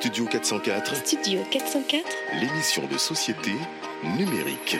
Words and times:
Studio 0.00 0.24
404, 0.24 0.96
Studio 1.04 1.42
404 1.50 2.08
l'émission 2.40 2.86
de 2.90 2.96
société 2.96 3.50
numérique. 4.16 4.78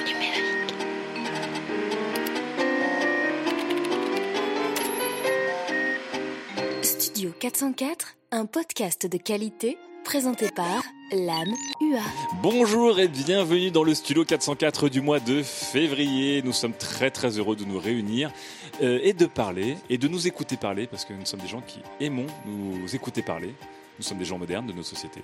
Studio 6.81 7.33
404, 7.39 8.17
un 8.33 8.47
podcast 8.47 9.07
de 9.07 9.19
qualité 9.19 9.77
présenté 10.05 10.49
par 10.57 10.83
l'âme 11.13 11.53
UA. 11.83 12.01
Bonjour 12.43 12.99
et 12.99 13.09
bienvenue 13.09 13.71
dans 13.71 13.85
le 13.85 13.93
studio 13.93 14.25
404 14.25 14.89
du 14.89 15.03
mois 15.03 15.21
de 15.21 15.43
février. 15.43 16.41
Nous 16.41 16.55
sommes 16.55 16.73
très 16.73 17.11
très 17.11 17.39
heureux 17.39 17.57
de 17.57 17.67
nous 17.67 17.79
réunir 17.79 18.33
euh, 18.81 18.99
et 19.03 19.13
de 19.13 19.27
parler 19.27 19.77
et 19.91 19.99
de 19.99 20.09
nous 20.09 20.27
écouter 20.27 20.57
parler 20.57 20.87
parce 20.87 21.05
que 21.05 21.13
nous 21.13 21.27
sommes 21.27 21.41
des 21.41 21.49
gens 21.49 21.61
qui 21.61 21.81
aimons 22.01 22.27
nous 22.47 22.97
écouter 22.97 23.21
parler. 23.21 23.55
Nous 24.01 24.07
sommes 24.07 24.17
des 24.19 24.25
gens 24.25 24.39
modernes 24.39 24.67
de 24.67 24.73
nos 24.73 24.83
sociétés, 24.83 25.23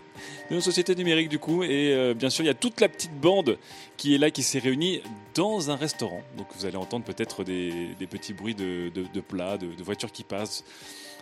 de 0.51 0.55
nos 0.55 0.61
sociétés 0.61 0.95
numériques 0.95 1.31
du 1.31 1.39
coup. 1.39 1.63
Et 1.63 1.95
euh, 1.95 2.13
bien 2.13 2.29
sûr, 2.29 2.45
il 2.45 2.49
y 2.49 2.51
a 2.51 2.55
toute 2.55 2.79
la 2.83 2.91
petite 2.91 3.19
bande 3.19 3.57
qui 3.97 4.15
est 4.15 4.19
là, 4.19 4.31
qui 4.31 4.43
s'est 4.43 4.59
réunie 4.59 5.01
dans 5.35 5.71
un 5.71 5.77
restaurant. 5.77 6.21
Donc 6.37 6.47
vous 6.55 6.67
allez 6.67 6.77
entendre 6.77 7.07
peut-être 7.07 7.43
des, 7.43 7.95
des 7.99 8.07
petits 8.07 8.35
bruits 8.35 8.55
de, 8.55 8.91
de- 8.95 9.07
de 9.13 9.21
plats, 9.23 9.57
de, 9.57 9.69
de 9.75 9.83
voitures 9.83 10.13
qui 10.13 10.25
passent, 10.25 10.63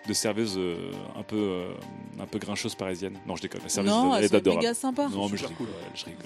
de 0.09 0.13
serveuses 0.13 0.57
euh, 0.59 0.91
un 1.17 1.23
peu 1.23 1.37
euh, 1.37 1.73
un 2.21 2.27
peu 2.27 2.41
grincheuses 2.41 2.75
parisiennes. 2.75 3.19
Non, 3.25 3.37
je 3.37 3.43
déconne. 3.43 3.63
La 3.63 3.69
serveuse 3.69 3.93
Non, 3.93 4.17
elle 4.17 4.19
elles 4.19 4.25
est 4.25 4.29
sont 4.31 4.35
adorable. 4.35 4.63
méga. 4.67 5.17
Non, 5.17 5.29
mais 5.29 5.37
je 5.37 5.47
rigole, 5.47 5.69
ouais, 5.69 5.91
je 5.95 6.05
rigole. 6.07 6.25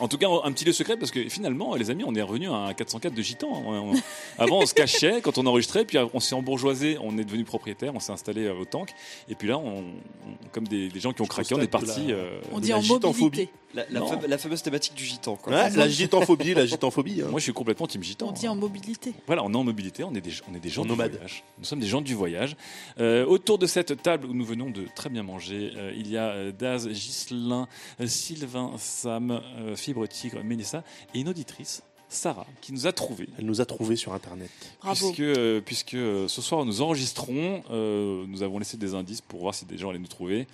En 0.00 0.08
tout 0.08 0.16
cas, 0.18 0.26
un 0.44 0.52
petit 0.52 0.64
lieu 0.64 0.72
secret 0.72 0.96
parce 0.96 1.10
que 1.10 1.28
finalement, 1.28 1.74
les 1.74 1.90
amis, 1.90 2.04
on 2.06 2.14
est 2.14 2.22
revenu 2.22 2.48
à 2.48 2.54
un 2.54 2.74
404 2.74 3.14
de 3.14 3.22
gitan. 3.22 3.48
On- 3.50 3.92
on- 3.92 3.94
Avant, 4.38 4.58
on 4.60 4.66
se 4.66 4.74
cachait 4.74 5.20
quand 5.20 5.38
on 5.38 5.46
enregistrait, 5.46 5.84
puis 5.84 5.98
on 6.14 6.20
s'est 6.20 6.34
embourgeoisé, 6.34 6.98
on 7.02 7.18
est 7.18 7.24
devenu 7.24 7.44
propriétaire, 7.44 7.92
on 7.94 8.00
s'est 8.00 8.12
installé 8.12 8.44
euh, 8.44 8.54
au 8.54 8.64
tank, 8.64 8.90
et 9.28 9.34
puis 9.34 9.48
là, 9.48 9.58
on, 9.58 9.78
on- 9.78 10.48
comme 10.52 10.68
des, 10.68 10.88
des 10.88 11.00
gens 11.00 11.12
qui 11.12 11.22
ont 11.22 11.26
craqué, 11.26 11.54
on 11.54 11.60
est 11.60 11.66
parti. 11.66 12.06
la- 12.08 12.14
euh, 12.14 12.40
On 12.52 12.60
dit 12.60 12.72
en 12.72 12.80
gitanphobie. 12.80 13.22
mobilité. 13.24 13.48
La, 13.74 14.38
fameuse 14.38 14.62
thématique 14.62 14.94
du 14.94 15.04
gitan. 15.04 15.36
Quoi. 15.36 15.52
Ouais, 15.52 15.70
la 15.70 15.88
gitanphobie, 15.88 16.54
la 16.54 16.64
gitanphobie. 16.66 17.22
hein. 17.22 17.28
Moi, 17.30 17.38
je 17.38 17.44
suis 17.44 17.52
complètement 17.52 17.86
team 17.86 18.02
gitan. 18.02 18.28
On 18.28 18.32
dit 18.32 18.46
hein. 18.46 18.52
en 18.52 18.56
mobilité. 18.56 19.12
Voilà, 19.26 19.44
on 19.44 19.52
est 19.52 19.56
en 19.56 19.64
mobilité, 19.64 20.04
on 20.04 20.14
est 20.14 20.20
des, 20.20 20.32
on 20.50 20.54
est 20.54 20.60
des 20.60 20.70
gens 20.70 20.82
En 20.82 20.84
du 20.84 20.90
nomade. 20.92 21.12
voyage. 21.12 21.44
Nous 21.58 21.64
sommes 21.64 21.80
des 21.80 21.86
gens 21.86 22.00
du 22.00 22.14
voyage. 22.14 22.56
Euh, 22.98 23.26
autour 23.26 23.58
de 23.58 23.66
cette 23.66 24.02
table 24.02 24.26
où 24.26 24.34
nous 24.34 24.44
venons 24.44 24.70
de 24.70 24.86
très 24.94 25.10
bien 25.10 25.22
manger, 25.22 25.72
euh, 25.76 25.92
il 25.96 26.10
y 26.10 26.16
a 26.16 26.28
euh, 26.30 26.52
Daz, 26.52 26.88
Ghislain, 26.88 27.68
Sylvain, 28.06 28.72
Sam, 28.78 29.30
euh, 29.58 29.76
Fibre 29.76 30.06
Tigre, 30.06 30.42
Mélissa 30.42 30.82
et 31.14 31.20
une 31.20 31.28
auditrice, 31.28 31.82
Sarah, 32.08 32.46
qui 32.62 32.72
nous 32.72 32.86
a 32.86 32.92
trouvés. 32.92 33.28
Elle 33.38 33.44
nous 33.44 33.60
a 33.60 33.66
trouvés 33.66 33.96
sur 33.96 34.14
Internet. 34.14 34.50
Bravo. 34.80 35.08
Puisque, 35.08 35.20
euh, 35.20 35.60
puisque 35.60 35.94
euh, 35.94 36.26
ce 36.26 36.40
soir 36.40 36.64
nous 36.64 36.80
enregistrons, 36.80 37.62
euh, 37.70 38.24
nous 38.26 38.42
avons 38.42 38.58
laissé 38.58 38.78
des 38.78 38.94
indices 38.94 39.20
pour 39.20 39.40
voir 39.40 39.54
si 39.54 39.66
des 39.66 39.76
gens 39.76 39.90
allaient 39.90 39.98
nous 39.98 40.06
trouver. 40.06 40.46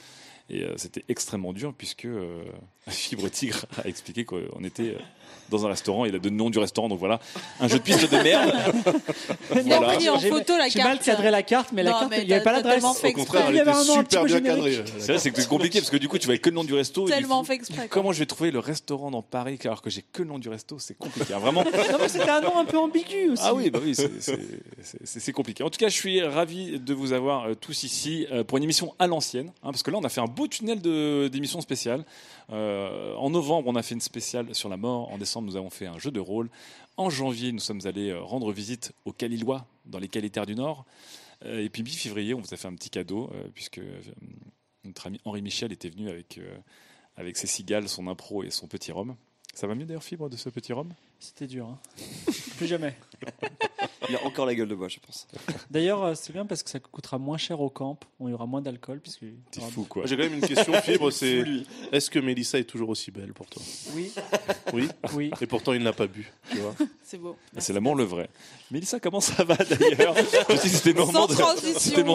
Et 0.50 0.62
euh, 0.62 0.74
c'était 0.76 1.04
extrêmement 1.08 1.52
dur 1.52 1.74
puisque 1.76 2.04
euh, 2.04 2.44
Fibre 2.88 3.28
Tigre 3.28 3.64
a 3.82 3.88
expliqué 3.88 4.24
qu'on 4.24 4.62
était 4.64 4.94
euh, 4.94 4.98
dans 5.56 5.66
un 5.66 5.70
restaurant. 5.70 6.04
Il 6.04 6.14
a 6.14 6.18
donné 6.18 6.30
le 6.30 6.36
nom 6.36 6.50
du 6.50 6.58
restaurant, 6.58 6.88
donc 6.88 6.98
voilà, 6.98 7.20
un 7.60 7.68
jeu 7.68 7.78
de 7.78 7.82
piste 7.82 8.10
de 8.10 8.16
merde. 8.22 8.52
Il 9.64 9.72
a 9.72 9.78
Voilà. 9.78 9.94
pris 9.94 10.08
en 10.08 10.18
J'ai- 10.18 10.28
photo 10.30 10.56
la 10.56 10.68
J'ai 10.68 10.78
carte. 10.78 10.88
mal 10.88 10.98
cadré 10.98 11.30
la 11.30 11.42
carte, 11.42 11.70
mais 11.72 11.82
la 11.82 11.90
Non, 11.92 11.98
carte, 12.00 12.10
mais 12.10 12.22
il 12.22 12.26
n'y 12.28 12.32
avait 12.34 12.42
pas 12.44 12.52
l'adresse. 12.52 12.82
Au 12.84 13.12
contraire, 13.12 13.46
elle 13.48 13.60
avait 13.60 13.70
était 13.70 13.84
super 13.92 14.24
bien 14.24 14.40
cadrée. 14.40 14.84
C'est 14.98 15.12
vrai, 15.12 15.18
c'est 15.18 15.30
que 15.30 15.40
c'est 15.40 15.48
compliqué 15.48 15.78
parce 15.80 15.90
que 15.90 15.96
du 15.96 16.08
coup, 16.08 16.18
tu 16.18 16.28
vas 16.28 16.36
que 16.38 16.50
le 16.50 16.54
nom 16.56 16.64
du 16.64 16.74
resto. 16.74 17.06
Tellement 17.08 17.42
fait 17.44 17.54
exprès. 17.54 17.88
Comment 17.88 18.12
je 18.12 18.18
vais 18.18 18.26
trouver 18.26 18.50
le 18.50 18.58
restaurant 18.58 19.10
dans 19.10 19.22
Paris 19.22 19.58
alors 19.64 19.82
que 19.82 19.90
j'ai 19.90 20.02
que 20.02 20.22
le 20.22 20.28
nom 20.28 20.38
du 20.38 20.48
resto 20.48 20.78
C'est 20.78 20.96
compliqué, 20.98 21.34
hein, 21.34 21.38
vraiment. 21.38 21.64
Non, 21.94 21.98
mais 22.00 22.08
c'était 22.08 22.28
un 22.30 22.40
nom 22.40 22.58
un 22.58 22.64
peu 22.64 22.78
ambigu 22.78 23.30
aussi. 23.30 23.42
Ah 23.44 23.54
oui, 23.54 23.70
bah 23.70 23.78
oui, 23.82 23.94
c'est- 23.94 25.32
compliqué. 25.32 25.62
En 25.62 25.70
tout 25.70 25.78
cas, 25.78 25.88
je 25.88 25.94
suis 25.94 26.22
ravi 26.22 26.78
de 26.78 26.94
vous 26.94 27.12
avoir 27.12 27.44
euh, 27.48 27.54
tous 27.54 27.82
ici 27.84 28.26
euh, 28.32 28.44
pour 28.44 28.58
une 28.58 28.64
émission 28.64 28.94
à 28.98 29.06
l'ancienne, 29.06 29.48
hein, 29.62 29.70
parce 29.70 29.82
que 29.82 29.90
là, 29.90 29.98
on 30.00 30.04
a 30.04 30.08
fait 30.08 30.20
un 30.20 30.26
beau 30.26 30.46
tunnel 30.46 30.80
d'émissions 31.30 31.60
spéciales. 31.60 32.04
Euh, 32.50 33.14
en 33.14 33.30
novembre, 33.30 33.68
on 33.68 33.76
a 33.76 33.82
fait 33.82 33.94
une 33.94 34.00
spéciale 34.00 34.54
sur 34.54 34.68
la 34.68 34.76
mort. 34.76 35.10
En 35.10 35.18
décembre, 35.18 35.48
nous 35.48 35.56
avons 35.56 35.70
fait 35.70 35.86
un 35.86 35.98
jeu 35.98 36.10
de 36.10 36.20
rôle. 36.20 36.50
En 36.96 37.10
janvier, 37.10 37.52
nous 37.52 37.60
sommes 37.60 37.80
allés 37.84 38.10
euh, 38.10 38.20
rendre 38.20 38.52
visite 38.52 38.92
aux 39.04 39.12
Calilois, 39.12 39.66
dans 39.86 39.98
les 39.98 40.08
Calitaires 40.08 40.46
du 40.46 40.54
Nord. 40.54 40.84
Euh, 41.44 41.62
et 41.62 41.68
puis, 41.68 41.82
mi-février, 41.82 42.34
on 42.34 42.40
vous 42.40 42.54
a 42.54 42.56
fait 42.56 42.68
un 42.68 42.74
petit 42.74 42.90
cadeau, 42.90 43.30
puisque 43.54 43.80
notre 44.84 45.06
ami 45.06 45.20
Henri 45.24 45.42
Michel 45.42 45.72
était 45.72 45.88
venu 45.88 46.08
avec, 46.08 46.40
avec 47.16 47.36
ses 47.36 47.46
cigales, 47.46 47.88
son 47.88 48.06
impro 48.06 48.44
et 48.44 48.50
son 48.50 48.66
petit 48.66 48.92
rhum. 48.92 49.16
Ça 49.54 49.66
va 49.66 49.74
mieux 49.74 49.86
d'ailleurs, 49.86 50.02
Fibre, 50.02 50.28
de 50.28 50.36
ce 50.36 50.48
petit 50.48 50.72
rhum? 50.72 50.92
C'était 51.20 51.46
dur. 51.46 51.66
hein. 51.66 51.78
Plus 52.58 52.66
jamais. 52.66 52.94
Il 54.08 54.16
a 54.16 54.24
encore 54.24 54.44
la 54.44 54.54
gueule 54.54 54.68
de 54.68 54.74
bois, 54.74 54.88
je 54.88 54.98
pense. 55.00 55.26
D'ailleurs, 55.70 56.02
euh, 56.04 56.14
c'est 56.14 56.32
bien 56.32 56.44
parce 56.44 56.62
que 56.62 56.68
ça 56.68 56.78
coûtera 56.78 57.16
moins 57.18 57.38
cher 57.38 57.60
au 57.60 57.70
camp. 57.70 57.98
On 58.20 58.28
y 58.28 58.32
aura 58.34 58.44
moins 58.46 58.60
d'alcool. 58.60 59.00
Puisque... 59.00 59.24
T'es 59.50 59.60
fou, 59.62 59.84
quoi. 59.88 60.04
J'ai 60.06 60.16
quand 60.16 60.24
même 60.24 60.34
une 60.34 60.40
question, 60.46 60.72
Fibre, 60.82 61.10
c'est 61.10 61.42
est-ce 61.90 62.10
que 62.10 62.18
Mélissa 62.18 62.58
est 62.58 62.64
toujours 62.64 62.90
aussi 62.90 63.10
belle 63.10 63.32
pour 63.32 63.46
toi? 63.46 63.62
Oui, 63.94 64.12
Oui? 64.74 64.88
oui. 65.14 65.30
Et 65.40 65.46
pourtant, 65.46 65.72
il 65.72 65.82
n'a 65.82 65.94
pas 65.94 66.06
bu, 66.06 66.30
tu 66.50 66.58
vois. 66.58 66.74
C'est 67.02 67.18
beau. 67.18 67.36
C'est 67.58 67.72
l'amour 67.72 67.94
le 67.96 68.04
vrai. 68.04 68.28
Mélissa, 68.70 68.98
comment 69.00 69.20
ça 69.20 69.42
va 69.44 69.56
d'ailleurs? 69.56 70.14
C'était 70.58 70.92
le 70.92 71.04
moment 71.04 71.26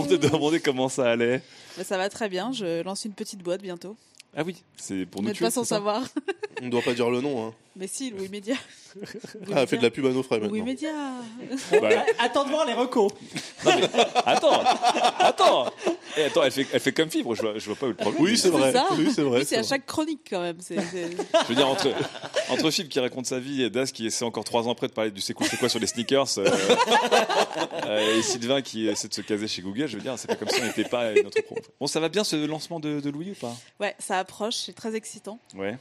de- 0.05 0.17
de 0.17 0.27
demander 0.27 0.59
comment 0.59 0.89
ça 0.89 1.09
allait. 1.11 1.41
Mais 1.77 1.83
ça 1.83 1.97
va 1.97 2.09
très 2.09 2.27
bien. 2.29 2.51
Je 2.51 2.81
lance 2.83 3.05
une 3.05 3.13
petite 3.13 3.41
boîte 3.41 3.61
bientôt. 3.61 3.95
Ah 4.35 4.43
oui, 4.45 4.63
c'est 4.77 5.05
pour 5.07 5.21
Vous 5.21 5.23
nous 5.23 5.29
n'êtes 5.29 5.37
tuer. 5.37 5.45
pas 5.45 5.51
sans 5.51 5.63
savoir. 5.63 6.03
On 6.61 6.65
ne 6.65 6.69
doit 6.69 6.81
pas 6.83 6.93
dire 6.93 7.09
le 7.09 7.19
nom. 7.21 7.47
Hein. 7.47 7.53
Mais 7.79 7.87
si, 7.87 8.11
Louis 8.11 8.27
Média. 8.29 8.55
Ah, 9.53 9.61
elle 9.61 9.67
fait 9.67 9.77
de 9.77 9.83
la 9.83 9.91
pub 9.91 10.03
à 10.07 10.09
nos 10.09 10.23
frais 10.23 10.39
Louis. 10.39 10.63
Média. 10.63 10.89
Bah, 11.79 11.89
Attends 12.17 12.43
de 12.43 12.49
voir 12.49 12.65
les 12.65 12.73
recos. 12.73 13.11
attends, 14.25 14.63
attends. 15.19 15.71
Eh, 16.17 16.23
attends, 16.23 16.43
elle 16.43 16.51
fait, 16.51 16.65
elle 16.73 16.79
fait 16.79 16.91
comme 16.91 17.09
fibre, 17.09 17.35
je 17.35 17.41
vois, 17.43 17.57
je 17.59 17.65
vois 17.67 17.75
pas 17.75 17.85
où 17.85 17.89
le 17.89 17.95
problème. 17.95 18.21
Oui, 18.23 18.35
c'est 18.35 18.49
vrai. 18.49 18.73
Oui, 18.97 19.11
c'est 19.13 19.21
vrai. 19.21 19.39
Oui, 19.39 19.45
c'est 19.45 19.57
à 19.57 19.63
chaque 19.63 19.85
chronique 19.85 20.21
quand 20.27 20.41
même. 20.41 20.57
Je 20.67 21.47
veux 21.47 21.55
dire, 21.55 21.67
entre, 21.67 21.87
entre 22.49 22.71
Fibre 22.71 22.89
qui 22.89 22.99
raconte 22.99 23.27
sa 23.27 23.39
vie 23.39 23.61
et 23.61 23.69
Das 23.69 23.91
qui 23.91 24.07
essaie 24.07 24.25
encore 24.25 24.43
trois 24.43 24.67
ans 24.67 24.71
après 24.71 24.87
de 24.87 24.93
parler 24.93 25.11
du 25.11 25.21
c'est 25.21 25.35
quoi, 25.35 25.45
c'est 25.47 25.57
quoi 25.57 25.69
sur 25.69 25.79
les 25.79 25.87
sneakers 25.87 26.39
euh, 26.39 26.49
euh, 27.85 28.17
et 28.17 28.23
Sylvain 28.23 28.63
qui 28.63 28.87
essaie 28.87 29.07
de 29.07 29.13
se 29.13 29.21
caser 29.21 29.47
chez 29.47 29.61
Google, 29.61 29.87
je 29.87 29.97
veux 29.97 30.03
dire, 30.03 30.17
c'est 30.17 30.27
pas 30.27 30.35
comme 30.35 30.49
si 30.49 30.61
on 30.61 30.65
n'était 30.65 30.83
pas 30.83 31.01
à 31.09 31.13
notre 31.13 31.41
pro. 31.43 31.55
Bon, 31.79 31.85
ça 31.85 31.99
va 31.99 32.09
bien 32.09 32.23
ce 32.23 32.35
lancement 32.47 32.79
de, 32.79 32.99
de 32.99 33.09
Louis 33.11 33.31
ou 33.31 33.35
pas? 33.35 33.55
Ouais, 33.79 33.95
ça 33.99 34.17
approche. 34.17 34.55
C'est 34.55 34.73
très 34.73 34.95
excitant. 34.95 35.39
Ouais. 35.55 35.77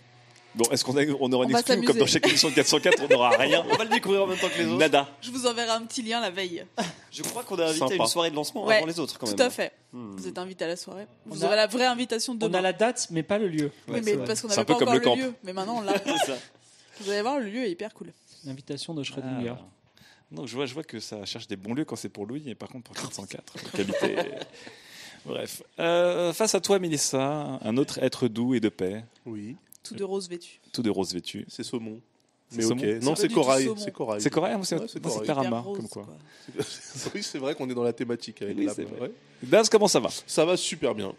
Bon, 0.59 0.65
est-ce 0.73 0.85
qu'on 0.85 0.97
a, 0.97 1.05
on 1.21 1.31
aura 1.33 1.45
une 1.45 1.55
On 1.55 1.59
exclu 1.59 1.77
ou 1.79 1.83
comme 1.85 1.99
dans 1.99 2.07
chaque 2.07 2.27
émission 2.27 2.49
de 2.51 2.55
404, 2.55 3.01
on 3.05 3.09
n'aura 3.09 3.31
rien 3.31 3.65
On 3.71 3.77
va 3.77 3.85
le 3.85 3.91
découvrir 3.91 4.25
en 4.25 4.27
même 4.27 4.37
temps 4.39 4.49
que 4.49 4.59
les 4.59 4.67
autres. 4.67 4.77
Nada. 4.79 5.09
Je 5.23 5.31
vous 5.31 5.47
enverrai 5.47 5.71
un 5.71 5.83
petit 5.83 6.03
lien 6.03 6.21
la 6.21 6.31
veille. 6.31 6.65
Je 7.13 7.23
crois 7.23 7.45
qu'on 7.45 7.57
est 7.59 7.63
invité 7.63 7.79
Sympa. 7.79 7.95
à 7.95 7.97
une 7.97 8.07
soirée 8.07 8.31
de 8.31 8.35
lancement 8.35 8.67
Ouais, 8.67 8.79
avant 8.79 8.87
les 8.87 8.99
autres, 8.99 9.19
quand 9.19 9.27
Tout 9.27 9.37
même. 9.37 9.47
à 9.47 9.51
fait. 9.51 9.73
Hmm. 9.93 10.17
Vous 10.17 10.27
êtes 10.27 10.37
invité 10.37 10.65
à 10.65 10.69
la 10.69 10.77
soirée. 10.77 11.07
Vous 11.27 11.39
On 11.41 11.43
a- 11.45 11.47
aurez 11.47 11.57
la 11.57 11.67
vraie 11.69 11.87
invitation 11.87 12.35
de 12.35 12.45
On 12.45 12.49
demain. 12.49 12.59
a 12.59 12.63
la 12.63 12.73
date, 12.73 13.07
mais 13.11 13.23
pas 13.23 13.39
le 13.39 13.47
lieu. 13.49 13.71
Oui, 13.87 13.95
Ouais, 13.95 14.01
mais 14.05 14.17
parce 14.17 14.41
qu'on 14.43 14.49
n'avait 14.49 14.61
un 14.61 14.65
peu 14.65 14.73
pas 14.75 14.79
comme 14.81 14.89
encore 14.89 14.95
le 14.95 14.99
le, 14.99 15.05
camp. 15.05 15.17
lieu. 15.17 15.35
Mais 15.45 15.53
maintenant, 15.53 15.77
on 15.79 15.81
l'a. 15.83 15.95
Vous 17.01 17.11
allez 17.11 17.23
voir, 17.23 17.39
le 17.39 17.47
lieu 17.47 17.63
est 17.65 17.71
hyper 17.71 17.95
cool. 17.95 18.09
L'invitation 18.45 18.93
de 18.95 19.05
Schrödinger. 19.05 19.55
Ah. 19.57 19.65
Donc 20.33 20.49
je 20.49 20.55
vois, 20.57 20.67
je 20.67 20.75
vois 20.75 20.83
que 20.83 20.99
ça 21.01 21.25
cherche 21.25 21.47
des 21.47 21.57
bons 21.57 21.73
lieux 21.73 21.85
quand 21.85 21.97
c'est 21.97 22.09
pour 22.09 22.27
Louis, 22.27 22.43
et 22.49 22.55
par 22.57 22.69
contre 22.69 22.85
pour 22.91 22.97
404, 22.97 23.55
la 23.65 23.71
qualité. 23.71 24.17
Bref. 25.25 25.63
Euh, 25.79 26.33
face 26.33 26.55
à 26.55 26.61
toi, 26.61 26.79
Mélissa, 26.79 27.59
un 27.63 27.77
autre 27.77 27.99
être 28.03 28.29
doux 28.29 28.55
et 28.55 28.61
de 28.61 28.69
paix, 28.69 29.05
Oui, 29.27 29.57
Tout 29.89 29.95
de 29.97 30.05
rose 30.05 30.29
vêtu. 30.29 30.61
tout 30.73 30.83
de 30.83 30.91
rose 30.91 31.13
vêtu. 31.13 31.45
c'est 31.49 31.63
saumon. 31.63 32.01
C'est 32.51 32.59
Mais 32.59 32.65
ok. 32.65 33.03
Non, 33.03 33.15
c'est 33.15 33.29
corail. 33.31 33.69
C'est 33.79 33.91
corail. 33.93 34.21
C'est 34.23 34.31
c'est 34.31 34.89
c'est 34.89 35.07
c'est 35.07 35.27
corail. 35.27 35.49
Rose, 35.49 35.77
comme 35.77 35.89
quoi. 35.89 36.07
oui, 37.15 37.23
c'est 37.23 37.39
vrai 37.39 37.55
qu'on 37.55 37.69
est 37.69 37.75
dans 37.75 37.83
la 37.83 37.93
thématique 37.93 38.41
avec 38.41 38.57
Oui, 38.57 38.65
la 38.65 38.75
c'est. 38.75 38.87
Daz, 39.43 39.69
comment 39.69 39.89
ça 39.89 40.01
va? 40.01 40.09
Ça 40.27 40.45
va 40.47 40.57
super 40.57 40.95
bien. 40.95 41.13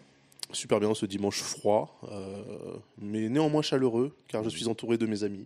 Super 0.51 0.79
bien 0.79 0.95
ce 0.95 1.05
dimanche 1.05 1.41
froid, 1.43 1.99
euh, 2.11 2.75
mais 2.99 3.29
néanmoins 3.29 3.61
chaleureux, 3.61 4.15
car 4.27 4.43
je 4.43 4.49
suis 4.49 4.67
entouré 4.67 4.97
de 4.97 5.05
mes 5.05 5.23
amis. 5.23 5.45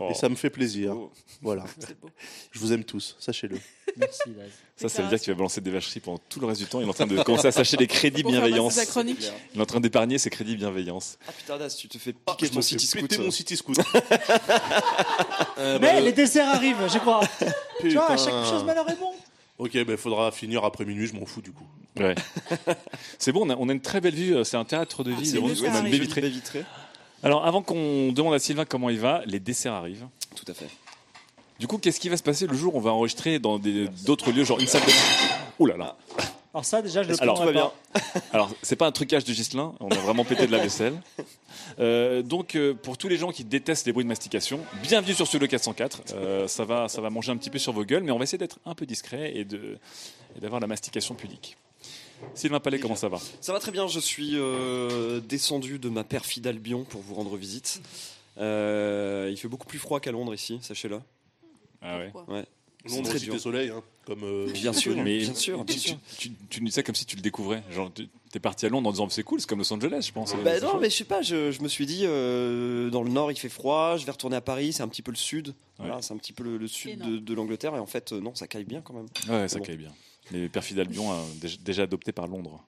Oh. 0.00 0.08
Et 0.10 0.14
ça 0.14 0.28
me 0.28 0.34
fait 0.34 0.50
plaisir. 0.50 0.92
Oh. 0.96 1.12
Voilà. 1.42 1.64
C'est 1.78 1.98
beau. 2.00 2.08
Je 2.50 2.58
vous 2.58 2.72
aime 2.72 2.84
tous, 2.84 3.16
sachez-le. 3.18 3.58
Merci, 3.96 4.20
Laz. 4.36 4.50
Ça, 4.76 4.88
ça 4.88 5.02
veut 5.02 5.08
dire 5.08 5.18
qu'il 5.20 5.32
va 5.32 5.36
balancer 5.38 5.60
des 5.60 5.70
vacheries 5.70 6.00
pendant 6.00 6.20
tout 6.28 6.38
le 6.40 6.46
reste 6.46 6.60
du 6.60 6.66
temps. 6.66 6.80
Il 6.80 6.86
est 6.86 6.90
en 6.90 6.92
train 6.92 7.06
de 7.06 7.22
commencer 7.22 7.48
à 7.48 7.52
sacher 7.52 7.76
les 7.76 7.86
crédits 7.86 8.22
Pour 8.22 8.32
bienveillance. 8.32 8.74
sa 8.74 8.84
chronique. 8.86 9.30
Il 9.54 9.58
est 9.58 9.62
en 9.62 9.66
train 9.66 9.80
d'épargner 9.80 10.18
ses 10.18 10.28
crédits 10.30 10.56
bienveillance. 10.56 11.18
Ah 11.28 11.32
putain, 11.32 11.68
tu 11.68 11.88
te 11.88 11.98
fais 11.98 12.14
Ah, 12.26 12.32
piquer 12.34 12.52
ton 12.52 12.62
city 12.62 12.86
scoot. 12.86 13.18
mon 13.18 13.30
city 13.30 13.56
scoot. 13.56 13.78
Euh, 15.58 15.78
Mais 15.80 15.94
bah, 15.94 16.00
les 16.00 16.12
desserts 16.12 16.48
arrivent, 16.48 16.86
je 16.92 16.98
crois. 16.98 17.20
tu 17.80 17.90
vois, 17.90 18.10
à 18.10 18.16
chaque 18.18 18.44
chose 18.44 18.62
malheur 18.64 18.88
est 18.90 18.96
bon. 18.96 19.12
Ok, 19.58 19.70
il 19.74 19.96
faudra 19.96 20.30
finir 20.30 20.64
après 20.64 20.84
minuit, 20.84 21.06
je 21.06 21.14
m'en 21.14 21.24
fous 21.24 21.40
du 21.40 21.50
coup. 21.50 21.66
Ouais. 21.98 22.14
c'est 23.18 23.32
bon, 23.32 23.46
on 23.46 23.50
a, 23.50 23.56
on 23.56 23.68
a 23.70 23.72
une 23.72 23.80
très 23.80 24.02
belle 24.02 24.14
vue. 24.14 24.44
C'est 24.44 24.58
un 24.58 24.66
théâtre 24.66 25.02
de 25.02 25.12
Rousse, 25.14 25.32
que 25.32 25.38
on 25.66 25.74
a 25.74 25.78
une 25.78 25.90
baie 25.90 25.98
vitrée. 25.98 26.64
Alors, 27.22 27.44
avant 27.46 27.62
qu'on 27.62 28.12
demande 28.12 28.34
à 28.34 28.38
Sylvain 28.38 28.64
comment 28.64 28.90
il 28.90 28.98
va, 29.00 29.22
les 29.26 29.40
desserts 29.40 29.72
arrivent. 29.72 30.06
Tout 30.34 30.44
à 30.48 30.54
fait. 30.54 30.68
Du 31.58 31.66
coup, 31.66 31.78
qu'est-ce 31.78 31.98
qui 32.00 32.08
va 32.08 32.16
se 32.16 32.22
passer 32.22 32.46
le 32.46 32.54
jour 32.54 32.74
où 32.74 32.78
on 32.78 32.80
va 32.82 32.92
enregistrer 32.92 33.38
dans 33.38 33.58
des- 33.58 33.88
d'autres 34.04 34.30
lieux, 34.30 34.44
genre 34.44 34.60
une 34.60 34.66
salle 34.66 34.82
de. 34.84 34.92
Ouh 35.58 35.66
là 35.66 35.76
là. 35.76 35.96
Alors 36.52 36.64
ça, 36.64 36.80
déjà, 36.82 37.02
je 37.02 37.08
le 37.10 37.22
Alors, 37.22 37.34
prendrai 37.36 37.52
tout 37.54 37.58
va 37.60 37.72
pas. 38.02 38.20
Alors, 38.32 38.50
c'est 38.62 38.76
pas 38.76 38.86
un 38.86 38.92
trucage 38.92 39.24
de 39.24 39.32
Gislin, 39.32 39.74
on 39.80 39.88
a 39.90 39.94
vraiment 39.96 40.24
pété 40.24 40.46
de 40.46 40.52
la 40.52 40.58
vaisselle. 40.58 40.94
Euh, 41.78 42.22
donc, 42.22 42.54
euh, 42.56 42.72
pour 42.74 42.96
tous 42.96 43.08
les 43.08 43.16
gens 43.16 43.30
qui 43.32 43.44
détestent 43.44 43.86
les 43.86 43.92
bruits 43.92 44.04
de 44.04 44.08
mastication, 44.08 44.60
bienvenue 44.82 45.12
sur 45.14 45.26
Studio 45.26 45.48
404. 45.48 46.02
Euh, 46.14 46.46
ça, 46.48 46.64
va, 46.64 46.88
ça 46.88 47.00
va 47.00 47.10
manger 47.10 47.32
un 47.32 47.36
petit 47.36 47.50
peu 47.50 47.58
sur 47.58 47.72
vos 47.72 47.84
gueules, 47.84 48.02
mais 48.04 48.10
on 48.12 48.18
va 48.18 48.24
essayer 48.24 48.38
d'être 48.38 48.58
un 48.64 48.74
peu 48.74 48.86
discret 48.86 49.32
et 49.34 49.44
de- 49.44 49.78
et 50.36 50.40
d'avoir 50.40 50.60
la 50.60 50.66
mastication 50.66 51.14
pudique. 51.14 51.56
Sylvain 52.34 52.60
Palais, 52.60 52.78
comment 52.78 52.96
ça 52.96 53.08
va? 53.08 53.18
Ça 53.40 53.52
va 53.52 53.60
très 53.60 53.72
bien, 53.72 53.86
je 53.88 54.00
suis 54.00 54.32
euh, 54.34 55.20
descendu 55.20 55.78
de 55.78 55.88
ma 55.88 56.04
perfide 56.04 56.46
Albion 56.46 56.84
pour 56.84 57.00
vous 57.02 57.14
rendre 57.14 57.36
visite. 57.36 57.80
Euh, 58.38 59.28
il 59.30 59.36
fait 59.36 59.48
beaucoup 59.48 59.66
plus 59.66 59.78
froid 59.78 60.00
qu'à 60.00 60.12
Londres 60.12 60.34
ici, 60.34 60.58
sachez-le. 60.62 61.00
Ah 61.82 61.98
ouais. 61.98 62.12
Londres, 62.88 63.08
très 63.08 63.18
Cité 63.18 63.32
dur. 63.32 63.40
Soleil, 63.40 63.70
hein, 63.70 63.82
comme. 64.04 64.22
euh, 64.22 64.50
Bien 64.52 64.72
sûr. 64.74 64.94
Mais 65.02 65.18
bien 65.18 65.34
sûr, 65.34 65.64
bien 65.64 65.74
tu, 65.74 65.80
sûr. 65.80 65.98
tu, 66.18 66.30
tu- 66.30 66.36
tu 66.48 66.60
nous 66.60 66.66
dis 66.66 66.72
ça 66.72 66.82
comme 66.84 66.94
si 66.94 67.04
tu 67.04 67.16
le 67.16 67.22
découvrais. 67.22 67.62
Genre, 67.72 67.90
tu 67.92 68.08
es 68.34 68.38
parti 68.38 68.64
à 68.64 68.68
Londres 68.68 68.88
en 68.88 68.92
disant 68.92 69.08
c'est 69.08 69.22
cool, 69.24 69.40
c'est 69.40 69.48
comme 69.48 69.58
Los 69.58 69.72
Angeles, 69.72 70.04
je 70.06 70.12
pense. 70.12 70.34
Bah 70.44 70.60
non, 70.60 70.78
mais 70.78 70.88
je 70.90 70.94
sais 70.96 71.04
pas, 71.04 71.22
je, 71.22 71.50
je 71.50 71.62
me 71.62 71.68
suis 71.68 71.86
dit, 71.86 72.02
euh, 72.04 72.88
dans 72.90 73.02
le 73.02 73.10
nord 73.10 73.32
il 73.32 73.36
fait 73.38 73.48
froid, 73.48 73.96
je 73.96 74.04
vais 74.06 74.12
retourner 74.12 74.36
à 74.36 74.40
Paris, 74.40 74.72
c'est 74.72 74.82
un 74.84 74.88
petit 74.88 75.02
peu 75.02 75.10
le 75.10 75.16
sud. 75.16 75.54
Voilà, 75.78 76.00
c'est 76.02 76.14
un 76.14 76.16
petit 76.18 76.32
peu 76.32 76.44
le, 76.44 76.58
le 76.58 76.68
sud 76.68 76.98
de, 77.00 77.18
de 77.18 77.34
l'Angleterre, 77.34 77.74
et 77.74 77.78
en 77.80 77.86
fait, 77.86 78.12
euh, 78.12 78.20
non, 78.20 78.34
ça 78.36 78.46
caille 78.46 78.64
bien 78.64 78.82
quand 78.82 78.94
même. 78.94 79.06
Ouais, 79.28 79.48
ça 79.48 79.58
Bon. 79.58 79.64
caille 79.64 79.76
bien. 79.78 79.92
Les 80.32 80.48
perfides 80.48 80.78
Albion, 80.80 81.12
déjà, 81.40 81.56
déjà 81.64 81.82
adopté 81.84 82.12
par 82.12 82.26
Londres. 82.26 82.64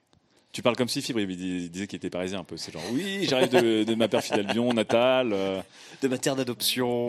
Tu 0.51 0.63
parles 0.63 0.75
comme 0.75 0.87
si 0.89 1.01
Fibre 1.03 1.19
il 1.19 1.27
dis- 1.27 1.63
il 1.65 1.69
disait 1.69 1.85
qu'il 1.85 1.97
était 1.97 2.09
parisien 2.09 2.39
un 2.39 2.43
peu. 2.43 2.57
C'est 2.57 2.71
genre, 2.71 2.81
oui, 2.91 3.19
j'arrive 3.29 3.49
de, 3.49 3.83
de 3.83 3.95
ma 3.95 4.07
perfide 4.07 4.33
Albion 4.39 4.73
natale. 4.73 5.31
euh, 5.31 5.61
De 6.01 6.07
ma 6.07 6.17
terre 6.17 6.35
d'adoption. 6.35 7.07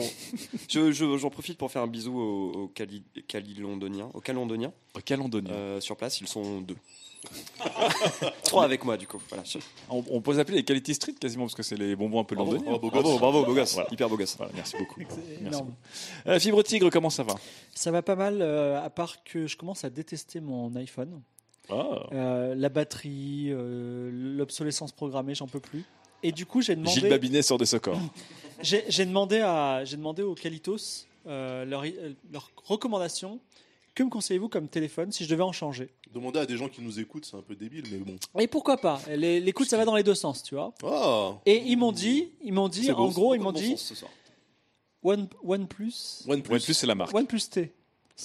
Je- 0.68 0.92
je- 0.92 1.16
J'en 1.16 1.30
profite 1.30 1.56
pour 1.56 1.70
faire 1.72 1.80
un 1.82 1.86
bisou 1.86 2.18
aux, 2.18 2.52
aux 2.52 2.68
Cali, 2.68 3.02
Cali-Londoniens, 3.28 4.10
aux 4.12 4.20
Calondoniens. 4.20 4.72
au 4.94 5.00
Calédonie. 5.00 5.48
Euh, 5.50 5.80
sur 5.80 5.96
place, 5.96 6.20
ils 6.20 6.28
sont 6.28 6.60
deux. 6.60 6.76
Trois 8.44 8.64
avec 8.64 8.84
moi, 8.84 8.96
du 8.96 9.06
coup. 9.06 9.20
Voilà. 9.28 9.44
On, 9.90 10.02
on 10.10 10.20
peut 10.20 10.38
appeler 10.38 10.58
les 10.58 10.64
Quality 10.64 10.94
Street 10.94 11.14
quasiment 11.20 11.44
parce 11.44 11.54
que 11.54 11.62
c'est 11.62 11.76
les 11.76 11.94
bonbons 11.96 12.20
un 12.20 12.24
peu 12.24 12.34
Bravo, 12.34 12.52
londoniens. 12.52 12.72
bravo. 12.78 12.90
Bravo, 12.90 13.18
bravo, 13.18 13.44
beau 13.44 13.54
gosse. 13.54 13.74
Voilà. 13.74 13.88
Hyper 13.92 14.08
beau 14.08 14.16
gosse. 14.16 14.36
Voilà, 14.36 14.52
merci 14.54 14.76
beaucoup. 14.78 14.98
Merci 15.00 15.18
Énorme. 15.40 15.66
beaucoup. 15.66 15.76
Euh, 16.26 16.40
Fibre 16.40 16.62
Tigre, 16.62 16.90
comment 16.90 17.10
ça 17.10 17.22
va? 17.22 17.34
Ça 17.74 17.90
va 17.90 18.02
pas 18.02 18.16
mal, 18.16 18.38
euh, 18.40 18.82
à 18.82 18.90
part 18.90 19.22
que 19.24 19.46
je 19.46 19.56
commence 19.56 19.84
à 19.84 19.90
détester 19.90 20.40
mon 20.40 20.74
iPhone. 20.76 21.20
Ah. 21.68 22.06
Euh, 22.12 22.54
la 22.54 22.68
batterie, 22.68 23.48
euh, 23.50 24.10
l'obsolescence 24.12 24.92
programmée, 24.92 25.34
j'en 25.34 25.46
peux 25.46 25.60
plus. 25.60 25.84
Et 26.22 26.32
du 26.32 26.44
coup, 26.46 26.60
j'ai 26.60 26.74
Gilles 26.74 26.82
demandé, 26.84 27.08
Babinet 27.08 27.42
sort 27.42 27.58
de 27.58 27.64
ce 27.64 27.76
corps. 27.76 27.98
j'ai 28.62 29.06
demandé 29.06 29.38
à, 29.40 29.84
j'ai 29.84 29.96
demandé 29.96 30.22
aux 30.22 30.34
Calitos 30.34 30.76
euh, 31.26 31.64
leur, 31.64 31.84
leur 32.32 32.50
recommandation. 32.64 33.38
Que 33.94 34.02
me 34.02 34.08
conseillez-vous 34.08 34.48
comme 34.48 34.68
téléphone 34.68 35.10
si 35.12 35.24
je 35.24 35.28
devais 35.30 35.42
en 35.42 35.52
changer? 35.52 35.88
Demander 36.14 36.38
à 36.40 36.46
des 36.46 36.56
gens 36.56 36.68
qui 36.68 36.80
nous 36.80 37.00
écoutent, 37.00 37.24
c'est 37.24 37.36
un 37.36 37.42
peu 37.42 37.54
débile, 37.54 37.84
mais 37.90 37.98
bon. 37.98 38.16
Et 38.38 38.46
pourquoi 38.46 38.76
pas? 38.76 39.00
L'écoute, 39.08 39.68
ça 39.68 39.76
va 39.76 39.84
dans 39.84 39.96
les 39.96 40.02
deux 40.02 40.14
sens, 40.14 40.42
tu 40.42 40.54
vois. 40.54 40.72
Ah 40.84 41.32
Et 41.46 41.56
ils 41.66 41.76
m'ont 41.76 41.92
dit, 41.92 42.28
ils 42.42 42.52
m'ont 42.52 42.68
dit, 42.68 42.90
en 42.92 42.96
beau, 42.96 43.08
gros, 43.10 43.34
ils 43.34 43.40
m'ont 43.40 43.50
de 43.52 43.56
bon 43.58 43.60
dit 43.60 43.70
sens 43.72 43.82
ce 43.82 43.94
soir. 43.96 44.10
One, 45.02 45.28
OnePlus, 45.44 46.24
OnePlus. 46.28 46.52
OnePlus, 46.54 46.74
c'est 46.74 46.86
la 46.86 46.94
marque. 46.94 47.14
OnePlus 47.14 47.40
T. 47.50 47.72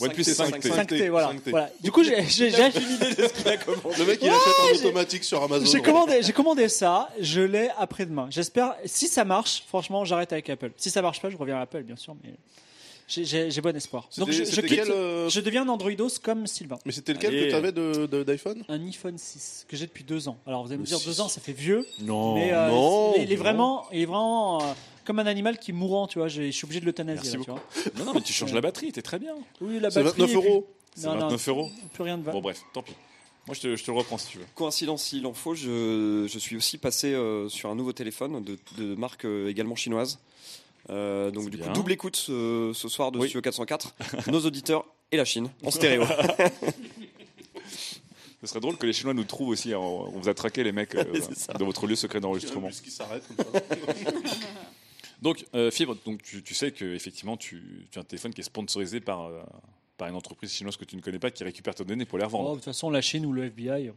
OnePlus 0.02 0.24
5T, 0.24 0.60
5T. 0.60 0.70
5T, 0.72 1.10
voilà. 1.10 1.32
5T. 1.34 1.50
voilà. 1.52 1.72
Du 1.82 1.90
coup, 1.90 2.04
j'ai 2.04 2.22
j'ai- 2.26 2.52
j'ai- 2.52 2.58
Le 2.58 4.06
mec, 4.06 4.20
il 4.22 4.28
achète 4.30 4.54
en 4.62 4.76
automatique 4.78 5.24
sur 5.24 5.42
Amazon. 5.42 5.66
J'ai 5.66 5.82
commandé, 5.82 6.22
j'ai 6.22 6.34
commandé 6.34 6.68
ça, 6.68 7.10
je 7.20 7.40
l'ai 7.42 7.70
après-demain. 7.78 8.28
J'espère, 8.30 8.76
si 8.84 9.08
ça 9.08 9.24
marche, 9.24 9.64
franchement, 9.68 10.04
j'arrête 10.04 10.34
avec 10.34 10.50
Apple. 10.50 10.72
Si 10.76 10.90
ça 10.90 11.02
marche 11.02 11.22
pas, 11.22 11.30
je 11.30 11.38
reviens 11.38 11.58
à 11.58 11.62
Apple, 11.62 11.84
bien 11.84 11.96
sûr, 11.96 12.14
mais 12.24 12.34
j'ai- 13.08 13.62
bon 13.62 13.76
espoir. 13.76 14.10
Donc 14.18 14.32
je, 14.32 14.40
je 14.40 14.44
c'était 14.46 14.68
quitte, 14.68 14.80
quel, 14.84 14.92
euh, 14.92 15.30
je 15.30 15.40
deviens 15.40 15.64
un 15.64 15.70
Androidos 15.70 16.10
comme 16.22 16.48
Sylvain. 16.48 16.78
Mais 16.86 16.92
c'était 16.92 17.14
lequel 17.14 17.34
Allez. 17.36 17.46
que 17.46 17.50
tu 17.50 17.56
avais 17.56 17.72
de, 17.72 18.06
de- 18.08 18.24
d'iPhone? 18.24 18.64
Un 18.68 18.86
iPhone 18.88 19.18
6 19.18 19.66
que 19.68 19.78
j'ai 19.78 19.86
depuis 19.86 20.04
deux 20.04 20.28
ans. 20.28 20.38
Alors 20.48 20.64
vous 20.64 20.72
allez 20.72 20.80
me 20.80 20.86
dire 20.86 20.98
6. 20.98 21.06
deux 21.06 21.22
ans, 21.22 21.28
ça 21.28 21.40
fait 21.42 21.54
vieux, 21.54 21.86
Non. 22.02 22.34
mais 22.36 22.52
euh, 22.54 22.70
non, 22.70 23.14
il, 23.18 23.24
il 23.24 23.32
est 23.32 23.36
non. 23.36 23.42
vraiment, 23.44 23.86
il 23.92 24.02
est 24.02 24.06
vraiment 24.06 24.62
euh, 24.64 24.74
comme 25.06 25.20
un 25.20 25.26
animal 25.28 25.60
qui 25.60 25.72
est 25.72 25.74
mourant, 25.76 26.08
tu 26.08 26.18
vois. 26.20 26.28
Je 26.28 26.50
suis 26.52 26.66
obligé 26.66 26.80
de 26.82 26.86
l'euthanasier. 26.86 27.38
Non, 27.48 28.06
non, 28.06 28.14
mais 28.14 28.22
tu 28.22 28.34
changes 28.34 28.54
la 28.54 28.62
batterie, 28.62 28.92
t'es 28.92 29.02
très 29.04 29.20
bien. 29.20 29.36
Oui, 29.62 29.80
la 29.80 29.92
C'est 29.92 30.02
batterie. 30.04 30.22
29 30.22 30.30
et 30.30 30.40
puis- 30.40 30.50
euros. 30.50 30.68
Non, 31.04 31.14
non, 31.16 31.20
29 31.28 31.48
euros. 31.50 31.70
Plus 31.94 32.04
rien 32.04 32.18
de 32.18 32.24
va. 32.24 32.32
Bon, 32.32 32.42
bref, 32.42 32.62
tant 32.74 32.82
pis. 32.82 32.94
Moi, 33.48 33.54
je 33.54 33.62
te, 33.62 33.76
je 33.76 33.84
te 33.84 33.92
le 33.92 33.98
reprends 33.98 34.18
si 34.18 34.28
tu 34.30 34.38
veux. 34.40 34.46
Coïncidence 34.56 35.04
s'il 35.04 35.26
en 35.28 35.34
faut, 35.34 35.54
je, 35.54 36.26
je 36.28 36.40
suis 36.40 36.56
aussi 36.56 36.80
passé 36.80 37.14
euh, 37.14 37.48
sur 37.50 37.70
un 37.70 37.76
nouveau 37.76 37.94
téléphone 37.94 38.44
de, 38.44 38.58
de 38.80 38.96
marque 38.96 39.26
euh, 39.26 39.48
également 39.50 39.76
chinoise. 39.76 40.18
Euh, 40.90 41.32
donc 41.32 41.50
du 41.50 41.58
bien. 41.58 41.68
coup, 41.68 41.74
double 41.74 41.92
écoute 41.94 42.16
ce, 42.16 42.72
ce 42.74 42.88
soir 42.90 43.12
de 43.12 43.20
Oui. 43.20 43.28
Studio 43.28 43.42
404. 43.42 43.96
Nos 44.32 44.46
auditeurs 44.46 44.86
et 45.12 45.18
la 45.18 45.26
Chine 45.26 45.50
en 45.64 45.72
stéréo. 45.72 46.04
Ce 48.42 48.48
serait 48.48 48.60
drôle 48.60 48.78
que 48.78 48.86
les 48.86 48.94
Chinois 48.94 49.14
nous 49.16 49.24
trouvent 49.24 49.50
aussi. 49.50 49.74
hein. 49.74 49.80
On 49.80 50.20
vous 50.20 50.30
a 50.30 50.34
traqué 50.36 50.64
les 50.64 50.72
mecs 50.72 50.94
euh, 50.94 51.04
dans 51.58 51.66
votre 51.66 51.88
lieu 51.88 51.96
secret 51.96 52.20
d'enregistrement. 52.20 52.70
Donc, 55.22 55.46
euh, 55.56 55.72
Fibre, 55.72 55.96
donc 56.06 56.22
tu, 56.22 56.44
tu 56.44 56.54
sais 56.54 56.72
que 56.72 56.86
effectivement, 56.94 57.38
tu, 57.38 57.88
tu 57.90 57.98
as 57.98 58.02
un 58.02 58.06
téléphone 58.06 58.34
qui 58.34 58.42
est 58.42 58.44
sponsorisé 58.44 59.00
par, 59.00 59.26
euh, 59.26 59.42
par 59.98 60.08
une 60.10 60.16
entreprise 60.16 60.52
chinoise 60.52 60.78
que 60.78 60.86
tu 60.86 60.96
ne 60.96 61.02
connais 61.02 61.18
pas 61.20 61.32
qui 61.32 61.44
récupère 61.44 61.74
tes 61.74 61.86
données 61.86 62.06
pour 62.06 62.20
les 62.20 62.26
Oh, 62.26 62.28
revendre. 62.28 62.50
de 62.52 62.56
toute 62.58 62.66
façon, 62.66 62.92
la 62.92 63.02
Chine 63.02 63.26
ou 63.26 63.32
le 63.34 63.46
FBI. 63.46 63.92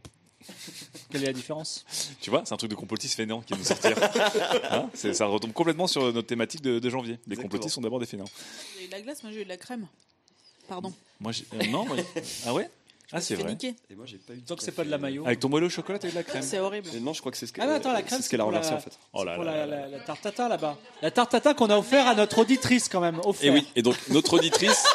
Quelle 1.11 1.23
est 1.23 1.27
la 1.27 1.33
différence? 1.33 1.85
Tu 2.21 2.29
vois, 2.29 2.43
c'est 2.45 2.53
un 2.53 2.57
truc 2.57 2.71
de 2.71 2.75
complotistes 2.75 3.15
fainéants 3.15 3.41
qui 3.41 3.53
va 3.53 3.59
nous 3.59 3.65
sortir. 3.65 3.95
Hein 4.71 4.89
C'est- 4.93 5.13
ça 5.13 5.25
retombe 5.25 5.53
complètement 5.53 5.87
sur 5.87 6.03
notre 6.13 6.27
thématique 6.27 6.61
de, 6.61 6.79
de 6.79 6.89
janvier. 6.89 7.13
Les 7.13 7.33
Exactement. 7.33 7.43
complotistes 7.43 7.75
sont 7.75 7.81
d'abord 7.81 7.99
des 7.99 8.05
fainéants. 8.05 8.25
J'ai 8.77 8.85
eu 8.85 8.87
de 8.87 8.91
la 8.91 9.01
glace, 9.01 9.23
moi 9.23 9.31
j'ai 9.31 9.41
eu 9.41 9.43
de 9.43 9.49
la 9.49 9.57
crème. 9.57 9.87
Pardon. 10.67 10.93
Moi, 11.19 11.31
j'ai- 11.31 11.45
euh, 11.53 11.65
non, 11.69 11.85
moi- 11.85 11.97
ah 12.45 12.53
ouais? 12.53 12.69
Ah, 13.11 13.19
c'est 13.19 13.35
Fait 13.35 13.41
vrai. 13.41 13.51
niquer. 13.53 13.73
Et 13.89 13.95
moi, 13.95 14.05
j'ai 14.05 14.17
pas 14.17 14.33
eu 14.35 14.41
Tant 14.43 14.55
que 14.55 14.61
c'est 14.63 14.71
pas 14.71 14.83
de 14.83 14.91
la 14.91 14.99
maillot. 14.99 15.25
Avec 15.25 15.39
ton 15.39 15.49
moelleux 15.49 15.65
au 15.65 15.69
chocolat, 15.71 15.97
t'as 15.97 16.07
eu 16.09 16.11
de 16.11 16.15
la 16.15 16.21
crème? 16.23 16.43
C'est 16.43 16.59
horrible. 16.59 16.87
Et 16.93 16.99
non, 16.99 17.11
je 17.13 17.21
crois 17.21 17.31
que 17.31 17.39
c'est 17.39 17.47
ce 17.47 17.53
que- 17.53 17.59
Ah, 17.59 17.65
mais 17.65 17.73
attends, 17.73 17.91
la 17.91 18.03
crème, 18.03 18.19
c'est 18.19 18.25
ce 18.25 18.29
qu'elle 18.29 18.39
a 18.39 18.43
pour 18.43 18.51
renversé 18.53 18.69
la- 18.69 18.77
en 18.77 18.81
fait. 18.81 18.99
Oh 19.13 19.23
là 19.23 19.33
Pour 19.33 19.43
là. 19.45 19.65
la, 19.65 19.65
la, 19.65 19.87
la 19.87 19.99
tarte 19.99 20.21
tatin 20.21 20.47
là-bas. 20.47 20.77
La 21.01 21.09
tarte 21.09 21.31
tatin 21.31 21.55
qu'on 21.55 21.71
a 21.71 21.77
offert 21.79 22.05
à 22.07 22.13
notre 22.13 22.37
auditrice 22.37 22.87
quand 22.87 23.01
même. 23.01 23.19
Offert. 23.23 23.47
Et 23.47 23.49
oui, 23.49 23.67
et 23.75 23.81
donc 23.81 23.95
notre 24.09 24.33
auditrice. 24.37 24.85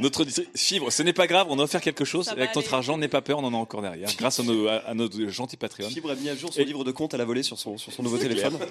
Notre 0.00 0.22
auditrice, 0.22 0.46
Fibre, 0.56 0.90
ce 0.90 1.02
n'est 1.02 1.12
pas 1.12 1.26
grave, 1.26 1.46
on 1.50 1.58
a 1.58 1.62
offert 1.62 1.80
quelque 1.80 2.04
chose. 2.04 2.26
Ça 2.26 2.32
Avec 2.32 2.54
notre 2.56 2.68
aller. 2.68 2.76
argent, 2.76 2.98
n'aie 2.98 3.08
pas 3.08 3.22
peur, 3.22 3.38
on 3.38 3.44
en 3.44 3.54
a 3.54 3.56
encore 3.56 3.82
derrière. 3.82 4.08
Grâce 4.16 4.40
à 4.40 4.42
nos, 4.42 4.66
à, 4.66 4.76
à 4.78 4.94
nos 4.94 5.08
gentils 5.30 5.56
Patreons. 5.56 5.88
Fibre 5.90 6.10
a 6.10 6.14
mis 6.14 6.28
à 6.28 6.34
jour 6.36 6.52
son 6.52 6.60
Et- 6.60 6.64
livre 6.64 6.84
de 6.84 6.90
compte 6.90 7.14
à 7.14 7.18
la 7.18 7.24
volée 7.24 7.42
sur 7.42 7.58
son, 7.58 7.78
sur 7.78 7.92
son 7.92 8.02
nouveau 8.02 8.18
téléphone. 8.18 8.58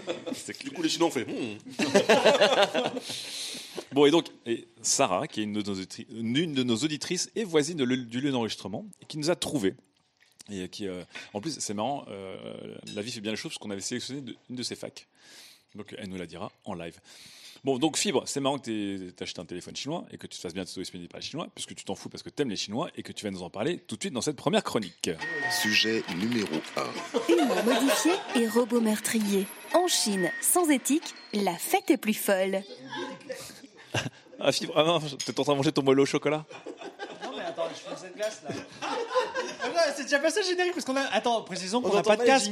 Du 0.63 0.71
coup, 0.71 0.81
les 0.81 0.89
Chinois 0.89 1.07
ont 1.07 1.11
fait. 1.11 1.25
hmm. 1.25 1.57
Bon, 3.91 4.05
et 4.05 4.11
donc, 4.11 4.27
et 4.45 4.67
Sarah, 4.81 5.27
qui 5.27 5.41
est 5.41 5.43
une 5.43 5.53
de 5.53 5.61
nos, 5.61 5.75
auditri- 5.75 6.05
une 6.11 6.53
de 6.53 6.63
nos 6.63 6.75
auditrices 6.77 7.29
et 7.35 7.43
voisine 7.43 7.77
de 7.77 7.83
le- 7.83 7.97
du 7.97 8.21
lieu 8.21 8.31
d'enregistrement, 8.31 8.85
qui 9.07 9.17
nous 9.17 9.29
a 9.31 9.35
trouvés. 9.35 9.73
Et 10.51 10.67
qui, 10.69 10.87
euh, 10.87 11.03
en 11.33 11.41
plus, 11.41 11.57
c'est 11.59 11.73
marrant, 11.73 12.05
euh, 12.09 12.35
la 12.95 13.01
vie 13.01 13.11
fait 13.11 13.21
bien 13.21 13.31
les 13.31 13.37
choses 13.37 13.51
parce 13.51 13.59
qu'on 13.59 13.69
avait 13.71 13.81
sélectionné 13.81 14.21
de- 14.21 14.35
une 14.49 14.55
de 14.55 14.63
ses 14.63 14.75
facs. 14.75 15.07
Donc, 15.75 15.93
elle 15.97 16.09
nous 16.09 16.17
la 16.17 16.25
dira 16.25 16.51
en 16.65 16.73
live. 16.73 16.99
Bon, 17.65 17.77
donc 17.77 17.97
Fibre, 17.97 18.23
c'est 18.25 18.39
marrant 18.39 18.57
que 18.57 18.63
tu 18.63 19.13
acheté 19.19 19.41
un 19.41 19.45
téléphone 19.45 19.75
chinois 19.75 20.05
et 20.11 20.17
que 20.17 20.27
tu 20.27 20.37
te 20.37 20.41
fasses 20.41 20.53
bien 20.53 20.63
disponible 20.63 21.09
par 21.09 21.19
les 21.19 21.25
Chinois, 21.25 21.47
puisque 21.53 21.75
tu 21.75 21.83
t'en 21.83 21.95
fous 21.95 22.07
parce 22.07 22.23
que 22.23 22.29
tu 22.29 22.41
aimes 22.41 22.49
les 22.49 22.55
Chinois 22.55 22.89
et 22.95 23.03
que 23.03 23.11
tu 23.11 23.25
vas 23.25 23.31
nous 23.31 23.43
en 23.43 23.49
parler 23.49 23.79
tout 23.79 23.97
de 23.97 24.01
suite 24.01 24.13
dans 24.13 24.21
cette 24.21 24.37
première 24.37 24.63
chronique. 24.63 25.09
Sujet 25.61 26.03
numéro 26.17 26.47
1. 26.77 27.33
Humain 27.33 27.61
modifié 27.63 28.13
et 28.35 28.47
robot 28.47 28.79
meurtrier. 28.79 29.45
En 29.73 29.87
Chine, 29.87 30.31
sans 30.41 30.69
éthique, 30.69 31.13
la 31.33 31.55
fête 31.55 31.91
est 31.91 31.97
plus 31.97 32.13
folle. 32.13 32.63
Ah, 34.39 34.53
Fibre, 34.53 34.73
ah 34.77 34.83
non, 34.83 34.99
t'es 34.99 35.37
en 35.37 35.43
train 35.43 35.51
de 35.53 35.57
manger 35.57 35.73
ton 35.73 35.83
moelleux 35.83 36.03
au 36.03 36.05
chocolat 36.05 36.45
Non, 37.21 37.31
mais 37.35 37.43
attends, 37.43 37.67
je 37.73 37.89
fais 37.89 38.01
cette 38.01 38.15
glace 38.15 38.41
là. 38.47 38.55
Ah 38.81 39.91
c'est 39.95 40.03
déjà 40.03 40.19
passé 40.19 40.39
le 40.41 40.47
générique 40.47 40.73
parce 40.73 40.85
qu'on 40.85 40.95
a. 40.95 41.01
Attends, 41.11 41.41
précisons 41.41 41.81
qu'on 41.81 41.93
n'a 41.93 42.03
pas 42.03 42.15
de 42.15 42.23
casque. 42.23 42.51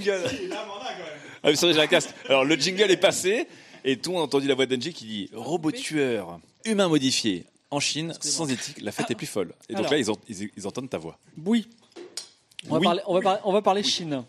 Ah, 1.43 1.49
mais 1.51 1.55
c'est 1.55 1.65
vrai, 1.65 1.73
j'ai 1.73 1.79
la 1.79 1.87
casse. 1.87 2.09
Alors, 2.27 2.43
le 2.43 2.55
jingle 2.55 2.91
est 2.91 2.97
passé 2.97 3.47
et 3.83 3.97
tout 3.97 4.11
monde 4.11 4.21
a 4.21 4.23
entendu 4.23 4.47
la 4.47 4.55
voix 4.55 4.65
d'Angie 4.65 4.93
qui 4.93 5.05
dit 5.05 5.29
Robot 5.33 5.71
tueur, 5.71 6.39
humain 6.65 6.87
modifié. 6.87 7.45
En 7.69 7.79
Chine, 7.81 8.13
sans 8.21 8.49
éthique, 8.49 8.79
la 8.81 8.93
fête 8.93 9.11
est 9.11 9.15
plus 9.15 9.25
folle. 9.27 9.53
Et 9.67 9.73
donc 9.73 9.79
Alors. 9.81 9.91
là, 9.91 9.97
ils, 9.97 10.09
ont- 10.09 10.17
ils- 10.29 10.49
ils 10.55 10.67
entendent 10.67 10.89
ta 10.89 10.97
voix. 10.97 11.19
Oui. 11.45 11.67
On 12.69 12.73
va, 12.73 12.77
Oui. 12.79 12.83
parler, 12.85 13.01
on, 13.07 13.13
va 13.13 13.21
parler, 13.21 13.39
on 13.43 13.51
va 13.53 13.61
parler 13.61 13.83
Chine. 13.83 14.23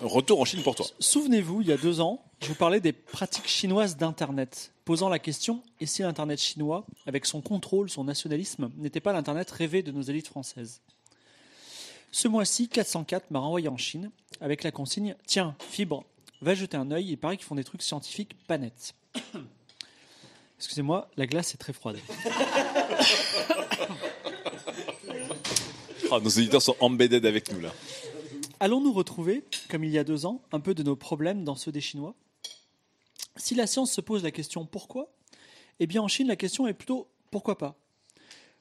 Retour 0.00 0.40
en 0.40 0.44
Chine 0.46 0.62
pour 0.62 0.74
toi. 0.74 0.86
Souvenez-vous, 0.98 1.60
il 1.60 1.68
y 1.68 1.72
a 1.72 1.76
deux 1.76 2.00
ans, 2.00 2.22
je 2.40 2.48
vous 2.48 2.54
parlais 2.54 2.80
des 2.80 2.92
pratiques 2.92 3.46
chinoises 3.48 3.96
d'Internet, 3.98 4.72
posant 4.86 5.08
la 5.10 5.18
question 5.18 5.62
et 5.78 5.84
si 5.86 6.00
l'Internet 6.02 6.40
chinois, 6.40 6.86
avec 7.06 7.26
son 7.26 7.42
contrôle, 7.42 7.90
son 7.90 8.04
nationalisme, 8.04 8.70
n'était 8.78 9.00
pas 9.00 9.12
l'Internet 9.12 9.50
rêvé 9.50 9.82
de 9.82 9.92
nos 9.92 10.02
élites 10.02 10.26
françaises? 10.28 10.80
Ce 12.12 12.28
mois-ci, 12.28 12.68
404 12.68 13.30
m'a 13.30 13.40
renvoyé 13.40 13.68
en 13.68 13.76
Chine 13.76 14.10
avec 14.40 14.62
la 14.62 14.70
consigne 14.70 15.16
Tiens, 15.26 15.54
Fibre, 15.68 16.04
va 16.44 16.54
jeter 16.54 16.76
un 16.76 16.90
œil, 16.90 17.10
il 17.10 17.16
paraît 17.16 17.36
qu'ils 17.36 17.46
font 17.46 17.54
des 17.54 17.64
trucs 17.64 17.82
scientifiques 17.82 18.36
pas 18.46 18.58
nets. 18.58 18.94
Excusez-moi, 20.58 21.10
la 21.16 21.26
glace 21.26 21.54
est 21.54 21.58
très 21.58 21.72
froide. 21.72 21.98
Ah, 26.10 26.20
nos 26.20 26.28
éditeurs 26.28 26.62
sont 26.62 26.76
embedded 26.78 27.26
avec 27.26 27.50
nous 27.50 27.60
là. 27.60 27.72
Allons-nous 28.60 28.92
retrouver, 28.92 29.42
comme 29.68 29.82
il 29.82 29.90
y 29.90 29.98
a 29.98 30.04
deux 30.04 30.26
ans, 30.26 30.42
un 30.52 30.60
peu 30.60 30.72
de 30.72 30.84
nos 30.84 30.94
problèmes 30.94 31.42
dans 31.42 31.56
ceux 31.56 31.72
des 31.72 31.80
Chinois? 31.80 32.14
Si 33.36 33.56
la 33.56 33.66
science 33.66 33.90
se 33.90 34.00
pose 34.00 34.22
la 34.22 34.30
question 34.30 34.64
pourquoi, 34.64 35.12
eh 35.80 35.88
bien 35.88 36.02
en 36.02 36.08
Chine 36.08 36.28
la 36.28 36.36
question 36.36 36.68
est 36.68 36.74
plutôt 36.74 37.08
pourquoi 37.32 37.58
pas 37.58 37.74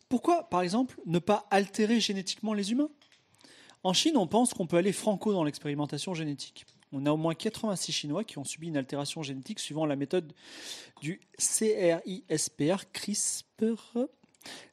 Pourquoi, 0.09 0.49
par 0.49 0.61
exemple, 0.61 0.99
ne 1.05 1.19
pas 1.19 1.45
altérer 1.51 1.99
génétiquement 1.99 2.55
les 2.55 2.71
humains? 2.71 2.89
En 3.83 3.93
Chine, 3.93 4.17
on 4.17 4.25
pense 4.25 4.55
qu'on 4.55 4.65
peut 4.65 4.77
aller 4.77 4.93
franco 4.93 5.31
dans 5.31 5.43
l'expérimentation 5.43 6.15
génétique. 6.15 6.65
On 6.93 7.05
a 7.05 7.11
au 7.11 7.17
moins 7.17 7.33
86 7.33 7.91
Chinois 7.91 8.23
qui 8.23 8.37
ont 8.37 8.43
subi 8.43 8.67
une 8.67 8.77
altération 8.77 9.23
génétique 9.23 9.59
suivant 9.59 9.85
la 9.85 9.95
méthode 9.95 10.31
du 11.01 11.19
CRISPR, 11.37 12.85
CRISPR. 12.93 13.97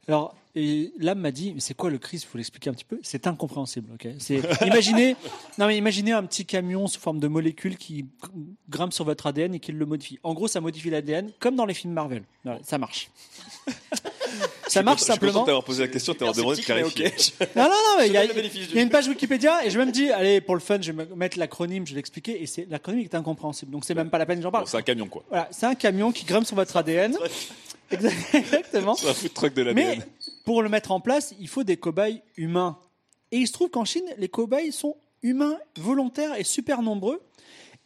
Alors, 0.07 0.37
et 0.55 0.93
l'âme 0.99 1.21
m'a 1.21 1.31
dit, 1.31 1.55
mais 1.55 1.61
c'est 1.61 1.75
quoi 1.75 1.91
le 1.91 1.99
CRISPR? 1.99 2.29
Faut 2.29 2.39
l'expliquer 2.39 2.71
un 2.71 2.75
petit 2.75 2.85
peu. 2.85 2.99
C'est 3.03 3.27
incompréhensible. 3.27 3.93
ok? 3.95 4.09
C'est 4.19 4.43
imaginez, 4.67 5.17
non 5.59 5.67
mais 5.67 5.79
imaginez 5.79 6.13
un 6.13 6.25
petit 6.25 6.45
camion 6.45 6.89
sous 6.89 7.01
forme 7.01 7.21
de 7.21 7.29
molécules 7.29 7.79
qui 7.79 8.07
grimpe 8.69 8.93
sur 8.93 9.05
votre 9.05 9.27
ADN 9.27 9.55
et 9.55 9.61
qui 9.61 9.73
le 9.73 9.87
modifie. 9.87 10.19
En 10.23 10.35
gros, 10.35 10.49
ça 10.49 10.61
modifie 10.61 10.91
l'ADN 10.91 11.31
comme 11.39 11.57
dans 11.57 11.67
les 11.67 11.75
films 11.75 11.95
Marvel. 11.95 12.25
Voilà, 12.45 12.61
ça 12.63 12.79
marche. 12.79 13.11
ça 14.69 14.83
marche 14.83 15.01
Je 15.01 15.07
simplement. 15.07 15.45
d'avoir 15.45 15.65
posé 15.65 15.83
la 15.83 15.89
question, 15.89 16.15
t'as 16.15 16.33
demandé 16.33 16.61
de 16.61 16.65
clarifier. 16.65 17.13
Non, 17.57 17.65
non, 17.65 17.69
non, 17.71 17.95
mais 17.99 18.07
il 18.09 18.13
y, 18.13 18.17
a- 18.17 18.25
il 18.25 18.77
y 18.77 18.81
une 18.81 18.89
page 18.91 19.09
Wikipédia 19.09 19.65
et 19.65 19.71
je 19.71 19.79
même 19.79 19.91
dit, 19.91 20.11
allez, 20.11 20.41
pour 20.41 20.55
le 20.55 20.61
fun, 20.61 20.79
je 20.81 20.93
vais 20.93 21.05
me 21.07 21.15
mettre 21.17 21.39
l'acronyme, 21.39 21.87
je 21.87 21.93
vais 21.93 21.97
l'expliquer, 21.97 22.43
et 22.43 22.47
c'est 22.47 22.67
l'acronyme 22.71 23.01
est 23.05 23.15
incompréhensible, 23.15 23.71
donc 23.73 23.85
c'est 23.85 23.95
même 23.95 24.11
pas 24.11 24.19
la 24.19 24.27
peine 24.27 24.39
que 24.39 24.43
j'en 24.43 24.51
parle. 24.51 24.65
Bon, 24.65 24.71
c'est 24.71 24.77
un 24.77 24.83
camion 24.83 25.07
quoi. 25.09 25.25
Voilà, 25.29 25.49
c'est 25.51 25.67
un 25.67 25.75
camion 25.75 26.13
qui 26.13 26.25
grimpe 26.25 26.47
sur 26.47 26.57
votre 26.57 26.77
ADN. 26.77 27.17
Exact- 27.91 28.15
Exactement. 28.35 28.95
C'est 28.95 29.09
un 29.09 29.15
food 29.15 29.35
truck 29.35 29.55
de 29.55 29.65
Mais 29.73 29.85
l'ADN. 29.97 30.05
pour 30.45 30.63
le 30.63 30.69
mettre 30.69 30.93
en 30.93 31.01
place, 31.01 31.35
il 31.41 31.49
faut 31.49 31.65
des 31.65 31.77
cobayes 31.77 32.23
humains. 32.37 32.79
Et 33.33 33.39
il 33.39 33.47
se 33.47 33.53
trouve 33.53 33.71
qu'en 33.71 33.85
Chine, 33.85 34.05
les 34.19 34.29
cobayes 34.29 34.73
sont 34.73 34.97
humains, 35.23 35.57
volontaires 35.77 36.39
et 36.39 36.45
super 36.45 36.83
nombreux. 36.83 37.21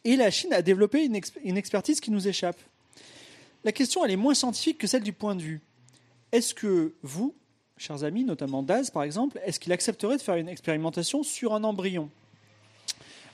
Et 0.03 0.15
la 0.15 0.29
Chine 0.31 0.53
a 0.53 0.61
développé 0.61 1.03
une 1.43 1.57
expertise 1.57 1.99
qui 1.99 2.11
nous 2.11 2.27
échappe. 2.27 2.57
La 3.63 3.71
question, 3.71 4.05
elle 4.05 4.11
est 4.11 4.15
moins 4.15 4.35
scientifique 4.35 4.77
que 4.77 4.85
celle 4.85 5.01
du 5.01 5.13
point 5.13 5.33
de 5.35 5.41
vue. 5.41 5.61
Est-ce 6.31 6.53
que 6.53 6.93
vous, 7.01 7.35
chers 7.77 8.03
amis, 8.03 8.23
notamment 8.23 8.63
Daz 8.63 8.89
par 8.89 9.03
exemple, 9.03 9.39
est-ce 9.45 9.59
qu'il 9.59 9.71
accepterait 9.71 10.17
de 10.17 10.21
faire 10.21 10.35
une 10.35 10.49
expérimentation 10.49 11.23
sur 11.23 11.53
un 11.53 11.63
embryon? 11.63 12.09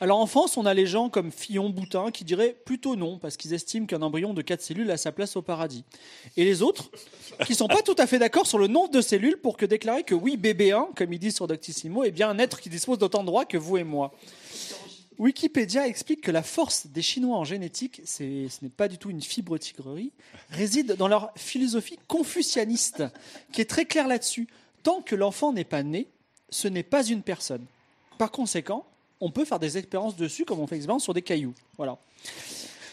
Alors 0.02 0.18
en 0.18 0.26
France, 0.26 0.58
on 0.58 0.66
a 0.66 0.74
les 0.74 0.88
gens 0.88 1.10
comme 1.10 1.32
Fillon, 1.32 1.70
Boutin 1.70 2.10
qui 2.10 2.24
diraient 2.24 2.56
plutôt 2.66 2.96
non, 2.96 3.20
parce 3.20 3.38
qu'ils 3.38 3.54
estiment 3.54 3.86
qu'un 3.86 4.02
embryon 4.02 4.34
de 4.34 4.42
4 4.42 4.60
cellules 4.60 4.90
a 4.90 4.98
sa 4.98 5.12
place 5.12 5.36
au 5.36 5.44
paradis. 5.44 5.84
Et 6.38 6.44
les 6.44 6.64
autres, 6.64 6.90
qui 7.46 7.54
sont 7.54 7.68
pas 7.68 7.84
tout 7.84 7.96
à 8.00 8.08
fait 8.08 8.18
d'accord 8.18 8.48
sur 8.48 8.58
le 8.58 8.66
nombre 8.66 8.90
de 8.90 9.00
cellules 9.00 9.38
pour 9.38 9.58
que 9.58 9.66
déclarer 9.68 10.02
que 10.02 10.16
oui, 10.16 10.38
bébé 10.38 10.72
1, 10.72 10.90
comme 10.96 11.14
ils 11.14 11.20
disent 11.20 11.36
sur 11.36 11.46
Doctissimo, 11.46 12.04
est 12.04 12.10
bien 12.10 12.30
un 12.30 12.40
être 12.40 12.60
qui 12.60 12.70
dispose 12.70 12.98
d'autant 12.98 13.22
de 13.22 13.28
droits 13.28 13.46
que 13.46 13.60
vous 13.60 13.78
et 13.78 13.84
moi. 13.84 14.12
Wikipédia 15.22 15.88
explique 15.88 16.22
que 16.22 16.32
la 16.32 16.42
force 16.42 16.88
des 16.88 17.04
Chinois 17.04 17.38
en 17.38 17.44
génétique, 17.44 18.02
ce 18.06 18.24
n'est 18.24 18.70
pas 18.76 18.88
du 18.88 18.98
tout 18.98 19.12
une 19.12 19.22
fibre 19.22 19.56
tigrerie, 19.60 20.12
réside 20.50 20.96
dans 20.96 21.08
leur 21.08 21.32
philosophie 21.36 22.00
confucianiste, 22.08 23.04
qui 23.52 23.62
est 23.62 23.70
très 23.70 23.86
claire 23.86 24.08
là-dessus. 24.08 24.48
Tant 24.82 25.04
que 25.04 25.16
l'enfant 25.16 25.54
n'est 25.54 25.64
pas 25.64 25.84
né, 25.84 26.08
ce 26.50 26.68
n'est 26.68 26.82
pas 26.82 27.06
une 27.06 27.22
personne. 27.22 27.64
Par 28.18 28.32
conséquent, 28.32 28.84
on 29.20 29.30
peut 29.30 29.46
faire 29.46 29.60
des 29.60 29.78
expériences 29.78 30.16
dessus 30.16 30.44
comme 30.44 30.60
on 30.60 30.66
fait 30.66 30.78
expérience 30.78 31.04
sur 31.04 31.14
des 31.14 31.22
cailloux. 31.22 31.54
Voilà. 31.78 32.00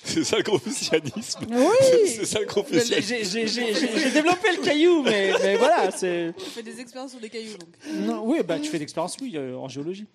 C'est 0.14 0.24
ça 0.24 0.36
le 0.38 0.42
confucianisme. 0.42 1.40
Oui 1.50 1.64
C'est 2.06 2.24
ça 2.24 2.40
le 2.40 2.46
J'ai 2.46 2.52
confucianisme. 2.54 3.48
j'ai- 3.96 4.10
développé 4.10 4.48
le 4.56 4.62
caillou, 4.62 5.02
mais, 5.02 5.32
mais 5.42 5.56
voilà, 5.56 5.90
c'est. 5.90 6.32
On 6.36 6.40
fait 6.50 6.62
des 6.62 6.80
expériences 6.80 7.10
sur 7.12 7.20
des 7.20 7.28
cailloux 7.28 7.56
donc. 7.58 7.68
Non, 8.06 8.22
oui, 8.24 8.38
bah, 8.46 8.58
tu 8.58 8.68
fais 8.70 8.78
d'expérience, 8.78 9.16
oui, 9.20 9.32
euh, 9.36 9.54
en 9.56 9.68
géologie. 9.68 10.06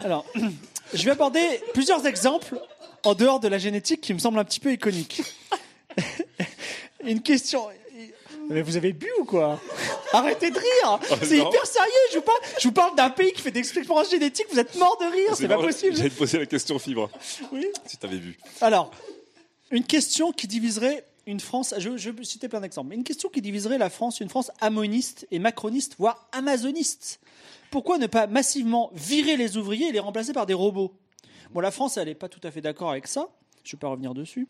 Alors, 0.00 0.24
je 0.94 1.04
vais 1.04 1.10
aborder 1.12 1.40
plusieurs 1.72 2.06
exemples 2.06 2.56
en 3.04 3.14
dehors 3.14 3.40
de 3.40 3.48
la 3.48 3.58
génétique 3.58 4.00
qui 4.00 4.12
me 4.14 4.18
semblent 4.18 4.38
un 4.38 4.44
petit 4.44 4.60
peu 4.60 4.72
iconiques. 4.72 5.22
Une 7.04 7.22
question. 7.22 7.66
Mais 8.50 8.62
vous 8.62 8.76
avez 8.76 8.92
bu 8.94 9.08
ou 9.20 9.24
quoi? 9.24 9.60
Arrêtez 10.12 10.50
de 10.50 10.58
rire 10.58 10.98
C'est 11.22 11.36
non. 11.36 11.48
hyper 11.50 11.66
sérieux 11.66 11.90
je 12.12 12.16
vous, 12.16 12.22
parle, 12.22 12.38
je 12.58 12.68
vous 12.68 12.72
parle 12.72 12.96
d'un 12.96 13.10
pays 13.10 13.32
qui 13.32 13.42
fait 13.42 13.50
des 13.50 13.60
expériences 13.60 14.10
génétiques, 14.10 14.46
vous 14.50 14.58
êtes 14.58 14.74
mort 14.76 14.96
de 14.98 15.04
rire, 15.04 15.34
c'est 15.34 15.48
pas 15.48 15.58
possible 15.58 15.94
J'allais 15.94 16.08
te 16.08 16.14
poser 16.16 16.38
la 16.38 16.46
question 16.46 16.78
fibre, 16.78 17.10
Oui. 17.52 17.66
si 17.84 17.98
t'avais 17.98 18.16
vu. 18.16 18.38
Alors, 18.62 18.90
une 19.70 19.84
question 19.84 20.32
qui 20.32 20.46
diviserait 20.46 21.04
une 21.26 21.40
France, 21.40 21.74
je, 21.76 21.98
je 21.98 22.10
citer 22.22 22.48
plein 22.48 22.60
d'exemples, 22.60 22.88
mais 22.88 22.94
une 22.96 23.04
question 23.04 23.28
qui 23.28 23.42
diviserait 23.42 23.76
la 23.76 23.90
France, 23.90 24.20
une 24.20 24.30
France 24.30 24.50
amoniste 24.60 25.26
et 25.30 25.38
macroniste, 25.38 25.96
voire 25.98 26.26
amazoniste. 26.32 27.20
Pourquoi 27.70 27.98
ne 27.98 28.06
pas 28.06 28.26
massivement 28.26 28.90
virer 28.94 29.36
les 29.36 29.58
ouvriers 29.58 29.88
et 29.88 29.92
les 29.92 29.98
remplacer 29.98 30.32
par 30.32 30.46
des 30.46 30.54
robots? 30.54 30.94
Bon, 31.50 31.60
la 31.60 31.70
France, 31.70 31.98
elle 31.98 32.08
n'est 32.08 32.14
pas 32.14 32.30
tout 32.30 32.40
à 32.44 32.50
fait 32.50 32.62
d'accord 32.62 32.90
avec 32.90 33.06
ça, 33.06 33.28
je 33.62 33.70
ne 33.70 33.72
vais 33.76 33.80
pas 33.80 33.88
revenir 33.88 34.14
dessus. 34.14 34.48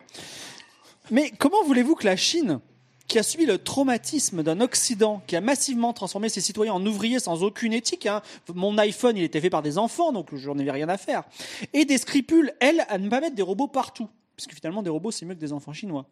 Mais 1.10 1.32
comment 1.36 1.64
voulez-vous 1.64 1.96
que 1.96 2.04
la 2.04 2.16
Chine, 2.16 2.60
qui 3.08 3.18
a 3.18 3.24
subi 3.24 3.44
le 3.44 3.58
traumatisme 3.58 4.44
d'un 4.44 4.60
Occident, 4.60 5.20
qui 5.26 5.34
a 5.34 5.40
massivement 5.40 5.92
transformé 5.92 6.28
ses 6.28 6.40
citoyens 6.40 6.74
en 6.74 6.86
ouvriers 6.86 7.18
sans 7.18 7.42
aucune 7.42 7.72
éthique, 7.72 8.06
hein, 8.06 8.22
mon 8.54 8.78
iPhone, 8.78 9.16
il 9.16 9.24
était 9.24 9.40
fait 9.40 9.50
par 9.50 9.62
des 9.62 9.78
enfants, 9.78 10.12
donc 10.12 10.32
j'en 10.36 10.56
avais 10.56 10.70
rien 10.70 10.88
à 10.88 10.96
faire, 10.96 11.24
et 11.72 11.84
des 11.84 11.98
scrupules, 11.98 12.52
elle, 12.60 12.86
à 12.88 12.98
ne 12.98 13.08
pas 13.08 13.20
mettre 13.20 13.34
des 13.34 13.42
robots 13.42 13.66
partout 13.66 14.08
puisque 14.38 14.54
finalement 14.54 14.84
des 14.84 14.90
robots 14.90 15.10
c'est 15.10 15.26
mieux 15.26 15.34
que 15.34 15.40
des 15.40 15.52
enfants 15.52 15.72
chinois. 15.72 16.06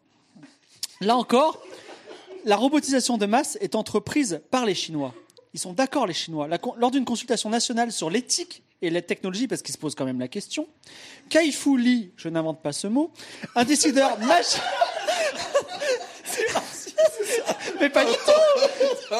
Là 0.99 1.15
encore, 1.15 1.63
la 2.43 2.57
robotisation 2.57 3.17
de 3.17 3.25
masse 3.25 3.57
est 3.61 3.73
entreprise 3.73 4.41
par 4.51 4.65
les 4.65 4.75
Chinois. 4.75 5.13
Ils 5.53 5.59
sont 5.61 5.71
d'accord 5.71 6.05
les 6.05 6.13
Chinois. 6.13 6.49
Lors 6.77 6.91
d'une 6.91 7.05
consultation 7.05 7.49
nationale 7.49 7.91
sur 7.91 8.09
l'éthique 8.09 8.63
et 8.81 8.89
la 8.89 9.01
technologie, 9.01 9.47
parce 9.47 9.61
qu'ils 9.61 9.73
se 9.73 9.77
posent 9.79 9.95
quand 9.95 10.03
même 10.03 10.19
la 10.19 10.27
question, 10.27 10.67
Kai 11.29 11.51
Fu 11.53 11.77
Lee, 11.77 12.11
je 12.17 12.27
n'invente 12.27 12.61
pas 12.61 12.73
ce 12.73 12.87
mot, 12.87 13.11
un 13.55 13.63
décideur 13.63 14.19
majeur. 14.19 14.61
Mais 17.79 17.89
pas 17.89 18.03
du 18.03 18.11
tout 18.11 19.15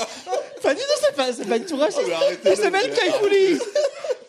Pas 0.61 0.73
du 0.73 0.81
tout, 0.81 0.99
c'est 1.01 1.15
pas, 1.15 1.31
pas 1.31 1.59
du 1.59 1.65
tout 1.65 1.77
raciste. 1.77 2.11
Il 2.43 2.57
s'appelle 2.57 2.93
Kai 2.93 3.11
Fu 3.21 3.29
Lee 3.29 3.59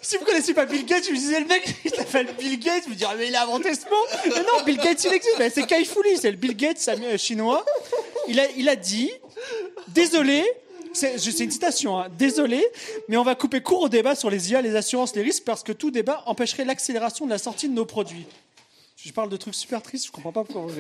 si 0.01 0.17
vous 0.17 0.25
connaissez 0.25 0.55
pas 0.55 0.67
Bill 0.67 0.85
Gates, 0.85 1.05
je 1.07 1.11
me 1.11 1.17
disais 1.17 1.41
le 1.41 1.47
mec, 1.47 1.75
il 1.85 1.91
s'appelle 1.91 2.29
Bill 2.39 2.59
Gates, 2.59 2.85
vous 2.87 2.95
direz 2.95 3.15
mais 3.17 3.29
il 3.29 3.37
a 3.37 3.43
inventé 3.43 3.75
ce 3.75 3.85
mot. 3.85 4.05
Mais 4.25 4.43
non, 4.43 4.65
Bill 4.65 4.77
Gates 4.77 5.05
il 5.05 5.13
existe, 5.13 5.37
mais 5.39 5.51
c'est 5.51 5.67
Kai 5.67 5.81
Lee, 5.81 6.19
c'est 6.21 6.31
le 6.31 6.37
Bill 6.37 6.57
Gates 6.57 6.91
chinois. 7.17 7.65
Il 8.29 8.39
a, 8.41 8.51
il 8.57 8.69
a 8.69 8.77
dit, 8.77 9.11
désolé, 9.89 10.45
c'est 10.93 11.19
c'est 11.19 11.45
une 11.45 11.51
citation, 11.51 11.99
hein, 11.99 12.09
désolé, 12.19 12.67
mais 13.09 13.17
on 13.17 13.23
va 13.23 13.35
couper 13.35 13.61
court 13.61 13.83
au 13.83 13.89
débat 13.89 14.15
sur 14.15 14.31
les 14.31 14.51
IA, 14.51 14.63
les 14.63 14.77
assurances, 14.77 15.15
les 15.15 15.23
risques, 15.23 15.45
parce 15.45 15.63
que 15.63 15.73
tout 15.73 15.91
débat 15.91 16.23
empêcherait 16.27 16.65
l'accélération 16.65 17.25
de 17.25 17.31
la 17.31 17.39
sortie 17.39 17.69
de 17.69 17.75
nos 17.75 17.87
produits. 17.87 18.27
Je 19.09 19.15
parle 19.15 19.31
de 19.31 19.39
trucs 19.39 19.55
super 19.55 19.81
tristes, 19.81 20.05
je 20.05 20.13
comprends 20.13 20.33
pas 20.33 20.45
pourquoi. 20.45 20.71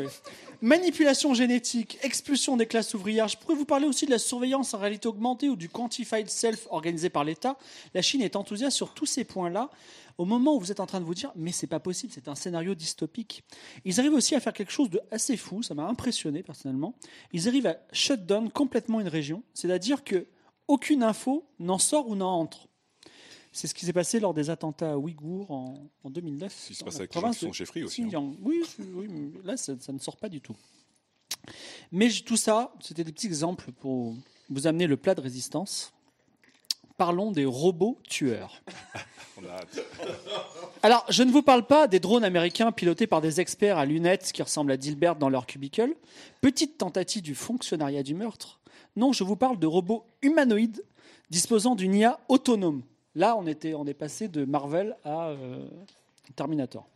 Manipulation 0.61 1.33
génétique, 1.33 1.99
expulsion 2.03 2.59
des 2.59 2.67
classes 2.67 2.93
ouvrières. 2.93 3.27
Je 3.27 3.39
pourrais 3.39 3.55
vous 3.55 3.65
parler 3.65 3.87
aussi 3.87 4.05
de 4.05 4.11
la 4.11 4.19
surveillance 4.19 4.75
en 4.75 4.79
réalité 4.79 5.09
augmentée 5.09 5.49
ou 5.49 5.57
du 5.57 5.71
quantified 5.71 6.29
self 6.29 6.67
organisé 6.71 7.09
par 7.09 7.25
l'État. 7.25 7.57
La 7.95 8.03
Chine 8.03 8.21
est 8.21 8.37
enthousiaste 8.37 8.77
sur 8.77 8.93
tous 8.93 9.07
ces 9.07 9.25
points-là. 9.25 9.71
Au 10.19 10.27
moment 10.27 10.55
où 10.55 10.61
vous 10.61 10.71
êtes 10.71 10.81
en 10.81 10.85
train 10.85 11.01
de 11.01 11.07
vous 11.07 11.15
dire, 11.15 11.33
mais 11.37 11.53
c'est 11.53 11.67
pas 11.67 11.81
possible, 11.81 12.13
c'est 12.15 12.29
un 12.29 12.35
scénario 12.35 12.75
dystopique. 12.75 13.45
Ils 13.87 13.99
arrivent 13.99 14.13
aussi 14.13 14.35
à 14.35 14.41
faire 14.41 14.53
quelque 14.53 14.73
chose 14.73 14.91
de 14.91 15.01
assez 15.11 15.39
fou, 15.39 15.63
ça 15.63 15.73
m'a 15.73 15.85
impressionné 15.85 16.43
personnellement. 16.43 16.97
Ils 17.33 17.49
arrivent 17.49 17.69
à 17.69 17.79
shut 17.93 18.27
down 18.27 18.51
complètement 18.51 19.01
une 19.01 19.09
région, 19.09 19.43
c'est-à-dire 19.55 20.05
que 20.05 20.27
aucune 20.67 21.03
info 21.03 21.47
n'en 21.61 21.79
sort 21.79 22.09
ou 22.09 22.15
n'en 22.15 22.41
entre. 22.41 22.68
C'est 23.53 23.67
ce 23.67 23.75
qui 23.75 23.87
s'est 23.87 23.93
passé 23.93 24.21
lors 24.21 24.35
des 24.35 24.51
attentats 24.51 24.99
ouïghours 24.99 25.51
en, 25.51 25.75
en 26.05 26.11
2009. 26.11 26.53
Ce 26.53 26.69
qui 26.69 26.75
se 26.75 26.85
passe 26.85 26.97
avec 26.97 27.15
les 27.15 27.21
gens 27.21 27.31
qui 27.31 27.39
sont 27.39 27.49
aussi, 27.85 28.03
hein. 28.15 28.33
Oui, 28.43 28.63
oui, 28.95 29.09
mais 29.09 29.31
là, 29.45 29.57
ça, 29.57 29.75
ça 29.81 29.93
ne 29.93 29.99
sort 29.99 30.17
pas 30.17 30.29
du 30.29 30.41
tout. 30.41 30.57
Mais 31.93 32.09
tout 32.11 32.37
ça, 32.37 32.73
c'était 32.81 33.05
des 33.05 33.13
petits 33.13 33.27
exemples 33.27 33.73
pour 33.73 34.15
vous 34.51 34.67
amener 34.67 34.87
le 34.87 34.97
plat 34.97 35.15
de 35.15 35.21
résistance. 35.21 35.93
Parlons 36.97 37.31
des 37.31 37.45
robots 37.45 37.99
tueurs. 38.09 38.61
On 39.41 39.45
a 39.47 39.51
hâte. 39.51 39.81
Alors, 40.83 41.05
je 41.09 41.23
ne 41.23 41.31
vous 41.31 41.43
parle 41.43 41.65
pas 41.65 41.87
des 41.87 42.01
drones 42.01 42.25
américains 42.25 42.73
pilotés 42.73 43.07
par 43.07 43.21
des 43.21 43.41
experts 43.41 43.79
à 43.79 43.87
lunettes 43.87 44.33
qui 44.33 44.43
ressemblent 44.43 44.73
à 44.73 44.77
Dilbert 44.77 45.15
dans 45.17 45.29
leur 45.29 45.47
cubicle. 45.47 45.95
Petite 46.41 46.77
tentative 46.77 47.23
du 47.23 47.37
fonctionnariat 47.37 48.03
du 48.03 48.15
meurtre. 48.15 48.59
Non, 48.97 49.13
je 49.13 49.23
vous 49.23 49.37
parle 49.37 49.59
de 49.61 49.67
robots 49.67 50.05
humanoïdes 50.23 50.83
disposant 51.31 51.77
d'une 51.77 51.95
IA 51.95 52.19
autonome. 52.29 52.83
Là, 53.19 53.37
on, 53.37 53.45
est 53.49 53.95
passé 53.95 54.29
de 54.29 54.45
Marvel 54.45 54.97
à, 55.05 55.31
euh, 55.31 55.67
Terminator. 56.37 56.87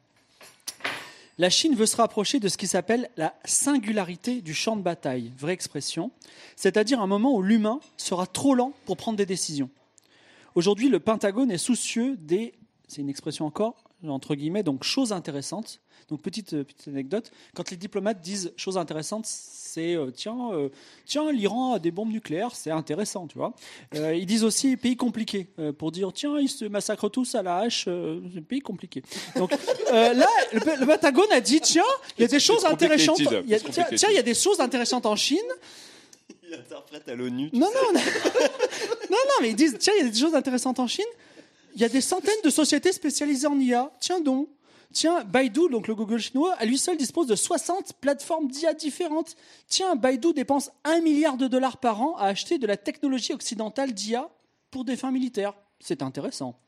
La 1.37 1.51
Chine 1.51 1.75
veut 1.75 1.85
se 1.85 1.97
rapprocher 1.97 2.39
de 2.39 2.47
ce 2.47 2.57
qui 2.57 2.69
s'appelle 2.69 3.11
la 3.17 3.35
singularité 3.45 4.41
du 4.41 4.55
champ 4.55 4.77
de 4.77 4.83
bataille, 4.83 5.33
vraie 5.37 5.53
expression, 5.53 6.13
c'est-à-dire 6.55 7.01
un 7.01 7.09
moment 7.09 7.35
où 7.35 7.43
l'humain 7.43 7.81
sera 7.97 8.29
trop 8.29 8.55
lent 8.55 8.73
pour 8.87 8.97
prendre 8.97 9.19
des 9.19 9.27
décisions. 9.27 9.69
Aujourd'hui, 10.55 10.89
le 10.89 11.01
Pentagone 11.01 11.51
est 11.51 11.59
soucieux 11.59 12.17
des, 12.19 12.55
c'est 12.87 13.01
une 13.01 13.11
expression 13.11 13.45
encore, 13.45 13.75
entre 14.09 14.35
guillemets, 14.35 14.63
donc 14.63 14.85
choses 14.85 15.13
intéressantes. 15.13 15.81
Donc 16.09 16.21
petite, 16.21 16.53
euh, 16.55 16.65
petite 16.65 16.89
anecdote, 16.89 17.31
quand 17.55 17.71
les 17.71 17.77
diplomates 17.77 18.21
disent 18.21 18.53
choses 18.57 18.77
intéressantes, 18.77 19.25
c'est 19.27 19.95
euh, 19.95 20.11
tiens, 20.11 20.51
euh, 20.53 20.69
tiens, 21.07 21.31
l'Iran 21.33 21.75
a 21.75 21.79
des 21.79 21.91
bombes 21.93 22.11
nucléaires, 22.11 22.55
c'est 22.55 22.71
intéressant, 22.73 23.27
tu 23.29 23.39
vois. 23.39 23.55
Euh, 23.95 24.15
ils 24.15 24.27
disent 24.27 24.45
aussi 24.45 24.77
pays 24.77 24.97
compliqué 24.97 25.49
euh, 25.59 25.73
pour 25.73 25.93
dire 25.93 26.13
tiens, 26.13 26.39
ils 26.39 26.49
se 26.49 26.65
massacrent 26.65 27.09
tous 27.11 27.35
à 27.37 27.43
la 27.43 27.59
hache, 27.59 27.85
euh, 27.89 28.21
c'est 28.35 28.41
pays 28.43 28.61
compliqué. 28.61 29.03
Donc 29.37 29.53
euh, 29.93 30.13
là, 30.13 30.27
le, 30.53 30.59
le 30.81 30.87
Pentagone 30.87 31.31
a 31.33 31.41
dit 31.41 31.61
tiens, 31.61 31.83
il 32.19 32.23
y 32.23 32.25
a 32.25 32.29
des 32.29 32.41
choses 32.41 32.65
intéressantes. 32.65 33.19
complicated, 33.19 33.45
il 33.47 33.51
y 33.51 33.55
a- 33.55 33.59
it's 33.59 33.71
tiens, 33.71 33.87
tiens, 33.97 34.09
il 34.11 34.17
y 34.17 34.19
a 34.19 34.23
des 34.23 34.35
choses 34.35 34.61
intéressantes 34.61 35.07
en 35.07 35.17
Chine. 35.17 35.39
Il 36.47 36.53
interprète 36.55 37.09
à 37.09 37.15
l'ONU. 37.15 37.49
Non, 37.55 37.61
non, 37.73 37.93
non, 37.95 38.01
non, 39.11 39.37
mais 39.41 39.51
ils 39.51 39.57
disent 39.57 39.77
tiens, 39.79 39.93
il 39.99 40.05
y 40.05 40.09
a 40.09 40.11
des 40.11 40.19
choses 40.19 40.35
intéressantes 40.35 40.79
en 40.81 40.87
Chine. 40.87 41.05
Il 41.75 41.81
y 41.81 41.85
a 41.85 41.89
des 41.89 42.01
centaines 42.01 42.35
de 42.45 42.51
sociétés 42.51 42.93
spécialisées 42.93 43.47
en 43.47 43.59
IA. 43.59 43.91
Tiens 44.01 44.21
donc. 44.21 44.49
Tiens, 44.93 45.25
Baidu, 45.25 45.69
donc 45.71 45.89
le 45.89 45.95
Google 45.95 46.19
chinois, 46.19 46.55
à 46.59 46.67
lui 46.67 46.77
seul 46.77 46.99
dispose 46.99 47.27
de 47.27 47.35
60 47.35 47.95
plateformes 47.95 48.49
d'IA 48.49 48.75
différentes. 48.75 49.37
Tiens, 49.67 49.97
Baidu 49.97 50.35
dépense 50.35 50.71
1 50.85 51.01
milliard 51.01 51.39
de 51.39 51.49
dollars 51.49 51.79
par 51.79 52.03
an 52.03 52.17
à 52.17 52.27
acheter 52.27 52.59
de 52.59 52.67
la 52.67 52.77
technologie 52.77 53.33
occidentale 53.33 53.93
d'IA 53.93 54.29
pour 54.71 54.85
des 54.85 54.97
fins 54.97 55.11
militaires. 55.11 55.55
C'est 55.81 56.03
intéressant. 56.03 56.59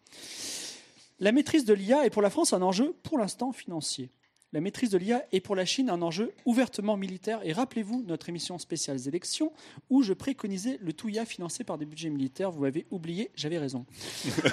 La 1.21 1.33
maîtrise 1.33 1.67
de 1.67 1.75
l'IA 1.75 2.07
est 2.07 2.11
pour 2.11 2.23
la 2.23 2.31
France 2.31 2.55
un 2.55 2.63
enjeu 2.63 2.95
pour 3.03 3.19
l'instant 3.19 3.53
financier. 3.53 4.11
La 4.55 4.61
maîtrise 4.61 4.91
de 4.91 4.99
l'IA 4.99 5.25
est 5.33 5.41
pour 5.41 5.57
la 5.57 5.65
Chine 5.65 5.91
un 5.91 6.01
enjeu 6.01 6.33
ouvertement 6.45 6.97
militaire. 6.97 7.41
Et 7.43 7.53
rappelez-vous 7.53 8.05
notre 8.07 8.29
émission 8.29 8.57
spéciale 8.57 8.99
élections 9.09 9.53
où 9.91 10.05
je 10.05 10.13
préconisais 10.13 10.79
le 10.81 10.93
tout 10.93 11.09
IA 11.09 11.25
financé 11.25 11.65
par 11.65 11.77
des 11.77 11.85
budgets 11.85 12.09
militaires. 12.09 12.53
Vous 12.53 12.61
m'avez 12.61 12.87
oublié, 12.93 13.33
j'avais 13.35 13.59
raison. 13.59 13.85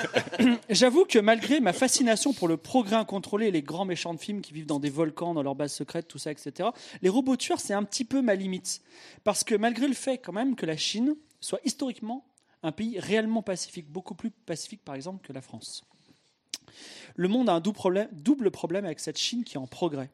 J'avoue 0.72 1.06
que 1.06 1.20
malgré 1.20 1.60
ma 1.60 1.72
fascination 1.72 2.34
pour 2.34 2.48
le 2.48 2.58
progrès 2.58 2.96
incontrôlé 2.96 3.52
les 3.52 3.62
grands 3.62 3.86
méchants 3.86 4.16
de 4.16 4.20
films 4.20 4.42
qui 4.42 4.54
vivent 4.54 4.66
dans 4.66 4.80
des 4.80 4.90
volcans, 4.90 5.36
dans 5.36 5.44
leurs 5.44 5.54
bases 5.54 5.74
secrètes, 5.74 6.08
tout 6.08 6.18
ça, 6.18 6.32
etc., 6.32 6.70
les 7.04 7.10
robots 7.10 7.38
tueurs, 7.38 7.60
c'est 7.60 7.76
un 7.76 7.84
petit 7.84 8.04
peu 8.04 8.24
ma 8.24 8.34
limite. 8.34 8.82
Parce 9.24 9.44
que 9.44 9.54
malgré 9.54 9.88
le 9.88 9.94
fait 9.94 10.18
quand 10.18 10.34
même 10.34 10.56
que 10.56 10.66
la 10.66 10.78
Chine 10.78 11.16
soit 11.42 11.60
historiquement 11.64 12.26
un 12.64 12.72
pays 12.72 13.00
réellement 13.00 13.44
pacifique, 13.44 13.88
beaucoup 13.88 14.16
plus 14.16 14.32
pacifique 14.32 14.84
par 14.84 14.96
exemple 14.96 15.24
que 15.24 15.32
la 15.32 15.42
France. 15.42 15.84
Le 17.16 17.28
monde 17.28 17.50
a 17.50 17.54
un 17.54 17.60
double 17.60 17.76
problème, 17.76 18.08
double 18.12 18.52
problème 18.52 18.86
avec 18.86 19.00
cette 19.00 19.18
Chine 19.18 19.44
qui 19.44 19.56
est 19.56 19.60
en 19.60 19.68
progrès. 19.68 20.10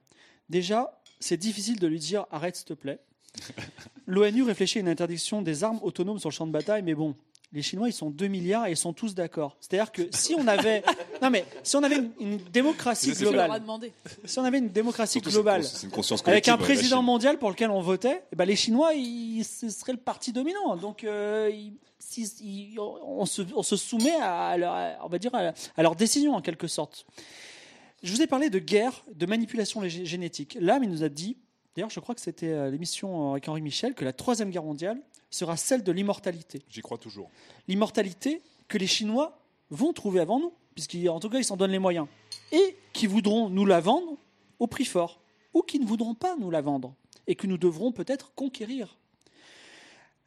Déjà, 0.50 1.02
c'est 1.20 1.38
difficile 1.38 1.80
de 1.80 1.88
lui 1.88 2.00
dire 2.00 2.26
arrête 2.32 2.56
s'il 2.56 2.66
te 2.66 2.74
plaît. 2.74 3.00
L'ONU 4.08 4.44
réfléchit 4.44 4.80
à 4.80 4.82
une 4.82 4.90
interdiction 4.90 5.42
des 5.42 5.64
armes 5.64 5.80
autonomes 5.82 6.20
sur 6.20 6.30
le 6.30 6.34
champ 6.34 6.48
de 6.48 6.52
bataille, 6.52 6.82
mais 6.82 6.96
bon, 6.96 7.16
les 7.54 7.62
Chinois 7.62 7.88
ils 7.88 7.94
sont 7.94 8.10
2 8.10 8.28
milliards 8.28 8.68
et 8.68 8.72
ils 8.72 8.78
sont 8.78 8.94
tous 8.94 9.16
d'accord. 9.16 9.56
C'est-à-dire 9.60 9.92
que 9.92 10.04
si 10.12 10.36
on 10.36 10.48
avait, 10.48 10.84
non 11.22 11.30
mais 11.30 11.46
si 11.64 11.76
on 11.76 11.84
avait 11.84 11.96
une, 11.98 12.12
une 12.20 12.38
démocratie 12.38 13.12
globale, 13.14 13.62
si 14.26 14.40
on 14.40 14.44
avait 14.44 14.58
une 14.60 14.70
démocratie 14.70 15.14
Surtout, 15.20 15.30
globale 15.32 15.64
une 15.84 15.90
conscience 15.90 16.22
avec 16.28 16.48
un 16.50 16.58
président 16.58 17.02
mondial 17.02 17.40
pour 17.40 17.50
lequel 17.50 17.70
on 17.72 17.82
votait, 17.82 18.24
eh 18.32 18.36
ben 18.36 18.46
les 18.46 18.56
Chinois, 18.56 18.94
ils, 18.94 19.44
ce 19.44 19.70
serait 19.70 19.94
le 19.94 19.98
parti 20.00 20.34
dominant. 20.34 20.76
Donc, 20.76 21.04
euh, 21.04 21.50
ils- 21.54 21.74
si- 22.00 22.24
ils- 22.42 22.80
on, 22.80 23.26
se, 23.26 23.42
on 23.56 23.64
se 23.64 23.76
soumet 23.76 24.16
à 24.22 24.56
leur, 24.58 24.98
on 25.04 25.08
va 25.08 25.18
dire 25.20 25.34
à, 25.36 25.54
à 25.78 25.84
leurs 25.84 25.96
décisions 25.96 26.34
en 26.36 26.42
quelque 26.42 26.68
sorte. 26.68 27.06
Je 28.04 28.12
vous 28.14 28.22
ai 28.22 28.28
parlé 28.28 28.50
de 28.50 28.60
guerre, 28.60 29.04
de 29.16 29.26
manipulation 29.26 29.82
génétique. 29.88 30.58
Là, 30.62 30.80
il 30.84 30.90
nous 30.90 31.04
a 31.04 31.10
dit, 31.10 31.38
d'ailleurs, 31.76 31.90
je 31.90 32.00
crois 32.00 32.14
que 32.14 32.22
c'était 32.22 32.54
à 32.54 32.70
l'émission 32.70 33.32
avec 33.32 33.48
Henri 33.50 33.62
Michel, 33.62 33.94
que 33.96 34.06
la 34.06 34.14
troisième 34.14 34.50
guerre 34.52 34.64
mondiale 34.64 35.00
sera 35.30 35.58
celle 35.58 35.84
de 35.84 35.92
l'immortalité. 35.92 36.62
J'y 36.70 36.82
crois 36.82 36.98
toujours. 36.98 37.30
L'immortalité 37.68 38.42
que 38.68 38.78
les 38.78 38.88
Chinois 38.88 39.40
vont 39.70 39.94
trouver 39.94 40.20
avant 40.20 40.40
nous, 40.40 40.54
puisqu'en 40.74 41.20
tout 41.20 41.30
cas, 41.30 41.40
ils 41.40 41.46
s'en 41.46 41.58
donnent 41.58 41.72
les 41.72 41.80
moyens, 41.80 42.08
et 42.52 42.78
qui 42.94 43.08
voudront 43.08 43.50
nous 43.50 43.66
la 43.66 43.80
vendre 43.80 44.18
au 44.60 44.68
prix 44.68 44.86
fort, 44.86 45.20
ou 45.54 45.62
qui 45.62 45.80
ne 45.80 45.86
voudront 45.86 46.14
pas 46.14 46.36
nous 46.38 46.52
la 46.52 46.62
vendre, 46.62 46.94
et 47.28 47.36
que 47.36 47.48
nous 47.48 47.58
devrons 47.58 47.92
peut-être 47.92 48.34
conquérir. 48.36 48.98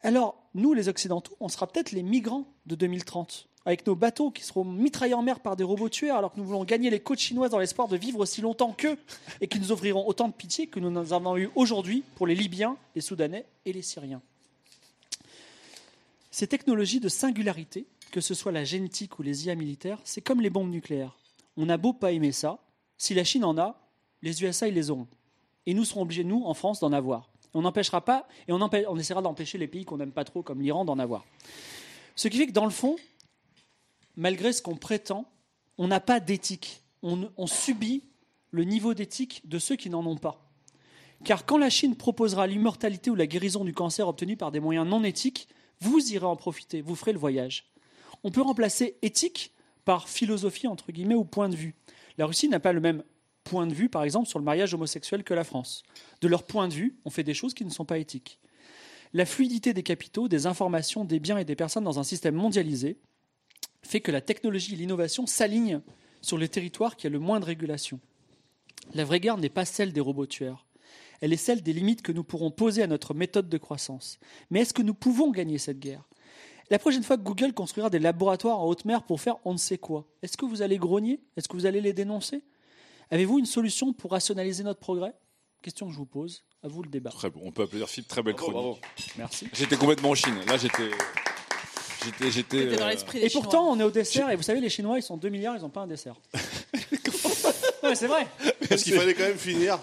Alors, 0.03 0.35
nous, 0.53 0.73
les 0.73 0.89
Occidentaux, 0.89 1.35
on 1.39 1.47
sera 1.47 1.67
peut-être 1.67 1.91
les 1.91 2.03
migrants 2.03 2.45
de 2.65 2.75
2030, 2.75 3.47
avec 3.65 3.85
nos 3.85 3.95
bateaux 3.95 4.31
qui 4.31 4.43
seront 4.43 4.65
mitraillés 4.65 5.13
en 5.13 5.21
mer 5.21 5.39
par 5.39 5.55
des 5.55 5.63
robots 5.63 5.89
tueurs, 5.89 6.17
alors 6.17 6.33
que 6.33 6.39
nous 6.39 6.45
voulons 6.45 6.63
gagner 6.63 6.89
les 6.89 6.99
côtes 6.99 7.19
chinoises 7.19 7.51
dans 7.51 7.59
l'espoir 7.59 7.87
de 7.87 7.97
vivre 7.97 8.19
aussi 8.19 8.41
longtemps 8.41 8.73
qu'eux, 8.73 8.97
et 9.41 9.47
qui 9.47 9.59
nous 9.59 9.71
offriront 9.71 10.07
autant 10.07 10.27
de 10.27 10.33
pitié 10.33 10.67
que 10.67 10.79
nous 10.79 10.95
en 10.97 11.11
avons 11.11 11.37
eu 11.37 11.49
aujourd'hui 11.55 12.03
pour 12.15 12.25
les 12.25 12.35
Libyens, 12.35 12.77
les 12.95 13.01
Soudanais 13.01 13.45
et 13.65 13.73
les 13.73 13.83
Syriens. 13.83 14.21
Ces 16.31 16.47
technologies 16.47 17.01
de 17.01 17.09
singularité, 17.09 17.87
que 18.09 18.21
ce 18.21 18.33
soit 18.33 18.53
la 18.53 18.63
génétique 18.63 19.19
ou 19.19 19.21
les 19.21 19.47
IA 19.47 19.55
militaires, 19.55 19.99
c'est 20.05 20.21
comme 20.21 20.39
les 20.39 20.49
bombes 20.49 20.69
nucléaires. 20.69 21.17
On 21.57 21.67
a 21.67 21.75
beau 21.75 21.91
pas 21.91 22.13
aimer 22.13 22.31
ça, 22.31 22.59
si 22.97 23.13
la 23.13 23.25
Chine 23.25 23.43
en 23.43 23.57
a, 23.57 23.77
les 24.21 24.41
USA 24.41 24.69
ils 24.69 24.73
les 24.73 24.89
auront. 24.89 25.07
Et 25.65 25.73
nous 25.73 25.83
serons 25.83 26.03
obligés, 26.03 26.23
nous, 26.23 26.43
en 26.45 26.53
France, 26.53 26.79
d'en 26.79 26.93
avoir. 26.93 27.29
On 27.53 27.61
n'empêchera 27.61 28.03
pas, 28.05 28.27
et 28.47 28.53
on, 28.53 28.97
essaiera 28.97 29.21
d'empêcher 29.21 29.57
les 29.57 29.67
pays 29.67 29.83
qu'on 29.83 29.97
n'aime 29.97 30.13
pas 30.13 30.23
trop, 30.23 30.41
comme 30.41 30.61
l'Iran, 30.61 30.85
d'en 30.85 30.99
avoir. 30.99 31.25
Ce 32.15 32.29
qui 32.29 32.37
fait 32.37 32.47
que 32.47 32.53
dans 32.53 32.65
le 32.65 32.71
fond, 32.71 32.95
malgré 34.15 34.53
ce 34.53 34.61
qu'on 34.61 34.77
prétend, 34.77 35.25
on 35.77 35.89
n'a 35.89 35.99
pas 35.99 36.21
d'éthique. 36.21 36.81
On, 37.03 37.29
on 37.35 37.47
subit 37.47 38.03
le 38.51 38.63
niveau 38.63 38.93
d'éthique 38.93 39.41
de 39.49 39.59
ceux 39.59 39.75
qui 39.75 39.89
n'en 39.89 40.05
ont 40.05 40.17
pas. 40.17 40.49
Car 41.25 41.45
quand 41.45 41.57
la 41.57 41.69
Chine 41.69 41.95
proposera 41.95 42.47
l'immortalité 42.47 43.09
ou 43.09 43.15
la 43.15 43.27
guérison 43.27 43.65
du 43.65 43.73
cancer 43.73 44.07
obtenue 44.07 44.37
par 44.37 44.51
des 44.51 44.59
moyens 44.59 44.87
non 44.87 45.03
éthiques, 45.03 45.49
vous 45.81 46.13
irez 46.13 46.25
en 46.25 46.35
profiter, 46.35 46.81
vous 46.81 46.95
ferez 46.95 47.11
le 47.11 47.19
voyage. 47.19 47.71
On 48.23 48.31
peut 48.31 48.41
remplacer 48.41 48.97
éthique 49.01 49.51
par 49.83 50.07
philosophie, 50.07 50.67
entre 50.67 50.91
guillemets, 50.91 51.15
ou 51.15 51.25
point 51.25 51.49
de 51.49 51.55
vue. 51.55 51.75
La 52.17 52.25
Russie 52.25 52.47
n'a 52.47 52.59
pas 52.59 52.71
le 52.71 52.79
même 52.79 53.03
point 53.43 53.65
de 53.65 53.73
vue, 53.73 53.89
par 53.89 54.03
exemple, 54.03 54.29
sur 54.29 54.39
le 54.39 54.45
mariage 54.45 54.73
homosexuel 54.73 55.23
que 55.23 55.33
la 55.33 55.43
France. 55.43 55.83
De 56.21 56.27
leur 56.27 56.43
point 56.43 56.67
de 56.67 56.73
vue, 56.73 56.95
on 57.03 57.09
fait 57.09 57.23
des 57.23 57.33
choses 57.33 57.53
qui 57.53 57.65
ne 57.65 57.71
sont 57.71 57.85
pas 57.85 57.97
éthiques. 57.97 58.39
La 59.13 59.25
fluidité 59.25 59.73
des 59.73 59.83
capitaux, 59.83 60.27
des 60.27 60.45
informations, 60.45 61.03
des 61.03 61.19
biens 61.19 61.37
et 61.37 61.45
des 61.45 61.55
personnes 61.55 61.83
dans 61.83 61.99
un 61.99 62.03
système 62.03 62.35
mondialisé 62.35 62.97
fait 63.81 63.99
que 63.99 64.11
la 64.11 64.21
technologie 64.21 64.73
et 64.73 64.77
l'innovation 64.77 65.25
s'alignent 65.25 65.81
sur 66.21 66.37
les 66.37 66.47
territoires 66.47 66.95
qui 66.95 67.07
a 67.07 67.09
le 67.09 67.19
moins 67.19 67.39
de 67.39 67.45
régulation. 67.45 67.99
La 68.93 69.03
vraie 69.03 69.19
guerre 69.19 69.37
n'est 69.37 69.49
pas 69.49 69.65
celle 69.65 69.91
des 69.91 69.99
robots 69.99 70.27
tueurs. 70.27 70.65
Elle 71.21 71.33
est 71.33 71.37
celle 71.37 71.61
des 71.63 71.73
limites 71.73 72.01
que 72.01 72.11
nous 72.11 72.23
pourrons 72.23 72.51
poser 72.51 72.83
à 72.83 72.87
notre 72.87 73.13
méthode 73.13 73.47
de 73.47 73.57
croissance. 73.57 74.19
Mais 74.49 74.61
est-ce 74.61 74.73
que 74.73 74.81
nous 74.81 74.93
pouvons 74.95 75.31
gagner 75.31 75.57
cette 75.57 75.79
guerre? 75.79 76.03
La 76.69 76.79
prochaine 76.79 77.03
fois 77.03 77.17
que 77.17 77.21
Google 77.23 77.53
construira 77.53 77.89
des 77.89 77.99
laboratoires 77.99 78.59
en 78.59 78.65
haute 78.65 78.85
mer 78.85 79.03
pour 79.03 79.19
faire 79.21 79.35
on 79.45 79.53
ne 79.53 79.57
sait 79.57 79.77
quoi, 79.77 80.05
est-ce 80.23 80.37
que 80.37 80.45
vous 80.45 80.61
allez 80.61 80.77
grogner? 80.77 81.19
Est-ce 81.37 81.47
que 81.47 81.53
vous 81.57 81.65
allez 81.65 81.81
les 81.81 81.93
dénoncer? 81.93 82.43
Avez-vous 83.11 83.39
une 83.39 83.45
solution 83.45 83.93
pour 83.93 84.11
rationaliser 84.11 84.63
notre 84.63 84.79
progrès? 84.79 85.13
Question 85.61 85.87
que 85.87 85.91
je 85.93 85.97
vous 85.97 86.05
pose. 86.05 86.43
À 86.63 86.67
vous 86.67 86.81
le 86.81 86.89
débat. 86.89 87.09
Très 87.11 87.29
bon. 87.29 87.41
On 87.43 87.51
peut 87.51 87.63
applaudir 87.63 87.89
Philippe. 87.89 88.07
Très 88.07 88.23
belle 88.23 88.35
Bravo, 88.35 88.51
chronique. 88.51 88.79
bravo. 88.79 89.15
Merci. 89.17 89.47
J'étais 89.53 89.75
complètement 89.75 90.09
en 90.11 90.15
Chine. 90.15 90.35
Là, 90.47 90.57
j'étais. 90.57 90.89
J'étais. 92.05 92.31
J'étais. 92.31 92.75
Dans 92.77 92.85
euh, 92.85 92.89
l'esprit 92.89 93.19
des 93.19 93.25
Et 93.25 93.29
pourtant, 93.29 93.59
Chinois. 93.59 93.73
on 93.73 93.79
est 93.79 93.83
au 93.83 93.91
dessert, 93.91 94.29
et 94.29 94.35
vous 94.35 94.43
savez, 94.43 94.59
les 94.61 94.69
Chinois, 94.69 94.97
ils 94.97 95.03
sont 95.03 95.17
2 95.17 95.29
milliards, 95.29 95.55
ils 95.55 95.61
n'ont 95.61 95.69
pas 95.69 95.81
un 95.81 95.87
dessert. 95.87 96.15
Ouais, 97.83 97.95
c'est 97.95 98.07
vrai. 98.07 98.27
Parce 98.69 98.83
qu'il 98.83 98.93
fallait 98.93 99.13
quand 99.13 99.23
même 99.23 99.37
finir. 99.37 99.79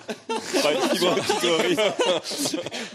une 0.54 1.78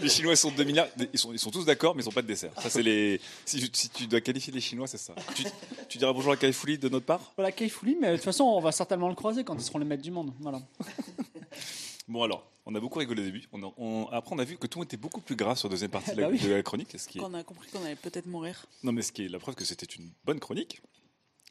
les 0.02 0.08
Chinois 0.08 0.36
sont 0.36 0.50
2 0.50 0.64
milliards. 0.64 0.88
Ils 1.12 1.18
sont, 1.18 1.32
ils 1.32 1.38
sont 1.38 1.50
tous 1.50 1.64
d'accord, 1.64 1.94
mais 1.94 2.02
ils 2.02 2.06
n'ont 2.06 2.12
pas 2.12 2.22
de 2.22 2.26
dessert. 2.26 2.52
Ça, 2.60 2.70
c'est 2.70 2.82
les. 2.82 3.20
Si, 3.44 3.60
tu- 3.60 3.70
si 3.72 3.88
tu 3.90 4.06
dois 4.06 4.20
qualifier 4.20 4.52
les 4.52 4.60
Chinois, 4.60 4.86
c'est 4.86 4.98
ça. 4.98 5.14
Tu, 5.34 5.44
tu 5.88 5.98
diras 5.98 6.12
bonjour 6.12 6.32
à 6.32 6.36
Kaifouli 6.36 6.78
de 6.78 6.88
notre 6.88 7.06
part? 7.06 7.32
Voilà, 7.36 7.52
Keifouli, 7.52 7.96
mais 8.00 8.10
de 8.12 8.16
toute 8.16 8.24
façon, 8.24 8.44
on 8.44 8.60
va 8.60 8.72
certainement 8.72 9.08
le 9.08 9.14
croiser 9.14 9.44
quand 9.44 9.54
ils 9.54 9.62
seront 9.64 9.78
les 9.78 9.84
maîtres 9.84 10.02
du 10.02 10.10
monde. 10.10 10.32
Voilà. 10.40 10.60
Bon, 12.06 12.22
alors, 12.22 12.46
on 12.66 12.74
a 12.74 12.80
beaucoup 12.80 12.98
rigolé 12.98 13.22
au 13.22 13.24
début. 13.24 13.48
On 13.50 13.62
a- 13.66 13.72
on- 13.78 14.06
après, 14.12 14.34
on 14.36 14.38
a 14.38 14.44
vu 14.44 14.58
que 14.58 14.66
tout 14.66 14.82
était 14.82 14.98
beaucoup 14.98 15.22
plus 15.22 15.36
gras 15.36 15.56
sur 15.56 15.68
la 15.68 15.70
deuxième 15.70 15.90
partie 15.90 16.10
de, 16.14 16.20
la, 16.20 16.26
Bah 16.28 16.34
oui. 16.34 16.38
de 16.46 16.52
la 16.52 16.62
chronique. 16.62 16.90
Ce 16.98 17.08
qui 17.08 17.16
est- 17.16 17.20
Qu'on 17.22 17.32
a 17.32 17.42
compris 17.42 17.70
qu'on 17.70 17.82
allait 17.82 17.96
peut-être 17.96 18.26
mourir. 18.26 18.66
Non, 18.82 18.92
mais 18.92 19.00
ce 19.00 19.10
qui 19.10 19.24
est 19.24 19.28
la 19.30 19.38
preuve 19.38 19.54
que 19.54 19.64
c'était 19.64 19.86
une 19.86 20.10
bonne 20.26 20.38
chronique. 20.38 20.82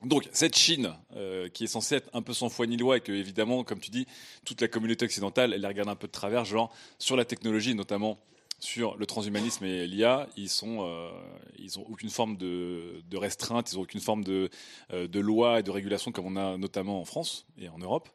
Donc, 0.03 0.27
cette 0.33 0.57
Chine, 0.57 0.93
euh, 1.15 1.47
qui 1.49 1.63
est 1.63 1.67
censée 1.67 1.95
être 1.95 2.09
un 2.13 2.21
peu 2.21 2.33
sans 2.33 2.49
foi 2.49 2.67
ni 2.67 2.77
loi, 2.77 2.97
et 2.97 3.01
que, 3.01 3.11
évidemment, 3.11 3.63
comme 3.63 3.79
tu 3.79 3.89
dis, 3.89 4.05
toute 4.45 4.59
la 4.61 4.67
communauté 4.67 5.05
occidentale, 5.05 5.53
elle 5.53 5.61
les 5.61 5.67
regarde 5.67 5.89
un 5.89 5.95
peu 5.95 6.07
de 6.07 6.11
travers, 6.11 6.43
genre, 6.45 6.73
sur 6.99 7.15
la 7.15 7.25
technologie, 7.25 7.73
notamment 7.73 8.19
sur 8.59 8.95
le 8.95 9.05
transhumanisme 9.05 9.65
et 9.65 9.85
l'IA, 9.87 10.27
ils 10.37 10.49
sont, 10.49 10.87
euh, 10.87 11.09
ils 11.57 11.79
ont 11.79 11.85
aucune 11.89 12.09
forme 12.09 12.37
de, 12.37 13.03
restreinte, 13.13 13.71
ils 13.71 13.77
ont 13.77 13.81
aucune 13.81 13.99
forme 13.99 14.23
de, 14.23 14.49
euh, 14.91 15.07
de 15.07 15.19
loi 15.19 15.59
et 15.59 15.63
de 15.63 15.71
régulation 15.71 16.11
comme 16.13 16.25
on 16.25 16.35
a 16.37 16.57
notamment 16.57 17.01
en 17.01 17.05
France 17.05 17.45
et 17.57 17.67
en 17.67 17.77
Europe. 17.77 18.09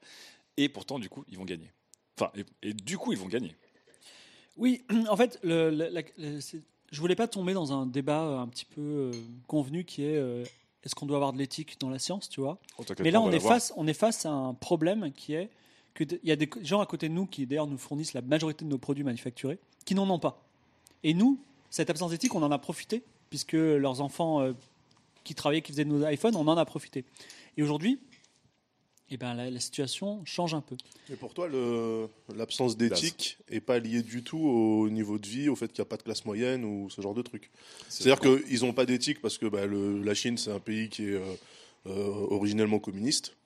Et 0.57 0.71
pourtant, 0.71 0.99
du 0.99 1.11
coup, 1.11 1.25
ils 1.29 1.37
vont 1.37 1.45
gagner. 1.45 1.71
Enfin, 2.19 2.33
et, 2.63 2.73
du 2.73 2.97
coup, 2.97 3.13
ils 3.13 3.19
vont 3.19 3.29
gagner. 3.29 3.55
Oui, 4.57 4.83
en 5.09 5.17
fait, 5.17 5.39
le, 5.43 5.71
la- 5.71 6.03
je 6.17 7.01
voulais 7.01 7.15
pas 7.15 7.29
tomber 7.29 7.53
dans 7.53 7.73
un 7.73 7.87
débat 7.87 8.23
un 8.23 8.49
petit 8.49 8.65
peu 8.65 9.11
convenu 9.47 9.85
qui 9.85 10.03
est 10.05 10.19
est-ce 10.89 10.95
qu'on 10.95 11.05
doit 11.07 11.19
avoir 11.19 11.33
de 11.35 11.39
l'éthique 11.39 11.77
dans 11.81 11.91
la 11.91 11.99
science, 11.99 12.29
tu 12.31 12.41
vois 12.41 12.57
Mais 13.05 13.11
là, 13.11 13.21
on 13.21 13.31
est, 13.37 13.41
face, 13.49 13.73
on 13.77 13.87
est 13.87 13.93
face 13.93 14.25
à 14.25 14.31
un 14.31 14.55
problème 14.55 15.13
qui 15.13 15.35
est 15.35 15.51
que 15.93 16.03
d- 16.05 16.19
il 16.23 16.29
y 16.29 16.33
a 16.33 16.37
des 16.37 16.49
gens 16.63 16.81
à 16.81 16.87
côté 16.87 17.09
de 17.11 17.15
nous 17.15 17.27
qui 17.27 17.45
d'ailleurs 17.47 17.67
nous 17.67 17.77
fournissent 17.79 18.15
la 18.15 18.23
majorité 18.23 18.65
de 18.65 18.71
nos 18.71 18.79
produits 18.79 19.05
manufacturés 19.05 19.59
qui 19.85 19.95
n'en 19.95 20.09
ont 20.09 20.19
pas. 20.19 20.43
Et 21.05 21.13
nous, 21.13 21.39
cette 21.71 21.91
absence 21.91 22.11
d'éthique, 22.11 22.35
on 22.35 22.43
en 22.43 22.51
a 22.51 22.59
profité 22.59 23.03
puisque 23.31 23.53
leurs 23.53 24.01
enfants 24.01 24.41
euh, 24.41 24.53
qui 25.25 25.35
travaillaient, 25.35 25.61
qui 25.63 25.73
faisaient 25.73 25.85
nos 25.85 26.07
iPhones, 26.09 26.35
on 26.37 26.49
en 26.49 26.57
a 26.57 26.65
profité. 26.65 27.05
Et 27.59 27.63
aujourd'hui, 27.63 27.99
eh 29.11 29.17
ben, 29.17 29.35
la, 29.35 29.51
la 29.51 29.61
situation 29.61 30.23
change 30.25 30.55
un 30.55 30.61
peu. 30.61 30.77
Mais 31.09 31.17
pour 31.17 31.33
toi, 31.35 31.49
l'absence 32.35 32.77
d'éthique 32.77 33.39
est 33.49 33.61
pas 33.61 33.79
liée 33.79 34.03
du 34.03 34.23
tout 34.23 34.39
au 34.39 34.89
niveau 34.91 35.19
de 35.19 35.27
vie, 35.27 35.49
au 35.49 35.57
fait 35.57 35.69
qu'il 35.73 35.81
n'y 35.83 35.87
a 35.87 35.91
pas 35.91 35.97
de 35.97 36.03
classe 36.03 36.25
moyenne 36.25 36.65
ou 36.65 36.91
ce 36.91 37.01
genre 37.01 37.15
de 37.15 37.23
truc. 37.23 37.51
C'est-à-dire 37.89 38.21
qu'ils 38.21 38.61
n'ont 38.61 38.73
pas 38.75 38.85
d'éthique 38.87 39.21
parce 39.21 39.39
que 39.39 39.47
bah, 39.47 39.67
le- 39.67 40.03
la 40.03 40.15
Chine, 40.15 40.37
c'est 40.37 40.51
un 40.53 40.61
pays 40.61 40.89
qui 40.89 41.05
est 41.07 41.15
euh, 41.15 41.35
euh, 41.87 41.91
originellement 42.31 42.79
communiste. 42.79 43.37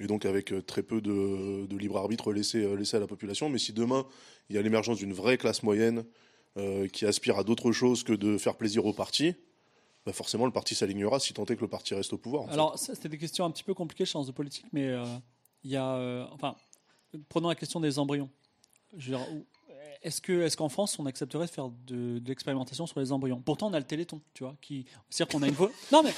Et 0.00 0.06
donc 0.06 0.26
avec 0.26 0.52
euh, 0.52 0.62
très 0.62 0.82
peu 0.82 1.00
de, 1.00 1.66
de 1.66 1.76
libre 1.76 1.96
arbitre 1.96 2.32
laissé, 2.32 2.76
laissé 2.76 2.96
à 2.96 3.00
la 3.00 3.06
population. 3.06 3.48
Mais 3.48 3.58
si 3.58 3.72
demain, 3.72 4.06
il 4.50 4.56
y 4.56 4.58
a 4.58 4.62
l'émergence 4.62 4.98
d'une 4.98 5.12
vraie 5.12 5.38
classe 5.38 5.62
moyenne 5.62 6.04
euh, 6.56 6.86
qui 6.88 7.04
aspire 7.06 7.38
à 7.38 7.44
d'autres 7.44 7.72
choses 7.72 8.02
que 8.04 8.12
de 8.12 8.38
faire 8.38 8.56
plaisir 8.56 8.84
au 8.86 8.92
parti, 8.92 9.34
bah 10.08 10.14
forcément 10.14 10.46
le 10.46 10.52
parti 10.52 10.74
s'alignera 10.74 11.20
si 11.20 11.34
tant 11.34 11.44
est 11.44 11.54
que 11.56 11.60
le 11.60 11.68
parti 11.68 11.92
reste 11.94 12.12
au 12.14 12.18
pouvoir. 12.18 12.44
en. 12.44 12.48
Alors, 12.48 12.78
c'était 12.78 13.08
des 13.10 13.18
questions 13.18 13.44
un 13.44 13.50
petit 13.50 13.62
peu 13.64 13.74
compliquées, 13.74 14.06
je 14.06 14.12
pense, 14.12 14.26
de 14.26 14.32
politique, 14.32 14.64
mais 14.72 14.86
euh, 14.88 15.04
il 15.64 15.70
y 15.70 15.76
a. 15.76 15.94
euh, 15.96 16.24
enfin, 16.32 16.54
prenons 17.28 17.48
la 17.50 17.54
question 17.54 17.78
des 17.80 17.98
embryons. 17.98 18.30
Je 18.96 19.10
veux 19.10 19.16
dire, 19.18 19.26
où- 19.34 19.44
Est-ce 20.02 20.20
que, 20.22 20.42
est-ce 20.42 20.56
qu'en 20.56 20.68
France, 20.70 20.96
on 20.98 21.06
accepterait 21.06 21.44
de 21.46 21.50
faire 21.50 21.68
de, 21.86 22.20
de 22.20 22.28
l'expérimentation 22.28 22.86
sur 22.86 23.00
les 23.00 23.10
embryons? 23.12 23.42
Pourtant, 23.44 23.66
on 23.68 23.72
a 23.74 23.78
le 23.78 23.84
Téléthon, 23.84 24.20
tu 24.32 24.44
vois, 24.44 24.54
qui, 24.62 24.86
c'est-à-dire 25.10 25.32
qu'on 25.36 25.42
a 25.42 25.48
une 25.48 25.54
voie. 25.54 25.70
Non 25.92 26.02
mais, 26.02 26.12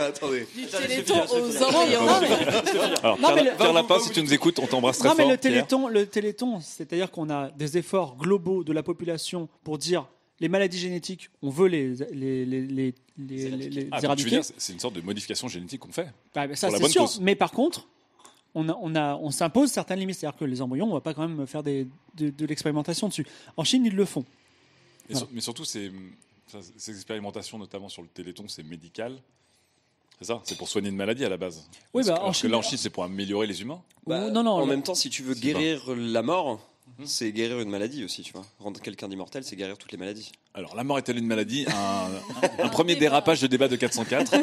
Attendez. 0.00 0.46
Du 0.54 0.66
téléthon 0.66 1.20
aux 1.20 1.62
embryons. 1.62 2.06
non, 2.06 2.20
mais, 2.20 2.98
Alors, 3.02 3.18
Non, 3.20 3.34
mais 3.34 3.42
le- 3.44 3.56
Pierre 3.56 3.72
Lapin, 3.72 3.98
si 4.00 4.10
tu 4.12 4.22
nous 4.22 4.32
écoutes, 4.32 4.58
on 4.58 4.66
t'embrasse 4.66 4.98
très 4.98 5.08
non, 5.08 5.14
mais 5.16 5.24
fort. 5.24 5.30
le 5.32 5.36
Pierre. 5.38 5.52
Téléthon, 5.52 5.88
le 5.88 6.06
Téléthon, 6.06 6.60
c'est-à-dire 6.60 7.10
qu'on 7.10 7.28
a 7.30 7.50
des 7.50 7.78
efforts 7.78 8.16
globaux 8.16 8.64
de 8.64 8.72
la 8.72 8.82
population 8.82 9.48
pour 9.64 9.78
dire 9.78 10.06
les 10.40 10.48
maladies 10.48 10.78
génétiques, 10.78 11.30
on 11.42 11.50
veut 11.50 11.68
les 11.68 11.94
les 12.12 12.44
les 12.46 12.94
les, 13.18 13.88
Ah, 13.90 14.00
éradiquer. 14.02 14.30
dire, 14.30 14.44
c'est- 14.56 14.72
une 14.72 14.78
sorte 14.80 14.94
de 14.94 15.00
modification 15.00 15.48
génétique 15.48 15.80
qu'on 15.80 15.92
fait. 15.92 16.08
Bah, 16.34 16.46
bah, 16.46 16.54
ça 16.56 16.70
c'est 16.70 16.78
bonne 16.80 16.90
sûr. 16.90 17.02
cause. 17.02 17.20
Mais 17.20 17.34
par 17.34 17.50
contre, 17.50 17.88
on, 18.54 18.68
a, 18.68 18.78
on, 18.80 18.94
a, 18.94 19.16
on 19.16 19.30
s'impose 19.30 19.70
certaines 19.70 19.98
limites. 19.98 20.16
C'est-à-dire 20.18 20.38
que 20.38 20.44
les 20.44 20.62
embryons, 20.62 20.88
on 20.88 20.94
va 20.94 21.00
pas 21.00 21.14
quand 21.14 21.26
même 21.28 21.46
faire 21.46 21.62
des, 21.62 21.86
de, 22.16 22.30
de 22.30 22.46
l'expérimentation 22.46 23.08
dessus. 23.08 23.26
En 23.56 23.64
Chine, 23.64 23.84
ils 23.84 23.94
le 23.94 24.04
font. 24.04 24.24
Sur- 25.12 25.28
mais 25.32 25.40
surtout, 25.40 25.64
ces 25.64 25.90
expérimentations, 26.88 27.58
notamment 27.58 27.88
sur 27.88 28.02
le 28.02 28.08
téléthon, 28.08 28.44
c'est 28.48 28.62
médical. 28.62 29.16
C'est 30.20 30.26
ça 30.26 30.40
C'est 30.44 30.58
pour 30.58 30.68
soigner 30.68 30.88
une 30.88 30.96
maladie 30.96 31.24
à 31.24 31.28
la 31.28 31.36
base. 31.36 31.68
Oui, 31.94 32.02
Parce 32.02 32.06
bah, 32.08 32.12
que- 32.14 32.18
en 32.18 32.22
alors 32.22 32.30
que 32.32 32.38
Chine- 32.38 32.50
là, 32.50 32.58
en 32.58 32.62
Chine, 32.62 32.78
c'est 32.78 32.90
pour 32.90 33.04
améliorer 33.04 33.46
les 33.46 33.60
humains. 33.62 33.80
Bah, 34.06 34.26
Ou- 34.26 34.30
non, 34.30 34.42
non, 34.42 34.52
en 34.52 34.60
là- 34.60 34.66
même 34.66 34.82
temps, 34.82 34.94
si 34.94 35.10
tu 35.10 35.22
veux 35.22 35.34
guérir 35.34 35.94
la 35.96 36.22
mort. 36.22 36.67
C'est 37.04 37.32
guérir 37.32 37.60
une 37.60 37.70
maladie 37.70 38.04
aussi, 38.04 38.22
tu 38.22 38.32
vois. 38.32 38.44
Rendre 38.58 38.80
quelqu'un 38.80 39.08
d'immortel, 39.08 39.44
c'est 39.44 39.56
guérir 39.56 39.78
toutes 39.78 39.92
les 39.92 39.98
maladies. 39.98 40.32
Alors, 40.54 40.74
la 40.74 40.82
mort 40.84 40.98
est-elle 40.98 41.18
une 41.18 41.26
maladie? 41.26 41.64
Un, 41.68 42.10
un 42.64 42.68
premier 42.68 42.96
dérapage 42.96 43.40
de 43.40 43.46
débat 43.46 43.68
de 43.68 43.76
404. 43.76 44.34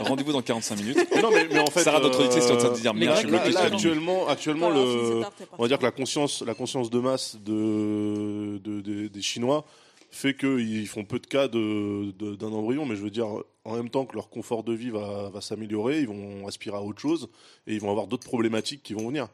Rendez-vous 0.00 0.32
dans 0.32 0.42
45 0.42 0.76
minutes. 0.76 0.98
Mais 1.14 1.22
non, 1.22 1.30
mais, 1.30 1.48
mais 1.50 1.58
en 1.60 1.66
fait, 1.66 1.82
Sarah, 1.82 2.00
notre 2.00 2.20
euh, 2.20 2.24
auditrice, 2.24 2.44
est 2.46 2.52
en 2.52 2.56
train 2.56 2.70
de 2.70 2.76
dire 2.80 2.92
je 2.94 3.26
là, 3.28 3.60
actuellement, 3.62 4.28
actuellement 4.28 4.70
le, 4.70 5.22
on 5.58 5.62
va 5.62 5.68
dire 5.68 5.78
que 5.78 5.84
la 5.84 5.90
conscience, 5.90 6.42
la 6.42 6.54
conscience 6.54 6.90
de 6.90 6.98
masse 6.98 7.36
de, 7.44 8.58
de- 8.62 8.80
de- 8.80 9.08
des 9.08 9.22
Chinois 9.22 9.64
fait 10.10 10.34
qu'ils 10.34 10.86
font 10.88 11.04
peu 11.04 11.18
de 11.18 11.26
cas 11.26 11.48
de- 11.48 12.12
de- 12.18 12.34
d'un 12.34 12.48
embryon, 12.52 12.86
mais 12.86 12.96
je 12.96 13.02
veux 13.02 13.10
dire, 13.10 13.26
en 13.64 13.76
même 13.76 13.90
temps 13.90 14.06
que 14.06 14.14
leur 14.14 14.30
confort 14.30 14.62
de 14.64 14.72
vie 14.72 14.90
va, 14.90 15.28
va 15.30 15.40
s'améliorer, 15.40 16.00
ils 16.00 16.08
vont 16.08 16.46
aspirer 16.46 16.76
à 16.76 16.82
autre 16.82 17.00
chose 17.00 17.28
et 17.66 17.74
ils 17.74 17.80
vont 17.80 17.90
avoir 17.90 18.06
d'autres 18.06 18.26
problématiques 18.26 18.82
qui 18.82 18.94
vont 18.94 19.06
venir. 19.08 19.28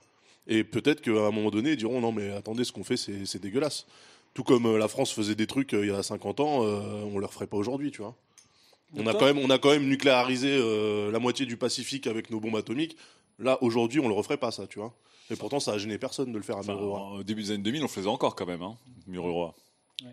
Et 0.46 0.62
peut-être 0.64 1.00
qu'à 1.00 1.10
un 1.10 1.30
moment 1.30 1.50
donné, 1.50 1.70
ils 1.72 1.76
diront 1.76 2.00
non, 2.00 2.12
mais 2.12 2.30
attendez, 2.32 2.64
ce 2.64 2.72
qu'on 2.72 2.84
fait, 2.84 2.96
c'est 2.96 3.38
dégueulasse. 3.40 3.86
Tout 4.34 4.42
comme 4.44 4.66
euh, 4.66 4.78
la 4.78 4.88
France 4.88 5.12
faisait 5.12 5.34
des 5.36 5.46
trucs 5.46 5.72
euh, 5.74 5.84
il 5.86 5.92
y 5.92 5.94
a 5.94 6.02
50 6.02 6.40
ans, 6.40 6.64
euh, 6.64 6.80
on 7.12 7.18
le 7.18 7.26
referait 7.26 7.46
pas 7.46 7.56
aujourd'hui, 7.56 7.90
tu 7.92 8.02
vois. 8.02 8.14
On 8.96 9.06
a, 9.06 9.12
quand 9.12 9.24
même, 9.24 9.38
on 9.38 9.50
a 9.50 9.58
quand 9.58 9.70
même 9.70 9.88
nucléarisé 9.88 10.48
euh, 10.50 11.10
la 11.10 11.18
moitié 11.18 11.46
du 11.46 11.56
Pacifique 11.56 12.06
avec 12.06 12.30
nos 12.30 12.38
bombes 12.40 12.56
atomiques. 12.56 12.96
Là, 13.40 13.58
aujourd'hui, 13.60 13.98
on 14.00 14.06
le 14.06 14.14
referait 14.14 14.36
pas, 14.36 14.52
ça, 14.52 14.66
tu 14.68 14.78
vois. 14.78 14.92
Et 15.30 15.36
pourtant, 15.36 15.58
ça 15.58 15.72
a 15.72 15.78
gêné 15.78 15.98
personne 15.98 16.30
de 16.30 16.36
le 16.36 16.44
faire 16.44 16.56
à 16.56 16.60
Enfin, 16.60 16.74
Mururoa. 16.74 17.18
au 17.18 17.22
début 17.24 17.42
des 17.42 17.50
années 17.52 17.62
2000, 17.62 17.80
on 17.80 17.84
le 17.84 17.88
faisait 17.88 18.08
encore 18.08 18.36
quand 18.36 18.46
même, 18.46 18.62
hein, 18.62 18.76
Mururoa. 19.08 19.54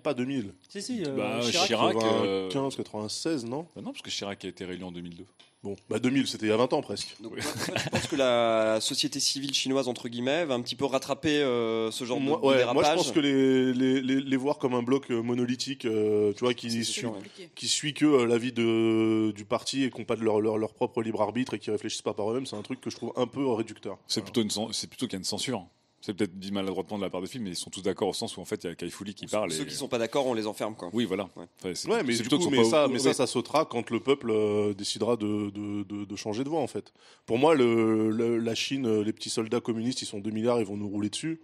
Pas 0.04 0.14
2000. 0.14 0.54
Si, 0.70 0.82
si. 0.82 1.04
euh, 1.06 1.16
Bah, 1.16 1.40
Chirac, 1.42 1.68
Chirac, 1.68 1.96
euh, 2.04 2.48
95, 2.50 2.76
96, 2.76 3.46
non 3.46 3.68
Bah 3.76 3.82
non, 3.82 3.92
parce 3.92 4.02
que 4.02 4.10
Chirac 4.10 4.44
a 4.46 4.48
été 4.48 4.66
réélu 4.66 4.84
en 4.84 4.92
2002. 4.92 5.26
Bon, 5.64 5.76
bah 5.92 6.00
2000, 6.00 6.26
c'était 6.26 6.48
il 6.48 6.50
y 6.50 6.52
a 6.52 6.58
20 6.58 6.74
ans 6.74 6.82
presque. 6.82 7.16
Donc, 7.22 7.34
je 7.38 7.90
pense 7.90 8.08
que 8.08 8.16
la 8.16 8.80
société 8.82 9.20
civile 9.20 9.54
chinoise, 9.54 9.88
entre 9.88 10.10
guillemets, 10.10 10.44
va 10.46 10.56
un 10.56 10.62
petit 10.62 10.76
peu 10.76 10.86
rattraper 10.86 11.38
euh, 11.44 11.92
ce 11.92 12.04
genre 12.04 12.18
de- 12.20 12.24
Moi, 12.24 12.40
de, 12.42 12.46
ouais, 12.48 12.58
dérapage. 12.58 12.74
moi, 12.82 12.84
je 12.92 12.96
pense 12.96 13.12
que 13.12 13.20
les, 13.20 13.72
les, 13.72 14.02
les, 14.02 14.22
les 14.22 14.38
voir 14.38 14.58
comme 14.58 14.74
un 14.74 14.82
bloc 14.82 15.12
euh, 15.12 15.22
monolithique, 15.22 15.86
euh, 15.86 16.34
tu 16.34 16.40
vois, 16.40 16.56
qui, 16.56 16.72
suit, 16.72 16.84
sûr, 16.86 17.12
ouais. 17.12 17.50
qui 17.54 17.68
suit 17.68 17.94
que 17.94 18.06
euh, 18.06 18.26
l'avis 18.26 18.52
du 18.54 19.46
parti 19.46 19.84
et 19.84 19.92
qui 19.92 20.00
n'ont 20.00 20.06
pas 20.06 20.16
de 20.16 20.24
leur, 20.24 20.42
leur, 20.42 20.58
leur 20.58 20.74
propre 20.74 21.04
libre 21.04 21.22
arbitre 21.22 21.54
et 21.54 21.60
qui 21.60 21.70
réfléchissent 21.70 22.02
pas 22.02 22.16
par 22.16 22.32
eux-mêmes, 22.32 22.48
c'est 22.48 22.56
un 22.56 22.64
truc 22.64 22.82
que 22.82 22.90
je 22.90 22.96
trouve 22.96 23.14
un 23.16 23.28
peu 23.28 23.46
réducteur. 23.48 24.00
C'est 24.08 24.22
Voilà. 24.22 24.32
plutôt, 24.32 24.42
une 24.42 24.50
cen- 24.50 24.74
c'est 24.74 24.88
plutôt 24.88 25.06
qu'il 25.06 25.14
y 25.14 25.18
a 25.18 25.20
une 25.20 25.24
censure. 25.26 25.68
C'est 26.02 26.14
peut-être 26.16 26.38
dit 26.40 26.52
maladroitement 26.52 26.98
de 26.98 27.04
la 27.04 27.10
part 27.12 27.22
des 27.22 27.28
films, 27.28 27.44
mais 27.44 27.52
ils 27.52 27.56
sont 27.56 27.70
tous 27.70 27.84
d'accord 27.84 28.10
au 28.10 28.14
sens 28.14 28.36
où 28.36 28.42
en 28.42 28.46
fait 28.46 28.64
il 28.64 28.68
y 28.68 28.70
a 28.72 28.76
Kaifouli 28.76 29.14
qui 29.14 29.28
parle. 29.28 29.52
Ceux 29.52 29.64
et- 29.64 29.68
qui 29.68 29.76
sont 29.76 29.88
pas 29.88 30.00
d'accord, 30.00 30.26
on 30.26 30.34
les 30.34 30.48
enferme, 30.48 30.76
quoi. 30.76 30.90
Oui, 30.94 31.06
voilà. 31.06 31.30
Ouais. 31.36 31.46
Enfin, 31.60 31.76
c'est- 31.76 31.88
Ouais, 31.88 32.02
mais, 32.04 32.16
du 32.18 32.28
coup, 32.28 32.50
mais, 32.50 32.58
pas 32.58 32.64
ça, 32.64 32.86
au- 32.86 32.90
mais 32.90 32.96
ouais. 32.96 33.00
ça, 33.00 33.14
ça 33.14 33.28
sautera 33.28 33.66
quand 33.66 33.90
le 33.92 34.00
peuple 34.00 34.32
euh, 34.32 34.74
décidera 34.74 35.16
de, 35.16 35.52
de, 35.52 35.84
de, 35.84 36.06
de 36.06 36.16
changer 36.16 36.44
de 36.44 36.50
voie, 36.50 36.60
en 36.62 36.68
fait. 36.68 36.92
Pour 37.28 37.38
moi, 37.38 37.54
le, 37.56 38.10
le- 38.10 38.40
la 38.40 38.56
Chine, 38.56 38.88
euh, 38.88 39.04
les 39.04 39.14
petits 39.14 39.30
soldats 39.30 39.60
communistes, 39.62 40.02
ils 40.02 40.06
sont 40.08 40.20
2 40.20 40.32
milliards, 40.32 40.60
ils 40.60 40.66
vont 40.66 40.76
nous 40.78 40.90
rouler 40.90 41.10
dessus. 41.10 41.40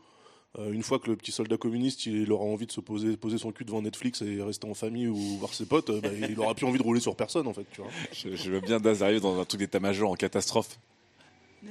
Euh, 0.58 0.72
une 0.72 0.82
fois 0.82 0.98
que 0.98 1.10
le 1.12 1.16
petit 1.18 1.32
soldat 1.32 1.58
communiste, 1.58 2.08
il 2.08 2.32
aura 2.32 2.46
envie 2.46 2.66
de 2.66 2.72
se 2.72 2.80
poser, 2.82 3.16
poser 3.16 3.38
son 3.38 3.52
cul 3.52 3.64
devant 3.66 3.82
Netflix 3.84 4.24
et 4.24 4.42
rester 4.42 4.66
en 4.68 4.74
famille 4.74 5.08
ou 5.08 5.16
voir 5.38 5.54
ses 5.54 5.66
potes, 5.68 5.92
euh, 5.92 6.02
bah, 6.02 6.10
il 6.28 6.40
aura 6.40 6.56
plus 6.56 6.66
envie 6.66 6.80
de 6.80 6.84
rouler 6.84 7.02
sur 7.02 7.16
personne, 7.16 7.46
en 7.48 7.54
fait. 7.54 7.66
Tu 7.72 7.82
vois. 7.82 7.92
Je, 8.12 8.36
je 8.36 8.52
veux 8.52 8.62
bien 8.62 8.80
Daz 8.80 9.04
arrive 9.04 9.22
dans 9.22 9.40
un 9.40 9.46
truc 9.46 9.60
d'état-major 9.60 10.10
en 10.10 10.16
catastrophe. 10.16 10.80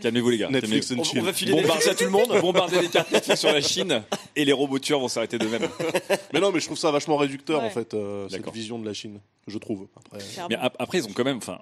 Calmez-vous 0.01 0.31
les 0.31 0.39
gars. 0.39 0.51
Netflix 0.51 0.89
calmez-vous. 0.89 1.09
and 1.09 1.11
chill. 1.13 1.21
On 1.21 1.25
va 1.25 1.33
filer 1.33 1.53
Bombarder 1.53 1.89
à 1.89 1.95
tout 1.95 2.05
le 2.05 2.11
monde. 2.11 2.41
Bombarder 2.41 2.81
les 2.83 2.89
cartes 2.89 3.11
Netflix 3.13 3.41
sur 3.41 3.53
la 3.53 3.61
Chine 3.61 4.03
et 4.35 4.45
les 4.45 4.53
robots 4.53 4.79
tueurs 4.79 5.01
vont 5.01 5.09
s'arrêter 5.09 5.39
de 5.39 5.47
même. 5.47 5.69
Mais 6.33 6.41
non, 6.41 6.53
mais 6.53 6.61
je 6.61 6.67
trouve 6.67 6.79
ça 6.79 6.91
vachement 6.91 7.17
réducteur, 7.17 7.61
Ouais. 7.61 7.67
en 7.67 7.71
fait, 7.71 7.95
euh, 7.95 8.29
cette 8.29 8.49
vision 8.53 8.79
de 8.79 8.85
la 8.87 8.93
Chine, 8.93 9.21
je 9.47 9.59
trouve. 9.59 9.87
Après, 9.97 10.19
Clairement. 10.19 10.49
Mais 10.51 10.57
ap- 10.57 10.77
après, 10.79 10.99
ils 10.99 11.07
ont 11.07 11.13
quand 11.13 11.25
même. 11.25 11.39
Enfin, 11.39 11.61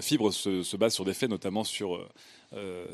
Fibre 0.00 0.32
se, 0.32 0.62
se 0.62 0.76
base 0.76 0.94
sur 0.94 1.04
des 1.04 1.14
faits, 1.14 1.30
notamment 1.30 1.64
sur. 1.64 1.96
euh, 1.96 2.08
euh, 2.54 2.86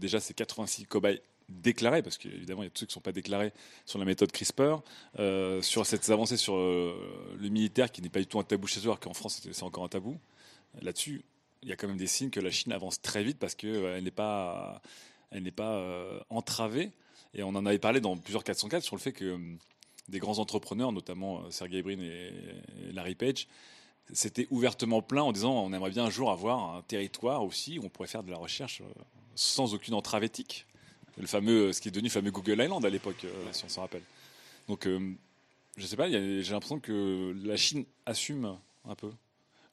déjà, 0.00 0.20
c'est 0.20 0.34
86 0.34 0.84
cobayes 0.86 1.20
déclarés, 1.48 2.02
parce 2.02 2.18
qu'évidemment, 2.18 2.62
il 2.62 2.66
y 2.66 2.68
a 2.68 2.70
tous 2.70 2.80
ceux 2.80 2.86
qui 2.86 2.90
ne 2.90 2.94
sont 2.94 3.00
pas 3.00 3.12
déclarés 3.12 3.52
sur 3.86 3.98
la 3.98 4.04
méthode 4.04 4.30
CRISPR, 4.32 4.76
euh, 5.18 5.62
sur 5.62 5.86
cette 5.86 6.08
avancée 6.10 6.36
sur 6.36 6.56
euh, 6.56 6.94
le 7.40 7.48
militaire 7.48 7.90
qui 7.90 8.02
n'est 8.02 8.10
pas 8.10 8.20
du 8.20 8.26
tout 8.26 8.38
un 8.38 8.44
tabou 8.44 8.66
chez 8.66 8.80
eux, 8.80 8.84
alors 8.84 9.00
qu'en 9.00 9.14
France, 9.14 9.40
c'est 9.42 9.52
c'est 9.54 9.62
encore 9.64 9.84
un 9.84 9.88
tabou. 9.88 10.18
Là-dessus, 10.82 11.22
il 11.62 11.68
y 11.68 11.72
a 11.72 11.76
quand 11.76 11.88
même 11.88 11.96
des 11.96 12.06
signes 12.06 12.30
que 12.30 12.40
la 12.40 12.50
Chine 12.50 12.72
avance 12.72 13.00
très 13.00 13.22
vite 13.22 13.38
parce 13.38 13.54
qu'elle 13.54 14.02
n'est 14.02 14.10
pas, 14.10 14.80
elle 15.30 15.42
n'est 15.42 15.50
pas 15.50 15.76
euh, 15.76 16.20
entravée. 16.30 16.92
Et 17.34 17.42
on 17.42 17.50
en 17.50 17.66
avait 17.66 17.78
parlé 17.78 18.00
dans 18.00 18.16
plusieurs 18.16 18.44
404 18.44 18.82
sur 18.82 18.96
le 18.96 19.00
fait 19.00 19.12
que 19.12 19.24
euh, 19.24 19.38
des 20.08 20.18
grands 20.18 20.38
entrepreneurs, 20.38 20.92
notamment 20.92 21.40
euh, 21.40 21.50
Sergey 21.50 21.82
Brin 21.82 22.00
et, 22.00 22.32
Larry 22.92 23.14
Page, 23.14 23.46
c'était 24.12 24.46
ouvertement 24.50 25.02
plein 25.02 25.22
en 25.22 25.32
disant 25.32 25.52
on 25.52 25.72
aimerait 25.72 25.90
bien 25.90 26.04
un 26.04 26.10
jour 26.10 26.30
avoir 26.30 26.76
un 26.76 26.82
territoire 26.82 27.44
aussi 27.44 27.78
où 27.78 27.84
on 27.84 27.88
pourrait 27.88 28.08
faire 28.08 28.22
de 28.22 28.30
la 28.30 28.38
recherche 28.38 28.80
euh, 28.80 29.02
sans 29.34 29.74
aucune 29.74 29.94
entrave 29.94 30.24
éthique. 30.24 30.66
Le 31.18 31.26
fameux, 31.26 31.72
ce 31.72 31.80
qui 31.80 31.88
est 31.88 31.90
devenu 31.90 32.08
le 32.08 32.12
fameux 32.12 32.30
Google 32.30 32.62
Island 32.62 32.84
à 32.84 32.90
l'époque, 32.90 33.24
euh, 33.24 33.52
si 33.52 33.64
on 33.64 33.68
s'en 33.68 33.80
rappelle. 33.82 34.02
Donc, 34.68 34.86
euh, 34.86 35.14
je 35.76 35.86
sais 35.86 35.96
pas, 35.96 36.08
j'ai 36.08 36.42
l'impression 36.42 36.78
que 36.78 37.34
la 37.44 37.56
Chine 37.56 37.84
assume 38.06 38.56
un 38.84 38.94
peu 38.94 39.10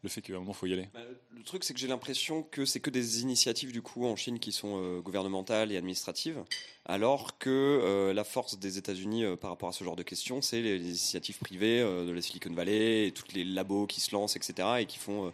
le 0.05 0.09
fait 0.09 0.21
qu'à 0.21 0.33
un 0.33 0.39
moment, 0.39 0.51
il 0.51 0.55
faut 0.55 0.67
y 0.67 0.73
aller. 0.73 0.87
Bah, 0.93 1.01
Le 1.35 1.43
truc, 1.43 1.63
c'est 1.63 1.73
que 1.73 1.79
j'ai 1.79 1.87
l'impression 1.87 2.43
que 2.43 2.63
c'est 2.63 2.79
que 2.79 2.89
des 2.89 3.21
initiatives 3.21 3.71
du 3.71 3.81
coup 3.81 4.05
en 4.05 4.15
Chine 4.15 4.39
qui 4.39 4.51
sont 4.51 4.79
euh, 4.81 5.01
gouvernementales 5.01 5.71
et 5.71 5.77
administratives, 5.77 6.43
alors 6.85 7.37
que 7.37 7.49
euh, 7.49 8.13
la 8.13 8.23
force 8.23 8.57
des 8.57 8.77
États-Unis 8.77 9.25
euh, 9.25 9.35
par 9.35 9.49
rapport 9.49 9.69
à 9.69 9.73
ce 9.73 9.83
genre 9.83 9.95
de 9.95 10.03
questions, 10.03 10.41
c'est 10.41 10.61
les, 10.61 10.77
les 10.77 10.89
initiatives 10.89 11.39
privées 11.39 11.81
de 11.81 12.11
la 12.11 12.21
Silicon 12.21 12.53
Valley, 12.53 13.07
et 13.07 13.11
tous 13.11 13.33
les 13.33 13.43
labos 13.43 13.87
qui 13.87 13.99
se 13.99 14.15
lancent, 14.15 14.35
etc., 14.35 14.67
et 14.79 14.85
qui 14.85 14.99
font 14.99 15.33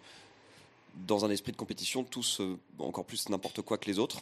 dans 0.96 1.26
un 1.26 1.30
esprit 1.30 1.52
de 1.52 1.58
compétition 1.58 2.04
tous 2.04 2.42
euh, 2.42 2.58
encore 2.80 3.06
plus 3.06 3.30
n'importe 3.30 3.62
quoi 3.62 3.78
que 3.78 3.88
les 3.88 4.00
autres. 4.00 4.22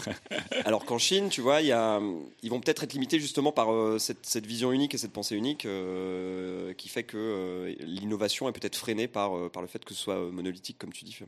alors 0.64 0.84
qu'en 0.84 0.98
Chine, 0.98 1.28
tu 1.28 1.40
vois, 1.40 1.60
il 1.60 1.68
y 1.68 1.72
a, 1.72 2.00
ils 2.42 2.50
vont 2.50 2.60
peut-être 2.60 2.84
être 2.84 2.92
limités 2.92 3.18
justement 3.20 3.52
par 3.52 3.72
euh, 3.72 3.98
cette, 3.98 4.26
cette 4.26 4.46
vision 4.46 4.72
unique 4.72 4.94
et 4.94 4.98
cette 4.98 5.12
pensée 5.12 5.36
unique 5.36 5.66
euh, 5.66 6.74
qui 6.74 6.88
fait 6.88 7.04
que 7.04 7.16
euh, 7.16 7.74
l'innovation 7.80 8.48
est 8.48 8.52
peut-être 8.52 8.76
freinée 8.76 9.08
par, 9.08 9.36
euh, 9.36 9.48
par 9.48 9.62
le 9.62 9.68
fait 9.68 9.84
que 9.84 9.94
ce 9.94 10.00
soit 10.00 10.18
monolithique, 10.30 10.78
comme 10.78 10.92
tu 10.92 11.04
dis. 11.04 11.18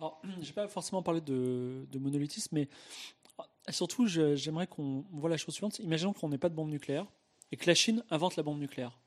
Alors, 0.00 0.20
je 0.40 0.46
vais 0.46 0.52
pas 0.52 0.68
forcément 0.68 1.02
parler 1.02 1.20
de, 1.20 1.86
de 1.90 1.98
monolithisme, 1.98 2.54
mais 2.54 2.68
euh, 3.68 3.72
surtout, 3.72 4.06
j'aimerais 4.06 4.66
qu'on 4.66 5.04
voit 5.12 5.30
la 5.30 5.36
chose 5.36 5.54
suivante. 5.54 5.78
Imaginons 5.78 6.12
qu'on 6.12 6.28
n'ait 6.28 6.38
pas 6.38 6.48
de 6.48 6.54
bombe 6.54 6.70
nucléaire 6.70 7.06
et 7.50 7.56
que 7.56 7.66
la 7.66 7.74
Chine 7.74 8.02
invente 8.10 8.36
la 8.36 8.42
bombe 8.42 8.58
nucléaire. 8.58 8.98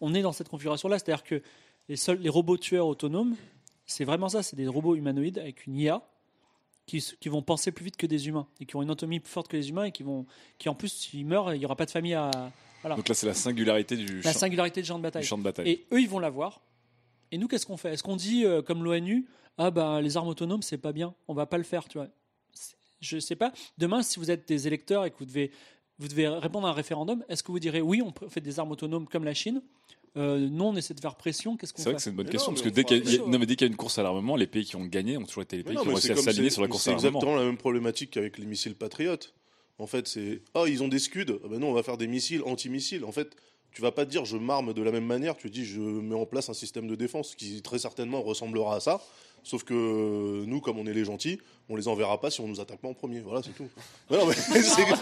On 0.00 0.14
est 0.14 0.22
dans 0.22 0.32
cette 0.32 0.48
configuration-là, 0.48 0.98
c'est-à-dire 0.98 1.24
que 1.24 1.42
les, 1.88 1.96
seuls, 1.96 2.18
les 2.18 2.28
robots 2.28 2.58
tueurs 2.58 2.86
autonomes 2.86 3.34
c'est 3.86 4.04
vraiment 4.04 4.28
ça. 4.28 4.42
C'est 4.42 4.56
des 4.56 4.68
robots 4.68 4.96
humanoïdes 4.96 5.38
avec 5.38 5.66
une 5.66 5.76
IA 5.76 6.02
qui, 6.86 7.02
vont 7.26 7.42
penser 7.42 7.72
plus 7.72 7.84
vite 7.84 7.96
que 7.96 8.06
des 8.06 8.28
humains 8.28 8.46
et 8.60 8.66
qui 8.66 8.76
ont 8.76 8.82
une 8.82 8.88
anatomie 8.88 9.20
plus 9.20 9.30
forte 9.30 9.48
que 9.48 9.56
les 9.56 9.70
humains 9.70 9.84
et 9.84 9.92
qui 9.92 10.02
vont, 10.02 10.26
qui 10.58 10.68
en 10.68 10.74
plus, 10.74 10.88
s'ils 10.88 11.26
meurent, 11.26 11.54
il 11.54 11.58
n'y 11.58 11.64
aura 11.64 11.76
pas 11.76 11.86
de 11.86 11.90
famille 11.90 12.14
à. 12.14 12.30
Voilà. 12.82 12.96
Donc 12.96 13.08
là, 13.08 13.14
c'est 13.14 13.26
la 13.26 13.34
singularité 13.34 13.96
du, 13.96 14.20
La 14.20 14.32
champ, 14.32 14.40
singularité 14.40 14.82
du 14.82 14.86
champ 14.86 14.94
de 14.94 15.00
du 15.00 15.02
bataille. 15.02 15.24
champ 15.24 15.38
de 15.38 15.42
bataille. 15.42 15.68
Et 15.68 15.86
eux, 15.92 16.00
ils 16.00 16.08
vont 16.08 16.18
l'avoir. 16.20 16.60
Et 17.32 17.38
nous, 17.38 17.48
qu'est-ce 17.48 17.66
qu'on 17.66 17.76
fait? 17.76 17.92
Est-ce 17.92 18.02
qu'on 18.02 18.16
dit, 18.16 18.44
euh, 18.44 18.62
comme 18.62 18.84
l'ONU, 18.84 19.26
ah 19.58 19.70
ben 19.70 20.00
les 20.00 20.16
armes 20.16 20.28
autonomes, 20.28 20.62
c'est 20.62 20.78
pas 20.78 20.92
bien, 20.92 21.14
on 21.26 21.34
va 21.34 21.46
pas 21.46 21.58
le 21.58 21.64
faire, 21.64 21.88
tu 21.88 21.98
vois? 21.98 22.08
Je 23.00 23.18
sais 23.18 23.36
pas. 23.36 23.52
Demain, 23.78 24.02
si 24.02 24.18
vous 24.20 24.30
êtes 24.30 24.46
des 24.46 24.66
électeurs 24.66 25.04
et 25.04 25.10
que 25.10 25.18
vous 25.18 25.24
devez, 25.24 25.50
vous 25.98 26.08
devez 26.08 26.28
répondre 26.28 26.66
à 26.66 26.70
un 26.70 26.74
référendum, 26.74 27.24
est-ce 27.28 27.42
que 27.42 27.50
vous 27.50 27.58
direz 27.58 27.80
oui, 27.80 28.02
on 28.02 28.12
fait 28.28 28.40
des 28.40 28.58
armes 28.60 28.70
autonomes 28.70 29.08
comme 29.08 29.24
la 29.24 29.34
Chine 29.34 29.62
Euh, 30.16 30.48
Non, 30.50 30.68
on 30.70 30.76
essaie 30.76 30.94
de 30.94 31.00
faire 31.00 31.14
pression. 31.16 31.56
Qu'est-ce 31.56 31.72
qu'on 31.72 31.82
C'est 31.82 31.90
vrai 31.90 31.92
fait 31.92 31.96
que 31.96 32.02
c'est 32.04 32.10
une 32.10 32.16
bonne 32.16 32.26
Mais 32.26 32.32
question 32.32 32.52
non, 32.52 32.54
parce 32.56 32.64
que 32.64 32.72
dès 32.74 32.84
qu'il 32.84 32.96
y, 32.96 33.00
a- 33.00 33.02
fera 33.02 33.10
il 33.10 33.16
y 33.16 33.20
a- 33.20 33.24
chaud, 33.24 33.30
non, 33.30 33.38
mais 33.38 33.46
dès 33.46 33.56
qu'il 33.56 33.66
y 33.66 33.68
a 33.68 33.70
une 33.70 33.76
course 33.76 33.98
à 33.98 34.02
l'armement, 34.02 34.36
les 34.36 34.46
pays 34.46 34.64
qui 34.64 34.76
ont 34.76 34.84
gagné 34.86 35.16
ont 35.18 35.24
toujours 35.24 35.42
été 35.42 35.56
les 35.58 35.62
pays 35.64 35.74
Non, 35.74 35.82
qui 35.82 35.88
ont 35.88 35.90
réussi 35.92 36.06
c'est 36.08 36.12
à 36.14 36.16
s'aligner 36.16 36.48
c'est- 36.48 36.54
sur 36.54 36.62
la 36.62 36.68
course 36.68 36.82
C'est 36.84 36.90
à 36.90 36.94
l'armement. 36.94 37.18
exactement 37.18 37.36
la 37.36 37.44
même 37.44 37.58
problématique 37.58 38.10
qu'avec 38.12 38.38
les 38.38 38.46
missiles 38.46 38.74
patriotes. 38.74 39.34
En 39.78 39.86
fait, 39.86 40.08
c'est 40.08 40.40
ah 40.54 40.64
ils 40.66 40.82
ont 40.82 40.88
des 40.88 40.98
scuds, 40.98 41.26
ah 41.44 41.48
ben 41.50 41.58
non 41.58 41.68
on 41.68 41.74
va 41.74 41.82
faire 41.82 41.98
des 41.98 42.06
missiles 42.06 42.42
anti-missiles. 42.46 43.04
En 43.04 43.12
fait, 43.12 43.36
tu 43.72 43.82
vas 43.82 43.92
pas 43.92 44.06
te 44.06 44.10
dire 44.10 44.24
je 44.24 44.38
m'arme 44.38 44.72
de 44.72 44.82
la 44.82 44.90
même 44.90 45.04
manière, 45.04 45.36
tu 45.36 45.50
dis 45.50 45.66
je 45.66 45.80
mets 45.80 46.14
en 46.14 46.24
place 46.24 46.48
un 46.48 46.54
système 46.54 46.86
de 46.88 46.94
défense 46.94 47.34
qui 47.34 47.60
très 47.60 47.78
certainement 47.78 48.22
ressemblera 48.22 48.76
à 48.76 48.80
ça. 48.80 49.02
Sauf 49.48 49.62
que 49.62 49.72
nous, 50.44 50.60
comme 50.60 50.76
on 50.80 50.86
est 50.86 50.92
les 50.92 51.04
gentils, 51.04 51.38
on 51.68 51.76
les 51.76 51.86
enverra 51.86 52.20
pas 52.20 52.32
si 52.32 52.40
on 52.40 52.48
nous 52.48 52.58
attaque 52.60 52.80
pas 52.80 52.88
en 52.88 52.94
premier. 52.94 53.20
Voilà, 53.20 53.42
c'est 53.44 53.54
tout. 53.54 53.68
Mais 54.10 54.16
non, 54.18 54.26
mais 54.26 54.34
c'est 54.34 54.84
mais- 54.84 54.94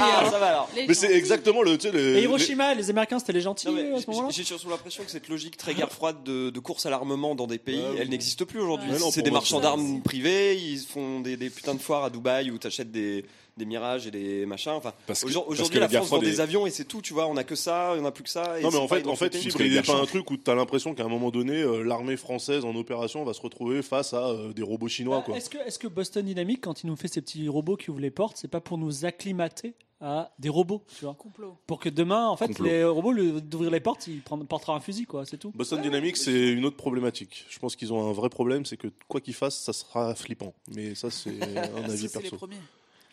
Ah, 0.00 0.26
ça 0.30 0.38
va 0.38 0.46
alors. 0.46 0.70
mais 0.74 0.94
c'est 0.94 1.12
exactement 1.12 1.60
le. 1.60 1.76
tu 1.76 1.90
sais, 1.90 1.92
les- 1.94 2.18
Et 2.20 2.22
Hiroshima, 2.22 2.74
les 2.74 2.88
Américains, 2.88 3.18
c'était 3.18 3.34
les 3.34 3.42
gentils 3.42 3.66
Non, 3.68 3.76
euh, 3.76 3.96
à 3.96 3.98
ce 3.98 4.06
j'ai- 4.06 4.10
moment-là 4.12 4.28
J'ai 4.30 4.44
surtout 4.44 4.70
l'impression 4.70 5.04
que 5.04 5.10
cette 5.10 5.28
logique 5.28 5.58
très 5.58 5.74
guerre 5.74 5.92
froide 5.92 6.22
de, 6.24 6.48
de 6.48 6.60
course 6.60 6.86
à 6.86 6.90
l'armement 6.90 7.34
dans 7.34 7.46
des 7.46 7.58
pays, 7.58 7.76
Ouais, 7.78 7.96
elle 7.98 8.08
n'existe 8.08 8.42
plus 8.46 8.58
aujourd'hui. 8.58 8.90
Ouais, 8.90 8.98
c'est 9.10 9.20
des 9.20 9.30
marchands 9.30 9.60
d'armes 9.60 10.00
privés, 10.00 10.56
ils 10.56 10.78
font 10.80 11.20
des, 11.20 11.36
des 11.36 11.50
putains 11.50 11.74
de 11.74 11.80
foires 11.80 12.04
à 12.04 12.10
Dubaï 12.10 12.50
où 12.50 12.56
t'achètes 12.56 12.90
des, 12.90 13.26
des 13.58 13.66
mirages 13.66 14.06
et 14.06 14.10
des 14.10 14.46
machins. 14.46 14.72
Enfin, 14.72 14.92
Parce 15.06 15.20
que- 15.22 15.26
aujourd- 15.26 15.44
parce 15.46 15.52
aujourd'hui 15.58 15.74
que 15.74 15.80
la 15.80 15.86
la 15.88 15.98
France 15.98 16.08
vend 16.10 16.18
des 16.18 16.36
est- 16.36 16.40
avions 16.40 16.66
et 16.66 16.70
c'est 16.70 16.84
tout, 16.86 17.02
tu 17.02 17.12
vois. 17.12 17.26
On 17.26 17.36
a 17.36 17.44
que 17.44 17.54
ça, 17.54 17.94
on 17.98 18.04
a 18.04 18.10
plus 18.12 18.24
que 18.24 18.30
ça. 18.30 18.58
et 18.58 18.62
Non 18.62 18.70
mais 18.70 18.78
en 18.78 18.88
fait, 18.88 19.06
en 19.06 19.16
fait. 19.16 19.34
Fibre, 19.36 19.60
il 19.60 19.72
guerres 19.72 19.82
pas 19.82 20.00
un 20.00 20.06
truc 20.06 20.30
où 20.30 20.36
tu 20.36 20.50
as 20.50 20.54
l'impression 20.54 20.94
qu'à 20.94 21.04
un 21.04 21.08
moment 21.08 21.30
donné, 21.30 21.60
euh, 21.60 21.82
l'armée 21.82 22.16
française 22.16 22.64
en 22.64 22.74
opération 22.74 23.24
va 23.24 23.34
se 23.34 23.40
retrouver 23.42 23.82
face 23.82 24.14
à 24.14 24.28
euh, 24.28 24.52
des 24.52 24.62
robots 24.62 24.88
chinois. 24.88 25.18
Ah, 25.20 25.24
Quoi. 25.26 25.36
Est-ce 25.36 25.50
que, 25.50 25.58
est-ce 25.58 25.78
que 25.78 25.88
Boston 25.88 26.24
Dynamics, 26.24 26.60
quand 26.62 26.82
il 26.82 26.86
nous 26.86 26.96
fait 26.96 27.08
ces 27.08 27.20
petits 27.20 27.48
robots 27.48 27.76
qui 27.76 27.90
ouvrent 27.90 28.00
les 28.00 28.10
portes, 28.10 28.36
c'est 28.38 28.48
pas 28.48 28.60
pour 28.60 28.78
nous 28.78 29.04
acclimater 29.04 29.74
à 30.00 30.30
des 30.38 30.48
robots, 30.48 30.84
tu 30.96 31.04
vois? 31.06 31.14
Complot. 31.14 31.58
Pour 31.66 31.80
que 31.80 31.88
demain, 31.88 32.28
en 32.28 32.36
fait, 32.36 32.46
Complot. 32.46 32.64
les 32.66 32.84
robots, 32.84 33.10
le- 33.10 33.40
d'ouvrir 33.40 33.72
les 33.72 33.80
portes, 33.80 34.06
ils 34.06 34.20
prennent- 34.20 34.46
portera 34.46 34.76
un 34.76 34.80
fusil, 34.80 35.06
quoi, 35.06 35.24
c'est 35.26 35.38
tout. 35.38 35.50
Boston 35.56 35.82
Dynamics, 35.82 36.16
c'est 36.16 36.50
une 36.50 36.64
autre 36.64 36.76
problématique. 36.76 37.44
Je 37.50 37.58
pense 37.58 37.74
qu'ils 37.74 37.92
ont 37.92 38.08
un 38.08 38.12
vrai 38.12 38.28
problème, 38.28 38.64
c'est 38.64 38.76
que 38.76 38.86
quoi 39.08 39.20
qu'ils 39.20 39.34
fassent, 39.34 39.58
ça 39.58 39.72
sera 39.72 40.14
flippant. 40.14 40.54
Mais 40.72 40.94
ça, 40.94 41.10
c'est 41.10 41.30
un 41.42 41.64
Ça, 41.64 41.84
avis 41.84 41.96
c'est 42.08 42.14
les 42.14 42.20
perso. 42.22 42.36
premiers. 42.36 42.56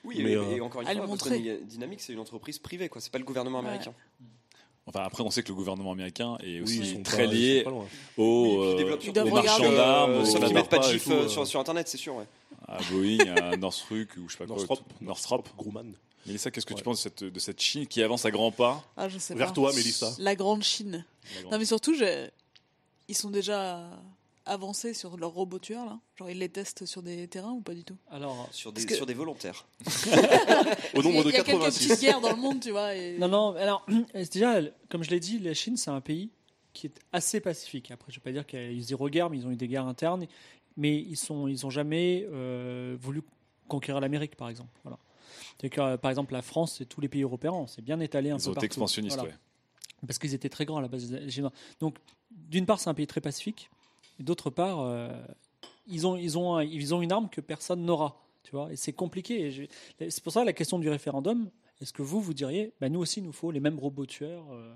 Oui, 0.05 0.21
Mais, 0.23 0.31
et, 0.31 0.35
euh, 0.35 0.55
et 0.57 0.61
encore 0.61 0.81
une 0.81 0.87
fois. 0.87 1.07
Boston 1.07 1.43
Dynamics, 1.67 2.01
c'est 2.01 2.13
une 2.13 2.19
entreprise 2.19 2.59
privée, 2.59 2.89
quoi. 2.89 3.01
C'est 3.01 3.11
pas 3.11 3.17
le 3.19 3.23
gouvernement 3.25 3.59
Ouais. 3.59 3.67
américain. 3.67 3.93
Enfin, 4.87 5.01
après, 5.03 5.23
on 5.23 5.31
sait 5.31 5.41
que 5.41 5.47
le 5.49 5.55
gouvernement 5.55 5.93
américain 5.93 6.37
est 6.43 6.61
aussi 6.61 7.01
très 7.01 7.25
pas- 7.25 7.31
lié 7.33 7.63
ils 7.65 7.69
euh, 7.71 9.23
aux 9.23 9.31
marchands 9.33 9.71
d'armes, 9.71 10.11
Euh, 10.11 10.25
sauf 10.25 10.45
qu'ils 10.45 10.53
mettent 10.53 10.69
pas 10.69 10.77
de 10.77 10.83
chiffres 10.83 11.11
euh, 11.11 11.23
euh. 11.23 11.27
sur, 11.27 11.47
sur 11.47 11.59
internet, 11.59 11.87
c'est 11.87 11.97
sûr. 11.97 12.15
Ouais. 12.15 12.25
à 12.67 12.77
Boeing, 12.91 13.17
à 13.35 13.57
Northrop 13.57 13.95
ou 14.17 14.27
je 14.29 14.33
sais 14.33 14.37
pas 14.37 14.45
quoi. 14.45 14.55
Northrop, 14.57 14.75
tout- 14.77 14.83
Northrop. 15.03 15.43
Grumman. 15.57 15.93
Mélissa, 16.27 16.49
qu'est-ce 16.51 16.65
que 16.67 16.73
tu 16.75 16.83
penses 16.83 16.97
de 16.97 17.01
cette, 17.09 17.23
de 17.23 17.39
cette 17.39 17.59
Chine 17.61 17.85
qui 17.87 18.01
avance 18.03 18.25
à 18.25 18.31
grands 18.31 18.51
pas 18.51 18.83
Ah, 18.97 19.09
je 19.09 19.17
sais 19.19 19.33
Vers 19.35 19.47
pas. 19.47 19.53
toi, 19.53 19.73
Mélissa. 19.73 20.11
La 20.19 20.35
grande 20.35 20.63
Chine. 20.63 21.03
La 21.35 21.41
grande- 21.41 21.51
Non, 21.53 21.59
mais 21.59 21.65
surtout, 21.65 21.93
je- 21.95 22.27
ils 23.07 23.15
sont 23.15 23.29
déjà 23.31 23.87
avancés 24.45 24.93
sur 24.93 25.17
leurs 25.17 25.31
robots 25.31 25.59
tueurs, 25.59 25.85
là? 25.85 25.99
Genre, 26.15 26.29
ils 26.29 26.39
les 26.39 26.49
testent 26.49 26.85
sur 26.85 27.01
des 27.01 27.27
terrains 27.27 27.51
ou 27.51 27.61
pas 27.61 27.73
du 27.73 27.83
tout? 27.83 27.97
Alors, 28.11 28.47
Sur 28.51 28.71
des, 28.71 28.85
que- 28.85 28.95
sur 28.95 29.05
des 29.05 29.13
volontaires. 29.13 29.65
Au 30.93 31.01
nombre 31.03 31.23
de 31.23 31.29
Il 31.29 31.33
y 31.35 31.37
a 31.37 31.43
quelques 31.43 31.59
86. 31.61 31.87
petites 31.87 32.01
guerres 32.01 32.21
dans 32.21 32.31
le 32.31 32.37
monde, 32.41 32.59
tu 32.59 32.71
vois. 32.71 32.95
Et... 32.95 33.17
non, 33.17 33.27
non, 33.27 33.55
alors, 33.55 33.85
déjà, 34.31 34.59
comme 34.89 35.03
je 35.03 35.09
l'ai 35.09 35.19
dit, 35.19 35.39
la 35.39 35.53
Chine, 35.53 35.77
c'est 35.77 35.91
un 35.91 36.01
pays 36.01 36.29
qui 36.73 36.87
est 36.87 36.93
assez 37.13 37.39
pacifique. 37.39 37.91
Après, 37.91 38.11
je 38.11 38.17
vais 38.19 38.23
pas 38.23 38.31
dire 38.31 38.45
qu'il 38.45 38.59
y 38.59 38.63
a 38.63 38.71
eu 38.71 38.81
zéro 38.81 39.09
guerre, 39.09 39.29
mais 39.29 39.37
ils 39.37 39.47
ont 39.47 39.51
eu 39.51 39.55
des 39.55 39.67
guerres 39.67 39.87
internes. 39.87 40.25
Mais 40.77 40.95
ils 40.97 41.15
sont, 41.17 41.47
ils 41.47 41.65
ont 41.65 41.69
jamais 41.69 42.27
euh, 42.31 42.97
voulu 42.99 43.21
conquérir 43.67 44.01
l'Amérique, 44.01 44.35
par 44.35 44.49
exemple. 44.49 44.77
Voilà. 44.83 44.97
Que, 45.57 45.67
euh, 45.79 45.97
par 45.97 46.11
exemple, 46.11 46.33
la 46.33 46.41
France 46.41 46.81
et 46.81 46.85
tous 46.85 46.99
les 47.01 47.07
pays 47.07 47.23
européens, 47.23 47.53
on 47.53 47.67
s'est 47.67 47.81
bien 47.81 47.99
étalé 48.01 48.29
un 48.29 48.37
Ils 48.37 48.43
peu 48.43 48.49
ont 48.49 48.53
partout. 48.53 48.65
expansionnistes, 48.65 49.15
Voilà. 49.15 49.31
ouais. 49.31 49.37
parce 50.05 50.19
qu'ils 50.19 50.33
étaient 50.33 50.49
très 50.49 50.65
grands 50.65 50.77
à 50.77 50.81
la 50.81 50.89
base 50.89 51.09
des 51.09 51.29
Chinois. 51.31 51.53
Donc, 51.79 51.95
d'une 52.29 52.65
part, 52.65 52.79
c'est 52.81 52.89
un 52.89 52.93
pays 52.93 53.07
très 53.07 53.21
pacifique, 53.21 53.69
et 54.19 54.23
d'autre 54.23 54.49
part, 54.49 54.81
euh, 54.81 55.09
ils, 55.87 56.05
ont, 56.07 56.15
ils, 56.15 56.37
ont, 56.37 56.55
un- 56.55 56.63
ils 56.63 56.93
ont 56.93 57.01
une 57.01 57.11
arme 57.11 57.29
que 57.29 57.41
personne 57.41 57.83
n'aura, 57.85 58.21
tu 58.43 58.51
vois, 58.51 58.71
et 58.71 58.75
c'est 58.75 58.93
compliqué. 58.93 59.41
et 59.47 59.51
je- 59.51 59.63
C'est 60.09 60.23
pour 60.23 60.33
ça 60.33 60.43
la 60.43 60.53
question 60.53 60.79
du 60.79 60.89
référendum. 60.89 61.49
Est-ce 61.81 61.91
que 61.93 62.01
vous, 62.01 62.21
vous 62.21 62.33
diriez, 62.33 62.73
bah, 62.79 62.87
nous 62.89 62.99
aussi, 63.01 63.19
il 63.19 63.25
nous 63.25 63.33
faut 63.33 63.51
les 63.51 63.59
mêmes 63.59 63.79
robots 63.79 64.05
tueurs 64.05 64.45
euh. 64.53 64.73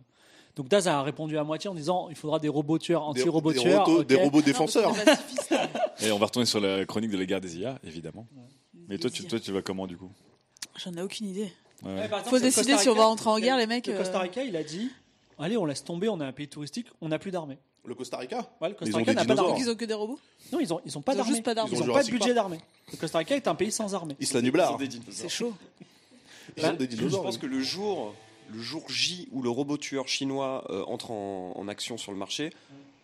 Donc 0.55 0.67
Daz 0.67 0.87
a 0.89 1.01
répondu 1.03 1.37
à 1.37 1.43
moitié 1.45 1.69
en 1.69 1.75
disant, 1.75 2.09
il 2.09 2.15
faudra 2.17 2.39
des 2.39 2.49
robots 2.49 2.77
tueurs, 2.79 3.03
anti-robots 3.03 3.53
des 3.53 3.59
tueurs. 3.59 4.05
des 4.05 4.15
robots 4.15 4.41
défenseurs. 4.41 4.93
pacifiste. 5.05 5.53
Et 6.01 6.11
on 6.11 6.17
va 6.17 6.25
retourner 6.25 6.45
sur 6.47 6.59
la 6.59 6.85
chronique 6.85 7.11
de 7.11 7.17
la 7.17 7.25
guerre 7.25 7.39
des 7.39 7.57
IA, 7.59 7.79
évidemment. 7.83 8.27
Mais 8.89 8.97
toi, 8.97 9.09
tu, 9.09 9.23
toi, 9.25 9.39
tu 9.39 9.51
vas 9.53 9.61
comment 9.61 9.87
du 9.87 9.95
coup? 9.95 10.09
J'en 10.75 10.91
ai 10.95 11.01
aucune 11.01 11.27
idée. 11.27 11.51
Ouais. 11.83 11.93
Ouais, 11.93 12.09
par 12.09 12.19
exemple, 12.19 12.29
Faut 12.37 12.39
décider 12.39 12.71
Costa 12.71 12.77
si 12.83 12.89
on 12.89 12.93
va 12.93 13.01
Rica- 13.03 13.05
rentrer 13.09 13.29
en 13.29 13.39
guerre, 13.39 13.57
les 13.57 13.67
mecs. 13.67 13.87
Le 13.87 13.93
euh, 13.93 13.97
Costa 13.99 14.19
Rica, 14.19 14.43
il 14.43 14.55
a 14.57 14.63
dit, 14.63 14.89
allez, 15.37 15.55
on 15.55 15.63
laisse 15.65 15.83
tomber, 15.83 16.09
on 16.09 16.19
est 16.19 16.25
un 16.25 16.33
pays 16.33 16.49
touristique, 16.49 16.87
on 16.99 17.07
n'a 17.09 17.19
plus 17.19 17.31
d'armée. 17.31 17.57
Le 17.85 17.95
Costa 17.95 18.17
Rica 18.17 18.37
Ouais, 18.61 18.69
le 18.69 18.75
Ils 18.75 18.77
Costa 18.77 18.95
ont 18.95 18.99
Rica 18.99 19.13
n'a 19.13 19.25
pas 19.25 19.35
d'armée. 19.35 19.55
Ils 19.59 19.69
ont 19.69 19.75
que 19.75 19.85
des 19.85 19.93
robots 19.93 20.19
Non, 20.51 20.59
ils 20.59 20.73
ont, 20.73 20.81
ils 20.85 20.97
ont 20.97 21.01
pas 21.01 21.13
Ils 21.13 21.15
ont 21.15 21.17
d'armée. 21.19 21.31
juste 21.33 21.43
pas 21.45 21.53
d'armée. 21.55 21.71
Ils 21.71 21.77
Ils 21.77 21.81
ont 21.81 21.83
ont 21.83 21.93
pas 21.93 22.03
de 22.03 22.07
Jurassic 22.07 22.13
budget 22.13 22.25
Park. 22.25 22.35
d'armée. 22.35 22.59
Le 22.91 22.97
Costa 22.97 23.17
Rica 23.19 23.35
est 23.35 23.47
un 23.47 23.55
pays 23.55 23.71
sans 23.71 23.95
armée. 23.95 24.15
Isla 24.19 24.41
Nublar. 24.41 24.77
Des 24.77 24.87
dinosaures. 24.87 25.13
C'est 25.13 25.29
chaud. 25.29 25.53
Ils 26.57 26.65
ont 26.65 26.73
des 26.73 26.85
Je 26.85 26.89
dinosaures. 26.97 27.23
pense 27.23 27.37
que 27.37 27.45
le 27.45 27.61
jour, 27.61 28.13
le 28.53 28.59
jour 28.61 28.83
J 28.89 29.27
où 29.31 29.41
le 29.41 29.49
robot 29.49 29.77
tueur 29.77 30.07
chinois 30.07 30.65
euh, 30.69 30.83
entre 30.87 31.11
en, 31.11 31.53
en 31.55 31.67
action 31.67 31.97
sur 31.97 32.11
le 32.11 32.17
marché, 32.17 32.51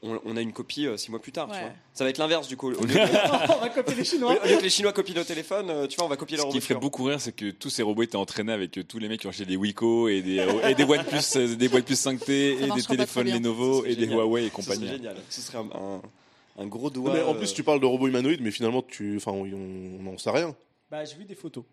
on, 0.04 0.20
on 0.26 0.38
a 0.38 0.42
une 0.42 0.54
copie 0.54 0.86
euh, 0.88 0.98
six 0.98 1.10
mois 1.12 1.22
plus 1.22 1.32
tard. 1.32 1.48
tu 1.48 1.54
Ouais. 1.54 1.62
vois. 1.62 1.72
Ça 1.94 2.04
va 2.04 2.10
être 2.10 2.18
l'inverse 2.18 2.48
du 2.48 2.58
coup. 2.58 2.68
Au 2.72 2.72
lieu, 2.86 2.96
on 3.00 3.60
va 3.62 3.70
copier 3.70 3.96
les 3.96 4.02
au 4.02 4.04
Chinois. 4.06 4.34
lieu 4.46 4.58
que 4.58 4.62
les 4.64 4.70
Chinois 4.70 4.94
copient 4.94 5.16
nos 5.16 5.24
téléphones, 5.24 5.70
euh, 5.70 5.88
tu 5.88 5.96
vois, 5.98 6.06
on 6.06 6.10
va 6.10 6.18
copier 6.18 6.38
Ce 6.38 6.42
leur 6.44 6.50
qui 6.52 6.58
robot 6.58 6.66
ferait 6.68 6.80
beaucoup 6.80 7.04
rire, 7.06 7.20
c'est 7.22 7.32
que 7.32 7.52
tous 7.52 7.70
ces 7.70 7.84
robots 7.84 8.04
étaient 8.04 8.16
entraînés 8.16 8.54
avec 8.54 8.78
euh, 8.78 8.84
tous 8.84 9.00
les 9.00 9.08
mecs 9.08 9.22
qui 9.22 9.28
ont 9.28 9.32
acheté 9.32 9.46
des 9.46 9.56
Wiko 9.58 10.08
et 10.10 10.22
des, 10.22 10.46
et 10.70 10.76
des 10.76 10.84
OnePlus, 10.84 11.56
des 11.58 11.74
OnePlus 11.74 11.96
5T 11.96 12.32
et 12.32 12.70
des 12.76 12.84
téléphones. 12.84 13.28
Lenovo 13.30 13.84
Ce 13.84 13.88
et 13.88 13.96
des 13.96 14.02
génial. 14.02 14.18
Huawei 14.20 14.46
et 14.46 14.50
Ce 14.50 14.62
serait 14.62 14.76
compagnie. 14.76 14.88
génial. 14.92 15.16
Ce 15.30 15.42
serait 15.42 15.58
un, 15.60 15.70
un- 15.74 16.02
un 16.58 16.68
gros 16.68 16.84
Non, 16.88 17.02
doigt. 17.02 17.14
mais 17.14 17.22
en 17.24 17.34
plus, 17.36 17.54
tu 17.54 17.64
parles 17.64 17.80
de 17.82 17.86
robots 17.86 18.08
humanoïdes, 18.08 18.40
mais 18.42 18.52
finalement, 18.52 18.82
tu, 18.82 19.18
enfin, 19.18 19.32
on 19.34 19.46
n'en 19.46 20.18
sait 20.18 20.30
rien. 20.32 20.56
Bah, 20.90 21.04
j'ai 21.04 21.16
vu 21.16 21.26
des 21.26 21.36
photos. 21.36 21.64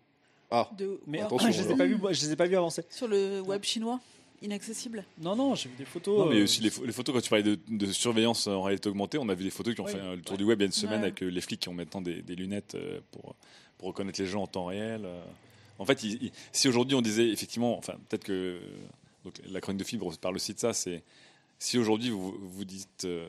Ah, 0.51 0.69
De... 0.77 0.99
Mais 1.07 1.21
Attention, 1.21 1.51
je 1.51 1.61
vus, 1.61 1.97
je 2.11 2.25
les 2.25 2.31
ai 2.31 2.35
pas 2.35 2.45
vus 2.47 2.57
avancer. 2.57 2.83
Sur 2.89 3.07
le 3.07 3.39
web 3.41 3.63
chinois, 3.63 3.99
inaccessible. 4.43 5.03
Non, 5.21 5.35
non, 5.35 5.55
j'ai 5.55 5.69
vu 5.69 5.75
des 5.77 5.85
photos. 5.85 6.19
Non, 6.19 6.25
mais 6.29 6.39
euh, 6.39 6.43
aussi 6.43 6.61
les, 6.61 6.69
pho- 6.69 6.85
les 6.85 6.91
photos, 6.91 7.15
quand 7.15 7.21
tu 7.21 7.29
parlais 7.29 7.43
de, 7.43 7.57
de 7.67 7.85
surveillance 7.87 8.47
en 8.47 8.61
réalité 8.61 8.89
augmentée, 8.89 9.17
on 9.17 9.27
a 9.29 9.33
vu 9.33 9.43
des 9.43 9.49
photos 9.49 9.73
qui 9.73 9.81
ont 9.81 9.85
Oui. 9.85 9.91
fait 9.93 9.99
euh, 9.99 10.15
le 10.15 10.21
tour 10.21 10.37
du 10.37 10.43
web 10.43 10.59
il 10.59 10.63
y 10.63 10.65
a 10.65 10.67
une 10.67 10.71
semaine 10.71 10.99
Ouais. 11.01 11.07
avec 11.07 11.23
euh, 11.23 11.27
les 11.29 11.41
flics 11.41 11.59
qui 11.59 11.69
ont 11.69 11.73
maintenant 11.73 12.01
des, 12.01 12.21
des 12.21 12.35
lunettes 12.35 12.77
pour, 13.11 13.35
pour 13.77 13.87
reconnaître 13.87 14.21
les 14.21 14.27
gens 14.27 14.43
en 14.43 14.47
temps 14.47 14.65
réel. 14.65 15.07
En 15.79 15.85
fait, 15.85 16.03
il- 16.03 16.21
il- 16.23 16.31
si 16.51 16.67
aujourd'hui 16.67 16.95
on 16.95 17.01
disait 17.01 17.29
effectivement, 17.29 17.77
enfin 17.77 17.93
peut-être 18.09 18.23
que 18.25 18.59
donc, 19.25 19.33
la 19.49 19.59
chronique 19.61 19.79
de 19.79 19.85
fibre 19.85 20.15
parle 20.17 20.35
aussi 20.35 20.53
de 20.53 20.59
ça, 20.59 20.73
c'est 20.73 21.01
si 21.59 21.77
aujourd'hui 21.77 22.09
vous, 22.09 22.35
vous 22.41 22.65
dites 22.65 23.05
euh, 23.05 23.25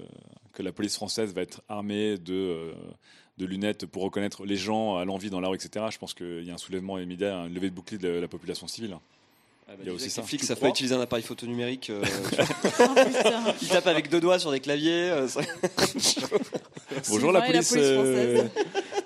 que 0.53 0.63
la 0.63 0.73
police 0.73 0.97
française 0.97 1.33
va 1.33 1.43
être 1.43 1.63
armée 1.69 2.19
de, 2.19 2.35
euh, 2.35 2.73
de 3.39 3.47
lunettes 3.47 3.87
pour 3.87 4.03
reconnaître 4.03 4.45
les 4.45 4.57
gens 4.57 4.97
à 4.97 5.05
l'envie 5.05 5.31
dans 5.31 5.41
la 5.41 5.49
rue, 5.49 5.57
etc., 5.57 5.87
je 5.93 5.99
pense 5.99 6.15
qu'il 6.15 6.43
y 6.45 6.51
a 6.51 6.55
un 6.55 6.59
soulèvement 6.59 6.99
immédiat, 6.99 7.39
un 7.39 7.49
levé 7.49 7.71
de 7.71 7.75
bouclier 7.75 7.99
de 7.99 8.09
la, 8.09 8.21
la 8.21 8.29
population 8.29 8.67
civile. 8.67 8.97
Ah 9.75 9.77
bah, 9.77 9.83
il 9.83 9.87
y 9.89 9.91
a 9.91 9.95
aussi 9.95 10.09
ça. 10.11 10.21
Les 10.23 10.27
flics 10.29 10.45
savent 10.45 10.59
pas 10.59 10.69
utiliser 10.69 10.95
un 10.95 11.01
appareil 11.01 11.25
photo 11.25 11.47
numérique. 11.47 11.91
euh, 11.91 12.03
Oh, 12.81 12.95
putain. 13.07 13.55
ils 13.63 13.69
tapent 13.69 13.87
avec 13.89 14.09
deux 14.09 14.21
doigts 14.21 14.39
sur 14.39 14.51
des 14.51 14.61
claviers. 14.61 15.11
euh, 15.11 15.29
ça- 15.29 15.41
Bonjour 17.09 17.33
la 17.33 17.41
la 17.41 17.47
police. 17.47 17.75
euh, 17.77 18.43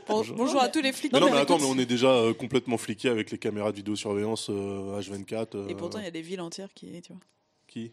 Bon- 0.09 0.17
Bonjour. 0.19 0.37
bonjour 0.37 0.63
à 0.63 0.69
tous 0.69 0.81
les 0.81 0.93
flics. 0.93 1.13
non, 1.13 1.21
Non, 1.21 1.31
mais, 1.31 1.39
attends, 1.39 1.59
mais 1.59 1.67
on 1.67 1.79
est 1.79 1.87
déjà 1.87 2.09
euh, 2.11 2.33
complètement 2.35 2.79
fliqué 2.79 3.09
avec 3.11 3.31
les 3.31 3.39
caméras 3.39 3.73
de 3.73 3.77
vidéosurveillance 3.77 4.49
euh, 4.51 4.99
H24. 5.01 5.49
euh, 5.55 5.69
Et 5.69 5.75
pourtant, 5.75 5.99
il 5.99 6.05
y 6.05 6.09
a 6.09 6.11
des 6.11 6.23
villes 6.23 6.41
entières 6.41 6.73
qui, 6.75 7.01
tu 7.03 7.13
vois. 7.13 7.21
Qui? 7.67 7.93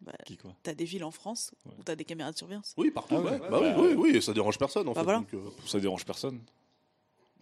Bah, 0.00 0.12
Qui, 0.26 0.36
quoi? 0.36 0.56
t'as 0.62 0.74
des 0.74 0.84
villes 0.86 1.04
en 1.04 1.10
France 1.10 1.52
Ouais. 1.66 1.72
où 1.78 1.82
t'as 1.84 1.94
des 1.94 2.04
caméras 2.04 2.32
de 2.32 2.36
surveillance. 2.38 2.72
Oui, 2.76 2.90
partout. 2.90 3.14
Ah 3.16 3.20
ouais, 3.20 3.30
ouais. 3.32 3.38
ouais, 3.40 3.48
bah 3.50 3.60
ouais. 3.60 3.74
oui, 3.76 3.94
oui, 3.96 4.10
oui, 4.14 4.22
ça 4.22 4.32
dérange 4.32 4.58
personne 4.58 4.88
en 4.88 4.92
Bah 4.92 5.00
fait. 5.00 5.04
voilà. 5.04 5.18
donc, 5.20 5.34
euh, 5.34 5.38
Ça 5.66 5.78
dérange 5.78 6.04
personne. 6.04 6.40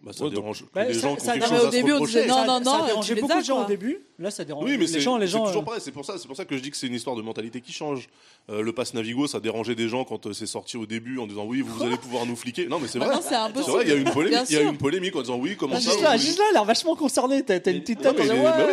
Bah, 0.01 0.13
ça 0.13 0.23
Ouais, 0.23 0.29
donc- 0.29 0.39
dérange 0.39 0.63
Ouais, 0.75 0.87
les 0.87 0.93
ça- 0.93 1.01
gens 1.01 1.15
qui 1.17 1.25
ça- 1.25 1.31
ont 1.31 1.33
quelque 1.33 1.47
chose 1.49 1.59
au 1.63 1.67
à 1.67 1.71
se 1.71 1.75
début, 1.75 1.91
reprocher. 1.91 2.13
disait 2.21 2.27
non, 2.27 2.35
ça, 2.35 2.45
non, 2.45 2.63
ça 2.63 2.77
non, 2.79 2.85
dérangeait 2.85 3.15
les 3.15 3.21
beaucoup 3.21 3.39
de 3.39 3.43
gens 3.45 3.55
quoi. 3.55 3.63
au 3.65 3.67
début. 3.67 3.99
Là, 4.17 4.31
ça 4.31 4.43
dérange. 4.45 4.63
Oui, 4.65 4.77
mais 4.77 4.85
les 4.85 4.99
gens, 4.99 5.17
les 5.17 5.27
gens. 5.27 5.45
toujours 5.45 5.61
euh, 5.61 5.65
pareil. 5.65 5.81
C'est 5.83 5.91
pour 5.91 6.05
ça, 6.05 6.17
c'est 6.17 6.27
pour 6.27 6.35
ça 6.37 6.45
que 6.45 6.55
je 6.57 6.61
dis 6.61 6.71
que 6.71 6.77
c'est 6.77 6.87
une 6.87 6.93
histoire 6.93 7.15
de 7.17 7.21
mentalité 7.21 7.59
qui 7.61 7.71
change. 7.73 8.07
Euh, 8.49 8.61
le 8.61 8.71
pass 8.73 8.93
Navigo, 8.93 9.27
ça 9.27 9.39
dérangeait 9.39 9.75
des 9.75 9.87
gens 9.89 10.03
quand 10.05 10.25
euh, 10.27 10.33
c'est 10.33 10.45
sorti 10.45 10.77
au 10.77 10.85
début 10.85 11.19
en 11.19 11.27
disant 11.27 11.45
oui, 11.45 11.61
vous, 11.61 11.73
vous 11.73 11.83
allez 11.83 11.97
pouvoir 11.97 12.25
nous 12.25 12.35
fliquer. 12.35 12.67
Non, 12.67 12.79
mais 12.79 12.87
c'est 12.87 12.99
vrai. 12.99 13.13
C'est 13.21 13.35
vrai, 13.71 13.83
il 13.83 13.89
y 13.89 13.91
a 13.91 13.95
eu 13.95 14.01
une 14.01 14.11
polémique. 14.11 14.31
Bien 14.39 14.45
Il 14.49 14.53
y 14.53 14.57
a 14.57 14.61
eu 14.61 14.63
sûr. 14.63 14.71
une 14.71 14.77
polémique 14.77 15.15
en 15.15 15.21
disant 15.21 15.37
oui, 15.37 15.55
comment 15.57 15.75
Ah, 15.77 15.81
ça 15.81 15.91
Gisela, 15.91 16.15
vous- 16.15 16.21
Gisela 16.21 16.43
a 16.49 16.53
l'air 16.53 16.65
vachement 16.65 16.95
concernée. 16.95 17.43
T'as 17.43 17.55
une 17.71 17.81
petite 17.81 18.01
tête. 18.01 18.15
bah 18.15 18.23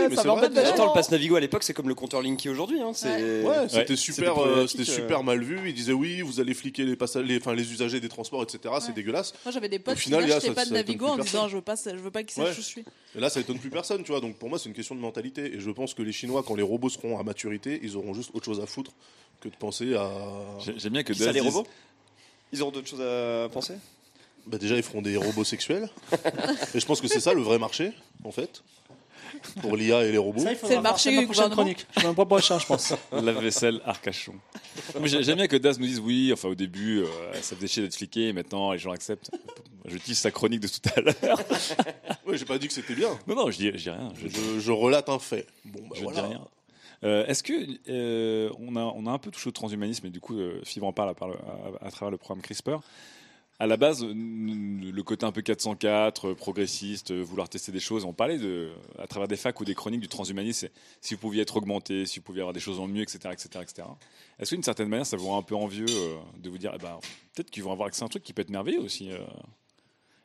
oui, 0.09 0.17
ça 0.17 0.25
m'embête. 0.25 0.57
Attends, 0.57 0.87
le 0.87 0.93
pass 0.95 1.11
Navigo 1.11 1.35
à 1.37 1.41
l'époque, 1.41 1.62
c'est 1.65 1.75
comme 1.75 1.89
le 1.89 1.95
compteur 1.95 2.23
Linky 2.23 2.49
aujourd'hui. 2.49 2.81
Hein, 2.81 2.93
c'était 2.95 3.97
super, 3.97 4.35
c'était 4.69 4.85
super 4.85 5.25
mal 5.25 5.43
vu. 5.43 5.59
Ils 5.67 5.75
disaient 5.75 5.93
oui, 5.93 6.21
vous 6.23 6.39
allez 6.41 6.55
fliquer 6.55 6.85
les, 6.85 6.97
les, 7.57 7.73
usagers 7.73 7.99
des 8.01 8.09
transports, 8.09 8.43
etc. 8.45 8.75
C'est 8.81 8.95
dégueulasse. 8.95 9.33
Moi, 9.45 9.53
j'avais 9.53 9.69
des 9.69 9.79
potes 9.79 9.97
qui 9.99 10.11
n'achetaient 10.11 10.41
ça- 10.49 10.53
pas 10.53 10.65
de 10.65 10.69
ça 10.69 10.75
Navigo 10.75 11.15
en 11.20 11.24
personne. 11.24 11.40
disant 11.40 11.48
je 11.48 11.57
veux 11.57 11.62
pas, 11.62 11.74
je 11.76 11.90
veux 11.96 12.11
pas 12.11 12.22
qu'ils 12.22 12.40
Ouais. 12.42 12.48
sachent 12.48 12.59
où 12.59 12.62
je 12.62 12.66
suis. 12.66 12.85
Et 13.16 13.20
là, 13.20 13.29
ça 13.31 13.40
étonne 13.40 13.59
plus 13.59 13.70
personne, 13.70 14.02
tu 14.02 14.12
vois. 14.12 14.20
Donc 14.20 14.37
pour 14.37 14.48
moi, 14.48 14.59
c'est 14.59 14.68
une 14.68 14.74
question 14.74 14.94
de 14.94 15.00
mentalité. 15.00 15.55
Et 15.55 15.61
je 15.61 15.70
pense 15.70 15.94
que 15.94 16.02
les 16.02 16.12
Chinois, 16.12 16.42
quand 16.46 16.55
les 16.55 16.62
robots 16.62 16.88
seront 16.88 17.18
à 17.18 17.22
maturité, 17.22 17.81
ils 17.83 17.96
auront 17.96 18.14
juste 18.14 18.31
autre 18.35 18.44
chose 18.44 18.61
à 18.61 18.66
foutre 18.66 18.92
que 19.40 19.48
de 19.48 19.57
penser 19.57 19.94
à. 19.94 20.11
J'ai- 20.64 20.79
J'aime 20.79 20.92
bien 20.94 21.02
que 21.02 21.12
Qui 21.12 21.18
ça, 21.20 21.33
les 21.33 21.40
robots 21.40 21.66
Ils 22.52 22.62
auront 22.62 22.70
d'autres 22.70 22.88
choses 22.88 23.00
à 23.00 23.48
penser? 23.52 23.74
Bah 24.46 24.59
déjà, 24.59 24.76
ils 24.76 24.83
feront 24.85 25.02
des 25.02 25.16
robots 25.16 25.42
sexuels. 25.44 25.88
et 26.74 26.79
je 26.81 26.87
pense 26.87 27.00
que 27.00 27.09
c'est 27.09 27.18
ça 27.20 27.35
le 27.35 27.42
vrai 27.42 27.59
marché, 27.59 27.92
en 28.22 28.31
fait, 28.31 28.62
pour 29.61 29.77
l'IA 29.77 30.05
et 30.05 30.12
les 30.12 30.19
robots. 30.19 30.41
Ça, 30.41 30.53
il 30.53 30.57
faudra 30.57 30.69
C'est 30.69 30.77
le 30.77 30.83
marché 30.83 31.11
la 31.11 31.23
prochaine 31.23 31.27
gouvernement. 31.49 31.55
chronique. 31.62 31.87
Je 32.01 32.07
un 32.07 32.15
propre 32.15 32.29
prochain, 32.37 32.59
je 32.59 32.67
pense. 32.67 32.93
Lave-vaisselle 33.12 33.81
Arcachon. 33.85 34.35
Mais 35.01 35.09
j'ai- 35.09 35.23
J'aime 35.23 35.37
bien 35.37 35.47
que 35.49 35.57
Daz 35.57 35.79
nous 35.79 35.87
dise 35.87 36.01
oui, 36.01 36.31
enfin 36.33 36.49
au 36.49 36.55
début, 36.55 37.01
euh, 37.01 37.07
ça 37.43 37.57
faisait 37.57 37.67
chier 37.67 37.83
d'être 37.83 37.95
fliqué, 37.97 38.29
et 38.29 38.33
maintenant 38.33 38.73
les 38.73 38.79
gens 38.79 38.91
acceptent. 38.93 39.31
Je 39.87 39.99
tease 39.99 40.19
sa 40.19 40.31
chronique 40.31 40.61
de 40.61 40.69
tout 40.69 40.81
à 40.97 41.01
l'heure. 41.01 41.39
Ouais, 42.27 42.37
j'ai 42.37 42.45
pas 42.45 42.59
dit 42.59 42.67
que 42.67 42.73
c'était 42.75 42.95
bien. 42.97 43.11
Non, 43.29 43.37
non, 43.37 43.51
je 43.53 43.57
dis, 43.57 43.67
je 43.75 43.77
dis 43.85 43.91
rien. 43.91 44.12
Je, 44.21 44.27
Je, 44.29 44.59
je 44.61 44.73
relate 44.73 45.09
un 45.09 45.21
fait. 45.21 45.47
Bon, 45.65 45.79
bah 45.89 45.95
je 45.97 46.03
voilà. 46.03 46.23
dis 46.23 46.27
rien. 46.27 46.45
Euh, 47.05 47.25
Est-ce 47.27 47.43
que 47.45 47.53
euh, 47.89 48.51
on, 48.59 48.75
a, 48.75 48.81
on 48.81 49.07
a 49.07 49.11
un 49.12 49.19
peu 49.19 49.31
touché 49.31 49.49
au 49.49 49.53
transhumanisme 49.53 50.07
et 50.07 50.11
du 50.11 50.19
coup, 50.19 50.37
euh, 50.37 50.61
Fibre 50.65 50.87
en 50.89 50.93
parle 50.93 51.11
à, 51.11 51.15
par 51.15 51.29
le- 51.29 51.35
à- 51.37 51.87
à 51.87 51.91
travers 51.93 52.11
le 52.11 52.17
programme 52.17 52.43
CRISPR. 52.43 52.81
À 53.59 53.66
la 53.66 53.79
base, 53.79 54.05
le 54.05 55.03
côté 55.03 55.25
un 55.25 55.33
peu 55.33 55.40
404, 55.40 56.29
euh, 56.29 56.35
progressiste, 56.35 57.11
euh, 57.11 57.23
vouloir 57.23 57.49
tester 57.49 57.73
des 57.73 57.81
choses, 57.81 58.05
on 58.05 58.12
parlait 58.12 58.37
de, 58.37 58.71
à 58.99 59.07
travers 59.07 59.29
des 59.29 59.37
facs 59.37 59.59
ou 59.59 59.64
des 59.64 59.75
chroniques 59.75 60.03
du 60.03 60.09
transhumanisme, 60.09 60.69
si 61.01 61.14
vous 61.14 61.21
pouviez 61.21 61.40
être 61.40 61.57
augmenté, 61.57 62.05
si 62.05 62.19
vous 62.19 62.25
pouviez 62.25 62.42
avoir 62.42 62.53
des 62.53 62.61
choses 62.61 62.79
en 62.81 62.87
mieux, 62.87 63.01
etc. 63.01 63.31
etc., 63.33 63.49
etc. 63.62 63.88
Est-ce 64.38 64.55
qu'une 64.55 64.62
certaine 64.62 64.88
manière, 64.88 65.07
ça 65.07 65.16
vous 65.16 65.29
rend 65.29 65.38
un 65.38 65.42
peu 65.42 65.55
envieux 65.55 65.87
euh, 65.88 66.16
de 66.38 66.51
vous 66.51 66.59
dire, 66.59 66.73
eh 66.75 66.79
ben, 66.79 66.99
peut-être 67.35 67.51
qu'ils 67.51 67.62
vont 67.62 67.73
avoir 67.73 67.88
accès 67.88 68.03
à 68.03 68.07
un 68.07 68.09
truc 68.09 68.23
qui 68.23 68.35
peut 68.35 68.42
être 68.42 68.51
merveilleux 68.51 68.81
aussi 68.81 69.11
euh. 69.11 69.19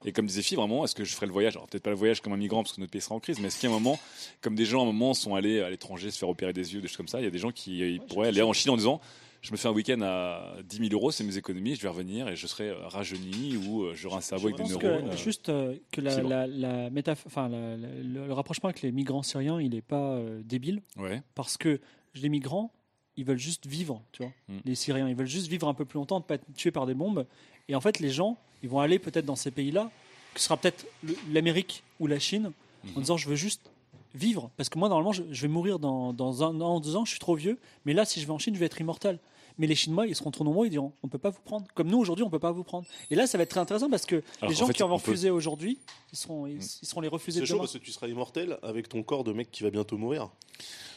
Et 0.04 0.12
comme 0.12 0.26
disait 0.26 0.56
un 0.56 0.62
moment, 0.62 0.84
est-ce 0.84 0.96
que 0.96 1.04
je 1.04 1.14
ferai 1.14 1.28
le 1.28 1.32
voyage? 1.32 1.56
Alors 1.56 1.68
peut-être 1.68 1.84
pas 1.84 1.92
le 1.92 1.96
voyage 1.96 2.22
comme 2.22 2.34
un 2.34 2.38
migrant 2.38 2.64
parce 2.64 2.74
que 2.74 2.82
notre 2.82 2.92
pays 2.92 3.02
sera 3.02 3.14
en 3.14 3.20
crise, 3.20 3.40
mais 3.40 3.48
est-ce 3.48 3.62
qu'à 3.62 3.68
un 3.68 3.72
moment, 3.72 4.00
comme 4.42 4.56
des 4.56 4.66
gens 4.66 4.80
à 4.80 4.82
un 4.82 4.86
moment 4.88 5.14
sont 5.14 5.36
allés 5.36 5.62
à 5.62 5.70
l'étranger 5.70 6.10
se 6.10 6.18
faire 6.18 6.28
opérer 6.28 6.54
des 6.54 6.74
yeux, 6.74 6.82
des 6.82 6.88
choses 6.88 6.98
comme 6.98 7.08
ça, 7.08 7.22
il 7.22 7.24
y 7.24 7.28
a 7.28 7.30
des 7.30 7.38
gens 7.38 7.52
qui 7.52 8.02
pourraient 8.10 8.30
aller 8.30 8.42
en 8.42 8.52
Chine 8.52 8.72
en 8.72 8.78
disant 8.78 9.00
je 9.42 9.52
me 9.52 9.58
fais 9.58 9.68
un 9.68 9.72
week-end 9.72 10.02
à 10.02 10.56
10 10.64 10.78
000 10.78 10.90
euros, 10.94 11.12
c'est 11.12 11.24
mes 11.24 11.38
économies, 11.38 11.76
je 11.76 11.82
vais 11.82 11.88
revenir 11.90 12.28
et 12.30 12.36
je 12.36 12.46
serai 12.48 12.70
euh, 12.70 12.88
rajeuni 12.88 13.58
ou 13.58 13.84
euh, 13.84 13.94
j'aurai 13.96 14.18
un 14.18 14.22
cerveau 14.22 14.50
Je 14.50 14.54
avec 14.54 14.66
des 14.68 14.72
neurones. 14.74 15.10
que, 15.10 15.18
juste 15.18 15.50
euh, 15.50 15.76
que 15.92 16.00
la, 16.02 16.16
fibre. 16.16 16.30
la, 16.30 16.48
la 16.48 16.90
métaph- 16.90 17.24
enfin, 17.26 17.50
la- 17.50 17.76
la- 17.78 17.88
le, 17.88 18.28
le 18.28 18.34
rapprochement 18.34 18.70
avec 18.70 18.82
les 18.82 18.92
migrants 18.92 19.24
syriens, 19.24 19.60
il 19.60 19.72
n'est 19.72 19.82
pas 19.82 20.12
euh, 20.14 20.42
débile 20.44 20.82
Ouais. 20.98 21.22
parce 21.36 21.58
que 21.58 21.80
les 22.16 22.30
migrants, 22.30 22.72
ils 23.18 23.26
veulent 23.26 23.38
juste 23.40 23.66
vivre, 23.68 24.02
tu 24.12 24.24
vois. 24.24 24.32
Mm. 24.48 24.58
Les 24.66 24.76
Syriens, 24.76 25.10
ils 25.10 25.16
veulent 25.16 25.28
juste 25.28 25.48
vivre 25.48 25.68
un 25.68 25.74
peu 25.74 25.86
plus 25.86 25.98
longtemps, 25.98 26.20
ne 26.20 26.24
pas 26.24 26.36
être 26.36 26.46
tués 26.56 26.72
par 26.72 26.86
des 26.86 26.94
bombes. 26.94 27.26
Et 27.68 27.76
en 27.76 27.82
fait, 27.82 28.00
les 28.00 28.10
gens, 28.10 28.38
ils 28.64 28.70
vont 28.70 28.80
aller 28.80 29.00
peut-être 29.00 29.26
dans 29.26 29.36
ces 29.36 29.52
pays-là, 29.52 29.92
que 30.34 30.40
ce 30.40 30.46
sera 30.46 30.56
peut-être 30.58 30.86
l'Amérique 31.32 31.84
ou 32.00 32.08
la 32.08 32.20
Chine, 32.20 32.52
en 32.86 32.88
Mhm. 32.96 33.02
disant 33.02 33.18
je 33.18 33.28
veux 33.30 33.36
juste 33.36 33.70
vivre. 34.16 34.50
Parce 34.58 34.70
que 34.70 34.78
moi, 34.80 34.90
normalement, 34.90 35.12
je, 35.14 35.24
je 35.32 35.42
vais 35.42 35.48
mourir 35.48 35.78
dans, 35.80 36.14
dans 36.14 36.44
un 36.44 36.60
an, 36.62 36.80
deux 36.80 36.96
ans, 36.96 37.06
je 37.06 37.12
suis 37.12 37.20
trop 37.20 37.36
vieux. 37.36 37.58
Mais 37.86 37.94
là, 37.94 38.06
si 38.06 38.20
je 38.22 38.26
vais 38.26 38.32
en 38.32 38.40
Chine, 38.40 38.54
je 38.56 38.60
vais 38.60 38.66
être 38.66 38.80
immortel. 38.82 39.20
Mais 39.58 39.68
les 39.68 39.76
Chinois, 39.76 40.08
ils 40.08 40.16
seront 40.16 40.32
trop 40.32 40.44
nombreux, 40.44 40.68
ils 40.68 40.72
diront 40.72 40.94
on 41.04 41.08
peut 41.08 41.18
pas 41.18 41.30
vous 41.30 41.42
prendre. 41.44 41.66
Comme 41.76 41.88
nous, 41.88 41.98
aujourd'hui, 41.98 42.24
on 42.24 42.30
peut 42.30 42.40
pas 42.40 42.52
vous 42.52 42.64
prendre. 42.64 42.86
Et 43.10 43.16
là, 43.16 43.28
ça 43.28 43.38
va 43.38 43.44
être 43.44 43.50
très 43.52 43.60
intéressant 43.60 43.90
parce 43.90 44.06
que 44.06 44.24
Alors 44.42 44.50
les 44.52 44.56
gens 44.58 44.68
fait, 44.68 44.74
qui 44.74 44.84
en 44.84 44.88
vont 44.88 45.00
peut- 45.00 45.12
refuser 45.12 45.30
aujourd'hui, 45.30 45.80
ils 46.14 46.18
seront, 46.18 46.48
ils, 46.48 46.56
Mm. 46.58 46.62
ils 46.82 46.88
seront 46.88 47.02
les 47.02 47.08
refusés 47.08 47.40
C'est 47.42 47.46
chaud 47.46 47.58
parce 47.58 47.74
que 47.74 47.78
tu 47.80 47.92
seras 47.92 48.08
immortel 48.08 48.58
avec 48.64 48.90
ton 48.90 49.04
corps 49.04 49.24
de 49.24 49.34
mec 49.34 49.50
qui 49.52 49.64
va 49.64 49.70
bientôt 49.70 49.98
mourir. 49.98 50.30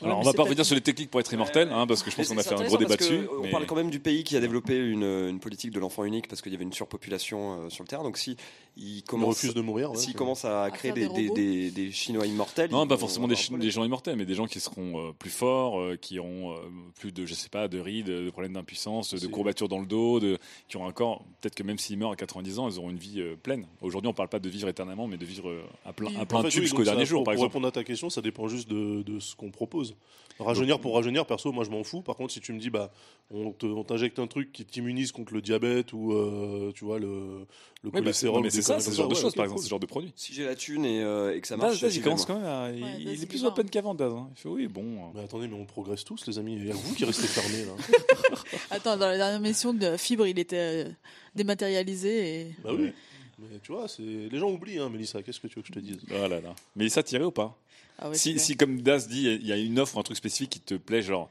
Alors 0.02 0.16
on 0.18 0.20
mais 0.20 0.26
va 0.26 0.32
pas 0.34 0.42
revenir 0.42 0.66
sur 0.66 0.74
les 0.74 0.80
techniques 0.82 1.10
pour 1.10 1.20
être 1.20 1.32
immortel, 1.32 1.70
hein, 1.72 1.86
parce 1.86 2.02
que 2.02 2.10
je 2.10 2.16
pense 2.16 2.28
qu'on 2.28 2.36
a 2.36 2.42
fait 2.42 2.52
un 2.54 2.64
gros 2.66 2.76
débat 2.76 2.96
dessus. 2.96 3.26
On 3.38 3.42
mais- 3.42 3.50
parle 3.50 3.64
quand 3.64 3.76
même 3.76 3.90
du 3.90 4.00
pays 4.00 4.22
qui 4.24 4.36
a 4.36 4.40
développé 4.40 4.76
une, 4.76 5.04
une 5.04 5.40
politique 5.40 5.70
de 5.70 5.80
l'enfant 5.80 6.04
unique 6.04 6.28
parce 6.28 6.42
qu'il 6.42 6.52
y 6.52 6.54
avait 6.54 6.64
une 6.64 6.72
surpopulation 6.72 7.62
euh, 7.64 7.70
sur 7.70 7.82
le 7.84 7.88
terrain. 7.88 8.02
Donc 8.02 8.18
si 8.18 8.36
il 8.76 9.02
commence, 9.04 9.36
refuse 9.36 9.54
de 9.54 9.60
mourir. 9.62 9.92
ouais, 9.92 9.96
s'il 9.96 10.10
c'est- 10.10 10.18
commence 10.18 10.44
à 10.44 10.68
créer 10.70 10.92
des, 10.92 11.02
des 11.02 11.14
des, 11.14 11.22
robots 11.28 11.34
des- 11.36 11.70
des 11.70 11.92
Chinois 11.92 12.26
immortels, 12.26 12.70
Non, 12.72 12.86
pas 12.86 12.98
forcément 12.98 13.28
des, 13.28 13.70
gens 13.70 13.84
immortels, 13.84 14.16
mais 14.16 14.26
des 14.26 14.34
gens 14.34 14.46
qui 14.46 14.60
seront 14.60 14.98
euh, 15.08 15.12
plus 15.18 15.30
forts, 15.30 15.80
euh, 15.80 15.96
qui 15.96 16.18
auront 16.18 16.52
euh, 16.52 16.56
plus 16.98 17.12
de, 17.12 17.24
je 17.24 17.32
sais 17.34 17.48
pas, 17.48 17.68
de 17.68 17.78
rides, 17.78 18.06
de 18.06 18.30
problèmes 18.30 18.43
d'impuissance, 18.52 19.14
de 19.14 19.26
courbatures 19.26 19.68
dans 19.68 19.80
le 19.80 19.86
dos, 19.86 20.20
de, 20.20 20.38
qui 20.68 20.76
auront 20.76 20.86
un 20.86 20.92
corps. 20.92 21.24
Peut-être 21.40 21.54
que 21.54 21.62
même 21.62 21.78
s'ils 21.78 21.96
meurent 21.98 22.12
à 22.12 22.16
90 22.16 22.58
ans, 22.58 22.68
ils 22.68 22.78
auront 22.78 22.90
une 22.90 22.98
vie 22.98 23.20
euh, 23.20 23.34
pleine. 23.42 23.66
Aujourd'hui, 23.80 24.08
on 24.08 24.14
parle 24.14 24.28
pas 24.28 24.38
de 24.38 24.48
vivre 24.48 24.68
éternellement, 24.68 25.06
mais 25.06 25.16
de 25.16 25.24
vivre 25.24 25.48
euh, 25.48 25.62
à 25.84 25.92
plein, 25.92 26.08
à 26.18 26.26
plein 26.26 26.40
En 26.40 26.42
fait, 26.42 26.48
tube 26.50 26.60
oui, 26.60 26.66
jusqu'au 26.66 26.84
dernier 26.84 27.06
jour, 27.06 27.20
pour, 27.20 27.24
par 27.24 27.32
pour 27.34 27.44
exemple. 27.44 27.50
répondre 27.52 27.66
à 27.68 27.72
ta 27.72 27.84
question, 27.84 28.10
ça 28.10 28.20
dépend 28.20 28.46
juste 28.48 28.68
de, 28.68 29.02
de 29.02 29.18
ce 29.20 29.34
qu'on 29.34 29.50
propose. 29.50 29.96
Rajeunir 30.40 30.80
pour 30.80 30.94
rajeunir, 30.96 31.26
perso, 31.26 31.52
moi 31.52 31.62
je 31.62 31.70
m'en 31.70 31.84
fous. 31.84 32.02
Par 32.02 32.16
contre, 32.16 32.32
si 32.32 32.40
tu 32.40 32.52
me 32.52 32.58
dis, 32.58 32.68
bah, 32.68 32.90
on 33.30 33.52
te- 33.52 33.66
on 33.66 33.84
t'injecte 33.84 34.18
un 34.18 34.26
truc 34.26 34.50
qui 34.50 34.64
t'immunise 34.64 35.12
contre 35.12 35.32
le 35.32 35.40
diabète 35.40 35.92
ou, 35.92 36.12
euh, 36.12 36.72
tu 36.74 36.84
vois, 36.84 36.98
le, 36.98 37.06
le 37.06 37.90
Oui, 37.90 37.90
bah, 37.92 38.12
c'est 38.12 38.26
cholestérol. 38.26 38.42
mais 38.42 38.50
c'est 38.50 38.60
ça, 38.62 38.80
ce 38.80 38.90
genre 38.90 39.06
de 39.06 39.14
ouais, 39.14 39.20
choses, 39.20 39.32
par 39.36 39.44
exemple, 39.44 39.58
cool. 39.60 39.64
ce 39.64 39.70
genre 39.70 39.78
de 39.78 39.86
produit. 39.86 40.12
Si 40.16 40.32
j'ai 40.34 40.44
la 40.44 40.56
thune 40.56 40.84
et, 40.84 41.00
euh, 41.04 41.36
et 41.36 41.40
que 41.40 41.46
ça 41.46 41.56
marche, 41.56 41.80
Daz, 41.80 41.94
il 41.94 42.02
commence 42.02 42.26
quand 42.26 42.34
même 42.34 42.46
à. 42.48 42.68
il- 42.72 42.82
Ouais, 42.82 42.96
il, 42.98 43.04
Daz, 43.04 43.22
est 43.22 43.26
plus 43.26 43.44
open 43.44 43.70
qu'avant, 43.70 43.94
Daz. 43.94 44.12
hein. 44.12 44.28
Il 44.32 44.40
fait 44.40 44.48
oui, 44.48 44.66
bon. 44.66 45.12
Mais 45.14 45.22
attendez, 45.22 45.46
mais 45.46 45.54
on 45.54 45.66
progresse 45.66 46.02
tous, 46.04 46.26
les 46.26 46.36
amis. 46.36 46.54
Il 46.56 46.66
y 46.66 46.70
a 46.72 46.74
vous 46.74 46.94
qui 46.96 47.04
restez 47.04 47.28
fermés, 47.28 47.64
là. 47.66 47.72
Attends, 48.70 48.96
dans 48.96 49.08
la 49.08 49.16
dernière 49.16 49.40
mission 49.40 49.72
de 49.74 49.96
Fibre, 49.96 50.26
il 50.26 50.38
était 50.38 50.86
euh, 50.86 50.90
dématérialisé 51.34 52.40
et 52.40 52.54
bah 52.62 52.70
oui. 52.72 52.92
Mais 53.38 53.58
tu 53.62 53.72
vois, 53.72 53.88
c'est... 53.88 54.02
les 54.02 54.38
gens 54.38 54.50
oublient, 54.50 54.78
hein, 54.78 54.88
Mélissa. 54.88 55.22
Qu'est-ce 55.22 55.40
que 55.40 55.48
tu 55.48 55.56
veux 55.56 55.62
que 55.62 55.68
je 55.68 55.72
te 55.72 55.78
dise? 55.80 55.98
Oh 56.10 56.28
là 56.28 56.40
là. 56.40 56.54
Mais 56.76 56.88
ça 56.88 57.02
tiré 57.02 57.24
ou 57.24 57.32
pas? 57.32 57.58
Ah 57.98 58.08
ouais, 58.08 58.16
si, 58.16 58.32
c'est 58.34 58.38
si, 58.38 58.56
comme 58.56 58.80
Daz 58.80 59.08
dit, 59.08 59.24
il 59.24 59.46
y 59.46 59.52
a 59.52 59.56
une 59.56 59.78
offre, 59.78 59.98
un 59.98 60.02
truc 60.02 60.16
spécifique 60.16 60.50
qui 60.50 60.60
te 60.60 60.74
plaît, 60.74 61.02
genre 61.02 61.30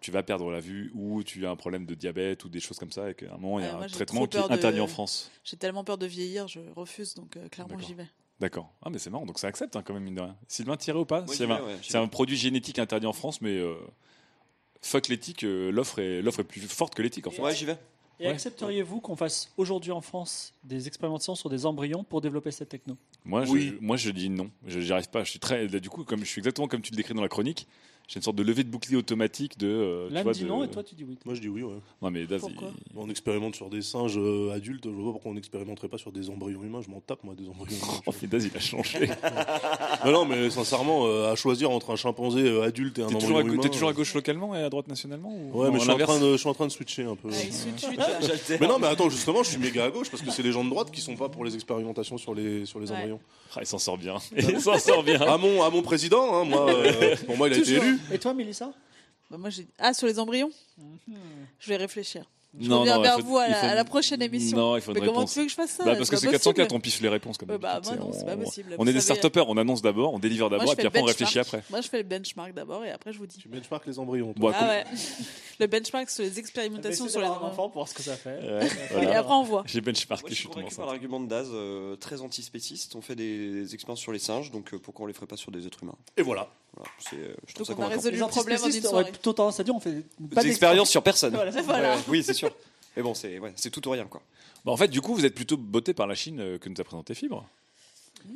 tu 0.00 0.10
vas 0.10 0.22
perdre 0.22 0.50
la 0.50 0.60
vue 0.60 0.90
ou 0.94 1.22
tu 1.22 1.46
as 1.46 1.50
un 1.50 1.56
problème 1.56 1.84
de 1.86 1.94
diabète 1.94 2.44
ou 2.44 2.48
des 2.48 2.60
choses 2.60 2.78
comme 2.78 2.90
ça, 2.90 3.10
et 3.10 3.14
qu'à 3.14 3.26
un 3.34 3.36
moment 3.36 3.58
il 3.58 3.64
y 3.64 3.66
a 3.66 3.70
Ouais, 3.70 3.76
moi, 3.76 3.84
un 3.84 3.88
j'ai 3.88 3.94
traitement 3.94 4.26
trop 4.26 4.28
qui 4.28 4.38
est 4.38 4.48
de- 4.48 4.54
interdit 4.54 4.80
en 4.80 4.86
France. 4.86 5.30
J'ai 5.44 5.56
tellement 5.58 5.84
peur 5.84 5.98
de 5.98 6.06
vieillir, 6.06 6.48
je 6.48 6.60
refuse, 6.74 7.14
donc 7.14 7.36
euh, 7.36 7.48
clairement 7.48 7.74
D'accord. 7.74 7.88
j'y 7.88 7.94
vais. 7.94 8.06
D'accord. 8.38 8.72
Ah 8.82 8.88
mais 8.90 8.98
c'est 8.98 9.10
marrant, 9.10 9.26
donc 9.26 9.38
ça 9.38 9.48
accepte 9.48 9.76
hein, 9.76 9.82
quand 9.84 9.92
même 9.92 10.02
mine 10.04 10.14
de 10.14 10.20
rien. 10.22 10.36
Sylvain 10.48 10.76
tiré 10.78 10.98
ou 10.98 11.04
pas? 11.04 11.20
Moi, 11.22 11.34
C'est 11.34 11.44
j'y 11.44 11.52
un, 11.52 11.56
vais, 11.58 11.62
ouais, 11.66 11.76
j'y 11.82 11.92
c'est 11.92 11.98
un 11.98 12.02
vais. 12.04 12.08
produit 12.08 12.36
génétique 12.36 12.78
interdit 12.78 13.06
en 13.06 13.12
France, 13.12 13.40
mais 13.42 13.58
euh, 13.58 13.74
fuck 14.82 15.08
l'éthique, 15.08 15.44
euh, 15.44 15.70
l'offre 15.70 15.98
est 15.98 16.22
l'offre 16.22 16.40
est 16.40 16.44
plus 16.44 16.60
forte 16.62 16.94
que 16.94 17.02
l'éthique 17.02 17.26
en 17.26 17.30
fait. 17.30 17.42
Ouais, 17.42 17.54
j'y 17.54 17.64
vais. 17.64 17.76
Et 18.18 18.24
Ouais. 18.26 18.32
accepteriez-vous 18.32 19.00
qu'on 19.00 19.16
fasse 19.16 19.50
aujourd'hui 19.56 19.92
en 19.92 20.02
France 20.02 20.52
des 20.62 20.86
expérimentations 20.86 21.34
sur 21.34 21.48
des 21.48 21.64
embryons 21.64 22.04
pour 22.04 22.20
développer 22.20 22.50
cette 22.50 22.68
techno? 22.68 22.96
Moi, 23.24 23.44
Oui. 23.48 23.72
je, 23.80 23.84
moi 23.84 23.96
je 23.96 24.10
dis 24.10 24.28
non, 24.28 24.50
je 24.66 24.80
j'y 24.80 24.92
arrive 24.92 25.08
pas. 25.08 25.24
Je 25.24 25.30
suis 25.30 25.38
très 25.38 25.66
là, 25.68 25.80
du 25.80 25.88
coup 25.88 26.04
comme 26.04 26.20
je 26.20 26.26
suis 26.26 26.40
exactement 26.40 26.68
comme 26.68 26.82
tu 26.82 26.90
le 26.92 26.96
décris 26.96 27.14
dans 27.14 27.22
la 27.22 27.28
chronique. 27.28 27.66
J'ai 28.12 28.16
une 28.16 28.22
sorte 28.24 28.34
de 28.34 28.42
levée 28.42 28.64
de 28.64 28.68
bouclier 28.68 28.96
automatique 28.96 29.56
de. 29.56 29.68
euh, 29.68 30.08
tu 30.08 30.14
L'âme 30.14 30.24
vois, 30.24 30.32
dit 30.32 30.42
de- 30.42 30.48
non 30.48 30.64
et 30.64 30.68
toi 30.68 30.82
tu 30.82 30.96
dis 30.96 31.04
oui. 31.04 31.16
Moi, 31.24 31.36
je 31.36 31.40
dis 31.40 31.46
oui, 31.48 31.62
ouais. 31.62 31.74
Non 32.02 32.10
mais 32.10 32.26
Daz, 32.26 32.40
Pourquoi 32.40 32.72
il- 32.92 32.98
On 32.98 33.08
expérimente 33.08 33.54
sur 33.54 33.70
des 33.70 33.82
singes 33.82 34.18
euh, 34.18 34.50
adultes. 34.52 34.82
Je 34.86 34.90
vois 34.90 35.04
pas 35.04 35.12
pourquoi 35.12 35.30
on 35.30 35.34
n'expérimenterait 35.34 35.86
pas 35.86 35.96
sur 35.98 36.10
des 36.10 36.28
embryons 36.28 36.60
humains. 36.64 36.80
Je 36.84 36.90
m'en 36.90 36.98
tape, 37.00 37.22
moi, 37.22 37.34
des 37.36 37.48
embryons 37.48 37.70
humains. 37.76 38.00
Oh, 38.06 38.12
mais 38.20 38.26
Daz, 38.26 38.44
il 38.44 38.56
a 38.56 38.58
changé. 38.58 39.08
non, 40.04 40.10
non, 40.10 40.24
mais 40.24 40.50
sincèrement, 40.50 41.06
euh, 41.06 41.30
à 41.30 41.36
choisir 41.36 41.70
entre 41.70 41.90
un 41.90 41.96
chimpanzé 41.96 42.40
euh, 42.42 42.62
adulte 42.64 42.98
et 42.98 43.02
un 43.02 43.06
T'es 43.06 43.14
embryon 43.14 43.20
toujours, 43.28 43.38
à, 43.38 43.42
humain. 43.42 43.62
t'es 43.62 43.68
toujours 43.68 43.88
à 43.90 43.92
gauche 43.92 44.12
localement 44.14 44.56
et 44.56 44.62
à 44.64 44.70
droite 44.70 44.88
nationalement 44.88 45.30
ou 45.32 45.60
Ouais, 45.60 45.66
non, 45.66 45.72
mais 45.74 45.78
je 45.78 45.82
suis, 45.84 45.90
en 45.90 45.92
l'inverse 45.92 46.10
train 46.10 46.20
de, 46.20 46.32
je 46.32 46.36
suis 46.38 46.48
en 46.48 46.54
train 46.54 46.66
de 46.66 46.72
switcher 46.72 47.04
un 47.04 47.14
peu. 47.14 47.28
Il 47.30 47.52
switch, 47.54 47.80
switch, 47.80 47.96
là. 47.96 48.08
J'altère. 48.20 48.58
Mais 48.60 48.66
non, 48.66 48.80
mais 48.80 48.88
attends, 48.88 49.08
justement, 49.08 49.44
je 49.44 49.50
suis 49.50 49.58
méga 49.60 49.84
à 49.84 49.90
gauche 49.90 50.10
parce 50.10 50.22
que 50.24 50.32
c'est 50.32 50.42
les 50.42 50.50
gens 50.50 50.64
de 50.64 50.70
droite 50.70 50.90
qui 50.90 51.00
sont 51.00 51.14
pas 51.14 51.28
pour 51.28 51.44
les 51.44 51.54
expérimentations 51.54 52.18
sur 52.18 52.34
les, 52.34 52.66
sur 52.66 52.80
les 52.80 52.90
Ouais. 52.90 52.96
embryons. 52.96 53.20
Ah, 53.54 53.60
il 53.62 53.66
s'en 53.66 53.78
sort 53.78 53.98
bien. 53.98 54.14
Il 54.36 54.60
s'en 54.60 54.78
sort 54.78 55.02
bien. 55.04 55.20
À 55.20 55.36
mon, 55.36 55.62
à 55.62 55.70
mon 55.70 55.82
président, 55.82 56.34
hein, 56.34 56.44
moi, 56.44 56.68
euh, 56.70 57.16
pour 57.26 57.36
moi, 57.36 57.48
il 57.48 57.54
a 57.54 57.58
été 57.58 57.72
élu. 57.72 57.98
Et 58.12 58.18
toi 58.18 58.34
Mélissa 58.34 58.72
Bah, 59.30 59.38
moi, 59.38 59.50
j'ai... 59.50 59.66
Ah, 59.78 59.94
sur 59.94 60.06
les 60.06 60.18
embryons 60.18 60.50
Je 61.58 61.68
vais 61.68 61.76
réfléchir. 61.76 62.24
Je 62.58 62.68
Non, 62.68 62.80
reviens 62.80 62.96
non, 62.96 63.02
vers 63.02 63.14
il 63.18 63.22
faut- 63.22 63.28
vous 63.28 63.38
à 63.38 63.46
la, 63.46 63.54
faut- 63.54 63.66
à 63.66 63.74
la 63.76 63.84
prochaine 63.84 64.20
émission. 64.22 64.58
Non, 64.58 64.76
il 64.76 64.82
faut 64.82 64.92
Mais 64.92 64.98
comment 65.06 65.24
tu 65.24 65.38
veux 65.38 65.44
que 65.44 65.50
je 65.52 65.54
fasse 65.54 65.70
ça 65.70 65.84
Bah, 65.84 65.94
parce 65.94 66.10
que 66.10 66.16
c'est 66.16 66.26
pas 66.26 66.32
404, 66.32 66.66
possible. 66.66 66.76
on 66.76 66.80
piffe 66.80 67.00
les 67.00 67.08
réponses 67.08 67.38
comme 67.38 67.46
bah, 67.46 67.80
moi, 67.84 67.94
non, 67.94 68.10
c'est- 68.12 68.24
pas 68.26 68.34
on- 68.34 68.38
possible. 68.42 68.74
On 68.76 68.88
est 68.88 68.92
des 68.92 69.00
start-upers, 69.00 69.48
on 69.48 69.56
annonce 69.56 69.82
d'abord, 69.82 70.12
on 70.14 70.18
délivre 70.18 70.50
d'abord, 70.50 70.72
et 70.72 70.74
puis 70.74 70.84
après 70.84 71.00
on 71.00 71.04
réfléchit 71.04 71.36
benchmark. 71.38 71.46
après. 71.54 71.70
Moi, 71.70 71.80
je 71.80 71.88
fais 71.88 71.98
le 71.98 72.02
benchmark 72.08 72.52
d'abord 72.52 72.84
et 72.84 72.90
après, 72.90 73.12
je 73.12 73.18
vous 73.18 73.26
dis. 73.28 73.38
Tu 73.38 73.46
benchmark 73.48 73.86
les 73.86 74.00
embryons. 74.00 74.32
toi. 74.34 74.50
Bon, 74.50 74.56
Ah 74.58 74.66
ouais. 74.66 74.84
le 75.60 75.66
benchmark 75.68 76.10
sur 76.10 76.24
les 76.24 76.30
Bah, 76.30 76.38
expérimentations 76.40 77.08
sur 77.08 77.20
les 77.20 77.26
un 77.26 77.30
embryons. 77.30 77.46
enfant 77.46 77.62
pour 77.68 77.74
voir 77.74 77.88
ce 77.88 77.94
que 77.94 78.02
ça 78.02 78.16
fait. 78.16 78.30
Ouais, 78.40 78.68
Et 79.04 79.14
après, 79.14 79.32
on 79.32 79.44
voit. 79.44 79.62
J'ai 79.66 79.80
benchmarké, 79.80 80.30
je 80.30 80.34
suis 80.34 80.48
convaincu 80.48 80.74
par 80.74 80.86
l'argument 80.86 81.20
de 81.20 81.28
Daz, 81.28 81.48
euh, 81.52 81.94
très 81.94 82.20
antispéciste. 82.20 82.96
On 82.96 83.00
fait 83.00 83.14
des 83.14 83.72
expériences 83.74 84.00
sur 84.00 84.10
les 84.10 84.18
singes, 84.18 84.50
donc 84.50 84.74
euh, 84.74 84.78
pourquoi 84.80 85.04
on 85.04 85.06
les 85.06 85.14
ferait 85.14 85.26
pas 85.28 85.36
sur 85.36 85.52
des 85.52 85.68
êtres 85.68 85.84
humains? 85.84 85.94
Et 86.16 86.22
voilà. 86.22 86.48
Voilà, 86.76 86.90
c'est, 86.98 87.16
euh, 87.16 87.34
je 87.46 87.54
trouve 87.54 87.66
Donc, 87.66 87.76
ça 87.76 87.82
on 87.82 87.86
a 87.86 87.88
résolu 87.88 88.16
le 88.18 88.26
problème 88.26 88.62
en 88.62 88.66
une 88.70 88.82
soirée. 88.82 89.10
plutôt 89.10 89.32
tendance 89.32 89.58
à 89.60 89.64
dire 89.64 89.74
on 89.74 89.80
fait 89.80 90.04
pas 90.34 90.42
Des 90.42 90.48
expériences 90.50 90.90
sur 90.90 91.02
personne. 91.02 91.32
Voilà, 91.34 91.50
Voilà. 91.62 91.96
Ouais, 91.96 92.02
oui, 92.08 92.22
c'est 92.22 92.34
sûr. 92.34 92.50
Mais 92.96 93.02
bon, 93.02 93.14
c'est 93.14 93.38
ouais, 93.38 93.52
c'est 93.56 93.70
tout 93.70 93.86
ou 93.88 93.90
rien, 93.90 94.04
quoi. 94.06 94.22
Bah, 94.64 94.72
en 94.72 94.76
fait, 94.76 94.88
du 94.88 95.00
coup, 95.00 95.14
vous 95.14 95.24
êtes 95.24 95.34
plutôt 95.34 95.56
botté 95.56 95.94
par 95.94 96.06
la 96.06 96.14
Chine 96.14 96.40
euh, 96.40 96.58
que 96.58 96.68
nous 96.68 96.80
a 96.80 96.84
présenté 96.84 97.14
Fibre. 97.14 97.46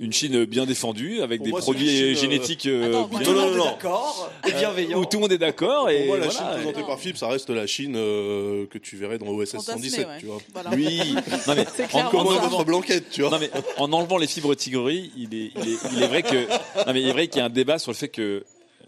Une 0.00 0.12
Chine 0.12 0.44
bien 0.44 0.66
défendue, 0.66 1.20
avec 1.20 1.38
Pour 1.38 1.44
des 1.44 1.50
moi, 1.52 1.60
c'est 1.60 1.64
produits 1.66 1.86
une 1.86 2.16
Chine, 2.16 2.26
euh, 2.26 2.32
génétiques 2.32 2.66
euh, 2.66 2.88
Attends, 2.88 3.06
bien- 3.08 3.20
Tout 3.20 3.30
le 3.32 3.36
monde 3.40 3.54
est 3.54 3.58
non. 3.58 3.64
d'accord 3.66 4.30
et 4.46 4.52
euh, 4.52 4.58
bienveillant. 4.58 4.98
où 5.00 5.04
tout 5.04 5.16
le 5.18 5.20
monde 5.20 5.32
est 5.32 5.38
d'accord. 5.38 5.88
Et 5.90 5.98
Pour 5.98 6.06
moi, 6.06 6.18
la 6.18 6.24
voilà. 6.28 6.38
Chine 6.38 6.48
présentée 6.62 6.82
par 6.86 6.98
Philippe, 6.98 7.16
ça 7.16 7.28
reste 7.28 7.50
la 7.50 7.66
Chine 7.68 7.94
euh, 7.96 8.66
que 8.66 8.78
tu 8.78 8.96
verrais 8.96 9.18
dans 9.18 9.26
OSS 9.28 9.52
Fantasmé, 9.52 9.88
117, 9.88 10.06
ouais. 10.08 10.18
tu 10.18 10.26
vois. 10.26 10.38
Voilà. 10.52 10.70
Oui, 10.74 10.98
non 11.46 11.54
mais 11.54 11.64
C'est 11.76 11.84
en, 11.84 11.88
clairement 11.88 12.08
en 12.08 12.10
Comment 12.10 12.36
ça. 12.36 12.42
notre 12.48 12.64
blanquette, 12.64 13.10
tu 13.10 13.20
vois. 13.22 13.30
Non 13.30 13.38
mais 13.38 13.50
en 13.76 13.92
enlevant 13.92 14.18
les 14.18 14.26
fibres 14.26 14.54
tigreries, 14.56 15.12
il 15.16 15.32
est, 15.34 15.52
il 15.56 15.68
est, 15.72 15.78
il 15.96 16.02
est 16.02 16.06
vrai 16.08 16.22
que 16.24 16.46
non 16.86 16.92
mais 16.92 17.00
il 17.00 17.08
est 17.08 17.12
vrai 17.12 17.28
qu'il 17.28 17.38
y 17.38 17.42
a 17.42 17.44
un 17.46 17.50
débat 17.50 17.78
sur 17.78 17.92
le 17.92 17.96
fait 17.96 18.08
que 18.08 18.44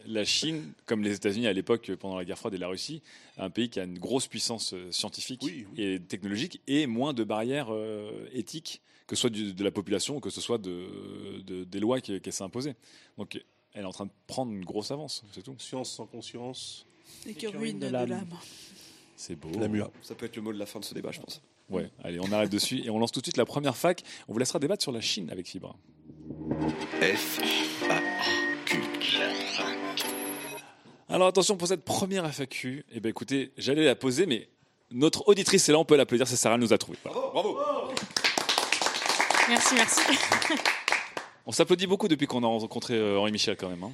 la 0.09 0.25
Chine, 0.25 0.73
comme 0.87 1.03
les 1.03 1.14
États-Unis 1.14 1.47
à 1.49 1.53
l'époque 1.53 1.91
pendant 1.99 2.16
la 2.16 2.25
guerre 2.25 2.39
froide 2.39 2.55
et 2.55 2.59
la 2.59 2.68
Russie, 2.68 3.03
est 3.39 3.43
un 3.43 3.51
pays 3.51 3.68
qui 3.68 3.81
a 3.81 3.85
une 3.85 3.99
grosse 3.99 4.27
puissance 4.29 4.73
euh, 4.73 4.87
scientifique 4.93 5.41
Oui, 5.45 5.66
oui. 5.77 5.83
et 5.85 5.99
technologique 6.01 6.61
et 6.68 6.87
moins 6.87 7.12
de 7.12 7.25
barrières 7.25 7.68
euh, 7.71 8.11
éthiques 8.33 8.83
que 9.07 9.15
ce 9.17 9.21
soit 9.21 9.31
du- 9.31 9.53
de 9.55 9.65
la 9.65 9.71
population 9.71 10.17
ou 10.17 10.21
que 10.21 10.31
ce 10.31 10.41
soit 10.41 10.59
de, 10.59 11.41
de- 11.45 11.65
des 11.65 11.81
lois 11.81 12.01
qui- 12.01 12.21
qu'elle 12.21 12.33
s'est 12.33 12.45
imposées. 12.45 12.75
Donc 13.19 13.41
elle 13.73 13.83
est 13.83 13.87
en 13.87 13.93
train 13.93 14.07
de 14.07 14.11
prendre 14.27 14.53
une 14.53 14.65
grosse 14.65 14.91
avance, 14.91 15.23
c'est 15.33 15.43
tout. 15.43 15.55
Science 15.59 15.91
sans 15.93 16.07
conscience. 16.07 16.87
Et 17.27 17.35
qui 17.35 17.47
Écureuil 17.47 17.59
ruine 17.71 17.79
de 17.79 17.87
l'âme. 17.89 18.27
C'est 19.17 19.37
beau. 19.37 19.49
La 19.59 19.69
mua. 19.69 19.91
Ça 20.03 20.15
peut 20.15 20.27
être 20.27 20.37
le 20.37 20.43
mot 20.43 20.53
de 20.53 20.59
la 20.59 20.67
fin 20.67 20.81
de 20.81 20.85
ce 20.85 20.93
débat, 20.95 21.11
je 21.13 21.21
pense. 21.21 21.41
Ouais, 21.71 21.91
allez, 22.05 22.21
on 22.21 22.31
arrête 22.33 22.51
dessus 22.51 22.83
et 22.85 22.91
on 22.91 22.99
lance 22.99 23.11
tout 23.13 23.21
de 23.21 23.25
suite 23.27 23.37
la 23.37 23.45
première 23.47 23.77
fac. 23.77 24.03
On 24.29 24.33
vous 24.33 24.39
laissera 24.39 24.59
débattre 24.59 24.83
sur 24.83 24.93
la 24.93 25.01
Chine 25.01 25.31
avec 25.31 25.49
Fibre. 25.49 25.77
F, 27.01 27.41
A, 27.91 28.01
Q. 28.65 28.81
Alors 31.09 31.29
attention 31.29 31.57
pour 31.57 31.69
cette 31.69 31.85
première 31.85 32.27
FAQ. 32.27 32.85
Eh 32.93 33.01
ben 33.01 33.09
écoutez, 33.09 33.53
j'allais 33.57 33.85
la 33.85 33.95
poser, 33.95 34.27
mais 34.27 34.49
notre 34.91 35.29
auditrice 35.29 35.69
est 35.69 35.73
là, 35.73 35.79
on 35.79 35.85
peut 35.85 35.97
l'applaudir, 35.97 36.27
c'est 36.29 36.37
Sarah, 36.37 36.57
elle 36.57 36.61
nous 36.61 36.73
a 36.73 36.79
trouvé. 36.79 36.99
Voilà. 37.05 37.21
Bravo. 37.33 37.59
Merci, 39.49 39.75
merci. 39.75 40.01
On 41.47 41.53
s'applaudit 41.53 41.87
beaucoup 41.87 42.09
depuis 42.09 42.27
qu'on 42.27 42.43
a 42.43 42.47
rencontré 42.47 42.95
euh, 42.95 43.19
Henri 43.19 43.31
Michel 43.33 43.57
quand 43.57 43.69
même. 43.69 43.83
hein. 43.85 43.93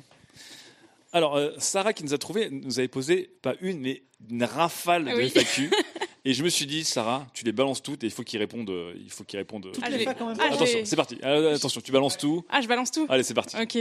Alors 1.12 1.36
euh, 1.36 1.50
Sarah 1.58 1.92
qui 1.92 2.02
nous 2.04 2.14
a 2.14 2.18
trouvé, 2.18 2.48
nous 2.50 2.78
avait 2.78 2.88
posé 2.88 3.30
pas 3.42 3.54
une, 3.60 3.80
mais 3.80 4.02
une 4.30 4.44
rafale 4.44 5.04
de 5.04 5.14
Oui. 5.14 5.28
FAQ. 5.30 5.70
Et 6.24 6.34
je 6.34 6.44
me 6.44 6.48
suis 6.48 6.66
dit, 6.66 6.84
Sarah, 6.84 7.26
tu 7.34 7.44
les 7.44 7.50
balances 7.50 7.82
toutes 7.82 8.04
et 8.04 8.06
il 8.06 8.12
faut 8.12 8.22
qu'ils 8.22 8.38
répondent. 8.38 8.70
euh, 8.70 8.94
Il 8.96 9.10
faut 9.10 9.24
qu'ils 9.24 9.40
répondent. 9.40 9.72
Ah, 9.82 9.90
les 9.90 10.06
ah, 10.06 10.10
attention, 10.52 10.78
c'est 10.84 10.94
parti. 10.94 11.18
Euh, 11.24 11.56
attention, 11.56 11.80
tu 11.80 11.90
balances 11.90 12.16
tout. 12.16 12.44
Ah, 12.48 12.60
je 12.60 12.68
balance 12.68 12.92
tout 12.92 13.06
Allez, 13.08 13.24
c'est 13.24 13.34
parti. 13.34 13.56
Ok. 13.60 13.76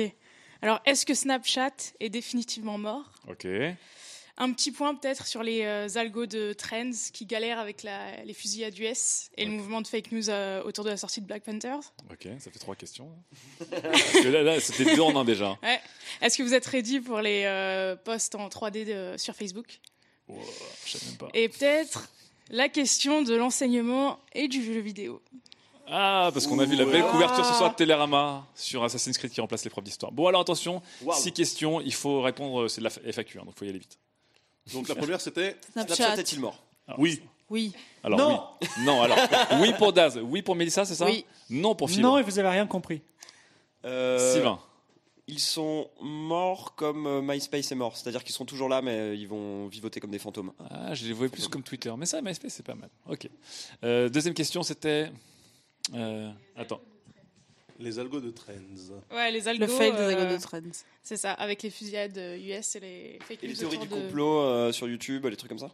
Alors, 0.63 0.79
est-ce 0.85 1.05
que 1.05 1.13
Snapchat 1.13 1.69
est 1.99 2.09
définitivement 2.09 2.79
mort? 2.79 3.11
Ok. 3.29 3.45
Un 4.37 4.53
petit 4.53 4.71
point 4.71 4.95
peut-être 4.95 5.27
sur 5.27 5.43
les 5.43 5.61
euh, 5.63 5.87
algos 5.95 6.25
de 6.25 6.53
Trends 6.53 6.91
qui 7.13 7.25
galèrent 7.25 7.59
avec 7.59 7.83
la- 7.83 8.23
les 8.23 8.33
fusillades 8.33 8.77
US 8.79 9.29
et 9.37 9.45
le 9.45 9.51
mouvement 9.51 9.81
de 9.81 9.87
fake 9.87 10.11
news 10.11 10.29
euh, 10.29 10.63
autour 10.63 10.83
de 10.85 10.89
la 10.89 10.97
sortie 10.97 11.21
de 11.21 11.27
Black 11.27 11.43
Panther. 11.43 11.75
Ok, 12.11 12.27
ça 12.39 12.49
fait 12.51 12.59
trois 12.59 12.75
questions. 12.75 13.09
Parce 13.69 14.11
que 14.13 14.27
là, 14.29 14.41
là, 14.43 14.59
c'était 14.59 14.95
deux 14.95 15.01
en 15.01 15.15
un 15.19 15.25
déjà. 15.25 15.57
Ouais. 15.61 15.79
Est-ce 16.21 16.37
que 16.37 16.43
vous 16.43 16.53
êtes 16.53 16.65
ready 16.65 16.99
pour 17.01 17.19
les 17.21 17.43
euh, 17.45 17.95
posts 17.95 18.35
en 18.35 18.47
3D 18.47 18.85
de- 18.85 19.17
sur 19.17 19.35
Facebook? 19.35 19.79
Oh, 20.29 20.33
je 20.85 20.97
sais 20.97 21.05
même 21.05 21.17
pas. 21.17 21.27
Et 21.33 21.49
peut-être 21.49 22.09
la 22.49 22.69
question 22.69 23.21
de 23.21 23.35
l'enseignement 23.35 24.19
et 24.33 24.47
du 24.47 24.63
jeu 24.63 24.79
vidéo. 24.79 25.21
Ah, 25.93 26.29
parce 26.33 26.47
qu'on 26.47 26.57
a 26.59 26.65
vu 26.65 26.77
la 26.77 26.85
belle 26.85 27.03
couverture 27.05 27.45
ce 27.45 27.53
soir 27.53 27.71
de 27.71 27.75
Télérama 27.75 28.47
sur 28.55 28.81
Assassin's 28.83 29.17
Creed 29.17 29.31
qui 29.31 29.41
remplace 29.41 29.63
les 29.65 29.69
profs 29.69 29.83
d'histoire. 29.83 30.11
Bon, 30.13 30.27
alors 30.27 30.39
attention, 30.41 30.81
six 31.13 31.33
questions, 31.33 31.81
il 31.81 31.93
faut 31.93 32.21
répondre, 32.21 32.69
c'est 32.69 32.79
de 32.79 32.85
la 32.85 32.89
FAQ, 33.11 33.39
hein, 33.39 33.41
donc 33.43 33.55
il 33.57 33.59
faut 33.59 33.65
y 33.65 33.69
aller 33.69 33.79
vite. 33.79 33.97
Donc 34.73 34.87
la 34.87 34.95
première, 34.95 35.21
c'était 35.21 35.57
Snapchat 35.73 35.95
Snapchat. 35.95 36.21
est-il 36.21 36.39
mort? 36.39 36.63
Oui. 36.97 37.21
Oui. 37.49 37.73
Alors, 38.03 38.17
Non. 38.19 38.43
oui. 38.61 38.67
Non, 38.85 39.01
alors, 39.01 39.17
oui 39.61 39.73
pour 39.77 39.91
Daz, 39.93 40.17
oui 40.23 40.41
pour 40.41 40.55
Mélissa, 40.55 40.85
c'est 40.85 40.95
ça? 40.95 41.05
Oui. 41.05 41.25
Non 41.49 41.75
pour 41.75 41.89
Fibre. 41.89 42.03
Non, 42.03 42.17
et 42.17 42.23
vous 42.23 42.39
avez 42.39 42.49
rien 42.49 42.65
compris. 42.67 43.01
Euh, 43.85 44.33
Sylvain. 44.33 44.59
Ils 45.27 45.39
sont 45.39 45.89
morts 46.01 46.75
comme 46.75 47.05
euh, 47.07 47.21
MySpace 47.21 47.71
est 47.71 47.75
mort. 47.75 47.95
C'est-à-dire 47.95 48.23
qu'ils 48.23 48.33
sont 48.35 48.45
toujours 48.45 48.67
là, 48.69 48.81
mais 48.81 48.97
euh, 48.97 49.15
ils 49.15 49.27
vont 49.27 49.67
vivoter 49.67 49.99
comme 49.99 50.11
des 50.11 50.19
fantômes. 50.19 50.51
Ah, 50.69 50.93
je 50.93 51.05
les 51.05 51.13
voyais 51.13 51.29
plus 51.31 51.47
comme 51.47 51.63
Twitter, 51.63 51.93
mais 51.97 52.05
ça, 52.05 52.21
MySpace, 52.21 52.53
c'est 52.53 52.65
pas 52.65 52.75
mal. 52.75 52.89
Ok. 53.07 53.29
Euh, 53.83 54.09
deuxième 54.09 54.33
question, 54.33 54.63
c'était. 54.63 55.11
euh, 55.93 56.31
attends. 56.55 56.81
Les 57.81 57.99
algos 57.99 58.19
de 58.21 58.29
Trends. 58.31 58.53
Ouais, 59.11 59.31
les 59.31 59.47
algos. 59.47 59.65
Le 59.65 59.67
fail 59.71 59.91
des 59.91 59.97
euh, 59.97 60.09
algos 60.09 60.35
de 60.37 60.41
Trends. 60.41 60.59
C'est 61.03 61.17
ça, 61.17 61.33
avec 61.33 61.63
les 61.63 61.69
fusillades 61.69 62.17
euh, 62.17 62.37
US 62.37 62.75
et 62.75 62.79
les 62.79 63.19
fake 63.27 63.39
Et 63.43 63.47
news 63.47 63.53
les 63.53 63.57
théories 63.59 63.77
du 63.79 63.87
de- 63.87 63.93
complot 63.95 64.39
euh, 64.41 64.71
sur 64.71 64.87
YouTube, 64.87 65.25
les 65.25 65.35
trucs 65.35 65.49
comme 65.49 65.59
ça 65.59 65.71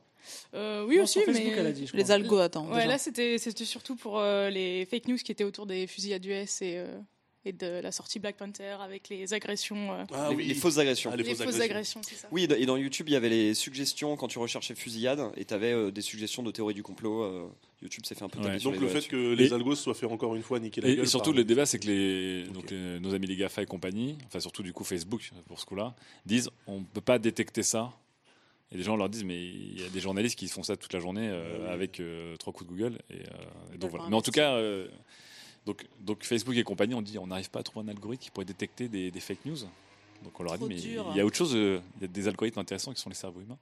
Euh, 0.53 0.85
oui 0.85 0.97
Non, 0.97 1.03
aussi, 1.03 1.13
sur 1.19 1.23
Facebook, 1.25 1.51
mais 1.53 1.57
elle 1.59 1.67
a 1.67 1.71
dit, 1.71 1.85
je 1.87 1.95
Les 1.97 2.11
algos, 2.11 2.37
attends. 2.39 2.67
ouais, 2.69 2.75
déjà. 2.75 2.87
là 2.87 2.97
c'était 2.97 3.37
c'était 3.37 3.65
surtout 3.65 3.95
pour 3.95 4.19
euh, 4.19 4.49
les 4.49 4.85
fake 4.85 5.07
news 5.07 5.17
qui 5.17 5.31
étaient 5.31 5.43
autour 5.43 5.65
des 5.65 5.85
fusillades 5.87 6.25
US 6.25 6.61
et 6.61 6.77
euh, 6.77 6.97
et 7.45 7.53
de 7.53 7.79
la 7.81 7.91
sortie 7.91 8.19
Black 8.19 8.35
Panther 8.35 8.75
avec 8.81 9.07
les 9.09 9.33
agressions, 9.33 9.93
euh, 9.93 10.03
Ah 10.13 10.27
les, 10.31 10.35
oui. 10.35 10.45
les 10.47 10.53
fausses 10.53 10.77
agressions. 10.79 11.11
Ah, 11.13 11.15
les, 11.15 11.23
fausses 11.23 11.59
agressions, 11.61 12.01
c'est 12.03 12.15
ça. 12.15 12.27
Oui, 12.31 12.43
et 12.57 12.65
dans 12.65 12.75
YouTube, 12.77 13.07
il 13.09 13.13
y 13.13 13.15
avait 13.15 13.29
les 13.29 13.53
suggestions 13.53 14.17
quand 14.17 14.27
tu 14.27 14.37
recherchais 14.39 14.75
fusillade 14.75 15.21
et 15.37 15.45
tu 15.45 15.53
avais 15.53 15.91
des 15.91 16.01
suggestions 16.01 16.43
de 16.43 16.51
théories 16.51 16.73
du 16.73 16.83
complot. 16.83 17.23
euh, 17.23 17.47
YouTube 17.81 18.05
s'est 18.05 18.15
fait 18.15 18.23
un 18.25 18.29
peu 18.29 18.39
Ouais. 18.39 18.57
Donc 18.59 18.75
le 18.79 18.87
fait 18.87 18.95
là-dessus. 18.95 19.09
que 19.09 19.33
les 19.35 19.47
Et- 19.49 19.53
algos 19.53 19.75
soient 19.75 19.93
fait 19.93 20.07
encore 20.07 20.35
une 20.35 20.41
fois 20.41 20.59
niquer 20.59 20.81
la 20.81 20.89
Et, 20.89 20.95
gueule. 20.95 21.05
et 21.05 21.07
surtout, 21.07 21.29
par- 21.29 21.37
le 21.37 21.43
débat, 21.45 21.65
c'est 21.67 21.77
que 21.79 21.85
les, 21.87 22.45
Ok. 22.47 22.53
donc, 22.53 22.71
les- 22.71 22.99
nos 22.99 23.13
amis 23.13 23.27
les 23.27 23.35
GAFA 23.35 23.61
et 23.61 23.65
compagnie, 23.67 24.17
enfin 24.25 24.39
surtout 24.39 24.63
du 24.63 24.73
coup 24.73 24.83
Facebook 24.83 25.29
pour 25.47 25.59
ce 25.59 25.65
coup-là, 25.65 25.95
disent 26.25 26.49
on 26.65 26.79
ne 26.79 26.85
peut 26.85 27.01
pas 27.01 27.19
détecter 27.19 27.61
ça. 27.63 27.93
Et 28.71 28.77
les 28.77 28.83
gens 28.83 28.97
leur 28.97 29.07
disent 29.09 29.23
mais 29.23 29.37
il 29.45 29.79
y 29.79 29.85
a 29.85 29.89
des 29.89 29.99
journalistes 30.01 30.37
qui 30.37 30.47
font 30.49 30.63
ça 30.63 30.75
toute 30.75 30.91
la 30.91 30.99
journée 30.99 31.29
euh, 31.31 31.71
avec 31.71 31.99
euh, 32.01 32.35
trois 32.37 32.51
coups 32.51 32.69
de 32.69 32.75
Google. 32.75 32.97
Et, 33.09 33.13
euh, 33.13 33.17
et 33.17 33.21
donc 33.21 33.79
D'accord, 33.79 33.89
voilà. 33.91 34.09
Mais 34.09 34.15
en 34.17 34.21
tout 34.21 34.31
cas, 34.31 34.55
euh, 34.55 34.87
donc, 35.67 35.85
donc 35.99 36.23
Facebook 36.23 36.55
et 36.55 36.63
compagnie 36.63 36.95
ont 36.95 37.01
dit 37.03 37.19
on 37.19 37.27
n'arrive 37.27 37.49
pas 37.51 37.59
à 37.59 37.63
trouver 37.63 37.85
un 37.85 37.89
algorithme 37.89 38.23
qui 38.23 38.31
pourrait 38.31 38.45
détecter 38.45 38.87
des, 38.87 39.11
des 39.11 39.19
fake 39.19 39.45
news. 39.45 39.57
Donc 40.23 40.39
on 40.39 40.43
leur 40.43 40.53
a 40.53 40.57
dit 40.57 40.65
mais 40.67 40.75
il 40.77 41.15
y 41.15 41.19
a 41.21 41.25
autre 41.25 41.35
chose, 41.35 41.55
euh, 41.55 41.79
il 41.97 42.01
y 42.01 42.05
a 42.05 42.07
des 42.07 42.27
algorithmes 42.27 42.59
intéressants 42.59 42.91
qui 42.93 43.01
sont 43.01 43.09
les 43.09 43.15
cerveaux 43.15 43.41
humains. 43.41 43.57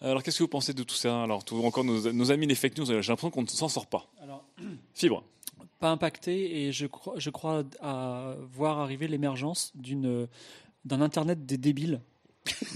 Alors 0.00 0.22
qu'est-ce 0.22 0.38
que 0.38 0.44
vous 0.44 0.48
pensez 0.48 0.74
de 0.74 0.82
tout 0.82 0.94
ça? 0.94 1.22
Alors 1.22 1.44
tout- 1.44 1.56
encore 1.64 1.82
nos, 1.84 2.12
nos 2.12 2.30
amis 2.30 2.46
les 2.46 2.54
fake 2.54 2.76
news, 2.78 2.86
j'ai 2.86 2.94
l'impression 2.94 3.30
qu'on 3.30 3.42
ne 3.42 3.46
s'en 3.48 3.68
sort 3.68 3.86
pas. 3.86 4.06
Alors, 4.22 4.44
Fibre. 4.94 5.24
pas 5.80 5.90
impacté 5.90 6.62
et 6.66 6.72
je 6.72 6.86
crois, 6.86 7.14
je 7.18 7.30
crois 7.30 7.64
à 7.80 8.34
voir 8.52 8.78
arriver 8.78 9.08
l'émergence 9.08 9.72
d'une 9.74 10.28
d'un 10.84 11.00
internet 11.00 11.46
des 11.46 11.56
débiles. 11.58 12.00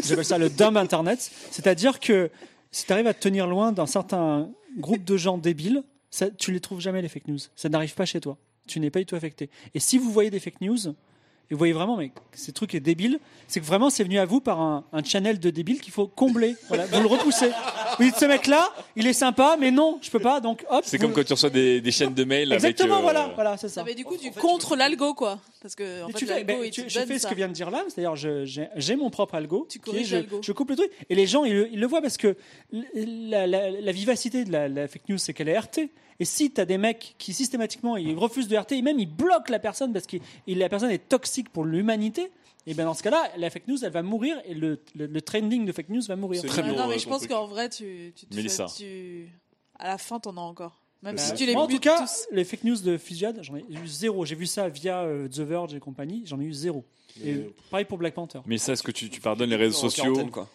J'appelle 0.05 0.25
ça 0.25 0.39
le 0.39 0.49
dumb 0.49 0.77
internet, 0.77 1.19
c'est-à-dire 1.51 1.99
que 2.01 2.31
si 2.71 2.87
tu 2.87 2.93
arrives 2.93 3.09
à 3.09 3.15
te 3.15 3.21
tenir 3.21 3.47
loin 3.49 3.73
d'un 3.73 3.87
certain 3.87 4.51
groupe 4.79 5.03
de 5.05 5.17
gens 5.17 5.39
débiles, 5.39 5.83
ça, 6.11 6.31
tu 6.31 6.53
les 6.53 6.61
trouves 6.61 6.81
jamais 6.81 7.03
les 7.03 7.09
fake 7.09 7.27
news. 7.29 7.39
Ça 7.57 7.69
n'arrive 7.69 7.95
pas 7.95 8.05
chez 8.07 8.21
toi. 8.21 8.39
Tu 8.67 8.81
n'es 8.81 8.91
pas 8.91 8.99
du 9.01 9.07
tout 9.07 9.17
affecté. 9.17 9.51
Et 9.75 9.81
si 9.81 9.99
vous 9.99 10.11
voyez 10.11 10.31
des 10.31 10.41
fake 10.41 10.61
news, 10.61 10.89
et 11.49 11.55
vous 11.55 11.59
voyez 11.59 11.73
vraiment, 11.73 11.97
mais 11.97 12.11
ces 12.33 12.51
trucs 12.51 12.75
est 12.75 12.81
débile, 12.81 13.21
c'est 13.47 13.61
que 13.61 13.65
vraiment 13.65 13.89
c'est 13.89 14.03
venu 14.03 14.19
à 14.19 14.25
vous 14.25 14.41
par 14.41 14.61
un, 14.61 14.85
un 14.93 15.05
channel 15.05 15.39
de 15.39 15.51
débiles 15.51 15.81
qu'il 15.81 15.93
faut 15.93 16.09
combler. 16.09 16.57
Voilà, 16.69 16.87
vous 16.87 17.01
le 17.01 17.07
repoussez. 17.07 17.51
Vous 17.99 18.05
dites 18.05 18.17
ce 18.17 18.25
mec-là, 18.25 18.69
il 18.97 19.07
est 19.07 19.13
sympa, 19.13 19.57
mais 19.61 19.71
non, 19.71 20.01
je 20.03 20.11
peux 20.11 20.19
pas. 20.19 20.41
Donc 20.41 20.65
hop. 20.69 20.83
C'est 20.85 20.97
vous- 20.97 21.05
comme 21.05 21.13
quand 21.15 21.23
tu 21.25 21.33
reçois 21.33 21.51
des, 21.51 21.81
des 21.81 21.93
chaînes 21.93 22.15
de 22.15 22.25
mails 22.25 22.53
Exactement, 22.53 22.95
avec. 22.97 22.99
euh, 22.99 23.13
voilà, 23.13 23.33
voilà, 23.37 23.57
c'est 23.57 23.69
ça. 23.69 23.85
Mais 23.85 23.95
du 23.95 24.05
coup, 24.05 24.17
tu 24.17 24.29
contre 24.33 24.75
l'algo, 24.75 25.15
quoi. 25.15 25.39
Parce 25.63 25.77
que, 25.77 26.03
en 26.03 26.09
fait, 26.09 26.15
tu 26.15 26.27
fais, 26.27 26.43
ben, 26.43 26.69
tu- 26.69 26.83
je 26.89 26.99
fais 27.01 27.19
ce 27.21 27.29
que 27.29 27.35
vient 27.37 27.47
de 27.47 27.53
dire 27.53 27.71
là, 27.71 27.85
c'est-à-dire 27.89 28.17
je- 28.17 28.45
j'ai 28.45 28.67
j'ai 28.75 28.97
mon 28.97 29.11
propre 29.11 29.37
algo, 29.37 29.69
Tu 29.71 29.79
qui 29.79 29.83
est 29.89 29.93
corriges 29.93 30.09
je, 30.09 30.17
l'algo. 30.17 30.41
je 30.43 30.51
coupe 30.51 30.71
le 30.71 30.77
truc, 30.77 30.91
et 31.09 31.15
les 31.15 31.29
gens 31.29 31.45
ils, 31.45 31.55
le- 31.55 31.69
ils 31.73 31.79
le 31.79 31.87
voient 31.87 32.03
parce 32.03 32.17
que 32.17 32.37
la, 32.95 33.47
la- 33.47 33.71
la 33.71 33.93
vivacité 33.93 34.45
de 34.45 34.51
la, 34.51 34.69
la 34.69 34.89
fake 34.89 35.09
news 35.09 35.19
c'est 35.19 35.33
qu'elle 35.33 35.49
est 35.49 35.57
RT. 35.59 35.91
Et 36.21 36.25
si 36.25 36.51
tu 36.51 36.61
as 36.61 36.65
des 36.65 36.79
mecs 36.79 37.15
qui 37.19 37.33
systématiquement 37.35 37.97
ils 37.97 38.17
refusent 38.17 38.49
de 38.49 38.57
RT, 38.57 38.73
et 38.73 38.83
même 38.83 38.99
ils 38.99 39.07
bloquent 39.11 39.51
la 39.51 39.59
personne 39.59 39.93
parce 39.93 40.07
que 40.07 40.17
la 40.47 40.69
personne 40.69 40.91
est 40.91 41.09
toxique 41.09 41.51
pour 41.51 41.65
l'humanité, 41.65 42.31
et 42.67 42.75
ben 42.75 42.85
dans 42.85 42.95
ce 42.95 43.03
cas-là, 43.03 43.23
la 43.37 43.49
fake 43.51 43.69
news 43.69 43.79
elle 43.85 43.93
va 43.93 44.03
mourir 44.03 44.37
et 44.45 44.55
le, 44.55 44.81
le- 44.97 45.07
le 45.07 45.21
trending 45.23 45.65
de 45.67 45.73
fake 45.73 45.89
news 45.91 46.03
va 46.09 46.17
mourir. 46.17 46.41
C'est 46.41 46.49
Très 46.49 46.63
Ah 46.63 46.65
bien. 46.65 46.75
non, 46.75 46.89
mais 46.89 46.97
euh, 46.97 46.99
je 46.99 47.09
pense 47.09 47.27
qu'en 47.27 47.47
vrai, 47.47 47.69
tu, 47.69 48.13
tu 48.17 48.27
te 48.27 48.35
Mélissa. 48.35 48.67
fais- 48.69 48.79
tu- 48.83 49.29
À 49.79 49.87
la 49.89 49.99
fin, 49.99 50.19
t'en 50.19 50.37
as 50.37 50.41
encore. 50.41 50.81
Même 51.03 51.15
Bah, 51.17 51.23
si 51.23 51.35
tu 51.35 51.45
les 51.47 51.53
Moi, 51.53 51.63
en 51.63 51.67
tout 51.69 51.79
cas, 51.79 52.01
tous. 52.01 52.27
les 52.33 52.43
fake 52.45 52.65
news 52.65 52.79
de 52.79 52.97
fusillade, 52.97 53.39
j'en 53.43 53.57
ai 53.57 53.65
eu 53.69 53.87
zéro. 53.87 54.25
J'ai 54.25 54.35
vu 54.35 54.47
ça 54.47 54.69
via 54.69 55.03
euh, 55.03 55.29
The 55.29 55.41
Verge 55.41 55.75
et 55.75 55.79
compagnie, 55.79 56.23
j'en 56.25 56.41
ai 56.41 56.45
eu 56.45 56.53
zéro. 56.55 56.85
Et 57.23 57.35
Mais- 57.35 57.51
pareil 57.71 57.85
pour 57.85 57.99
Black 57.99 58.15
Panther. 58.15 58.41
Mais 58.47 58.59
ça, 58.59 58.73
est-ce 58.73 58.83
que 58.83 58.91
tu, 58.91 59.11
tu 59.11 59.21
pardonnes 59.21 59.51
les 59.51 59.57
réseaux 59.57 59.79
sociaux 59.79 60.27
quoi. 60.33 60.49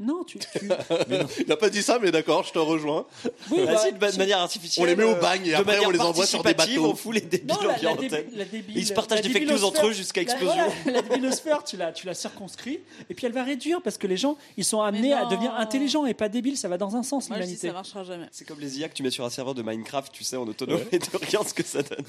Non, 0.00 0.24
tu, 0.24 0.40
tu- 0.40 0.46
Il 1.40 1.46
n'a 1.46 1.56
pas 1.56 1.70
dit 1.70 1.80
ça, 1.80 2.00
mais 2.02 2.10
d'accord, 2.10 2.42
je 2.42 2.52
te 2.52 2.58
rejoins. 2.58 3.06
Oui, 3.52 3.60
Bah, 3.64 3.76
si, 3.78 3.92
de 3.92 3.98
ma- 3.98 4.10
de 4.10 4.18
manière 4.18 4.38
artificielle. 4.40 4.84
On 4.84 4.86
les 4.88 4.96
met 4.96 5.04
au 5.04 5.10
euh, 5.14 5.20
bagne 5.20 5.46
et 5.46 5.54
après, 5.54 5.86
on 5.86 5.90
les 5.90 6.00
envoie 6.00 6.26
sur 6.26 6.42
des 6.42 6.52
bateaux. 6.52 6.86
On 6.86 6.94
fout 6.96 7.14
les 7.14 7.20
débiles 7.20 7.46
Non, 7.46 7.54
en 7.60 7.62
la, 7.62 7.72
la, 7.74 7.78
quarantaine. 7.78 8.08
débi- 8.10 8.36
la 8.36 8.44
débile- 8.44 8.76
Ils 8.76 8.86
se 8.88 8.92
partagent 8.92 9.22
la 9.22 9.28
des 9.28 9.32
fake 9.32 9.48
news 9.48 9.62
entre 9.64 9.86
eux 9.86 9.92
jusqu'à 9.92 10.20
la- 10.22 10.32
explosion. 10.32 10.64
voilà, 10.84 11.00
La, 11.00 11.02
débilosphère, 11.02 11.62
tu 11.62 11.76
la, 11.76 11.92
tu 11.92 12.06
la 12.06 12.14
circonscris, 12.14 12.80
et 13.08 13.14
puis 13.14 13.24
elle 13.26 13.32
va 13.32 13.44
réduire 13.44 13.80
parce 13.82 13.96
que 13.96 14.08
les 14.08 14.16
gens, 14.16 14.36
ils 14.56 14.64
sont 14.64 14.80
amenés 14.80 15.12
à 15.12 15.26
devenir 15.26 15.54
intelligents 15.54 16.06
et 16.06 16.14
pas 16.14 16.28
débiles. 16.28 16.56
Ça 16.56 16.66
va 16.68 16.76
dans 16.76 16.96
un 16.96 17.04
sens, 17.04 17.30
l'humanité. 17.30 17.68
ça 17.68 17.72
marchera 17.72 18.02
jamais. 18.02 18.26
C'est 18.32 18.44
comme 18.46 18.58
les 18.58 18.80
IA 18.80 18.88
que 18.88 18.94
tu 18.94 19.04
mets 19.04 19.10
sur 19.10 19.24
un 19.24 19.30
serveur 19.30 19.54
de 19.54 19.62
Minecraft, 19.62 20.10
tu 20.12 20.24
sais, 20.24 20.36
en 20.36 20.48
autonomie, 20.48 20.82
et 20.90 20.98
tu 20.98 21.16
regardes 21.16 21.46
ce 21.46 21.54
que 21.54 21.62
ça 21.62 21.82
donne. 21.82 22.04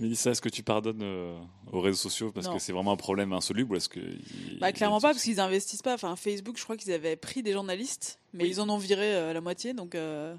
Mélissa, 0.00 0.30
est-ce 0.30 0.40
que 0.42 0.48
tu 0.48 0.62
pardonnes 0.62 1.02
euh, 1.02 1.38
aux 1.72 1.80
réseaux 1.80 1.96
sociaux 1.98 2.32
parce 2.32 2.46
Non. 2.46 2.54
que 2.54 2.58
c'est 2.58 2.72
vraiment 2.72 2.92
un 2.92 2.96
problème 2.96 3.32
insoluble 3.32 3.76
est-ce 3.76 3.88
que 3.88 4.00
Bah, 4.60 4.72
clairement 4.72 5.00
pas, 5.00 5.12
parce 5.12 5.22
qu'ils 5.22 5.40
investissent 5.40 5.82
pas. 5.82 5.94
Enfin, 5.94 6.14
Facebook, 6.16 6.56
je 6.58 6.64
crois 6.64 6.76
qu'ils 6.76 6.92
avaient 6.92 7.16
pris 7.16 7.42
des 7.42 7.52
journalistes, 7.52 8.18
mais 8.32 8.44
Oui. 8.44 8.50
ils 8.50 8.60
en 8.60 8.68
ont 8.68 8.78
viré 8.78 9.14
euh, 9.14 9.32
la 9.32 9.40
moitié, 9.40 9.74
donc 9.74 9.94
euh, 9.94 10.34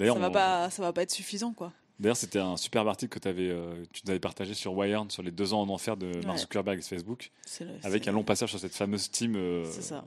ça 0.00 0.12
va 0.14 0.28
on- 0.28 0.32
pas, 0.32 0.70
ça 0.70 0.82
va 0.82 0.92
pas 0.92 1.02
être 1.02 1.10
suffisant, 1.12 1.52
quoi. 1.52 1.72
D'ailleurs, 2.00 2.16
c'était 2.16 2.40
un 2.40 2.56
superbe 2.56 2.88
article 2.88 3.18
que 3.20 3.28
avais, 3.28 3.48
euh, 3.50 3.84
tu 3.92 4.02
nous 4.04 4.10
avais 4.10 4.18
partagé 4.20 4.52
sur 4.54 4.74
Wired 4.74 5.12
sur 5.12 5.22
les 5.22 5.30
deux 5.30 5.54
ans 5.54 5.60
en 5.60 5.68
enfer 5.68 5.96
de 5.96 6.10
Mark. 6.26 6.38
Zuckerberg 6.38 6.80
et 6.80 6.82
Facebook, 6.82 7.30
le- 7.60 7.68
avec 7.84 8.08
un 8.08 8.12
long 8.12 8.24
passage 8.24 8.50
sur 8.50 8.58
cette 8.58 8.74
fameuse 8.74 9.08
team. 9.10 9.36
euh, 9.36 9.64
C'est 9.70 9.82
ça. 9.82 10.04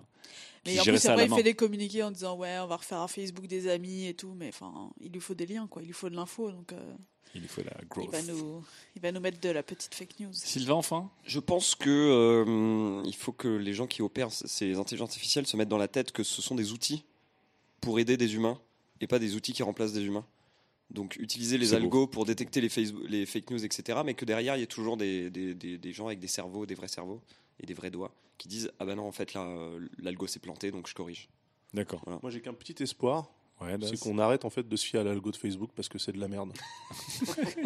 Mais 0.65 0.77
en 0.81 0.83
plus, 0.83 1.05
après, 1.05 1.25
il 1.27 1.33
fait 1.33 1.43
des 1.43 1.53
communiqués 1.53 2.03
en 2.03 2.11
disant 2.11 2.35
Ouais, 2.35 2.57
on 2.59 2.67
va 2.67 2.75
refaire 2.75 2.99
un 2.99 3.07
Facebook 3.07 3.47
des 3.47 3.69
amis 3.69 4.05
et 4.05 4.13
tout, 4.13 4.33
mais 4.35 4.49
enfin, 4.49 4.91
il 4.99 5.13
lui 5.13 5.21
faut 5.21 5.33
des 5.33 5.45
liens, 5.45 5.65
quoi. 5.67 5.81
Il 5.81 5.85
lui 5.85 5.93
faut 5.93 6.09
de 6.09 6.15
l'info, 6.17 6.51
donc 6.51 6.73
euh, 6.73 6.93
Il 7.37 7.41
lui 7.43 7.47
faut 7.47 7.61
la 7.61 7.71
il, 7.81 7.87
growth. 7.87 8.09
va 8.11 8.21
nous, 8.23 8.63
il 8.95 9.01
va 9.01 9.11
nous 9.11 9.19
mettre 9.19 9.39
de 9.39 9.49
la 9.49 9.61
petite 9.63 9.93
fake 9.93 10.19
news. 10.19 10.33
Sylvain, 10.33 10.73
enfin? 10.73 11.09
Je 11.23 11.39
pense 11.39 11.75
que 11.75 11.89
euh, 11.89 13.01
il 13.05 13.15
faut 13.15 13.31
que 13.31 13.47
les 13.47 13.73
gens 13.73 13.87
qui 13.87 14.01
opèrent 14.01 14.31
ces 14.31 14.75
intelligences 14.77 15.09
artificielles 15.11 15.45
se 15.47 15.55
mettent 15.55 15.69
dans 15.69 15.77
la 15.77 15.87
tête 15.87 16.11
que 16.11 16.23
ce 16.23 16.41
sont 16.41 16.55
des 16.55 16.71
outils 16.73 17.03
pour 17.79 17.99
aider 17.99 18.17
des 18.17 18.35
humains 18.35 18.59
et 19.01 19.07
pas 19.07 19.19
des 19.19 19.35
outils 19.35 19.53
qui 19.53 19.61
remplacent 19.63 19.93
des 19.93 20.03
humains. 20.03 20.25
Donc 20.89 21.15
utiliser 21.17 21.57
les 21.57 21.67
beau. 21.69 21.75
algos 21.75 22.07
pour 22.07 22.25
détecter 22.25 22.59
les, 22.61 22.69
Facebook, 22.69 23.03
les 23.07 23.25
fake 23.25 23.51
news, 23.51 23.63
etc. 23.65 23.99
Mais 24.05 24.13
que 24.15 24.25
derrière 24.25 24.55
il 24.55 24.61
y 24.61 24.63
ait 24.63 24.67
toujours 24.67 24.97
des, 24.97 25.29
des, 25.29 25.53
des- 25.53 25.77
des 25.77 25.93
gens 25.93 26.07
avec 26.07 26.19
des 26.19 26.27
cerveaux, 26.27 26.65
des 26.65 26.75
vrais 26.75 26.87
cerveaux 26.87 27.21
et 27.59 27.65
des 27.65 27.73
vrais 27.73 27.91
doigts 27.91 28.13
qui 28.37 28.47
disent 28.47 28.71
ah 28.79 28.85
bah 28.85 28.95
non 28.95 29.07
en 29.07 29.11
fait 29.11 29.33
là 29.33 29.41
euh, 29.45 29.87
l'algo 29.99 30.27
s'est 30.27 30.39
planté 30.39 30.71
donc 30.71 30.87
je 30.87 30.93
corrige. 30.95 31.29
D'accord. 31.73 32.01
Moi, 32.23 32.31
j'ai 32.31 32.39
qu'un 32.41 32.53
petit 32.53 32.81
espoir. 32.81 33.29
Ouais, 33.59 33.77
bah, 33.77 33.87
c'est 33.89 33.99
qu'on 33.99 34.19
arrête 34.19 34.45
en 34.45 34.49
fait 34.51 34.67
de 34.67 34.75
se 34.75 34.85
fier 34.85 34.99
à 35.01 35.03
l'algo 35.03 35.31
de 35.31 35.35
Facebook 35.35 35.71
parce 35.75 35.89
que 35.89 35.97
c'est 35.97 36.11
de 36.11 36.19
la 36.19 36.27
merde. 36.27 36.51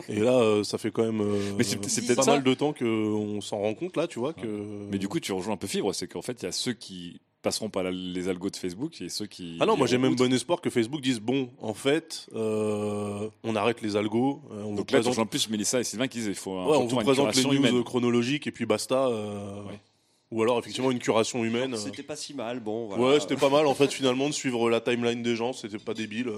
Et 0.07 0.19
là, 0.19 0.39
euh, 0.39 0.63
ça 0.63 0.77
fait 0.77 0.91
quand 0.91 1.03
même 1.03 1.21
euh, 1.21 1.53
Mais 1.57 1.63
c'est- 1.63 1.83
c'est 1.89 2.01
pas 2.01 2.07
peut-être 2.07 2.23
ça. 2.23 2.31
mal 2.31 2.43
de 2.43 2.53
temps 2.53 2.71
qu'on 2.73 3.41
s'en 3.41 3.59
rend 3.59 3.73
compte 3.73 3.97
là, 3.97 4.07
tu 4.07 4.19
vois 4.19 4.33
que. 4.33 4.47
Mais 4.89 4.97
du 4.97 5.07
coup, 5.07 5.19
tu 5.19 5.31
rejoins 5.33 5.55
un 5.55 5.57
peu 5.57 5.67
Fibre, 5.67 5.93
c'est 5.93 6.07
qu'en 6.07 6.21
fait, 6.21 6.41
il 6.41 6.45
y 6.45 6.47
a 6.47 6.51
ceux 6.53 6.73
qui 6.73 7.19
passeront 7.41 7.69
par 7.69 7.81
la- 7.83 7.91
les 7.91 8.29
algos 8.29 8.49
de 8.51 8.55
Facebook 8.55 9.01
et 9.01 9.09
ceux 9.09 9.25
qui. 9.25 9.57
Ah 9.59 9.65
non, 9.65 9.75
moi 9.75 9.87
j'ai 9.87 9.97
même 9.97 10.15
bon 10.15 10.31
espoir 10.31 10.61
que 10.61 10.69
Facebook 10.69 11.01
dise 11.01 11.19
bon, 11.19 11.49
en 11.59 11.73
fait, 11.73 12.27
euh, 12.35 13.27
on 13.43 13.55
arrête 13.55 13.81
les 13.81 13.95
algos, 13.95 14.41
euh, 14.51 14.61
on 14.63 14.69
vous 14.71 14.75
Donc 14.77 14.77
là, 14.77 14.83
tu 14.99 15.03
présente, 15.03 15.07
rejoins 15.11 15.25
plus 15.25 15.49
Mélissa 15.49 15.79
et 15.79 15.83
Sylvain 15.83 16.07
qui 16.07 16.19
disent 16.19 16.27
il 16.27 16.35
faut 16.35 16.53
un 16.53 16.67
ouais, 16.67 16.77
on 16.77 16.85
vous 16.85 16.95
présente 16.97 17.35
les 17.35 17.43
news 17.43 17.53
humaine. 17.53 17.83
chronologiques 17.83 18.45
et 18.47 18.51
puis 18.51 18.65
basta. 18.65 19.07
euh, 19.07 19.63
Ouais. 19.63 19.79
Ou 20.31 20.41
alors 20.41 20.57
effectivement 20.59 20.91
une 20.91 20.99
curation 20.99 21.43
humaine. 21.43 21.73
euh. 21.73 21.77
C'était 21.77 22.03
pas 22.03 22.15
si 22.15 22.33
mal, 22.33 22.59
bon 22.61 22.87
voilà. 22.87 23.03
Ouais, 23.03 23.19
c'était 23.19 23.35
pas 23.35 23.49
mal 23.49 23.67
en 23.67 23.73
fait 23.73 23.91
finalement 23.91 24.27
de 24.29 24.33
suivre 24.33 24.69
la 24.69 24.79
timeline 24.79 25.21
des 25.21 25.35
gens, 25.35 25.51
c'était 25.51 25.77
pas 25.77 25.93
débile. 25.93 26.31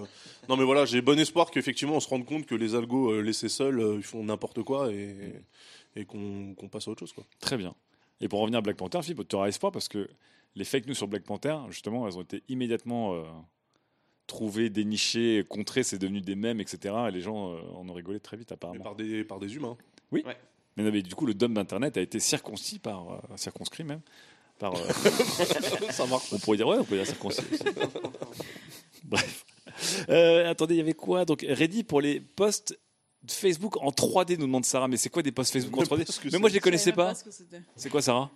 Non 0.50 0.58
mais 0.58 0.64
voilà, 0.64 0.86
j'ai 0.86 1.02
bon 1.02 1.20
espoir 1.20 1.52
qu'effectivement 1.52 1.96
on 1.96 2.00
se 2.00 2.10
rende 2.10 2.26
compte 2.26 2.46
que 2.48 2.56
les 2.56 2.74
algos 2.74 3.12
euh, 3.12 3.22
laissés 3.22 3.50
seuls, 3.50 3.80
euh, 3.80 3.96
ils 3.98 4.04
font 4.04 4.24
n'importe 4.24 4.64
quoi 4.64 4.91
et, 4.91 5.16
et 5.96 6.06
qu'on 6.06 6.56
passe 6.72 6.88
à 6.88 6.91
autre 6.91 7.02
chose 7.02 7.14
quoi. 7.14 7.24
Très 7.39 7.56
bien. 7.58 7.76
Et 8.20 8.28
pour 8.28 8.39
revenir 8.39 8.60
à 8.60 8.62
Black 8.62 8.78
Panther, 8.78 9.02
Fibre, 9.04 9.24
tu 9.28 9.36
auras 9.36 9.48
espoir 9.48 9.72
parce 9.72 9.88
que 9.88 10.10
les 10.56 10.64
fake 10.66 10.88
news 10.88 10.94
sur 10.96 11.08
Black 11.08 11.24
Panther, 11.24 11.58
justement, 11.70 12.08
elles 12.08 12.18
ont 12.18 12.22
été 12.22 12.41
immédiatement 12.48 13.14
euh, 13.16 13.24
trouvées, 14.28 14.70
dénichées, 14.70 15.44
contrées, 15.50 15.84
c'est 15.84 15.98
devenu 15.98 16.22
des 16.22 16.36
mèmes, 16.36 16.62
etc. 16.62 16.96
Et 17.10 17.12
les 17.12 17.22
gens 17.22 17.54
euh, 17.54 17.58
en 17.76 17.88
ont 17.89 17.94
rigolé 17.94 18.20
très 18.20 18.38
vite 18.38 18.50
Mais 18.52 18.54
apparemment. 18.56 18.84
par 18.84 18.96
des 18.96 19.24
par 19.24 19.39
des 19.39 19.56
humains. 19.56 19.78
Oui. 20.12 20.24
Ouais. 20.26 20.38
Mais, 20.78 20.84
non, 20.84 20.91
mais 20.91 21.01
du 21.01 21.13
coup, 21.15 21.26
le 21.26 21.34
dôme 21.34 21.53
d'Internet 21.53 21.97
a 21.97 22.01
été 22.01 22.19
circoncis 22.19 22.80
par. 22.80 23.11
euh, 23.11 23.17
circonscrit 23.38 23.84
même. 23.84 24.01
Par, 24.59 24.74
euh, 24.76 24.80
Ça 25.91 26.05
marche. 26.05 26.32
on 26.32 26.39
pourrait 26.39 26.57
dire, 26.57 26.67
ouais, 26.67 26.78
on 26.80 26.84
pourrait 26.84 26.97
dire 26.99 27.07
circoncis 27.07 27.41
aussi. 27.51 27.63
Bref. 29.03 29.45
Euh, 30.09 30.49
attendez, 30.49 30.76
il 30.76 30.78
y 30.78 30.82
avait 30.82 30.93
quoi? 30.93 31.26
Donc, 31.26 31.45
ready 31.47 31.84
pour 31.84 32.01
les 32.01 32.19
posts 32.19 32.78
Facebook 33.28 33.78
en 33.82 33.89
3D, 33.89 34.38
nous 34.38 34.45
demande 34.45 34.65
Sarah. 34.65 34.88
Mais 34.88 34.97
c'est 34.97 35.09
quoi 35.09 35.21
des 35.24 35.32
posts 35.32 35.53
Facebook 35.53 35.76
en 35.76 35.80
Même 35.82 35.88
pas 35.88 35.95
3D 35.97 36.11
ce 36.11 36.19
que 36.19 36.30
Mais 36.32 36.38
moi, 36.39 36.49
je 36.49 36.53
les 36.55 36.59
Je 36.59 36.63
savais 36.63 36.63
connaissais 36.63 36.91
pas. 36.91 37.13
ce. 37.15 37.30
C'est 37.76 37.89
quoi, 37.89 38.01
Sarah? 38.01 38.32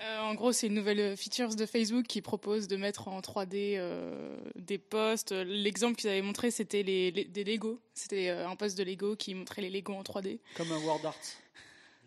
Euh, 0.00 0.20
en 0.20 0.34
gros, 0.34 0.52
c'est 0.52 0.66
une 0.66 0.74
nouvelle 0.74 1.16
feature 1.16 1.54
de 1.54 1.66
Facebook 1.66 2.06
qui 2.06 2.22
propose 2.22 2.66
de 2.66 2.76
mettre 2.76 3.08
en 3.08 3.20
3D 3.20 3.76
euh, 3.76 4.36
des 4.56 4.78
posts. 4.78 5.32
L'exemple 5.32 5.96
qu'ils 5.96 6.10
avaient 6.10 6.22
montré, 6.22 6.50
c'était 6.50 6.82
les, 6.82 7.10
les- 7.10 7.24
des 7.24 7.44
Lego. 7.44 7.78
C'était 7.94 8.28
euh, 8.30 8.48
un 8.48 8.56
post 8.56 8.76
de 8.78 8.82
Lego 8.84 9.14
qui 9.16 9.34
montrait 9.34 9.62
les 9.62 9.70
Lego 9.70 9.92
en 9.92 10.02
3D. 10.02 10.38
Comme 10.56 10.72
un 10.72 10.78
Word 10.78 11.00
Art. 11.04 11.14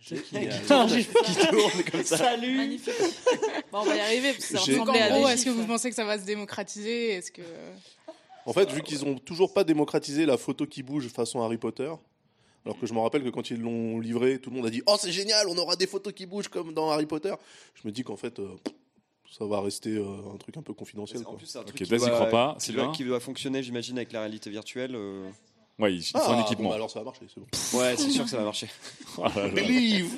Qui, 0.02 0.16
qui 0.22 0.38
tourne 0.68 1.84
comme 1.92 2.04
ça. 2.04 2.18
Salut 2.18 2.58
Magnifique. 2.58 2.94
Bon, 3.72 3.80
on 3.80 3.86
va 3.86 3.96
y 3.96 4.00
arriver 4.00 4.34
parce 4.34 4.46
que 4.46 4.58
ça 4.58 4.60
ressemblait 4.60 5.02
à 5.02 5.34
est-ce 5.34 5.46
que 5.46 5.50
vous 5.50 5.66
pensez 5.66 5.90
que 5.90 5.96
ça 5.96 6.06
va 6.06 6.20
se 6.20 6.26
démocratiser? 6.26 7.10
Est-ce 7.12 7.32
que 7.32 7.42
En 8.46 8.54
fait, 8.54 8.70
vu 8.72 8.82
qu'ils 8.84 9.04
ont 9.06 9.18
toujours 9.18 9.52
pas 9.54 9.64
démocratisé 9.64 10.26
la 10.28 10.38
photo 10.38 10.66
qui 10.68 10.84
bouge 10.84 11.08
façon 11.08 11.42
Harry 11.42 11.58
Potter, 11.58 11.92
alors 12.66 12.80
que 12.80 12.86
je 12.88 12.94
me 12.94 13.00
rappelle 13.00 13.24
que 13.24 13.30
quand 13.30 13.50
ils 13.52 13.60
l'ont 13.62 14.00
livré, 14.00 14.40
tout 14.40 14.50
le 14.50 14.56
monde 14.56 14.66
a 14.66 14.70
dit 14.70 14.82
Oh, 14.88 14.96
c'est 15.00 15.12
génial, 15.12 15.48
on 15.48 15.58
aura 15.58 15.76
des 15.76 15.88
photos 15.88 16.14
qui 16.14 16.26
bougent 16.26 16.48
comme 16.48 16.74
dans 16.74 16.90
Harry 16.90 17.06
Potter. 17.06 17.34
Je 17.76 17.88
me 17.88 17.92
dis 17.94 18.04
qu'en 18.04 18.18
fait, 18.18 18.40
euh, 18.40 18.48
ça 19.38 19.46
va 19.46 19.62
rester 19.62 19.92
euh, 19.92 20.06
un 20.34 20.38
truc 20.38 20.58
un 20.58 20.62
peu 20.64 20.74
confidentiel. 20.74 21.22
En 21.22 21.24
quoi. 21.26 21.38
plus, 21.38 21.46
c'est 21.48 21.60
un 21.60 21.64
truc 21.64 21.76
Ok, 21.80 21.88
qui 21.88 21.98
doit- 21.98 22.10
croit 22.10 22.26
pas. 22.28 22.58
qui 22.60 22.72
doit, 22.72 22.92
qui 22.92 23.04
doit 23.04 23.20
fonctionner, 23.20 23.62
j'imagine, 23.64 23.98
avec 23.98 24.12
la 24.12 24.22
réalité 24.22 24.50
virtuelle. 24.50 24.96
euh. 24.96 25.30
Ouais, 25.78 25.94
il 25.94 26.00
il 26.00 26.04
faut 26.06 26.18
Ah, 26.22 26.32
un 26.32 26.36
bon, 26.38 26.46
équipement. 26.46 26.70
bah 26.70 26.76
alors 26.76 26.90
ça 26.90 27.00
va 27.00 27.06
marcher, 27.06 27.26
c'est 27.28 27.42
bon. 27.42 27.80
Ouais, 27.80 27.96
c'est 27.98 28.10
sûr 28.10 28.24
que 28.24 28.30
ça 28.30 28.38
va 28.38 28.44
marcher. 28.46 28.68
Oh. 29.18 29.24
Believe 29.54 30.10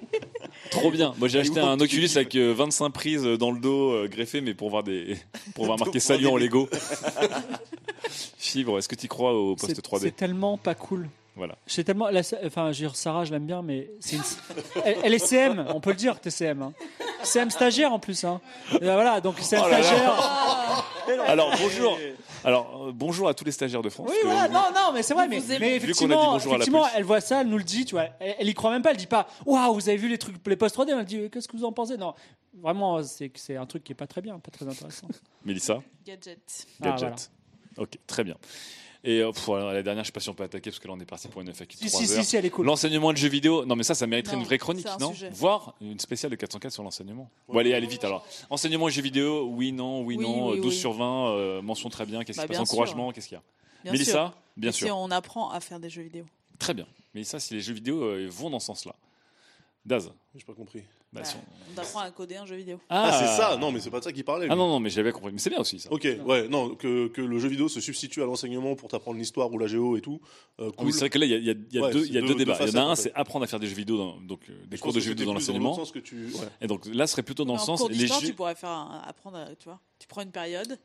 Trop 0.70 0.90
bien. 0.90 1.14
Moi, 1.18 1.28
j'ai 1.28 1.38
Et 1.38 1.40
acheté 1.42 1.60
un 1.60 1.78
Oculus 1.80 2.08
avec 2.16 2.34
euh, 2.34 2.52
25 2.52 2.90
prises 2.90 3.22
dans 3.22 3.50
le 3.52 3.60
dos 3.60 3.92
euh, 3.92 4.08
greffées, 4.08 4.40
mais 4.40 4.54
pour 4.54 4.70
voir 4.70 4.82
des, 4.82 5.16
pour 5.54 5.66
voir 5.66 5.78
marqué 5.78 6.00
salut 6.00 6.26
en 6.26 6.36
Lego. 6.36 6.68
Fibre, 8.38 8.78
est-ce 8.78 8.88
que 8.88 8.94
tu 8.96 9.08
crois 9.08 9.32
au 9.34 9.54
poste 9.56 9.74
C'est 9.74 9.84
3D 9.84 10.00
c'est 10.00 10.16
tellement 10.16 10.56
pas 10.58 10.74
cool. 10.74 11.08
Voilà. 11.38 11.56
C'est 11.66 11.84
tellement, 11.84 12.08
la- 12.10 12.20
enfin, 12.44 12.72
je 12.72 12.82
veux 12.82 12.88
dire, 12.88 12.96
Sarah, 12.96 13.24
je 13.24 13.30
l'aime 13.32 13.46
bien, 13.46 13.62
mais 13.62 13.90
c'est 14.00 14.16
une- 14.16 14.22
elle, 14.84 14.96
elle 15.04 15.14
est 15.14 15.18
CM, 15.24 15.64
on 15.74 15.80
peut 15.80 15.90
le 15.90 15.96
dire, 15.96 16.20
t'es 16.20 16.30
CM. 16.30 16.60
Hein. 16.62 16.72
CM 17.22 17.50
stagiaire 17.50 17.92
en 17.92 17.98
plus. 17.98 18.24
Hein. 18.24 18.40
Et 18.74 18.78
voilà, 18.84 19.20
donc 19.20 19.38
CM 19.38 19.62
Oh 19.64 19.68
là 19.68 19.78
là. 19.78 19.84
stagiaire. 19.84 20.84
Alors 21.28 21.50
bonjour. 21.58 21.98
Alors 22.44 22.86
euh, 22.88 22.92
bonjour 22.94 23.28
à 23.28 23.34
tous 23.34 23.44
les 23.44 23.50
stagiaires 23.52 23.82
de 23.82 23.88
France. 23.88 24.08
Oui, 24.10 24.16
que- 24.20 24.26
voilà, 24.26 24.48
non, 24.48 24.64
non, 24.74 24.92
mais 24.92 25.02
c'est 25.02 25.14
vrai, 25.14 25.26
mais, 25.28 25.38
vous 25.38 25.52
aimez. 25.52 25.58
mais 25.72 25.78
Vu 25.78 25.92
qu'on 25.94 26.04
a 26.04 26.08
dit 26.08 26.12
effectivement, 26.14 26.32
bonjour 26.32 26.52
à 26.54 26.58
la 26.58 26.62
effectivement 26.62 26.80
police. 26.80 26.94
elle 26.96 27.04
voit 27.04 27.20
ça, 27.20 27.40
elle 27.40 27.46
nous 27.48 27.58
le 27.58 27.64
dit, 27.64 27.84
tu 27.84 27.94
vois. 27.94 28.06
Elle, 28.20 28.34
elle 28.40 28.48
y 28.48 28.54
croit 28.54 28.70
même 28.70 28.82
pas, 28.82 28.90
elle 28.90 28.96
dit 28.96 29.06
pas, 29.06 29.26
waouh, 29.46 29.74
vous 29.74 29.88
avez 29.88 29.96
vu 29.98 30.08
les 30.08 30.18
trucs, 30.18 30.36
les 30.46 30.56
posts 30.56 30.76
3D, 30.76 30.90
elle 30.98 31.04
dit, 31.04 31.30
qu'est-ce 31.30 31.48
que 31.48 31.56
vous 31.56 31.64
en 31.64 31.72
pensez? 31.72 31.96
Non, 31.96 32.14
vraiment, 32.60 33.02
c'est 33.02 33.30
c'est 33.36 33.56
un 33.56 33.66
truc 33.66 33.84
qui 33.84 33.92
est 33.92 33.94
pas 33.96 34.06
très 34.06 34.20
bien, 34.22 34.38
pas 34.38 34.50
très 34.50 34.66
intéressant. 34.68 35.08
Mélissa, 35.44 35.80
Gadget. 36.04 36.66
Ah, 36.82 36.90
gadget. 36.90 37.30
Ok, 37.78 37.90
très 38.06 38.24
bien. 38.24 38.34
Et 39.04 39.20
euh, 39.20 39.30
pff, 39.30 39.48
la 39.48 39.82
dernière, 39.82 40.02
je 40.02 40.08
sais 40.08 40.12
pas 40.12 40.18
si 40.20 40.28
on 40.28 40.34
peut 40.34 40.42
attaquer 40.44 40.70
parce 40.70 40.80
que 40.80 40.88
là 40.88 40.94
on 40.96 41.00
est 41.00 41.04
parti 41.04 41.28
pour 41.28 41.40
une 41.40 41.52
FAQ 41.54 41.76
de 41.76 41.82
Si, 41.82 41.88
3 41.88 42.00
si, 42.00 42.06
si, 42.08 42.14
heures. 42.18 42.24
si, 42.24 42.36
elle 42.36 42.44
est 42.46 42.50
cool. 42.50 42.66
L'enseignement 42.66 43.12
de 43.12 43.16
jeux 43.16 43.28
vidéo, 43.28 43.64
non 43.64 43.76
mais 43.76 43.84
ça, 43.84 43.94
ça 43.94 44.06
mériterait 44.08 44.34
Non, 44.34 44.40
une 44.42 44.46
vraie 44.46 44.58
chronique, 44.58 44.86
c'est 44.88 44.92
un 44.94 44.98
non 44.98 45.12
sujet. 45.12 45.30
Voire 45.32 45.74
une 45.80 46.00
spéciale 46.00 46.30
de 46.32 46.36
404 46.36 46.72
sur 46.72 46.82
l'enseignement. 46.82 47.30
Bon, 47.48 47.58
allez, 47.58 47.74
allez 47.74 47.86
vite 47.86 48.02
alors. 48.04 48.26
Enseignement 48.50 48.88
et 48.88 48.90
jeux 48.90 49.02
vidéo, 49.02 49.46
oui, 49.52 49.70
non, 49.72 50.00
oui, 50.02 50.16
Oui, 50.16 50.24
non, 50.24 50.50
oui, 50.50 50.60
12 50.60 50.66
oui. 50.66 50.78
sur 50.78 50.92
20, 50.94 51.28
euh, 51.30 51.62
mention 51.62 51.88
très 51.90 52.06
bien, 52.06 52.24
qu'est-ce 52.24 52.38
Bah, 52.38 52.46
qui 52.48 52.54
se 52.54 52.58
passe 52.58 52.68
sûr. 52.68 52.74
Encouragement, 52.78 53.12
qu'est-ce 53.12 53.28
qu'il 53.28 53.36
y 53.36 53.38
a 53.38 53.42
Bien 53.84 53.92
Mélissa, 53.92 54.12
sûr. 54.12 54.32
bien 54.56 54.70
Et 54.70 54.72
sûr. 54.72 54.86
Si 54.88 54.90
on 54.92 55.10
apprend 55.12 55.50
à 55.50 55.60
faire 55.60 55.78
des 55.78 55.90
jeux 55.90 56.02
vidéo. 56.02 56.24
Très 56.58 56.74
bien. 56.74 56.86
Mélissa, 57.14 57.38
si 57.38 57.54
les 57.54 57.60
jeux 57.60 57.74
vidéo 57.74 58.02
euh, 58.02 58.26
vont 58.28 58.50
dans 58.50 58.58
ce 58.58 58.66
sens-là. 58.66 58.96
Daz. 59.86 60.10
J'ai 60.34 60.44
pas 60.44 60.54
compris. 60.54 60.82
Bah, 61.12 61.20
Bah, 61.20 61.24
si 61.24 61.36
on- 61.36 61.74
on 61.76 61.80
apprend 61.80 62.00
à 62.00 62.10
coder 62.10 62.36
un 62.36 62.44
jeu 62.46 62.56
vidéo. 62.56 62.78
Ah, 62.90 63.10
c'est 63.18 63.26
ça 63.40 63.56
Non, 63.56 63.70
mais 63.72 63.80
c'est 63.80 63.90
pas 63.90 63.98
de 64.00 64.04
ça 64.04 64.12
qu'il 64.12 64.24
parlait. 64.24 64.46
Ah 64.50 64.54
lui. 64.54 64.58
non, 64.58 64.68
non, 64.68 64.80
mais 64.80 64.90
j'avais 64.90 65.12
compris. 65.12 65.32
Mais 65.32 65.38
c'est 65.38 65.50
bien 65.50 65.60
aussi 65.60 65.78
ça. 65.78 65.90
Ok, 65.92 66.06
ouais, 66.26 66.48
non, 66.48 66.74
que, 66.74 67.08
que 67.08 67.20
le 67.22 67.38
jeu 67.38 67.48
vidéo 67.48 67.68
se 67.68 67.80
substitue 67.80 68.22
à 68.22 68.26
l'enseignement 68.26 68.74
pour 68.74 68.88
t'apprendre 68.88 69.16
l'histoire 69.18 69.50
ou 69.52 69.58
la 69.58 69.66
géo 69.68 69.96
et 69.96 70.00
tout. 70.00 70.20
euh, 70.60 70.68
Ah 70.68 70.72
cool. 70.76 70.86
oui, 70.86 70.92
c'est 70.92 71.00
vrai 71.00 71.10
que 71.10 71.18
là, 71.18 71.24
il 71.26 71.30
y 71.30 71.34
a, 71.34 71.38
il 71.38 71.44
y 71.46 71.50
a- 71.50 71.54
il 71.54 71.74
y 71.74 71.78
a 71.78 71.82
Ouais, 71.82 71.92
deux, 71.92 72.02
c'est 72.02 72.08
il 72.08 72.14
y 72.14 72.18
a 72.18 72.20
deux- 72.20 72.26
deux 72.28 72.32
deux 72.34 72.38
débats. 72.40 72.52
il 72.52 72.60
y 72.60 72.62
en 72.62 72.66
facettes, 72.66 72.76
a 72.76 72.82
un, 72.82 72.90
en 72.92 72.96
fait. 72.96 73.02
c'est 73.02 73.12
apprendre 73.14 73.44
à 73.44 73.48
faire 73.48 73.60
des 73.60 73.66
jeux 73.68 73.74
vidéo, 73.76 73.96
dans, 73.96 74.16
donc 74.20 74.40
euh, 74.50 74.52
des 74.66 74.76
Je 74.76 74.82
cours 74.82 74.88
pense 74.88 74.94
de 74.94 75.00
que 75.00 75.04
jeux 75.04 75.10
vidéo 75.12 75.26
dans 75.26 75.32
plus 75.34 75.40
l'enseignement. 75.46 75.68
l'autre 75.70 75.80
sens 75.80 75.92
que 75.92 75.98
tu. 76.00 76.16
ouais. 76.26 76.48
Et 76.60 76.66
donc 76.66 76.84
là, 76.92 77.06
ce 77.06 77.12
serait 77.12 77.22
plutôt 77.22 77.44
dans 77.44 77.54
le 77.54 77.60
en 77.60 77.64
sens. 77.64 77.80
cours 77.80 77.88
Les 77.88 77.96
d'histoire, 77.96 78.20
jeux... 78.20 78.26
tu 78.28 78.34
pourrais 78.34 78.54
faire 78.54 78.70
un- 78.70 79.02
apprendre, 79.06 79.38
à- 79.38 79.54
tu 79.56 79.64
vois. 79.68 79.80
Tu 79.98 80.06
prends 80.08 80.22
une 80.22 80.30
période 80.32 80.78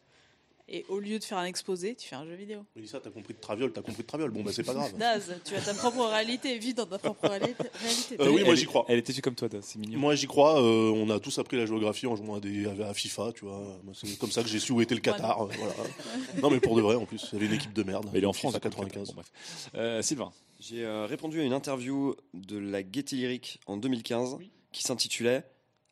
et 0.67 0.85
au 0.87 0.99
lieu 0.99 1.19
de 1.19 1.23
faire 1.23 1.37
un 1.37 1.45
exposé, 1.45 1.93
tu 1.95 2.07
fais 2.07 2.15
un 2.15 2.25
jeu 2.25 2.35
vidéo. 2.35 2.65
Mélissa, 2.75 2.99
t'as 2.99 3.09
compris 3.09 3.33
de 3.33 3.39
Traviole, 3.39 3.73
t'as 3.73 3.81
compris 3.81 4.01
de 4.03 4.07
Traviole. 4.07 4.31
Bon, 4.31 4.43
bah 4.43 4.51
c'est 4.53 4.63
pas 4.63 4.73
grave. 4.73 4.97
Daz, 4.97 5.35
tu 5.43 5.55
as 5.55 5.61
ta 5.61 5.73
propre 5.73 6.05
réalité, 6.05 6.57
vis 6.57 6.73
dans 6.73 6.85
ta 6.85 6.97
propre 6.97 7.27
réalité. 7.27 7.63
Euh, 8.19 8.29
oui, 8.29 8.43
moi 8.43 8.55
j'y 8.55 8.65
crois. 8.65 8.85
Elle 8.87 8.99
était 8.99 9.13
comme 9.21 9.35
toi, 9.35 9.49
Daz, 9.49 9.63
c'est 9.65 9.79
mignon. 9.79 9.99
Moi 9.99 10.15
j'y 10.15 10.27
crois, 10.27 10.61
euh, 10.61 10.91
on 10.91 11.09
a 11.09 11.19
tous 11.19 11.37
appris 11.39 11.57
la 11.57 11.65
géographie 11.65 12.05
en 12.07 12.15
jouant 12.15 12.35
à, 12.35 12.39
des, 12.39 12.65
à 12.65 12.93
FIFA, 12.93 13.31
tu 13.33 13.45
vois. 13.45 13.61
C'est 13.93 14.17
comme 14.19 14.31
ça 14.31 14.43
que 14.43 14.49
j'ai 14.49 14.59
su 14.59 14.71
où 14.71 14.81
était 14.81 14.95
le 14.95 15.01
Qatar. 15.01 15.41
euh, 15.43 15.47
voilà. 15.57 15.73
Non 16.41 16.49
mais 16.49 16.59
pour 16.59 16.75
de 16.75 16.81
vrai 16.81 16.95
en 16.95 17.05
plus, 17.05 17.27
il 17.31 17.35
y 17.35 17.37
avait 17.37 17.45
une 17.47 17.53
équipe 17.53 17.73
de 17.73 17.83
merde. 17.83 18.07
Mais 18.13 18.19
il 18.19 18.23
est 18.23 18.27
en 18.27 18.33
France. 18.33 18.53
donc, 18.53 18.61
95. 18.61 19.07
bon, 19.09 19.13
bref. 19.15 19.31
Euh, 19.75 20.01
Sylvain. 20.01 20.31
J'ai 20.59 20.85
euh, 20.85 21.05
répondu 21.05 21.41
à 21.41 21.43
une 21.43 21.53
interview 21.53 22.15
de 22.33 22.57
la 22.57 22.83
Gaieté 22.83 23.15
Lyrique 23.17 23.59
en 23.65 23.77
2015 23.77 24.37
qui 24.71 24.83
s'intitulait 24.83 25.43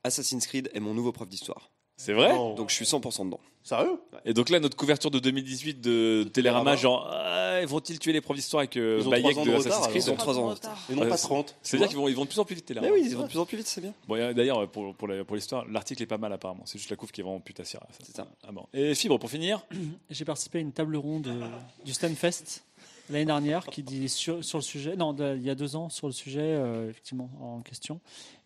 Assassin's 0.03 0.45
Creed 0.47 0.69
est 0.73 0.79
mon 0.79 0.93
nouveau 0.93 1.11
prof 1.11 1.27
d'histoire. 1.27 1.71
C'est 1.97 2.13
vrai? 2.13 2.33
Non. 2.33 2.55
Donc 2.55 2.69
je 2.69 2.75
suis 2.75 2.85
100% 2.85 3.25
dedans. 3.25 3.39
Sérieux 3.63 3.99
Et 4.25 4.33
donc 4.33 4.49
là, 4.49 4.59
notre 4.59 4.75
couverture 4.75 5.11
de 5.11 5.19
2018 5.19 5.81
de 5.81 6.27
Télérama, 6.33 6.71
Télérama. 6.71 6.75
genre, 6.75 7.07
ah, 7.11 7.63
vont-ils 7.65 7.99
tuer 7.99 8.11
les 8.11 8.19
profs 8.21 8.35
d'histoire 8.35 8.61
avec 8.61 8.75
euh, 8.75 9.03
Bayek 9.07 9.37
ans 9.37 9.45
de 9.45 9.51
de 9.51 9.55
Assassin's 9.55 9.75
retard, 9.75 9.89
Creed 9.89 10.03
Ils 10.03 10.09
ont 10.09 10.15
Pas 10.15 10.21
trois 10.21 10.33
de 10.33 10.39
ans. 10.39 10.47
retard. 10.49 10.79
Et 10.89 10.95
non 10.95 11.01
Ouais, 11.03 11.09
pas 11.09 11.17
c'est- 11.17 11.27
30. 11.27 11.55
C'est-à-dire 11.61 11.87
qu'ils 11.89 11.97
vont, 11.97 12.07
ils 12.07 12.15
vont 12.15 12.23
de 12.23 12.29
plus 12.29 12.39
en 12.39 12.45
plus 12.45 12.55
vite, 12.55 12.65
Télérama. 12.65 12.91
Mais 12.91 12.99
oui, 13.01 13.07
ils 13.09 13.15
vont 13.15 13.23
de 13.23 13.27
plus 13.27 13.37
en 13.37 13.45
plus 13.45 13.57
vite, 13.57 13.67
c'est 13.67 13.81
bien. 13.81 13.93
Bon, 14.07 14.15
d'ailleurs, 14.33 14.67
pour, 14.71 14.95
pour 14.95 15.07
la- 15.07 15.23
pour 15.23 15.35
l'histoire, 15.35 15.65
l'article 15.69 16.01
est 16.01 16.07
pas 16.07 16.17
mal 16.17 16.33
apparemment. 16.33 16.63
C'est 16.65 16.79
juste 16.79 16.89
la 16.89 16.95
couve 16.95 17.11
qui 17.11 17.21
est 17.21 17.23
vraiment 17.23 17.39
putassière. 17.39 17.81
C'est 18.03 18.15
ça. 18.15 18.27
Ah 18.47 18.51
bon. 18.51 18.65
Et 18.73 18.95
Fibre, 18.95 19.19
pour 19.19 19.29
finir 19.29 19.65
J'ai 20.09 20.25
participé 20.25 20.57
à 20.57 20.61
une 20.61 20.71
table 20.71 20.95
ronde 20.95 21.27
euh, 21.27 21.47
du 21.85 21.93
Stanfest 21.93 22.63
l'année 23.11 23.25
dernière 23.25 23.65
qui 23.67 23.83
dit 23.83 24.09
sur, 24.09 24.43
sur 24.43 24.57
le 24.57 24.63
sujet, 24.63 24.95
non, 24.95 25.13
de- 25.13 25.35
il 25.37 25.43
y 25.43 25.49
a 25.51 25.55
deux 25.55 25.75
ans, 25.75 25.89
sur 25.89 26.07
le 26.07 26.13
sujet, 26.13 26.39
euh, 26.41 26.89
effectivement, 26.89 27.29
en 27.41 27.61
question. 27.61 27.99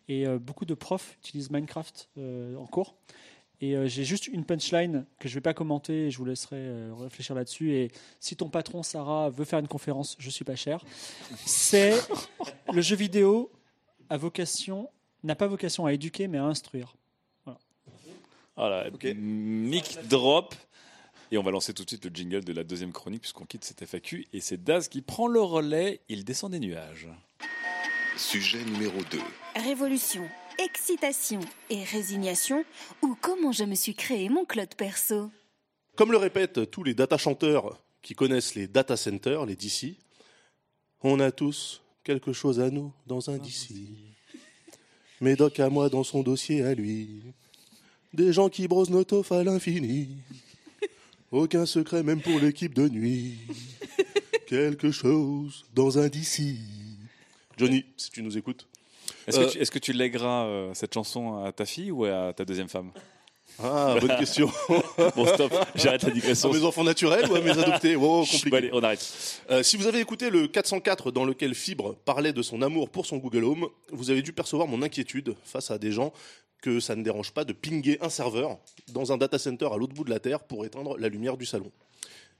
Et 0.08 0.26
euh, 0.26 0.38
beaucoup 0.38 0.66
de 0.66 0.74
profs 0.74 1.16
utilisent 1.22 1.50
Minecraft 1.50 2.08
euh, 2.18 2.54
en 2.56 2.66
cours. 2.66 2.94
Et 3.60 3.74
euh, 3.74 3.86
j'ai 3.88 4.04
juste 4.04 4.28
une 4.28 4.44
punchline 4.44 5.06
que 5.18 5.28
je 5.28 5.34
vais 5.34 5.40
pas 5.40 5.54
commenter 5.54 6.06
et 6.06 6.10
je 6.10 6.18
vous 6.18 6.26
laisserai 6.26 6.56
euh, 6.56 6.92
réfléchir 6.94 7.34
là-dessus. 7.34 7.72
Et 7.72 7.90
si 8.20 8.36
ton 8.36 8.48
patron, 8.48 8.82
Sarah, 8.82 9.30
veut 9.30 9.44
faire 9.44 9.58
une 9.58 9.68
conférence, 9.68 10.16
je 10.18 10.28
suis 10.28 10.44
pas 10.44 10.56
cher. 10.56 10.84
C'est 11.46 11.94
le 12.72 12.82
jeu 12.82 12.96
vidéo 12.96 13.50
a 14.10 14.16
vocation, 14.16 14.90
n'a 15.24 15.34
pas 15.34 15.46
vocation 15.46 15.86
à 15.86 15.92
éduquer, 15.92 16.28
mais 16.28 16.38
à 16.38 16.44
instruire. 16.44 16.94
Voilà, 18.56 18.86
mic 19.14 19.98
drop. 20.08 20.54
Et 21.30 21.38
on 21.38 21.42
va 21.42 21.50
lancer 21.50 21.74
tout 21.74 21.84
de 21.84 21.90
suite 21.90 22.04
le 22.04 22.10
jingle 22.14 22.44
de 22.44 22.52
la 22.52 22.62
deuxième 22.62 22.92
chronique 22.92 23.22
puisqu'on 23.22 23.44
quitte 23.44 23.64
cette 23.64 23.84
FAQ. 23.84 24.28
Et 24.32 24.40
c'est 24.40 24.62
Daz 24.62 24.88
qui 24.88 25.02
prend 25.02 25.26
le 25.26 25.40
relais. 25.40 26.00
Il 26.08 26.24
descend 26.24 26.52
des 26.52 26.60
nuages. 26.60 27.08
Sujet 28.16 28.64
numéro 28.64 28.98
2. 29.10 29.18
Révolution, 29.56 30.26
excitation 30.58 31.40
et 31.70 31.84
résignation 31.84 32.64
ou 33.02 33.16
comment 33.20 33.52
je 33.52 33.64
me 33.64 33.74
suis 33.74 33.94
créé 33.94 34.28
mon 34.28 34.44
cloud 34.44 34.74
perso. 34.76 35.30
Comme 35.96 36.12
le 36.12 36.18
répètent 36.18 36.70
tous 36.70 36.84
les 36.84 36.94
data 36.94 37.16
chanteurs 37.16 37.82
qui 38.02 38.14
connaissent 38.14 38.54
les 38.54 38.68
data 38.68 38.96
centers, 38.96 39.46
les 39.46 39.56
DC, 39.56 39.96
on 41.02 41.20
a 41.20 41.30
tous 41.32 41.82
quelque 42.04 42.32
chose 42.32 42.60
à 42.60 42.70
nous 42.70 42.92
dans 43.06 43.30
un 43.30 43.38
DC. 43.38 43.72
Médoc 45.20 45.58
à 45.60 45.70
moi 45.70 45.88
dans 45.88 46.04
son 46.04 46.22
dossier 46.22 46.62
à 46.62 46.74
lui. 46.74 47.22
Des 48.12 48.32
gens 48.32 48.48
qui 48.48 48.68
brosent 48.68 48.90
nos 48.90 49.04
taufs 49.04 49.32
à 49.32 49.42
l'infini. 49.42 50.08
Aucun 51.32 51.66
secret 51.66 52.02
même 52.02 52.20
pour 52.20 52.38
l'équipe 52.38 52.74
de 52.74 52.88
nuit. 52.88 53.38
Quelque 54.46 54.90
chose 54.90 55.64
dans 55.74 55.98
un 55.98 56.08
DC. 56.08 56.56
Johnny, 57.56 57.84
si 57.96 58.10
tu 58.10 58.22
nous 58.22 58.36
écoutes. 58.36 58.68
Est-ce 59.26 59.38
Euh, 59.40 59.46
que, 59.46 59.50
tu- 59.52 59.58
est-ce 59.58 59.70
que 59.70 59.78
tu 59.78 59.92
lègueras 59.92 60.44
euh, 60.46 60.70
cette 60.74 60.94
chanson 60.94 61.42
à 61.44 61.52
ta 61.52 61.64
fille 61.66 61.90
ou 61.90 62.04
à 62.04 62.32
ta 62.32 62.44
deuxième 62.44 62.68
femme? 62.68 62.90
Ah, 63.62 63.96
bonne 64.00 64.16
question. 64.18 64.50
Bon, 65.14 65.26
stop, 65.26 65.52
j'arrête 65.76 66.02
la 66.02 66.10
digression. 66.10 66.50
À 66.50 66.54
mes 66.54 66.64
enfants 66.64 66.84
naturels 66.84 67.30
ou 67.30 67.36
à 67.36 67.40
mes 67.40 67.50
adoptés? 67.50 67.96
Wow, 67.96 68.24
compliqué. 68.26 68.56
allez, 68.56 68.70
on 68.72 68.82
arrête. 68.82 69.40
Euh, 69.50 69.62
si 69.62 69.76
vous 69.76 69.86
avez 69.86 70.00
écouté 70.00 70.30
le 70.30 70.46
404 70.48 71.10
dans 71.10 71.24
lequel 71.24 71.54
Fibre 71.54 71.94
parlait 72.04 72.32
de 72.32 72.42
son 72.42 72.60
amour 72.62 72.90
pour 72.90 73.06
son 73.06 73.16
Google 73.18 73.44
Home, 73.44 73.68
vous 73.92 74.10
avez 74.10 74.20
dû 74.22 74.32
percevoir 74.32 74.68
mon 74.68 74.82
inquiétude 74.82 75.34
face 75.44 75.70
à 75.70 75.78
des 75.78 75.92
gens 75.92 76.12
que 76.60 76.80
ça 76.80 76.96
ne 76.96 77.02
dérange 77.02 77.32
pas 77.32 77.44
de 77.44 77.52
pinguer 77.52 77.98
un 78.00 78.08
serveur 78.10 78.58
dans 78.88 79.12
un 79.12 79.16
data 79.16 79.38
center 79.38 79.68
à 79.72 79.76
l'autre 79.76 79.94
bout 79.94 80.04
de 80.04 80.10
la 80.10 80.18
Terre 80.20 80.40
pour 80.40 80.64
éteindre 80.66 80.96
la 80.98 81.08
lumière 81.08 81.36
du 81.36 81.46
salon. 81.46 81.70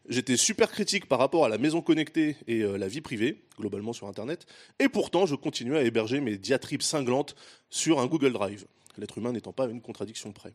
J'étais 0.09 0.37
super 0.37 0.71
critique 0.71 1.07
par 1.07 1.19
rapport 1.19 1.45
à 1.45 1.49
la 1.49 1.59
maison 1.59 1.81
connectée 1.81 2.37
et 2.47 2.61
euh, 2.61 2.77
la 2.77 2.87
vie 2.87 3.01
privée, 3.01 3.43
globalement 3.59 3.93
sur 3.93 4.07
Internet, 4.07 4.47
et 4.79 4.89
pourtant 4.89 5.27
je 5.27 5.35
continuais 5.35 5.79
à 5.79 5.83
héberger 5.83 6.21
mes 6.21 6.37
diatribes 6.39 6.83
cinglantes 6.83 7.35
sur 7.71 7.99
un 7.99 8.07
Google 8.07 8.33
Drive, 8.33 8.67
l'être 8.99 9.19
humain 9.19 9.33
n'étant 9.33 9.53
pas 9.53 9.67
une 9.67 9.81
contradiction 9.81 10.33
près. 10.33 10.53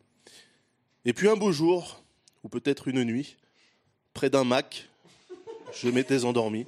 Et 1.04 1.12
puis 1.12 1.28
un 1.28 1.36
beau 1.36 1.52
jour, 1.52 2.02
ou 2.44 2.48
peut-être 2.48 2.88
une 2.88 3.04
nuit, 3.04 3.36
près 4.14 4.30
d'un 4.30 4.44
Mac, 4.44 4.88
je 5.74 5.88
m'étais 5.88 6.24
endormi, 6.24 6.66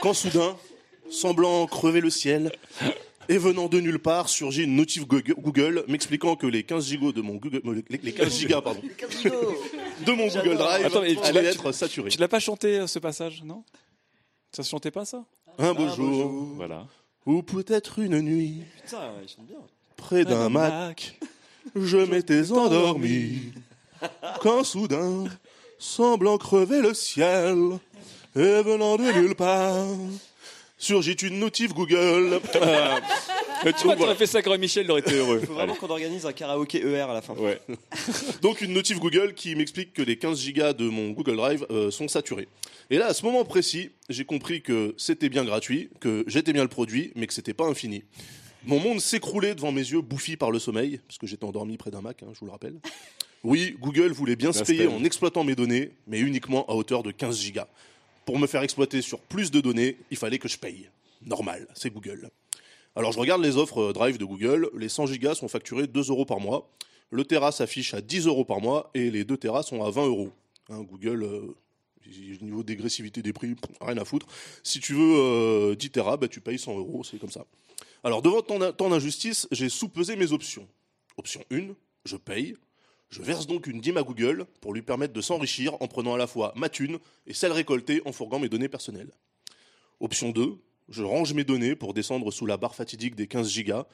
quand 0.00 0.14
soudain, 0.14 0.56
semblant 1.10 1.66
crever 1.66 2.00
le 2.00 2.10
ciel, 2.10 2.52
et 3.30 3.38
venant 3.38 3.68
de 3.68 3.80
nulle 3.80 3.98
part, 4.00 4.28
surgit 4.28 4.64
une 4.64 4.76
notif 4.76 5.06
Google 5.06 5.84
m'expliquant 5.88 6.36
que 6.36 6.46
les 6.46 6.64
15 6.64 6.84
gigas 6.86 7.12
de 7.12 7.22
mon 7.22 7.36
Google, 7.36 7.62
les 7.88 7.98
les 8.02 8.12
15 8.12 8.36
gigas, 8.38 8.60
pardon, 8.60 8.82
de 10.04 10.12
mon 10.12 10.26
Google 10.28 10.56
Drive 10.56 10.84
Attends, 10.86 11.00
mais 11.02 11.14
tu 11.14 11.20
allaient 11.22 11.42
l'as- 11.42 11.50
être 11.52 11.72
saturés. 11.72 12.10
Tu 12.10 12.18
l'as 12.18 12.28
pas 12.28 12.40
chanté 12.40 12.78
euh, 12.80 12.86
ce 12.86 12.98
passage, 12.98 13.42
non? 13.44 13.64
Ça 14.52 14.62
se 14.62 14.68
chantait 14.70 14.90
pas 14.90 15.04
ça? 15.04 15.24
Un 15.58 15.72
beau 15.74 15.88
jour, 15.94 16.30
Voilà. 16.56 16.86
ou 17.26 17.42
peut-être 17.42 17.98
une 18.00 18.20
nuit, 18.20 18.62
Putain, 18.84 19.12
ils 19.22 19.28
sont 19.28 19.42
bien. 19.42 19.58
près 19.96 20.24
d'un 20.24 20.48
Mac, 20.48 21.18
je 21.76 21.98
m'étais 21.98 22.50
endormi, 22.50 23.52
quand 24.40 24.64
soudain, 24.64 25.24
semblant 25.78 26.36
crever 26.38 26.80
le 26.80 26.94
ciel, 26.94 27.78
et 28.34 28.62
venant 28.62 28.96
de 28.96 29.12
nulle 29.20 29.34
part, 29.34 29.86
surgit 30.80 31.12
une 31.12 31.38
notif 31.38 31.72
Google. 31.72 32.40
Euh, 32.56 33.00
Mais 33.64 33.72
tu 33.74 33.84
vois, 33.84 33.94
t'aurais 33.94 34.14
fait 34.14 34.26
ça 34.26 34.42
quand 34.42 34.56
Michel, 34.58 34.86
il 34.86 34.90
aurait 34.90 35.00
été 35.02 35.14
heureux. 35.14 35.40
Faut 35.40 35.52
vraiment 35.52 35.72
Allez. 35.72 35.78
qu'on 35.78 35.90
organise 35.90 36.24
un 36.24 36.32
karaoké 36.32 36.80
ER 36.80 37.02
à 37.02 37.12
la 37.14 37.20
fin. 37.20 37.34
Ouais. 37.34 37.60
Donc 38.42 38.62
une 38.62 38.72
notif 38.72 38.98
Google 38.98 39.34
qui 39.34 39.54
m'explique 39.54 39.92
que 39.92 40.02
les 40.02 40.16
15 40.16 40.40
gigas 40.40 40.72
de 40.72 40.88
mon 40.88 41.10
Google 41.10 41.36
Drive 41.36 41.66
euh, 41.70 41.90
sont 41.90 42.08
saturés. 42.08 42.48
Et 42.88 42.96
là, 42.96 43.06
à 43.06 43.14
ce 43.14 43.24
moment 43.24 43.44
précis, 43.44 43.90
j'ai 44.08 44.24
compris 44.24 44.62
que 44.62 44.94
c'était 44.96 45.28
bien 45.28 45.44
gratuit, 45.44 45.90
que 46.00 46.24
j'étais 46.26 46.54
bien 46.54 46.62
le 46.62 46.68
produit, 46.68 47.12
mais 47.14 47.26
que 47.26 47.34
c'était 47.34 47.54
pas 47.54 47.66
infini. 47.66 48.02
Mon 48.64 48.80
monde 48.80 49.00
s'écroulait 49.00 49.54
devant 49.54 49.72
mes 49.72 49.80
yeux, 49.82 50.00
bouffi 50.00 50.36
par 50.36 50.50
le 50.50 50.58
sommeil, 50.58 51.00
parce 51.06 51.18
que 51.18 51.26
j'étais 51.26 51.44
endormi 51.44 51.76
près 51.76 51.90
d'un 51.90 52.00
Mac, 52.00 52.22
hein, 52.22 52.28
je 52.32 52.40
vous 52.40 52.46
le 52.46 52.52
rappelle. 52.52 52.74
Oui, 53.42 53.76
Google 53.80 54.12
voulait 54.12 54.36
bien 54.36 54.52
se 54.52 54.62
payer 54.62 54.86
en 54.86 55.02
exploitant 55.02 55.44
mes 55.44 55.54
données, 55.54 55.92
mais 56.06 56.18
uniquement 56.18 56.66
à 56.66 56.74
hauteur 56.74 57.02
de 57.02 57.10
15 57.10 57.38
gigas. 57.38 57.68
Pour 58.30 58.38
me 58.38 58.46
faire 58.46 58.62
exploiter 58.62 59.02
sur 59.02 59.18
plus 59.18 59.50
de 59.50 59.60
données, 59.60 59.96
il 60.12 60.16
fallait 60.16 60.38
que 60.38 60.46
je 60.46 60.56
paye. 60.56 60.88
Normal, 61.20 61.66
c'est 61.74 61.90
Google. 61.90 62.30
Alors 62.94 63.10
je 63.10 63.18
regarde 63.18 63.42
les 63.42 63.56
offres 63.56 63.88
euh, 63.88 63.92
Drive 63.92 64.18
de 64.18 64.24
Google, 64.24 64.70
les 64.78 64.88
100 64.88 65.06
gigas 65.06 65.34
sont 65.34 65.48
facturés 65.48 65.88
2 65.88 66.10
euros 66.10 66.24
par 66.24 66.38
mois, 66.38 66.70
le 67.10 67.24
Tera 67.24 67.50
s'affiche 67.50 67.92
à 67.92 68.00
10 68.00 68.28
euros 68.28 68.44
par 68.44 68.60
mois 68.60 68.88
et 68.94 69.10
les 69.10 69.24
2 69.24 69.36
Tera 69.36 69.64
sont 69.64 69.82
à 69.82 69.90
20 69.90 70.06
euros. 70.06 70.30
Hein, 70.68 70.82
Google, 70.82 71.24
euh, 71.24 71.56
niveau 72.40 72.62
dégressivité 72.62 73.20
des 73.20 73.32
prix, 73.32 73.56
rien 73.80 73.98
à 73.98 74.04
foutre. 74.04 74.26
Si 74.62 74.78
tu 74.78 74.94
veux 74.94 75.16
euh, 75.16 75.74
10 75.74 75.90
Tera, 75.90 76.16
bah, 76.16 76.28
tu 76.28 76.40
payes 76.40 76.60
100 76.60 76.78
euros, 76.78 77.02
c'est 77.02 77.18
comme 77.18 77.32
ça. 77.32 77.44
Alors 78.04 78.22
devant 78.22 78.42
tant 78.42 78.70
tant 78.70 78.90
d'injustice, 78.90 79.48
j'ai 79.50 79.68
sous-pesé 79.68 80.14
mes 80.14 80.30
options. 80.30 80.68
Option 81.16 81.42
1, 81.50 81.74
je 82.04 82.16
paye. 82.16 82.54
Je 83.10 83.22
verse 83.22 83.48
donc 83.48 83.66
une 83.66 83.80
dîme 83.80 83.96
à 83.96 84.04
Google 84.04 84.46
pour 84.60 84.72
lui 84.72 84.82
permettre 84.82 85.12
de 85.12 85.20
s'enrichir 85.20 85.74
en 85.82 85.88
prenant 85.88 86.14
à 86.14 86.18
la 86.18 86.28
fois 86.28 86.52
ma 86.54 86.68
thune 86.68 86.98
et 87.26 87.34
celle 87.34 87.50
récoltée 87.50 88.00
en 88.04 88.12
fourguant 88.12 88.38
mes 88.38 88.48
données 88.48 88.68
personnelles. 88.68 89.10
Option 89.98 90.30
2, 90.30 90.56
je 90.88 91.02
range 91.02 91.34
mes 91.34 91.42
données 91.42 91.74
pour 91.74 91.92
descendre 91.92 92.30
sous 92.30 92.46
la 92.46 92.56
barre 92.56 92.76
fatidique 92.76 93.16
des 93.16 93.26
15 93.26 93.48
gigas. 93.48 93.86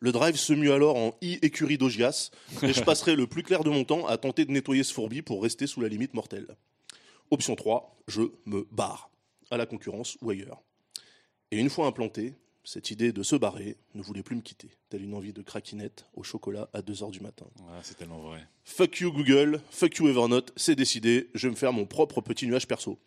Le 0.00 0.12
drive 0.12 0.36
se 0.36 0.52
mue 0.52 0.70
alors 0.70 0.96
en 0.96 1.14
i 1.22 1.38
écurie 1.40 1.78
d'Ogias 1.78 2.30
et 2.62 2.74
je 2.74 2.82
passerai 2.84 3.16
le 3.16 3.26
plus 3.26 3.42
clair 3.42 3.64
de 3.64 3.70
mon 3.70 3.84
temps 3.84 4.06
à 4.06 4.18
tenter 4.18 4.44
de 4.44 4.52
nettoyer 4.52 4.84
ce 4.84 4.92
fourbi 4.92 5.22
pour 5.22 5.42
rester 5.42 5.66
sous 5.66 5.80
la 5.80 5.88
limite 5.88 6.12
mortelle. 6.12 6.56
Option 7.30 7.56
3, 7.56 7.96
je 8.06 8.22
me 8.44 8.66
barre, 8.70 9.10
à 9.50 9.56
la 9.56 9.66
concurrence 9.66 10.18
ou 10.20 10.30
ailleurs. 10.30 10.62
Et 11.50 11.58
une 11.58 11.70
fois 11.70 11.86
implanté, 11.86 12.34
cette 12.68 12.90
idée 12.90 13.12
de 13.12 13.22
se 13.22 13.34
barrer 13.34 13.78
ne 13.94 14.02
voulait 14.02 14.22
plus 14.22 14.36
me 14.36 14.42
quitter, 14.42 14.68
telle 14.90 15.02
une 15.02 15.14
envie 15.14 15.32
de 15.32 15.40
craquinette 15.40 16.04
au 16.12 16.22
chocolat 16.22 16.68
à 16.74 16.82
2h 16.82 17.10
du 17.10 17.20
matin. 17.20 17.46
Ah, 17.60 17.80
c'est 17.82 17.96
tellement 17.96 18.18
vrai. 18.18 18.46
Fuck 18.64 19.00
you 19.00 19.10
Google, 19.10 19.62
fuck 19.70 19.96
you 19.96 20.06
Evernote, 20.06 20.52
c'est 20.54 20.74
décidé, 20.74 21.30
je 21.32 21.46
vais 21.46 21.52
me 21.52 21.56
faire 21.56 21.72
mon 21.72 21.86
propre 21.86 22.20
petit 22.20 22.46
nuage 22.46 22.68
perso. 22.68 22.98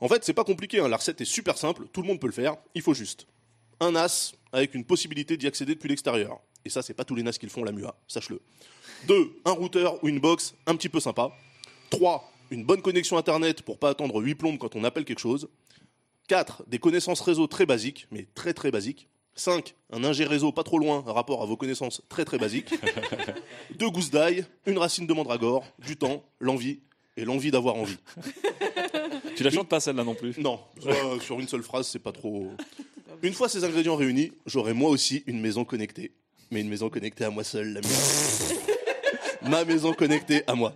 En 0.00 0.08
fait, 0.08 0.24
c'est 0.24 0.34
pas 0.34 0.44
compliqué, 0.44 0.80
hein, 0.80 0.88
la 0.88 0.98
recette 0.98 1.22
est 1.22 1.24
super 1.24 1.56
simple, 1.56 1.86
tout 1.90 2.02
le 2.02 2.06
monde 2.06 2.20
peut 2.20 2.26
le 2.26 2.34
faire, 2.34 2.58
il 2.74 2.82
faut 2.82 2.92
juste 2.92 3.26
un 3.80 3.92
NAS 3.92 4.34
avec 4.52 4.74
une 4.74 4.84
possibilité 4.84 5.38
d'y 5.38 5.46
accéder 5.46 5.74
depuis 5.74 5.88
l'extérieur. 5.88 6.38
Et 6.66 6.68
ça, 6.68 6.82
c'est 6.82 6.92
pas 6.92 7.04
tous 7.04 7.14
les 7.14 7.22
NAS 7.22 7.38
qui 7.38 7.46
le 7.46 7.50
font, 7.50 7.64
la 7.64 7.72
MUA, 7.72 7.96
sache-le. 8.08 8.42
Deux, 9.06 9.40
un 9.46 9.52
routeur 9.52 10.04
ou 10.04 10.08
une 10.08 10.20
box 10.20 10.54
un 10.66 10.76
petit 10.76 10.90
peu 10.90 11.00
sympa. 11.00 11.32
Trois, 11.88 12.30
une 12.50 12.62
bonne 12.62 12.82
connexion 12.82 13.16
internet 13.16 13.62
pour 13.62 13.78
pas 13.78 13.88
attendre 13.88 14.20
8 14.20 14.34
plombes 14.34 14.58
quand 14.58 14.76
on 14.76 14.84
appelle 14.84 15.06
quelque 15.06 15.18
chose. 15.18 15.48
4. 16.28 16.64
Des 16.68 16.78
connaissances 16.78 17.20
réseau 17.20 17.46
très 17.46 17.66
basiques, 17.66 18.06
mais 18.10 18.26
très 18.34 18.54
très 18.54 18.70
basiques. 18.70 19.08
5. 19.34 19.74
Un 19.92 20.04
ingé 20.04 20.24
réseau 20.24 20.52
pas 20.52 20.62
trop 20.62 20.78
loin, 20.78 21.02
rapport 21.06 21.42
à 21.42 21.46
vos 21.46 21.56
connaissances 21.56 22.02
très 22.08 22.24
très 22.24 22.38
basiques. 22.38 22.74
Deux 23.78 23.90
gousses 23.90 24.10
d'ail, 24.10 24.44
une 24.66 24.78
racine 24.78 25.06
de 25.06 25.12
mandragore, 25.12 25.64
du 25.78 25.96
temps, 25.96 26.24
l'envie 26.40 26.80
et 27.16 27.24
l'envie 27.24 27.50
d'avoir 27.50 27.76
envie. 27.76 27.98
Tu 29.36 29.44
la 29.44 29.50
chantes 29.50 29.68
pas 29.68 29.78
celle-là 29.78 30.02
non 30.02 30.16
plus? 30.16 30.36
Non, 30.38 30.58
sur 31.20 31.38
une 31.38 31.46
seule 31.46 31.62
phrase, 31.62 31.86
c'est 31.86 32.00
pas 32.00 32.10
trop. 32.10 32.50
Une 33.22 33.32
fois 33.32 33.48
ces 33.48 33.62
ingrédients 33.62 33.94
réunis, 33.94 34.32
j'aurai 34.46 34.72
moi 34.72 34.90
aussi 34.90 35.22
une 35.26 35.40
maison 35.40 35.64
connectée. 35.64 36.10
Mais 36.50 36.60
une 36.60 36.68
maison 36.68 36.88
connectée 36.88 37.24
à 37.24 37.30
moi 37.30 37.44
seul, 37.44 37.72
la 37.72 37.80
mienne. 37.80 39.48
Ma 39.50 39.64
maison 39.64 39.92
connectée 39.92 40.42
à 40.48 40.54
moi. 40.54 40.74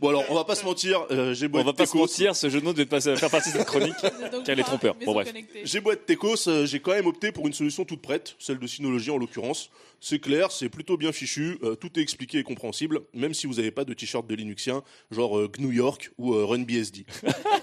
Bon 0.00 0.08
alors, 0.08 0.24
on 0.30 0.34
va 0.34 0.44
pas 0.44 0.54
se 0.54 0.64
mentir, 0.64 1.04
euh, 1.10 1.34
j'ai 1.34 1.46
beau 1.46 1.58
On 1.58 1.60
être 1.60 1.66
va 1.66 1.72
pas 1.74 1.84
se 1.84 1.92
techos. 1.92 1.98
mentir, 2.04 2.34
ce 2.34 2.48
jeu 2.48 2.58
de 2.60 2.64
mots 2.64 2.72
devait 2.72 2.86
passer- 2.86 3.14
faire 3.16 3.28
partie 3.30 3.52
de 3.52 3.58
cette 3.58 3.66
chronique. 3.66 3.92
Car 4.00 4.42
elle 4.48 4.60
est 4.60 4.62
trompeur. 4.64 4.94
Bon, 5.04 5.12
bref. 5.12 5.30
J'ai 5.64 5.80
beau 5.80 5.92
être 5.92 6.06
techos, 6.06 6.48
euh, 6.48 6.64
j'ai 6.64 6.80
quand 6.80 6.92
même 6.92 7.06
opté 7.06 7.32
pour 7.32 7.46
une 7.46 7.52
solution 7.52 7.84
toute 7.84 8.00
prête, 8.00 8.34
celle 8.38 8.58
de 8.58 8.66
Synology 8.66 9.10
en 9.10 9.18
l'occurrence. 9.18 9.68
C'est 10.00 10.18
clair, 10.18 10.52
c'est 10.52 10.70
plutôt 10.70 10.96
bien 10.96 11.12
fichu, 11.12 11.58
euh, 11.62 11.74
tout 11.74 11.90
est 11.98 12.02
expliqué 12.02 12.38
et 12.38 12.42
compréhensible, 12.42 13.00
même 13.12 13.34
si 13.34 13.46
vous 13.46 13.54
n'avez 13.54 13.70
pas 13.70 13.84
de 13.84 13.92
t-shirt 13.92 14.26
de 14.26 14.34
Linuxien, 14.34 14.82
genre 15.10 15.38
euh, 15.38 15.48
GNU 15.54 15.74
York 15.74 16.10
ou 16.16 16.32
euh, 16.34 16.46
RunBSD. 16.46 17.04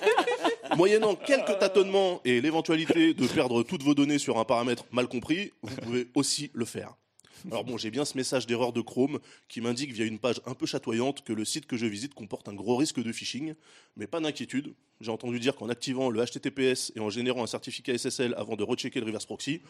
Moyennant 0.78 1.16
quelques 1.16 1.58
tâtonnements 1.58 2.22
et 2.24 2.40
l'éventualité 2.40 3.16
de 3.16 3.26
perdre 3.26 3.64
toutes 3.64 3.82
vos 3.82 3.96
données 3.96 4.20
sur 4.20 4.38
un 4.38 4.44
paramètre 4.46 4.86
mal 4.92 5.08
compris, 5.08 5.54
vous 5.64 5.76
pouvez 5.78 6.08
aussi 6.14 6.52
le 6.54 6.66
faire. 6.66 6.94
Alors 7.46 7.64
bon, 7.64 7.78
j'ai 7.78 7.92
bien 7.92 8.06
ce 8.06 8.18
message 8.18 8.48
d'erreur 8.48 8.74
de 8.74 8.82
Chrome 8.82 9.20
qui 9.48 9.62
m'indique 9.62 9.92
via 9.92 10.06
une 10.06 10.20
page 10.20 10.42
un 10.46 10.54
peu 10.54 10.66
chatoyante 10.66 11.24
que 11.24 11.34
le 11.34 11.46
site 11.46 11.66
que 11.66 11.78
je 11.78 11.86
visite 11.86 12.14
comporte 12.14 12.48
un 12.48 12.54
gros 12.54 12.76
risque 12.76 13.02
de 13.02 13.12
phishing, 13.12 13.54
mais 13.96 14.08
pas 14.08 14.20
d'inquiétude. 14.20 14.74
J'ai 15.02 15.12
entendu 15.12 15.40
dire 15.40 15.56
qu'en 15.56 15.70
activant 15.70 16.10
le 16.10 16.24
HTTPS 16.24 16.92
et 16.96 17.00
en 17.00 17.10
générant 17.10 17.44
un 17.44 17.48
certificat 17.48 17.98
SSL 17.98 18.34
avant 18.38 18.56
de 18.56 18.64
rechecker 18.64 19.00
le 19.00 19.06
reverse 19.06 19.26
proxy, 19.26 19.62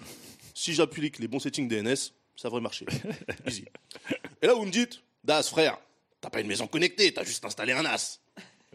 si 0.54 0.74
j'applique 0.74 1.20
les 1.20 1.28
bons 1.28 1.40
settings 1.40 1.68
DNS, 1.68 2.14
ça 2.36 2.48
devrait 2.48 2.62
marcher. 2.62 2.86
Easy. 3.48 3.66
Et 4.42 4.48
là, 4.48 4.54
vous 4.54 4.66
me 4.66 4.72
dites, 4.72 5.02
Das, 5.24 5.44
frère, 5.44 5.78
t'as 6.22 6.30
pas 6.30 6.40
une 6.42 6.48
maison 6.48 6.68
connectée, 6.68 7.12
t'as 7.14 7.24
juste 7.24 7.44
installé 7.44 7.74
un 7.74 7.84
NAS. 7.84 8.20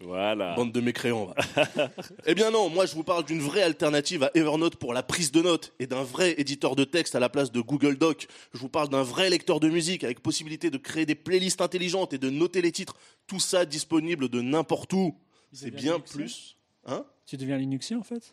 Voilà. 0.01 0.55
Bande 0.55 0.73
de 0.73 0.81
mécréants. 0.81 1.27
va. 1.27 1.91
eh 2.27 2.35
bien 2.35 2.51
non, 2.51 2.69
moi 2.69 2.87
je 2.87 2.95
vous 2.95 3.05
parle 3.05 3.25
d'une 3.25 3.41
vraie 3.41 3.63
alternative 3.63 4.25
à 4.25 4.31
Evernote 4.35 4.77
pour 4.77 4.95
la 4.95 5.03
prise 5.03 5.31
de 5.31 5.43
notes 5.43 5.75
et 5.79 5.87
d'un 5.87 6.03
vrai 6.03 6.35
éditeur 6.39 6.75
de 6.77 6.85
texte 6.85 7.15
à 7.15 7.21
la 7.21 7.29
place 7.29 7.53
de 7.53 7.61
Google 7.61 7.97
Doc. 7.97 8.27
Je 8.53 8.59
vous 8.59 8.69
parle 8.69 8.89
d'un 8.89 9.03
vrai 9.03 9.31
lecteur 9.31 9.61
de 9.61 9.69
musique 9.69 10.03
avec 10.03 10.21
possibilité 10.21 10.71
de 10.71 10.79
créer 10.79 11.07
des 11.07 11.15
playlists 11.15 11.61
intelligentes 11.61 12.13
et 12.13 12.19
de 12.19 12.31
noter 12.31 12.63
les 12.63 12.73
titres. 12.73 12.97
Tout 13.27 13.41
ça 13.41 13.65
disponible 13.65 14.29
de 14.29 14.41
n'importe 14.41 14.93
où. 14.93 15.15
C'est 15.53 15.71
bien 15.71 16.01
plus. 16.01 16.57
Hein 16.87 17.05
Tu 17.27 17.37
deviens 17.37 17.57
Linuxien 17.59 17.99
en 17.99 18.03
fait 18.03 18.31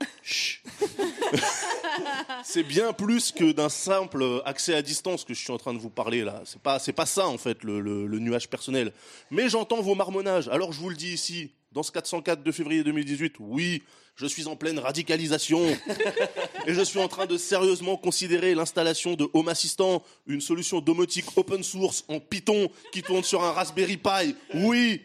C'est 2.43 2.63
bien 2.63 2.93
plus 2.93 3.31
que 3.31 3.51
d'un 3.51 3.69
simple 3.69 4.41
accès 4.45 4.73
à 4.73 4.81
distance 4.81 5.23
que 5.23 5.33
je 5.33 5.39
suis 5.39 5.51
en 5.51 5.57
train 5.57 5.73
de 5.73 5.79
vous 5.79 5.89
parler 5.89 6.23
là. 6.23 6.41
C'est 6.45 6.61
pas, 6.61 6.79
c'est 6.79 6.93
pas 6.93 7.05
ça 7.05 7.27
en 7.27 7.37
fait 7.37 7.63
le, 7.63 7.79
le- 7.79 8.07
le 8.07 8.19
nuage 8.19 8.49
personnel. 8.49 8.91
Mais 9.31 9.49
j'entends 9.49 9.81
vos 9.81 9.95
marmonnages. 9.95 10.47
Alors 10.47 10.71
je 10.73 10.79
vous 10.79 10.89
le 10.89 10.95
dis 10.95 11.13
ici, 11.13 11.51
dans 11.71 11.83
ce 11.83 11.91
404 11.91 12.41
de 12.43 12.51
février 12.51 12.83
2018, 12.83 13.35
oui, 13.39 13.83
je 14.15 14.25
suis 14.25 14.47
en 14.47 14.55
pleine 14.55 14.79
radicalisation 14.79 15.63
et 16.67 16.73
je 16.73 16.81
suis 16.81 16.99
en 16.99 17.07
train 17.07 17.25
de 17.25 17.37
sérieusement 17.37 17.97
considérer 17.97 18.55
l'installation 18.55 19.13
de 19.13 19.29
Home 19.33 19.49
Assistant, 19.49 20.03
une 20.27 20.41
solution 20.41 20.81
domotique 20.81 21.25
open 21.37 21.63
source 21.63 22.03
en 22.07 22.19
Python 22.19 22.69
qui 22.91 23.03
tourne 23.03 23.23
sur 23.23 23.43
un 23.43 23.51
Raspberry 23.51 23.97
Pi. 23.97 24.35
Oui. 24.55 25.01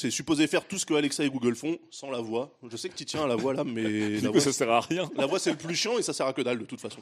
C'est 0.00 0.12
supposé 0.12 0.46
faire 0.46 0.64
tout 0.64 0.78
ce 0.78 0.86
que 0.86 0.94
Alexa 0.94 1.24
et 1.24 1.28
Google 1.28 1.56
font 1.56 1.76
sans 1.90 2.08
la 2.08 2.20
voix. 2.20 2.56
Je 2.70 2.76
sais 2.76 2.88
que 2.88 2.94
tu 2.94 3.04
tiens 3.04 3.24
à 3.24 3.26
la 3.26 3.34
voix 3.34 3.52
là, 3.52 3.64
mais 3.64 3.82
Du 3.82 4.20
la 4.20 4.28
coup, 4.28 4.34
voix, 4.34 4.40
ça 4.40 4.52
sert 4.52 4.70
à 4.70 4.80
rien. 4.80 5.10
la 5.16 5.26
voix, 5.26 5.40
c'est 5.40 5.50
le 5.50 5.56
plus 5.56 5.74
chiant 5.74 5.98
et 5.98 6.02
ça 6.02 6.12
sert 6.12 6.24
à 6.24 6.32
que 6.32 6.40
dalle 6.40 6.60
de 6.60 6.64
toute 6.66 6.80
façon. 6.80 7.00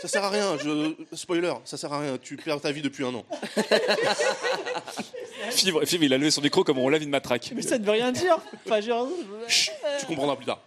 Ça 0.00 0.08
sert 0.08 0.24
à 0.24 0.30
rien, 0.30 0.56
je... 0.56 0.94
spoiler, 1.14 1.52
ça 1.66 1.76
sert 1.76 1.92
à 1.92 2.00
rien, 2.00 2.16
tu 2.16 2.38
perds 2.38 2.62
ta 2.62 2.72
vie 2.72 2.80
depuis 2.80 3.04
un 3.04 3.14
an. 3.14 3.26
Fibre, 5.50 5.84
Fibre, 5.84 6.04
il 6.04 6.14
a 6.14 6.18
levé 6.18 6.30
son 6.30 6.40
micro 6.40 6.64
comme 6.64 6.78
on 6.78 6.88
lave 6.88 7.02
une 7.02 7.10
matraque. 7.10 7.52
Mais 7.54 7.60
ça 7.60 7.76
ne 7.78 7.84
veut 7.84 7.90
rien 7.92 8.10
dire. 8.10 8.38
Enfin, 8.64 8.80
genre, 8.80 9.06
Tu 10.00 10.06
comprendras 10.06 10.36
plus 10.36 10.46
tard. 10.46 10.62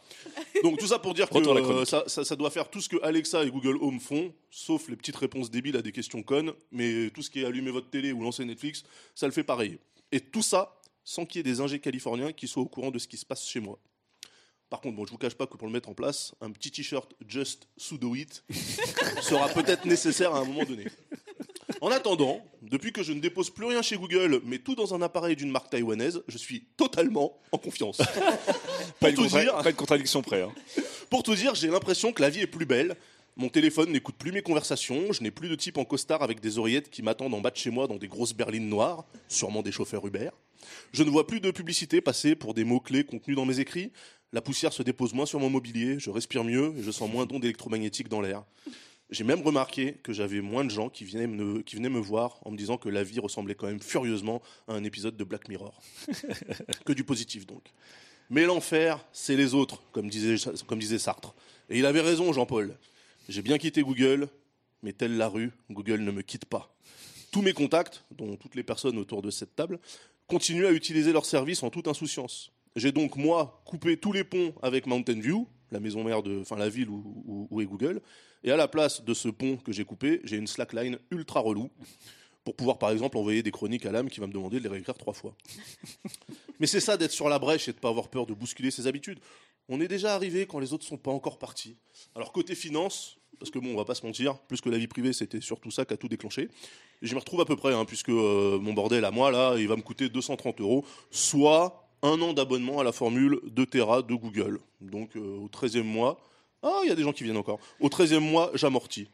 Donc 0.63 0.77
tout 0.77 0.85
ça 0.87 0.99
pour 0.99 1.15
dire 1.15 1.27
que 1.27 1.37
euh, 1.39 1.85
ça- 1.85 2.03
ça 2.07 2.35
doit 2.35 2.51
faire 2.51 2.69
tout 2.69 2.81
ce 2.81 2.89
que 2.89 3.01
Alexa 3.03 3.43
et 3.43 3.49
Google 3.49 3.77
Home 3.81 3.99
font, 3.99 4.31
sauf 4.51 4.89
les 4.89 4.95
petites 4.95 5.15
réponses 5.15 5.49
débiles 5.49 5.75
à 5.77 5.81
des 5.81 5.91
questions 5.91 6.21
connes, 6.21 6.51
mais 6.71 7.09
tout 7.15 7.23
ce 7.23 7.31
qui 7.31 7.41
est 7.41 7.45
allumer 7.45 7.71
votre 7.71 7.89
télé 7.89 8.11
ou 8.11 8.21
lancer 8.21 8.45
Netflix, 8.45 8.83
ça 9.15 9.25
le 9.25 9.31
fait 9.33 9.43
pareil. 9.43 9.79
Et 10.15 10.21
tout 10.21 10.41
ça 10.41 10.79
sans 11.03 11.25
qu'il 11.25 11.37
y 11.37 11.39
ait 11.41 11.43
des 11.43 11.59
ingés 11.59 11.79
californiens 11.79 12.31
qui 12.31 12.47
soient 12.47 12.63
au 12.63 12.67
courant 12.67 12.89
de 12.89 12.97
ce 12.99 13.07
qui 13.07 13.17
se 13.17 13.25
passe 13.25 13.45
chez 13.45 13.59
moi. 13.59 13.77
Par 14.69 14.79
contre, 14.79 14.95
bon, 14.95 15.05
je 15.05 15.11
vous 15.11 15.17
cache 15.17 15.35
pas 15.35 15.45
que 15.45 15.57
pour 15.57 15.67
le 15.67 15.73
mettre 15.73 15.89
en 15.89 15.93
place, 15.93 16.33
un 16.39 16.49
petit 16.51 16.71
t-shirt 16.71 17.13
Just 17.27 17.67
Sudo 17.77 18.15
It 18.15 18.43
sera 19.21 19.49
peut-être 19.49 19.85
nécessaire 19.85 20.33
à 20.33 20.39
un 20.39 20.45
moment 20.45 20.63
donné. 20.63 20.85
En 21.81 21.91
attendant, 21.91 22.41
depuis 22.61 22.91
que 22.93 23.03
je 23.03 23.11
ne 23.13 23.19
dépose 23.19 23.49
plus 23.49 23.65
rien 23.65 23.81
chez 23.81 23.97
Google, 23.97 24.41
mais 24.45 24.57
tout 24.59 24.73
dans 24.75 24.95
un 24.95 25.01
appareil 25.01 25.35
d'une 25.35 25.51
marque 25.51 25.69
taïwanaise, 25.69 26.23
je 26.29 26.37
suis 26.37 26.61
totalement 26.77 27.37
en 27.51 27.57
confiance. 27.57 27.97
Pas 28.99 29.09
une, 29.09 29.15
tout 29.15 29.27
dire- 29.27 29.57
pas 29.61 29.69
une 29.69 29.75
contradiction 29.75 30.21
près. 30.21 30.41
hein. 30.41 30.51
Pour 31.09 31.21
tout 31.23 31.35
dire, 31.35 31.53
j'ai 31.53 31.67
l'impression 31.67 32.13
que 32.13 32.21
la 32.21 32.29
vie 32.29 32.39
est 32.39 32.47
plus 32.47 32.65
belle. 32.65 32.95
Mon 33.37 33.49
téléphone 33.49 33.91
n'écoute 33.91 34.15
plus 34.15 34.31
mes 34.31 34.41
conversations, 34.41 35.11
je 35.11 35.21
n'ai 35.21 35.29
plus 35.29 35.49
de 35.49 35.55
type 35.55 35.77
en 35.77 35.83
costard 35.83 36.23
avec 36.23 36.39
des 36.39 36.57
oreillettes 36.57 36.89
qui 36.89 37.01
m'attendent 37.01 37.33
en 37.33 37.41
bas 37.41 37.51
de 37.51 37.57
chez 37.57 37.69
moi 37.69 37.85
dans 37.85 37.97
des 37.97 38.07
grosses 38.07 38.33
berlines 38.33 38.69
noires, 38.69 39.05
sûrement 39.27 39.61
des 39.61 39.73
chauffeurs 39.73 40.07
Uber. 40.07 40.29
Je 40.93 41.03
ne 41.03 41.09
vois 41.09 41.27
plus 41.27 41.41
de 41.41 41.51
publicité 41.51 41.99
passer 41.99 42.35
pour 42.35 42.53
des 42.53 42.63
mots-clés 42.63 43.03
contenus 43.03 43.35
dans 43.35 43.45
mes 43.45 43.59
écrits. 43.59 43.91
La 44.31 44.39
poussière 44.39 44.71
se 44.71 44.83
dépose 44.83 45.13
moins 45.13 45.25
sur 45.25 45.41
mon 45.41 45.49
mobilier, 45.49 45.99
je 45.99 46.09
respire 46.11 46.45
mieux 46.45 46.73
et 46.77 46.81
je 46.81 46.91
sens 46.91 47.11
moins 47.11 47.25
d'ondes 47.25 47.43
électromagnétiques 47.43 48.07
dans 48.07 48.21
l'air. 48.21 48.45
J'ai 49.09 49.25
même 49.25 49.41
remarqué 49.41 49.95
que 50.01 50.13
j'avais 50.13 50.39
moins 50.39 50.63
de 50.63 50.69
gens 50.71 50.87
qui 50.87 51.03
venaient, 51.03 51.27
me, 51.27 51.61
qui 51.61 51.75
venaient 51.75 51.89
me 51.89 51.99
voir 51.99 52.39
en 52.45 52.51
me 52.51 52.57
disant 52.57 52.77
que 52.77 52.87
la 52.87 53.03
vie 53.03 53.19
ressemblait 53.19 53.53
quand 53.53 53.67
même 53.67 53.81
furieusement 53.81 54.41
à 54.69 54.73
un 54.75 54.83
épisode 54.85 55.17
de 55.17 55.23
Black 55.25 55.49
Mirror. 55.49 55.81
que 56.85 56.93
du 56.93 57.03
positif 57.03 57.45
donc. 57.45 57.63
Mais 58.29 58.45
l'enfer, 58.45 59.05
c'est 59.11 59.35
les 59.35 59.53
autres, 59.53 59.83
comme 59.91 60.09
disait, 60.09 60.37
comme 60.67 60.79
disait 60.79 60.99
Sartre. 60.99 61.35
Et 61.69 61.77
il 61.79 61.85
avait 61.85 62.01
raison, 62.01 62.31
Jean-Paul. 62.31 62.77
J'ai 63.27 63.41
bien 63.41 63.57
quitté 63.57 63.81
Google, 63.81 64.27
mais 64.83 64.93
telle 64.93 65.17
la 65.17 65.27
rue, 65.27 65.51
Google 65.71 66.01
ne 66.01 66.11
me 66.11 66.21
quitte 66.21 66.45
pas. 66.45 66.75
Tous 67.31 67.41
mes 67.41 67.53
contacts, 67.53 68.03
dont 68.11 68.35
toutes 68.37 68.55
les 68.55 68.63
personnes 68.63 68.97
autour 68.97 69.21
de 69.21 69.29
cette 69.31 69.55
table, 69.55 69.79
continuent 70.27 70.65
à 70.67 70.71
utiliser 70.71 71.11
leurs 71.11 71.25
services 71.25 71.63
en 71.63 71.69
toute 71.69 71.87
insouciance. 71.87 72.51
J'ai 72.75 72.91
donc, 72.91 73.15
moi, 73.15 73.61
coupé 73.65 73.97
tous 73.97 74.11
les 74.11 74.23
ponts 74.23 74.53
avec 74.61 74.85
Mountain 74.85 75.19
View, 75.19 75.47
la 75.71 75.79
maison 75.79 76.03
mère 76.03 76.21
de, 76.23 76.39
enfin, 76.41 76.55
la 76.57 76.69
ville 76.69 76.89
où, 76.89 77.47
où- 77.49 77.61
est 77.61 77.65
Google. 77.65 78.01
Et 78.43 78.51
à 78.51 78.57
la 78.57 78.67
place 78.67 79.03
de 79.03 79.13
ce 79.13 79.27
pont 79.29 79.57
que 79.57 79.71
j'ai 79.71 79.85
coupé, 79.85 80.21
j'ai 80.23 80.37
une 80.37 80.47
slackline 80.47 80.99
ultra 81.09 81.39
relou 81.39 81.71
pour 82.43 82.55
pouvoir, 82.55 82.77
par 82.77 82.91
exemple, 82.91 83.17
envoyer 83.17 83.41
des 83.41 83.49
chroniques 83.51 83.87
à 83.87 83.91
l'âme 83.91 84.09
qui 84.09 84.19
va 84.19 84.27
me 84.27 84.33
demander 84.33 84.59
de 84.59 84.63
les 84.63 84.69
réécrire 84.69 84.93
trois 84.95 85.13
fois. 85.13 85.35
Mais 86.59 86.67
c'est 86.67 86.79
ça 86.79 86.95
d'être 86.95 87.11
sur 87.11 87.27
la 87.27 87.39
brèche 87.39 87.67
et 87.67 87.73
de 87.73 87.79
pas 87.79 87.89
avoir 87.89 88.07
peur 88.09 88.27
de 88.27 88.33
bousculer 88.35 88.69
ses 88.69 88.85
habitudes. 88.85 89.19
On 89.67 89.81
est 89.81 89.87
déjà 89.87 90.13
arrivé 90.13 90.45
quand 90.45 90.59
les 90.59 90.73
autres 90.73 90.85
sont 90.85 90.97
pas 90.97 91.11
encore 91.11 91.39
partis. 91.39 91.75
Alors 92.15 92.31
côté 92.31 92.53
finance, 92.53 93.17
parce 93.39 93.49
que 93.49 93.59
bon, 93.59 93.73
on 93.73 93.77
va 93.77 93.85
pas 93.85 93.95
se 93.95 94.05
mentir, 94.05 94.37
plus 94.37 94.61
que 94.61 94.69
la 94.69 94.77
vie 94.77 94.87
privée, 94.87 95.11
c'était 95.11 95.41
surtout 95.41 95.71
ça 95.71 95.85
qui 95.85 95.93
a 95.93 95.97
tout 95.97 96.07
déclenché. 96.07 96.49
Et 97.01 97.07
je 97.07 97.13
me 97.15 97.19
retrouve 97.19 97.41
à 97.41 97.45
peu 97.45 97.55
près, 97.55 97.73
hein, 97.73 97.85
puisque 97.85 98.09
euh, 98.09 98.59
mon 98.59 98.73
bordel 98.73 99.03
à 99.05 99.11
moi 99.11 99.31
là, 99.31 99.55
il 99.57 99.67
va 99.67 99.75
me 99.75 99.81
coûter 99.81 100.09
230 100.09 100.61
euros, 100.61 100.85
soit 101.09 101.89
un 102.03 102.21
an 102.21 102.33
d'abonnement 102.33 102.79
à 102.79 102.83
la 102.83 102.91
formule 102.91 103.39
2 103.45 103.65
Tera 103.65 104.01
de 104.03 104.13
Google. 104.13 104.59
Donc 104.81 105.15
euh, 105.15 105.37
au 105.37 105.47
13e 105.47 105.83
mois, 105.83 106.19
ah, 106.61 106.81
il 106.83 106.89
y 106.89 106.91
a 106.91 106.95
des 106.95 107.03
gens 107.03 107.13
qui 107.13 107.23
viennent 107.23 107.37
encore. 107.37 107.59
Au 107.79 107.89
13e 107.89 108.19
mois, 108.19 108.51
j'amortis. 108.53 109.07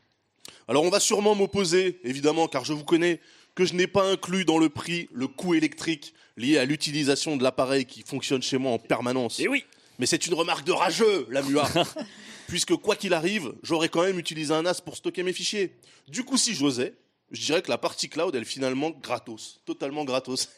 Alors 0.67 0.83
on 0.83 0.89
va 0.89 0.99
sûrement 0.99 1.33
m'opposer, 1.33 1.99
évidemment, 2.03 2.47
car 2.47 2.65
je 2.65 2.73
vous 2.73 2.83
connais, 2.83 3.21
que 3.55 3.65
je 3.65 3.73
n'ai 3.73 3.87
pas 3.87 4.03
inclus 4.03 4.43
dans 4.43 4.57
le 4.57 4.69
prix 4.69 5.07
le 5.13 5.27
coût 5.27 5.53
électrique 5.53 6.13
lié 6.35 6.57
à 6.57 6.65
l'utilisation 6.65 7.37
de 7.37 7.43
l'appareil 7.43 7.85
qui 7.85 8.01
fonctionne 8.01 8.41
chez 8.41 8.57
moi 8.57 8.71
en 8.71 8.79
permanence. 8.79 9.39
Et 9.39 9.47
oui 9.47 9.63
Mais 9.99 10.05
c'est 10.05 10.25
une 10.27 10.33
remarque 10.33 10.65
de 10.65 10.71
rageux, 10.71 11.27
la 11.29 11.41
MUA. 11.41 11.67
Puisque 12.47 12.75
quoi 12.75 12.95
qu'il 12.95 13.13
arrive, 13.13 13.53
j'aurais 13.63 13.89
quand 13.89 14.03
même 14.03 14.19
utilisé 14.19 14.53
un 14.53 14.63
NAS 14.63 14.81
pour 14.83 14.95
stocker 14.97 15.23
mes 15.23 15.33
fichiers. 15.33 15.73
Du 16.07 16.23
coup, 16.23 16.37
si 16.37 16.53
j'osais, 16.53 16.93
je 17.31 17.45
dirais 17.45 17.61
que 17.61 17.69
la 17.69 17.77
partie 17.77 18.09
cloud, 18.09 18.35
elle 18.35 18.41
est 18.41 18.45
finalement 18.45 18.89
gratos. 18.89 19.61
Totalement 19.65 20.03
gratos. 20.03 20.49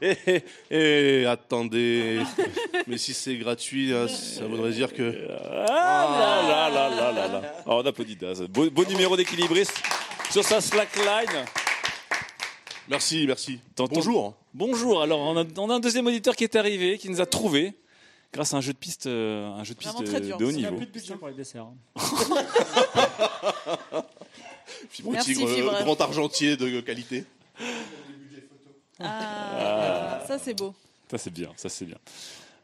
Et, 0.00 0.42
Eh, 0.70 1.26
attendez. 1.26 2.20
Mais 2.86 2.96
si 2.96 3.12
c'est 3.12 3.36
gratuit, 3.36 3.92
hein, 3.92 4.06
ça 4.06 4.46
voudrait 4.46 4.70
dire 4.70 4.92
que... 4.92 5.26
Ah 5.68 6.06
là 6.46 6.70
là 6.70 6.70
là 6.70 6.90
là 6.90 7.12
là 7.12 7.28
là. 7.40 7.54
Oh, 7.66 7.80
on 7.82 7.86
applaudit 7.86 8.14
Daz. 8.16 8.42
Beau, 8.42 8.70
beau 8.70 8.84
numéro 8.84 9.16
d'équilibriste 9.16 9.74
sur 10.30 10.44
sa 10.44 10.60
slackline. 10.60 11.44
Merci, 12.88 13.26
merci. 13.26 13.58
Bonjour. 13.76 14.34
Bonjour. 14.54 15.02
Alors, 15.02 15.18
on 15.18 15.36
a, 15.36 15.44
on 15.56 15.70
a 15.70 15.74
un 15.74 15.80
deuxième 15.80 16.06
auditeur 16.06 16.36
qui 16.36 16.44
est 16.44 16.54
arrivé, 16.54 16.98
qui 16.98 17.10
nous 17.10 17.20
a 17.20 17.26
trouvé 17.26 17.74
grâce 18.32 18.54
à 18.54 18.58
un 18.58 18.60
jeu 18.60 18.72
de 18.72 18.78
piste, 18.78 19.06
euh, 19.06 19.48
un 19.48 19.64
jeu 19.64 19.74
de 19.74 19.78
piste 19.78 19.98
de, 19.98 20.04
très 20.06 20.20
dur. 20.20 20.36
de 20.38 20.44
haut 20.44 20.48
On 20.48 20.52
a 20.52 20.56
niveau. 20.56 20.76
plus 20.76 20.86
de 20.86 20.90
budget 20.92 21.16
pour 21.16 21.28
les 21.28 21.34
desserts. 21.34 21.64
hein. 21.64 21.74
Fibre 24.90 25.12
Merci, 25.12 25.34
Tigre, 25.34 25.48
euh, 25.48 25.54
Fibre. 25.56 25.82
grand 25.84 26.00
argentier 26.00 26.56
de 26.56 26.80
qualité. 26.80 27.24
Ah, 29.00 30.22
ça 30.26 30.38
c'est 30.38 30.54
beau. 30.54 30.74
Ça 31.10 31.18
c'est 31.18 31.30
bien, 31.32 31.52
ça 31.56 31.68
c'est 31.68 31.84
bien. 31.84 31.98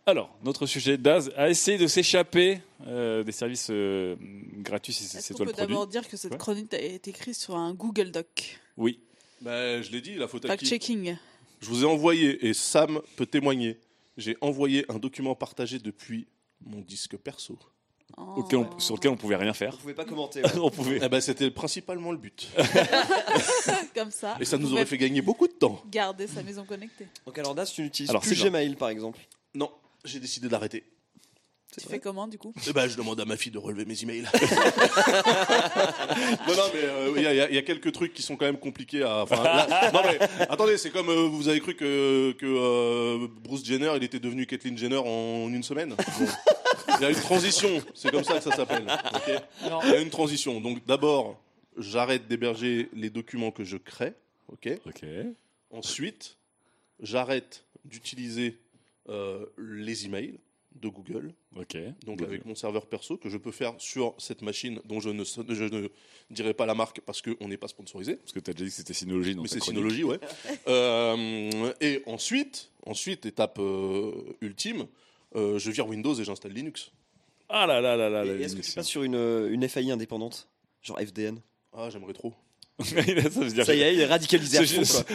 Alors, 0.07 0.37
notre 0.45 0.67
sujet, 0.67 0.99
Daz 0.99 1.33
a 1.37 1.49
essayé 1.49 1.79
de 1.79 1.87
s'échapper 1.87 2.61
euh, 2.87 3.25
des 3.25 3.33
services 3.33 3.69
euh, 3.71 4.17
gratuits 4.59 4.93
si 4.93 5.05
c'est 5.05 5.17
Est-ce 5.19 5.29
c'est 5.29 5.33
qu'on 5.35 5.39
toi 5.39 5.47
peut 5.47 5.53
le 5.53 5.57
produit. 5.57 5.73
d'abord 5.75 5.87
dire 5.87 6.07
que 6.07 6.17
cette 6.19 6.37
chronique 6.37 6.75
a 6.75 6.79
été 6.79 7.09
écrite 7.11 7.35
sur 7.37 7.57
un 7.57 7.73
Google 7.73 8.11
Doc? 8.11 8.61
Oui. 8.77 9.01
Ben, 9.41 9.83
je 9.83 9.91
l'ai 9.91 10.03
dit, 10.03 10.15
la 10.17 10.29
faute 10.29 10.45
à 10.45 10.57
qui? 10.59 10.67
Fact-checking. 10.67 11.17
Je 11.63 11.69
vous 11.69 11.85
ai 11.85 11.87
envoyé, 11.87 12.47
et 12.47 12.53
Sam 12.53 13.01
peut 13.17 13.25
témoigner, 13.25 13.79
j'ai 14.17 14.37
envoyé 14.41 14.85
un 14.91 14.99
document 14.99 15.35
partagé 15.35 15.79
depuis 15.79 16.27
mon 16.65 16.81
disque 16.81 17.17
perso. 17.17 17.59
Auquel 18.17 18.61
on- 18.61 18.79
sur 18.79 18.95
lequel 18.95 19.11
on 19.11 19.17
pouvait 19.17 19.35
rien 19.37 19.53
faire. 19.55 19.73
Vous 19.73 19.79
pouvez 19.79 19.95
pas 19.95 20.05
commenter. 20.05 20.43
on 20.63 20.71
pouvait. 20.71 21.01
Eh 21.03 21.09
ben, 21.09 21.21
c'était 21.21 21.51
principalement 21.51 22.13
le 22.13 22.19
but. 22.19 22.49
Comme 23.95 24.11
ça. 24.11 24.37
Et 24.41 24.45
ça 24.45 24.59
nous 24.59 24.73
aurait 24.73 24.87
fait 24.87 24.99
gagner 24.99 25.23
beaucoup 25.23 25.49
de 25.49 25.53
temps. 25.53 25.83
Garder 25.91 26.27
sa 26.27 26.43
maison 26.43 26.65
connectée. 26.65 27.09
Donc 27.27 27.39
alors 27.39 27.55
Das, 27.55 27.67
tu 27.73 27.83
n'utilises 27.83 28.11
Alors, 28.11 28.23
plus 28.23 28.41
Gmail 28.41 28.77
par 28.77 28.89
exemple. 28.91 29.19
Non, 29.55 29.71
j'ai 30.05 30.21
décidé 30.21 30.49
d'arrêter. 30.49 30.85
Tu 31.83 31.89
fais 31.89 31.99
comment 32.01 32.27
du 32.29 32.39
coup? 32.39 32.53
Eh 32.69 32.73
ben, 32.73 32.87
je 32.89 32.97
demande 32.97 33.21
à 33.21 33.25
ma 33.25 33.37
fille 33.37 33.53
de 33.53 33.59
relever 33.59 33.85
mes 33.85 34.01
emails. 34.03 34.23
non, 36.49 36.55
non, 36.55 36.63
mais 36.75 36.81
euh, 36.85 37.13
il 37.17 37.23
y, 37.23 37.27
a- 37.27 37.51
y 37.51 37.57
y 37.57 37.65
quelques 37.65 37.93
trucs 37.93 38.13
qui 38.15 38.23
sont 38.23 38.37
quand 38.37 38.47
même 38.47 38.59
compliqués 38.59 39.03
à. 39.03 39.23
enfin, 39.23 39.43
là- 39.43 39.91
non, 39.93 40.01
mais 40.05 40.19
attendez, 40.49 40.77
c'est 40.79 40.91
comme 40.91 41.09
euh, 41.09 41.27
vous 41.29 41.49
avez 41.49 41.61
cru 41.61 41.75
que, 41.75 42.33
que 42.33 42.47
euh, 42.47 43.27
Bruce 43.43 43.65
Jenner, 43.65 43.93
il 43.97 44.05
était 44.05 44.21
devenu 44.21 44.47
Kathleen 44.47 44.77
Jenner 44.79 44.99
en 45.05 45.49
une 45.53 45.63
semaine? 45.63 45.91
Bon. 45.91 46.27
Il 46.99 47.03
y 47.03 47.05
a 47.07 47.11
une 47.11 47.17
transition, 47.21 47.69
c'est 47.95 48.11
comme 48.11 48.25
ça 48.25 48.35
que 48.39 48.45
ça 48.45 48.53
s'appelle. 48.55 48.87
il 49.27 49.91
y 49.91 49.95
a 49.95 50.01
une 50.01 50.11
transition. 50.11 50.61
Donc 50.61 50.85
d'abord, 50.87 51.41
j'arrête 51.77 52.29
d'héberger 52.29 52.89
les 52.95 53.11
documents 53.11 53.51
que 53.51 53.65
je 53.65 53.77
crée. 53.77 54.13
Ok? 54.53 54.69
Ok. 54.87 55.05
Ensuite, 55.71 56.37
j'arrête 57.01 57.65
d'utiliser 57.85 58.59
euh, 59.09 59.45
les 59.59 60.07
emails. 60.07 60.39
De 60.75 60.89
Google, 60.89 61.33
Ok. 61.57 61.77
donc 62.05 62.19
Google. 62.19 62.25
avec 62.25 62.45
mon 62.47 62.55
serveur 62.55 62.87
perso, 62.87 63.17
que 63.17 63.29
je 63.29 63.37
peux 63.39 63.53
faire 63.53 63.75
sur 63.79 64.15
cette 64.19 64.43
machine 64.43 64.81
dont 64.85 65.01
je 65.01 65.09
ne, 65.11 65.23
je 65.25 65.65
ne 65.65 65.89
dirai 66.31 66.53
pas 66.55 66.67
la 66.67 66.75
marque 66.75 67.01
parce 67.01 67.23
qu'on 67.23 67.47
n'est 67.49 67.57
pas 67.57 67.69
sponsorisé. 67.69 68.17
Parce 68.17 68.33
que 68.33 68.41
tu 68.41 68.51
as 68.51 68.55
déjà 68.55 68.65
dit 68.65 68.71
que 68.71 68.77
c'était 68.77 68.93
Synology. 68.95 69.35
dans 69.35 69.43
Mais 69.43 69.49
c'est. 69.49 69.63
Synology, 69.63 70.05
ouais. 70.05 70.19
Euh, 70.69 71.73
et 71.81 72.03
ensuite, 72.07 72.71
ensuite, 72.87 73.27
étape 73.27 73.59
euh, 73.61 74.13
ultime, 74.41 74.87
euh, 75.37 75.59
je 75.59 75.71
vire 75.71 75.87
Windows 75.87 76.15
et 76.15 76.25
j'installe 76.25 76.53
Linux. 76.53 76.91
Ah 77.49 77.67
là 77.67 77.81
là 77.81 77.97
là 77.97 78.09
là. 78.09 78.25
Est-ce 78.25 78.33
que 78.33 78.39
Linux. 78.57 78.69
tu 78.69 78.75
passes 78.75 78.89
sur 78.89 79.03
une, 79.05 79.49
une 79.51 79.69
FAI 79.69 79.91
indépendante? 79.91 80.49
Genre 80.83 80.99
FDN 80.99 81.41
Ah, 81.73 81.89
j'aimerais 81.91 82.13
trop. 82.15 82.35
ça 82.83 83.01
veut 83.41 83.51
dire. 83.51 83.65
Ça 83.65 83.75
y 83.75 83.83
est, 83.83 83.95
il 83.95 84.01
est 84.01 84.07
radicalisé 84.07 84.59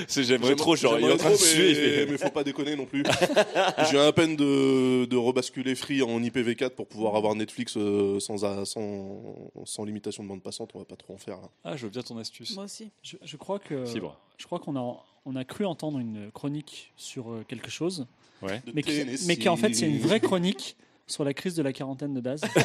J'aimerais 0.07 0.55
trop, 0.55 0.75
genre, 0.75 0.97
il 0.99 1.05
est 1.05 1.11
en 1.11 1.17
train 1.17 1.31
de 1.31 1.35
suer. 1.35 2.05
mais, 2.05 2.11
mais 2.11 2.17
faut 2.17 2.29
pas 2.29 2.43
déconner 2.43 2.75
non 2.75 2.85
plus. 2.85 3.03
J'ai 3.91 3.99
à 3.99 4.11
peine 4.13 4.35
de, 4.37 5.05
de 5.05 5.15
rebasculer 5.17 5.75
Free 5.75 6.01
en 6.01 6.19
IPv4 6.21 6.69
pour 6.71 6.87
pouvoir 6.87 7.15
avoir 7.15 7.35
Netflix 7.35 7.75
euh, 7.77 8.19
sans, 8.19 8.45
a- 8.45 8.65
sans, 8.65 9.49
sans 9.65 9.83
limitation 9.83 10.23
de 10.23 10.29
bande 10.29 10.41
passante. 10.41 10.71
On 10.73 10.79
va 10.79 10.85
pas 10.85 10.95
trop 10.95 11.13
en 11.13 11.17
faire. 11.17 11.35
là. 11.41 11.49
Ah, 11.65 11.75
je 11.75 11.83
veux 11.85 11.91
bien 11.91 12.01
ton 12.01 12.17
astuce. 12.17 12.55
Moi 12.55 12.63
aussi. 12.65 12.91
Je, 13.03 13.17
je 13.21 13.37
crois 13.37 13.59
que 13.59 13.85
Fibre. 13.85 14.17
je 14.37 14.45
crois 14.45 14.59
qu'on 14.59 14.75
a 14.77 15.03
on 15.25 15.35
a 15.35 15.43
cru 15.43 15.65
entendre 15.65 15.99
une 15.99 16.31
chronique 16.31 16.93
sur 16.95 17.29
euh, 17.29 17.43
quelque 17.47 17.69
chose, 17.69 18.07
Ouais. 18.41 18.61
Mais 18.73 18.83
qui, 18.83 19.03
mais 19.27 19.35
qui 19.35 19.49
en 19.49 19.57
fait 19.57 19.73
c'est 19.73 19.85
une 19.85 19.99
vraie 19.99 20.21
chronique 20.21 20.77
sur 21.11 21.23
la 21.23 21.33
crise 21.33 21.55
de 21.55 21.63
la 21.63 21.73
quarantaine 21.73 22.13
de 22.13 22.19
Daz, 22.19 22.41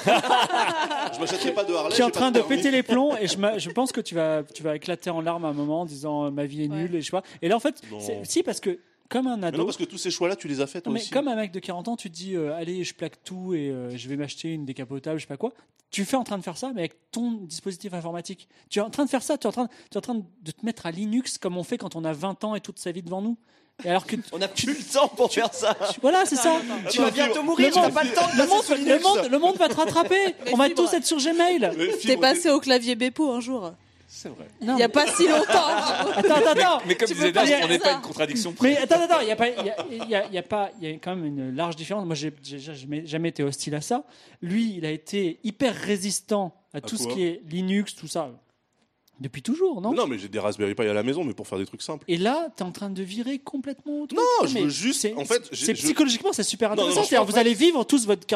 Je 1.14 1.20
m'achèterai 1.20 1.52
pas 1.52 1.64
de 1.64 1.72
Harley. 1.74 1.94
qui 1.94 2.00
est 2.00 2.04
en 2.04 2.10
train 2.10 2.30
de 2.30 2.40
péter 2.40 2.70
les 2.70 2.82
plombs 2.82 3.16
et 3.16 3.26
je, 3.26 3.36
je 3.58 3.70
pense 3.70 3.92
que 3.92 4.00
tu 4.00 4.14
vas 4.14 4.42
tu 4.42 4.62
vas 4.62 4.76
éclater 4.76 5.10
en 5.10 5.20
larmes 5.20 5.44
à 5.44 5.48
un 5.48 5.52
moment 5.52 5.82
en 5.82 5.84
disant 5.84 6.26
euh, 6.26 6.30
ma 6.30 6.44
vie 6.46 6.64
est 6.64 6.68
Ouais. 6.68 6.76
nulle 6.76 6.94
et 6.94 7.00
je 7.00 7.06
sais 7.06 7.10
pas. 7.10 7.22
Et 7.42 7.48
là 7.48 7.56
en 7.56 7.60
fait 7.60 7.82
si 8.24 8.42
parce 8.42 8.60
que 8.60 8.78
comme 9.10 9.26
un 9.26 9.36
Mais 9.36 9.48
ado 9.48 9.58
non, 9.58 9.64
parce 9.66 9.76
que 9.76 9.84
tous 9.84 9.98
ces 9.98 10.10
choix-là, 10.10 10.34
tu 10.34 10.48
les 10.48 10.60
as 10.62 10.66
faits 10.66 10.84
toi 10.84 10.92
mais 10.92 11.00
aussi. 11.00 11.10
comme 11.10 11.28
un 11.28 11.36
mec 11.36 11.52
de 11.52 11.58
40 11.60 11.88
ans, 11.88 11.96
tu 11.96 12.10
te 12.10 12.16
dis 12.16 12.34
euh, 12.34 12.54
allez, 12.56 12.82
je 12.84 12.94
plaque 12.94 13.22
tout 13.22 13.52
et 13.54 13.68
euh, 13.70 13.94
je 13.96 14.08
vais 14.08 14.16
m'acheter 14.16 14.52
une 14.52 14.64
décapotable, 14.64 15.18
je 15.18 15.24
sais 15.24 15.28
pas 15.28 15.36
quoi. 15.36 15.52
Tu 15.90 16.04
fais 16.04 16.16
en 16.16 16.24
train 16.24 16.38
de 16.38 16.42
faire 16.42 16.56
ça, 16.56 16.72
mais 16.74 16.80
avec 16.80 17.10
ton 17.12 17.32
dispositif 17.42 17.92
informatique. 17.94 18.48
Tu 18.70 18.78
es 18.80 18.82
en 18.82 18.90
train 18.90 19.04
de 19.04 19.10
faire 19.10 19.22
ça, 19.22 19.36
tu 19.38 19.44
es 19.44 19.46
en 19.46 19.52
train, 19.52 19.68
tu 19.68 19.94
es 19.94 19.96
en 19.98 20.00
train 20.00 20.14
de 20.14 20.50
te 20.50 20.64
mettre 20.64 20.86
à 20.86 20.90
Linux 20.90 21.38
comme 21.38 21.56
on 21.56 21.62
fait 21.62 21.78
quand 21.78 21.94
on 21.96 22.04
a 22.04 22.12
20 22.12 22.42
ans 22.44 22.54
et 22.56 22.60
toute 22.60 22.78
sa 22.80 22.90
vie 22.92 23.02
devant 23.02 23.20
nous. 23.22 23.36
Et 23.82 23.90
alors 23.90 24.06
que 24.06 24.16
On 24.32 24.38
n'a 24.38 24.46
plus 24.48 24.66
le 24.68 24.92
temps 24.92 25.08
pour 25.08 25.32
faire 25.32 25.52
ça. 25.52 25.76
voilà, 26.00 26.24
c'est 26.26 26.36
ça. 26.36 26.60
Tu 26.90 27.00
vas 27.00 27.10
bientôt 27.10 27.42
mourir, 27.42 27.68
Le 27.68 27.72
tu 27.72 27.80
n'as 27.80 27.90
pas 27.90 28.04
le 28.04 28.12
temps 28.12 28.26
de 28.32 28.38
Le 28.42 28.46
monde, 28.46 28.62
sur 28.62 28.76
le, 28.76 28.98
monde, 29.00 29.28
le 29.30 29.38
monde 29.38 29.56
va 29.56 29.68
te 29.68 29.74
rattraper. 29.74 30.34
On 30.52 30.56
va 30.56 30.70
tous 30.70 30.92
être 30.94 31.04
sur 31.06 31.18
Gmail. 31.18 31.70
T'es 32.02 32.16
passé 32.16 32.50
au 32.50 32.60
clavier 32.60 32.94
Bepo 32.94 33.32
un 33.32 33.40
jour. 33.40 33.72
C'est 34.06 34.28
vrai. 34.28 34.46
Il 34.60 34.78
y 34.78 34.82
a 34.82 34.88
pas 34.88 35.08
si 35.08 35.26
longtemps. 35.26 35.66
Attends, 36.14 36.34
attends, 36.36 36.50
attends. 36.50 36.78
Mais 36.86 36.94
comme 36.94 37.08
Tu 37.08 37.32
Daz, 37.32 37.46
dire 37.46 37.58
on 37.64 37.68
n'est 37.68 37.80
pas 37.80 37.94
une 37.94 38.00
contradiction 38.00 38.52
près. 38.52 38.68
Mais 38.70 38.76
attends, 38.78 39.02
attends, 39.02 39.20
il 39.20 39.26
y 39.26 39.32
a 39.32 39.36
pas, 39.36 39.48
il 39.48 39.66
y 39.66 39.70
a, 39.70 40.06
y 40.06 40.14
a- 40.14 40.26
il 40.26 40.32
y 40.34 40.38
a 40.38 40.42
pas, 40.42 40.70
il 40.80 40.88
y 40.88 40.92
a 40.92 40.94
quand 40.98 41.16
même 41.16 41.24
une 41.24 41.56
large 41.56 41.74
différence. 41.74 42.06
Moi, 42.06 42.14
j'ai 42.14 42.32
jamais, 42.60 43.04
jamais 43.06 43.30
été 43.30 43.42
hostile 43.42 43.74
à 43.74 43.80
ça. 43.80 44.04
Lui, 44.40 44.74
il 44.76 44.86
a 44.86 44.90
été 44.90 45.40
hyper 45.42 45.74
résistant 45.74 46.54
à 46.72 46.80
tout 46.80 46.96
ce 46.96 47.08
qui 47.08 47.24
est 47.24 47.42
Linux, 47.48 47.96
tout 47.96 48.06
ça, 48.06 48.30
depuis 49.24 49.42
toujours, 49.42 49.80
non, 49.80 49.92
Non, 49.92 50.06
mais 50.06 50.18
j'ai 50.18 50.28
des 50.28 50.38
Raspberry 50.38 50.74
Pi 50.74 50.82
à 50.82 50.92
la 50.92 51.02
maison, 51.02 51.24
mais 51.24 51.32
pour 51.34 51.48
faire 51.48 51.58
des 51.58 51.66
trucs 51.66 51.82
simples. 51.82 52.04
Et 52.08 52.16
là, 52.18 52.48
tu 52.56 52.62
es 52.62 52.66
en 52.66 52.70
train 52.72 52.90
de 52.90 53.02
virer 53.02 53.38
complètement. 53.38 54.02
au 54.02 54.06
truc. 54.06 54.18
Non, 54.18 54.46
je 54.46 54.54
mais 54.54 54.62
veux 54.62 54.68
juste- 54.68 55.08
en 55.16 55.24
fait, 55.24 55.48
c'est 55.52 55.74
psychologiquement, 55.74 56.32
c'est 56.32 56.42
super 56.44 56.70
intéressant. 56.72 57.02
C'est-à-dire, 57.02 57.24
vous 57.24 57.38
allez 57.38 57.54
vivre 57.54 57.84
tous 57.84 58.06
votre, 58.06 58.26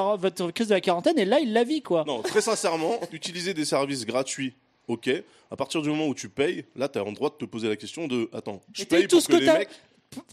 crise 0.52 0.68
de 0.68 0.74
la 0.74 0.80
quarantaine, 0.80 1.18
et 1.18 1.24
là, 1.24 1.40
il 1.40 1.52
la 1.52 1.62
vit, 1.64 1.82
quoi. 1.82 2.04
Non, 2.06 2.22
très 2.22 2.40
sincèrement, 2.40 2.98
utiliser 3.12 3.54
des 3.54 3.64
services 3.64 4.04
gratuits, 4.06 4.54
ok. 4.88 5.10
À 5.50 5.56
partir 5.56 5.82
du 5.82 5.88
moment 5.90 6.06
où 6.08 6.14
tu 6.14 6.28
payes, 6.28 6.64
là, 6.74 6.88
tu 6.88 6.98
as 6.98 7.04
le 7.04 7.12
droit 7.12 7.30
de 7.30 7.34
te 7.36 7.44
poser 7.44 7.68
la 7.68 7.76
question 7.76 8.06
de 8.08 8.28
attends, 8.32 8.60
je 8.72 8.84
paye 8.84 9.06
tout 9.06 9.16
pour 9.16 9.22
ce 9.22 9.28
que, 9.28 9.32
que 9.34 9.38
les 9.40 9.46
t'as- 9.46 9.58
mecs. 9.58 9.68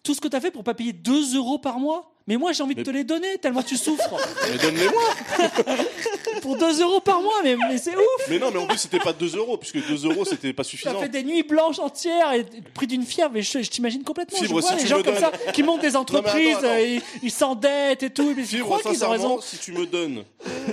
Tout 0.03 0.13
ce 0.13 0.21
que 0.21 0.29
tu 0.29 0.35
as 0.37 0.39
fait 0.41 0.51
pour 0.51 0.63
pas 0.63 0.73
payer 0.73 0.93
2 0.93 1.35
euros 1.35 1.59
par 1.59 1.79
mois? 1.79 2.14
Mais 2.28 2.38
moi, 2.38 2.53
j'ai 2.53 2.63
envie 2.63 2.73
de 2.73 2.80
Mais- 2.80 2.86
te 2.86 2.89
les 2.89 3.03
donner 3.03 3.38
tellement 3.38 3.61
tu 3.61 3.78
souffres. 3.78 4.15
Mais 4.51 4.57
donne-les-moi 4.57 5.03
pour 6.41 6.57
2 6.57 6.82
euros 6.82 6.99
par 6.99 7.21
mois, 7.21 7.36
mais, 7.43 7.55
mais 7.69 7.78
c'est 7.78 7.95
ouf. 7.95 8.03
Mais 8.30 8.39
non, 8.39 8.49
mais 8.51 8.59
en 8.59 8.65
plus, 8.67 8.78
c'était 8.80 8.99
pas 8.99 9.13
2 9.13 9.36
euros, 9.38 9.57
puisque 9.57 9.86
2 9.88 10.05
euros, 10.09 10.26
c'était 10.26 10.51
pas 10.53 10.61
as 10.61 10.63
suffisant. 10.65 10.99
fait 10.99 11.09
des 11.09 11.23
nuits 11.23 11.43
blanches 11.43 11.80
entières 11.80 12.34
et 12.34 12.39
le 12.39 12.71
prix 12.73 12.88
d'une 12.88 13.03
fièvre, 13.05 13.32
mais 13.34 13.41
je, 13.41 13.61
je 13.61 13.69
t'imagine 13.69 14.03
complètement. 14.03 14.38
Fibre, 14.39 14.47
je 14.47 14.53
vois 14.67 14.78
si 14.78 14.84
les 14.84 14.88
gens 14.88 14.97
me 14.97 15.03
comme 15.03 15.13
donnes- 15.13 15.23
ça 15.45 15.51
qui 15.51 15.63
montent 15.63 15.82
des 15.82 15.95
entreprises, 15.95 16.55
attends, 16.57 16.65
attends. 16.67 16.76
euh, 16.80 16.99
ils 17.23 17.32
s'endettent 17.32 18.03
et 18.03 18.09
tout. 18.09 18.34
Mais 18.36 18.41
je 18.43 18.47
Fibre, 18.47 18.65
crois 18.65 18.80
qu'ils 18.80 18.89
ont 18.89 18.93
sincèrement, 18.93 19.13
raison. 19.36 19.41
si 19.41 19.57
tu 19.57 19.71
me 19.71 19.86
donnes 19.86 20.23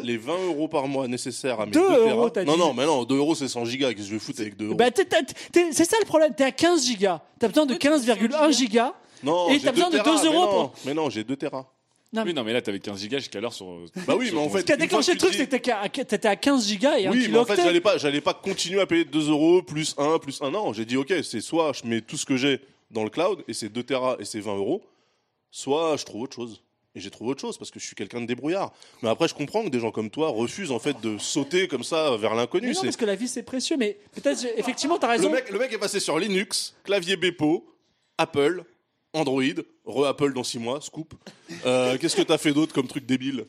les 0.03 0.17
20 0.17 0.47
euros 0.47 0.69
par 0.69 0.89
mois 0.89 1.07
nécessaires 1.09 1.61
à 1.61 1.67
mes 1.67 1.73
2 1.73 1.81
2 1.81 2.09
euros, 2.09 2.31
t'as 2.31 2.45
Non, 2.45 2.55
dit. 2.55 2.59
non, 2.61 2.75
mais 2.75 2.87
non, 2.87 3.05
2 3.05 3.17
euros, 3.17 3.35
c'est 3.35 3.49
100 3.49 3.65
gigas. 3.67 3.89
Qu'est-ce 3.91 3.99
que 4.05 4.09
je 4.09 4.13
vais 4.15 4.19
foutre 4.21 4.41
avec 4.41 4.57
2 4.57 4.67
euros 4.67 4.75
Bah, 4.75 4.91
t'es- 4.91 5.05
t'es- 5.05 5.23
t'es- 5.53 5.69
c'est 5.73 5.85
ça 5.85 5.97
le 6.01 6.07
problème. 6.07 6.33
T'es 6.35 6.45
à 6.45 6.51
15 6.51 6.85
gigas. 6.87 7.21
T'as 7.39 7.49
besoin 7.49 7.67
de 7.67 7.75
15,1 7.75 8.51
gigas. 8.51 8.95
Non, 9.23 9.49
et 9.51 9.61
t'as 9.61 9.73
besoin 9.73 9.91
deux 9.91 9.99
de 9.99 10.03
téras, 10.03 10.21
2 10.23 10.27
euros 10.29 10.35
mais 10.35 10.47
non, 10.47 10.51
pour- 10.69 10.73
Mais 10.87 10.95
non, 10.95 11.11
j'ai 11.11 11.25
2 11.25 11.37
téras. 11.37 11.67
Non, 12.15 12.25
Oui, 12.27 12.35
non, 12.35 12.45
mais 12.45 12.53
là, 12.53 12.61
t'avais 12.61 12.79
15 12.79 13.01
gigas 13.01 13.19
jusqu'à 13.19 13.41
l'heure 13.41 13.55
sur. 13.55 13.67
Bah 14.07 14.15
oui, 14.19 14.27
sur 14.27 14.35
mais 14.37 14.43
en 14.43 14.45
ton- 14.49 14.51
fait, 14.53 14.61
Ce 14.61 14.65
qui 14.67 14.73
a 14.73 14.77
déclenché 14.77 15.13
le 15.13 15.19
truc, 15.19 15.33
c'est 15.33 15.47
que 15.47 15.51
t'étais 15.51 15.71
à, 15.73 15.89
t'étais 15.89 16.29
à 16.29 16.37
15 16.37 16.67
gigas 16.69 16.99
et 16.99 17.07
un 17.07 17.11
Oui, 17.11 17.27
mais 17.31 17.39
en 17.39 17.45
fait, 17.47 17.57
j'allais 17.57 17.81
pas, 17.81 17.97
j'allais 17.97 18.21
pas 18.21 18.35
continuer 18.35 18.81
à 18.83 18.87
payer 18.87 19.05
2 19.07 19.31
euros 19.31 19.63
plus 19.63 19.95
1 19.97 20.19
plus 20.19 20.43
1 20.43 20.53
an. 20.55 20.73
J'ai 20.75 20.85
dit, 20.85 20.97
ok, 20.99 21.13
c'est 21.25 21.41
soit 21.41 21.73
je 21.73 21.89
mets 21.89 22.03
tout 22.03 22.19
ce 22.19 22.27
que 22.27 22.37
j'ai 22.37 22.61
dans 22.91 23.03
le 23.05 23.09
cloud 23.11 23.43
et 23.49 23.55
c'est 23.55 23.71
2 23.71 23.83
téras 23.83 24.17
et 24.19 24.27
c'est 24.27 24.41
20 24.41 24.57
euros, 24.57 24.83
soit 25.51 25.97
je 25.97 26.05
trouve 26.05 26.23
autre 26.23 26.37
chose. 26.37 26.63
Et 26.95 27.01
j'ai 27.01 27.09
trouvé 27.11 27.31
autre 27.31 27.41
chose 27.41 27.57
parce 27.57 27.71
que 27.71 27.81
je 27.81 27.87
suis 27.87 27.95
quelqu'un 27.95 28.21
de 28.21 28.27
débrouillard. 28.27 28.71
Mais 29.03 29.09
après, 29.09 29.27
je 29.27 29.33
comprends 29.33 29.65
que 29.65 29.71
des 29.71 29.81
gens 29.81 29.91
comme 29.91 30.11
toi 30.11 30.29
refusent 30.29 30.71
en 30.73 30.79
fait 30.79 31.01
de 31.01 31.17
sauter 31.17 31.67
comme 31.67 31.85
ça 31.85 32.15
vers 32.19 32.35
l'inconnu. 32.35 32.75
non, 32.75 32.83
parce 32.83 32.99
que 32.99 33.07
la 33.07 33.15
vie 33.15 33.29
c'est 33.29 33.43
précieux, 33.43 33.79
mais 33.79 33.97
peut-être 34.15 34.45
effectivement 34.59 34.99
t'as 34.99 35.07
Le 35.07 35.13
raison. 35.13 35.31
mec, 35.31 35.49
le 35.49 35.59
mec 35.59 35.73
est 35.73 35.79
passé 35.79 35.99
sur 36.01 36.19
Linux, 36.19 36.75
clavier 36.85 37.17
Bepo, 37.17 37.65
Apple, 38.19 38.65
Android, 39.15 39.43
re-Apple 39.85 40.33
dans 40.33 40.45
6 40.45 40.59
mois, 40.59 40.81
scoop. 40.81 41.15
Euh, 41.67 41.99
Qu'est-ce 41.99 42.17
que 42.17 42.23
t'as 42.23 42.39
fait 42.39 42.53
d'autre 42.53 42.73
comme 42.75 42.87
truc 42.89 43.05
débile 43.07 43.47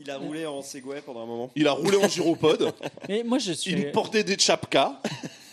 Il, 0.00 0.10
a 0.10 0.16
roulé 0.18 0.46
en 0.46 0.62
Segway 0.62 1.00
pendant 1.02 1.22
un 1.22 1.26
moment. 1.26 1.50
Il 1.54 1.68
a 1.68 1.72
roulé 1.72 1.96
en 1.96 2.08
gyropode, 2.08 2.72
Mais 3.08 3.22
moi 3.22 3.38
je 3.38 3.52
suis. 3.52 3.72
il 3.72 3.92
portait 3.92 4.24
des 4.24 4.38
chapkas. 4.38 5.00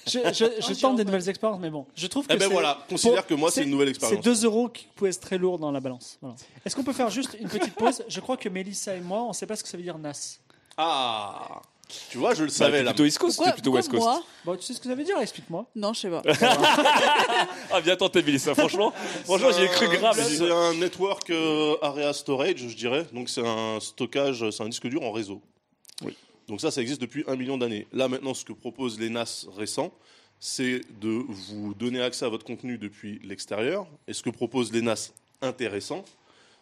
Je, 0.07 0.19
je, 0.33 0.45
je 0.61 0.79
tente 0.79 0.97
des 0.97 1.03
nouvelles 1.05 1.27
expériences, 1.29 1.59
mais 1.59 1.71
bon, 1.71 1.85
je 1.95 2.05
trouve 2.07 2.27
que 2.27 2.33
Eh 2.33 2.37
ben 2.37 2.45
c'est- 2.47 2.53
voilà, 2.53 2.77
considère 2.87 3.17
pour- 3.23 3.25
que 3.27 3.33
moi 3.33 3.49
c'est 3.51 3.63
une 3.63 3.71
nouvelle 3.71 3.89
expérience. 3.89 4.19
C'est 4.23 4.29
2 4.29 4.45
euros 4.45 4.69
qui 4.69 4.87
pèsent 4.95 5.19
très 5.19 5.37
lourd 5.39 5.57
dans 5.57 5.71
la 5.71 5.79
balance. 5.79 6.19
Voilà. 6.21 6.35
Est-ce 6.63 6.75
qu'on 6.75 6.83
peut 6.83 6.93
faire 6.93 7.09
juste 7.09 7.35
une 7.39 7.49
petite 7.49 7.73
pause? 7.73 8.03
Je 8.07 8.19
crois 8.19 8.37
que 8.37 8.47
Mélissa 8.47 8.95
et 8.95 9.01
moi, 9.01 9.23
on 9.23 9.33
sait 9.33 9.47
pas 9.47 9.55
ce 9.55 9.63
que 9.63 9.69
ça 9.69 9.77
veut 9.77 9.83
dire 9.83 9.97
NAS. 9.97 10.39
Ah 10.77 11.61
Tu 12.09 12.17
vois, 12.17 12.33
je 12.33 12.41
le 12.43 12.47
Bah, 12.47 12.53
savais 12.53 12.81
là. 12.83 12.91
plutôt 12.91 13.05
East 13.05 13.17
Coast, 13.19 13.35
Pourquoi, 13.37 13.53
plutôt 13.53 13.71
pourquoi 13.71 13.79
West 13.79 13.89
Coast. 13.91 14.03
moi 14.03 14.23
Bon, 14.45 14.55
tu 14.55 14.63
sais 14.63 14.73
ce 14.73 14.79
que 14.79 14.87
ça 14.89 14.95
veut 14.95 15.03
dire 15.03 15.17
Explique-moi. 15.19 15.65
Non, 15.75 15.93
je 15.93 15.99
sais 16.01 16.09
pas. 16.09 16.21
Ah, 17.71 17.81
bien 17.81 17.95
tenté, 17.95 18.23
Mélissa, 18.23 18.55
franchement. 18.55 18.91
Franchement, 19.25 19.51
j'y 19.51 19.63
ai 19.63 19.67
cru 19.67 19.87
grave. 19.89 20.19
C'est 20.21 20.51
un 20.51 20.73
network 20.75 21.29
euh, 21.29 21.75
area 21.81 22.13
storage, 22.13 22.67
je 22.67 22.75
dirais. 22.75 23.05
Donc 23.13 23.29
c'est 23.29 23.45
un 23.45 23.79
stockage, 23.79 24.49
c'est 24.51 24.63
un 24.63 24.69
disque 24.69 24.87
dur 24.87 25.03
en 25.03 25.11
réseau. 25.11 25.41
Oui. 26.03 26.15
Donc 26.47 26.61
ça, 26.61 26.71
ça 26.71 26.81
existe 26.81 27.01
depuis 27.01 27.23
un 27.27 27.35
million 27.35 27.57
d'années. 27.57 27.87
Là 27.93 28.07
maintenant, 28.07 28.33
ce 28.33 28.45
que 28.45 28.53
proposent 28.53 28.99
les 28.99 29.09
NAS 29.09 29.45
récents, 29.55 29.91
c'est 30.39 30.81
de 31.01 31.23
vous 31.27 31.73
donner 31.73 32.01
accès 32.01 32.25
à 32.25 32.29
votre 32.29 32.45
contenu 32.45 32.77
depuis 32.77 33.19
l'extérieur. 33.23 33.87
Et 34.07 34.13
ce 34.13 34.21
que 34.23 34.29
proposent 34.29 34.71
les 34.71 34.81
NAS 34.81 35.11
intéressants, 35.41 36.03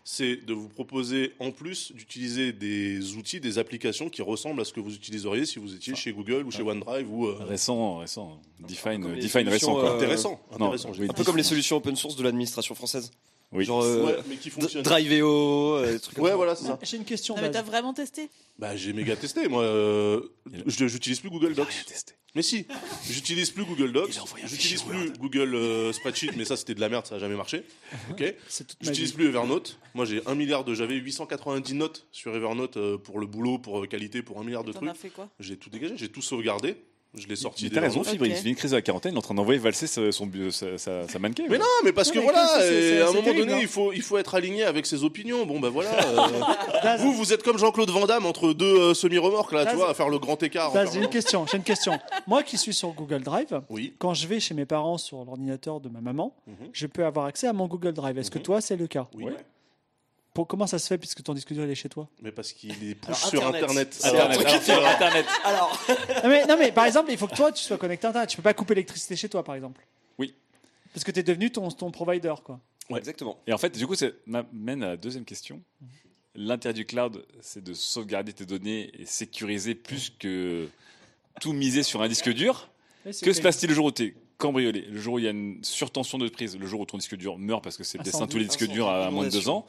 c'est 0.06 0.36
de 0.46 0.54
vous 0.54 0.68
proposer 0.68 1.34
en 1.40 1.52
plus 1.52 1.92
d'utiliser 1.94 2.52
des 2.52 3.16
outils, 3.16 3.40
des 3.40 3.58
applications 3.58 4.10
qui 4.10 4.22
ressemblent 4.22 4.60
à 4.62 4.66
ce 4.66 4.74
que 4.74 4.80
vous 4.82 4.94
utiliseriez 4.94 5.46
si 5.46 5.60
vous 5.60 5.74
étiez 5.74 5.96
chez 5.96 6.12
Google 6.12 6.44
ou 6.46 6.52
chez 6.52 6.62
OneDrive 6.62 7.10
ou 7.12 7.28
euh, 7.28 7.38
Récent, 7.48 8.00
récent. 8.00 8.42
Define, 8.60 9.02
Define 9.16 9.48
récent, 9.48 9.74
quoi. 9.74 9.92
euh, 9.92 9.96
intéressant. 9.96 10.42
non, 10.60 10.66
intéressant. 10.68 10.92
oui, 11.00 11.08
Un 11.10 11.14
peu 11.14 11.24
comme 11.24 11.38
les 11.38 11.44
solutions 11.44 11.78
open 11.78 11.96
source 11.96 12.16
de 12.18 12.24
l'administration 12.24 12.76
française. 12.76 13.12
Oui. 13.54 13.66
Genre 13.66 13.84
euh, 13.84 14.04
Ouais, 14.06 14.18
mais 14.28 14.38
qui 14.38 14.50
fonctionne. 14.50 14.82
Driveo, 14.84 15.76
euh, 15.78 15.94
des 15.94 16.00
trucs 16.00 16.16
comme 16.16 16.24
Ouais, 16.24 16.32
ça. 16.32 16.36
voilà, 16.36 16.56
c'est 16.56 16.66
ça. 16.66 16.80
J'ai 16.82 16.98
une 16.98 17.06
question. 17.06 17.36
Non, 17.36 17.42
mais 17.42 17.50
Daz. 17.50 17.64
t'as 17.64 17.70
vraiment 17.70 17.94
testé? 17.94 18.30
Bah, 18.60 18.76
j'ai 18.76 18.94
méga 18.94 19.16
testé, 19.16 19.48
moi. 19.48 19.64
euh, 19.64 20.22
je- 20.68 20.88
J'utilise 20.88 21.20
plus 21.20 21.30
Google 21.30 21.54
Docs. 21.54 21.70
Rien 21.70 21.84
testé. 21.86 22.14
Mais 22.36 22.42
si, 22.42 22.66
j'utilise 23.08 23.52
plus 23.52 23.64
Google 23.64 23.92
Docs. 23.92 24.10
Il 24.12 24.18
a 24.18 24.24
envoyé 24.24 24.44
un 24.44 24.48
J'utilise 24.48 24.82
fichier 24.82 25.06
plus 25.12 25.20
Google 25.20 25.54
euh, 25.54 25.94
Spreadsheet, 25.94 26.32
mais 26.36 26.46
ça 26.46 26.58
c'était 26.58 26.74
de 26.74 26.80
la 26.82 26.90
merde, 26.90 27.06
ça 27.06 27.16
a 27.16 27.20
jamais 27.20 27.36
marché. 27.36 27.64
Ok. 28.12 28.24
C'est 28.48 28.66
toute 28.68 28.82
ma 28.82 28.88
J'utilise 28.88 29.12
vie. 29.12 29.16
plus 29.18 29.28
Evernote. 29.28 29.78
Moi 29.94 30.06
j'ai 30.06 30.22
un 30.26 30.34
milliard 30.34 30.64
de, 30.64 30.74
j'avais 30.74 30.96
890 30.96 31.76
notes 31.76 32.08
sur 32.12 32.36
Evernote 32.36 32.78
euh, 32.78 32.98
pour 32.98 33.20
le 33.20 33.28
boulot, 33.28 33.60
pour 33.60 33.84
euh, 33.84 33.86
qualité, 33.88 34.24
pour 34.24 34.40
un 34.40 34.44
milliard 34.44 34.64
de 34.64 34.72
T'en 34.72 34.80
trucs. 34.80 34.90
as 34.90 34.94
fait 34.96 35.10
quoi? 35.10 35.30
J'ai 35.40 35.58
tout 35.58 35.70
dégagé, 35.70 35.96
j'ai 35.96 36.10
tout 36.10 36.24
sauvegardé. 36.24 36.76
Je 37.16 37.28
l'ai 37.28 37.36
sorti. 37.36 37.66
Mais 37.66 37.70
T'as 37.70 37.82
raison. 37.82 38.04
Fibre, 38.04 38.26
il 38.26 38.34
vit 38.34 38.50
une 38.50 38.56
crise 38.56 38.72
de 38.72 38.76
la 38.78 38.82
quarantaine, 38.82 39.12
il 39.14 39.16
est 39.16 39.20
en 39.20 39.22
train 39.22 39.36
d'envoyer 39.36 39.60
valser 39.60 39.86
sa- 39.86 40.12
son, 40.12 40.28
sa, 40.50 40.78
sa, 40.80 41.08
sa 41.08 41.20
mannequin. 41.20 41.44
Mais 41.48 41.60
non, 41.60 41.66
mais 41.84 41.94
parce 41.94 42.08
Non, 42.08 42.14
que 42.16 42.18
mais 42.20 42.24
voilà, 42.24 42.66
et 42.66 42.70
c'est- 42.70 43.02
à 43.02 43.04
un 43.04 43.12
moment 43.12 43.22
terrible, 43.22 43.40
donné, 43.42 43.54
hein. 43.54 43.60
il 43.62 43.68
faut, 43.68 43.94
il 43.94 44.02
faut 44.02 44.18
être 44.18 44.34
aligné 44.34 44.64
avec 44.64 44.88
ses 44.88 45.04
opinions. 45.04 45.46
Bon, 45.46 45.60
bah 45.60 45.70
voilà. 45.70 45.92
euh, 45.92 46.98
vous, 47.00 47.14
vous 47.14 47.32
êtes 47.32 47.44
comme 47.44 47.60
Jean-Claude 47.60 47.92
Van 47.92 48.08
Damme 48.08 48.26
entre 48.26 48.54
deux 48.54 48.66
euh, 48.66 48.94
semi-remorques 48.96 49.52
là, 49.54 49.68
tu 49.68 49.76
vois, 49.76 49.92
à 49.92 49.94
faire 49.94 50.10
le 50.10 50.18
grand 50.18 50.42
écart. 50.42 50.74
Daz, 50.74 50.92
j'ai 50.94 51.00
une 51.02 51.10
question. 51.10 51.46
J'ai 51.46 51.58
une 51.58 51.64
question. 51.64 52.00
Moi 52.26 52.42
qui 52.42 52.58
suis 52.58 52.74
sur 52.74 52.90
Google 52.94 53.22
Drive, 53.22 53.62
Oui. 53.70 53.94
quand 54.00 54.16
je 54.16 54.26
vais 54.28 54.40
chez 54.40 54.56
mes 54.56 54.66
parents 54.66 54.98
sur 54.98 55.24
l'ordinateur 55.24 55.80
de 55.82 55.90
ma 55.90 56.02
maman, 56.02 56.34
Mhm. 56.48 56.70
je 56.74 56.88
peux 56.88 57.06
avoir 57.06 57.28
accès 57.28 57.46
à 57.48 57.54
mon 57.54 57.68
Google 57.68 57.94
Drive. 57.94 58.18
Est-ce 58.18 58.32
que 58.32 58.40
Mhm. 58.40 58.44
toi, 58.44 58.60
c'est 58.62 58.76
le 58.76 58.88
cas? 58.88 59.08
Oui. 59.16 59.26
Ouais. 59.26 59.36
Pour, 60.34 60.48
Comment 60.48 60.68
ça 60.68 60.80
se 60.80 60.88
fait 60.88 60.98
puisque 60.98 61.22
ton 61.24 61.34
disque 61.34 61.54
dur 61.54 61.64
il 61.64 61.70
est 61.70 61.76
chez 61.76 61.90
toi? 61.90 62.10
Mais 62.22 62.32
parce 62.32 62.54
qu'il 62.54 62.72
est 62.84 62.96
push 62.96 63.10
Alors, 63.10 63.30
sur 63.30 63.48
Internet. 63.48 64.02
Internet. 64.04 64.04
Alors, 64.04 64.32
truc 64.32 64.48
Alors, 64.48 64.62
Fibre, 64.62 64.88
Internet. 64.88 65.26
Alors, 65.44 65.86
non 66.24 66.30
mais, 66.30 66.46
non 66.46 66.58
mais 66.58 66.72
par 66.72 66.86
exemple, 66.86 67.12
il 67.12 67.18
faut 67.18 67.28
que 67.28 67.36
toi 67.36 67.52
tu 67.52 67.64
sois 67.64 67.78
connecté 67.78 68.08
à 68.08 68.10
Internet. 68.10 68.30
Tu 68.30 68.38
peux 68.38 68.44
pas 68.44 68.54
couper 68.54 68.76
l'électricité 68.76 69.16
chez 69.16 69.30
toi 69.30 69.44
par 69.44 69.56
exemple. 69.56 69.86
Oui. 70.18 70.34
Parce 70.94 71.04
que 71.04 71.12
tu 71.12 71.20
es 71.20 71.24
devenu 71.24 71.52
ton, 71.52 71.70
ton 71.70 71.92
provider 71.92 72.34
quoi. 72.44 72.60
Exactement. 72.96 73.40
Et 73.48 73.54
en 73.54 73.58
fait, 73.58 73.78
du 73.78 73.88
coup, 73.88 73.96
ça 73.96 74.08
m'amène 74.26 74.84
à 74.84 74.90
la 74.90 74.98
deuxième 74.98 75.26
question. 75.26 75.62
L'intérêt 76.36 76.74
du 76.74 76.86
cloud, 76.86 77.26
c'est 77.42 77.64
de 77.64 77.74
sauvegarder 77.74 78.34
tes 78.34 78.46
données 78.46 78.92
et 79.00 79.06
sécuriser 79.06 79.76
plus 79.76 80.12
que 80.18 80.68
tout 81.40 81.54
miser 81.54 81.84
sur 81.84 82.02
un 82.02 82.08
disque 82.08 82.30
dur. 82.30 82.70
Que 83.22 83.34
se 83.34 83.42
passe-t-il 83.42 83.70
le 83.70 83.76
jour 83.76 83.86
où 83.86 83.92
tu 83.92 84.04
es 84.04 84.16
cambriolé, 84.38 84.82
le 84.82 85.00
jour 85.00 85.16
où 85.16 85.20
il 85.20 85.26
y 85.26 85.28
a 85.28 85.32
une 85.32 85.64
surtension 85.64 86.18
de 86.18 86.28
prise, 86.28 86.58
le 86.58 86.66
jour 86.66 86.82
où 86.82 86.86
ton 86.86 86.98
disque 86.98 87.16
dur 87.16 87.38
meurt 87.38 87.64
parce 87.64 87.78
que 87.78 87.84
c'est 87.84 87.98
le 87.98 88.04
destin 88.04 88.26
de 88.26 88.32
tous 88.32 88.38
les 88.38 88.46
disques 88.46 88.64
Incendie, 88.64 88.74
durs 88.74 88.90
à 88.90 89.12
moins 89.12 89.26
de 89.26 89.30
deux 89.30 89.48
ans? 89.48 89.66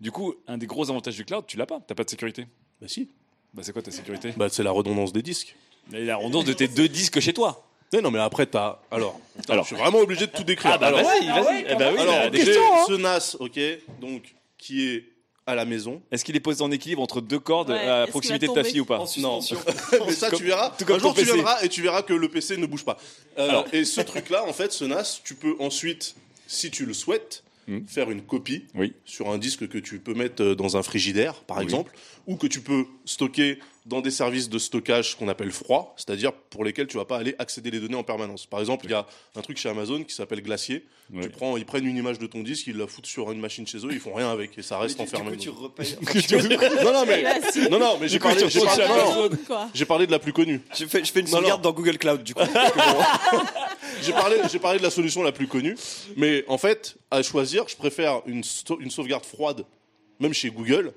Du 0.00 0.10
coup, 0.10 0.34
un 0.48 0.58
des 0.58 0.66
gros 0.66 0.90
avantages 0.90 1.16
du 1.16 1.24
cloud, 1.24 1.44
tu 1.46 1.56
l'as 1.56 1.66
pas. 1.66 1.80
T'as 1.86 1.94
pas 1.94 2.04
de 2.04 2.10
sécurité. 2.10 2.46
Bah 2.80 2.88
si. 2.88 3.08
Bah, 3.52 3.62
c'est 3.64 3.72
quoi 3.72 3.82
ta 3.82 3.90
sécurité? 3.90 4.32
Bah 4.36 4.48
c'est 4.50 4.62
la 4.62 4.70
redondance 4.72 5.12
des 5.12 5.22
disques. 5.22 5.54
Et 5.92 6.04
La 6.04 6.16
redondance 6.16 6.44
de 6.44 6.52
tes 6.52 6.68
deux 6.68 6.88
disques 6.88 7.20
chez 7.20 7.32
toi. 7.32 7.64
Non, 7.92 8.02
non, 8.02 8.10
mais 8.10 8.18
après, 8.18 8.46
t'as. 8.46 8.80
Alors, 8.90 9.20
Putain, 9.36 9.52
Alors. 9.52 9.64
je 9.64 9.68
suis 9.68 9.76
vraiment 9.76 9.98
obligé 10.00 10.26
de 10.26 10.32
tout 10.32 10.42
décrire. 10.42 10.72
Ah 10.74 10.78
bah 10.78 10.86
Alors, 10.88 11.00
vas-y, 11.02 11.26
vas-y. 11.28 11.64
Eh 11.68 11.74
bah 11.76 11.90
oui, 11.92 12.00
alors, 12.00 12.14
bah, 12.14 12.22
j'ai 12.32 12.44
déjà- 12.44 12.60
ce 12.88 12.92
NAS, 12.94 13.36
ok, 13.38 13.60
donc, 14.00 14.34
qui 14.58 14.88
est 14.88 15.04
à 15.46 15.54
la 15.54 15.64
maison. 15.64 16.02
Est-ce 16.10 16.24
qu'il 16.24 16.34
est 16.34 16.40
posé 16.40 16.62
en 16.64 16.70
équilibre 16.72 17.02
entre 17.02 17.20
deux 17.20 17.38
cordes 17.38 17.70
Ouais, 17.70 17.78
à 17.86 18.06
proximité 18.08 18.48
de 18.48 18.52
ta 18.52 18.64
fille 18.64 18.80
ou 18.80 18.84
pas? 18.86 19.06
Suspension. 19.06 19.58
mais 20.06 20.12
ça, 20.12 20.30
tu 20.30 20.42
verras. 20.42 20.70
tout 20.76 20.84
comme 20.86 20.96
Un 20.96 20.98
jour, 20.98 21.14
tu 21.14 21.20
PC. 21.20 21.34
viendras 21.34 21.62
et 21.62 21.68
tu 21.68 21.82
verras 21.82 22.02
que 22.02 22.14
le 22.14 22.28
PC 22.28 22.56
ne 22.56 22.66
bouge 22.66 22.84
pas. 22.84 22.96
Euh, 23.38 23.48
Alors. 23.50 23.66
Et 23.72 23.84
ce 23.84 24.00
truc-là, 24.00 24.44
en 24.48 24.52
fait, 24.54 24.72
ce 24.72 24.84
NAS, 24.86 25.20
tu 25.22 25.34
peux 25.36 25.54
ensuite, 25.60 26.16
si 26.48 26.70
tu 26.72 26.86
le 26.86 26.94
souhaites, 26.94 27.44
Hmm. 27.66 27.86
faire 27.86 28.10
une 28.10 28.22
copie 28.22 28.66
Oui. 28.74 28.92
sur 29.04 29.30
un 29.30 29.38
disque 29.38 29.66
que 29.68 29.78
tu 29.78 29.98
peux 29.98 30.14
mettre 30.14 30.42
euh, 30.42 30.54
dans 30.54 30.76
un 30.76 30.82
frigidaire, 30.82 31.42
par 31.44 31.58
Oui. 31.58 31.64
exemple, 31.64 31.92
ou 32.26 32.36
que 32.36 32.46
tu 32.46 32.60
peux 32.60 32.84
stocker 33.04 33.58
dans 33.86 34.00
des 34.00 34.10
services 34.10 34.48
de 34.48 34.58
stockage 34.58 35.14
qu'on 35.16 35.28
appelle 35.28 35.50
froid, 35.52 35.94
c'est-à-dire 35.96 36.32
pour 36.32 36.64
lesquels 36.64 36.86
tu 36.86 36.96
vas 36.96 37.04
pas 37.04 37.18
aller 37.18 37.34
accéder 37.38 37.70
les 37.70 37.80
données 37.80 37.96
en 37.96 38.02
permanence. 38.02 38.46
Par 38.46 38.60
exemple, 38.60 38.86
il 38.86 38.92
y 38.92 38.94
a 38.94 39.06
un 39.36 39.40
truc 39.42 39.58
chez 39.58 39.68
Amazon 39.68 40.04
qui 40.04 40.14
s'appelle 40.14 40.40
Glacier. 40.42 40.86
Ouais. 41.12 41.22
Tu 41.24 41.28
prends, 41.28 41.58
ils 41.58 41.66
prennent 41.66 41.86
une 41.86 41.96
image 41.98 42.18
de 42.18 42.26
ton 42.26 42.42
disque, 42.42 42.66
ils 42.66 42.76
la 42.78 42.86
foutent 42.86 43.06
sur 43.06 43.30
une 43.30 43.40
machine 43.40 43.66
chez 43.66 43.78
eux, 43.78 43.90
ils 43.92 44.00
font 44.00 44.14
rien 44.14 44.30
avec 44.30 44.56
et 44.56 44.62
ça 44.62 44.78
reste 44.78 44.98
Mais 44.98 45.04
enfermé. 45.04 45.36
Tu 45.36 45.50
repayes. 45.50 45.96
non, 46.82 46.92
non, 46.92 47.04
mais, 47.06 47.24
non, 47.70 47.78
non, 47.78 47.98
mais 48.00 48.08
j'ai 48.08 48.18
coup, 48.18 48.28
parlé, 48.28 48.42
tu 48.42 48.58
j'ai 49.74 49.84
de 49.84 50.10
la 50.10 50.18
plus 50.18 50.32
connue. 50.32 50.62
Je 50.74 50.86
fais, 50.86 51.04
je 51.04 51.12
fais 51.12 51.20
une 51.20 51.26
Non, 51.26 51.32
sauvegarde 51.32 51.62
non. 51.62 51.70
dans 51.70 51.76
Google 51.76 51.98
Cloud, 51.98 52.22
du 52.22 52.34
coup. 52.34 52.42
J'ai 54.02 54.12
parlé, 54.12 54.36
j'ai 54.50 54.58
parlé 54.58 54.78
de 54.78 54.82
la 54.82 54.90
solution 54.90 55.22
la 55.22 55.32
plus 55.32 55.46
connue, 55.46 55.76
mais 56.16 56.44
en 56.48 56.58
fait, 56.58 56.96
à 57.10 57.22
choisir, 57.22 57.68
je 57.68 57.76
préfère 57.76 58.22
une 58.26 58.42
sauvegarde 58.42 59.24
froide, 59.24 59.64
même 60.20 60.34
chez 60.34 60.50
Google, 60.50 60.92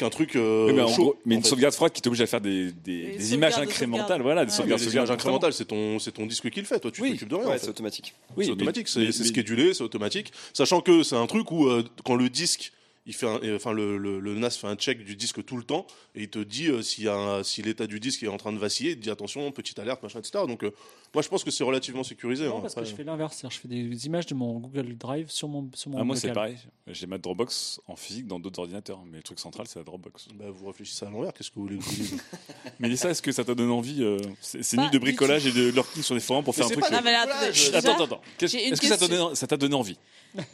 qu'un 0.00 0.10
truc 0.10 0.34
euh, 0.36 0.66
Oui, 0.66 0.72
mais, 0.74 0.82
en 0.82 0.88
chaud. 0.88 1.02
gros, 1.02 1.16
mais 1.24 1.34
en 1.34 1.38
une 1.38 1.44
fait. 1.44 1.48
sauvegarde 1.50 1.74
froide 1.74 1.92
qui 1.92 2.02
t'oblige 2.02 2.20
à 2.22 2.26
faire 2.26 2.40
des, 2.40 2.72
des, 2.72 3.12
Des 3.12 3.16
des 3.18 3.34
images 3.34 3.56
incrémentales. 3.58 4.22
Voilà, 4.22 4.44
des 4.44 4.50
sauvegardes 4.52 5.10
incrémentales, 5.10 5.52
c'est 5.52 5.66
ton, 5.66 5.98
c'est 5.98 6.12
ton 6.12 6.26
disque 6.26 6.50
qui 6.50 6.60
le 6.60 6.66
fait. 6.66 6.80
Toi, 6.80 6.90
tu 6.90 7.02
Oui. 7.02 7.12
t'occupes 7.12 7.28
de 7.28 7.34
rien. 7.36 7.44
en 7.44 7.48
Ouais, 7.48 7.54
fait. 7.58 7.64
c'est 7.64 7.70
automatique. 7.70 8.14
Oui, 8.36 8.44
c'est 8.46 8.50
automatique, 8.52 8.88
c'est 8.88 9.12
schedulé, 9.12 9.74
c'est 9.74 9.84
automatique. 9.84 10.32
Sachant 10.52 10.80
que 10.80 11.02
c'est 11.02 11.16
un 11.16 11.26
truc 11.26 11.50
où 11.52 11.66
euh, 11.66 11.84
quand 12.04 12.14
le 12.16 12.28
disque, 12.28 12.72
il 13.06 13.14
fait, 13.14 13.26
un- 13.26 13.40
enfin 13.56 13.72
le, 13.72 13.96
le- 13.96 14.20
le 14.20 14.34
NAS 14.34 14.50
fait 14.50 14.66
un 14.66 14.76
check 14.76 15.04
du 15.04 15.16
disque 15.16 15.42
tout 15.44 15.56
le 15.56 15.62
temps 15.64 15.86
et 16.14 16.22
il 16.24 16.28
te 16.28 16.38
dit 16.38 16.68
euh, 16.68 16.82
s'il 16.82 17.04
y 17.04 17.08
a 17.08 17.14
un- 17.16 17.42
si 17.42 17.62
l'état 17.62 17.86
du 17.86 17.98
disque 17.98 18.22
est 18.22 18.28
en 18.28 18.36
train 18.36 18.52
de 18.52 18.58
vaciller, 18.58 18.90
il 18.90 18.96
te 18.96 19.02
dit 19.02 19.10
attention, 19.10 19.50
petite 19.52 19.78
alerte, 19.78 20.02
machin, 20.02 20.18
etc. 20.18 20.44
Donc 20.46 20.62
euh, 20.64 20.70
moi 21.14 21.22
je 21.22 21.28
pense 21.28 21.42
que 21.42 21.50
c'est 21.50 21.64
relativement 21.64 22.02
sécurisé. 22.04 22.44
Non, 22.46 22.58
hein, 22.58 22.60
parce 22.60 22.74
après. 22.74 22.84
que 22.84 22.90
je 22.90 22.94
fais 22.96 23.04
l'inverse. 23.04 23.44
Je 23.48 23.56
fais 23.58 23.68
des 23.68 24.06
images 24.06 24.26
de 24.26 24.34
mon 24.34 24.58
Google 24.60 24.96
Drive 24.96 25.30
sur 25.30 25.48
mon, 25.48 25.70
sur 25.74 25.90
mon 25.90 25.98
Ah, 25.98 26.04
moi, 26.04 26.14
c'est 26.14 26.32
pareil. 26.32 26.56
J'ai 26.88 27.06
ma 27.06 27.18
Dropbox 27.18 27.80
en 27.88 27.96
physique 27.96 28.26
dans 28.26 28.38
d'autres 28.38 28.60
ordinateurs. 28.60 29.00
Mais 29.10 29.16
le 29.18 29.22
truc 29.22 29.38
central, 29.38 29.66
c'est 29.66 29.78
la 29.78 29.84
Dropbox. 29.84 30.28
Bah, 30.34 30.46
vous 30.50 30.66
réfléchissez 30.66 31.06
à 31.06 31.10
l'envers, 31.10 31.32
qu'est-ce 31.32 31.50
que 31.50 31.54
vous 31.56 31.62
voulez 31.62 31.78
que 31.78 31.84
je 31.84 31.88
vous 31.90 31.96
dise? 31.96 32.22
Mélissa, 32.80 33.10
est-ce 33.10 33.22
que 33.22 33.32
ça 33.32 33.44
t'a 33.44 33.54
donné 33.54 33.72
envie 33.72 34.02
euh, 34.02 34.18
C'est 34.40 34.76
nuit 34.76 34.90
de 34.90 34.98
bricolage 34.98 35.46
et 35.46 35.52
de 35.52 35.70
lurking 35.70 36.02
sur 36.02 36.14
des 36.14 36.20
forums 36.20 36.44
pour 36.44 36.54
faire 36.54 36.66
un 36.66 36.70
truc. 36.70 36.84
euh, 36.84 37.00
mais 37.02 37.50
déjà, 37.50 37.78
Attends, 37.78 37.94
attends, 37.94 38.04
attends. 38.04 38.20
Est-ce 38.40 38.80
que 38.80 38.86
ça 38.86 39.34
ça 39.34 39.46
t'a 39.46 39.56
donné 39.56 39.74
envie? 39.74 39.96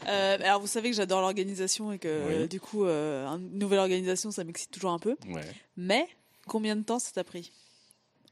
Euh, 0.08 0.38
alors, 0.42 0.60
vous 0.60 0.66
savez 0.66 0.90
que 0.90 0.96
j'adore 0.96 1.20
l'organisation 1.20 1.92
et 1.92 1.98
que, 1.98 2.08
Oui. 2.28 2.34
euh, 2.34 2.46
du 2.46 2.60
coup, 2.60 2.84
euh, 2.84 3.26
une 3.26 3.58
nouvelle 3.58 3.78
organisation, 3.80 4.30
ça 4.30 4.44
m'excite 4.44 4.70
toujours 4.70 4.90
un 4.92 4.98
peu. 4.98 5.16
Ouais. 5.28 5.42
Mais, 5.76 6.06
combien 6.46 6.76
de 6.76 6.82
temps 6.82 6.98
ça 6.98 7.10
t'a 7.12 7.24
pris? 7.24 7.52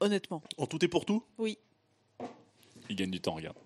Honnêtement. 0.00 0.42
En 0.58 0.66
tout 0.66 0.82
et 0.84 0.88
pour 0.88 1.04
tout? 1.04 1.22
Oui. 1.38 1.58
Il 2.90 2.96
gagne 2.96 3.10
du 3.10 3.20
temps, 3.20 3.34
regarde. 3.34 3.56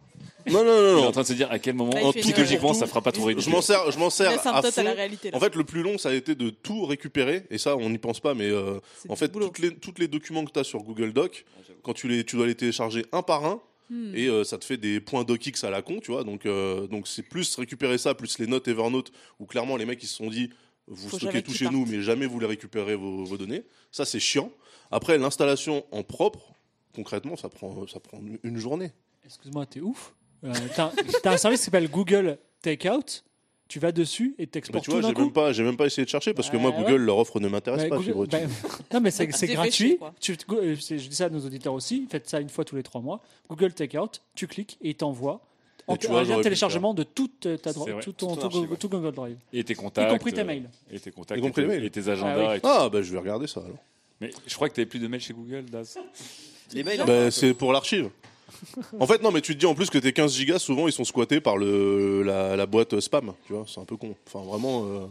Non, 0.50 0.64
non, 0.64 0.64
non, 0.64 0.72
Il 0.72 0.98
est 0.98 1.02
non. 1.02 1.06
en 1.08 1.12
train 1.12 1.22
de 1.22 1.26
se 1.26 1.32
dire 1.32 1.50
à 1.50 1.58
quel 1.58 1.74
moment, 1.74 1.92
Là, 1.92 2.00
fait 2.12 2.18
une- 2.18 2.24
psychologiquement, 2.24 2.74
ça 2.74 2.86
fera 2.86 3.00
pas 3.02 3.12
trop 3.12 3.22
Je 3.24 3.28
ridicule. 3.28 3.52
m'en 3.52 3.60
sers, 3.60 3.90
je 3.90 3.98
m'en 3.98 4.10
sers 4.10 4.28
à 4.46 4.62
la 4.62 4.62
fond. 4.72 4.82
réalité. 4.82 5.30
En 5.34 5.40
fait, 5.40 5.54
le 5.54 5.64
plus 5.64 5.82
long, 5.82 5.98
ça 5.98 6.08
a 6.10 6.12
été 6.14 6.34
de 6.34 6.50
tout 6.50 6.84
récupérer, 6.86 7.44
et 7.50 7.58
ça, 7.58 7.76
on 7.76 7.90
n'y 7.90 7.98
pense 7.98 8.18
pas, 8.20 8.34
mais 8.34 8.46
euh, 8.48 8.80
en 9.08 9.16
fait, 9.16 9.28
toutes 9.28 9.58
les, 9.58 9.74
toutes 9.76 9.98
les 9.98 10.08
documents 10.08 10.44
que 10.44 10.50
tu 10.52 10.58
as 10.58 10.64
sur 10.64 10.82
Google 10.82 11.12
Doc, 11.12 11.44
quand 11.82 11.92
tu, 11.92 12.08
les, 12.08 12.24
tu 12.24 12.36
dois 12.36 12.46
les 12.46 12.54
télécharger 12.54 13.04
un 13.12 13.22
par 13.22 13.44
un, 13.44 13.60
Hmm. 13.90 14.14
et 14.14 14.26
euh, 14.26 14.44
ça 14.44 14.58
te 14.58 14.64
fait 14.64 14.76
des 14.76 15.00
points 15.00 15.24
docx 15.24 15.64
à 15.64 15.70
la 15.70 15.82
con, 15.82 16.00
tu 16.00 16.10
vois. 16.10 16.24
Donc, 16.24 16.44
euh, 16.44 16.86
donc 16.86 17.08
c'est 17.08 17.22
plus 17.22 17.56
récupérer 17.56 17.96
ça, 17.96 18.14
plus 18.14 18.38
les 18.38 18.46
notes 18.46 18.68
Evernote, 18.68 19.12
où 19.38 19.46
clairement 19.46 19.76
les 19.76 19.86
mecs 19.86 20.02
ils 20.02 20.06
se 20.06 20.16
sont 20.16 20.28
dit, 20.28 20.50
vous 20.86 21.08
Faut 21.08 21.18
stockez 21.18 21.42
tout 21.42 21.52
chez 21.52 21.68
nous, 21.70 21.86
mais 21.86 22.02
jamais 22.02 22.26
vous 22.26 22.38
les 22.40 22.46
récupérez 22.46 22.96
vos, 22.96 23.24
vos 23.24 23.36
données. 23.36 23.64
Ça, 23.90 24.04
c'est 24.04 24.20
chiant. 24.20 24.50
Après, 24.90 25.18
l'installation 25.18 25.84
en 25.90 26.02
propre, 26.02 26.54
concrètement, 26.94 27.36
ça 27.36 27.48
prend, 27.48 27.86
ça 27.86 28.00
prend 28.00 28.20
une 28.42 28.56
journée. 28.56 28.92
Excuse-moi, 29.24 29.66
t'es 29.66 29.80
ouf. 29.80 30.14
Euh, 30.44 30.52
t'as 30.74 31.32
un 31.32 31.36
service 31.36 31.60
qui 31.60 31.64
s'appelle 31.66 31.90
Google 31.90 32.38
Takeout. 32.62 33.22
Tu 33.68 33.78
vas 33.80 33.92
dessus 33.92 34.34
et 34.38 34.46
Bah, 34.46 34.50
t'exportes 34.52 34.84
tu 34.84 34.90
tout 34.90 34.92
vois, 34.96 35.02
d'un 35.02 35.08
j'ai 35.08 35.14
coup. 35.14 35.20
même 35.20 35.32
pas, 35.32 35.52
j'ai 35.52 35.62
même 35.62 35.76
pas 35.76 35.84
essayé 35.86 36.04
de 36.04 36.08
chercher 36.10 36.32
parce 36.32 36.48
que 36.48 36.56
moi, 36.56 36.70
ouais. 36.70 36.78
Google, 36.84 36.96
leur 37.02 37.18
offre 37.18 37.38
ne 37.38 37.48
m'intéresse 37.48 37.82
Ouais, 37.82 37.88
pas. 37.90 37.98
Google- 37.98 38.26
bah, 38.30 38.38
non, 38.94 39.00
mais 39.00 39.10
c'est 39.10 39.26
gratuit. 39.48 39.98
Tu, 40.20 40.36
euh, 40.52 40.74
je 40.74 40.94
dis 40.94 41.14
ça 41.14 41.26
à 41.26 41.28
nos 41.28 41.44
auditeurs 41.44 41.74
aussi. 41.74 42.06
Faites 42.10 42.26
ça 42.28 42.40
une 42.40 42.48
fois 42.48 42.64
tous 42.64 42.76
les 42.76 42.82
trois 42.82 43.02
mois. 43.02 43.20
Google 43.48 43.74
Takeout, 43.74 44.08
tu 44.34 44.46
cliques 44.46 44.78
et 44.80 44.90
il 44.90 44.94
t'envoie 44.94 45.40
en 45.86 45.94
Et 45.94 45.98
tu 45.98 46.06
vois, 46.06 46.20
un 46.20 46.40
téléchargement 46.40 46.94
de 46.94 47.02
toute 47.02 47.40
ta 47.62 47.72
tout 47.72 47.84
ton 47.84 47.98
tout 48.00 48.12
ton 48.12 48.36
tout, 48.36 48.46
archive, 48.46 48.70
ouais. 48.70 48.76
tout 48.78 48.88
Google 48.88 49.12
Drive. 49.12 49.36
Et 49.52 49.64
tes 49.64 49.74
contacts. 49.74 50.08
Y 50.10 50.12
compris 50.12 50.32
tes 50.32 50.40
euh, 50.40 50.44
mails. 50.44 50.70
Et 50.90 50.98
tes 51.00 51.10
contacts. 51.10 51.38
Y 51.38 51.42
compris 51.42 51.62
tes- 51.62 51.68
mails. 51.68 51.84
et 51.84 51.90
tes 51.90 52.08
agendas. 52.08 52.34
Ah 52.50 52.52
oui. 52.54 52.60
Ah, 52.62 52.88
bah 52.90 53.02
je 53.02 53.12
vais 53.12 53.18
regarder 53.18 53.46
ça 53.46 53.60
alors. 53.60 53.76
Mais 54.20 54.30
je 54.46 54.54
crois 54.54 54.68
que 54.70 54.74
t'avais 54.74 54.86
plus 54.86 54.98
de 54.98 55.08
mails 55.08 55.20
chez 55.20 55.32
Google, 55.34 55.64
Daz. 55.70 55.96
Les 56.72 56.82
mails, 56.82 57.02
Bah, 57.06 57.30
c'est 57.30 57.52
pour 57.54 57.72
l'archive. 57.72 58.10
En 58.98 59.06
fait, 59.06 59.22
non, 59.22 59.30
mais 59.30 59.40
tu 59.40 59.54
te 59.54 59.60
dis 59.60 59.66
en 59.66 59.74
plus 59.74 59.90
que 59.90 59.98
tes 59.98 60.12
15 60.12 60.34
gigas, 60.34 60.58
souvent, 60.58 60.86
ils 60.88 60.92
sont 60.92 61.04
squattés 61.04 61.40
par 61.40 61.56
le, 61.56 62.22
la, 62.22 62.56
la 62.56 62.66
boîte 62.66 62.98
spam. 63.00 63.32
Tu 63.46 63.52
vois, 63.52 63.64
c'est 63.68 63.80
un 63.80 63.84
peu 63.84 63.96
con. 63.96 64.14
Enfin, 64.26 64.44
vraiment. 64.44 64.84
euh, 64.86 65.06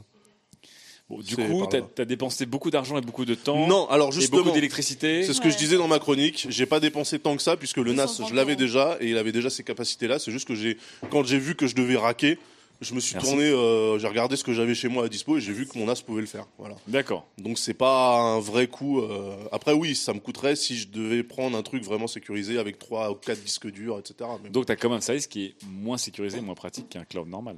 Bon, 1.10 1.20
du 1.20 1.36
C'est 1.36 1.48
coup, 1.48 1.60
par 1.60 1.70
t'as 1.70 1.80
là. 1.80 1.86
as 2.00 2.06
dépensé 2.06 2.46
beaucoup 2.46 2.70
d'argent 2.70 2.98
et 2.98 3.02
beaucoup 3.02 3.24
de 3.24 3.34
temps. 3.34 3.66
Non, 3.66 3.88
alors 3.90 4.10
Et 4.10 4.12
justement. 4.12 4.42
beaucoup 4.44 4.52
d'électricité. 4.54 5.24
C'est 5.24 5.34
ce 5.34 5.40
que 5.40 5.46
Ouais. 5.46 5.52
je 5.54 5.58
disais 5.58 5.78
dans 5.78 5.88
ma 5.88 6.00
chronique. 6.00 6.48
J'ai 6.50 6.66
pas 6.66 6.82
dépensé 6.82 7.18
tant 7.18 7.38
que 7.38 7.42
ça 7.42 7.56
puisque 7.56 7.78
le 7.78 7.94
NAS, 7.94 8.08
230 8.08 8.30
je 8.30 8.36
l'avais 8.36 8.52
euros. 8.54 8.60
déjà 8.60 8.98
et 9.00 9.12
il 9.12 9.18
avait 9.18 9.32
déjà 9.32 9.50
ces 9.50 9.64
capacités-là. 9.64 10.20
C'est 10.20 10.32
juste 10.34 10.46
que 10.46 10.54
j'ai, 10.54 10.78
quand 11.10 11.24
j'ai 11.26 11.40
vu 11.40 11.56
que 11.56 11.66
je 11.66 11.76
devais 11.76 11.96
raquer, 11.96 12.38
je 12.82 12.94
me 12.94 13.00
suis 13.00 13.16
Merci. 13.16 13.30
tourné, 13.30 13.44
euh, 13.46 13.98
j'ai 14.00 14.08
regardé 14.08 14.36
ce 14.36 14.44
que 14.44 14.54
j'avais 14.54 14.76
chez 14.76 14.88
moi 14.88 15.06
à 15.06 15.10
dispo 15.10 15.38
et 15.38 15.42
j'ai 15.42 15.54
vu 15.54 15.68
que 15.68 15.78
mon 15.78 15.86
NAS 15.86 16.02
pouvait 16.06 16.22
le 16.22 16.28
faire. 16.28 16.46
Voilà. 16.58 16.76
D'accord. 16.88 17.26
Donc 17.38 17.58
c'est 17.58 17.74
pas 17.74 18.18
un 18.20 18.40
vrai 18.40 18.68
coup. 18.68 19.02
euh, 19.02 19.36
Après 19.52 19.74
oui, 19.74 19.96
ça 19.96 20.14
me 20.14 20.20
coûterait 20.20 20.56
si 20.56 20.76
je 20.78 20.88
devais 20.88 21.24
prendre 21.24 21.58
un 21.58 21.64
truc 21.64 21.84
vraiment 21.84 22.08
sécurisé 22.08 22.58
avec 22.60 22.78
3 22.80 23.12
ou 23.12 23.16
4 23.16 23.42
disques 23.44 23.72
durs, 23.72 23.98
etc. 24.00 24.30
Mais 24.44 24.50
Donc, 24.50 24.66
t'as 24.68 24.76
quand 24.76 24.90
même 24.90 24.98
un 25.00 25.02
service 25.02 25.28
qui 25.28 25.46
est 25.46 25.56
moins 25.70 25.98
sécurisé, 25.98 26.40
moins 26.42 26.56
pratique 26.56 26.90
qu'un 26.90 27.04
cloud 27.06 27.28
normal. 27.28 27.58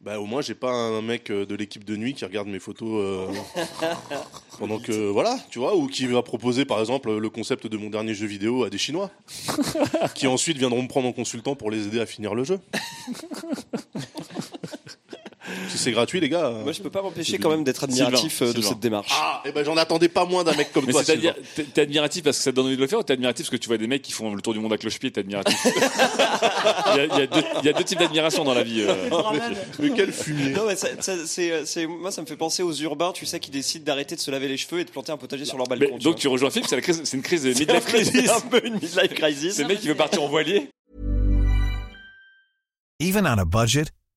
bah, 0.00 0.18
au 0.18 0.26
moins 0.26 0.42
j'ai 0.42 0.56
pas 0.56 0.72
un 0.72 1.00
mec 1.02 1.30
euh, 1.30 1.46
de 1.46 1.54
l'équipe 1.54 1.84
de 1.84 1.94
nuit 1.96 2.12
qui 2.14 2.24
regarde 2.24 2.48
mes 2.48 2.58
photos 2.58 2.88
euh, 2.90 3.28
pendant 4.58 4.80
que 4.80 5.08
voilà, 5.10 5.38
tu 5.50 5.60
vois, 5.60 5.76
ou 5.76 5.86
qui 5.86 6.06
va 6.06 6.22
proposer 6.22 6.64
par 6.64 6.80
exemple 6.80 7.16
le 7.16 7.30
concept 7.30 7.68
de 7.68 7.76
mon 7.76 7.88
dernier 7.88 8.12
jeu 8.14 8.26
vidéo 8.26 8.64
à 8.64 8.70
des 8.70 8.78
Chinois, 8.78 9.10
qui 10.16 10.26
ensuite 10.26 10.58
viendront 10.58 10.82
me 10.82 10.88
prendre 10.88 11.06
en 11.06 11.12
consultant 11.12 11.54
pour 11.54 11.70
les 11.70 11.86
aider 11.86 12.00
à 12.00 12.06
finir 12.06 12.34
le 12.34 12.42
jeu. 12.42 12.58
si 15.72 15.78
c'est 15.78 15.92
gratuit 15.92 16.20
les 16.20 16.28
gars. 16.28 16.46
euh, 16.46 16.62
Moi, 16.62 16.72
je 16.72 16.80
peux 16.82 16.90
pas 16.90 17.02
m'empêcher 17.02 17.32
c'est 17.32 17.38
quand 17.38 17.50
même 17.50 17.64
d'être 17.64 17.84
admiratif 17.84 18.32
Sylvain, 18.38 18.46
euh, 18.50 18.52
de 18.52 18.56
Sylvain. 18.60 18.68
cette 18.68 18.80
démarche. 18.80 19.10
Ah, 19.12 19.42
et 19.44 19.52
ben 19.52 19.64
j'en 19.64 19.76
attendais 19.76 20.08
pas 20.08 20.24
moins 20.24 20.44
d'un 20.44 20.54
mec 20.54 20.72
comme 20.72 20.84
Mais 20.86 20.92
toi. 20.92 21.02
t'es 21.04 21.80
admiratif 21.80 22.22
parce 22.22 22.36
que 22.38 22.42
ça 22.44 22.50
te 22.50 22.56
donne 22.56 22.66
envie 22.66 22.76
de 22.76 22.80
le 22.80 22.86
faire 22.86 22.98
ou 22.98 23.02
t'es 23.02 23.12
admiratif 23.14 23.46
parce 23.46 23.50
que 23.50 23.56
tu 23.56 23.68
vois 23.68 23.78
des 23.78 23.86
mecs 23.86 24.02
qui 24.02 24.12
font 24.12 24.34
le 24.34 24.40
tour 24.42 24.52
du 24.52 24.60
monde 24.60 24.72
à 24.72 24.78
cloche-pied 24.78 25.08
et 25.08 25.12
t'es 25.12 25.20
admiratif? 25.20 25.58
Il, 26.94 26.96
y 26.96 27.00
a, 27.00 27.04
il, 27.06 27.18
y 27.18 27.22
a 27.22 27.26
deux, 27.26 27.42
il 27.62 27.66
y 27.66 27.68
a 27.68 27.72
deux 27.72 27.84
types 27.84 27.98
d'admiration 27.98 28.44
dans 28.44 28.54
la 28.54 28.62
vie. 28.62 28.82
euh. 28.82 28.94
Mais 29.78 29.90
quel 29.96 30.12
fumier. 30.12 30.50
Non, 30.50 30.66
mais 30.66 30.76
ça, 30.76 30.88
ça- 31.00 31.26
c'est, 31.26 31.64
c'est- 31.64 31.86
moi, 31.86 32.10
ça 32.10 32.20
me 32.22 32.26
fait 32.26 32.36
penser 32.36 32.62
aux 32.62 32.72
urbains, 32.74 33.12
tu 33.12 33.24
sais, 33.26 33.40
qui 33.40 33.50
décident 33.50 33.84
d'arrêter 33.84 34.14
de 34.14 34.20
se 34.20 34.30
laver 34.30 34.48
les 34.48 34.56
cheveux 34.56 34.80
et 34.80 34.84
de 34.84 34.90
planter 34.90 35.12
un 35.12 35.16
potager 35.16 35.44
sur 35.44 35.56
leur 35.56 35.66
Mais 35.70 35.76
balcon. 35.76 35.98
donc 35.98 36.16
tu 36.16 36.28
rejoins 36.28 36.50
Philippe, 36.50 36.68
c'est 36.68 37.04
c'est 37.04 37.16
une 37.16 37.22
crise 37.22 37.42
de 37.44 37.48
midlife 37.50 37.84
C'est 37.86 37.92
crisis. 37.92 38.30
un 38.36 38.40
peu 38.40 38.60
une 38.66 38.74
midlife 38.74 39.14
crisis. 39.14 39.54
C'est 39.54 39.62
le 39.62 39.68
mec 39.68 39.80
qui 39.80 39.88
veut 39.88 39.94
partir 39.94 40.22
en 40.22 40.28
voilier. 40.28 40.68
Even 43.00 43.26
on 43.26 43.38
a 43.38 43.44
budget, 43.44 43.86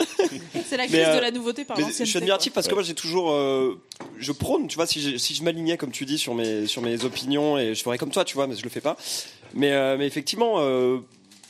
C'est 0.68 0.76
la 0.76 0.86
crise 0.86 1.00
euh, 1.00 1.16
de 1.16 1.20
la 1.20 1.30
nouveauté 1.30 1.64
par 1.64 1.76
Mais 1.76 1.82
l'ancienneté. 1.82 2.04
je 2.04 2.10
suis 2.10 2.18
admiratif 2.18 2.52
parce 2.52 2.68
que 2.68 2.74
moi 2.74 2.82
j'ai 2.82 2.94
toujours, 2.94 3.30
euh, 3.32 3.80
je 4.18 4.32
prône, 4.32 4.66
tu 4.68 4.76
vois, 4.76 4.86
si, 4.86 5.18
je 5.18 5.42
m'alignais 5.42 5.76
comme 5.76 5.90
tu 5.90 6.04
dis 6.04 6.18
sur 6.18 6.34
mes 6.34 6.66
sur 6.66 6.82
mes 6.82 7.04
opinions 7.04 7.58
et 7.58 7.74
je 7.74 7.82
ferais 7.82 7.98
comme 7.98 8.10
toi, 8.10 8.24
tu 8.24 8.34
vois, 8.34 8.46
mais 8.46 8.54
je 8.56 8.62
le 8.62 8.70
fais 8.70 8.80
pas. 8.80 8.96
Mais 9.54 9.72
euh, 9.72 9.96
mais 9.98 10.06
effectivement, 10.06 10.56
euh, 10.58 10.98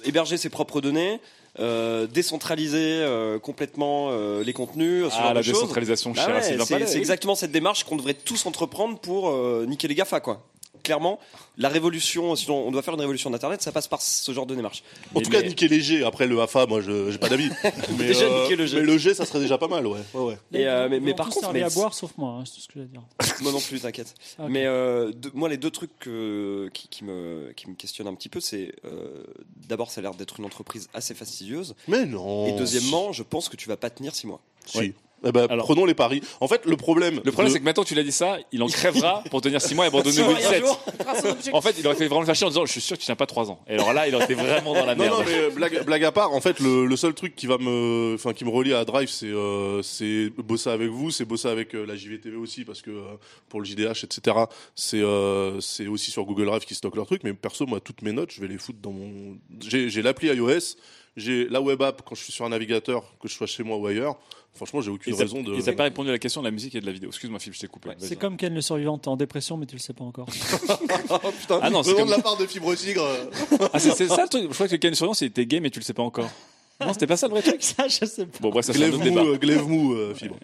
héberger 0.05 0.36
ses 0.36 0.48
propres 0.51 0.80
données. 0.80 1.20
Euh, 1.59 2.07
décentraliser 2.07 2.78
euh, 2.78 3.40
complètement 3.40 4.11
euh, 4.12 4.44
les 4.44 4.53
contenus, 4.53 5.07
ce 5.07 5.14
Ah, 5.18 5.22
genre 5.24 5.34
la 5.34 5.42
de 5.42 5.46
décentralisation 5.46 6.12
Bah 6.12 6.28
ouais, 6.28 6.86
c'est 6.86 6.96
exactement 6.96 7.34
cette 7.34 7.51
démarche 7.51 7.82
qu'on 7.82 7.96
devrait 7.96 8.14
tous 8.14 8.46
entreprendre 8.46 9.01
pour 9.01 9.28
euh, 9.30 9.66
niquer 9.66 9.88
les 9.88 9.96
GAFA, 9.96 10.20
quoi. 10.20 10.46
Clairement, 10.83 11.18
la 11.57 11.68
révolution, 11.68 12.35
sinon 12.37 12.66
on 12.66 12.70
doit 12.70 12.83
faire 12.83 12.95
une 12.95 13.01
révolution 13.01 13.31
d'Internet, 13.31 13.62
ça 13.62 13.72
passe 13.72 13.89
par 13.89 14.01
ce 14.01 14.33
genre 14.33 14.47
de 14.47 14.55
démarche. 14.55 14.83
En 15.14 15.20
tout 15.20 15.31
cas, 15.31 15.43
niquer 15.43 15.68
les 15.68 15.81
G. 15.81 16.05
Après 16.05 16.26
le 16.26 16.41
AFA, 16.41 16.66
moi, 16.66 16.81
je 16.81 17.11
j'ai 17.11 17.18
pas 17.18 17.28
d'avis. 17.28 17.51
mais, 17.99 18.07
Déjà, 18.07 18.24
euh, 18.24 18.43
niquer 18.43 18.57
le 18.57 18.66
G. 18.66 18.76
mais 18.81 18.87
le 18.87 18.99
G, 18.99 19.14
ça 19.14 19.24
serait 19.24 19.41
déjà 19.41 19.59
pas 19.59 19.68
mal, 19.68 19.87
ouais. 19.87 20.01
ouais, 20.14 20.22
ouais. 20.22 20.39
Et, 20.53 20.66
euh, 20.66 20.89
mais, 20.89 21.01
mais 21.01 21.14
par 21.14 21.28
contre, 21.28 21.41
servir 21.41 21.66
mais 21.66 21.72
à 21.72 21.74
boire 21.74 21.95
sauf 21.95 22.12
moi, 22.16 22.33
hein, 22.33 22.45
c'est 22.47 22.55
tout 22.55 22.61
ce 22.61 22.68
que 22.68 22.74
j'ai 22.76 22.83
à 22.83 22.85
dire. 22.85 23.03
moi 23.43 23.53
non 23.53 23.61
plus, 23.61 23.81
t'inquiète. 23.81 24.14
Ah. 24.39 24.47
Mais 24.49 24.66
euh, 24.66 25.12
moi, 25.35 25.49
les 25.49 25.57
deux 25.57 25.70
trucs 25.70 25.91
qui, 26.01 26.89
qui 26.89 27.05
me, 27.05 27.53
qui 27.57 27.68
me 27.68 27.74
questionnent 27.74 28.09
un 28.09 28.14
petit 28.14 28.28
peu, 28.28 28.41
c'est 28.41 28.72
euh, 28.85 29.24
d'abord, 29.68 29.91
ça 29.91 30.01
a 30.01 30.03
l'air 30.03 30.14
d'être 30.14 30.41
une 30.41 30.47
entreprise 30.47 30.89
assez 30.95 31.14
fastidieuse. 31.14 31.74
Mais 31.89 32.07
non. 32.07 32.47
Et 32.47 32.53
deuxièmement, 32.53 33.12
je 33.12 33.22
pense 33.22 33.49
que 33.49 33.57
tu 33.57 33.68
vas 33.68 33.76
pas 33.76 33.91
tenir 33.91 34.14
six 34.14 34.26
mois. 34.26 34.41
Si. 34.66 34.95
Eh 35.24 35.32
ben, 35.32 35.46
prenons 35.58 35.84
les 35.84 35.94
paris. 35.94 36.22
En 36.40 36.48
fait, 36.48 36.64
le 36.64 36.76
problème. 36.76 37.20
Le 37.24 37.30
problème, 37.32 37.48
de- 37.48 37.52
c'est 37.52 37.60
que 37.60 37.64
maintenant 37.64 37.84
tu 37.84 37.94
l'as 37.94 38.02
dit 38.02 38.12
ça, 38.12 38.38
il 38.52 38.62
en 38.62 38.68
crèvera 38.68 39.22
pour 39.30 39.40
tenir 39.42 39.60
6 39.60 39.74
mois 39.74 39.84
et 39.84 39.88
abandonner 39.88 40.12
Six 40.12 40.22
au 40.22 40.26
bout 40.26 40.34
de 40.34 40.40
et 40.40 40.44
un 40.46 40.50
7. 40.50 40.60
jour. 40.64 40.80
En 41.52 41.60
fait, 41.60 41.76
il 41.78 41.86
aurait 41.86 41.96
fait 41.96 42.06
vraiment 42.06 42.20
le 42.20 42.26
fâcher 42.26 42.44
en 42.44 42.48
disant 42.48 42.64
Je 42.66 42.72
suis 42.72 42.80
sûr 42.80 42.96
que 42.96 43.00
tu 43.00 43.06
tiens 43.06 43.16
pas 43.16 43.26
3 43.26 43.50
ans. 43.50 43.60
Et 43.68 43.74
alors 43.74 43.92
là, 43.92 44.08
il 44.08 44.14
aurait 44.14 44.24
été 44.24 44.34
vraiment 44.34 44.72
dans 44.74 44.86
la 44.86 44.94
Non, 44.94 45.04
merde. 45.04 45.18
non, 45.18 45.24
mais 45.26 45.34
euh, 45.38 45.50
blague, 45.50 45.84
blague 45.84 46.04
à 46.04 46.12
part, 46.12 46.32
en 46.32 46.40
fait, 46.40 46.58
le, 46.60 46.86
le 46.86 46.96
seul 46.96 47.12
truc 47.14 47.34
qui 47.36 47.46
va 47.46 47.58
me, 47.58 48.14
enfin, 48.14 48.32
qui 48.32 48.44
me 48.44 48.50
relie 48.50 48.72
à 48.72 48.84
Drive, 48.84 49.08
c'est, 49.10 49.26
euh, 49.26 49.82
c'est 49.82 50.30
bosser 50.38 50.70
avec 50.70 50.88
vous, 50.88 51.10
c'est 51.10 51.24
bosser 51.24 51.48
avec 51.48 51.74
euh, 51.74 51.84
la 51.84 51.96
JVTV 51.96 52.36
aussi, 52.36 52.64
parce 52.64 52.80
que 52.80 52.90
euh, 52.90 53.02
pour 53.48 53.60
le 53.60 53.66
JDH, 53.66 54.04
etc., 54.04 54.36
c'est, 54.74 55.00
euh, 55.02 55.60
c'est 55.60 55.86
aussi 55.86 56.10
sur 56.10 56.24
Google 56.24 56.46
Drive 56.46 56.64
qui 56.64 56.74
stocke 56.74 56.96
leurs 56.96 57.06
trucs. 57.06 57.24
Mais 57.24 57.34
perso, 57.34 57.66
moi, 57.66 57.80
toutes 57.80 58.02
mes 58.02 58.12
notes, 58.12 58.30
je 58.32 58.40
vais 58.40 58.48
les 58.48 58.58
foutre 58.58 58.78
dans 58.80 58.92
mon. 58.92 59.36
J'ai, 59.60 59.90
j'ai 59.90 60.00
l'appli 60.02 60.28
iOS, 60.28 60.76
j'ai 61.16 61.46
la 61.48 61.60
web 61.60 61.82
app 61.82 62.02
quand 62.08 62.14
je 62.14 62.22
suis 62.24 62.32
sur 62.32 62.44
un 62.44 62.50
navigateur, 62.50 63.02
que 63.20 63.28
je 63.28 63.34
sois 63.34 63.46
chez 63.46 63.62
moi 63.62 63.76
ou 63.76 63.86
ailleurs. 63.86 64.16
Franchement, 64.55 64.80
j'ai 64.80 64.90
aucune 64.90 65.14
raison 65.14 65.42
de. 65.42 65.55
n'ont 65.55 65.76
pas 65.76 65.84
répondu 65.84 66.09
à 66.11 66.12
la 66.12 66.18
question 66.18 66.40
de 66.42 66.46
la 66.46 66.51
musique 66.51 66.74
et 66.74 66.80
de 66.80 66.86
la 66.86 66.92
vidéo. 66.92 67.09
Excuse-moi, 67.11 67.38
Philippe, 67.38 67.55
je 67.55 67.61
t'ai 67.61 67.66
coupé. 67.66 67.90
C'est 67.98 68.16
comme 68.16 68.36
Ken 68.36 68.53
le 68.55 68.61
survivant, 68.61 68.98
t'es 68.98 69.09
en 69.09 69.16
dépression 69.16 69.57
mais 69.57 69.66
tu 69.66 69.76
le 69.76 69.80
sais 69.80 69.92
pas 69.94 70.05
encore. 70.05 70.26
oh 71.11 71.18
putain, 71.40 71.61
Ah 71.62 71.70
non, 71.70 71.82
c'est 71.82 71.94
comme- 71.94 72.07
de 72.07 72.11
la 72.12 72.20
part 72.20 72.36
de 72.36 72.46
Fibre 72.46 72.74
Tigre. 72.74 73.07
Ah, 73.72 73.78
c'est 73.78 73.92
c'est 73.94 74.09
ça 74.09 74.22
le 74.22 74.28
truc. 74.28 74.44
Je 74.48 74.55
crois 74.55 74.68
que 74.68 74.76
Ken 74.76 74.94
Surveillance, 74.94 75.18
c'était 75.18 75.46
gay, 75.46 75.61
mais 75.61 75.70
tu 75.70 75.78
le 75.78 75.84
sais 75.84 75.94
pas 75.94 76.03
encore. 76.03 76.28
Non, 76.80 76.94
c'était 76.94 77.07
pas 77.07 77.16
ça 77.18 77.26
le 77.28 77.32
vrai 77.34 77.42
truc 77.42 77.62
Ça, 77.62 77.86
je 77.88 78.07
sais 78.07 78.24
pas. 78.24 78.38
Bon, 78.40 78.48
bref, 78.48 78.64
ça 78.64 78.72
un 78.72 78.74
Glaive 78.74 78.96
mou, 78.96 79.05
débat. 79.05 79.20
euh, 79.22 79.36
glaive 79.36 79.68
mou, 79.68 79.92
euh, 79.92 80.14
Fibre. 80.14 80.36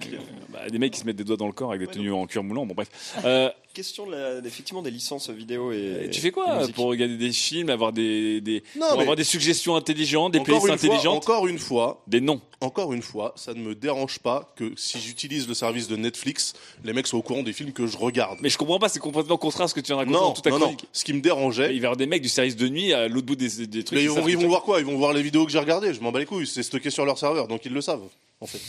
Bah, 0.52 0.68
des 0.70 0.78
mecs 0.78 0.92
qui 0.92 1.00
se 1.00 1.06
mettent 1.06 1.16
des 1.16 1.24
doigts 1.24 1.38
dans 1.38 1.46
le 1.46 1.52
corps 1.54 1.70
avec 1.72 1.80
des 1.88 1.94
tenues 1.94 2.12
en 2.12 2.26
cuir 2.26 2.42
moulant. 2.44 2.66
Bon, 2.66 2.74
bref. 2.74 2.88
Euh, 3.24 3.48
Question 3.76 4.06
de 4.06 4.12
la- 4.12 4.38
effectivement 4.46 4.80
des 4.80 4.90
licences 4.90 5.28
vidéo 5.28 5.70
et. 5.70 6.08
tu 6.10 6.22
fais 6.22 6.28
et 6.28 6.30
quoi 6.30 6.60
musique. 6.60 6.74
pour 6.74 6.86
regarder 6.86 7.18
des 7.18 7.30
films, 7.30 7.68
avoir 7.68 7.92
des, 7.92 8.40
des 8.40 8.62
Non, 8.74 8.86
pour 8.86 8.96
mais- 8.96 9.02
avoir 9.02 9.16
des 9.16 9.24
suggestions 9.24 9.76
intelligentes, 9.76 10.32
des 10.32 10.38
Encore 10.38 10.60
playlists 10.62 10.68
une, 10.72 10.78
fois, 10.78 10.96
intelligentes, 10.96 11.16
encore 11.28 11.46
une 11.46 11.58
fois, 11.58 12.02
des 12.06 12.22
noms. 12.22 12.40
encore 12.62 12.94
une 12.94 13.02
fois, 13.02 13.34
ça 13.36 13.52
ne 13.52 13.60
me 13.60 13.74
dérange 13.74 14.18
pas 14.20 14.50
que 14.56 14.72
si 14.76 14.98
j'utilise 14.98 15.46
le 15.46 15.52
service 15.52 15.88
de 15.88 15.96
Netflix, 15.96 16.54
les 16.84 16.94
mecs 16.94 17.06
soient 17.06 17.18
au 17.18 17.22
courant 17.22 17.42
des 17.42 17.52
films 17.52 17.72
que 17.72 17.86
je 17.86 17.98
regarde. 17.98 18.38
Mais 18.40 18.48
je 18.48 18.56
comprends 18.56 18.78
pas, 18.78 18.88
c'est 18.88 18.98
complètement 18.98 19.36
contraire 19.36 19.66
à 19.66 19.68
ce 19.68 19.74
que 19.74 19.80
tu 19.80 19.88
viens 19.88 19.96
de 19.96 20.00
raconter 20.00 20.18
non, 20.18 20.28
dans 20.28 20.32
toute 20.32 20.44
ta 20.44 20.48
non, 20.50 20.56
non. 20.58 20.62
chronique. 20.68 20.86
Ce 20.94 21.04
qui 21.04 21.12
me 21.12 21.20
dérangeait, 21.20 21.66
Il 21.74 21.80
va 21.80 21.84
y 21.84 21.86
avoir 21.86 21.96
des 21.98 22.06
mecs 22.06 22.22
du 22.22 22.30
service 22.30 22.56
de 22.56 22.68
nuit 22.68 22.94
à 22.94 23.08
l'autre 23.08 23.26
bout 23.26 23.36
des, 23.36 23.66
des 23.66 23.84
trucs. 23.84 23.98
mais 23.98 24.00
qui 24.00 24.04
ils 24.04 24.08
vont, 24.08 24.14
savent 24.16 24.30
ils 24.30 24.36
que 24.36 24.40
vont 24.40 24.48
voir 24.48 24.62
quoi? 24.62 24.80
Ils 24.80 24.86
vont 24.86 24.96
voir 24.96 25.12
les 25.12 25.20
vidéos 25.22 25.44
que 25.44 25.52
j'ai 25.52 25.58
regardées. 25.58 25.92
Je 25.92 26.00
m'en 26.00 26.12
bats 26.12 26.18
les 26.18 26.24
couilles. 26.24 26.46
C'est 26.46 26.62
stocké 26.62 26.88
sur 26.88 27.04
leur 27.04 27.18
serveur, 27.18 27.46
donc 27.46 27.60
ils 27.66 27.72
le 27.74 27.82
savent, 27.82 28.00
en 28.40 28.46
fait. 28.46 28.60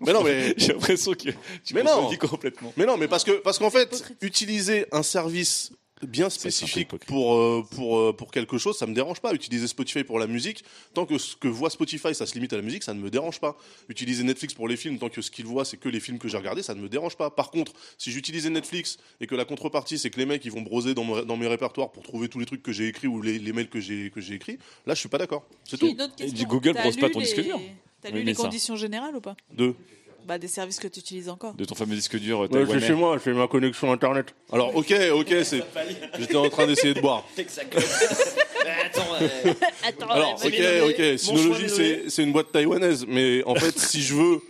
mais 0.00 0.12
non, 0.12 0.22
mais 0.22 0.54
J'ai 0.58 0.72
l'impression 0.72 1.12
que 1.12 1.30
tu 1.64 1.74
Mais 1.74 1.82
non. 1.82 2.10
complètement. 2.18 2.72
Mais 2.76 2.86
non, 2.86 2.96
mais 2.96 3.08
parce 3.08 3.24
que 3.24 3.32
parce 3.32 3.58
qu'en 3.58 3.70
fait, 3.70 4.14
utiliser 4.20 4.86
un 4.92 5.02
service 5.02 5.72
bien 6.06 6.28
spécifique 6.30 6.88
pour 7.06 7.34
euh, 7.36 7.62
pour 7.76 7.96
euh, 7.98 8.12
pour 8.12 8.32
quelque 8.32 8.58
chose, 8.58 8.76
ça 8.76 8.86
me 8.86 8.94
dérange 8.94 9.20
pas. 9.20 9.32
Utiliser 9.34 9.68
Spotify 9.68 10.02
pour 10.02 10.18
la 10.18 10.26
musique, 10.26 10.64
tant 10.94 11.06
que 11.06 11.16
ce 11.16 11.36
que 11.36 11.46
voit 11.46 11.70
Spotify, 11.70 12.12
ça 12.12 12.26
se 12.26 12.34
limite 12.34 12.52
à 12.52 12.56
la 12.56 12.62
musique, 12.62 12.82
ça 12.82 12.92
ne 12.92 13.00
me 13.00 13.08
dérange 13.08 13.38
pas. 13.38 13.56
Utiliser 13.88 14.24
Netflix 14.24 14.52
pour 14.54 14.66
les 14.66 14.76
films, 14.76 14.98
tant 14.98 15.08
que 15.10 15.22
ce 15.22 15.30
qu'il 15.30 15.44
voit, 15.46 15.64
c'est 15.64 15.76
que 15.76 15.88
les 15.88 16.00
films 16.00 16.18
que 16.18 16.26
j'ai 16.26 16.36
regardés, 16.38 16.64
ça 16.64 16.74
ne 16.74 16.80
me 16.80 16.88
dérange 16.88 17.16
pas. 17.16 17.30
Par 17.30 17.52
contre, 17.52 17.72
si 17.98 18.10
j'utilisais 18.10 18.50
Netflix 18.50 18.96
et 19.20 19.28
que 19.28 19.36
la 19.36 19.44
contrepartie, 19.44 19.96
c'est 19.96 20.10
que 20.10 20.18
les 20.18 20.26
mecs 20.26 20.44
ils 20.44 20.50
vont 20.50 20.62
broser 20.62 20.92
dans, 20.94 21.04
mon- 21.04 21.22
dans 21.22 21.36
mes 21.36 21.46
répertoires 21.46 21.92
pour 21.92 22.02
trouver 22.02 22.28
tous 22.28 22.40
les 22.40 22.46
trucs 22.46 22.64
que 22.64 22.72
j'ai 22.72 22.88
écrits 22.88 23.06
ou 23.06 23.22
les, 23.22 23.38
les 23.38 23.52
mails 23.52 23.68
que 23.68 23.78
j'ai 23.78 24.10
que 24.10 24.20
j'ai 24.20 24.34
écrits, 24.34 24.58
là, 24.86 24.94
je 24.94 24.98
suis 25.00 25.08
pas 25.08 25.18
d'accord. 25.18 25.44
C'est 25.68 25.78
tout. 25.78 25.96
Et 26.18 26.32
du 26.32 26.46
Google 26.46 26.72
T'as 26.74 26.82
brosse 26.82 26.96
pas 26.96 27.10
ton 27.10 27.20
disque 27.20 27.36
les- 27.36 27.44
dur. 27.44 27.60
T'as 28.02 28.10
lu 28.10 28.22
les 28.22 28.34
ça. 28.34 28.42
conditions 28.42 28.76
générales 28.76 29.16
ou 29.16 29.20
pas 29.20 29.36
Deux. 29.56 29.74
Bah 30.26 30.38
des 30.38 30.46
services 30.46 30.78
que 30.78 30.86
tu 30.86 31.00
utilises 31.00 31.28
encore. 31.28 31.54
De 31.54 31.64
ton 31.64 31.74
fameux 31.74 31.96
disque 31.96 32.16
dur 32.16 32.42
euh, 32.42 32.46
Ouais, 32.48 32.64
c'est 32.70 32.86
chez 32.86 32.94
moi, 32.94 33.18
j'ai 33.24 33.32
ma 33.32 33.48
connexion 33.48 33.90
internet. 33.90 34.34
Alors, 34.52 34.74
ok, 34.76 34.94
ok, 35.14 35.34
c'est. 35.42 35.64
J'étais 36.18 36.36
en 36.36 36.48
train 36.48 36.66
d'essayer 36.66 36.94
de 36.94 37.00
boire. 37.00 37.24
Attends, 38.84 39.14
euh, 39.20 39.52
Attends, 39.84 40.08
Alors, 40.08 40.40
ok, 40.44 40.62
ok, 40.88 41.18
Synology, 41.18 41.68
c'est 41.68 42.04
c'est 42.08 42.22
une 42.22 42.32
boîte 42.32 42.52
taïwanaise, 42.52 43.04
mais 43.08 43.42
en 43.44 43.56
fait, 43.56 43.76
si 43.78 44.00
je 44.00 44.14
veux 44.14 44.40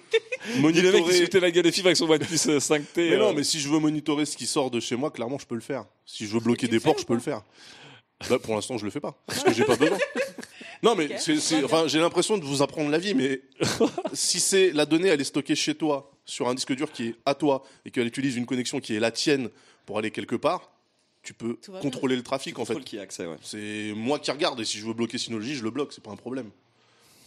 Dis 0.45 0.83
le 0.83 0.93
mec 0.93 1.05
qui 1.05 1.11
monitorer. 1.11 1.41
la 1.41 1.51
gueule 1.51 1.65
de 1.65 1.71
fibre 1.71 1.87
avec 1.87 1.97
son 1.97 2.09
OnePlus 2.11 2.49
euh, 2.49 2.59
5T. 2.59 2.85
Mais 2.97 3.13
euh, 3.13 3.19
non, 3.19 3.33
mais 3.33 3.45
si 3.45 3.61
je 3.61 3.69
veux 3.69 3.79
monitorer 3.79 4.27
ce 4.27 4.37
qui 4.37 4.47
sort 4.47 4.71
de 4.71 4.81
chez 4.81 4.97
moi, 4.97 5.11
clairement, 5.11 5.39
je 5.39 5.47
peux 5.47 5.55
le 5.55 5.61
faire. 5.61 5.85
Si 6.05 6.27
je 6.27 6.33
veux 6.33 6.41
bloquer 6.41 6.69
des 6.69 6.81
ports, 6.81 6.99
je 6.99 7.07
peux 7.07 7.15
le 7.15 7.21
faire. 7.21 7.43
Bah, 8.29 8.39
pour 8.39 8.55
l'instant, 8.55 8.79
je 8.79 8.85
le 8.85 8.91
fais 8.91 9.01
pas, 9.01 9.15
parce 9.27 9.43
que 9.43 9.53
j'ai 9.53 9.65
pas 9.65 9.77
besoin. 9.77 9.99
Non, 10.83 10.95
mais 10.97 11.19
c'est, 11.19 11.37
c'est- 11.39 11.63
enfin, 11.65 11.85
j'ai 11.87 12.01
l'impression 12.01 12.39
de 12.39 12.45
vous 12.45 12.63
apprendre 12.63 12.91
la 12.91 12.99
vie, 12.99 13.15
mais 13.15 13.41
si 14.13 14.41
c'est 14.41 14.73
la 14.73 14.85
donnée, 14.87 15.09
elle 15.09 15.21
est 15.21 15.25
stockée 15.25 15.55
chez 15.55 15.75
toi, 15.75 16.11
sur 16.25 16.49
un 16.49 16.55
disque 16.55 16.75
dur 16.75 16.91
qui 16.91 17.09
est 17.09 17.15
à 17.27 17.35
toi, 17.35 17.63
et 17.85 17.91
qu'elle 17.91 18.07
utilise 18.07 18.37
une 18.37 18.47
connexion 18.47 18.81
qui 18.81 18.95
est 18.97 19.01
la 19.01 19.11
tienne 19.13 19.51
pour 19.87 19.99
aller 19.99 20.11
quelque 20.11 20.37
part, 20.37 20.73
tu 21.23 21.35
peux 21.35 21.55
Tout 21.63 21.71
va 21.73 21.81
bien. 21.81 21.91
contrôler 21.91 22.17
le 22.17 22.23
trafic, 22.25 22.59
en 22.59 22.65
fait. 22.65 22.75
Contrôle 22.75 22.85
qui 22.85 22.99
a 22.99 23.03
accès, 23.03 23.27
ouais. 23.27 23.37
C'est 23.43 23.93
moi 23.95 24.19
qui 24.19 24.31
regarde, 24.33 24.59
et 24.61 24.65
si 24.65 24.79
je 24.79 24.87
veux 24.87 24.93
bloquer 24.93 25.19
Synology, 25.19 25.55
je 25.55 25.63
le 25.63 25.71
bloque, 25.71 25.93
c'est 25.93 26.03
pas 26.03 26.11
un 26.11 26.17
problème. 26.17 26.51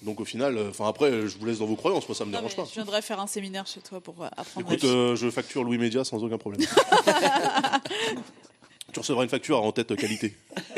Donc 0.01 0.19
au 0.19 0.25
final, 0.25 0.57
euh, 0.57 0.69
enfin 0.71 0.89
après, 0.89 1.09
euh, 1.09 1.27
je 1.27 1.37
vous 1.37 1.45
laisse 1.45 1.59
dans 1.59 1.65
vos 1.65 1.77
croyances, 1.77 2.05
moi 2.07 2.15
ça 2.15 2.25
me 2.25 2.31
Non, 2.31 2.39
dérange 2.39 2.55
pas. 2.57 2.65
je 2.65 2.73
viendrais 2.73 3.01
faire 3.01 3.19
un 3.21 3.27
séminaire 3.27 3.65
chez 3.65 3.79
toi 3.79 4.01
pour 4.01 4.21
euh, 4.21 4.27
apprendre 4.35 4.69
Écoute, 4.71 4.83
euh, 4.83 5.15
je 5.15 5.29
facture 5.31 5.63
Louis 5.63 5.77
Média 5.77 6.03
sans 6.03 6.21
aucun 6.21 6.37
problème. 6.37 6.61
tu 8.93 8.99
recevras 8.99 9.23
une 9.23 9.29
facture 9.29 9.63
en 9.63 9.71
tête 9.71 9.95
qualité. 9.95 10.35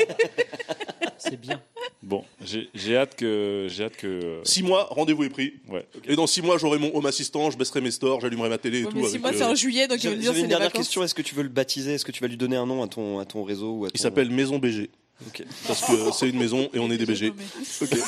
C'est 1.28 1.40
bien. 1.40 1.60
Bon, 2.02 2.24
j'ai 2.44 2.68
j'ai 2.74 2.96
hâte 2.96 3.16
que. 3.16 3.66
J'ai 3.68 3.84
hâte 3.84 3.96
que. 3.96 4.40
Six 4.44 4.62
mois, 4.62 4.84
rendez-vous 4.90 5.24
est 5.24 5.28
pris. 5.30 5.54
Ouais. 5.68 5.86
Et 6.04 6.14
dans 6.16 6.26
six 6.26 6.42
mois, 6.42 6.58
j'aurai 6.58 6.78
mon 6.78 6.94
home 6.94 7.06
assistant, 7.06 7.50
je 7.50 7.58
baisserai 7.58 7.80
mes 7.80 7.90
stores, 7.90 8.20
j'allumerai 8.20 8.48
ma 8.48 8.58
télé 8.58 8.80
et 8.80 8.84
Ouais, 8.84 8.90
tout. 8.90 8.96
mais 8.96 9.02
si 9.04 9.08
avec, 9.10 9.20
moi 9.22 9.30
euh, 9.30 9.34
c'est 9.36 9.44
en 9.44 9.54
juillet, 9.54 9.88
donc 9.88 10.02
il 10.04 10.10
va 10.10 10.16
me 10.16 10.20
dire 10.20 10.32
c'est 10.32 10.40
une 10.40 10.46
dernière 10.48 10.68
vacances. 10.68 10.86
question. 10.86 11.02
Est-ce 11.02 11.14
que 11.14 11.22
tu 11.22 11.34
veux 11.34 11.42
le 11.42 11.48
baptiser? 11.48 11.94
Est-ce 11.94 12.04
que 12.04 12.12
tu 12.12 12.20
vas 12.22 12.28
lui 12.28 12.36
donner 12.36 12.56
un 12.56 12.66
nom 12.66 12.82
à 12.82 12.88
ton, 12.88 13.18
à 13.18 13.24
ton 13.24 13.42
réseau 13.42 13.72
ou 13.72 13.84
à 13.84 13.88
Il 13.88 13.92
ton- 13.92 14.02
s'appelle 14.02 14.30
Maison 14.30 14.58
BG. 14.58 14.90
Ok. 15.26 15.42
Parce 15.66 15.84
que 15.84 15.92
c'est 16.12 16.28
une 16.28 16.38
maison 16.38 16.68
et 16.72 16.78
on 16.78 16.90
est 16.90 16.98
des 16.98 17.06
BG. 17.06 17.32
Ok. 17.82 17.98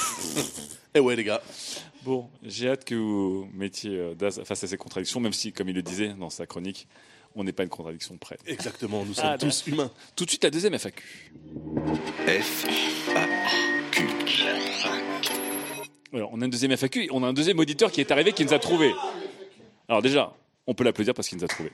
Eh 0.95 1.01
ouais, 1.01 1.17
les 1.17 1.25
gars. 1.25 1.43
Bon, 2.05 2.29
j'ai 2.43 2.69
hâte 2.69 2.85
que 2.85 2.95
vous 2.95 3.47
mettiez 3.55 3.91
euh, 3.97 4.15
face 4.45 4.65
à 4.65 4.67
ces 4.67 4.77
contradictions, 4.77 5.21
même 5.21 5.33
si, 5.33 5.53
comme 5.53 5.69
il 5.69 5.75
le 5.75 5.83
disait 5.83 6.15
dans 6.19 6.31
sa 6.31 6.47
chronique, 6.47 6.87
on 7.35 7.45
n'est 7.45 7.53
pas 7.53 7.63
une 7.63 7.69
contradiction 7.69 8.17
près. 8.19 8.39
Exactement, 8.47 9.05
nous 9.05 9.15
sommes 9.15 9.25
Ah, 9.27 9.39
tous 9.39 9.67
humains. 9.67 9.91
Tout 10.17 10.25
de 10.25 10.31
suite, 10.31 10.45
la 10.45 10.51
deuxième 10.51 10.75
FAQ. 10.79 11.31
F, 12.27 12.67
Alors, 16.13 16.31
on 16.33 16.41
a 16.41 16.45
une 16.45 16.51
deuxième 16.51 16.73
FAQ 16.77 17.05
et 17.05 17.09
on 17.13 17.23
a 17.23 17.29
un 17.29 17.33
deuxième 17.33 17.59
auditeur 17.61 17.93
qui 17.93 18.01
est 18.01 18.11
arrivé 18.11 18.33
qui 18.33 18.45
nous 18.45 18.53
a 18.53 18.59
trouvé. 18.59 18.93
Alors 19.89 20.03
déjà, 20.03 20.33
on 20.67 20.75
peut 20.75 20.83
l'applaudir 20.85 21.15
parce 21.15 21.29
qu'il 21.29 21.39
nous 21.39 21.45
a 21.45 21.49
trouvé. 21.49 21.71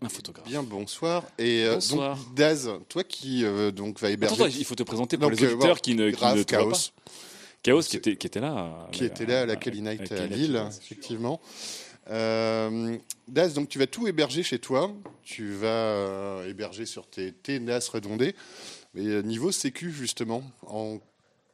Un 0.00 0.08
photographe. 0.08 0.46
Bien, 0.46 0.62
bonsoir. 0.62 1.24
Et 1.38 1.64
euh, 1.64 1.74
Bonsoir. 1.74 2.16
donc, 2.16 2.34
Daz, 2.34 2.70
toi 2.88 3.02
qui 3.02 3.44
euh, 3.44 3.72
donc 3.72 3.98
va 3.98 4.10
héberger. 4.10 4.34
Attends, 4.42 4.46
il 4.46 4.64
faut 4.64 4.76
te 4.76 4.84
présenter 4.84 5.18
pour 5.18 5.28
Donc, 5.28 5.40
les 5.40 5.46
euh, 5.46 5.54
auditeurs 5.54 5.74
bon, 5.74 5.80
qui 5.80 5.94
ne, 5.96 6.06
qui 6.10 6.16
grave, 6.16 6.38
ne 6.38 6.42
te 6.44 6.54
voient 6.54 6.64
Chaos, 6.64 6.70
pas. 6.70 7.12
Chaos 7.62 7.82
qui 7.82 7.96
était, 7.96 8.16
qui 8.16 8.26
était 8.26 8.40
là. 8.40 8.52
à 8.86 8.88
qui 8.92 9.00
la- 9.00 9.06
était 9.06 9.26
là 9.26 9.40
à 9.42 9.46
la 9.46 9.56
Kelly 9.56 9.82
Night 9.82 10.00
à 10.00 10.14
à 10.14 10.18
Kelly 10.28 10.34
Lille, 10.36 10.62
effectivement. 10.80 11.40
Euh, 12.10 12.96
donc 13.26 13.68
tu 13.68 13.78
vas 13.78 13.86
tout 13.86 14.06
héberger 14.06 14.42
chez 14.42 14.58
toi. 14.58 14.92
Tu 15.22 15.52
vas 15.52 15.66
euh, 15.68 16.48
héberger 16.48 16.86
sur 16.86 17.06
tes, 17.06 17.32
tes 17.32 17.60
NAS 17.60 17.88
redondés. 17.92 18.34
Mais 18.94 19.04
euh, 19.06 19.22
niveau 19.22 19.52
sécu, 19.52 19.90
justement, 19.92 20.42
en 20.66 20.98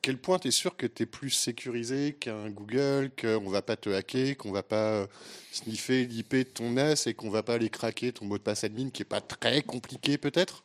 quel 0.02 0.18
point 0.18 0.38
tu 0.38 0.48
es 0.48 0.50
sûr 0.52 0.76
que 0.76 0.86
tu 0.86 1.02
es 1.02 1.06
plus 1.06 1.30
sécurisé 1.30 2.12
qu'un 2.20 2.50
Google, 2.50 3.10
qu'on 3.20 3.40
ne 3.40 3.48
va 3.50 3.62
pas 3.62 3.74
te 3.76 3.88
hacker, 3.88 4.36
qu'on 4.36 4.50
ne 4.50 4.54
va 4.54 4.62
pas 4.62 4.76
euh, 4.92 5.06
sniffer 5.50 6.04
l'IP 6.04 6.34
de 6.34 6.42
ton 6.44 6.70
NAS 6.70 7.04
et 7.06 7.14
qu'on 7.14 7.26
ne 7.28 7.32
va 7.32 7.42
pas 7.42 7.54
aller 7.54 7.70
craquer 7.70 8.12
ton 8.12 8.26
mot 8.26 8.36
de 8.38 8.42
passe 8.42 8.62
admin 8.64 8.90
qui 8.90 9.00
n'est 9.00 9.06
pas 9.08 9.22
très 9.22 9.62
compliqué 9.62 10.18
peut-être? 10.18 10.62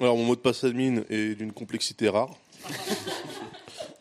Alors, 0.00 0.16
mon 0.16 0.24
mot 0.24 0.36
de 0.36 0.40
passe 0.40 0.62
admin 0.64 1.02
est 1.10 1.34
d'une 1.34 1.52
complexité 1.52 2.08
rare. 2.08 2.34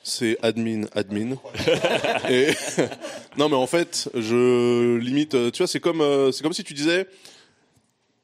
C'est 0.09 0.37
admin, 0.41 0.85
admin. 0.95 1.35
Et 2.29 2.47
non, 3.37 3.49
mais 3.49 3.57
en 3.57 3.67
fait, 3.67 4.09
je 4.15 4.95
limite. 4.97 5.35
euh, 5.35 5.51
Tu 5.51 5.57
vois, 5.57 5.67
c'est 5.67 5.81
comme, 5.81 5.99
euh, 5.99 6.31
c'est 6.31 6.43
comme 6.43 6.53
si 6.53 6.63
tu 6.63 6.73
disais, 6.73 7.05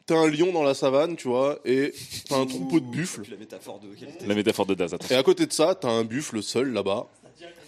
t'as 0.05 0.15
un 0.15 0.29
lion 0.29 0.53
dans 0.53 0.63
la 0.63 0.75
savane, 0.75 1.17
tu 1.17 1.27
vois, 1.27 1.59
et 1.65 1.93
t'as 2.29 2.37
un 2.37 2.45
troupeau 2.45 2.79
de 2.79 2.85
buffles. 2.85 3.23
La 3.29 3.35
métaphore 3.35 3.81
de 3.81 3.87
qualité. 3.93 4.25
La 4.25 4.33
métaphore 4.33 4.65
de 4.65 4.75
Daz, 4.75 4.95
Et 5.11 5.15
à 5.15 5.23
côté 5.23 5.45
de 5.45 5.51
ça, 5.51 5.75
t'as 5.75 5.89
un 5.89 6.05
buffle 6.05 6.41
seul 6.41 6.71
là-bas, 6.71 7.05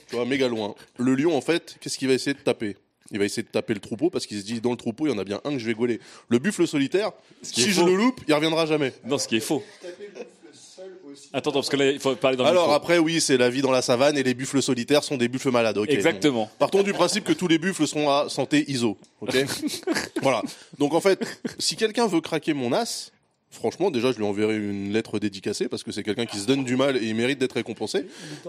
tu 0.07 0.15
vois, 0.15 0.23
méga 0.25 0.47
loin. 0.47 0.75
Le 0.97 1.13
lion, 1.13 1.35
en 1.35 1.41
fait, 1.41 1.75
qu'est-ce 1.81 1.97
qu'il 1.97 2.07
va 2.07 2.13
essayer 2.13 2.33
de 2.35 2.39
taper? 2.39 2.77
Il 3.11 3.19
va 3.19 3.25
essayer 3.25 3.43
de 3.43 3.49
taper 3.49 3.73
le 3.73 3.81
troupeau 3.81 4.09
parce 4.09 4.25
qu'il 4.25 4.39
se 4.39 4.45
dit 4.45 4.61
dans 4.61 4.71
le 4.71 4.77
troupeau, 4.77 5.07
il 5.07 5.11
y 5.11 5.13
en 5.13 5.17
a 5.17 5.25
bien 5.25 5.41
un 5.43 5.51
que 5.51 5.59
je 5.59 5.65
vais 5.65 5.73
gauler. 5.75 5.99
Le 6.29 6.39
buffle 6.39 6.65
solitaire, 6.65 7.11
qui 7.43 7.61
est 7.61 7.63
si 7.65 7.71
je 7.71 7.81
faux. 7.81 7.87
le 7.87 7.95
loupe, 7.95 8.21
il 8.29 8.33
reviendra 8.33 8.65
jamais. 8.65 8.93
Non, 9.05 9.17
ce 9.17 9.27
qui 9.27 9.35
est 9.35 9.41
faux. 9.41 9.61
Attends, 11.33 11.49
attends, 11.51 11.59
parce 11.59 11.69
que 11.69 11.75
là, 11.77 11.91
il 11.91 11.99
faut 11.99 12.15
parler 12.15 12.37
dans 12.37 12.43
le 12.43 12.49
Alors 12.49 12.63
micro. 12.63 12.75
après, 12.75 12.97
oui, 12.97 13.21
c'est 13.21 13.37
la 13.37 13.49
vie 13.49 13.61
dans 13.61 13.71
la 13.71 13.81
savane 13.81 14.17
et 14.17 14.23
les 14.23 14.33
buffles 14.33 14.61
solitaires 14.61 15.03
sont 15.03 15.17
des 15.17 15.27
buffles 15.27 15.51
malades. 15.51 15.77
ok. 15.77 15.89
Exactement. 15.89 16.43
Bon. 16.43 16.49
Partons 16.59 16.83
du 16.83 16.93
principe 16.93 17.23
que 17.23 17.33
tous 17.33 17.47
les 17.47 17.57
buffles 17.57 17.87
sont 17.87 18.09
à 18.09 18.27
santé 18.29 18.65
ISO. 18.69 18.97
Ok. 19.21 19.35
voilà. 20.21 20.41
Donc 20.79 20.93
en 20.93 21.01
fait, 21.01 21.19
si 21.59 21.75
quelqu'un 21.75 22.07
veut 22.07 22.21
craquer 22.21 22.53
mon 22.53 22.73
as, 22.73 23.11
franchement, 23.51 23.91
déjà, 23.91 24.11
je 24.11 24.17
lui 24.17 24.25
enverrai 24.25 24.57
une 24.57 24.91
lettre 24.93 25.19
dédicacée 25.19 25.67
parce 25.67 25.83
que 25.83 25.91
c'est 25.91 26.03
quelqu'un 26.03 26.25
qui 26.25 26.37
se 26.39 26.45
donne 26.47 26.63
du 26.63 26.75
mal 26.75 26.97
et 26.97 27.05
il 27.05 27.15
mérite 27.15 27.39
d'être 27.39 27.53
récompensé. 27.53 28.05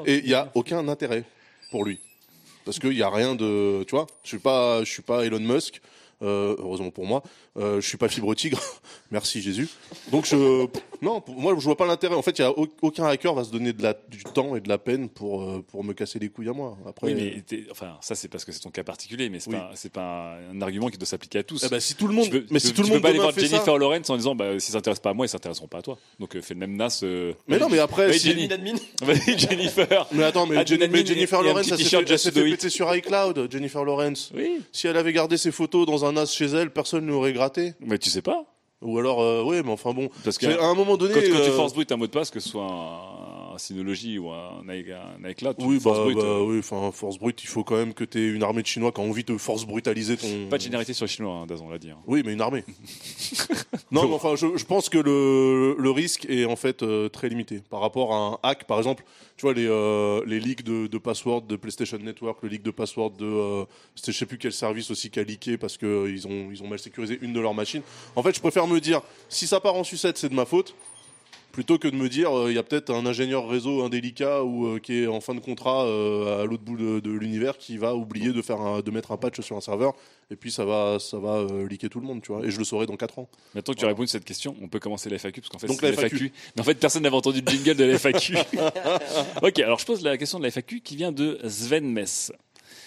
Et 0.07 0.19
il 0.25 0.29
y 0.29 0.35
a 0.35 0.51
aucun 0.55 0.87
intérêt 0.89 1.25
pour 1.71 1.85
lui. 1.85 1.99
Parce 2.65 2.79
qu'il 2.81 2.91
n'y 2.91 3.03
a 3.03 3.11
rien 3.11 3.37
de, 3.37 3.85
tu 3.87 3.95
vois, 3.95 4.07
je 4.25 4.29
suis 4.29 4.39
pas, 4.39 4.83
je 4.83 4.91
suis 4.91 5.03
pas 5.03 5.25
Elon 5.25 5.39
Musk. 5.39 5.81
euh, 6.23 6.57
heureusement 6.59 6.91
pour 6.91 7.07
moi, 7.07 7.23
euh, 7.59 7.81
je 7.81 7.87
suis 7.89 7.97
pas 7.99 8.09
fibre 8.09 8.35
tigre. 8.35 8.61
Merci 9.11 9.41
Jésus. 9.41 9.69
Donc 10.11 10.27
je, 10.27 10.67
non, 11.03 11.21
pour 11.21 11.37
moi 11.37 11.55
je 11.59 11.65
vois 11.65 11.77
pas 11.77 11.87
l'intérêt. 11.87 12.15
En 12.15 12.23
fait, 12.23 12.39
il 12.39 12.43
y 12.43 12.45
a 12.45 12.51
au- 12.51 12.67
aucun 12.83 13.07
hacker 13.07 13.35
va 13.35 13.45
se 13.45 13.51
donner 13.51 13.73
de 13.73 13.83
la, 13.83 13.95
du 14.09 14.23
temps 14.25 14.57
et 14.57 14.61
de 14.61 14.69
la 14.69 14.79
peine 14.79 15.09
pour 15.09 15.43
euh, 15.43 15.65
pour 15.71 15.85
me 15.85 15.93
casser 15.93 16.19
les 16.19 16.29
couilles 16.29 16.49
à 16.49 16.53
moi. 16.53 16.77
Après, 16.87 17.07
Oui, 17.13 17.15
mais 17.15 17.65
enfin, 17.71 17.97
ça 18.01 18.15
c'est 18.15 18.29
parce 18.29 18.45
que 18.45 18.53
c'est 18.53 18.61
ton 18.61 18.71
cas 18.71 18.83
particulier, 18.85 19.29
mais 19.31 19.41
c'est 19.41 19.51
Oui. 19.51 19.57
pas, 19.57 19.71
c'est 19.75 19.93
pas 19.93 20.37
un 20.53 20.61
argument 20.61 20.89
qui 20.89 20.99
doit 20.99 21.07
s'appliquer 21.07 21.39
à 21.39 21.43
tous. 21.45 21.63
Eh 21.65 21.69
ben, 21.69 21.81
si 21.81 21.95
tout 21.95 22.09
le 22.09 22.15
monde- 22.15 22.31
peux- 22.31 22.45
mais 22.51 22.59
si 22.59 22.69
peux- 22.69 22.75
tout 22.75 22.81
le 22.83 22.87
tu 22.87 22.91
peux 22.91 22.95
monde 22.97 23.03
pas 23.03 23.09
aller 23.11 23.19
voir 23.19 23.33
ça- 23.33 23.41
Jennifer 23.41 23.79
Lawrence 23.79 24.11
en 24.11 24.17
disant, 24.17 24.35
bah, 24.35 24.59
s'ils 24.59 24.73
s'intéressent 24.73 25.03
pas 25.03 25.11
à 25.11 25.15
moi, 25.15 25.27
ils 25.27 25.29
s'intéresseront 25.31 25.69
pas 25.69 25.79
à 25.79 25.83
toi. 25.83 25.99
Donc 26.19 26.35
euh, 26.37 26.43
fais 26.43 26.55
le 26.55 26.61
même 26.61 26.77
nas. 26.77 27.01
euh, 27.03 27.33
Mais 27.49 27.59
non, 27.59 27.69
mais 27.69 27.79
après, 27.79 28.13
Jenny. 28.13 28.49
Jennifer. 29.39 30.07
Mais 30.13 30.25
attends, 30.25 30.47
mais, 30.47 30.65
Jenny- 30.67 31.07
Jennifer 31.07 31.41
et 31.41 31.45
Lawrence, 31.45 31.71
elle 31.71 31.79
s'est 32.19 32.31
fait, 32.31 32.43
péter 32.45 32.71
sur 32.71 32.95
iCloud. 32.95 33.49
Jennifer 33.51 33.85
Lawrence. 33.85 34.31
Oui. 34.35 34.61
Si 34.73 34.87
elle 34.87 34.97
avait 34.97 35.13
gardé 35.13 35.37
ses 35.37 35.53
photos 35.53 35.87
dans 35.87 36.05
un 36.05 36.17
as 36.17 36.27
chez 36.33 36.47
elle, 36.47 36.71
personne 36.71 37.07
ne 37.07 37.11
l'aurait 37.11 37.33
Mais 37.81 37.99
tu 37.99 38.11
sais 38.11 38.23
pas. 38.23 38.45
Ou 38.83 38.99
alors, 38.99 39.23
euh, 39.23 39.43
oui, 39.45 39.63
mais 39.65 39.71
enfin 39.73 39.93
bon. 39.95 40.09
Parce 40.25 40.37
que 40.39 40.47
C'est- 40.53 40.59
à 40.59 40.67
un 40.67 40.75
moment 40.75 40.97
donné, 40.97 41.15
quand, 41.15 41.21
quand 41.21 41.43
tu 41.45 41.51
euh, 41.51 41.57
force 41.57 41.73
brut 41.73 41.91
un 41.93 41.97
mot 41.97 42.07
de 42.07 42.13
passe, 42.13 42.31
que 42.31 42.41
ce 42.41 42.49
soit 42.51 42.65
un, 42.65 43.36
un 43.57 43.59
Synology 43.59 44.19
ou 44.19 44.31
un, 44.31 44.63
un 44.69 45.29
iCloud, 45.31 45.57
Oui, 45.61 45.81
force 45.81 45.99
bah, 45.99 46.05
brut. 46.05 46.17
bah, 46.17 46.23
euh, 46.25 46.43
oui, 46.45 46.59
enfin, 46.61 46.93
force 46.93 47.19
brute, 47.19 47.43
il 47.43 47.47
faut 47.49 47.65
quand 47.65 47.77
même 47.77 47.95
que 47.95 48.05
tu 48.05 48.19
aies 48.19 48.29
une 48.29 48.43
armée 48.43 48.63
de 48.63 48.67
Chinois 48.67 48.93
qui 48.93 49.01
a 49.01 49.05
envie 49.05 49.25
de 49.25 49.37
force 49.37 49.65
brutaliser 49.65 50.17
ton. 50.17 50.49
Pas 50.49 50.59
de 50.59 50.63
généralité 50.63 50.93
sur 50.93 51.05
les 51.07 51.11
Chinois, 51.11 51.35
hein, 51.35 51.47
Daz, 51.47 51.61
on 51.61 51.69
l'a 51.71 51.79
dit. 51.79 51.91
hein. 51.91 51.99
Oui, 52.07 52.23
mais 52.25 52.33
une 52.35 52.41
armée. 52.41 52.65
non, 53.91 54.09
mais 54.09 54.15
enfin, 54.15 54.37
je, 54.37 54.57
je 54.57 54.65
pense 54.65 54.89
que 54.89 54.99
le, 54.99 55.77
le 55.79 55.91
risque 55.91 56.27
est 56.29 56.45
en 56.45 56.57
fait 56.57 56.83
euh, 56.83 57.09
très 57.09 57.29
limité 57.29 57.61
par 57.71 57.81
rapport 57.81 58.13
à 58.15 58.17
un 58.19 58.39
hack, 58.43 58.65
par 58.65 58.79
exemple. 58.79 59.05
Tu 59.37 59.43
vois 59.43 59.53
les 59.55 59.67
euh, 59.67 60.23
les 60.27 60.41
leaks 60.41 60.63
de, 60.63 60.87
de 60.87 60.99
password 60.99 61.43
de 61.43 61.57
PlayStation 61.57 61.99
Network, 61.99 62.39
le 62.43 62.49
leak 62.49 62.63
de 62.63 62.71
password 62.71 63.11
de 63.19 63.27
euh, 63.27 63.65
je 64.05 64.13
sais 64.13 64.27
plus 64.27 64.39
quel 64.39 64.53
service 64.53 64.91
aussi 64.91 65.11
qui 65.11 65.21
a 65.21 65.25
leaké 65.25 65.59
parce 65.59 65.77
que 65.77 65.87
euh, 65.87 66.27
ont 66.29 66.49
ils 66.51 66.63
ont 66.63 66.69
mal 66.69 66.79
sécurisé 66.79 67.19
une 67.21 67.33
de 67.33 67.41
leurs 67.41 67.55
machines. 67.55 67.83
En 68.15 68.23
fait, 68.23 68.35
je 68.35 68.41
préfère 68.41 68.67
me 68.67 68.81
dire 68.81 69.03
si 69.29 69.47
ça 69.47 69.61
part 69.61 69.75
en 69.75 69.85
sucette, 69.85 70.17
c'est 70.19 70.29
de 70.31 70.35
ma 70.35 70.47
faute. 70.47 70.75
Plutôt 71.57 71.79
que 71.79 71.89
de 71.89 71.97
me 71.97 72.11
dire, 72.11 72.37
euh, 72.37 72.53
il 72.53 72.55
y 72.55 72.59
a 72.59 72.63
peut-être 72.63 72.91
un 72.93 73.07
ingénieur 73.07 73.49
réseau 73.49 73.83
indélicat 73.83 74.45
ou 74.45 74.67
euh, 74.67 74.79
qui 74.79 74.93
est 75.03 75.07
en 75.07 75.23
fin 75.23 75.35
de 75.35 75.41
contrat 75.41 75.87
euh, 75.87 76.43
à 76.43 76.45
l'autre 76.45 76.63
bout 76.63 76.77
de, 76.77 77.01
de 77.01 77.11
l'univers 77.11 77.57
qui 77.57 77.79
va 77.79 77.95
oublier 77.95 78.35
de 78.35 78.43
faire 78.43 78.61
un- 78.61 78.81
de 78.81 78.91
mettre 78.91 79.11
un 79.11 79.17
patch 79.17 79.41
sur 79.41 79.57
un 79.57 79.63
serveur 79.63 79.95
et 80.31 80.37
puis 80.37 80.53
ça 80.53 80.67
va 80.67 80.99
ça 81.01 81.17
va 81.19 81.47
leaker 81.67 81.89
tout 81.89 81.99
le 82.01 82.07
monde, 82.07 82.21
tu 82.21 82.31
vois. 82.31 82.45
Et 82.45 82.51
je 82.51 82.59
le 82.59 82.65
saurai 82.65 82.85
dans 82.85 82.97
4 82.99 83.21
ans. 83.21 83.31
Maintenant 83.55 83.73
que 83.73 83.79
tu 83.79 83.87
as 83.87 83.89
répondu 83.89 84.05
à 84.05 84.09
cette 84.13 84.27
question, 84.27 84.55
on 84.61 84.69
peut 84.69 84.81
commencer 84.81 85.09
la 85.09 85.17
FAQ 85.19 85.41
parce 85.41 85.49
qu'en 85.49 85.59
fait, 85.59 85.67
Donc 85.67 85.81
la 85.81 85.95
FAQ. 85.95 86.31
Mais 86.57 86.61
en 86.61 86.65
fait, 86.65 86.75
personne 86.75 87.05
n'avait 87.05 87.17
entendu 87.17 87.41
le 87.41 87.51
jingle 87.51 87.75
de 87.75 87.85
la 87.85 87.99
FAQ. 87.99 88.37
ok, 89.43 89.59
alors 89.61 89.79
je 89.79 89.87
pose 89.87 90.03
la 90.03 90.19
question 90.19 90.37
de 90.39 90.45
la 90.45 90.51
FAQ 90.51 90.83
qui 90.83 90.95
vient 90.95 91.11
de 91.11 91.39
Sven 91.49 91.91
Mess. 91.91 92.33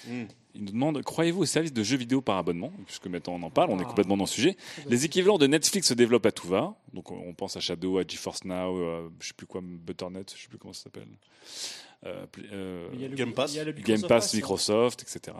Hmm. 0.07 0.25
Il 0.59 0.65
nous 0.65 0.71
demande 0.71 1.01
Croyez-vous 1.01 1.41
au 1.41 1.45
service 1.45 1.71
de 1.73 1.81
jeux 1.83 1.97
vidéo 1.97 2.19
par 2.21 2.37
abonnement? 2.37 2.71
Puisque 2.85 3.07
maintenant 3.07 3.33
on 3.35 3.43
en 3.43 3.49
parle, 3.49 3.69
on 3.71 3.79
est 3.79 3.85
complètement 3.85 4.17
dans 4.17 4.25
le 4.25 4.29
sujet. 4.29 4.57
Les 4.87 5.05
équivalents 5.05 5.37
de 5.37 5.47
Netflix 5.47 5.87
se 5.87 5.93
développent 5.93 6.25
à 6.25 6.31
tout 6.33 6.47
va. 6.47 6.75
Donc 6.93 7.11
on 7.11 7.33
pense 7.33 7.55
à 7.55 7.59
Shadow, 7.61 7.97
à 7.97 8.03
GeForce 8.05 8.43
Now, 8.43 8.77
euh, 8.77 9.09
je 9.21 9.27
sais 9.29 9.33
plus 9.33 9.47
quoi, 9.47 9.61
Butternut, 9.63 10.31
je 10.35 10.41
sais 10.43 10.47
plus 10.49 10.57
comment 10.57 10.73
ça 10.73 10.83
s'appelle. 10.83 11.07
Euh, 12.05 12.25
euh, 12.53 12.87
Il 12.93 13.01
y 13.01 13.05
a 13.05 13.09
le- 13.09 13.15
Game 13.15 13.33
Pass. 13.33 13.53
il 13.53 13.57
y 13.57 13.59
a 13.59 13.65
le 13.65 13.73
Game 13.73 13.81
Microsoft 13.97 14.07
Pass, 14.07 14.33
hein. 14.33 14.37
Microsoft, 14.37 15.01
etc. 15.03 15.35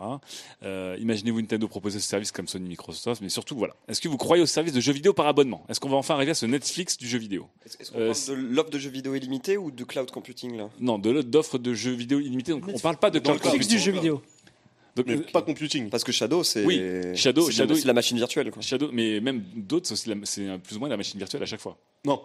Euh, 0.62 0.94
Imaginez-vous 1.00 1.40
Nintendo 1.40 1.66
proposer 1.68 2.00
ce 2.00 2.06
service 2.06 2.32
comme 2.32 2.46
Sony 2.48 2.68
Microsoft, 2.68 3.22
mais 3.22 3.30
surtout, 3.30 3.56
voilà. 3.56 3.74
Est-ce 3.88 3.98
que 4.00 4.08
vous 4.08 4.18
croyez 4.18 4.42
au 4.42 4.46
service 4.46 4.74
de 4.74 4.80
jeux 4.80 4.92
vidéo 4.92 5.14
par 5.14 5.26
abonnement? 5.26 5.64
Est-ce 5.70 5.80
qu'on 5.80 5.88
va 5.88 5.96
enfin 5.96 6.14
arriver 6.14 6.32
à 6.32 6.34
ce 6.34 6.44
Netflix 6.44 6.98
du 6.98 7.08
jeu 7.08 7.18
vidéo? 7.18 7.48
Est-ce 7.64 7.90
qu'on 7.90 7.98
Euh, 7.98 8.12
parle 8.12 8.36
de 8.38 8.54
l'offre 8.54 8.70
de 8.70 8.78
jeux 8.78 8.90
vidéo 8.90 9.14
illimité 9.14 9.56
ou 9.56 9.70
de 9.70 9.84
cloud 9.84 10.10
computing 10.10 10.56
là? 10.58 10.68
Non, 10.80 10.98
de 10.98 11.08
l'offre 11.10 11.28
d'offres 11.28 11.58
de 11.58 11.72
jeux 11.72 11.92
vidéo 11.92 12.20
illimité. 12.20 12.52
Donc, 12.52 12.64
on 12.68 12.78
parle 12.78 12.98
pas 12.98 13.08
de 13.10 13.20
cloud. 13.20 13.40
computing. 13.40 13.66
du 13.68 13.78
jeu 13.78 13.92
vidéo. 13.92 14.20
Donc, 14.96 15.06
Mais 15.06 15.16
euh, 15.16 15.22
pas 15.32 15.42
computing. 15.42 15.88
Parce 15.90 16.04
que 16.04 16.12
Shadow, 16.12 16.42
c'est 16.44 16.64
Oui, 16.64 16.78
Shadow- 17.14 17.50
Shadow- 17.50 17.74
c'est 17.74 17.86
la 17.86 17.92
machine 17.92 18.16
virtuelle. 18.16 18.50
Quoi. 18.50 18.62
Shadow, 18.62 18.90
mais 18.92 19.20
même 19.20 19.42
d'autres, 19.54 19.94
c'est 19.94 20.14
plus 20.58 20.76
ou 20.76 20.78
moins 20.80 20.88
la 20.88 20.96
machine 20.96 21.18
virtuelle 21.18 21.42
à 21.42 21.46
chaque 21.46 21.60
fois. 21.60 21.76
Non. 22.04 22.20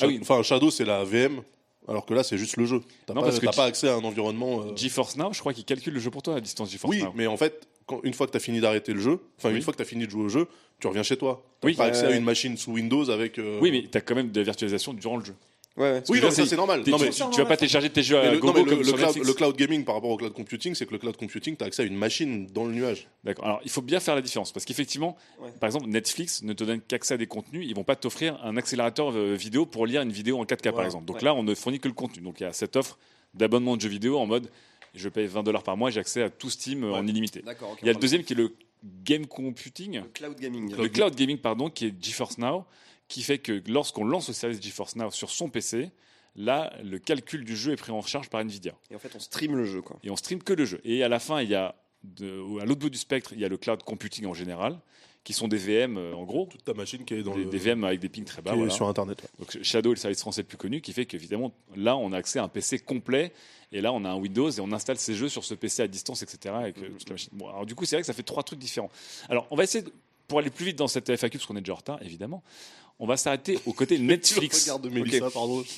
Ah 0.00 0.06
oui. 0.06 0.18
Enfin, 0.20 0.42
Shadow, 0.42 0.70
c'est 0.70 0.84
la 0.84 1.04
VM, 1.04 1.42
alors 1.88 2.04
que 2.04 2.14
là, 2.14 2.22
c'est 2.24 2.36
juste 2.38 2.56
le 2.56 2.66
jeu. 2.66 2.80
T'as 3.06 3.14
Non, 3.14 3.20
pas, 3.20 3.28
parce 3.28 3.38
que 3.38 3.46
t'as 3.46 3.52
G- 3.52 3.56
pas 3.56 3.64
accès 3.66 3.88
à 3.88 3.94
un 3.94 4.04
environnement. 4.04 4.62
euh, 4.62 4.76
GeForce 4.76 5.16
Now, 5.16 5.32
je 5.32 5.38
crois 5.40 5.52
qu'il 5.54 5.64
calcule 5.64 5.94
le 5.94 6.00
jeu 6.00 6.10
pour 6.10 6.22
toi 6.22 6.36
à 6.36 6.40
distance 6.40 6.70
GeForce 6.70 6.90
Oui, 6.94 7.02
Now. 7.02 7.12
mais 7.14 7.26
en 7.26 7.36
fait, 7.36 7.68
quand, 7.86 8.00
une 8.02 8.12
fois 8.14 8.26
que 8.26 8.32
tu 8.32 8.36
as 8.36 8.40
fini 8.40 8.60
d'arrêter 8.60 8.92
le 8.92 9.00
jeu, 9.00 9.20
enfin, 9.38 9.50
Oui. 9.50 9.56
une 9.56 9.62
fois 9.62 9.72
que 9.72 9.76
tu 9.78 9.82
as 9.82 9.86
fini 9.86 10.04
de 10.06 10.10
jouer 10.10 10.24
au 10.24 10.28
jeu, 10.28 10.46
tu 10.80 10.86
reviens 10.88 11.02
chez 11.04 11.16
toi. 11.16 11.44
Tu 11.60 11.68
Oui. 11.68 11.74
pas 11.74 11.84
accès 11.84 12.04
à 12.06 12.08
Euh, 12.10 12.16
une 12.16 12.24
machine 12.24 12.56
sous 12.56 12.72
Windows 12.72 13.08
avec. 13.10 13.38
euh, 13.38 13.58
Oui, 13.62 13.70
mais 13.70 13.86
tu 13.90 13.96
as 13.96 14.00
quand 14.00 14.14
même 14.16 14.30
de 14.32 14.40
la 14.40 14.44
virtualisation 14.44 14.92
durant 14.94 15.16
le 15.16 15.24
jeu. 15.24 15.34
Ouais, 15.76 15.90
ouais. 15.90 16.02
Oui, 16.08 16.20
non, 16.22 16.30
ça, 16.30 16.46
c'est 16.46 16.54
normal. 16.56 16.84
Non, 16.86 16.96
tu, 16.98 17.04
mais- 17.04 17.10
tu- 17.10 17.22
tu 17.32 17.38
vas 17.40 17.46
pas 17.46 17.56
télécharger 17.56 17.90
tes 17.90 18.02
jeux 18.04 18.16
à 18.16 18.26
le, 18.26 18.34
le- 18.34 18.38
comme 18.40 18.54
le 18.54 18.84
sur 18.84 18.94
cloud, 18.94 19.06
Netflix. 19.08 19.26
le 19.26 19.34
cloud 19.34 19.56
gaming 19.56 19.84
par 19.84 19.96
rapport 19.96 20.10
au 20.10 20.16
cloud 20.16 20.32
computing, 20.32 20.72
c'est 20.76 20.86
que 20.86 20.92
le 20.92 20.98
cloud 20.98 21.16
computing, 21.16 21.56
tu 21.56 21.64
as 21.64 21.66
accès 21.66 21.82
à 21.82 21.84
une 21.84 21.96
machine 21.96 22.46
dans 22.46 22.64
le 22.64 22.72
nuage. 22.72 23.08
D'accord. 23.24 23.44
Alors, 23.44 23.60
il 23.64 23.70
faut 23.70 23.82
bien 23.82 23.98
faire 23.98 24.14
la 24.14 24.22
différence 24.22 24.52
parce 24.52 24.64
qu'effectivement, 24.64 25.16
Ouais. 25.40 25.50
par 25.58 25.66
exemple, 25.66 25.86
Netflix 25.88 26.42
ne 26.42 26.52
te 26.52 26.62
donne 26.62 26.80
qu'accès 26.80 27.14
à 27.14 27.16
des 27.16 27.26
contenus. 27.26 27.66
Ils 27.68 27.74
vont 27.74 27.82
pas 27.82 27.96
t'offrir 27.96 28.38
un 28.44 28.56
accélérateur 28.56 29.10
euh, 29.16 29.34
vidéo 29.34 29.66
pour 29.66 29.84
lire 29.86 30.02
une 30.02 30.12
vidéo 30.12 30.38
en 30.38 30.44
4K, 30.44 30.72
par 30.72 30.84
exemple. 30.84 31.06
Donc 31.06 31.22
là, 31.22 31.34
on 31.34 31.42
ne 31.42 31.54
fournit 31.56 31.80
que 31.80 31.88
le 31.88 31.94
contenu. 31.94 32.22
Donc 32.22 32.38
il 32.40 32.44
y 32.44 32.46
a 32.46 32.52
cette 32.52 32.76
offre 32.76 32.96
d'abonnement 33.34 33.76
de 33.76 33.80
jeux 33.80 33.88
vidéo 33.88 34.18
en 34.18 34.26
mode 34.26 34.48
je 34.96 35.08
paye 35.08 35.26
20 35.26 35.42
dollars 35.42 35.64
par 35.64 35.76
mois, 35.76 35.90
j'ai 35.90 35.98
accès 35.98 36.22
à 36.22 36.30
tout 36.30 36.48
Steam 36.50 36.84
euh, 36.84 36.92
en 36.92 37.04
illimité. 37.04 37.42
D'accord. 37.44 37.72
ok, 37.72 37.78
Il 37.82 37.86
y 37.86 37.90
a 37.90 37.94
le 37.94 37.98
deuxième 37.98 38.22
qui 38.22 38.32
est 38.32 38.36
le 38.36 38.54
game 39.04 39.26
computing, 39.26 40.02
cloud 40.12 40.38
gaming. 40.38 40.72
le 40.76 40.88
cloud 40.88 41.16
gaming, 41.16 41.36
pardon, 41.38 41.68
qui 41.68 41.86
est 41.86 41.94
GeForce 42.00 42.38
Now, 42.38 42.64
qui 43.14 43.22
fait 43.22 43.38
que 43.38 43.62
lorsqu'on 43.68 44.04
lance 44.04 44.26
le 44.28 44.34
service 44.34 44.60
GeForce 44.60 44.96
Now 44.96 45.10
sur 45.12 45.30
son 45.30 45.48
PC, 45.48 45.90
là, 46.36 46.72
le 46.82 46.98
calcul 46.98 47.44
du 47.44 47.56
jeu 47.56 47.72
est 47.72 47.76
pris 47.76 47.92
en 47.92 48.02
charge 48.02 48.28
par 48.28 48.40
Nvidia. 48.40 48.74
Et 48.90 48.96
en 48.96 48.98
fait, 48.98 49.14
on 49.14 49.20
stream 49.20 49.54
le 49.56 49.64
jeu. 49.64 49.82
Quoi. 49.82 49.98
Et 50.02 50.10
on 50.10 50.16
stream 50.16 50.42
que 50.42 50.52
le 50.52 50.64
jeu. 50.64 50.80
Et 50.84 51.04
à 51.04 51.08
la 51.08 51.20
fin, 51.20 51.40
il 51.40 51.48
y 51.48 51.54
a, 51.54 51.76
de- 52.02 52.60
à 52.60 52.64
l'autre 52.64 52.80
bout 52.80 52.90
du 52.90 52.98
spectre, 52.98 53.32
il 53.32 53.38
y 53.40 53.44
a 53.44 53.48
le 53.48 53.56
cloud 53.56 53.82
computing 53.84 54.26
en 54.26 54.34
général, 54.34 54.78
qui 55.22 55.32
sont 55.32 55.46
des 55.46 55.56
VM 55.58 55.96
euh, 55.96 56.12
en 56.14 56.24
gros, 56.24 56.46
Toute 56.50 56.64
ta 56.64 56.74
machine 56.74 57.04
qui 57.04 57.14
est 57.14 57.22
dans 57.22 57.34
des, 57.36 57.44
le. 57.44 57.50
des 57.50 57.58
VM 57.58 57.84
avec 57.84 58.00
des 58.00 58.08
pings 58.08 58.24
très 58.24 58.42
bas. 58.42 58.50
qui 58.50 58.56
est 58.56 58.58
voilà. 58.58 58.72
sur 58.74 58.88
Internet. 58.88 59.22
ouais. 59.22 59.28
Donc 59.38 59.62
Shadow 59.62 59.90
est 59.92 59.94
le 59.94 60.00
service 60.00 60.20
français 60.20 60.42
le 60.42 60.48
plus 60.48 60.58
connu, 60.58 60.80
qui 60.80 60.92
fait 60.92 61.06
qu'évidemment, 61.06 61.52
là, 61.76 61.96
on 61.96 62.12
a 62.12 62.16
accès 62.18 62.40
à 62.40 62.42
un 62.42 62.48
PC 62.48 62.80
complet. 62.80 63.32
Et 63.70 63.80
là, 63.80 63.92
on 63.92 64.04
a 64.04 64.10
un 64.10 64.16
Windows 64.16 64.50
et 64.50 64.60
on 64.60 64.72
installe 64.72 64.98
ces 64.98 65.14
jeux 65.14 65.28
sur 65.28 65.44
ce 65.44 65.54
PC 65.54 65.82
à 65.82 65.86
distance, 65.88 66.22
etc. 66.22 66.54
Avec 66.58 66.78
euh, 66.78 66.88
toute 66.98 67.08
la 67.08 67.14
machine. 67.14 67.30
Bon, 67.32 67.48
alors 67.48 67.64
du 67.64 67.76
coup, 67.76 67.84
c'est 67.84 67.94
vrai 67.94 68.02
que 68.02 68.06
ça 68.06 68.12
fait 68.12 68.22
trois 68.24 68.42
trucs 68.42 68.58
différents. 68.58 68.90
Alors, 69.28 69.46
on 69.52 69.56
va 69.56 69.62
essayer, 69.62 69.84
de- 69.84 69.92
pour 70.26 70.38
aller 70.40 70.50
plus 70.50 70.64
vite 70.66 70.76
dans 70.78 70.88
cette 70.88 71.08
FAQ, 71.14 71.38
parce 71.38 71.46
qu'on 71.46 71.56
est 71.56 71.60
déjà 71.60 71.72
en 71.74 71.76
retard, 71.76 72.02
évidemment, 72.02 72.42
on 72.98 73.06
va 73.06 73.16
s'arrêter 73.16 73.58
au 73.66 73.72
côté 73.72 73.98
Netflix. 73.98 74.62
Regarde 74.64 74.86
Mélissa, 74.90 75.30
pardon. 75.30 75.64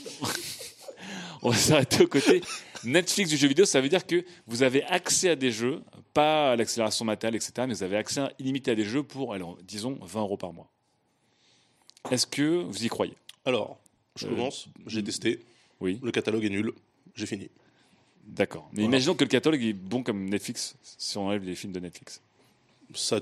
On 1.42 1.50
va 1.50 1.56
s'arrêter 1.56 2.02
au 2.02 2.08
côté 2.08 2.40
Netflix 2.82 3.28
du 3.30 3.36
jeu 3.36 3.46
vidéo. 3.46 3.66
Ça 3.66 3.80
veut 3.80 3.88
dire 3.90 4.06
que 4.06 4.24
vous 4.46 4.62
avez 4.62 4.82
accès 4.84 5.28
à 5.30 5.36
des 5.36 5.52
jeux, 5.52 5.82
pas 6.14 6.52
à 6.52 6.56
l'accélération 6.56 7.04
matérielle, 7.04 7.36
etc. 7.36 7.52
Mais 7.68 7.74
vous 7.74 7.82
avez 7.82 7.96
accès 7.98 8.22
illimité 8.38 8.70
à 8.70 8.74
des 8.74 8.84
jeux 8.84 9.02
pour, 9.02 9.34
alors, 9.34 9.56
disons, 9.62 9.98
20 10.02 10.20
euros 10.22 10.36
par 10.38 10.52
mois. 10.52 10.68
Est-ce 12.10 12.26
que 12.26 12.62
vous 12.62 12.84
y 12.84 12.88
croyez? 12.88 13.14
Alors, 13.44 13.78
je 14.16 14.26
Euh, 14.26 14.30
commence. 14.30 14.66
J'ai 14.86 15.04
testé. 15.04 15.44
Oui, 15.80 16.00
Le 16.02 16.10
catalogue 16.10 16.44
est 16.44 16.48
nul. 16.50 16.72
J'ai 17.14 17.26
fini. 17.26 17.50
d'accord. 18.26 18.68
Mais 18.72 18.76
Voilà. 18.82 18.86
imaginons 18.88 19.14
que 19.14 19.24
le 19.24 19.28
catalogue 19.30 19.62
est 19.62 19.72
bon 19.74 20.02
comme 20.02 20.28
Netflix, 20.28 20.74
si 20.82 21.16
on 21.18 21.26
enlève 21.28 21.44
les 21.44 21.54
films 21.54 21.72
de 21.72 21.80
Netflix. 21.80 22.20
Ça, 22.94 23.20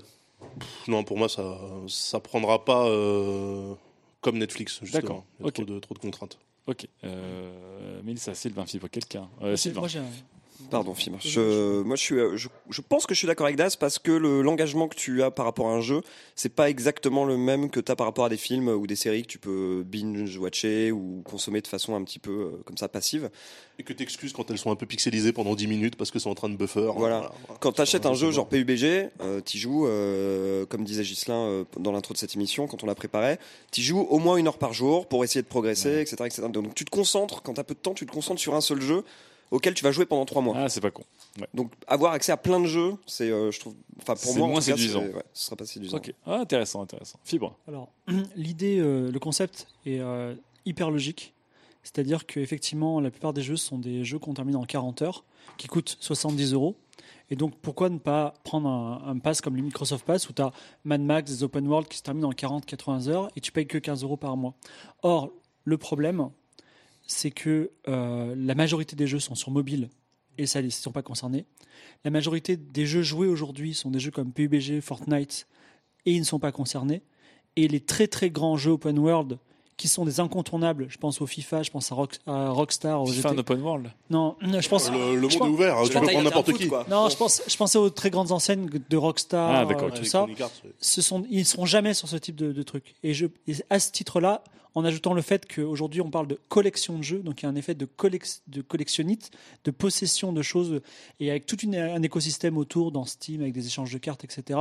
pff, 0.58 0.88
non, 0.88 1.04
pour 1.04 1.18
moi, 1.18 1.28
ça, 1.28 1.58
ça 1.88 2.20
prendra 2.20 2.64
pas 2.64 2.86
euh, 2.86 3.74
comme 4.20 4.38
Netflix. 4.38 4.80
Justement. 4.82 5.00
D'accord, 5.02 5.24
Il 5.38 5.42
y 5.42 5.44
a 5.44 5.48
ok. 5.48 5.54
trop, 5.54 5.64
de, 5.64 5.78
trop 5.78 5.94
de 5.94 5.98
contraintes. 6.00 6.38
Ok. 6.66 6.86
Euh, 7.04 8.00
Mélissa, 8.02 8.34
Sylvain, 8.34 8.64
fibre 8.66 8.88
quelqu'un. 8.88 9.28
Euh, 9.42 9.56
Sylvain. 9.56 9.80
Moi, 9.80 9.88
j'ai 9.88 9.98
un- 9.98 10.06
Pardon, 10.70 10.94
Fim. 10.94 11.12
Je, 11.20 11.82
moi, 11.82 11.96
je, 11.96 12.02
suis, 12.02 12.14
euh, 12.14 12.36
je, 12.36 12.48
je 12.70 12.80
pense 12.80 13.06
que 13.06 13.14
je 13.14 13.18
suis 13.18 13.26
d'accord 13.26 13.46
avec 13.46 13.56
Daz 13.56 13.76
parce 13.76 13.98
que 13.98 14.12
le- 14.12 14.40
l'engagement 14.40 14.88
que 14.88 14.94
tu 14.96 15.22
as 15.22 15.30
par 15.30 15.44
rapport 15.46 15.68
à 15.68 15.72
un 15.74 15.80
jeu, 15.80 16.00
c'est 16.36 16.48
pas 16.54 16.70
exactement 16.70 17.24
le 17.24 17.36
même 17.36 17.70
que 17.70 17.80
tu 17.80 17.90
as 17.92 17.96
par 17.96 18.06
rapport 18.06 18.24
à 18.24 18.28
des 18.28 18.36
films 18.36 18.68
ou 18.68 18.86
des 18.86 18.96
séries 18.96 19.22
que 19.22 19.26
tu 19.28 19.38
peux 19.38 19.82
binge-watcher 19.86 20.92
ou 20.92 21.22
consommer 21.24 21.60
de 21.60 21.66
façon 21.66 21.94
un 21.94 22.02
petit 22.04 22.18
peu 22.18 22.30
euh, 22.30 22.62
comme 22.64 22.76
ça 22.76 22.88
passive. 22.88 23.30
Et 23.78 23.82
que 23.82 23.92
t'excuses 23.92 24.32
quand 24.32 24.50
elles 24.50 24.58
sont 24.58 24.70
un 24.70 24.76
peu 24.76 24.86
pixelisées 24.86 25.32
pendant 25.32 25.54
10 25.56 25.66
minutes 25.66 25.96
parce 25.96 26.10
que 26.12 26.18
c'est 26.20 26.28
en 26.28 26.34
train 26.36 26.48
de 26.48 26.56
buffer. 26.56 26.88
Voilà. 26.96 27.32
Quand 27.60 27.72
tu 27.72 27.80
achètes 27.80 28.06
un 28.06 28.14
jeu 28.14 28.30
genre 28.30 28.48
PUBG, 28.48 29.10
euh, 29.20 29.40
tu 29.44 29.58
joues, 29.58 29.86
euh, 29.86 30.64
comme 30.66 30.84
disait 30.84 31.02
Gislin 31.04 31.64
dans 31.80 31.90
l'intro 31.90 32.14
de 32.14 32.18
cette 32.18 32.34
émission, 32.36 32.68
quand 32.68 32.84
on 32.84 32.86
la 32.86 32.94
préparait, 32.94 33.38
tu 33.72 33.80
joues 33.82 34.00
au 34.08 34.18
moins 34.18 34.36
une 34.36 34.46
heure 34.46 34.58
par 34.58 34.72
jour 34.72 35.08
pour 35.08 35.24
essayer 35.24 35.42
de 35.42 35.48
progresser, 35.48 36.00
etc., 36.00 36.16
etc. 36.26 36.42
Donc 36.48 36.74
tu 36.74 36.84
te 36.84 36.90
concentres, 36.90 37.42
quand 37.42 37.54
tu 37.54 37.60
as 37.60 37.64
peu 37.64 37.74
de 37.74 37.80
temps, 37.80 37.94
tu 37.94 38.06
te 38.06 38.12
concentres 38.12 38.40
sur 38.40 38.54
un 38.54 38.60
seul 38.60 38.80
jeu 38.80 39.02
auquel 39.50 39.74
tu 39.74 39.84
vas 39.84 39.92
jouer 39.92 40.06
pendant 40.06 40.24
trois 40.24 40.42
mois. 40.42 40.54
Ah, 40.56 40.68
c'est 40.68 40.80
pas 40.80 40.90
con. 40.90 41.02
Donc 41.54 41.72
avoir 41.86 42.12
accès 42.12 42.32
à 42.32 42.36
plein 42.36 42.60
de 42.60 42.66
jeux, 42.66 42.94
c'est, 43.06 43.30
euh, 43.30 43.50
je 43.50 43.60
trouve, 43.60 43.74
enfin 44.00 44.14
pour 44.14 44.36
moi, 44.36 44.46
en 44.46 44.50
moins 44.50 44.60
tout 44.60 44.66
cas, 44.66 44.72
séduisant. 44.76 45.02
ouais, 45.02 45.22
ce 45.32 45.44
sera 45.46 45.56
pas 45.56 45.66
séduisant. 45.66 45.96
Ok. 45.96 46.12
Ah, 46.26 46.40
intéressant, 46.40 46.82
intéressant. 46.82 47.18
Fibre. 47.24 47.56
Alors, 47.68 47.90
l'idée, 48.36 48.78
euh, 48.78 49.10
le 49.10 49.18
concept 49.18 49.66
est 49.86 50.00
euh, 50.00 50.34
hyper 50.64 50.90
logique. 50.90 51.34
C'est-à-dire 51.82 52.24
qu'effectivement, 52.26 52.98
la 53.00 53.10
plupart 53.10 53.32
des 53.34 53.42
jeux 53.42 53.56
sont 53.56 53.78
des 53.78 54.04
jeux 54.04 54.18
qu'on 54.18 54.32
termine 54.32 54.56
en 54.56 54.64
40 54.64 55.02
heures, 55.02 55.24
qui 55.58 55.66
coûtent 55.66 55.96
70 56.00 56.54
euros. 56.54 56.76
Et 57.30 57.36
donc, 57.36 57.54
pourquoi 57.60 57.88
ne 57.90 57.98
pas 57.98 58.34
prendre 58.44 58.68
un, 58.68 59.02
un 59.06 59.18
pass 59.18 59.40
comme 59.40 59.56
le 59.56 59.62
Microsoft 59.62 60.04
Pass 60.06 60.28
où 60.28 60.32
tu 60.32 60.40
as 60.42 60.52
Mad 60.84 61.00
Max, 61.02 61.30
des 61.30 61.42
open 61.42 61.66
world 61.66 61.88
qui 61.88 61.98
se 61.98 62.02
terminent 62.02 62.28
en 62.28 62.32
40-80 62.32 63.08
heures 63.08 63.30
et 63.36 63.40
tu 63.40 63.52
payes 63.52 63.66
que 63.66 63.78
15 63.78 64.02
euros 64.02 64.16
par 64.16 64.36
mois? 64.36 64.54
Or, 65.02 65.30
le 65.64 65.76
problème, 65.78 66.30
c'est 67.06 67.30
que 67.30 67.70
euh, 67.88 68.34
la 68.36 68.54
majorité 68.54 68.96
des 68.96 69.06
jeux 69.06 69.20
sont 69.20 69.34
sur 69.34 69.50
mobile 69.50 69.88
et 70.38 70.46
ça, 70.46 70.60
ils 70.60 70.66
ne 70.66 70.70
sont 70.70 70.92
pas 70.92 71.02
concernés. 71.02 71.44
La 72.04 72.10
majorité 72.10 72.56
des 72.56 72.86
jeux 72.86 73.02
joués 73.02 73.28
aujourd'hui 73.28 73.74
sont 73.74 73.90
des 73.90 74.00
jeux 74.00 74.10
comme 74.10 74.32
PUBG, 74.32 74.80
Fortnite 74.80 75.46
et 76.06 76.12
ils 76.12 76.20
ne 76.20 76.24
sont 76.24 76.38
pas 76.40 76.52
concernés. 76.52 77.02
Et 77.56 77.68
les 77.68 77.80
très 77.80 78.08
très 78.08 78.30
grands 78.30 78.56
jeux 78.56 78.72
open 78.72 78.98
world 78.98 79.38
qui 79.76 79.88
sont 79.88 80.04
des 80.04 80.20
incontournables, 80.20 80.86
je 80.88 80.98
pense 80.98 81.20
au 81.20 81.26
FIFA, 81.26 81.62
je 81.64 81.70
pense 81.72 81.90
à, 81.90 81.96
Rock- 81.96 82.18
à 82.26 82.50
Rockstar, 82.50 83.02
au 83.02 83.06
FIFA 83.06 83.30
GT. 83.30 83.40
open 83.40 83.60
world 83.60 83.90
Non, 84.08 84.36
je 84.40 84.68
pense. 84.68 84.88
Le- 84.90 85.14
le 85.16 85.20
monde 85.22 85.30
pense- 85.32 85.34
est 85.48 85.50
ouvert, 85.50 85.76
hein, 85.78 85.84
je 85.84 85.88
tu 85.90 85.98
peux 85.98 86.06
prendre 86.06 86.22
n'importe 86.22 86.52
qui. 86.52 86.68
Non, 86.88 87.08
je 87.08 87.16
pense, 87.16 87.42
je 87.46 87.56
pensais 87.56 87.78
aux 87.78 87.90
très 87.90 88.10
grandes 88.10 88.30
enseignes 88.30 88.68
de 88.88 88.96
Rockstar, 88.96 89.66
Ah, 89.68 89.90
tout 89.90 90.04
ça. 90.04 90.26
Ce 90.80 91.02
sont, 91.02 91.24
ils 91.28 91.40
ne 91.40 91.44
seront 91.44 91.66
jamais 91.66 91.92
sur 91.92 92.08
ce 92.08 92.16
type 92.16 92.36
de, 92.36 92.52
de 92.52 92.62
truc. 92.62 92.94
Et, 93.02 93.14
je, 93.14 93.26
et 93.48 93.54
à 93.68 93.80
ce 93.80 93.90
titre-là, 93.90 94.44
en 94.76 94.84
ajoutant 94.84 95.14
le 95.14 95.22
fait 95.22 95.46
qu'aujourd'hui 95.46 96.00
on 96.00 96.10
parle 96.10 96.26
de 96.26 96.38
collection 96.48 96.98
de 96.98 97.02
jeux, 97.04 97.20
donc 97.20 97.40
il 97.42 97.44
y 97.44 97.46
a 97.46 97.48
un 97.48 97.54
effet 97.54 97.74
de, 97.74 97.86
collec- 97.86 98.40
de 98.48 98.60
collectionnite, 98.62 99.30
de 99.64 99.70
possession 99.70 100.32
de 100.32 100.42
choses, 100.42 100.80
et 101.20 101.30
avec 101.30 101.46
tout 101.46 101.58
une- 101.60 101.76
un 101.76 102.02
écosystème 102.02 102.56
autour 102.56 102.90
dans 102.92 103.04
Steam, 103.04 103.40
avec 103.42 103.52
des 103.52 103.66
échanges 103.66 103.92
de 103.92 103.98
cartes, 103.98 104.24
etc. 104.24 104.58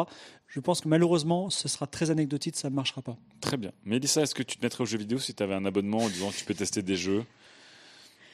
Je 0.48 0.60
pense 0.60 0.81
que 0.81 0.88
malheureusement, 0.88 1.49
ce 1.49 1.68
sera 1.68 1.88
très 1.88 2.11
anecdotique, 2.11 2.56
ça 2.56 2.69
ne 2.69 2.76
marchera 2.76 3.02
pas. 3.02 3.18
Très 3.41 3.57
bien. 3.57 3.72
Mélissa, 3.85 4.22
est-ce 4.22 4.35
que 4.35 4.44
tu 4.44 4.57
te 4.57 4.64
mettrais 4.64 4.84
aux 4.84 4.85
jeux 4.85 4.99
vidéo 4.99 5.18
si 5.18 5.34
tu 5.34 5.41
avais 5.41 5.56
un 5.56 5.65
abonnement 5.65 5.98
en 5.99 6.10
disant 6.10 6.30
que 6.30 6.35
tu 6.35 6.45
peux 6.45 6.53
tester 6.53 6.84
des 6.84 6.95
jeux? 6.95 7.23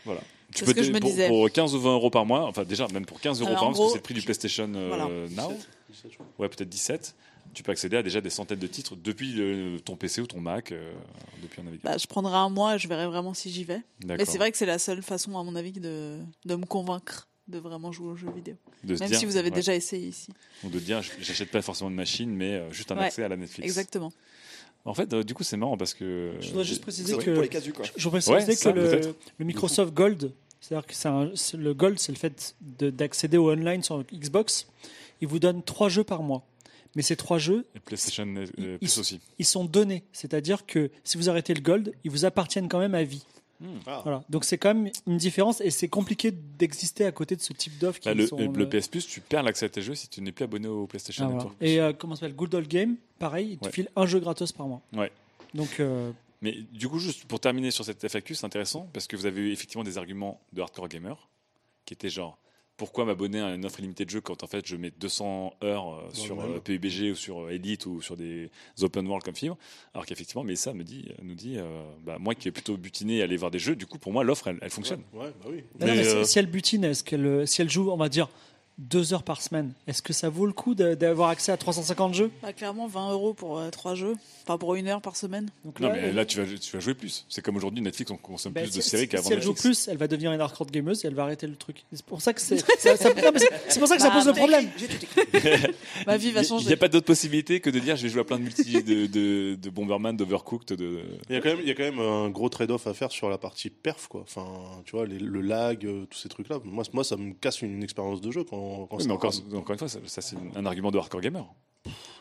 Voilà. 0.06 0.22
Tu 0.54 0.60
C'est 0.60 0.66
peux 0.66 0.72
ce 0.72 0.76
que 0.76 0.80
te- 0.82 0.86
je 0.86 0.92
me 0.92 1.00
pour, 1.00 1.10
disais. 1.12 1.28
pour 1.28 1.50
15 1.52 1.76
ou 1.76 1.80
20 1.80 1.94
euros 1.94 2.10
par 2.10 2.26
mois, 2.26 2.46
enfin 2.48 2.64
déjà 2.64 2.88
même 2.88 3.06
pour 3.06 3.20
15 3.22 3.40
euros 3.42 3.50
Alors, 3.50 3.62
par 3.62 3.70
mois, 3.72 3.78
parce 3.78 3.88
que 3.88 3.92
c'est 3.94 3.98
le 4.00 4.04
prix 4.04 4.14
du 4.16 4.22
PlayStation 4.22 4.70
euh, 4.76 4.88
Voilà. 4.88 5.06
Now. 5.30 5.54
17, 5.90 6.12
je 6.12 6.16
crois. 6.16 6.26
Ouais, 6.40 6.50
peut-être 6.50 6.70
17. 6.70 7.16
Tu 7.54 7.64
peux 7.64 7.72
accéder 7.72 7.98
à 7.98 8.04
déjà 8.04 8.22
des 8.22 8.30
centaines 8.30 8.60
de 8.60 8.68
titres 8.68 8.96
depuis 8.96 9.34
le- 9.34 9.80
ton 9.80 9.96
PC 9.96 10.22
ou 10.22 10.28
ton 10.28 10.40
Mac, 10.40 10.72
euh, 10.72 10.94
depuis 11.42 11.62
un 11.62 11.64
navigateur. 11.66 11.92
Bah, 11.92 11.98
je 11.98 12.08
prendrai 12.08 12.36
un 12.36 12.50
mois 12.50 12.76
et 12.76 12.80
je 12.80 12.88
verrai 12.88 13.08
vraiment 13.08 13.34
si 13.34 13.50
j'y 13.52 13.64
vais. 13.64 13.82
Mais 14.06 14.24
c'est 14.26 14.38
vrai 14.38 14.52
que 14.52 14.58
c'est 14.58 14.66
la 14.66 14.80
seule 14.80 15.02
façon, 15.02 15.38
à 15.38 15.44
mon 15.44 15.56
avis, 15.56 15.72
de, 15.72 16.20
de 16.46 16.56
me 16.56 16.66
convaincre 16.66 17.28
de 17.48 17.58
vraiment 17.58 17.92
jouer 17.92 18.10
aux 18.10 18.16
jeux 18.16 18.32
vidéo. 18.32 18.56
De 18.84 18.96
Même 18.96 19.10
dire, 19.10 19.18
si 19.20 19.26
vous 19.26 19.36
avez 19.38 19.50
ouais. 19.50 19.56
déjà 19.56 19.74
essayé 19.74 20.08
ici. 20.08 20.32
Ou 20.64 20.70
de 20.70 20.78
dire, 20.80 21.02
j'achète 21.20 21.50
pas 21.50 21.64
forcément 21.64 21.90
de 21.90 21.96
machine, 21.96 22.30
mais 22.30 22.54
euh, 22.56 22.72
juste 22.72 22.92
un 22.92 22.98
Ouais, 22.98 23.06
accès 23.06 23.24
à 23.24 23.28
la 23.28 23.38
Netflix. 23.38 23.66
Exactement. 23.66 24.14
En 24.86 24.94
fait, 24.94 25.12
euh, 25.14 25.24
du 25.24 25.34
coup, 25.34 25.44
c'est 25.44 25.58
marrant 25.58 25.76
parce 25.76 25.94
que. 25.96 26.36
Je 26.40 26.50
voudrais 26.50 26.64
juste 26.64 26.82
préciser 26.82 27.18
que, 27.18 27.32
pour 27.34 27.42
les 27.42 27.50
casus, 27.50 27.74
quoi. 27.74 27.84
je- 27.86 28.04
voudrais 28.04 28.20
préciser 28.22 28.34
Ouais, 28.34 28.46
que 28.46 28.62
ça, 28.62 28.72
le, 28.72 29.16
Microsoft 29.44 29.94
Gold, 29.94 30.32
c'est-à-dire 30.62 30.86
que 30.88 30.94
c'est 30.94 31.10
un- 31.10 31.32
le 31.58 31.74
Gold, 31.74 31.98
c'est 32.00 32.12
le 32.12 32.18
fait 32.20 32.56
de- 32.62 32.90
d'accéder 32.92 33.38
au 33.38 33.52
online 33.52 33.82
sur 33.84 34.04
Xbox. 34.14 34.68
Il 35.22 35.28
vous 35.28 35.40
donne 35.40 35.64
trois 35.64 35.90
jeux 35.90 36.04
par 36.04 36.22
mois. 36.24 36.46
Mais 36.96 37.02
ces 37.04 37.16
trois 37.16 37.38
jeux, 37.38 37.66
Et 37.76 37.80
PlayStation 37.80 38.26
euh, 38.36 38.46
Ils- 38.58 38.78
Plus 38.80 38.98
aussi. 38.98 39.20
ils 39.38 39.46
sont 39.46 39.64
donnés. 39.66 40.04
C'est-à-dire 40.12 40.66
que 40.66 40.90
si 41.04 41.18
vous 41.18 41.30
arrêtez 41.30 41.54
le 41.54 41.62
Gold, 41.62 41.94
ils 42.04 42.12
vous 42.12 42.26
appartiennent 42.26 42.68
quand 42.68 42.80
même 42.80 42.96
à 42.96 43.04
vie. 43.04 43.24
Ah. 43.86 44.00
Voilà. 44.04 44.24
Donc 44.30 44.46
c'est 44.46 44.58
quand 44.58 44.74
même 44.74 44.90
une 45.06 45.18
différence 45.18 45.60
et 45.60 45.70
c'est 45.70 45.90
compliqué 45.90 46.32
d'exister 46.32 47.06
à 47.06 47.12
côté 47.12 47.36
de 47.36 47.42
ce 47.42 47.52
type 47.52 47.78
d'offres 47.78 48.00
qui 48.00 48.08
Bah, 48.08 48.14
le, 48.14 48.26
sont, 48.26 48.38
le 48.38 48.64
euh, 48.64 48.66
PS 48.66 48.88
Plus, 48.88 49.06
tu 49.06 49.20
perds 49.20 49.44
l'accès 49.44 49.66
à 49.66 49.70
tes 49.70 49.82
jeux 49.82 49.96
si 49.96 50.08
tu 50.08 50.22
n'es 50.22 50.32
plus 50.32 50.46
abonné 50.46 50.68
au 50.70 50.88
PlayStation 50.88 51.26
ah, 51.26 51.28
voilà. 51.28 51.44
Network. 51.44 51.58
Et 51.62 51.80
euh, 51.82 51.92
comment 51.94 52.16
ça 52.16 52.22
s'appelle? 52.22 52.36
Good 52.38 52.56
Old 52.56 52.68
Game, 52.70 52.96
pareil, 53.20 53.50
il 53.52 53.58
te 53.58 53.66
Ouais. 53.66 53.72
file 53.72 53.90
un 53.98 54.06
jeu 54.06 54.20
gratos 54.20 54.52
par 54.54 54.68
mois. 54.68 54.82
Ouais. 54.94 55.12
Donc 55.54 55.80
euh, 55.82 56.12
Mais 56.42 56.54
du 56.72 56.88
coup, 56.88 57.00
juste 57.00 57.26
pour 57.26 57.40
terminer 57.42 57.70
sur 57.72 57.84
cette 57.84 58.02
FAQ, 58.08 58.34
c'est 58.34 58.46
intéressant 58.46 58.90
parce 58.94 59.08
que 59.08 59.18
vous 59.18 59.26
avez 59.26 59.42
eu 59.42 59.52
effectivement 59.52 59.84
des 59.84 59.98
arguments 59.98 60.40
de 60.54 60.62
hardcore 60.62 60.88
gamer 60.88 61.28
qui 61.86 61.94
étaient 61.94 62.10
genre 62.10 62.38
pourquoi 62.80 63.06
m'abonner 63.06 63.40
à 63.40 63.54
une 63.54 63.66
offre 63.66 63.80
illimitée 63.80 64.06
de 64.06 64.10
jeux 64.10 64.22
quand 64.22 64.42
en 64.44 64.48
fait 64.48 64.66
je 64.66 64.76
mets 64.76 64.90
200 65.00 65.54
heures 65.64 65.94
euh, 65.94 66.10
sur 66.14 66.36
même. 66.38 66.56
euh, 66.56 66.60
PUBG 66.60 67.12
ou 67.12 67.16
sur 67.16 67.42
euh, 67.42 67.50
Elite 67.52 67.86
ou 67.86 68.02
sur 68.02 68.18
des 68.18 68.50
open 68.82 69.06
world 69.06 69.24
comme 69.24 69.36
Fibre 69.36 69.58
alors 69.94 70.06
qu'effectivement 70.08 70.44
mais 70.44 70.56
ça 70.56 70.74
me 70.74 70.84
dit 70.84 71.10
nous 71.22 71.36
dit 71.36 71.58
euh, 71.58 71.84
bah, 72.04 72.18
moi 72.20 72.34
qui 72.34 72.48
est 72.48 72.52
plutôt 72.52 72.78
butiné 72.78 73.22
à 73.22 73.26
aller 73.26 73.38
voir 73.38 73.52
des 73.52 73.60
jeux 73.60 73.76
du 73.76 73.86
coup 73.86 74.00
pour 74.00 74.12
moi 74.12 74.24
l'offre 74.24 74.48
elle, 74.48 74.58
elle 74.62 74.72
fonctionne 74.72 75.02
Ouais, 75.14 75.30
bah 75.40 75.50
oui. 75.50 75.64
non, 75.80 75.86
non, 75.88 75.94
mais 75.96 76.08
euh, 76.08 76.24
si- 76.24 76.32
si 76.32 76.40
elle 76.40 76.48
butine, 76.48 76.84
est-ce 76.86 77.04
qu'elle, 77.04 77.48
si 77.48 77.62
elle 77.62 77.70
joue, 77.70 77.92
on 77.92 77.98
va 77.98 78.10
dire 78.10 78.30
deux 78.80 79.14
heures 79.14 79.24
par 79.24 79.42
semaine, 79.42 79.74
est-ce 79.88 80.02
que 80.02 80.14
ça 80.14 80.30
vaut 80.30 80.46
le 80.46 80.54
coup 80.54 80.74
d'avoir 80.74 81.30
accès 81.30 81.52
à 81.52 81.58
350 81.58 82.14
jeux? 82.16 82.32
Bah, 82.42 82.54
clairement, 82.54 82.88
20 82.88 83.12
euros 83.12 83.34
pour 83.34 83.60
euh, 83.60 83.70
trois 83.70 83.94
jeux. 83.94 84.16
Enfin, 84.44 84.58
pour 84.58 84.74
une 84.76 84.88
heure 84.88 85.02
par 85.02 85.16
semaine. 85.16 85.50
Donc 85.64 85.80
non 85.80 85.90
là, 85.90 85.94
mais 86.02 86.12
là 86.12 86.26
tu 86.26 86.42
vas, 86.42 86.58
tu 86.58 86.72
vas 86.76 86.80
jouer 86.80 86.96
plus 86.96 87.24
c'est 87.30 87.44
comme 87.44 87.56
aujourd'hui 87.58 87.82
Netflix 87.82 88.10
on 88.10 88.18
consomme 88.18 88.54
Bah, 88.54 88.62
plus 88.62 88.74
de 88.74 88.82
séries 88.82 89.04
si- 89.04 89.10
qu'avant 89.10 89.28
Si 89.28 89.34
elle 89.34 89.44
joue 89.44 89.54
plus, 89.54 89.88
elle 89.90 89.98
va 89.98 90.08
devenir 90.08 90.32
une 90.32 90.42
hardcore 90.42 90.66
gameuse 90.72 91.04
et 91.06 91.08
elle 91.08 91.14
va 91.14 91.24
arrêter 91.24 91.46
le 91.46 91.56
truc. 91.56 91.84
C'est 91.94 92.04
pour 92.06 92.20
ça 92.22 92.34
que 92.34 92.42
c'est 92.42 92.58
ça- 92.58 92.96
ça- 92.98 93.12
pour 93.12 93.88
ça 93.88 93.96
que 93.96 94.02
ça 94.02 94.10
Bah, 94.10 94.16
pose 94.16 94.26
le 94.28 94.34
problème. 94.34 94.68
Ma 96.08 96.18
vie 96.18 96.32
va 96.32 96.40
Il 96.40 96.44
n'y 96.44 96.48
changer. 96.50 96.74
a 96.74 96.78
pas 96.78 96.88
d'autre 96.88 97.06
possibilité 97.06 97.60
que 97.60 97.70
de 97.70 97.80
dire 97.80 97.96
je 97.96 98.04
vais 98.04 98.10
jouer 98.10 98.22
à 98.22 98.24
plein 98.24 98.38
de 98.38 98.44
multi 98.44 98.82
de, 98.82 99.06
de, 99.08 99.56
de 99.56 99.70
Bomberman, 99.70 100.16
d'Overcooked, 100.16 100.76
de. 100.78 101.00
Il 101.30 101.36
y, 101.36 101.38
a 101.38 101.42
quand 101.42 101.50
même, 101.50 101.60
il 101.62 101.68
y 101.68 101.72
a 101.72 101.76
quand 101.76 101.84
même 101.84 102.00
un 102.00 102.30
gros 102.30 102.50
trade-off 102.50 102.88
à 102.88 102.94
faire 102.94 103.12
sur 103.12 103.30
la 103.30 103.38
partie 103.38 103.70
perf, 103.70 104.08
quoi. 104.08 104.22
Enfin, 104.22 104.48
tu 104.86 104.92
vois, 104.96 105.06
les- 105.06 105.20
le 105.20 105.42
lag, 105.42 105.86
euh, 105.86 106.06
tous 106.10 106.18
ces 106.20 106.30
trucs-là. 106.30 106.60
Moi, 106.64 106.84
moi, 106.94 107.04
ça 107.04 107.18
me 107.18 107.34
casse 107.34 107.62
une, 107.62 107.84
expérience 107.84 108.22
de 108.22 108.32
jeu 108.32 108.44
quand, 108.44 108.58
Oui, 108.92 109.06
mais 109.06 109.12
encore, 109.14 109.34
encore 109.54 109.72
une 109.74 109.80
fois, 109.80 109.88
ça, 109.90 110.00
ça, 110.06 110.22
c'est 110.22 110.38
un 110.56 110.66
argument 110.66 110.92
de 110.92 110.98
hardcore 110.98 111.22
gamer. 111.22 111.46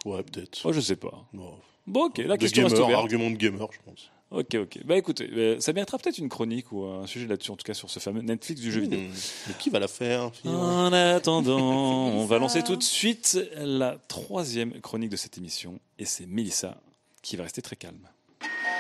Ouais, 0.05 0.23
peut-être. 0.23 0.61
Oh, 0.65 0.73
je 0.73 0.81
sais 0.81 0.97
pas. 0.97 1.27
Bon. 1.33 1.55
Bon, 1.87 2.05
ok, 2.07 2.19
la 2.19 2.37
De 2.37 2.41
question 2.41 2.65
reste 2.65 2.75
gamer, 2.75 2.89
ouverte. 2.89 3.01
argument 3.03 3.31
de 3.31 3.37
gamer, 3.37 3.69
je 3.73 3.79
pense. 3.85 4.11
Ok, 4.31 4.55
ok. 4.57 4.85
Bah 4.85 4.97
écoutez, 4.99 5.27
euh, 5.33 5.59
ça 5.59 5.73
méritera 5.73 5.97
peut-être 5.97 6.19
une 6.19 6.29
chronique 6.29 6.71
ou 6.71 6.85
un 6.85 7.07
sujet 7.07 7.27
là-dessus, 7.27 7.51
en 7.51 7.57
tout 7.57 7.65
cas 7.65 7.73
sur 7.73 7.89
ce 7.89 7.99
fameux 7.99 8.21
Netflix 8.21 8.61
du 8.61 8.71
jeu 8.71 8.83
vidéo. 8.83 8.99
Hmm. 9.01 9.13
Mais 9.47 9.55
qui 9.59 9.71
va 9.71 9.79
la 9.79 9.89
faire 9.89 10.31
En 10.45 10.93
attendant, 10.93 11.59
on 12.15 12.27
va 12.27 12.39
lancer 12.39 12.63
tout 12.63 12.77
de 12.77 12.83
suite 12.83 13.39
la 13.57 13.97
troisième 14.09 14.79
chronique 14.83 15.09
de 15.09 15.17
cette 15.17 15.39
émission. 15.39 15.81
Et 15.99 16.05
c'est 16.05 16.27
Mélissa 16.27 16.77
qui 17.23 17.37
va 17.37 17.45
rester 17.45 17.63
très 17.63 17.77
calme. 17.77 18.07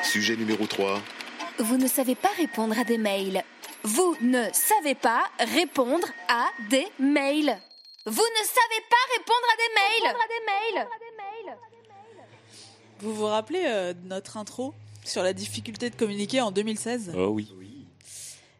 Sujet 0.02 0.36
numéro 0.36 0.66
3. 0.66 1.00
Vous 1.60 1.78
ne 1.78 1.88
savez 1.88 2.14
pas 2.14 2.30
répondre 2.36 2.78
à 2.78 2.84
des 2.84 2.98
mails. 2.98 3.42
Vous 3.84 4.16
ne 4.20 4.44
savez 4.52 4.94
pas 4.94 5.24
répondre 5.38 6.06
à 6.28 6.48
des 6.68 6.86
mails. 6.98 7.59
Vous 8.06 8.12
ne 8.12 8.44
savez 8.46 8.82
pas 8.90 9.16
répondre 9.16 9.46
à 9.52 9.56
des 9.56 9.74
mails. 10.06 10.14
Vous 13.00 13.14
vous 13.14 13.26
rappelez 13.26 13.62
euh, 13.66 13.92
de 13.92 14.06
notre 14.09 14.36
intro 14.36 14.74
sur 15.05 15.22
la 15.22 15.32
difficulté 15.32 15.88
de 15.90 15.94
communiquer 15.94 16.40
en 16.40 16.50
2016 16.50 17.12
Oh 17.16 17.28
oui. 17.28 17.48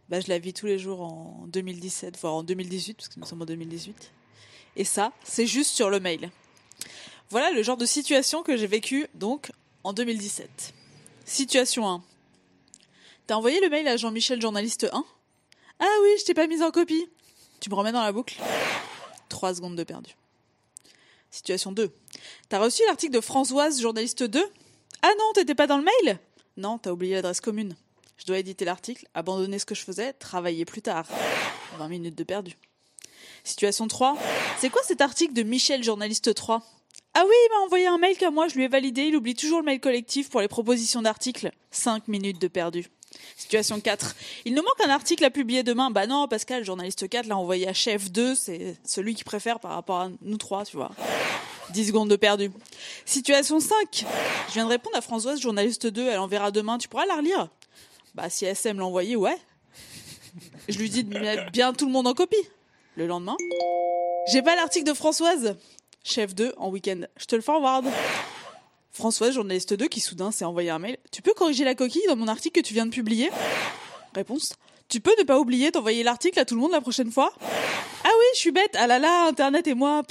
bah, 0.09 0.21
Je 0.21 0.29
la 0.29 0.39
vis 0.39 0.53
tous 0.55 0.67
les 0.67 0.79
jours 0.79 1.01
en 1.03 1.45
2017, 1.49 2.19
voire 2.21 2.35
en 2.35 2.43
2018, 2.43 2.95
parce 2.97 3.09
que 3.09 3.19
nous 3.19 3.27
sommes 3.27 3.43
en 3.43 3.47
2018. 3.47 4.13
Et 4.77 4.85
ça, 4.85 5.13
c'est 5.25 5.47
juste 5.47 5.73
sur 5.75 5.91
le 5.91 5.99
mail. 5.99 6.31
Voilà 7.31 7.51
le 7.51 7.63
genre 7.63 7.77
de 7.77 7.87
situation 7.87 8.43
que 8.43 8.57
j'ai 8.57 8.67
vécue 8.69 9.09
donc 9.15 9.51
en 9.83 9.93
2017. 9.93 10.73
Situation 11.25 11.89
1. 11.89 12.03
T'as 13.29 13.37
envoyé 13.37 13.61
le 13.61 13.69
mail 13.69 13.87
à 13.87 13.99
Jean-Michel, 13.99 14.41
journaliste 14.41 14.89
1 14.91 15.05
Ah 15.81 15.87
oui, 16.03 16.09
je 16.19 16.25
t'ai 16.25 16.33
pas 16.33 16.47
mise 16.47 16.63
en 16.63 16.71
copie. 16.71 17.11
Tu 17.61 17.69
me 17.69 17.75
remets 17.75 17.93
dans 17.93 18.03
la 18.03 18.11
boucle 18.11 18.41
3 19.29 19.57
secondes 19.57 19.77
de 19.77 19.85
perdu. 19.85 20.17
Situation 21.31 21.73
2. 21.73 21.93
T'as 22.49 22.59
reçu 22.59 22.81
l'article 22.87 23.13
de 23.13 23.21
Françoise, 23.21 23.83
journaliste 23.83 24.23
2 24.23 24.43
Ah 25.03 25.11
non, 25.19 25.33
t'étais 25.35 25.55
pas 25.55 25.67
dans 25.67 25.77
le 25.77 25.85
mail? 25.85 26.19
Non, 26.57 26.79
t'as 26.79 26.91
oublié 26.91 27.17
l'adresse 27.17 27.43
commune. 27.43 27.77
Je 28.17 28.25
dois 28.25 28.39
éditer 28.39 28.65
l'article, 28.65 29.07
abandonner 29.13 29.59
ce 29.59 29.67
que 29.67 29.75
je 29.75 29.85
faisais, 29.85 30.15
travailler 30.15 30.65
plus 30.65 30.81
tard. 30.81 31.07
20 31.77 31.87
minutes 31.89 32.17
de 32.17 32.25
perdu. 32.25 32.57
Situation 33.45 33.89
3. 33.89 34.17
C'est 34.59 34.71
quoi 34.71 34.81
cet 34.85 35.03
article 35.03 35.35
de 35.35 35.43
Michel, 35.43 35.85
journaliste 35.85 36.35
3 36.35 36.63
Ah 37.13 37.25
oui, 37.27 37.35
il 37.45 37.49
m'a 37.51 37.67
envoyé 37.67 37.89
un 37.89 37.99
mail 37.99 38.17
qu'à 38.17 38.31
moi, 38.31 38.49
je 38.49 38.55
lui 38.55 38.65
ai 38.65 38.69
validé, 38.69 39.03
il 39.03 39.17
oublie 39.17 39.35
toujours 39.35 39.59
le 39.59 39.67
mail 39.67 39.81
collectif 39.81 40.31
pour 40.31 40.41
les 40.41 40.49
propositions 40.49 41.03
d'articles. 41.03 41.51
5 41.73 42.09
minutes 42.09 42.41
de 42.41 42.49
perdu. 42.49 42.89
Situation 43.37 43.81
4. 43.81 44.17
Il 44.45 44.55
nous 44.55 44.63
manque 44.63 44.81
un 44.85 44.91
article 44.91 45.25
à 45.25 45.31
publier 45.31 45.63
demain. 45.63 45.91
Bah 45.91 46.07
non, 46.07 46.29
Pascal, 46.29 46.65
journaliste 46.65 47.09
4, 47.09 47.27
l'a 47.27 47.37
envoyé 47.37 47.69
à 47.69 47.73
chef 47.73 48.11
2, 48.11 48.35
c'est 48.35 48.77
celui 48.85 49.15
qui 49.15 49.25
préfère 49.25 49.61
par 49.61 49.73
rapport 49.73 50.01
à 50.01 50.11
nous 50.23 50.37
trois, 50.37 50.65
tu 50.65 50.77
vois. 50.77 50.91
10 51.71 51.89
secondes 51.89 52.11
de 52.11 52.17
perdu. 52.17 52.51
Situation 53.05 53.61
5. 53.61 54.05
Je 54.49 54.53
viens 54.55 54.65
de 54.65 54.71
répondre 54.71 54.97
à 54.97 55.01
Françoise, 55.01 55.41
journaliste 55.41 55.87
2, 55.87 56.09
elle 56.09 56.19
enverra 56.19 56.51
demain, 56.51 56.79
tu 56.79 56.89
pourras 56.89 57.07
la 57.07 57.17
relire? 57.17 57.49
Bah 58.15 58.29
si 58.31 58.45
SM 58.45 58.79
l'a 58.79 58.85
envoyé, 58.87 59.17
ouais. 59.17 59.37
Je 60.69 60.79
lui 60.79 60.91
dis 60.91 61.05
de 61.05 61.19
mettre 61.19 61.51
bien 61.51 61.73
tout 61.73 61.87
le 61.87 61.93
monde 61.93 62.07
en 62.07 62.15
copie. 62.15 62.37
Le 62.97 63.07
lendemain, 63.07 63.37
j'ai 64.33 64.43
pas 64.43 64.57
l'article 64.57 64.87
de 64.87 64.95
Françoise, 64.95 65.57
chef 66.03 66.35
2, 66.35 66.55
en 66.57 66.69
week-end. 66.71 67.03
Je 67.17 67.27
te 67.27 67.37
le 67.37 67.43
forward. 67.43 67.87
Françoise, 68.93 69.35
journaliste 69.35 69.75
2, 69.75 69.87
qui 69.87 70.01
soudain 70.01 70.31
s'est 70.31 70.45
envoyé 70.45 70.71
un 70.71 70.79
mail. 70.79 70.97
Tu 71.13 71.23
peux 71.23 71.35
corriger 71.35 71.65
la 71.65 71.75
coquille 71.75 72.07
dans 72.09 72.17
mon 72.17 72.29
article 72.29 72.61
que 72.61 72.67
tu 72.67 72.75
viens 72.75 72.87
de 72.87 72.91
publier? 72.91 73.31
Réponse. 74.15 74.55
Tu 74.89 75.01
peux 75.01 75.15
ne 75.19 75.25
pas 75.25 75.39
oublier 75.39 75.71
d'envoyer 75.71 76.03
l'article 76.03 76.39
à 76.39 76.47
tout 76.47 76.55
le 76.55 76.63
monde 76.63 76.73
la 76.73 76.81
prochaine 76.81 77.13
fois? 77.13 77.33
Ah 78.05 78.09
oui, 78.19 78.25
je 78.33 78.39
suis 78.39 78.53
bête. 78.53 78.75
Ah 78.75 78.87
là 78.87 78.99
là, 78.99 79.27
Internet 79.29 79.67
et 79.67 79.75
moi. 79.75 80.03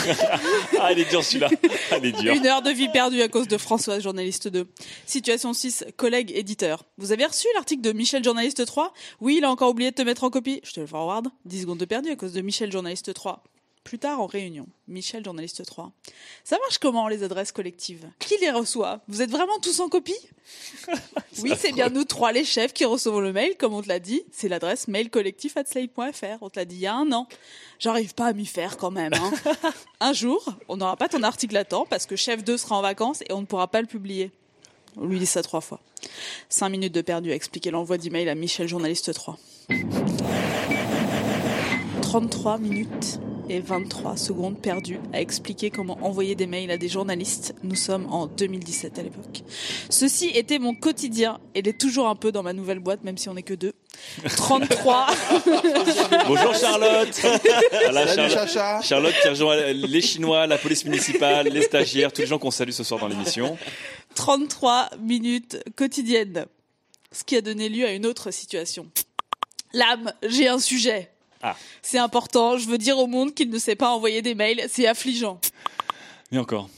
ah, 0.80 0.90
elle 0.90 0.98
est 0.98 1.08
dure 1.08 1.22
celui-là. 1.22 1.48
Elle 1.92 2.06
est 2.06 2.12
dure. 2.12 2.34
Une 2.34 2.44
heure 2.44 2.60
de 2.60 2.70
vie 2.70 2.88
perdue 2.88 3.22
à 3.22 3.28
cause 3.28 3.46
de 3.46 3.56
Françoise, 3.56 4.02
journaliste 4.02 4.48
2. 4.48 4.66
Situation 5.06 5.52
6, 5.52 5.84
collègue 5.96 6.32
éditeur. 6.34 6.84
Vous 6.98 7.12
avez 7.12 7.24
reçu 7.24 7.46
l'article 7.54 7.82
de 7.82 7.92
Michel, 7.92 8.24
journaliste 8.24 8.66
3 8.66 8.92
Oui, 9.20 9.36
il 9.38 9.44
a 9.44 9.50
encore 9.50 9.70
oublié 9.70 9.90
de 9.92 9.94
te 9.94 10.02
mettre 10.02 10.24
en 10.24 10.30
copie. 10.30 10.60
Je 10.64 10.72
te 10.72 10.80
le 10.80 10.86
forward. 10.88 11.28
10 11.44 11.60
secondes 11.60 11.78
de 11.78 11.84
perdu 11.84 12.10
à 12.10 12.16
cause 12.16 12.32
de 12.32 12.40
Michel, 12.40 12.72
journaliste 12.72 13.14
3. 13.14 13.44
Plus 13.86 14.00
tard, 14.00 14.20
en 14.20 14.26
réunion, 14.26 14.66
Michel, 14.88 15.24
journaliste 15.24 15.64
3. 15.64 15.92
Ça 16.42 16.58
marche 16.58 16.78
comment, 16.78 17.06
les 17.06 17.22
adresses 17.22 17.52
collectives? 17.52 18.04
Qui 18.18 18.34
les 18.40 18.50
reçoit? 18.50 19.00
Vous 19.06 19.22
êtes 19.22 19.30
vraiment 19.30 19.60
tous 19.62 19.78
en 19.78 19.88
copie? 19.88 20.18
Oui, 21.42 21.52
c'est 21.56 21.70
bien 21.70 21.90
nous 21.90 22.04
trois, 22.04 22.32
les 22.32 22.44
chefs, 22.44 22.72
qui 22.72 22.84
recevons 22.84 23.20
le 23.20 23.32
mail, 23.32 23.56
comme 23.56 23.74
on 23.74 23.82
te 23.82 23.88
l'a 23.88 24.00
dit. 24.00 24.22
C'est 24.32 24.48
l'adresse 24.48 24.88
mailcollectif.slave.fr. 24.88 26.38
On 26.40 26.48
te 26.48 26.58
l'a 26.58 26.64
dit 26.64 26.76
il 26.76 26.80
y 26.80 26.86
a 26.86 26.94
un 26.94 27.12
an. 27.12 27.28
J'arrive 27.78 28.14
pas 28.14 28.26
à 28.26 28.32
m'y 28.32 28.46
faire 28.46 28.76
quand 28.76 28.90
même. 28.90 29.12
Hein. 29.14 29.32
un 30.00 30.12
jour, 30.12 30.44
on 30.68 30.78
n'aura 30.78 30.96
pas 30.96 31.08
ton 31.08 31.22
article 31.22 31.56
à 31.56 31.64
temps 31.64 31.86
parce 31.88 32.06
que 32.06 32.16
chef 32.16 32.42
2 32.42 32.56
sera 32.56 32.78
en 32.78 32.82
vacances 32.82 33.22
et 33.28 33.32
on 33.32 33.42
ne 33.42 33.46
pourra 33.46 33.68
pas 33.68 33.82
le 33.82 33.86
publier. 33.86 34.32
On 34.96 35.04
lui 35.04 35.18
dit 35.18 35.26
ça 35.26 35.42
trois 35.42 35.60
fois. 35.60 35.78
Cinq 36.48 36.70
minutes 36.70 36.94
de 36.94 37.02
perdu 37.02 37.30
à 37.30 37.34
expliquer 37.34 37.70
l'envoi 37.70 37.98
d'email 37.98 38.28
à 38.28 38.34
Michel, 38.34 38.66
journaliste 38.66 39.12
3. 39.12 39.38
33 42.00 42.58
minutes 42.58 43.20
et 43.48 43.60
23 43.60 44.16
secondes 44.16 44.60
perdues 44.60 44.98
à 45.12 45.20
expliquer 45.20 45.70
comment 45.70 45.98
envoyer 46.02 46.34
des 46.34 46.46
mails 46.46 46.70
à 46.70 46.76
des 46.76 46.88
journalistes. 46.88 47.54
Nous 47.62 47.74
sommes 47.74 48.06
en 48.12 48.26
2017 48.26 48.98
à 48.98 49.02
l'époque. 49.02 49.42
Ceci 49.90 50.28
était 50.34 50.58
mon 50.58 50.74
quotidien 50.74 51.40
et 51.54 51.62
l'est 51.62 51.78
toujours 51.78 52.08
un 52.08 52.14
peu 52.14 52.32
dans 52.32 52.42
ma 52.42 52.52
nouvelle 52.52 52.78
boîte, 52.78 53.04
même 53.04 53.18
si 53.18 53.28
on 53.28 53.34
n'est 53.34 53.42
que 53.42 53.54
deux. 53.54 53.72
33. 54.36 55.06
Bonjour 56.26 56.54
Charlotte. 56.54 57.20
Voilà, 57.70 58.06
Salut, 58.06 58.30
Charlotte, 58.30 58.48
Chacha. 58.48 58.82
Charlotte 58.82 59.14
qui 59.22 59.28
rejoint 59.28 59.56
les 59.72 60.00
Chinois, 60.00 60.46
la 60.46 60.58
police 60.58 60.84
municipale, 60.84 61.48
les 61.48 61.62
stagiaires, 61.62 62.12
tous 62.12 62.22
les 62.22 62.26
gens 62.26 62.38
qu'on 62.38 62.50
salue 62.50 62.70
ce 62.70 62.84
soir 62.84 63.00
dans 63.00 63.08
l'émission. 63.08 63.56
33 64.14 64.90
minutes 65.00 65.58
quotidiennes. 65.76 66.46
Ce 67.12 67.24
qui 67.24 67.36
a 67.36 67.40
donné 67.40 67.68
lieu 67.68 67.86
à 67.86 67.92
une 67.92 68.04
autre 68.06 68.30
situation. 68.30 68.86
L'âme, 69.72 70.12
j'ai 70.22 70.48
un 70.48 70.58
sujet. 70.58 71.10
Ah. 71.42 71.56
C'est 71.82 71.98
important, 71.98 72.58
je 72.58 72.68
veux 72.68 72.78
dire 72.78 72.98
au 72.98 73.06
monde 73.06 73.34
qu'il 73.34 73.50
ne 73.50 73.58
sait 73.58 73.76
pas 73.76 73.90
envoyer 73.90 74.22
des 74.22 74.34
mails, 74.34 74.66
c'est 74.68 74.86
affligeant. 74.86 75.40
Et 76.32 76.38
encore. 76.38 76.68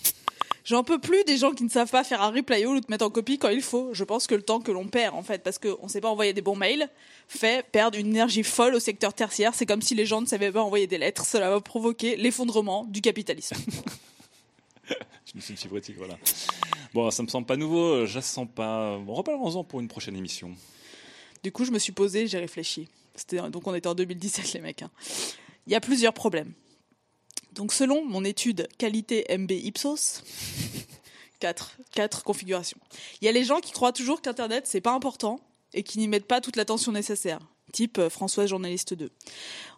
J'en 0.64 0.84
peux 0.84 0.98
plus 0.98 1.24
des 1.24 1.38
gens 1.38 1.52
qui 1.52 1.64
ne 1.64 1.70
savent 1.70 1.88
pas 1.88 2.04
faire 2.04 2.20
un 2.20 2.30
reply 2.30 2.64
all 2.64 2.76
ou 2.76 2.80
te 2.80 2.90
mettre 2.90 3.06
en 3.06 3.10
copie 3.10 3.38
quand 3.38 3.48
il 3.48 3.62
faut. 3.62 3.94
Je 3.94 4.04
pense 4.04 4.26
que 4.26 4.34
le 4.34 4.42
temps 4.42 4.60
que 4.60 4.70
l'on 4.70 4.86
perd, 4.86 5.14
en 5.14 5.22
fait, 5.22 5.42
parce 5.42 5.58
qu'on 5.58 5.84
ne 5.84 5.88
sait 5.88 6.02
pas 6.02 6.10
envoyer 6.10 6.34
des 6.34 6.42
bons 6.42 6.56
mails, 6.56 6.90
fait 7.26 7.64
perdre 7.72 7.96
une 7.96 8.08
énergie 8.08 8.42
folle 8.42 8.74
au 8.74 8.80
secteur 8.80 9.14
tertiaire. 9.14 9.54
C'est 9.54 9.64
comme 9.64 9.80
si 9.80 9.94
les 9.94 10.04
gens 10.04 10.20
ne 10.20 10.26
savaient 10.26 10.52
pas 10.52 10.62
envoyer 10.62 10.86
des 10.86 10.98
lettres. 10.98 11.24
Cela 11.24 11.48
va 11.48 11.62
provoquer 11.62 12.16
l'effondrement 12.16 12.84
du 12.84 13.00
capitalisme. 13.00 13.56
Je 15.26 15.32
me 15.34 15.40
suis 15.40 15.52
une 15.52 15.58
fibrotique, 15.58 15.96
voilà. 15.96 16.18
Bon, 16.94 17.10
ça 17.10 17.22
me 17.22 17.28
semble 17.28 17.46
pas 17.46 17.56
nouveau, 17.56 18.06
je 18.06 18.14
la 18.14 18.22
sens 18.22 18.48
pas. 18.52 18.98
Bon, 18.98 19.14
reparlons-en 19.14 19.64
pour 19.64 19.80
une 19.80 19.88
prochaine 19.88 20.16
émission. 20.16 20.54
Du 21.42 21.52
coup, 21.52 21.64
je 21.64 21.70
me 21.70 21.78
suis 21.78 21.92
posé, 21.92 22.26
j'ai 22.26 22.38
réfléchi. 22.38 22.88
Donc, 23.50 23.66
on 23.66 23.74
était 23.74 23.88
en 23.88 23.94
2017, 23.94 24.52
les 24.54 24.60
mecs. 24.60 24.82
hein. 24.82 24.90
Il 25.66 25.72
y 25.72 25.76
a 25.76 25.80
plusieurs 25.80 26.14
problèmes. 26.14 26.52
Donc, 27.52 27.72
selon 27.72 28.04
mon 28.04 28.24
étude 28.24 28.68
qualité 28.78 29.26
MB 29.36 29.50
Ipsos, 29.50 30.22
quatre, 31.40 31.76
quatre 31.92 32.22
configurations. 32.22 32.78
Il 33.20 33.24
y 33.24 33.28
a 33.28 33.32
les 33.32 33.44
gens 33.44 33.60
qui 33.60 33.72
croient 33.72 33.92
toujours 33.92 34.22
qu'Internet, 34.22 34.66
c'est 34.66 34.80
pas 34.80 34.92
important 34.92 35.40
et 35.74 35.82
qui 35.82 35.98
n'y 35.98 36.08
mettent 36.08 36.26
pas 36.26 36.40
toute 36.40 36.56
l'attention 36.56 36.92
nécessaire. 36.92 37.40
Type 37.72 37.98
euh, 37.98 38.08
Françoise, 38.08 38.48
journaliste 38.48 38.94
2. 38.94 39.10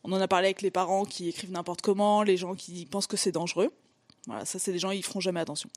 On 0.05 0.13
en 0.13 0.21
a 0.21 0.29
parlé 0.29 0.47
avec 0.47 0.63
les 0.63 0.71
parents 0.71 1.05
qui 1.05 1.29
écrivent 1.29 1.51
n'importe 1.51 1.81
comment, 1.81 2.23
les 2.23 2.37
gens 2.37 2.55
qui 2.55 2.87
pensent 2.87 3.09
que 3.09 3.17
c'est 3.17 3.33
dangereux. 3.33 3.73
Voilà, 4.27 4.45
ça, 4.45 4.59
c'est 4.59 4.73
des 4.73 4.79
gens, 4.79 4.91
ils 4.91 5.03
feront 5.03 5.21
jamais 5.21 5.41
attention. 5.41 5.71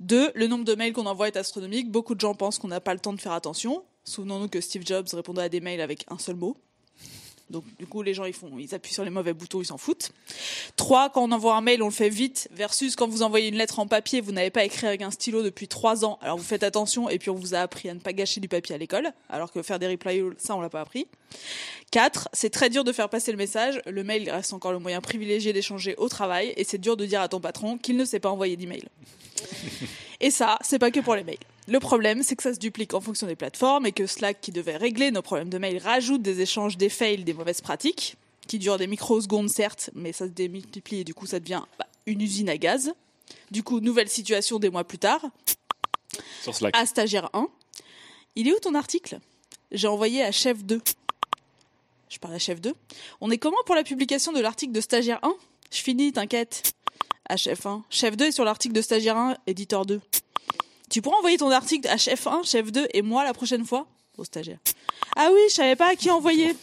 Deux, 0.00 0.32
le 0.34 0.46
nombre 0.46 0.64
de 0.64 0.74
mails 0.74 0.92
qu'on 0.92 1.06
envoie 1.06 1.28
est 1.28 1.36
astronomique. 1.36 1.90
Beaucoup 1.90 2.14
de 2.14 2.20
gens 2.20 2.34
pensent 2.34 2.58
qu'on 2.58 2.68
n'a 2.68 2.80
pas 2.80 2.94
le 2.94 3.00
temps 3.00 3.12
de 3.12 3.20
faire 3.20 3.32
attention. 3.32 3.84
Souvenons-nous 4.04 4.48
que 4.48 4.60
Steve 4.60 4.84
Jobs 4.84 5.06
répondait 5.12 5.42
à 5.42 5.48
des 5.48 5.60
mails 5.60 5.80
avec 5.80 6.04
un 6.08 6.18
seul 6.18 6.36
mot. 6.36 6.56
Donc, 7.52 7.64
du 7.78 7.86
coup, 7.86 8.02
les 8.02 8.14
gens, 8.14 8.24
ils 8.24 8.32
font, 8.32 8.50
ils 8.58 8.74
appuient 8.74 8.94
sur 8.94 9.04
les 9.04 9.10
mauvais 9.10 9.34
boutons, 9.34 9.60
ils 9.60 9.66
s'en 9.66 9.78
foutent. 9.78 10.10
Trois, 10.76 11.10
quand 11.10 11.22
on 11.22 11.32
envoie 11.32 11.54
un 11.54 11.60
mail, 11.60 11.82
on 11.82 11.86
le 11.86 11.92
fait 11.92 12.08
vite, 12.08 12.48
versus 12.50 12.96
quand 12.96 13.06
vous 13.06 13.22
envoyez 13.22 13.48
une 13.48 13.56
lettre 13.56 13.78
en 13.78 13.86
papier, 13.86 14.20
vous 14.20 14.32
n'avez 14.32 14.50
pas 14.50 14.64
écrit 14.64 14.86
avec 14.86 15.02
un 15.02 15.10
stylo 15.10 15.42
depuis 15.42 15.68
trois 15.68 16.04
ans, 16.04 16.18
alors 16.22 16.38
vous 16.38 16.44
faites 16.44 16.62
attention, 16.62 17.08
et 17.08 17.18
puis 17.18 17.30
on 17.30 17.34
vous 17.34 17.54
a 17.54 17.58
appris 17.58 17.88
à 17.88 17.94
ne 17.94 18.00
pas 18.00 18.12
gâcher 18.12 18.40
du 18.40 18.48
papier 18.48 18.74
à 18.74 18.78
l'école, 18.78 19.12
alors 19.28 19.52
que 19.52 19.62
faire 19.62 19.78
des 19.78 19.86
reply 19.86 20.20
all, 20.20 20.34
ça, 20.38 20.56
on 20.56 20.60
l'a 20.60 20.70
pas 20.70 20.80
appris. 20.80 21.06
Quatre, 21.90 22.28
c'est 22.32 22.50
très 22.50 22.70
dur 22.70 22.84
de 22.84 22.92
faire 22.92 23.10
passer 23.10 23.30
le 23.30 23.38
message. 23.38 23.82
Le 23.86 24.02
mail 24.02 24.30
reste 24.30 24.54
encore 24.54 24.72
le 24.72 24.78
moyen 24.78 25.02
privilégié 25.02 25.52
d'échanger 25.52 25.94
au 25.98 26.08
travail, 26.08 26.54
et 26.56 26.64
c'est 26.64 26.78
dur 26.78 26.96
de 26.96 27.04
dire 27.04 27.20
à 27.20 27.28
ton 27.28 27.40
patron 27.40 27.76
qu'il 27.76 27.96
ne 27.96 28.04
sait 28.04 28.20
pas 28.20 28.30
envoyer 28.30 28.56
d'email. 28.56 28.84
Et 30.20 30.30
ça, 30.30 30.58
c'est 30.62 30.78
pas 30.78 30.90
que 30.90 31.00
pour 31.00 31.14
les 31.14 31.24
mails. 31.24 31.36
Le 31.68 31.78
problème, 31.78 32.22
c'est 32.22 32.34
que 32.34 32.42
ça 32.42 32.54
se 32.54 32.58
duplique 32.58 32.92
en 32.94 33.00
fonction 33.00 33.26
des 33.26 33.36
plateformes 33.36 33.86
et 33.86 33.92
que 33.92 34.06
Slack, 34.06 34.40
qui 34.40 34.50
devait 34.50 34.76
régler 34.76 35.10
nos 35.10 35.22
problèmes 35.22 35.48
de 35.48 35.58
mail, 35.58 35.78
rajoute 35.78 36.22
des 36.22 36.40
échanges, 36.40 36.76
des 36.76 36.88
fails, 36.88 37.24
des 37.24 37.34
mauvaises 37.34 37.60
pratiques, 37.60 38.16
qui 38.48 38.58
durent 38.58 38.78
des 38.78 38.88
microsecondes 38.88 39.48
certes, 39.48 39.90
mais 39.94 40.12
ça 40.12 40.26
se 40.26 40.30
démultiplie 40.30 41.00
et 41.00 41.04
du 41.04 41.14
coup 41.14 41.26
ça 41.26 41.38
devient 41.38 41.62
bah, 41.78 41.86
une 42.06 42.20
usine 42.20 42.48
à 42.48 42.56
gaz. 42.56 42.92
Du 43.50 43.62
coup, 43.62 43.80
nouvelle 43.80 44.08
situation 44.08 44.58
des 44.58 44.70
mois 44.70 44.84
plus 44.84 44.98
tard. 44.98 45.24
Sur 46.42 46.54
Slack. 46.54 46.76
À 46.76 46.84
stagiaire 46.84 47.30
1. 47.32 47.48
Il 48.34 48.48
est 48.48 48.52
où 48.52 48.58
ton 48.58 48.74
article? 48.74 49.20
J'ai 49.70 49.86
envoyé 49.86 50.22
à 50.22 50.32
chef 50.32 50.64
2. 50.64 50.80
Je 52.08 52.18
parle 52.18 52.34
à 52.34 52.38
chef 52.38 52.60
2. 52.60 52.74
On 53.20 53.30
est 53.30 53.38
comment 53.38 53.56
pour 53.64 53.74
la 53.74 53.84
publication 53.84 54.32
de 54.32 54.40
l'article 54.40 54.72
de 54.72 54.80
stagiaire 54.80 55.20
1 55.22 55.34
Je 55.70 55.78
finis, 55.78 56.12
t'inquiète. 56.12 56.74
À 57.28 57.36
chef 57.36 57.64
1. 57.64 57.84
Chef 57.88 58.16
2 58.16 58.26
est 58.26 58.32
sur 58.32 58.44
l'article 58.44 58.74
de 58.74 58.82
stagiaire 58.82 59.16
1, 59.16 59.36
éditeur 59.46 59.86
2. 59.86 60.00
Tu 60.92 61.00
pourras 61.00 61.16
envoyer 61.16 61.38
ton 61.38 61.50
article 61.50 61.88
à 61.88 61.96
chef 61.96 62.26
1, 62.26 62.42
chef 62.42 62.70
2 62.70 62.86
et 62.92 63.00
moi 63.00 63.24
la 63.24 63.32
prochaine 63.32 63.64
fois 63.64 63.86
Au 64.18 64.24
stagiaire. 64.24 64.58
Ah 65.16 65.30
oui, 65.32 65.40
je 65.48 65.54
savais 65.54 65.74
pas 65.74 65.88
à 65.92 65.96
qui 65.96 66.10
envoyer. 66.10 66.54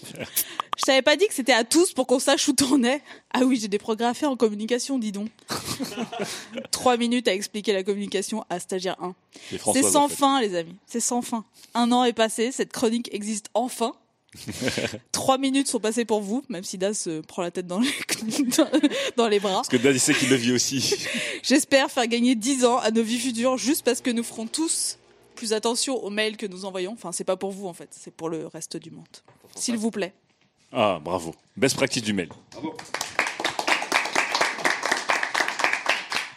Je 0.77 0.84
t'avais 0.85 1.01
pas 1.01 1.15
dit 1.15 1.27
que 1.27 1.34
c'était 1.34 1.51
à 1.51 1.64
tous 1.64 1.93
pour 1.93 2.06
qu'on 2.06 2.19
sache 2.19 2.47
où 2.47 2.53
t'en 2.53 2.84
es. 2.84 3.01
Ah 3.34 3.39
oui, 3.43 3.57
j'ai 3.60 3.68
des 3.68 3.80
progrès 3.80 4.06
à 4.06 4.14
faire 4.14 4.30
en 4.30 4.38
communication, 4.38 4.99
dis 4.99 5.11
donc. 5.11 5.30
Trois 6.72 6.95
minutes 6.97 7.27
à 7.27 7.34
expliquer 7.34 7.73
la 7.73 7.81
communication 7.84 8.45
à 8.51 8.60
stagiaire 8.60 9.01
1. 9.01 9.15
Les 9.51 9.57
Françoises, 9.57 9.84
C'est 9.84 9.91
sans 9.91 10.03
en 10.03 10.07
fait. 10.07 10.15
fin, 10.15 10.41
les 10.41 10.56
amis. 10.56 10.76
C'est 10.85 10.99
sans 10.99 11.23
fin. 11.23 11.43
Un 11.73 11.91
an 11.91 12.03
est 12.03 12.14
passé, 12.14 12.51
cette 12.51 12.72
chronique 12.72 13.10
existe 13.11 13.49
enfin. 13.56 13.93
Trois 15.11 15.38
minutes 15.38 15.68
sont 15.68 15.80
passées 15.80 16.06
pour 16.06 16.22
vous, 16.22 16.43
même 16.49 16.64
si 16.64 16.77
Das 16.77 16.93
se 16.93 17.22
prend 17.22 17.41
la 17.41 17.51
tête 17.51 17.68
dans 17.68 17.80
les, 17.80 17.89
dans, 19.18 19.27
les 19.27 19.39
bras. 19.39 19.56
Parce 19.56 19.69
que 19.69 19.77
Dad, 19.77 19.95
il 19.95 19.99
sait 19.99 20.14
qu'il 20.14 20.30
le 20.30 20.35
vit 20.35 20.51
aussi. 20.51 20.95
J'espère 21.43 21.89
faire 21.89 22.07
gagner 22.07 22.35
10 22.35 22.65
ans 22.65 22.77
à 22.77 22.91
nos 22.91 23.03
vies 23.03 23.19
futures 23.19 23.57
juste 23.57 23.84
parce 23.84 24.01
que 24.01 24.11
nous 24.11 24.23
ferons 24.23 24.47
tous 24.47 24.99
plus 25.35 25.53
attention 25.53 25.95
aux 26.03 26.10
mails 26.10 26.38
que 26.38 26.45
nous 26.45 26.65
envoyons. 26.65 26.91
Enfin, 26.93 27.11
c'est 27.11 27.23
pas 27.23 27.38
pour 27.38 27.51
vous 27.51 27.68
en 27.68 27.73
fait, 27.73 27.89
c'est 27.91 28.14
pour 28.14 28.30
le 28.30 28.47
reste 28.47 28.77
du 28.77 28.91
monde. 28.91 29.06
S'il 29.56 29.77
vous 29.77 29.91
plaît. 29.91 30.14
Ah, 30.72 30.99
bravo. 31.01 31.34
Best 31.57 31.76
practice 31.76 32.03
du 32.03 32.14
mail. 32.14 32.30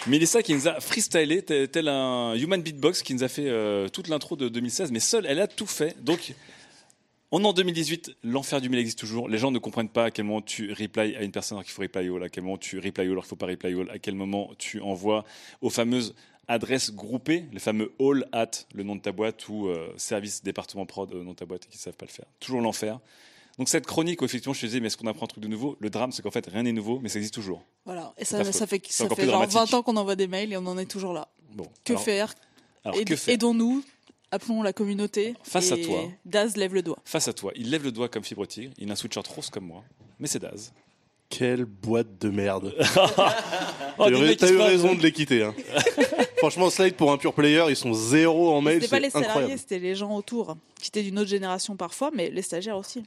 Mélissa 0.06 0.42
qui 0.42 0.54
nous 0.54 0.66
a 0.66 0.80
freestylé 0.80 1.42
tel 1.42 1.68
tel 1.68 1.88
un 1.88 2.34
human 2.34 2.60
beatbox 2.60 3.02
qui 3.02 3.14
nous 3.14 3.22
a 3.22 3.28
fait 3.28 3.48
euh, 3.48 3.88
toute 3.88 4.08
l'intro 4.08 4.34
de 4.34 4.48
2016, 4.48 4.90
mais 4.90 4.98
seule, 4.98 5.26
elle 5.26 5.38
a 5.38 5.46
tout 5.46 5.66
fait. 5.66 5.96
Donc, 6.02 6.34
on 7.32 7.42
est 7.42 7.46
en 7.46 7.52
2018, 7.52 8.12
l'enfer 8.22 8.60
du 8.60 8.68
mail 8.68 8.80
existe 8.80 8.98
toujours. 8.98 9.28
Les 9.28 9.38
gens 9.38 9.50
ne 9.50 9.58
comprennent 9.58 9.88
pas 9.88 10.04
à 10.04 10.10
quel 10.10 10.24
moment 10.26 10.40
tu 10.42 10.70
replies 10.72 11.16
à 11.16 11.22
une 11.22 11.32
personne 11.32 11.56
alors 11.56 11.64
qu'il 11.64 11.72
faut 11.72 11.82
reply 11.82 12.08
all, 12.08 12.22
à 12.22 12.28
quel 12.28 12.44
moment 12.44 12.58
tu 12.58 12.76
reply 12.78 13.04
all 13.06 13.10
alors 13.12 13.24
qu'il 13.24 13.30
faut 13.30 13.36
pas 13.36 13.46
reply 13.46 13.72
all, 13.80 13.90
à 13.90 13.98
quel 13.98 14.14
moment 14.14 14.50
tu 14.58 14.80
envoies 14.80 15.24
aux 15.60 15.70
fameuses 15.70 16.14
adresses 16.48 16.92
groupées, 16.92 17.46
les 17.52 17.58
fameux 17.60 17.92
all 18.00 18.26
at 18.32 18.50
le 18.74 18.82
nom 18.82 18.96
de 18.96 19.00
ta 19.00 19.12
boîte 19.12 19.48
ou 19.48 19.68
euh, 19.68 19.92
service 19.96 20.42
département 20.42 20.84
prod 20.86 21.12
le 21.12 21.22
nom 21.24 21.30
de 21.32 21.36
ta 21.36 21.46
boîte 21.46 21.64
et 21.64 21.68
qui 21.68 21.76
ne 21.76 21.80
savent 21.82 21.96
pas 21.96 22.06
le 22.06 22.10
faire. 22.12 22.26
Toujours 22.40 22.60
l'enfer. 22.60 22.98
Donc 23.58 23.68
cette 23.68 23.86
chronique 23.86 24.22
où 24.22 24.24
effectivement 24.24 24.54
je 24.54 24.60
te 24.60 24.66
disais 24.66 24.80
mais 24.80 24.86
est-ce 24.88 24.96
qu'on 24.96 25.06
apprend 25.06 25.24
un 25.24 25.28
truc 25.28 25.42
de 25.42 25.48
nouveau? 25.48 25.76
Le 25.80 25.88
drame 25.90 26.10
c'est 26.12 26.22
qu'en 26.22 26.30
fait 26.30 26.46
rien 26.46 26.62
n'est 26.64 26.72
nouveau 26.72 26.98
mais 27.00 27.08
ça 27.08 27.18
existe 27.18 27.34
toujours. 27.34 27.62
Voilà. 27.84 28.12
Et 28.18 28.24
ça, 28.24 28.42
ça 28.44 28.66
fait, 28.66 28.82
ça 28.90 29.08
fait 29.08 29.22
genre 29.24 29.32
dramatique. 29.46 29.58
20 29.72 29.74
ans 29.74 29.82
qu'on 29.82 29.96
envoie 29.96 30.16
des 30.16 30.26
mails 30.26 30.52
et 30.52 30.56
on 30.56 30.66
en 30.66 30.76
est 30.78 30.86
toujours 30.90 31.12
là. 31.12 31.28
Bon. 31.54 31.66
Que 31.84 31.92
alors- 31.92 32.02
faire? 32.02 32.34
alors, 32.84 32.98
Aid- 32.98 33.06
que 33.08 33.16
faire? 33.16 33.34
Aidons-nous. 33.34 33.84
Appelons 34.32 34.62
la 34.62 34.72
communauté. 34.72 35.34
Face 35.44 35.70
à 35.70 35.76
toi. 35.76 36.10
Daz 36.24 36.56
lève 36.56 36.74
le 36.74 36.82
doigt. 36.82 36.98
Face 37.04 37.28
à 37.28 37.32
toi, 37.32 37.52
il 37.54 37.70
lève 37.70 37.84
le 37.84 37.92
doigt 37.92 38.08
comme 38.08 38.24
fibre 38.24 38.44
tigre, 38.46 38.72
il 38.78 38.88
a 38.90 38.92
un 38.94 38.96
sweatshirt 38.96 39.26
rose 39.28 39.50
comme 39.50 39.66
moi, 39.66 39.84
mais 40.18 40.26
c'est 40.26 40.40
Daz. 40.40 40.72
Quelle 41.28 41.64
boîte 41.64 42.18
de 42.20 42.28
merde. 42.30 42.74
Oh, 43.98 44.08
T'as 44.38 44.50
eu- 44.50 44.56
raison 44.56 44.94
de 44.94 45.02
les 45.02 45.12
quitter. 45.12 45.42
hein. 45.42 45.54
Franchement, 46.38 46.70
Slide 46.70 46.94
pour 46.94 47.12
un 47.12 47.18
pur 47.18 47.34
player, 47.34 47.62
ils 47.68 47.76
sont 47.76 47.92
zéro 47.92 48.50
en 48.52 48.62
mail. 48.62 48.80
C'était 48.80 48.88
pas 48.88 49.00
les 49.00 49.10
salariés, 49.10 49.56
c'était 49.58 49.78
les 49.78 49.94
gens 49.94 50.16
autour, 50.16 50.56
qui 50.80 50.88
étaient 50.88 51.02
d'une 51.02 51.18
autre 51.18 51.28
génération 51.28 51.76
parfois, 51.76 52.10
mais 52.12 52.30
les 52.30 52.40
stagiaires 52.40 52.78
aussi. 52.78 53.04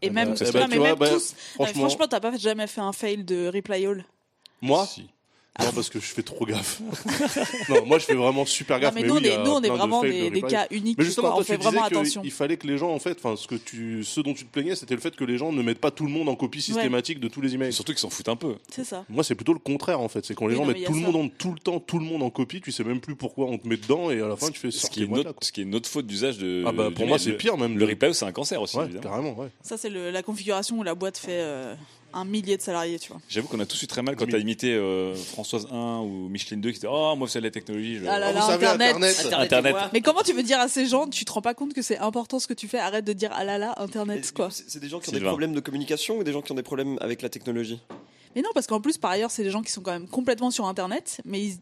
Et 0.00 0.10
même, 0.10 0.34
mais 0.70 0.76
vois, 0.78 0.94
bah, 0.94 1.08
tous. 1.10 1.34
Franchement, 1.74 2.06
t'as 2.08 2.20
pas 2.20 2.36
jamais 2.36 2.68
fait 2.68 2.80
un 2.80 2.92
fail 2.92 3.24
de 3.24 3.50
reply 3.52 3.84
all. 3.84 4.04
Moi 4.60 4.86
Si. 4.86 5.08
Non, 5.60 5.70
parce 5.74 5.90
que 5.90 6.00
je 6.00 6.06
fais 6.06 6.22
trop 6.22 6.46
gaffe. 6.46 6.80
non, 7.68 7.84
moi 7.84 7.98
je 7.98 8.06
fais 8.06 8.14
vraiment 8.14 8.46
super 8.46 8.76
Non, 8.78 8.82
gaffe. 8.84 8.94
mais 8.94 9.02
mais 9.02 9.08
nous, 9.08 9.14
oui, 9.16 9.20
on 9.20 9.24
il 9.24 9.26
est, 9.26 9.34
a 9.34 9.44
nous, 9.44 9.50
on 9.50 9.58
est 9.58 9.66
plein 9.66 9.72
de 9.74 9.78
vraiment 9.78 10.00
des, 10.02 10.08
de 10.08 10.14
des 10.30 10.40
reply. 10.40 10.50
cas 10.50 10.66
uniques. 10.70 10.98
Mais 10.98 11.04
justement, 11.04 11.28
quoi. 11.28 11.36
toi, 11.36 11.40
on 11.42 11.44
fait 11.44 11.56
tu 11.58 11.62
vraiment 11.62 11.82
disais 11.88 11.94
attention. 12.00 12.22
qu'il 12.22 12.30
fallait 12.30 12.56
que 12.56 12.66
les 12.66 12.78
gens, 12.78 12.90
en 12.90 12.98
fait, 12.98 13.18
enfin, 13.22 13.36
ce 13.36 13.46
que 13.46 13.56
tu, 13.56 14.02
ce 14.02 14.20
dont 14.22 14.32
tu 14.32 14.46
te 14.46 14.50
plaignais, 14.50 14.74
c'était 14.76 14.94
le 14.94 15.00
fait 15.02 15.14
que 15.14 15.24
les 15.24 15.36
gens 15.36 15.52
ne 15.52 15.60
mettent 15.62 15.78
pas 15.80 15.90
tout 15.90 16.06
le 16.06 16.10
monde 16.10 16.30
en 16.30 16.36
copie 16.36 16.62
systématique 16.62 17.20
de 17.20 17.28
tous 17.28 17.42
les 17.42 17.54
emails. 17.54 17.72
Surtout 17.74 17.92
qu'ils 17.92 18.00
s'en 18.00 18.08
foutent 18.08 18.30
un 18.30 18.36
peu. 18.36 18.54
C'est 18.70 18.84
ça. 18.84 19.04
Moi, 19.10 19.24
c'est 19.24 19.34
plutôt 19.34 19.52
le 19.52 19.58
contraire, 19.58 20.00
en 20.00 20.08
fait. 20.08 20.24
C'est 20.24 20.34
quand 20.34 20.46
les 20.46 20.52
Oui, 20.54 20.56
gens 20.56 20.62
non, 20.66 20.68
mettent 20.72 20.80
il 20.80 20.86
tout 20.86 20.94
le 20.94 21.00
ça. 21.00 21.06
monde 21.10 21.16
en, 21.16 21.28
tout 21.28 21.52
le 21.52 21.58
temps, 21.58 21.80
tout 21.80 21.98
le 21.98 22.04
monde 22.06 22.22
en 22.22 22.30
copie, 22.30 22.62
tu 22.62 22.72
sais 22.72 22.82
même 22.84 23.00
plus 23.00 23.14
pourquoi 23.14 23.46
on 23.46 23.58
te 23.58 23.68
met 23.68 23.76
dedans, 23.76 24.10
et 24.10 24.22
à 24.22 24.28
la 24.28 24.36
fin, 24.36 24.48
tu 24.50 24.58
fais 24.58 24.70
Ce 24.70 24.88
qui, 24.88 25.02
est 25.02 25.08
ce 25.42 25.52
qui 25.52 25.60
est 25.60 25.64
une 25.64 25.74
autre 25.74 25.88
faute 25.90 26.06
d'usage 26.06 26.38
de. 26.38 26.64
Ah 26.66 26.72
bah, 26.72 26.88
pour 26.94 27.06
moi, 27.06 27.18
c'est 27.18 27.32
pire, 27.32 27.58
même. 27.58 27.76
Le 27.78 27.84
reply, 27.84 28.14
c'est 28.14 28.24
un 28.24 28.32
cancer 28.32 28.60
aussi, 28.62 28.78
carrément, 29.02 29.34
ouais. 29.38 29.48
Ça, 29.62 29.76
c'est 29.76 29.90
la 29.90 30.22
configuration 30.22 30.78
où 30.78 30.82
la 30.82 30.94
boîte 30.94 31.18
fait 31.18 31.40
euh, 31.42 31.74
un 32.14 32.24
millier 32.24 32.56
de 32.56 32.62
salariés, 32.62 32.98
tu 32.98 33.08
vois. 33.12 33.20
J'avoue 33.28 33.48
qu'on 33.48 33.60
a 33.60 33.66
tous 33.66 33.82
eu 33.82 33.86
très 33.86 34.02
mal 34.02 34.16
quand 34.16 34.26
t'as 34.28 34.38
imité 34.38 34.72
euh, 34.74 35.14
Françoise 35.14 35.66
1 35.70 36.00
ou 36.00 36.28
Micheline 36.28 36.60
2 36.60 36.70
qui 36.70 36.76
étaient 36.78 36.86
Oh, 36.90 37.14
moi, 37.16 37.28
c'est 37.28 37.40
la 37.40 37.50
technologie. 37.50 37.98
je- 37.98 38.06
Ah 38.06 38.18
là 38.18 38.28
Oh, 38.30 38.34
là, 38.34 38.40
vous 38.40 38.46
savez, 38.46 38.66
Internet. 38.66 38.96
Internet. 39.24 39.52
Internet. 39.52 39.76
Mais 39.92 40.00
comment 40.00 40.22
tu 40.22 40.32
veux 40.32 40.42
dire 40.42 40.60
à 40.60 40.68
ces 40.68 40.86
gens, 40.86 41.06
tu 41.08 41.24
te 41.24 41.32
rends 41.32 41.42
pas 41.42 41.54
compte 41.54 41.74
que 41.74 41.82
c'est 41.82 41.98
important 41.98 42.38
ce 42.38 42.46
que 42.46 42.54
tu 42.54 42.68
fais 42.68 42.78
Arrête 42.78 43.04
de 43.04 43.12
dire 43.12 43.30
ah 43.34 43.44
là 43.44 43.58
là, 43.58 43.74
Internet, 43.78 44.32
quoi. 44.32 44.48
C'est 44.50 44.78
des 44.80 44.88
gens 44.88 45.00
qui 45.00 45.08
ont 45.10 45.12
des 45.12 45.20
problèmes 45.20 45.54
de 45.54 45.60
communication 45.60 46.18
ou 46.18 46.24
des 46.24 46.32
gens 46.32 46.42
qui 46.42 46.52
ont 46.52 46.56
des 46.56 46.62
problèmes 46.62 46.98
avec 47.00 47.22
la 47.22 47.28
technologie? 47.28 47.80
Mais 48.34 48.42
non, 48.42 48.50
parce 48.54 48.66
qu'en 48.66 48.80
plus, 48.80 48.98
par 48.98 49.10
ailleurs, 49.10 49.30
c'est 49.30 49.42
des 49.44 49.50
gens 49.50 49.62
qui 49.62 49.70
sont 49.72 49.82
quand 49.82 49.92
même 49.92 50.08
complètement 50.08 50.50
sur 50.50 50.66
Internet, 50.66 51.20
mais 51.24 51.40
ils, 51.42 51.52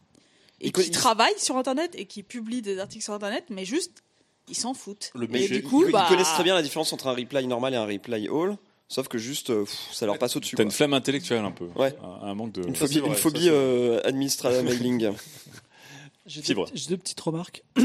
et 0.60 0.66
Ils 0.68 0.72
qui 0.72 0.82
ils- 0.82 0.90
travaillent 0.90 1.38
sur 1.38 1.56
Internet 1.56 1.90
et 1.96 2.04
qui 2.06 2.22
publient 2.22 2.62
des 2.62 2.78
articles 2.78 3.02
sur 3.02 3.12
Internet, 3.14 3.44
mais 3.50 3.64
juste, 3.64 4.02
ils 4.48 4.54
s'en 4.56 4.74
foutent. 4.74 5.10
Le 5.14 5.26
Mais 5.26 5.48
du 5.48 5.62
coup, 5.62 5.82
ils, 5.84 5.88
ils 5.88 5.92
bah, 5.92 6.06
connaissent 6.08 6.28
très 6.34 6.44
bien 6.44 6.54
la 6.54 6.62
différence 6.62 6.92
entre 6.92 7.06
un 7.08 7.14
reply 7.14 7.46
normal 7.46 7.74
et 7.74 7.76
un 7.76 7.86
reply 7.86 8.28
all, 8.28 8.56
sauf 8.90 9.08
que 9.08 9.16
juste 9.16 9.48
euh, 9.48 9.64
pff, 9.64 9.88
ça 9.92 10.04
leur 10.04 10.18
passe 10.18 10.36
au-dessus. 10.36 10.56
T'as 10.56 10.64
une 10.64 10.70
flamme 10.70 10.92
intellectuelle 10.92 11.44
un 11.44 11.50
peu. 11.52 11.68
Ouais. 11.76 11.94
Un, 12.04 12.26
un 12.28 12.34
manque 12.34 12.52
de. 12.52 12.66
Une 12.66 12.76
phobie, 12.76 12.98
une 12.98 13.08
ça, 13.08 13.14
phobie 13.14 13.48
euh, 13.48 14.00
administrative 14.04 14.62
mailing. 14.64 15.10
J'ai 16.26 16.42
deux, 16.42 16.96
petites 16.98 17.20
remarques. 17.20 17.62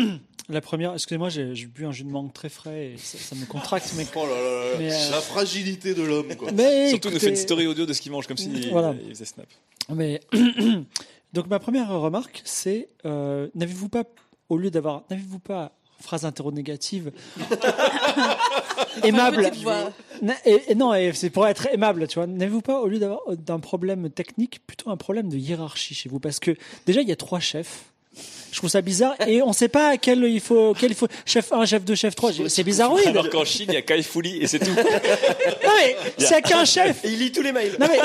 La 0.49 0.61
première, 0.61 0.93
excusez-moi, 0.93 1.29
j'ai 1.29 1.55
bu 1.65 1.87
un 1.87 1.91
jus 1.91 2.03
de 2.03 2.09
mangue 2.11 2.31
très 2.31 2.49
frais 2.49 2.91
et 2.93 2.97
ça, 2.99 3.17
ça 3.17 3.33
me 3.35 3.45
contracte. 3.47 3.91
Mais, 3.97 4.05
Oh 4.15 4.27
là 4.27 4.35
là 4.35 4.71
là, 4.71 4.75
Mais, 4.77 4.93
euh, 4.93 5.09
la 5.09 5.19
fragilité 5.21 5.95
de 5.95 6.03
l'homme, 6.03 6.35
quoi. 6.35 6.51
mais 6.51 6.89
Surtout, 6.91 7.07
écoutez- 7.07 7.23
fait 7.25 7.29
une 7.31 7.35
story 7.35 7.65
audio 7.65 7.87
de 7.87 7.93
ce 7.93 8.01
qu'il 8.01 8.11
mange 8.11 8.27
comme 8.27 8.37
si 8.37 8.69
Voilà. 8.69 8.93
il 9.01 9.09
faisait 9.09 9.25
Snap. 9.25 9.47
Mais 9.89 10.19
donc 11.33 11.47
ma 11.47 11.57
première 11.57 11.89
remarque, 11.89 12.43
c'est 12.45 12.89
euh, 13.05 13.47
n'avez-vous 13.55 13.89
pas, 13.89 14.03
au 14.49 14.57
lieu 14.59 14.69
d'avoir, 14.69 15.01
n'avez-vous 15.09 15.39
pas 15.39 15.71
phrase 15.99 16.25
interrogative 16.25 17.11
aimable 19.03 19.49
et, 20.45 20.61
et 20.69 20.75
non, 20.75 20.93
et 20.93 21.11
c'est 21.13 21.29
pour 21.29 21.47
être 21.47 21.67
aimable, 21.71 22.07
tu 22.07 22.15
vois. 22.19 22.27
N'avez-vous 22.27 22.61
pas, 22.61 22.79
au 22.81 22.87
lieu 22.87 22.99
d'avoir 22.99 23.19
euh, 23.27 23.35
d'un 23.35 23.59
problème 23.59 24.09
technique, 24.09 24.59
plutôt 24.65 24.89
un 24.89 24.97
problème 24.97 25.29
de 25.29 25.37
hiérarchie 25.37 25.93
chez 25.95 26.09
vous? 26.09 26.19
Parce 26.19 26.39
que 26.39 26.51
déjà, 26.85 27.01
il 27.01 27.07
y 27.07 27.11
a 27.11 27.15
trois 27.15 27.39
chefs. 27.39 27.83
Je 28.51 28.57
trouve 28.59 28.69
ça 28.69 28.81
bizarre 28.81 29.15
et 29.27 29.41
on 29.41 29.51
sait 29.51 29.67
pas 29.67 29.97
quel 29.97 30.23
il 30.23 30.39
faut, 30.39 30.73
quel 30.79 30.91
il 30.91 30.95
faut. 30.95 31.09
Chef 31.25 31.51
1, 31.51 31.65
chef 31.65 31.83
2, 31.83 31.95
chef 31.95 32.15
3. 32.15 32.31
C'est 32.47 32.63
bizarroïde. 32.63 33.07
Alors 33.07 33.29
qu'en 33.29 33.43
Chine, 33.43 33.65
il 33.67 33.73
y 33.73 33.77
a 33.77 33.81
Kai 33.81 34.01
Fouli 34.01 34.37
et 34.41 34.47
c'est 34.47 34.59
tout. 34.59 34.71
Non 34.71 35.71
mais 35.77 35.97
c'est 36.17 36.41
qu'un 36.41 36.63
chef. 36.63 37.03
Et 37.03 37.09
il 37.09 37.19
lit 37.19 37.33
tous 37.33 37.41
les 37.41 37.51
mails. 37.51 37.75
Non 37.77 37.87
mais, 37.89 37.99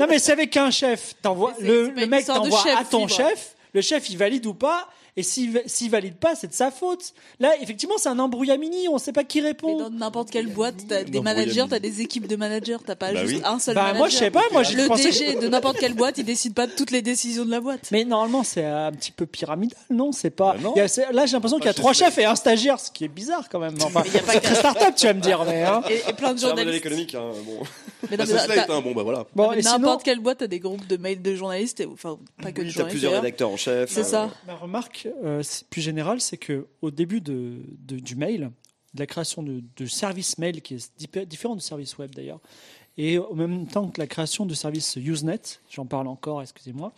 non 0.00 0.06
mais 0.08 0.18
c'est 0.18 0.32
avec 0.32 0.56
un 0.56 0.72
chef. 0.72 1.14
T'envoies 1.22 1.54
le, 1.60 1.90
le 1.90 2.06
mec 2.08 2.26
t'envoie 2.26 2.60
chef, 2.64 2.76
à 2.76 2.84
ton 2.84 3.06
chef. 3.06 3.54
Le 3.72 3.80
chef 3.80 4.10
il 4.10 4.16
valide 4.18 4.44
ou 4.46 4.54
pas. 4.54 4.88
Et 5.16 5.22
s'il 5.22 5.62
s'il 5.66 5.90
valide 5.92 6.16
pas, 6.16 6.34
c'est 6.34 6.48
de 6.48 6.52
sa 6.54 6.72
faute. 6.72 7.12
Là, 7.38 7.52
effectivement, 7.62 7.94
c'est 7.98 8.08
un 8.08 8.18
embrouillamini. 8.18 8.88
On 8.88 8.98
sait 8.98 9.12
pas 9.12 9.22
qui 9.22 9.40
Mais 9.40 9.48
répond. 9.48 9.78
dans 9.78 9.88
n'importe 9.90 10.30
quelle 10.30 10.48
boîte, 10.48 10.74
t'as 10.88 11.04
des 11.04 11.18
Non, 11.18 11.22
managers, 11.22 11.46
Brouillard 11.50 11.68
t'as 11.68 11.78
des 11.78 12.00
équipes 12.00 12.26
de 12.26 12.34
managers, 12.34 12.78
t'as 12.84 12.96
pas 12.96 13.12
Bah 13.12 13.24
juste 13.24 13.36
oui. 13.36 13.42
un 13.44 13.60
seul 13.60 13.76
Bah 13.76 13.82
manager. 13.82 13.98
moi 14.00 14.08
je 14.08 14.16
sais 14.16 14.30
pas. 14.32 14.42
Moi 14.50 14.62
je 14.64 14.76
Le 14.76 14.88
pensais. 14.88 15.04
DG 15.10 15.36
de 15.36 15.46
n'importe 15.46 15.78
quelle 15.78 15.94
boîte, 15.94 16.18
il 16.18 16.24
décide 16.24 16.54
pas 16.54 16.66
de 16.66 16.72
toutes 16.72 16.90
les 16.90 17.00
décisions 17.00 17.44
de 17.44 17.50
la 17.52 17.60
boîte. 17.60 17.90
Mais 17.92 18.04
normalement, 18.04 18.42
c'est 18.42 18.64
un 18.64 18.90
petit 18.90 19.12
peu 19.12 19.24
pyramidal, 19.26 19.78
non? 19.88 20.10
C'est 20.10 20.30
pas. 20.30 20.54
Bah 20.54 20.58
non. 20.62 20.72
il 20.74 20.78
y 20.80 20.82
a- 20.82 20.88
c'est- 20.88 21.12
là, 21.12 21.26
j'ai 21.26 21.32
l'impression 21.34 21.58
qu'il 21.58 21.66
y 21.66 21.68
a 21.68 21.72
chez 21.72 21.78
trois 21.80 21.92
chefs 21.92 22.18
et 22.18 22.24
un 22.24 22.34
stagiaire, 22.34 22.80
ce 22.80 22.90
qui 22.90 23.04
est 23.04 23.08
bizarre 23.08 23.48
quand 23.48 23.60
même. 23.60 23.76
Enfin, 23.82 24.02
Mais 24.04 24.10
y 24.10 24.16
a 24.18 24.22
pas 24.22 24.32
c'est 24.32 24.40
très 24.40 24.54
start-up, 24.56 24.94
tu 24.96 25.06
vas 25.06 25.14
me 25.14 25.20
dire, 25.20 25.44
mais. 25.44 25.62
Hein. 25.62 25.82
Et, 25.90 26.10
et 26.10 26.12
plein 26.12 26.34
de 26.34 26.40
C'est 26.40 26.46
un 26.46 26.48
modèle 26.50 26.64
journalistes. 26.64 26.86
économique. 26.86 27.14
Hein, 27.14 27.30
bon. 27.46 27.60
Mais 28.10 28.16
non, 28.16 28.24
c'est 28.26 28.48
mais 28.48 28.80
bon 28.82 28.92
bah 28.94 29.02
voilà. 29.02 29.26
Bon, 29.34 29.50
sinon, 29.60 29.78
n'importe 29.78 30.02
quelle 30.04 30.20
boîte 30.20 30.42
a 30.42 30.46
des 30.46 30.60
groupes 30.60 30.86
de 30.86 30.96
mails 30.96 31.22
de 31.22 31.34
journalistes, 31.34 31.80
et, 31.80 31.86
enfin 31.86 32.18
pas 32.42 32.52
que 32.52 32.62
de 32.62 32.68
journalistes. 32.68 32.90
plusieurs 32.90 33.12
d'ailleurs. 33.12 33.22
rédacteurs 33.22 33.50
en 33.50 33.56
chef. 33.56 33.90
C'est 33.90 34.00
euh, 34.00 34.04
ça. 34.04 34.30
ma 34.46 34.54
remarque 34.54 35.08
euh, 35.24 35.42
c'est- 35.42 35.66
plus 35.68 35.80
générale, 35.82 36.20
c'est 36.20 36.36
que 36.36 36.66
au 36.82 36.90
début 36.90 37.20
de, 37.20 37.58
de- 37.86 37.98
du 37.98 38.16
mail, 38.16 38.50
de 38.94 39.00
la 39.00 39.06
création 39.06 39.42
de, 39.42 39.62
de 39.76 39.86
services 39.86 40.38
mail 40.38 40.62
qui 40.62 40.74
est 40.74 40.90
dip- 40.98 41.26
différent 41.26 41.54
du 41.56 41.62
service 41.62 41.98
web 41.98 42.14
d'ailleurs, 42.14 42.40
et 42.96 43.18
en 43.18 43.34
même 43.34 43.66
temps 43.66 43.88
que 43.88 44.00
la 44.00 44.06
création 44.06 44.46
du 44.46 44.54
service 44.54 44.94
Usenet, 44.96 45.40
j'en 45.70 45.84
parle 45.86 46.06
encore, 46.06 46.42
excusez-moi, 46.42 46.92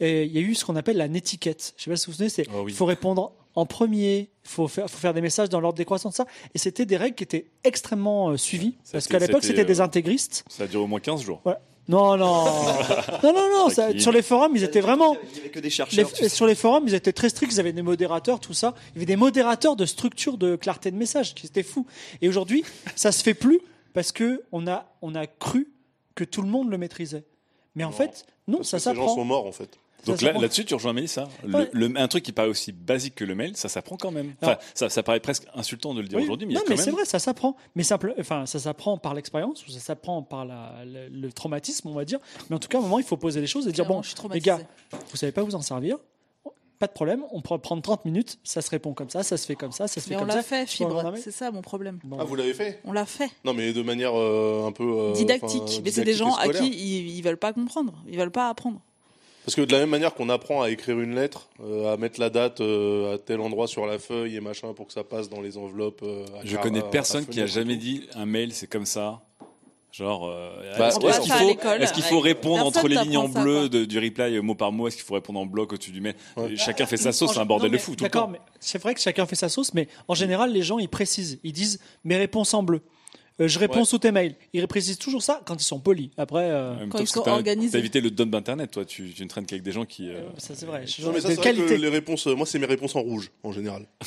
et 0.00 0.24
il 0.24 0.32
y 0.32 0.38
a 0.38 0.40
eu 0.40 0.54
ce 0.54 0.64
qu'on 0.64 0.76
appelle 0.76 0.96
la 0.96 1.08
netiquette. 1.08 1.74
Je 1.76 1.82
sais 1.84 1.90
pas 1.90 1.96
si 1.96 2.06
vous 2.06 2.12
vous 2.12 2.16
souvenez, 2.16 2.30
c'est 2.30 2.46
Oh 2.54 2.62
oui. 2.64 2.72
faut 2.72 2.84
répondre 2.86 3.32
en 3.60 3.66
premier, 3.66 4.30
il 4.44 4.48
faut 4.48 4.68
faire, 4.68 4.88
faut 4.88 4.98
faire 4.98 5.14
des 5.14 5.20
messages 5.20 5.48
dans 5.48 5.60
l'ordre 5.60 5.76
décroissant 5.76 6.10
de 6.10 6.14
ça, 6.14 6.26
et 6.54 6.58
c'était 6.58 6.86
des 6.86 6.96
règles 6.96 7.16
qui 7.16 7.24
étaient 7.24 7.46
extrêmement 7.64 8.30
euh, 8.30 8.36
suivies, 8.36 8.76
parce 8.92 9.08
qu'à 9.08 9.18
l'époque 9.18 9.42
c'était, 9.44 9.64
des 9.64 9.80
euh, 9.80 9.84
intégristes. 9.84 10.44
Ça 10.48 10.64
a 10.64 10.66
duré 10.66 10.82
au 10.84 10.86
moins 10.86 11.00
15 11.00 11.22
jours. 11.22 11.40
Ouais. 11.44 11.54
Non, 11.88 12.16
non, 12.18 12.44
non, 13.24 13.32
non, 13.32 13.48
non. 13.50 13.68
ça- 13.70 13.98
sur 13.98 14.12
les 14.12 14.20
forums, 14.22 14.52
ils 14.54 14.62
étaient 14.62 14.80
vraiment. 14.82 15.16
Il 15.32 15.36
y 15.38 15.40
avait 15.40 15.48
que 15.48 15.58
des 15.58 15.64
Les- 15.64 15.70
chercheurs. 15.70 16.12
tu 16.12 16.16
sais. 16.22 16.28
sur 16.28 16.46
les 16.46 16.54
forums, 16.54 16.84
ils 16.86 16.94
étaient 16.94 17.14
très 17.14 17.30
stricts, 17.30 17.52
ils 17.54 17.60
avaient 17.60 17.72
des 17.72 17.80
modérateurs, 17.82 18.40
tout 18.40 18.52
ça. 18.52 18.74
Il 18.90 18.96
y 18.96 18.98
avait 18.98 19.06
des 19.06 19.16
modérateurs 19.16 19.74
de 19.74 19.86
structure 19.86 20.36
de 20.36 20.54
clarté 20.56 20.90
de 20.90 20.96
message, 20.96 21.34
qui 21.34 21.46
était 21.46 21.62
fou. 21.62 21.86
Et 22.20 22.28
aujourd'hui, 22.28 22.62
ça 22.94 23.10
se 23.10 23.22
fait 23.22 23.32
plus 23.34 23.58
parce 23.94 24.12
que 24.12 24.42
on 24.52 24.66
a, 24.66 24.86
on 25.00 25.14
a 25.14 25.26
cru 25.26 25.68
que 26.14 26.24
tout 26.24 26.42
le 26.42 26.48
monde 26.48 26.70
le 26.70 26.76
maîtrisait. 26.76 27.24
Mais 27.74 27.84
en 27.84 27.90
Non. 27.90 27.96
fait, 27.96 28.26
non, 28.48 28.58
Parce 28.58 28.68
ça 28.68 28.76
que 28.76 28.82
ces 28.82 28.88
gens 28.90 28.94
s'apprend. 29.02 29.14
sont 29.14 29.24
morts, 29.24 29.46
en 29.46 29.52
fait. 29.52 29.78
Ça 30.04 30.12
Donc 30.12 30.22
là, 30.22 30.32
là-dessus, 30.32 30.64
tu 30.64 30.74
rejoins 30.74 30.92
Mélissa. 30.92 31.28
Le, 31.44 31.54
Ouais. 31.54 31.68
le- 31.72 31.92
un 31.96 32.06
truc 32.08 32.22
qui 32.24 32.32
paraît 32.32 32.48
aussi 32.48 32.70
basique 32.72 33.16
que 33.16 33.24
le 33.24 33.34
mail, 33.34 33.56
ça 33.56 33.68
s'apprend 33.68 33.96
quand 33.96 34.12
même. 34.12 34.34
Enfin, 34.42 34.56
ça, 34.74 34.88
ça 34.88 35.02
paraît 35.02 35.18
presque 35.20 35.44
insultant 35.54 35.92
de 35.92 36.00
le 36.00 36.06
dire 36.08 36.18
Oui. 36.18 36.24
aujourd'hui, 36.24 36.46
mais 36.46 36.52
il 36.52 36.56
y 36.56 36.58
non, 36.58 36.62
a 36.62 36.64
quand 36.64 36.70
mais 36.70 36.76
même. 36.76 36.84
c'est 36.84 36.90
vrai, 36.92 37.04
ça 37.04 37.18
s'apprend. 37.18 37.56
Mais 37.74 37.82
simple, 37.82 38.14
enfin, 38.20 38.46
ça 38.46 38.58
s'apprend 38.60 38.96
par 38.96 39.14
l'expérience 39.14 39.66
ou 39.66 39.70
ça 39.72 39.80
s'apprend 39.80 40.22
par 40.22 40.44
la- 40.44 40.84
le, 40.86 41.08
le 41.08 41.32
traumatisme, 41.32 41.88
on 41.88 41.94
va 41.94 42.04
dire. 42.04 42.20
Mais 42.48 42.56
en 42.56 42.58
tout 42.60 42.68
cas, 42.68 42.78
à 42.78 42.80
un 42.80 42.84
moment, 42.84 42.98
il 43.00 43.04
faut 43.04 43.16
poser 43.16 43.40
les 43.40 43.46
choses 43.48 43.66
et 43.66 43.72
dire 43.72 43.84
Clairement, 43.84 43.96
bon, 43.96 44.02
je 44.02 44.08
suis 44.10 44.18
les 44.32 44.40
gars, 44.40 44.60
vous 45.10 45.16
savez 45.16 45.32
pas 45.32 45.42
vous 45.42 45.54
en 45.56 45.62
servir. 45.62 45.96
Pas 46.78 46.86
de 46.86 46.92
problème, 46.92 47.24
on 47.32 47.40
peut 47.40 47.58
prendre 47.58 47.82
30 47.82 48.04
minutes, 48.04 48.38
ça 48.44 48.62
se 48.62 48.70
répond 48.70 48.94
comme 48.94 49.10
ça, 49.10 49.24
ça 49.24 49.36
se 49.36 49.46
fait 49.46 49.56
comme 49.56 49.72
ça, 49.72 49.88
ça 49.88 50.00
se 50.00 50.08
Mais 50.08 50.14
fait 50.14 50.16
on 50.16 50.20
comme 50.20 50.30
ça. 50.30 50.36
l'a 50.36 50.42
fait, 50.44 50.64
Fibre. 50.64 51.12
C'est 51.16 51.32
ça 51.32 51.50
mon 51.50 51.60
problème. 51.60 51.98
Bon. 52.04 52.18
Ah, 52.20 52.24
vous 52.24 52.36
l'avez 52.36 52.54
fait? 52.54 52.80
On 52.84 52.92
l'a 52.92 53.04
fait. 53.04 53.28
Non, 53.44 53.52
mais 53.52 53.72
de 53.72 53.82
manière 53.82 54.12
euh, 54.16 54.64
un 54.64 54.70
peu. 54.70 54.84
euh, 54.84 55.12
Didactique. 55.12 55.82
mais 55.84 55.90
c'est 55.90 56.04
des 56.04 56.14
gens 56.14 56.36
à 56.36 56.48
qui 56.50 56.68
ils, 56.68 57.16
ils 57.16 57.22
veulent 57.22 57.36
pas 57.36 57.52
comprendre. 57.52 57.94
Ils 58.06 58.16
veulent 58.16 58.30
pas 58.30 58.48
apprendre. 58.48 58.80
Parce 59.48 59.56
que 59.56 59.62
de 59.62 59.72
la 59.72 59.78
même 59.78 59.88
manière 59.88 60.12
qu'on 60.12 60.28
apprend 60.28 60.60
à 60.60 60.68
écrire 60.68 61.00
une 61.00 61.14
lettre, 61.14 61.48
euh, 61.64 61.90
à 61.90 61.96
mettre 61.96 62.20
la 62.20 62.28
date 62.28 62.60
euh, 62.60 63.14
à 63.14 63.18
tel 63.18 63.40
endroit 63.40 63.66
sur 63.66 63.86
la 63.86 63.98
feuille 63.98 64.36
et 64.36 64.40
machin 64.42 64.74
pour 64.74 64.86
que 64.86 64.92
ça 64.92 65.04
passe 65.04 65.30
dans 65.30 65.40
les 65.40 65.56
enveloppes. 65.56 66.02
euh, 66.02 66.26
à 66.38 66.44
Je 66.44 66.52
car- 66.52 66.60
connais 66.62 66.82
personne 66.82 67.24
qui 67.24 67.40
a 67.40 67.46
jamais 67.46 67.76
dit 67.76 68.06
un 68.14 68.26
mail, 68.26 68.52
c'est 68.52 68.66
comme 68.66 68.84
ça. 68.84 69.22
Genre, 69.90 70.28
euh, 70.28 70.50
Bah, 70.78 70.88
est-ce 70.88 71.92
qu'il 71.94 72.02
faut, 72.02 72.20
répondre 72.20 72.66
entre 72.66 72.88
les 72.88 72.96
lignes 72.96 73.16
en 73.16 73.28
bleu 73.30 73.70
de- 73.70 73.86
du 73.86 73.98
reply 73.98 74.38
mot 74.42 74.54
par 74.54 74.70
mot? 74.70 74.86
Est-ce 74.86 74.96
qu'il 74.96 75.06
faut 75.06 75.14
répondre 75.14 75.40
en 75.40 75.46
bloc 75.46 75.72
au-dessus 75.72 75.92
du 75.92 76.02
mail? 76.02 76.14
Ouais. 76.36 76.54
Chacun 76.56 76.84
fait 76.84 76.98
sa 76.98 77.12
sauce, 77.12 77.30
En- 77.30 77.32
c'est 77.32 77.40
un 77.40 77.46
bordel 77.46 77.70
non, 77.70 77.78
de 77.78 77.80
fou. 77.80 77.92
tout 77.96 78.04
le 78.04 78.10
D'accord, 78.10 78.30
temps. 78.30 78.38
c'est 78.60 78.76
vrai 78.82 78.92
que 78.92 79.00
chacun 79.00 79.24
fait 79.24 79.34
sa 79.34 79.48
sauce, 79.48 79.72
mais 79.72 79.88
en 80.08 80.14
général, 80.14 80.52
les 80.52 80.60
gens 80.60 80.78
ils 80.78 80.90
précisent. 80.90 81.40
Ils 81.42 81.54
disent 81.54 81.80
mes 82.04 82.18
réponses 82.18 82.52
en 82.52 82.62
bleu. 82.62 82.82
Euh, 83.40 83.46
je 83.46 83.58
réponds 83.58 83.78
Ouais. 83.80 83.84
sous 83.84 83.98
tes 83.98 84.10
mails. 84.10 84.34
Ils 84.52 84.66
précisent 84.66 84.98
toujours 84.98 85.22
ça 85.22 85.40
quand 85.44 85.54
ils 85.60 85.64
sont 85.64 85.78
polis. 85.78 86.10
Après, 86.18 86.50
euh, 86.50 86.74
Quand 86.90 86.98
temps, 86.98 87.04
ils 87.04 87.06
sont 87.06 87.28
organisés. 87.28 87.72
T'as 87.72 87.78
évité 87.78 88.00
le 88.00 88.10
dump 88.10 88.30
d'internet, 88.30 88.70
toi. 88.72 88.84
Tu, 88.84 89.12
tu 89.14 89.22
ne 89.22 89.28
traînes 89.28 89.46
qu'avec 89.46 89.62
des 89.62 89.70
gens 89.72 89.84
qui. 89.84 90.10
euh, 90.10 90.20
ça 90.38 90.54
c'est 90.56 90.66
vrai. 90.66 90.84
Je- 90.86 91.02
Non, 91.02 91.12
mais 91.12 91.20
ça, 91.20 91.28
de 91.28 91.34
c'est 91.34 91.40
vrai 91.40 91.52
qualité. 91.52 91.76
que 91.76 91.80
les 91.80 91.88
réponses, 91.88 92.26
moi, 92.26 92.46
c'est 92.46 92.58
mes 92.58 92.66
réponses 92.66 92.96
en 92.96 93.00
rouge, 93.02 93.30
en 93.44 93.52
général. 93.52 93.86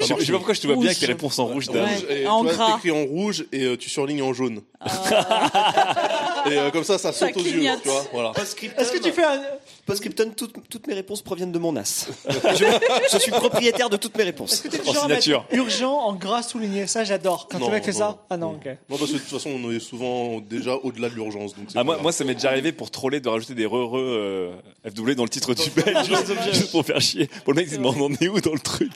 Je 0.00 0.04
sais 0.24 0.32
pas 0.32 0.38
pourquoi 0.38 0.54
je 0.54 0.60
te 0.60 0.66
vois 0.66 0.76
bien 0.76 0.86
avec 0.86 0.98
tes 0.98 1.06
réponses 1.06 1.38
en 1.38 1.46
rouge. 1.46 1.68
Ouais. 1.70 1.80
rouge, 1.80 2.04
et 2.10 2.26
En 2.26 2.40
tu 2.40 2.46
vois, 2.46 2.54
gras. 2.54 2.72
t'écris 2.74 2.90
en 2.90 3.04
rouge 3.04 3.46
et 3.52 3.64
euh, 3.64 3.76
tu 3.76 3.88
surlignes 3.88 4.22
en 4.22 4.32
jaune. 4.32 4.60
Ah. 4.80 6.42
Et 6.50 6.56
euh, 6.58 6.70
comme 6.70 6.84
ça, 6.84 6.96
ça 6.98 7.12
Ça 7.12 7.26
saute 7.28 7.36
aux 7.36 7.44
yeux, 7.44 7.62
tu 7.82 7.88
vois. 7.88 8.04
Voilà. 8.12 8.32
Est-ce 8.40 8.54
que 8.92 8.98
tu 9.02 9.12
fais 9.12 9.24
un... 9.24 9.40
Post-scriptum, 9.86 10.34
toutes, 10.34 10.54
toutes 10.68 10.86
mes 10.86 10.94
réponses 10.94 11.20
proviennent 11.22 11.52
de 11.52 11.58
mon 11.58 11.74
as. 11.76 12.06
je, 12.28 12.64
je 13.12 13.18
suis 13.18 13.30
propriétaire 13.30 13.90
de 13.90 13.96
toutes 13.96 14.16
mes 14.16 14.24
réponses. 14.24 14.52
Est-ce 14.52 14.62
que 14.62 14.68
mettre 14.76 15.00
signature. 15.00 15.44
urgent 15.52 15.92
en 15.98 16.14
gras 16.14 16.42
souligné? 16.42 16.86
Ça, 16.86 17.04
j'adore. 17.04 17.48
Quand 17.50 17.58
le 17.58 17.68
mec 17.70 17.84
fait 17.84 17.92
ça. 18.00 18.26
Ah 18.30 18.36
non, 18.36 18.52
ok. 18.56 18.66
Non, 18.88 18.96
parce 18.98 19.06
que 19.10 19.16
de 19.16 19.18
toute 19.20 19.28
façon, 19.28 19.50
on 19.50 19.70
est 19.70 19.80
souvent 19.80 20.40
déjà 20.40 20.74
au-delà 20.76 21.08
de 21.08 21.14
l'urgence. 21.14 21.54
donc 21.54 21.66
c'est 21.68 21.78
Ah, 21.78 21.80
pas 21.80 21.84
moi, 21.84 21.94
grave. 21.94 22.02
moi, 22.02 22.12
ça 22.12 22.24
m'est 22.24 22.34
déjà 22.34 22.48
arrivé 22.50 22.72
pour 22.72 22.90
troller 22.90 23.20
de 23.20 23.28
rajouter 23.28 23.54
des 23.54 23.66
re-re 23.66 23.96
euh, 23.98 24.52
FW 24.88 25.12
dans 25.12 25.22
le 25.24 25.28
titre 25.30 25.54
du 25.54 25.70
mail, 25.76 25.96
juste, 26.04 26.32
juste 26.52 26.70
pour 26.72 26.84
faire 26.84 27.00
chier. 27.00 27.26
Pour 27.44 27.52
le 27.54 27.60
mec, 27.60 27.68
il 27.70 27.78
demande 27.78 27.96
on 28.00 28.12
est 28.14 28.28
où 28.28 28.40
dans 28.40 28.52
le 28.52 28.58
truc? 28.60 28.92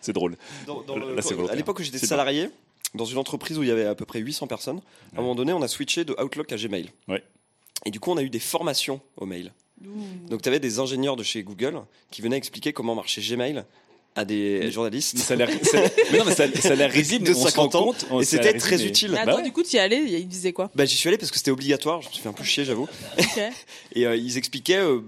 C'est 0.00 0.12
drôle. 0.12 0.36
Dans- 0.66 0.82
dans 0.82 0.96
le- 0.96 1.14
Là, 1.14 1.22
c'est 1.22 1.38
à 1.50 1.54
l'époque 1.54 1.78
où 1.78 1.82
j'étais 1.82 1.98
C'est 1.98 2.06
salarié, 2.06 2.48
dans 2.94 3.04
une 3.04 3.18
entreprise 3.18 3.58
où 3.58 3.62
il 3.62 3.68
y 3.68 3.72
avait 3.72 3.86
à 3.86 3.94
peu 3.94 4.04
près 4.04 4.18
800 4.20 4.46
personnes, 4.46 4.80
à 5.16 5.18
un 5.18 5.22
moment 5.22 5.34
donné, 5.34 5.52
on 5.52 5.62
a 5.62 5.68
switché 5.68 6.04
de 6.04 6.14
Outlook 6.22 6.52
à 6.52 6.56
Gmail. 6.56 6.90
Ouais. 7.08 7.22
Et 7.84 7.90
du 7.90 8.00
coup, 8.00 8.10
on 8.12 8.16
a 8.16 8.22
eu 8.22 8.30
des 8.30 8.38
formations 8.40 9.00
au 9.16 9.26
mail. 9.26 9.52
Donc, 10.28 10.42
tu 10.42 10.48
avais 10.48 10.60
des 10.60 10.78
ingénieurs 10.78 11.16
de 11.16 11.24
chez 11.24 11.42
Google 11.42 11.80
qui 12.12 12.22
venaient 12.22 12.36
expliquer 12.36 12.72
comment 12.72 12.94
marchait 12.94 13.20
Gmail 13.20 13.64
à 14.14 14.24
des 14.24 14.70
journalistes. 14.70 15.16
Ça 15.18 15.34
a 15.34 15.36
l'air, 15.38 15.48
ça- 15.62 15.78
mais 16.12 16.18
non, 16.18 16.24
mais 16.26 16.34
ça, 16.34 16.44
ça 16.60 16.72
a 16.72 16.74
l'air 16.74 16.90
risible. 16.90 17.26
de 17.26 17.30
on 17.32 17.34
se 17.34 17.40
rend 17.56 17.70
50 17.70 17.74
ans. 17.76 17.84
compte, 17.84 18.06
et 18.20 18.24
c'était 18.24 18.52
très 18.54 18.76
mais- 18.76 18.84
utile. 18.84 19.10
Mais 19.12 19.16
Bah 19.16 19.22
attends, 19.22 19.36
ouais. 19.38 19.42
du 19.44 19.52
coup, 19.52 19.62
tu 19.62 19.76
y 19.76 19.78
allais, 19.78 20.02
il 20.06 20.28
disait 20.28 20.52
quoi? 20.52 20.70
Bah, 20.74 20.84
j'y 20.84 20.96
suis 20.96 21.08
allé 21.08 21.16
parce 21.18 21.30
que 21.30 21.38
c'était 21.38 21.50
obligatoire. 21.50 22.02
Je 22.02 22.08
me 22.08 22.12
suis 22.12 22.22
fait 22.22 22.28
un 22.28 22.32
peu 22.34 22.44
chier, 22.44 22.64
j'avoue. 22.64 22.88
Et 23.94 24.06
euh, 24.06 24.16
ils 24.16 24.36
expliquaient 24.36 24.76
euh, 24.78 25.00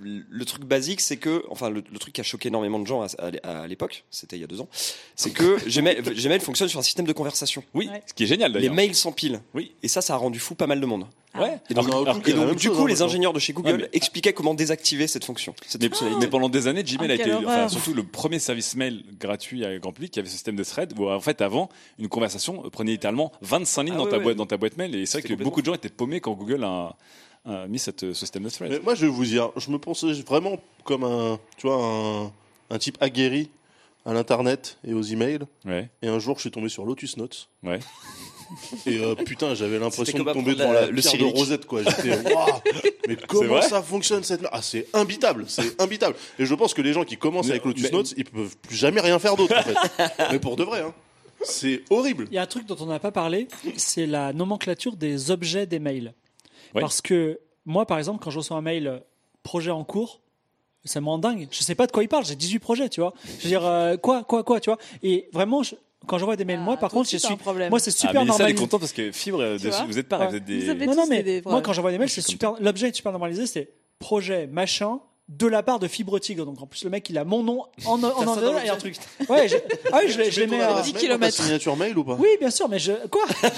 le 0.00 0.44
truc 0.44 0.64
basique, 0.64 1.00
c'est 1.00 1.16
que, 1.16 1.44
enfin, 1.50 1.70
le, 1.70 1.82
le 1.92 1.98
truc 1.98 2.14
qui 2.14 2.20
a 2.20 2.24
choqué 2.24 2.48
énormément 2.48 2.78
de 2.78 2.86
gens 2.86 3.02
à, 3.02 3.06
à- 3.42 3.60
à 3.62 3.66
l'époque, 3.66 4.04
c'était 4.10 4.36
il 4.36 4.40
y 4.40 4.44
a 4.44 4.46
deux 4.46 4.60
ans, 4.60 4.68
c'est 5.16 5.30
que 5.30 5.58
Gmail, 5.68 6.02
Gmail 6.02 6.40
fonctionne 6.40 6.68
sur 6.68 6.78
un 6.78 6.82
système 6.82 7.06
de 7.06 7.12
conversation. 7.12 7.62
Oui, 7.74 7.88
ce 8.06 8.14
qui 8.14 8.24
est 8.24 8.26
génial 8.26 8.52
Les 8.52 8.60
d'ailleurs. 8.60 8.74
mails 8.74 8.94
s'empilent. 8.94 9.40
Oui. 9.54 9.72
Et 9.82 9.88
ça, 9.88 10.00
ça 10.00 10.14
a 10.14 10.16
rendu 10.16 10.38
fou 10.38 10.54
pas 10.54 10.66
mal 10.66 10.80
de 10.80 10.86
monde. 10.86 11.06
Ouais. 11.38 11.58
Et 11.70 11.74
donc, 11.74 11.86
Alors, 11.86 12.08
alors- 12.08 12.22
et 12.26 12.54
du 12.56 12.70
coup, 12.70 12.86
les 12.86 13.02
ingénieurs 13.02 13.32
de 13.32 13.38
chez 13.38 13.52
Google 13.52 13.70
Ouais, 13.72 13.78
mais- 13.78 13.88
expliquaient 13.92 14.32
comment 14.32 14.54
désactiver 14.54 15.06
cette 15.06 15.24
fonction. 15.24 15.54
Cette 15.66 15.82
Mais, 15.82 15.90
mais 16.20 16.26
pendant 16.26 16.48
des 16.48 16.66
années, 16.68 16.82
Gmail 16.82 17.08
Ah, 17.10 17.12
a 17.12 17.14
été, 17.16 17.32
enfin, 17.34 17.68
surtout 17.68 17.92
le 17.94 18.02
premier 18.02 18.38
service 18.38 18.74
mail 18.76 19.04
gratuit 19.20 19.64
à 19.64 19.78
grand 19.78 19.92
public 19.92 20.12
qui 20.12 20.18
avait 20.18 20.28
ce 20.28 20.34
système 20.34 20.56
de 20.56 20.64
thread 20.64 20.94
où 20.98 21.08
en 21.08 21.20
fait 21.20 21.40
avant 21.42 21.68
une 21.98 22.08
conversation 22.08 22.62
prenait 22.70 22.92
littéralement 22.92 23.30
25 23.42 23.82
lignes 23.84 23.94
Ah 23.94 23.98
dans 23.98 24.06
ta 24.06 24.18
boîte 24.18 24.36
dans 24.36 24.46
ta 24.46 24.56
boîte 24.56 24.76
mail 24.78 24.94
et 24.94 25.06
c'est 25.06 25.20
vrai 25.20 25.28
que 25.28 25.34
beaucoup 25.42 25.60
de 25.60 25.66
gens 25.66 25.74
étaient 25.74 25.88
paumés 25.90 26.20
quand 26.20 26.32
Google 26.32 26.64
a 26.64 26.96
mis 27.68 27.78
cette, 27.78 28.00
ce 28.00 28.12
système 28.14 28.42
de 28.44 28.50
thread. 28.50 28.70
Mais 28.70 28.80
moi, 28.80 28.94
je 28.94 29.06
vais 29.06 29.12
vous 29.12 29.24
dire, 29.24 29.50
je 29.56 29.70
me 29.70 29.78
pensais 29.78 30.12
vraiment 30.26 30.58
comme 30.84 31.04
un, 31.04 31.38
tu 31.56 31.66
vois, 31.66 31.76
un, 31.82 32.32
un 32.70 32.78
type 32.78 32.98
aguerri 33.00 33.50
à 34.06 34.12
l'internet 34.12 34.78
et 34.86 34.94
aux 34.94 35.02
emails. 35.02 35.40
Ouais, 35.64 35.88
Et 36.02 36.08
un 36.08 36.18
jour, 36.18 36.36
je 36.36 36.42
suis 36.42 36.50
tombé 36.50 36.68
sur 36.68 36.84
Lotus 36.84 37.16
Notes. 37.16 37.48
ouais. 37.62 37.80
Et 38.86 38.96
euh, 38.98 39.14
putain, 39.14 39.54
j'avais 39.54 39.78
l'impression 39.78 40.18
de 40.24 40.32
tomber 40.32 40.54
devant 40.54 40.72
la- 40.72 40.86
le 40.86 41.02
pierre 41.02 41.18
de. 41.18 41.24
Rosette, 41.24 41.66
quoi. 41.66 41.82
J'étais, 41.82 42.16
waouh, 42.32 42.46
mais 43.06 43.16
comment 43.28 43.60
ça 43.60 43.82
fonctionne 43.82 44.22
cette 44.24 44.40
merde? 44.40 44.54
Ah, 44.56 44.62
c'est 44.62 44.86
imbitable, 44.94 45.44
c'est 45.48 45.78
imbitable. 45.82 46.14
Et 46.38 46.46
je 46.46 46.54
pense 46.54 46.72
que 46.72 46.80
les 46.80 46.94
gens 46.94 47.04
qui 47.04 47.18
commencent 47.18 47.44
Mais- 47.48 47.52
avec 47.52 47.66
Lotus 47.66 47.84
mais- 47.84 47.90
Notes, 47.90 48.14
ils 48.16 48.24
peuvent 48.24 48.56
plus 48.56 48.74
jamais 48.74 49.02
rien 49.02 49.18
faire 49.18 49.36
d'autre, 49.36 49.54
en 49.54 49.62
fait. 49.62 49.76
mais 50.32 50.38
pour 50.38 50.56
de 50.56 50.64
vrai, 50.64 50.80
hein. 50.80 50.94
C'est 51.42 51.82
horrible. 51.90 52.26
Il 52.30 52.34
y 52.34 52.38
a 52.38 52.42
un 52.42 52.46
truc 52.46 52.64
dont 52.64 52.76
on 52.80 52.86
n'a 52.86 52.98
pas 52.98 53.12
parlé, 53.12 53.48
c'est 53.76 54.06
la 54.06 54.32
nomenclature 54.32 54.96
des 54.96 55.30
objets 55.30 55.66
des 55.66 55.78
mails. 55.78 56.14
Parce 56.74 57.00
que 57.00 57.38
moi, 57.66 57.86
par 57.86 57.98
exemple, 57.98 58.22
quand 58.22 58.30
je 58.30 58.38
reçois 58.38 58.56
un 58.56 58.62
mail 58.62 58.86
euh, 58.86 58.98
projet 59.42 59.70
en 59.70 59.84
cours, 59.84 60.20
ça 60.84 61.00
me 61.00 61.06
rend 61.06 61.18
dingue. 61.18 61.48
Je 61.50 61.62
sais 61.62 61.74
pas 61.74 61.86
de 61.86 61.92
quoi 61.92 62.02
il 62.02 62.08
parle. 62.08 62.24
J'ai 62.24 62.34
18 62.36 62.58
projets, 62.60 62.88
tu 62.88 63.00
vois. 63.00 63.12
Je 63.38 63.42
veux 63.44 63.48
dire, 63.48 63.66
euh, 63.66 63.96
quoi, 63.96 64.24
quoi, 64.24 64.42
quoi, 64.44 64.60
tu 64.60 64.70
vois. 64.70 64.78
Et 65.02 65.28
vraiment, 65.32 65.62
je- 65.62 65.74
quand 66.06 66.16
j'envoie 66.18 66.36
des 66.36 66.44
mails, 66.46 66.60
Ah, 66.60 66.64
moi, 66.64 66.76
par 66.76 66.90
toi 66.90 67.00
contre, 67.00 67.10
je 67.10 67.16
suis. 67.18 67.28
Moi, 67.68 67.78
c'est 67.80 67.90
Ah, 67.90 67.92
super 67.92 68.08
mais 68.08 68.12
ça, 68.12 68.14
elle 68.14 68.22
est 68.22 68.26
normalisé. 68.28 68.54
content 68.54 68.78
parce 68.78 68.92
que 68.92 69.12
Fibre, 69.12 69.40
euh, 69.42 69.58
vous 69.86 69.98
êtes 69.98 70.08
pareil, 70.08 70.26
Ouais. 70.26 70.30
vous 70.30 70.36
êtes 70.38 70.44
des. 70.44 70.60
Vous 70.60 70.70
avez- 70.70 70.86
Non, 70.86 70.94
non, 70.94 71.06
mais 71.08 71.22
des 71.22 71.42
moi, 71.44 71.60
quand 71.60 71.72
j'envoie 71.72 71.90
des 71.90 71.98
mails, 71.98 72.08
c'est 72.08 72.20
super. 72.26 72.54
L'objet 72.60 72.88
est 72.88 72.94
super 72.94 73.12
normalisé, 73.12 73.46
c'est 73.46 73.70
projet 73.98 74.46
machin 74.46 75.00
de 75.28 75.46
la 75.46 75.62
part 75.62 75.78
de 75.78 75.88
Fibre 75.88 76.18
Tigre. 76.18 76.46
Donc 76.46 76.60
en 76.62 76.66
plus, 76.66 76.84
le 76.84 76.90
mec, 76.90 77.08
il 77.10 77.18
a 77.18 77.24
mon 77.24 77.42
nom 77.42 77.64
en, 77.84 78.02
en 78.02 78.34
ça 78.34 78.40
dans 78.40 78.58
et 78.58 78.68
un 78.68 78.76
truc. 78.76 78.96
Ouais, 79.28 79.48
je, 79.48 79.56
ah 79.92 80.00
oui, 80.02 80.10
je, 80.10 80.30
je 80.30 80.40
les 80.40 80.46
mets 80.46 80.60
à. 80.60 80.68
adresse 80.70 80.86
10 80.86 80.92
mail 80.94 80.94
dans 80.94 80.94
ta 80.94 81.00
kilomètres. 81.00 81.42
signature 81.42 81.76
mail 81.76 81.98
ou 81.98 82.04
pas 82.04 82.14
Oui, 82.18 82.28
bien 82.40 82.50
sûr, 82.50 82.68
mais 82.68 82.78
je. 82.78 82.92
Quoi 83.10 83.22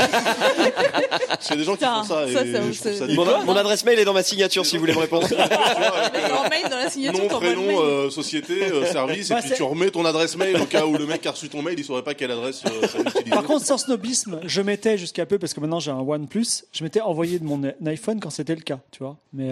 C'est 1.40 1.56
des 1.56 1.64
gens 1.64 1.76
qui 1.76 1.84
font 1.84 2.02
ça. 2.04 2.26
et 2.26 2.32
ça, 2.32 2.42
ça, 2.72 2.92
ça 2.94 3.06
Mon, 3.14 3.56
adresse 3.56 3.84
mail 3.84 3.98
est 3.98 4.04
dans 4.04 4.12
ma 4.12 4.22
signature 4.22 4.64
si 4.66 4.76
vous 4.76 4.80
voulez 4.80 4.94
me 4.94 4.98
répondre. 5.00 5.26
D'accord, 5.28 6.46
mail 6.50 6.68
dans 6.70 6.76
la 6.76 6.90
signature, 6.90 7.22
Nom, 7.22 7.28
prénom, 7.28 7.80
euh, 7.80 8.10
société, 8.10 8.64
euh, 8.72 8.84
service, 8.86 9.28
Bah, 9.28 9.38
et 9.38 9.40
puis 9.40 9.50
c'est- 9.50 9.56
tu 9.56 9.62
remets 9.62 9.90
ton 9.90 10.04
adresse 10.04 10.36
mail 10.36 10.56
au 10.60 10.66
cas 10.66 10.86
où 10.86 10.96
le 10.96 11.06
mec 11.06 11.24
a 11.26 11.30
reçu 11.32 11.48
ton 11.48 11.62
mail, 11.62 11.78
il 11.78 11.84
saurait 11.84 12.02
pas 12.02 12.14
quelle 12.14 12.30
adresse 12.30 12.62
euh. 12.66 13.30
Par 13.30 13.44
contre, 13.44 13.64
sans 13.64 13.78
snobisme, 13.78 14.40
je 14.44 14.60
mettais 14.60 14.98
jusqu'à 14.98 15.26
peu, 15.26 15.38
parce 15.38 15.54
que 15.54 15.60
maintenant 15.60 15.80
j'ai 15.80 15.90
un 15.90 16.00
OnePlus, 16.00 16.64
je 16.72 16.84
m'étais 16.84 17.00
envoyé 17.00 17.38
de 17.38 17.44
mon 17.44 17.60
iPhone 17.86 18.20
quand 18.20 18.30
c'était 18.30 18.54
le 18.54 18.62
cas, 18.62 18.80
tu 18.90 19.02
vois. 19.02 19.16
Mais 19.32 19.50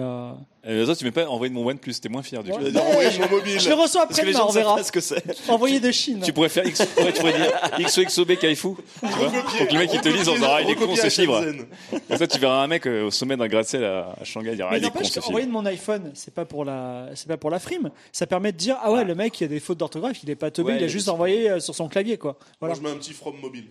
euh, 0.67 0.93
tu 0.93 1.05
m'as 1.05 1.11
pas 1.11 1.25
envoyé 1.27 1.49
de 1.49 1.55
mon 1.55 1.65
OnePlus, 1.65 1.93
t'es 2.01 2.09
moins 2.09 2.21
fier 2.21 2.43
du 2.43 2.51
coup. 2.51 2.59
Dire 2.59 2.83
envoyer 2.83 3.17
mon 3.19 3.29
mobile. 3.29 3.59
je 3.59 3.69
le 3.69 3.75
reçois 3.75 4.03
après, 4.03 4.31
gens 4.33 4.47
on 4.49 4.51
verra. 4.51 4.75
pas 4.75 4.83
ce 4.83 4.91
que 4.91 4.99
c'est. 4.99 5.23
Envoyé 5.49 5.79
de 5.79 5.91
Chine. 5.91 6.21
Tu 6.23 6.33
pourrais 6.33 6.49
faire 6.49 6.65
X, 6.65 6.79
ouais, 6.79 7.13
tu 7.13 7.19
pourrais 7.19 7.33
dire 7.33 7.51
XOXOB 7.79 8.35
Kaifu. 8.35 8.69
Tu 8.99 9.07
vois 9.07 9.29
Pour 9.29 9.67
que 9.67 9.73
le 9.73 9.79
mec 9.79 9.89
il 9.93 10.01
te 10.01 10.09
dise 10.09 10.27
en 10.27 10.33
disant, 10.33 10.47
ah, 10.49 10.61
il 10.61 10.69
est 10.69 10.75
con, 10.75 10.93
c'est 10.95 11.09
fibre. 11.09 11.41
Et 12.09 12.17
ça, 12.17 12.27
tu 12.27 12.39
verras 12.39 12.61
un 12.61 12.67
mec 12.67 12.85
euh, 12.85 13.05
au 13.05 13.11
sommet 13.11 13.37
d'un 13.37 13.47
gratte-ciel 13.47 13.83
à, 13.85 14.15
à 14.19 14.23
Shanghai 14.23 14.55
dire, 14.55 14.67
ah, 14.69 14.77
il 14.77 14.83
est 14.83 14.87
con, 14.87 14.95
n'empêche 14.95 15.07
c'est 15.07 15.13
fibre. 15.13 15.25
qu'envoyer 15.27 15.47
de 15.47 15.51
mon 15.51 15.65
iPhone, 15.65 16.11
c'est 16.13 16.33
pas 16.33 16.45
pour 16.45 16.65
la, 16.65 17.09
c'est 17.15 17.27
pas 17.27 17.37
pour 17.37 17.49
la 17.49 17.59
frime. 17.59 17.89
Ça 18.11 18.27
permet 18.27 18.51
de 18.51 18.57
dire, 18.57 18.77
ah 18.81 18.91
ouais, 18.91 19.05
le 19.05 19.15
mec, 19.15 19.39
il 19.39 19.43
y 19.43 19.45
a 19.45 19.49
des 19.49 19.59
fautes 19.59 19.77
d'orthographe, 19.77 20.21
il 20.23 20.29
est 20.29 20.35
pas 20.35 20.51
teubé, 20.51 20.73
Ouais, 20.73 20.77
il 20.77 20.83
a 20.83 20.87
juste 20.87 21.07
envoyé 21.07 21.49
euh, 21.49 21.59
sur 21.59 21.73
son 21.73 21.87
clavier, 21.87 22.17
quoi. 22.17 22.37
Moi, 22.61 22.73
je 22.73 22.81
mets 22.81 22.89
un 22.91 22.97
petit 22.97 23.13
from 23.13 23.39
mobile. 23.39 23.67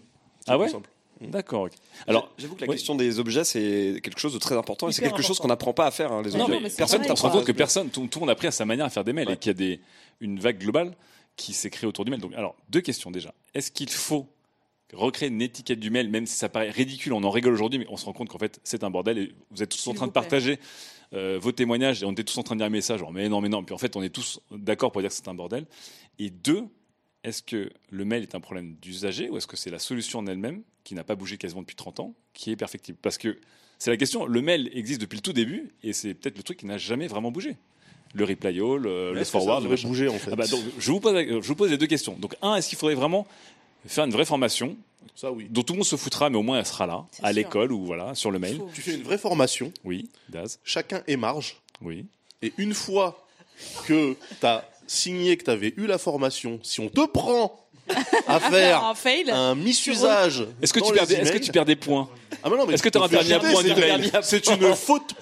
Ah 0.46 0.56
ouais? 0.56 0.68
Simple. 0.68 0.88
D'accord, 1.20 1.62
ok. 1.62 1.72
Alors, 2.06 2.30
J'avoue 2.38 2.54
que 2.54 2.60
la 2.60 2.68
oui. 2.68 2.74
question 2.76 2.94
des 2.94 3.18
objets, 3.18 3.44
c'est 3.44 4.00
quelque 4.02 4.20
chose 4.20 4.34
de 4.34 4.38
très 4.38 4.56
important 4.56 4.88
et 4.88 4.92
c'est 4.92 5.02
quelque 5.02 5.22
chose 5.22 5.38
qu'on 5.38 5.48
n'apprend 5.48 5.72
pas 5.72 5.86
à 5.86 5.90
faire, 5.90 6.12
hein, 6.12 6.22
les 6.22 6.30
Non, 6.32 6.44
objets. 6.44 6.60
mais 6.60 6.68
c'est 6.70 6.76
Personne 6.76 6.98
pareil, 6.98 7.10
on 7.12 7.16
se 7.16 7.22
t'apprend 7.22 7.32
rend 7.34 7.38
compte 7.40 7.46
que 7.46 7.52
personne, 7.52 7.90
tout, 7.90 8.06
tout 8.06 8.18
le 8.18 8.22
monde 8.22 8.30
a 8.30 8.34
pris 8.36 8.46
à 8.46 8.52
sa 8.52 8.64
manière 8.64 8.86
à 8.86 8.90
faire 8.90 9.04
des 9.04 9.12
mails 9.12 9.26
Ouais. 9.28 9.34
et 9.34 9.36
qu'il 9.36 9.50
y 9.50 9.50
a 9.50 9.54
des, 9.54 9.80
une 10.20 10.38
vague 10.38 10.58
globale 10.58 10.94
qui 11.36 11.52
s'est 11.54 11.70
créée 11.70 11.88
autour 11.88 12.04
du 12.04 12.10
mail. 12.10 12.20
Donc, 12.20 12.34
alors, 12.34 12.54
deux 12.68 12.80
questions 12.80 13.10
déjà. 13.10 13.34
Est-ce 13.54 13.70
qu'il 13.72 13.90
faut 13.90 14.28
recréer 14.94 15.28
une 15.28 15.42
étiquette 15.42 15.80
du 15.80 15.90
mail, 15.90 16.08
même 16.08 16.26
si 16.26 16.36
ça 16.36 16.48
paraît 16.48 16.70
ridicule, 16.70 17.12
on 17.12 17.22
en 17.24 17.30
rigole 17.30 17.52
aujourd'hui, 17.52 17.78
mais 17.80 17.86
on 17.90 17.96
se 17.96 18.04
rend 18.06 18.12
compte 18.12 18.28
qu'en 18.28 18.38
fait, 18.38 18.60
c'est 18.64 18.84
un 18.84 18.90
bordel 18.90 19.18
et 19.18 19.34
vous 19.50 19.62
êtes 19.62 19.68
tous 19.70 19.86
en 19.88 19.94
train 19.94 20.06
de 20.06 20.12
partager 20.12 20.58
euh, 21.14 21.38
vos 21.40 21.52
témoignages 21.52 22.02
et 22.02 22.06
on 22.06 22.12
était 22.12 22.24
tous 22.24 22.38
en 22.38 22.42
train 22.42 22.54
de 22.54 22.60
dire 22.60 22.66
un 22.66 22.70
message, 22.70 23.00
genre, 23.00 23.12
mais 23.12 23.28
non, 23.28 23.40
mais 23.40 23.48
non. 23.48 23.62
Puis 23.64 23.74
en 23.74 23.78
fait, 23.78 23.96
on 23.96 24.02
est 24.02 24.08
tous 24.08 24.40
d'accord 24.50 24.92
pour 24.92 25.00
dire 25.02 25.10
que 25.10 25.16
c'est 25.16 25.28
un 25.28 25.34
bordel. 25.34 25.66
Et 26.18 26.30
deux, 26.30 26.64
est-ce 27.28 27.42
que 27.42 27.70
le 27.90 28.04
mail 28.04 28.22
est 28.22 28.34
un 28.34 28.40
problème 28.40 28.74
d'usager 28.82 29.28
ou 29.30 29.36
est-ce 29.36 29.46
que 29.46 29.56
c'est 29.56 29.70
la 29.70 29.78
solution 29.78 30.18
en 30.20 30.26
elle-même, 30.26 30.62
qui 30.84 30.94
n'a 30.94 31.04
pas 31.04 31.14
bougé 31.14 31.36
quasiment 31.36 31.60
depuis 31.62 31.76
30 31.76 32.00
ans, 32.00 32.14
qui 32.34 32.50
est 32.50 32.56
perfectible? 32.56 32.98
Parce 33.00 33.18
que 33.18 33.38
c'est 33.78 33.90
la 33.90 33.96
question, 33.96 34.26
le 34.26 34.42
mail 34.42 34.70
existe 34.74 35.00
depuis 35.00 35.16
le 35.16 35.22
tout 35.22 35.32
début 35.32 35.70
et 35.82 35.92
c'est 35.92 36.14
peut-être 36.14 36.36
le 36.36 36.42
truc 36.42 36.58
qui 36.58 36.66
n'a 36.66 36.78
jamais 36.78 37.06
vraiment 37.06 37.30
bougé. 37.30 37.56
Le 38.14 38.24
reply 38.24 38.58
all, 38.60 38.78
le, 38.80 39.12
le 39.14 39.24
forward, 39.24 39.62
le 39.68 39.76
bouger, 39.86 40.08
en 40.08 40.14
fait 40.18 40.30
Ah 40.32 40.36
bah, 40.36 40.46
donc, 40.46 40.62
je, 40.78 40.90
vous 40.90 40.98
pose, 40.98 41.12
la- 41.12 41.24
je 41.26 41.34
vous 41.46 41.54
pose 41.54 41.70
les 41.70 41.76
deux 41.76 41.86
questions. 41.86 42.14
Donc, 42.18 42.34
un, 42.40 42.56
est-ce 42.56 42.68
qu'il 42.70 42.78
faudrait 42.78 42.94
vraiment 42.94 43.26
faire 43.86 44.04
une 44.04 44.10
vraie 44.12 44.24
formation 44.24 44.76
Ça, 45.14 45.30
oui. 45.30 45.46
dont 45.50 45.62
tout 45.62 45.74
le 45.74 45.78
monde 45.78 45.86
se 45.86 45.96
foutra, 45.96 46.30
mais 46.30 46.38
au 46.38 46.42
moins 46.42 46.58
elle 46.58 46.66
sera 46.66 46.86
là, 46.86 47.04
à 47.22 47.32
l'école 47.32 47.70
ou 47.70 47.84
voilà, 47.84 48.14
sur 48.14 48.30
le 48.30 48.38
mail. 48.38 48.60
Tu 48.74 48.80
fais 48.80 48.94
une 48.94 49.02
vraie 49.02 49.18
formation, 49.18 49.72
Oui, 49.84 50.08
Daz, 50.30 50.58
chacun 50.64 51.02
émarge, 51.06 51.56
oui. 51.82 52.06
et 52.42 52.52
une 52.56 52.72
fois 52.72 53.24
que 53.86 54.16
tu 54.40 54.46
as 54.46 54.68
signé 54.88 55.36
que 55.36 55.44
tu 55.44 55.50
avais 55.50 55.72
eu 55.76 55.86
la 55.86 55.98
formation, 55.98 56.58
si 56.64 56.80
on 56.80 56.88
te 56.88 57.06
prend 57.06 57.64
à 58.26 58.40
faire 58.40 58.84
un 58.84 58.94
fail. 58.94 59.30
un 59.30 59.54
misusage. 59.54 60.44
Est-ce 60.60 60.72
que, 60.72 60.80
tu 60.80 60.92
perds 60.92 61.06
des- 61.06 61.14
est-ce 61.14 61.22
que 61.30 61.36
emails- 61.36 61.40
tu 61.46 61.52
perds 61.52 61.64
des 61.64 61.76
points 61.76 62.08
Ah, 62.42 62.48
mais 62.50 62.56
non, 62.56 62.66
mais 62.66 62.74
Est-ce 62.74 62.82
que 62.82 62.88
tu 62.88 62.98
fais 62.98 63.08
permis 63.08 63.32
un 63.32 63.38
point 63.40 63.62
C'est 64.22 64.46
une 64.48 64.74
faute. 64.74 65.14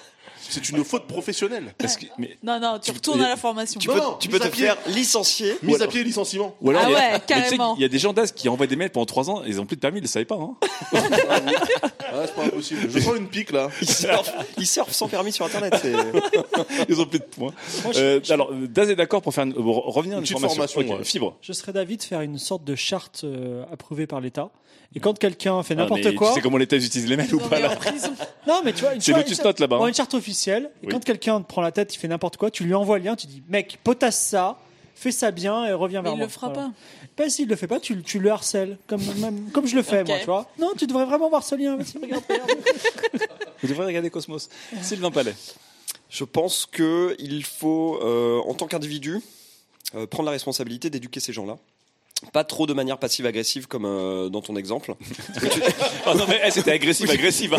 C'est 0.49 0.69
une 0.69 0.83
faute 0.83 1.07
professionnelle. 1.07 1.73
Est-ce 1.83 1.97
que- 1.97 2.05
mais- 2.17 2.37
Non, 2.43 2.59
non, 2.59 2.79
tu 2.81 2.91
retournes 2.91 3.21
à 3.21 3.29
la 3.29 3.35
formation. 3.37 3.79
Tu 3.79 3.87
Non, 3.87 3.93
peux, 3.93 3.99
non, 3.99 4.13
tu 4.19 4.27
peux 4.29 4.35
mise 4.35 4.41
te 4.43 4.47
à 4.47 4.51
pied. 4.51 4.65
faire 4.65 4.77
licencier. 4.87 5.57
Mise 5.63 5.81
à 5.81 5.87
pied 5.87 6.01
et 6.01 6.03
licenciement. 6.03 6.55
Ou 6.61 6.69
alors, 6.69 6.83
Ah 6.85 6.89
il 6.89 6.91
y 6.91 6.95
a- 6.95 6.97
ouais, 6.97 7.11
mais 7.11 7.19
tu 7.19 7.33
sais 7.33 7.41
carrément. 7.41 7.73
qu'il 7.73 7.81
y 7.81 7.85
a 7.85 7.89
des 7.89 7.99
gens 7.99 8.13
d'Az 8.13 8.31
qui 8.31 8.47
envoient 8.49 8.67
des 8.67 8.75
mails 8.75 8.89
pendant 8.91 9.05
3 9.05 9.29
ans, 9.29 9.43
ils 9.45 9.59
ont 9.61 9.65
plus 9.65 9.75
de 9.75 9.81
permis, 9.81 9.99
ils 9.99 10.01
le 10.01 10.07
savaient 10.07 10.25
pas. 10.25 10.35
Hein 10.35 10.55
Ah, 10.93 12.23
c'est 12.25 12.35
pas 12.35 12.43
impossible. 12.45 12.89
Je 12.89 12.99
sens 12.99 13.15
une 13.17 13.27
pique 13.27 13.51
là. 13.51 13.69
Ils 13.81 13.89
surfent, 13.89 14.33
ils 14.57 14.67
surfent 14.67 14.93
sans 14.93 15.07
permis 15.07 15.31
sur 15.31 15.45
Internet. 15.45 15.75
c'est- 15.81 15.93
ils 16.89 16.99
ont 17.01 17.05
plus 17.05 17.19
de 17.19 17.23
points. 17.25 17.53
Moi, 17.83 17.93
je- 17.93 17.99
Euh, 17.99 18.19
je- 18.23 18.33
alors, 18.33 18.51
Daz 18.53 18.89
est 18.89 18.95
d'accord 18.95 19.21
pour 19.21 19.33
faire 19.33 19.43
une, 19.45 19.53
pour 19.53 19.85
revenir 19.93 20.15
à 20.15 20.19
Une 20.19 20.23
une 20.23 20.23
petite 20.23 20.39
formation. 20.39 20.67
formation, 20.67 20.93
Ok, 20.95 20.99
ouais. 20.99 21.05
Fibre. 21.05 21.37
Je 21.41 21.53
serais 21.53 21.73
d'avis 21.73 21.97
de 21.97 22.03
faire 22.03 22.21
une 22.21 22.37
sorte 22.37 22.63
de 22.63 22.75
charte 22.75 23.21
euh, 23.23 23.63
approuvée 23.71 24.07
par 24.07 24.21
l'État. 24.21 24.49
Et 24.95 24.99
quand 24.99 25.17
quelqu'un 25.19 25.61
fait 25.63 25.73
Ah, 25.75 25.81
n'importe 25.81 26.15
quoi, 26.15 26.29
Tu 26.29 26.35
sais 26.35 26.41
comment 26.41 26.57
l'État 26.57 26.75
utilise 26.77 27.07
les 27.07 27.17
mails 27.17 27.33
ou 27.35 27.39
pas 27.39 27.59
là 27.59 27.77
non 28.47 28.61
mais 28.63 28.73
tu 28.73 28.81
vois, 28.81 28.93
une, 28.93 29.01
Lotus 29.15 29.37
une- 29.39 29.43
Note 29.43 29.59
là-bas. 29.59 29.77
Ouais, 29.77 29.83
hein. 29.83 29.87
une 29.89 29.93
charte 29.93 30.13
officielle. 30.13 30.71
Et 30.81 30.87
Oui. 30.87 30.91
quand 30.93 31.03
quelqu'un 31.03 31.41
te 31.41 31.47
prend 31.47 31.61
la 31.61 31.71
tête, 31.71 31.93
il 31.93 31.97
fait 31.97 32.07
n'importe 32.07 32.37
quoi, 32.37 32.49
tu 32.49 32.63
lui 32.63 32.73
envoies 32.73 32.97
le 32.97 33.03
lien, 33.05 33.15
tu 33.15 33.27
dis, 33.27 33.43
mec, 33.49 33.79
potasse 33.83 34.19
ça, 34.19 34.57
fais 34.95 35.11
ça 35.11 35.31
bien 35.31 35.65
et 35.65 35.73
reviens 35.73 36.01
Mais 36.01 36.05
vers 36.09 36.13
il 36.13 36.17
moi. 36.17 36.25
le 36.27 36.31
fera 36.31 36.47
Voilà. 36.49 36.69
pas. 36.69 36.73
Ben, 37.17 37.29
s'il 37.29 37.47
le 37.49 37.55
fait 37.55 37.67
pas, 37.67 37.79
tu, 37.79 38.01
tu 38.03 38.19
le 38.19 38.31
harcèles, 38.31 38.77
comme, 38.87 39.01
même, 39.19 39.49
comme 39.51 39.65
je 39.67 39.75
le 39.75 39.81
fais, 39.83 40.03
moi, 40.03 40.17
tu 40.19 40.25
vois. 40.25 40.49
Non, 40.59 40.71
tu 40.77 40.87
devrais 40.87 41.05
vraiment 41.05 41.29
voir 41.29 41.43
ce 41.43 41.55
lien. 41.55 41.75
Regarde, 42.01 42.23
regarde. 42.29 42.51
Vous 43.61 43.67
devriez 43.67 43.87
regarder 43.87 44.09
Cosmos. 44.09 44.49
Sylvain 44.81 45.11
Palais. 45.11 45.33
Je 46.09 46.23
pense 46.23 46.65
que 46.71 47.15
il 47.19 47.43
faut, 47.43 47.99
euh, 48.03 48.39
en 48.47 48.53
tant 48.53 48.67
qu'individu, 48.67 49.19
euh, 49.95 50.05
prendre 50.07 50.25
la 50.27 50.31
responsabilité 50.31 50.89
d'éduquer 50.89 51.19
ces 51.19 51.33
gens-là 51.33 51.57
pas 52.33 52.43
trop 52.43 52.65
de 52.65 52.73
manière 52.73 52.97
passive-agressive 52.97 53.67
comme 53.67 53.85
euh, 53.85 54.29
dans 54.29 54.41
ton 54.41 54.55
exemple. 54.55 54.93
Oh 56.09 56.13
non, 56.15 56.23
mais 56.27 56.39
eh, 56.45 56.51
c'était 56.51 56.71
agressif, 56.71 57.09
agressif. 57.09 57.51
hein. 57.51 57.57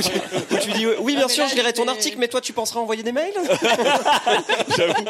Tu 0.62 0.70
dis 0.72 0.86
oui, 1.00 1.14
bien 1.16 1.26
Ah, 1.26 1.28
sûr, 1.28 1.44
là, 1.44 1.50
je 1.50 1.54
lirai 1.54 1.72
ton 1.74 1.82
c'est- 1.84 1.90
article, 1.90 2.16
mais 2.18 2.28
toi, 2.28 2.40
tu 2.40 2.54
penseras 2.54 2.80
envoyer 2.80 3.02
des 3.02 3.12
mails 3.12 3.34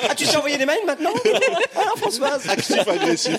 Ah, 0.08 0.14
tu 0.16 0.24
sais 0.24 0.36
envoyer 0.36 0.58
des 0.58 0.66
mails 0.66 0.84
maintenant 0.86 1.10
Ah, 1.76 1.80
Françoise 1.96 2.48
Actif, 2.48 2.86
agressif. 2.88 3.38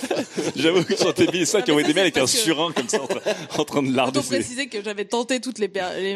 J'avoue 0.56 0.84
que 0.84 0.96
sur 0.96 1.14
tes 1.14 1.46
ça 1.46 1.62
qui 1.62 1.72
envoie 1.72 1.82
ça, 1.84 1.88
des 1.90 1.94
mails 1.94 2.12
c'est 2.14 2.18
avec 2.18 2.18
un 2.18 2.22
que- 2.22 2.28
surin 2.28 2.72
comme 2.72 2.88
ça 2.88 3.02
en 3.04 3.08
train, 3.08 3.20
en 3.58 3.66
train 3.66 3.84
de 3.84 3.94
larder 3.96 4.20
Faut 4.22 4.26
ses- 4.30 4.36
préciser 4.38 4.68
que 4.68 4.82
j'avais 4.84 5.06
tenté 5.06 5.40
toutes 5.42 5.60
les, 5.60 5.70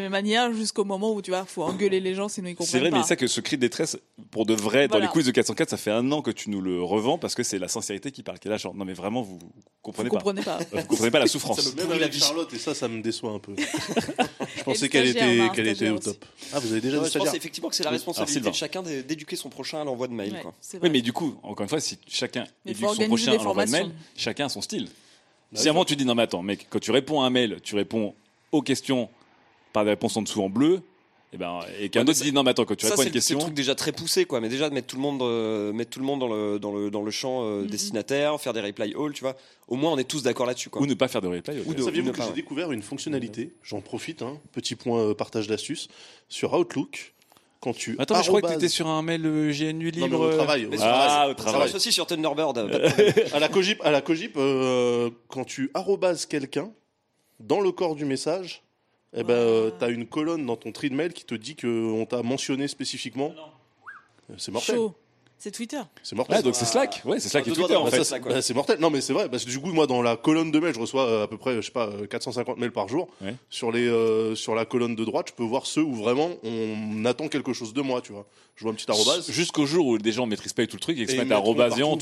manières 0.08 0.52
jusqu'au 0.54 0.84
moment 0.84 1.12
où 1.12 1.22
tu 1.22 1.30
vois, 1.30 1.44
faut 1.44 1.62
engueuler 1.62 2.00
les 2.00 2.14
gens 2.14 2.28
sinon 2.28 2.48
ils 2.48 2.54
comprennent 2.54 2.70
C'est 2.72 2.80
vrai, 2.80 2.90
pas. 2.90 2.98
mais 2.98 3.02
ça 3.04 3.16
que 3.16 3.26
ce 3.26 3.40
cri 3.40 3.56
de 3.56 3.60
détresse, 3.62 3.98
pour 4.30 4.46
de 4.46 4.54
vrai, 4.54 4.88
dans 4.88 4.98
les 4.98 5.08
quiz 5.08 5.26
de 5.26 5.30
404, 5.30 5.70
ça 5.70 5.76
fait 5.76 5.90
un 5.90 6.10
an 6.12 6.22
que 6.22 6.30
tu 6.30 6.50
nous 6.50 6.60
le 6.60 6.82
revends 6.82 7.18
parce 7.18 7.34
que 7.34 7.42
c'est 7.42 7.58
la 7.58 7.68
sincérité 7.68 8.10
qui 8.12 8.22
parle. 8.22 8.38
Quel 8.38 8.52
âge 8.52 8.64
Non, 8.74 8.84
mais 8.84 8.94
vraiment, 8.94 9.22
vous 9.22 9.38
comprenez 9.84 10.08
Vous 10.08 10.14
pas. 10.16 10.20
comprenez 10.22 10.42
pas. 10.42 10.58
Vous 10.72 10.86
comprenez 10.88 11.10
pas 11.12 11.18
la 11.20 11.26
souffrance. 11.28 11.60
Ça 11.60 11.70
me 11.70 11.76
Même 11.76 11.92
avec 11.92 12.12
vie. 12.12 12.18
Charlotte, 12.20 12.52
et 12.52 12.58
ça, 12.58 12.74
ça 12.74 12.88
me 12.88 13.00
déçoit 13.02 13.30
un 13.30 13.38
peu. 13.38 13.54
Je 14.56 14.62
pensais 14.64 14.88
qu'elle 14.88 15.06
était, 15.08 15.48
qu'elle 15.54 15.68
était 15.68 15.90
au 15.90 15.98
top. 15.98 16.24
Ah, 16.52 16.58
vous 16.58 16.72
avez 16.72 16.80
déjà 16.80 16.98
des 17.00 17.08
Je 17.10 17.18
pense 17.18 17.34
effectivement 17.34 17.68
que 17.68 17.76
c'est 17.76 17.84
la 17.84 17.90
responsabilité 17.90 18.48
de 18.50 18.54
chacun 18.54 18.82
d'é- 18.82 19.02
d'éduquer 19.02 19.36
son 19.36 19.48
prochain 19.50 19.80
à 19.80 19.84
l'envoi 19.84 20.08
de 20.08 20.12
mail. 20.14 20.32
Ouais, 20.32 20.40
quoi. 20.42 20.54
Oui, 20.82 20.90
mais 20.90 21.02
du 21.02 21.12
coup, 21.12 21.36
encore 21.42 21.62
une 21.64 21.68
fois, 21.68 21.80
si 21.80 21.98
chacun 22.08 22.44
Mais 22.64 22.72
éduque 22.72 22.88
son 22.94 23.06
prochain 23.06 23.32
à 23.32 23.36
l'envoi 23.42 23.66
de 23.66 23.70
mail, 23.70 23.90
chacun 24.16 24.46
a 24.46 24.48
son 24.48 24.60
style. 24.62 24.86
Bah, 25.52 25.60
si 25.60 25.68
à 25.68 25.70
un 25.70 25.74
moment 25.74 25.84
tu 25.84 25.94
dis 25.96 26.04
non 26.04 26.14
mais 26.14 26.22
attends, 26.24 26.42
mec, 26.42 26.66
quand 26.70 26.80
tu 26.80 26.90
réponds 26.90 27.20
à 27.22 27.26
un 27.26 27.30
mail, 27.30 27.58
tu 27.62 27.76
réponds 27.76 28.14
aux 28.52 28.62
questions 28.62 29.08
par 29.72 29.84
des 29.84 29.90
réponses 29.90 30.16
en 30.16 30.22
dessous 30.22 30.42
en 30.42 30.48
bleu, 30.48 30.80
et 31.34 31.36
ben 31.36 31.58
et 31.80 31.88
qu'un 31.88 32.00
Ouais, 32.04 32.10
autre 32.10 32.18
ça- 32.18 32.24
dit 32.24 32.32
non 32.32 32.42
mais 32.44 32.52
attends, 32.52 32.64
quand 32.64 32.76
tu 32.76 32.86
Ça, 32.86 32.92
réponds 32.92 33.02
à 33.02 33.04
une 33.06 33.08
le, 33.12 33.20
c'est 33.20 33.34
question, 33.34 33.38
truc 33.40 33.54
déjà 33.54 33.74
très 33.74 33.92
poussé, 33.92 34.24
quoi. 34.24 34.40
Mais 34.40 34.48
déjà 34.48 34.68
de 34.70 34.74
mettre 34.74 34.86
tout 34.86 34.96
le 34.96 35.02
monde, 35.02 35.20
euh, 35.22 35.72
mettre 35.72 35.90
tout 35.90 35.98
le 36.00 36.06
monde 36.06 36.20
dans 36.20 36.28
le 36.28 36.58
dans 36.58 36.72
le 36.72 36.90
dans 36.90 37.02
le 37.02 37.10
champ 37.10 37.40
euh, 37.44 37.64
destinataire, 37.64 38.40
faire 38.40 38.52
des 38.52 38.60
reply 38.60 38.94
all, 38.98 39.12
tu 39.12 39.20
vois. 39.22 39.36
Au 39.68 39.76
moins, 39.76 39.92
on 39.92 39.98
est 39.98 40.04
tous 40.04 40.22
d'accord 40.22 40.46
là-dessus, 40.46 40.70
quoi. 40.70 40.80
ou 40.80 40.86
ne 40.86 40.94
pas 40.94 41.08
faire 41.08 41.20
de 41.20 41.28
replay. 41.28 41.60
Ou 41.66 41.74
de- 41.74 41.82
Saviez-vous 41.82 42.12
que 42.12 42.18
j'ai 42.22 42.28
ouais. 42.28 42.32
découvert 42.34 42.70
une 42.72 42.82
fonctionnalité 42.82 43.52
J'en 43.62 43.80
profite, 43.80 44.22
hein, 44.22 44.38
petit 44.52 44.74
point 44.76 45.00
euh, 45.00 45.14
partage 45.14 45.46
d'astuces. 45.48 45.88
Sur 46.28 46.52
Outlook, 46.54 47.14
quand 47.60 47.72
tu. 47.72 47.96
Attends, 47.98 48.16
mais 48.16 48.22
je 48.22 48.28
crois 48.28 48.42
que 48.42 48.46
tu 48.48 48.52
étais 48.54 48.68
sur 48.68 48.86
un 48.88 49.02
mail 49.02 49.24
euh, 49.24 49.50
GNU 49.52 49.90
Non, 49.96 50.06
libre. 50.06 50.08
mais 50.08 50.16
au 50.26 50.36
travail. 50.36 50.66
au 50.66 50.70
Mais 50.70 50.76
travail. 50.76 51.08
Ah, 51.10 51.26
au 51.26 51.28
Ça 51.30 51.34
travail. 51.34 51.58
marche 51.60 51.74
aussi 51.74 51.92
sur 51.92 52.06
Thunderbird. 52.06 52.58
à 53.32 53.38
la 53.40 53.48
cogip, 53.48 53.80
à 53.84 53.90
la 53.90 54.00
cogip 54.02 54.34
euh, 54.36 55.10
quand 55.28 55.44
tu 55.44 55.70
arrobases 55.74 56.26
quelqu'un 56.26 56.70
dans 57.40 57.60
le 57.60 57.72
corps 57.72 57.94
du 57.96 58.04
message, 58.04 58.62
eh 59.16 59.22
ben, 59.22 59.34
euh, 59.34 59.70
t'as 59.78 59.90
une 59.90 60.06
colonne 60.06 60.44
dans 60.46 60.56
ton 60.56 60.72
tri 60.72 60.90
de 60.90 60.94
mail 60.94 61.12
qui 61.12 61.24
te 61.24 61.34
dit 61.34 61.56
qu'on 61.56 62.06
t'a 62.08 62.22
mentionné 62.22 62.68
spécifiquement. 62.68 63.32
Euh, 64.30 64.34
C'est 64.38 64.52
mortel. 64.52 64.76
Chaud. 64.76 64.94
C'est 65.36 65.50
Twitter. 65.50 65.80
C'est 66.02 66.16
mortel. 66.16 66.36
Ah, 66.38 66.42
donc 66.42 66.54
c'est 66.54 66.64
Slack. 66.64 67.02
Ouais, 67.04 67.20
c'est 67.20 67.28
Slack 67.28 67.46
et 67.48 67.52
Twitter 67.52 67.76
en 67.76 67.84
Bah, 67.84 67.90
fait. 67.90 68.18
bah, 68.20 68.40
c'est 68.40 68.54
mortel. 68.54 68.78
Non, 68.80 68.88
mais 68.88 69.02
c'est 69.02 69.12
vrai, 69.12 69.28
parce 69.28 69.44
que 69.44 69.50
du 69.50 69.60
coup, 69.60 69.72
moi, 69.72 69.86
dans 69.86 70.00
la 70.00 70.16
colonne 70.16 70.50
de 70.50 70.58
mails, 70.58 70.72
je 70.74 70.80
reçois 70.80 71.06
euh, 71.06 71.24
à 71.24 71.28
peu 71.28 71.36
près, 71.36 71.56
je 71.56 71.60
sais 71.60 71.72
pas, 71.72 71.88
euh, 71.88 72.06
450 72.06 72.56
mails 72.56 72.72
par 72.72 72.88
jour. 72.88 73.08
Ouais. 73.20 73.34
Sur, 73.50 73.70
les, 73.70 73.86
euh, 73.86 74.34
sur 74.34 74.54
la 74.54 74.64
colonne 74.64 74.94
de 74.94 75.04
droite, 75.04 75.26
je 75.28 75.34
peux 75.34 75.42
voir 75.44 75.66
ceux 75.66 75.82
où 75.82 75.92
vraiment 75.94 76.30
on 76.44 77.04
attend 77.04 77.28
quelque 77.28 77.52
chose 77.52 77.74
de 77.74 77.82
moi, 77.82 78.00
tu 78.00 78.12
vois. 78.12 78.24
Je 78.56 78.62
vois 78.62 78.70
un 78.70 78.74
petit 78.74 78.88
arrobase. 78.88 79.28
Jusqu'au 79.32 79.66
jour 79.66 79.84
où 79.86 79.98
des 79.98 80.12
gens 80.12 80.26
maîtrisent 80.26 80.52
pas 80.52 80.64
tout 80.66 80.76
le 80.76 80.80
truc 80.80 80.96
et 80.96 81.00
qu'ils 81.00 81.08
se 81.10 81.14
Et 81.14 81.18
mettent 81.24 81.32
à 81.32 81.40
tout 81.42 81.52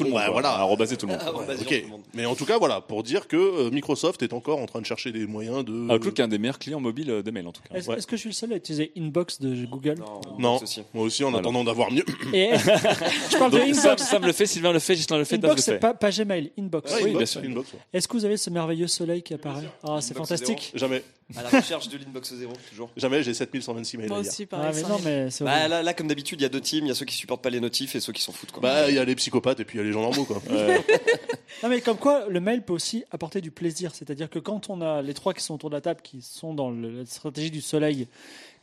le 0.04 0.10
monde. 0.10 0.22
Voilà. 0.32 0.50
À 0.50 0.58
arrobaser 0.60 0.96
tout 0.98 1.06
le 1.06 1.12
monde. 1.12 1.20
Ah, 1.24 1.28
Arrobasiant, 1.28 1.62
Ok. 1.62 1.68
tout 1.78 1.84
le 1.84 1.88
monde. 1.90 2.00
Mais 2.12 2.26
en 2.26 2.34
tout 2.34 2.44
cas, 2.44 2.58
voilà, 2.58 2.82
pour 2.82 3.02
dire 3.02 3.26
que 3.26 3.36
euh, 3.36 3.70
Microsoft 3.70 4.22
est 4.22 4.34
encore 4.34 4.58
en 4.60 4.66
train 4.66 4.80
de 4.82 4.86
chercher 4.86 5.12
des 5.12 5.26
moyens 5.26 5.64
de. 5.64 5.72
Outlook 5.90 6.18
est 6.18 6.22
un 6.22 6.28
des 6.28 6.36
meilleurs 6.38 6.58
clients 6.58 6.80
mobiles 6.80 7.10
euh, 7.10 7.22
de 7.22 7.30
mail 7.30 7.46
en 7.46 7.52
tout 7.52 7.62
cas. 7.62 7.74
Est-ce 7.74 7.88
Ouais. 7.88 7.96
que 7.96 8.16
je 8.16 8.20
suis 8.20 8.28
le 8.28 8.34
seul 8.34 8.52
à 8.52 8.56
utiliser 8.56 8.92
Inbox 8.98 9.40
de 9.40 9.64
Google 9.64 9.94
Non, 9.98 10.20
Non, 10.38 10.58
c'est 10.58 10.64
aussi. 10.64 10.82
moi 10.92 11.04
aussi, 11.04 11.24
en 11.24 11.32
Ah, 11.34 11.38
attendant 11.38 11.64
d'avoir 11.64 11.90
mieux. 11.90 12.04
Et 12.34 12.50
je 13.30 13.38
parle 13.38 13.52
de 13.52 13.58
Sam, 13.72 13.92
Inbox. 13.92 14.02
Sam 14.04 14.24
le 14.26 14.32
fait, 14.32 14.44
Sylvain 14.46 14.72
le 14.72 14.78
fait, 14.78 14.94
Gislain 14.94 15.16
le 15.18 15.24
fait, 15.24 15.36
Inbox, 15.36 15.62
c'est 15.62 15.78
pas, 15.78 15.94
pas 15.94 16.10
Gmail, 16.10 16.52
Inbox. 16.58 16.92
Ouais, 16.92 16.98
Oui, 17.04 17.10
inbox, 17.12 17.36
bien 17.38 17.52
sûr. 17.62 17.64
Est-ce 17.94 18.06
que 18.06 18.12
vous 18.12 18.24
avez 18.26 18.36
ce 18.36 18.50
merveilleux 18.50 18.88
soleil 18.88 19.22
qui 19.22 19.32
apparaît? 19.32 19.68
Ah, 19.84 19.98
c'est 20.02 20.14
fantastique. 20.14 20.72
Jamais. 20.74 21.02
À 21.36 21.42
la 21.42 21.48
recherche 21.60 21.88
de 21.88 21.98
l'inbox 21.98 22.34
zéro, 22.34 22.52
toujours. 22.70 22.90
Jamais, 22.96 23.22
j'ai 23.22 23.34
7126 23.34 23.96
mails 23.98 24.09
Moi 24.09 24.18
à 24.18 24.22
lire. 24.22 24.30
aussi, 24.30 24.42
Ah, 24.44 24.46
pareil. 24.56 24.70
mais 24.74 24.80
ça 24.82 24.88
non, 24.88 24.94
arrive. 24.94 25.04
mais 25.06 25.30
c'est 25.30 25.44
Bah, 25.44 25.50
horrible. 25.52 25.70
là, 25.70 25.82
là, 25.82 25.94
comme 25.94 26.09
d'habitude, 26.09 26.40
il 26.40 26.42
y 26.42 26.46
a 26.46 26.48
deux 26.48 26.60
teams. 26.60 26.84
Il 26.84 26.88
y 26.88 26.90
a 26.90 26.94
ceux 26.94 27.04
qui 27.06 27.14
supportent 27.14 27.42
pas 27.42 27.50
les 27.50 27.60
notifs 27.60 27.94
et 27.94 28.00
ceux 28.00 28.12
qui 28.12 28.22
s'en 28.22 28.32
foutent. 28.32 28.52
Quoi. 28.52 28.60
Bah, 28.62 28.88
il 28.88 28.94
y 28.94 28.98
a 28.98 29.04
les 29.04 29.14
psychopathes 29.14 29.60
et 29.60 29.64
puis 29.64 29.78
il 29.78 29.82
y 29.82 29.84
a 29.84 29.86
les 29.86 29.92
gens 29.92 30.02
normaux, 30.02 30.24
quoi. 30.24 30.40
Ouais. 30.50 30.80
Non, 31.62 31.68
mais 31.68 31.80
comme 31.82 31.98
quoi, 31.98 32.24
le 32.28 32.40
mail 32.40 32.62
peut 32.62 32.72
aussi 32.72 33.04
apporter 33.12 33.40
du 33.40 33.50
plaisir. 33.50 33.94
C'est-à-dire 33.94 34.28
que 34.30 34.38
quand 34.38 34.68
on 34.70 34.80
a 34.80 35.00
les 35.02 35.14
trois 35.14 35.32
qui 35.34 35.44
sont 35.44 35.54
autour 35.54 35.68
de 35.70 35.74
la 35.76 35.80
table, 35.82 36.00
qui 36.02 36.20
sont 36.22 36.54
dans 36.54 36.70
le- 36.70 36.90
la 37.00 37.06
stratégie 37.06 37.50
du 37.52 37.60
soleil, 37.60 38.09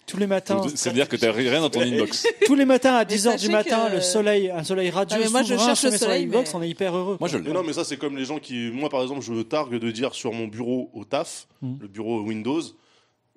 tous 0.09 0.17
les 0.17 0.27
matins, 0.27 0.61
C'est-à-dire 0.75 1.07
que 1.07 1.15
t'as 1.15 1.31
rien 1.31 1.61
dans 1.61 1.69
ton 1.69 1.81
inbox. 1.81 2.25
tous 2.45 2.55
les 2.55 2.65
matins 2.65 2.95
à 2.95 3.05
Mais 3.05 3.15
10h 3.15 3.39
du 3.39 3.49
matin, 3.49 3.87
que- 3.89 3.95
le 3.95 4.01
soleil, 4.01 4.49
un 4.49 4.63
soleil 4.63 4.89
radieux, 4.89 5.17
Ah, 5.19 5.23
mais 5.23 5.29
moi, 5.29 5.43
je 5.43 5.55
cherche 5.57 5.83
le 5.83 5.91
soleil, 5.97 6.23
Inbox, 6.25 6.53
mais- 6.53 6.59
on 6.59 6.63
est 6.63 6.69
hyper 6.69 6.95
heureux. 6.95 7.17
Moi 7.19 7.29
je 7.29 7.37
le 7.37 7.43
Mais 7.43 7.51
non, 7.53 7.63
mais 7.63 7.73
ça, 7.73 7.83
c'est 7.83 7.97
comme 7.97 8.17
les 8.17 8.25
gens 8.25 8.39
qui. 8.39 8.71
Moi, 8.71 8.89
par 8.89 9.01
exemple, 9.01 9.21
je 9.21 9.31
me 9.31 9.43
targue 9.43 9.75
de 9.75 9.91
dire 9.91 10.13
sur 10.13 10.33
mon 10.33 10.47
bureau 10.47 10.89
au 10.93 11.05
taf, 11.05 11.47
Mhm. 11.61 11.77
le 11.81 11.87
bureau 11.87 12.21
Windows, 12.21 12.61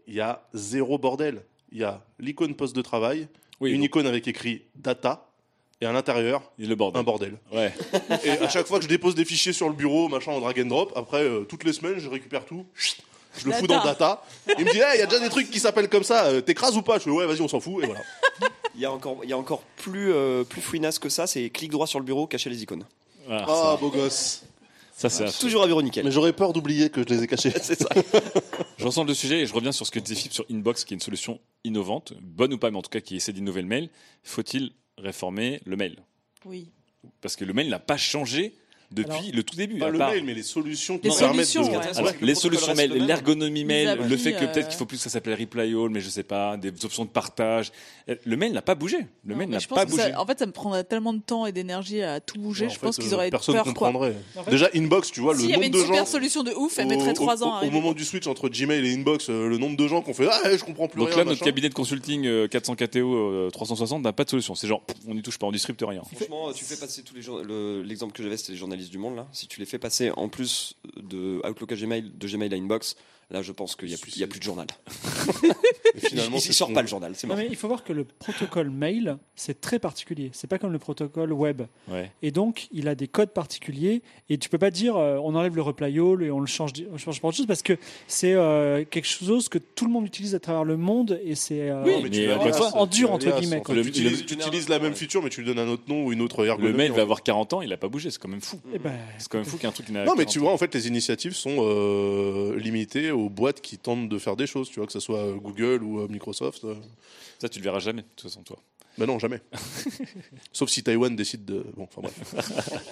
il 0.06 0.14
y 0.14 0.20
a 0.20 0.42
zéro 0.54 0.98
bordel. 0.98 1.42
Il 1.70 1.78
y 1.78 1.84
a 1.84 2.02
l'icône 2.18 2.54
poste 2.54 2.74
de 2.76 2.82
travail, 2.82 3.28
Oui, 3.60 3.70
une 3.70 3.76
donc, 3.78 3.86
icône 3.86 4.06
avec 4.06 4.26
écrit 4.28 4.62
data, 4.76 5.26
et 5.80 5.86
à 5.86 5.92
l'intérieur, 5.92 6.52
il 6.58 6.66
est 6.66 6.68
le 6.68 6.74
bordel. 6.76 7.00
un 7.00 7.02
bordel. 7.04 7.34
Ouais. 7.52 7.72
Et 8.24 8.30
à 8.30 8.48
chaque 8.48 8.66
fois 8.66 8.78
que 8.78 8.84
je 8.84 8.88
dépose 8.88 9.14
des 9.14 9.24
fichiers 9.24 9.52
sur 9.52 9.68
le 9.68 9.74
bureau, 9.74 10.08
machin, 10.08 10.32
en 10.32 10.40
drag 10.40 10.60
and 10.60 10.66
drop, 10.66 10.92
après, 10.96 11.22
euh, 11.22 11.40
toutes 11.44 11.64
les 11.64 11.72
semaines, 11.72 11.98
je 11.98 12.08
récupère 12.08 12.44
tout. 12.44 12.64
Je 13.38 13.46
le 13.46 13.52
fous 13.52 13.66
dans 13.66 13.76
Data. 13.82 14.22
data. 14.46 14.56
Il 14.59 14.64
me 14.64 14.70
dit, 14.72 14.78
Hey, 14.78 14.96
il 14.96 15.00
y 15.00 15.02
a 15.02 15.06
déjà 15.06 15.20
des 15.20 15.28
trucs 15.30 15.50
qui 15.50 15.59
s'appellent 15.60 15.88
comme 15.88 16.02
ça, 16.04 16.26
euh, 16.26 16.40
t'écrases 16.40 16.76
ou 16.76 16.82
pas? 16.82 16.98
Je 16.98 17.04
fais, 17.04 17.10
ouais, 17.10 17.26
vas-y, 17.26 17.40
on 17.40 17.48
s'en 17.48 17.60
fout, 17.60 17.82
et 17.82 17.86
voilà. 17.86 18.00
Il 18.74 18.80
y 18.80 18.86
a 18.86 18.92
encore, 18.92 19.18
il 19.22 19.28
y 19.28 19.34
a 19.34 19.36
encore 19.38 19.60
plus, 19.76 20.10
euh, 20.14 20.44
plus 20.44 20.62
fouinasse 20.62 20.98
que 20.98 21.10
ça. 21.10 21.26
C'est 21.26 21.50
clic 21.50 21.70
droit 21.70 21.86
sur 21.86 21.98
le 21.98 22.06
bureau, 22.06 22.26
cacher 22.26 22.48
les 22.48 22.62
icônes. 22.62 22.84
Voilà, 23.26 23.44
Ah, 23.46 23.76
beau 23.78 23.90
gosse. 23.90 24.44
ça, 24.96 25.10
c'est 25.10 25.26
Toujours 25.38 25.62
à 25.62 25.66
bureau 25.66 25.82
nickel. 25.82 26.02
Mais 26.06 26.10
j'aurais 26.10 26.32
peur 26.32 26.54
d'oublier 26.54 26.88
que 26.88 27.02
je 27.02 27.14
les 27.14 27.22
ai 27.22 27.26
cachés. 27.26 27.52
C'est 27.62 27.78
ça. 27.78 27.88
Je 28.78 28.84
ressens 28.86 29.04
le 29.04 29.12
sujet 29.12 29.40
et 29.40 29.46
je 29.46 29.52
reviens 29.52 29.72
sur 29.72 29.86
ce 29.86 29.90
que 29.90 29.98
disait 30.00 30.14
Philippe 30.16 30.32
sur 30.32 30.46
Inbox, 30.50 30.84
qui 30.84 30.94
est 30.94 30.96
une 30.96 31.00
solution 31.02 31.38
innovante, 31.64 32.14
bonne 32.22 32.54
ou 32.54 32.59
pas, 32.59 32.70
mais 32.70 32.78
en 32.78 32.82
tout 32.82 32.88
cas 32.90 33.00
qui 33.00 33.14
essaie 33.14 33.32
d'innover 33.34 33.60
le 33.62 33.68
mail. 33.68 33.90
Faut-il 34.24 34.72
réformer 34.96 35.60
le 35.66 35.76
mail? 35.76 35.98
Oui. 36.46 36.70
Parce 37.20 37.36
que 37.36 37.44
le 37.44 37.52
mail 37.52 37.68
n'a 37.68 37.78
pas 37.78 37.98
changé 37.98 38.54
depuis 38.93 39.10
Alors, 39.12 39.31
le 39.35 39.43
tout 39.43 39.56
début. 39.56 39.78
Pas 39.78 39.89
le 39.90 39.98
part- 39.98 40.10
mail, 40.10 40.24
mais 40.24 40.35
les 40.35 40.43
solutions 40.43 40.98
qui 40.98 41.09
Les 41.09 41.14
permettent 41.16 41.47
solutions, 41.47 41.73
de. 41.73 42.02
ouais. 42.02 42.14
Les 42.20 42.35
solutions 42.35 42.74
mail, 42.74 42.93
l'ergonomie 42.93 43.64
mail, 43.64 43.98
le 44.09 44.16
fait 44.16 44.32
que 44.32 44.44
euh, 44.44 44.52
peut-être 44.52 44.69
qu'il 44.69 44.78
faut 44.78 44.86
plus 44.86 44.97
que 44.98 45.02
ça 45.02 45.10
s'appelle 45.10 45.35
reply 45.39 45.74
all, 45.74 45.89
mais 45.90 46.01
je 46.01 46.09
sais 46.09 46.23
pas, 46.23 46.56
des 46.56 46.69
options 46.85 47.05
de 47.05 47.10
partage. 47.10 47.73
Euh, 48.09 48.16
Le 48.24 48.36
mail 48.36 48.52
n'a 48.52 48.62
pas 48.62 48.74
bougé. 48.74 48.98
Le 49.24 49.32
Non, 49.35 49.39
mail 49.39 49.48
n'a 49.51 49.59
pas 49.60 49.85
bougé. 49.85 50.02
ça- 50.12 50.20
en 50.20 50.27
fait, 50.27 50.39
ça 50.39 50.47
me 50.47 50.52
prendrait 50.52 50.85
tellement 50.85 51.12
de 51.12 51.20
temps 51.20 51.47
et 51.47 51.52
d'énergie 51.52 52.02
à 52.02 52.20
tout 52.20 52.39
bouger. 52.39 52.69
Je 52.69 52.74
fait, 52.74 52.86
pense 52.86 52.97
qu'ils 52.97 53.12
euh, 53.12 53.16
auraient 53.16 53.31
personne 53.31 53.55
peur, 53.55 53.64
comprendrait. 53.64 54.14
Déjà, 54.51 54.69
Inbox, 54.74 55.10
tu 55.10 55.20
vois, 55.20 55.35
le 55.35 55.40
S'il 55.40 55.51
y 55.51 55.55
avait 55.55 55.66
nombre 55.66 55.77
une 55.77 55.81
de 55.82 55.86
super 55.86 56.05
gens. 56.05 56.10
solution 56.10 56.43
de 56.43 56.52
ouf, 56.52 56.78
elle 56.78 56.89
mettrait 56.89 57.10
au- 57.10 57.14
3 57.14 57.43
ans 57.43 57.47
au, 57.47 57.51
à 57.51 57.55
au 57.55 57.56
arriver. 57.59 57.73
moment 57.74 57.93
du 57.93 58.05
switch 58.05 58.27
entre 58.27 58.48
Gmail 58.48 58.86
et 58.86 58.94
Inbox, 58.94 59.28
euh, 59.31 59.48
le 59.48 59.59
nombre 59.59 59.77
de 59.77 59.86
gens 59.89 60.02
qu'on 60.02 60.14
fait 60.14 60.27
Ah, 60.31 60.56
je 60.56 60.62
comprends 60.64 60.89
plus 60.89 60.98
Donc 61.01 61.09
rien. 61.09 61.19
là, 61.19 61.24
notre 61.24 61.43
cabinet 61.44 61.69
de 61.69 61.74
consulting 61.74 62.27
euh, 62.27 62.48
400 62.48 62.74
KTO 62.77 63.14
euh, 63.14 63.51
360 63.51 64.02
n'a 64.02 64.12
pas 64.12 64.24
de 64.24 64.31
solution. 64.31 64.55
C'est 64.55 64.66
genre, 64.66 64.82
on 65.06 65.14
n'y 65.14 65.23
touche 65.23 65.39
pas, 65.39 65.47
on 65.47 65.52
distribue 65.52 65.85
rien. 65.85 66.02
Franchement, 66.16 66.52
tu 66.52 66.64
fais 66.64 66.77
passer 66.77 67.02
tous 67.02 67.14
les 67.14 67.23
l'exemple 67.85 68.12
que 68.12 68.23
j'avais, 68.23 68.36
c'était 68.36 68.52
les 68.52 68.59
journalistes 68.59 68.81
du 68.90 68.98
monde 68.98 69.16
là. 69.16 69.28
Si 69.32 69.46
tu 69.46 69.60
les 69.60 69.66
fais 69.66 69.78
passer 69.78 70.10
en 70.16 70.28
plus 70.28 70.76
de 70.96 71.40
Outlook 71.48 71.72
à 71.72 71.76
Gmail, 71.76 72.12
de 72.14 72.26
Gmail 72.26 72.52
à 72.52 72.56
Inbox, 72.56 72.96
là, 73.32 73.42
je 73.42 73.52
pense 73.52 73.74
qu'il 73.76 73.88
y 73.90 73.94
a 73.94 73.98
plus, 73.98 74.14
il 74.16 74.20
y 74.20 74.24
a 74.24 74.26
plus 74.26 74.38
de 74.38 74.44
journal. 74.44 74.66
Finalement, 75.96 76.36
il, 76.36 76.40
ce 76.40 76.52
sort 76.52 76.72
pas 76.72 76.82
le 76.82 76.88
journal, 76.88 77.12
c'est 77.14 77.26
Non, 77.26 77.34
mort. 77.34 77.42
mais 77.42 77.48
il 77.50 77.56
faut 77.56 77.68
voir 77.68 77.84
que 77.84 77.92
le 77.92 78.04
protocole 78.04 78.70
mail, 78.70 79.16
c'est 79.34 79.60
très 79.60 79.78
particulier. 79.78 80.30
C'est 80.32 80.46
pas 80.48 80.59
comme 80.59 80.72
le 80.72 80.78
protocole 80.78 81.32
web. 81.32 81.62
Ouais. 81.88 82.10
Et 82.22 82.30
donc, 82.30 82.68
il 82.72 82.88
a 82.88 82.94
des 82.94 83.09
codes 83.09 83.30
particuliers. 83.32 84.02
Et 84.30 84.38
tu 84.38 84.48
peux 84.48 84.59
pas 84.59 84.70
dire, 84.70 84.96
euh, 84.96 85.18
on 85.22 85.34
enlève 85.34 85.54
le 85.56 85.62
reply 85.62 85.98
all 85.98 86.22
et 86.22 86.30
on 86.30 86.40
le 86.40 86.46
change, 86.46 86.72
on 86.92 86.96
change 86.98 87.20
pas 87.20 87.28
autre 87.28 87.36
chose 87.36 87.46
parce 87.46 87.62
que 87.62 87.76
c'est 88.06 88.32
euh, 88.34 88.84
quelque 88.84 89.06
chose 89.09 89.48
que 89.48 89.59
tout 89.59 89.84
le 89.84 89.90
monde 89.92 90.06
utilise 90.06 90.34
à 90.34 90.40
travers 90.40 90.64
le 90.64 90.76
monde 90.76 91.20
et 91.24 91.34
c'est 91.34 91.70
euh, 91.70 91.82
Oui, 91.84 91.94
en 92.74 92.86
dur, 92.86 93.12
entre 93.12 93.38
guillemets, 93.38 93.60
quoi. 93.62 93.74
Le- 93.74 93.82
Tu 93.82 93.88
utilises, 93.88 94.26
tu 94.26 94.34
utilises 94.34 94.68
la 94.68 94.78
même 94.78 94.94
feature, 94.94 95.22
mais 95.22 95.30
tu 95.30 95.40
lui 95.42 95.46
donnes 95.46 95.59
un 95.59 95.68
autre 95.68 95.84
nom 95.88 96.04
ou 96.06 96.12
une 96.12 96.22
autre 96.22 96.44
ergonomie. 96.46 96.72
Le 96.72 96.76
mail 96.78 96.92
va 96.92 97.02
avoir 97.02 97.22
40 97.22 97.52
ans, 97.54 97.62
il 97.62 97.68
n'a 97.68 97.76
pas 97.76 97.88
bougé. 97.88 98.10
C'est 98.10 98.20
quand 98.20 98.28
même 98.28 98.40
fou. 98.40 98.59
eh 98.74 98.78
ben, 98.78 98.92
C'est 99.18 99.28
quand 99.28 99.38
même 99.38 99.44
fou 99.46 99.56
qu'il 99.56 99.64
y 99.64 99.66
ait 99.66 99.68
un 99.68 99.72
truc 99.72 99.86
qui 99.86 99.92
n'a 99.92 100.04
Non, 100.04 100.12
mais 100.12 100.24
40 100.24 100.32
tu 100.32 100.38
vois, 100.38 100.52
en 100.52 100.59
fait, 100.59 100.74
les 100.74 100.88
initiatives 100.88 101.34
sont 101.34 101.56
euh, 101.60 102.56
limitées 102.59 103.10
aux 103.22 103.30
boîtes 103.30 103.60
qui 103.60 103.78
tentent 103.78 104.08
de 104.08 104.18
faire 104.18 104.36
des 104.36 104.46
choses, 104.46 104.68
tu 104.68 104.80
vois, 104.80 104.86
que 104.86 104.92
ce 104.92 105.00
soit 105.00 105.18
euh, 105.20 105.34
Google 105.36 105.82
ou 105.82 106.00
euh, 106.00 106.08
Microsoft. 106.08 106.64
euh. 106.64 106.74
Ça, 107.38 107.48
tu 107.48 107.58
le 107.58 107.64
verras 107.64 107.80
jamais, 107.80 108.02
de 108.02 108.06
toute 108.16 108.22
façon, 108.22 108.42
toi. 108.42 108.58
Ben 108.98 109.06
non, 109.06 109.18
jamais. 109.18 109.40
Sauf 110.52 110.68
si 110.68 110.82
Taïwan 110.82 111.16
décide 111.16 111.46
de. 111.46 111.64
Bon, 111.76 111.84
enfin 111.84 112.02
bref. 112.02 112.34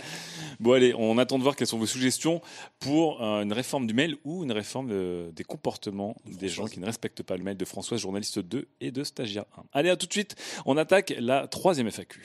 Bon, 0.58 0.72
allez, 0.72 0.92
on 0.94 1.16
attend 1.16 1.38
de 1.38 1.42
voir 1.42 1.56
quelles 1.56 1.66
sont 1.66 1.78
vos 1.78 1.86
suggestions 1.86 2.42
pour 2.80 3.22
euh, 3.22 3.42
une 3.42 3.52
réforme 3.52 3.86
du 3.86 3.94
mail 3.94 4.16
ou 4.24 4.44
une 4.44 4.52
réforme 4.52 4.90
euh, 4.92 5.30
des 5.32 5.44
comportements 5.44 6.16
des 6.26 6.48
gens 6.48 6.66
qui 6.66 6.80
ne 6.80 6.84
respectent 6.84 7.22
pas 7.22 7.38
le 7.38 7.42
mail 7.42 7.56
de 7.56 7.64
Françoise, 7.64 7.98
journaliste 8.00 8.40
2 8.40 8.68
et 8.82 8.90
de 8.90 9.02
stagiaire 9.02 9.46
1. 9.56 9.62
Allez, 9.72 9.88
à 9.88 9.96
tout 9.96 10.06
de 10.06 10.12
suite. 10.12 10.36
On 10.66 10.76
attaque 10.76 11.14
la 11.18 11.48
troisième 11.48 11.86
FAQ. 11.90 12.20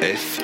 F, 0.00 0.40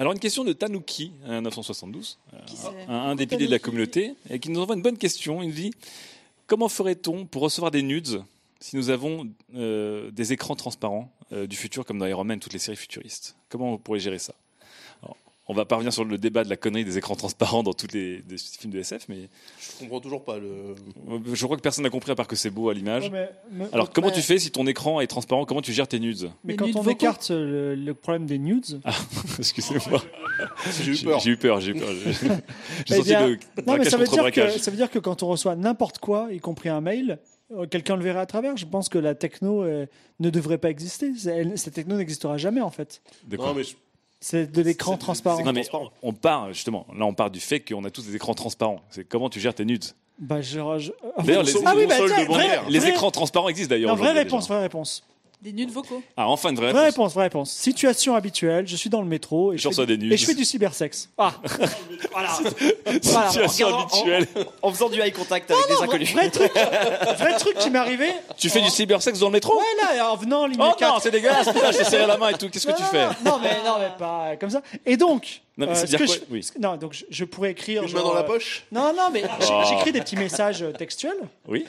Alors, 0.00 0.14
une 0.14 0.18
question 0.18 0.44
de 0.44 0.54
Tanuki, 0.54 1.12
un 1.26 1.42
972, 1.42 2.18
euh, 2.32 2.38
c'est 2.46 2.68
un, 2.88 2.94
un 2.94 3.14
des 3.14 3.26
piliers 3.26 3.44
de 3.44 3.50
la 3.50 3.58
communauté, 3.58 4.14
et 4.30 4.38
qui 4.38 4.48
nous 4.48 4.58
envoie 4.58 4.74
une 4.74 4.80
bonne 4.80 4.96
question. 4.96 5.42
Il 5.42 5.48
nous 5.48 5.54
dit 5.54 5.74
Comment 6.46 6.70
ferait-on 6.70 7.26
pour 7.26 7.42
recevoir 7.42 7.70
des 7.70 7.82
nudes 7.82 8.22
si 8.60 8.76
nous 8.76 8.88
avons 8.88 9.30
euh, 9.54 10.10
des 10.10 10.32
écrans 10.32 10.56
transparents 10.56 11.12
euh, 11.32 11.46
du 11.46 11.54
futur 11.54 11.84
comme 11.84 11.98
dans 11.98 12.06
Iron 12.06 12.24
Man, 12.24 12.40
toutes 12.40 12.54
les 12.54 12.58
séries 12.58 12.78
futuristes? 12.78 13.36
Comment 13.50 13.74
on 13.74 13.76
pourrait 13.76 14.00
gérer 14.00 14.18
ça? 14.18 14.32
On 15.50 15.54
va 15.54 15.64
pas 15.64 15.74
revenir 15.74 15.92
sur 15.92 16.04
le 16.04 16.16
débat 16.16 16.44
de 16.44 16.48
la 16.48 16.56
connerie 16.56 16.84
des 16.84 16.96
écrans 16.96 17.16
transparents 17.16 17.62
dans 17.64 17.72
tous 17.72 17.88
les, 17.92 18.22
films 18.58 18.72
de 18.72 18.78
SF, 18.78 19.06
mais 19.08 19.28
Je 19.60 19.78
comprends 19.80 20.00
toujours 20.00 20.24
pas 20.24 20.38
le. 20.38 20.74
je 21.34 21.44
crois 21.44 21.56
que 21.56 21.62
personne 21.62 21.82
n'a 21.84 21.90
compris 21.90 22.12
à 22.12 22.14
part 22.14 22.28
que 22.28 22.36
c'est 22.36 22.50
beau 22.50 22.68
à 22.70 22.74
l'image. 22.74 23.10
Ouais, 23.10 23.28
Alors, 23.72 23.90
comment 23.90 24.06
mais- 24.08 24.12
tu 24.12 24.22
fais 24.22 24.38
si 24.38 24.50
ton 24.52 24.66
écran 24.66 25.00
est 25.00 25.06
transparent? 25.08 25.44
Comment 25.44 25.62
tu 25.62 25.72
gères 25.72 25.88
tes 25.88 25.98
nudes? 25.98 26.30
Mais 26.44 26.52
Les 26.52 26.56
quand 26.56 26.66
nudes 26.66 26.76
on 26.76 26.82
vocaux. 26.82 26.90
écarte 26.90 27.30
le, 27.30 27.74
le 27.74 27.94
problème 27.94 28.26
des 28.26 28.38
nudes, 28.38 28.80
Excusez-moi. 29.38 30.02
J'ai 30.82 30.92
eu 30.92 31.04
peur. 31.04 31.20
J'ai 31.20 31.30
eu 31.30 31.36
peur, 31.36 31.60
j'ai 31.60 31.70
eu 31.72 31.74
peur. 31.74 31.88
J'ai 32.04 32.12
j'ai 32.12 32.28
Eh 32.88 32.94
senti 32.94 33.08
bien, 33.08 33.26
le 33.26 33.38
non, 33.66 33.76
mais 33.76 33.84
ça 33.84 33.96
veut, 33.96 34.06
dire 34.06 34.30
que, 34.32 34.50
ça 34.58 34.70
veut 34.70 34.76
dire 34.76 34.90
que 34.90 34.98
quand 34.98 35.22
on 35.22 35.28
reçoit 35.28 35.56
n'importe 35.56 35.98
quoi, 35.98 36.28
y 36.32 36.38
compris 36.40 36.68
un 36.68 36.80
mail, 36.80 37.18
euh, 37.52 37.66
quelqu'un 37.66 37.96
le 37.96 38.02
verra 38.04 38.20
à 38.20 38.26
travers. 38.26 38.56
Je 38.56 38.64
pense 38.66 38.88
que 38.88 38.98
la 38.98 39.14
techno 39.14 39.62
euh, 39.64 39.86
ne 40.20 40.30
devrait 40.30 40.58
pas 40.58 40.70
exister. 40.70 41.10
Elle- 41.26 41.58
cette 41.58 41.74
techno 41.74 41.96
n'existera 41.96 42.36
jamais 42.38 42.60
en 42.60 42.70
fait. 42.70 43.02
Non, 43.36 43.52
mais 43.54 43.64
je- 43.64 43.74
C'est 44.20 44.52
de 44.52 44.62
l'écran 44.62 44.96
transparent. 44.98 45.42
Non, 45.42 45.52
mais 45.52 45.66
on 46.02 46.12
part, 46.12 46.52
justement, 46.52 46.86
là 46.94 47.06
on 47.06 47.14
part 47.14 47.30
du 47.30 47.40
fait 47.40 47.60
qu'on 47.60 47.84
a 47.84 47.90
tous 47.90 48.06
des 48.06 48.16
écrans 48.16 48.34
transparents. 48.34 48.80
C'est 48.90 49.08
comment 49.08 49.30
tu 49.30 49.40
gères 49.40 49.54
tes 49.54 49.64
nudes 49.64 49.84
Bah, 50.18 50.42
je, 50.42 50.58
je- 50.78 50.92
D'ailleurs, 51.24 51.42
les, 51.42 51.52
ah 51.64 51.72
oui, 51.74 51.86
bah, 51.86 51.94
tiens, 52.06 52.62
les 52.68 52.86
écrans 52.86 53.10
transparents 53.10 53.48
existent 53.48 53.70
d'ailleurs. 53.70 53.90
Non, 53.90 53.96
vraie 53.96 54.12
réponse, 54.12 54.44
déjà. 54.44 54.54
vraie 54.54 54.62
réponse. 54.64 55.02
Des 55.42 55.52
nudes 55.54 55.70
vocaux. 55.70 56.02
Ah, 56.18 56.28
enfin 56.28 56.50
une 56.50 56.56
vraie 56.56 56.70
Vraie 56.72 56.80
réponse. 56.82 56.94
réponse, 56.96 57.14
vraie 57.14 57.24
réponse. 57.24 57.50
Situation 57.50 58.14
habituelle, 58.14 58.66
je 58.68 58.76
suis 58.76 58.90
dans 58.90 59.00
le 59.00 59.06
métro 59.08 59.54
et 59.54 59.58
Je 59.58 59.70
fais, 59.70 59.86
des 59.86 59.96
nudes. 59.96 60.12
et 60.12 60.16
je 60.18 60.26
fais 60.26 60.34
du 60.34 60.44
cybersexe. 60.44 61.08
Ah, 61.16 61.32
voilà. 62.10 62.28
Voilà. 63.04 63.30
Situation 63.30 63.68
En- 63.68 63.80
habituelle. 63.80 64.26
En 64.62 64.70
faisant 64.72 64.88
du 64.90 65.00
eye 65.00 65.12
contact 65.12 65.50
avec 65.50 65.66
des 65.68 65.74
Non, 65.74 65.82
inconnus. 65.82 66.12
vrai 66.12 66.28
truc, 66.30 66.52
vrai 66.52 67.36
truc 67.38 67.56
qui 67.56 67.70
m'est 67.70 67.78
arrivé. 67.78 68.08
Tu 68.36 68.50
fais 68.50 68.60
du 68.60 68.68
cybersexe 68.68 69.18
dans 69.20 69.28
le 69.28 69.32
métro? 69.32 69.56
Ouais, 69.56 69.96
là, 69.96 70.12
en 70.12 70.16
venant 70.16 70.46
ligne 70.46 70.60
Oh 70.60 70.74
4. 70.78 70.92
non, 70.94 71.00
c'est 71.00 71.10
dégueulasse, 71.10 71.48
putain, 71.52 71.72
je 71.72 71.78
t'ai 71.78 71.84
serré 71.84 72.06
la 72.06 72.18
main 72.18 72.28
et 72.28 72.34
tout? 72.34 72.50
Qu'est-ce 72.50 72.66
que 72.66 72.72
tu 72.76 72.82
Non, 72.82 72.88
fais? 72.88 73.06
non, 73.24 73.38
mais 73.40 73.56
non, 73.64 73.78
mais 73.78 73.88
pas 73.98 74.36
comme 74.38 74.50
ça. 74.50 74.60
Et 74.84 74.96
donc, 74.98 75.40
Non, 75.56 75.66
mais 75.68 75.78
euh, 75.78 75.84
dire 75.84 75.98
que 76.00 76.04
quoi 76.04 76.14
je- 76.16 76.20
Oui. 76.30 76.46
non, 76.60 76.76
donc 76.76 76.92
je, 76.92 77.04
je 77.08 77.24
pourrais 77.24 77.52
écrire. 77.52 77.82
Une 77.82 77.92
main 77.92 78.00
genre, 78.00 78.08
dans 78.08 78.14
la 78.14 78.20
euh, 78.20 78.24
poche? 78.24 78.64
Non, 78.72 78.92
non, 78.94 79.08
mais 79.12 79.22
Oh. 79.50 79.62
j'écris 79.68 79.92
des 79.92 80.00
petits 80.00 80.16
messages 80.16 80.62
euh, 80.62 80.72
textuels. 80.72 81.16
Oui. 81.48 81.64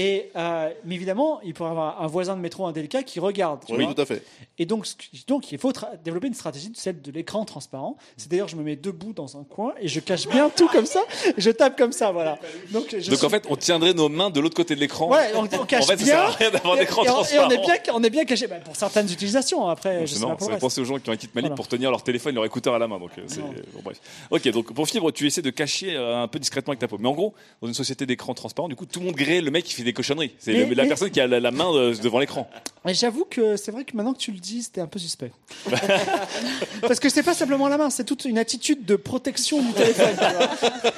Et 0.00 0.30
euh, 0.36 0.70
mais 0.84 0.94
évidemment, 0.94 1.40
il 1.42 1.54
pourrait 1.54 1.70
y 1.70 1.72
avoir 1.72 2.00
un 2.00 2.06
voisin 2.06 2.36
de 2.36 2.40
métro 2.40 2.64
indélicat 2.66 3.02
qui 3.02 3.18
regarde. 3.18 3.64
tu 3.66 3.72
Oui, 3.74 3.84
vois. 3.84 3.94
tout 3.94 4.00
à 4.00 4.06
fait. 4.06 4.22
Et 4.56 4.64
donc, 4.64 4.86
donc 5.26 5.50
il 5.50 5.58
faut 5.58 5.72
développer 6.04 6.28
une 6.28 6.34
stratégie 6.34 6.68
de 6.68 6.76
celle 6.76 7.02
de 7.02 7.10
l'écran 7.10 7.44
transparent. 7.44 7.96
C'est 8.16 8.30
d'ailleurs, 8.30 8.46
je 8.46 8.54
me 8.54 8.62
mets 8.62 8.76
debout 8.76 9.12
dans 9.12 9.36
un 9.36 9.42
coin 9.42 9.72
et 9.80 9.88
je 9.88 9.98
cache 9.98 10.28
bien 10.28 10.50
tout 10.50 10.68
comme 10.68 10.86
ça. 10.86 11.00
Et 11.36 11.40
je 11.40 11.50
tape 11.50 11.76
comme 11.76 11.90
ça, 11.90 12.12
voilà. 12.12 12.38
Donc, 12.70 12.86
je 12.96 13.10
Donc 13.10 13.18
suis- 13.18 13.26
en 13.26 13.28
fait, 13.28 13.42
on 13.50 13.56
tiendrait 13.56 13.92
nos 13.92 14.08
mains 14.08 14.30
de 14.30 14.38
l'autre 14.38 14.54
côté 14.54 14.76
de 14.76 14.80
l'écran. 14.80 15.10
Ouais, 15.10 15.32
on, 15.34 15.44
on 15.44 15.64
cache 15.66 15.82
En 15.82 15.86
fait, 15.88 15.96
ça 15.98 16.04
sert 16.04 16.20
à 16.20 16.30
rien 16.30 16.50
d'avoir 16.52 16.76
d'écran 16.76 17.00
on- 17.00 17.04
et 17.04 17.08
transparent. 17.08 17.48
on 17.48 17.50
est 17.50 17.58
bien, 17.58 17.74
on 17.94 18.02
est 18.04 18.10
bien 18.10 18.24
caché 18.24 18.46
bah, 18.46 18.56
pour 18.64 18.76
certaines 18.76 19.10
utilisations. 19.10 19.66
Après, 19.66 20.06
je 20.06 20.14
C'est 20.14 20.20
sais 20.20 20.26
pas 20.26 20.36
pour 20.36 20.46
ça 20.48 20.56
penser 20.58 20.80
aux 20.80 20.84
gens 20.84 20.98
qui 21.00 21.10
ont 21.10 21.12
un 21.12 21.16
kit 21.16 21.28
Malik 21.34 21.48
Voilà. 21.48 21.56
pour 21.56 21.66
tenir 21.66 21.90
leur 21.90 22.04
téléphone, 22.04 22.36
leur 22.36 22.44
écouteur 22.44 22.74
à 22.74 22.78
la 22.78 22.86
main. 22.86 23.00
Donc 23.00 23.10
euh, 23.18 23.22
c'est 23.26 23.40
Non. 23.40 23.48
bon, 23.74 23.80
bref. 23.82 24.00
Ok, 24.30 24.46
donc 24.50 24.72
pour 24.72 24.86
fibre, 24.86 25.10
tu 25.10 25.26
essaies 25.26 25.42
de 25.42 25.50
cacher 25.50 25.96
euh, 25.96 26.22
un 26.22 26.28
peu 26.28 26.38
discrètement 26.38 26.70
avec 26.70 26.78
ta 26.78 26.86
peau. 26.86 26.98
Mais 27.00 27.08
en 27.08 27.14
gros, 27.14 27.34
dans 27.60 27.66
une 27.66 27.74
société 27.74 28.06
d'écran 28.06 28.32
transparent, 28.34 28.68
du 28.68 28.76
coup, 28.76 28.86
tout 28.86 29.00
le 29.00 29.06
monde 29.06 29.16
grée 29.16 29.40
le 29.40 29.50
mec 29.50 29.64
qui 29.64 29.72
fait 29.72 29.87
des 29.88 29.92
cochonneries. 29.94 30.32
C'est 30.38 30.52
Mais- 30.52 30.64
le- 30.66 30.74
la 30.74 30.82
mais- 30.84 30.88
personne 30.88 31.10
qui 31.10 31.20
a 31.20 31.26
la, 31.26 31.40
la 31.40 31.50
main 31.50 31.72
euh, 31.74 31.94
devant 32.02 32.18
l'écran. 32.18 32.48
Mais 32.84 32.94
j'avoue 32.94 33.24
que 33.24 33.56
c'est 33.56 33.70
vrai 33.72 33.84
que 33.84 33.96
maintenant 33.96 34.12
que 34.14 34.18
tu 34.18 34.30
le 34.32 34.38
dis, 34.38 34.62
c'était 34.62 34.80
un 34.80 34.86
peu 34.86 34.98
suspect. 34.98 35.32
Parce 36.82 37.00
que 37.00 37.08
c'est 37.08 37.22
pas 37.22 37.34
simplement 37.34 37.68
la 37.68 37.76
main, 37.78 37.90
c'est 37.90 38.04
toute 38.04 38.24
une 38.24 38.38
attitude 38.38 38.84
de 38.84 38.96
protection 38.96 39.60
du 39.62 39.72
téléphone. 39.72 40.16
tu 40.18 40.36
vois. 40.36 40.92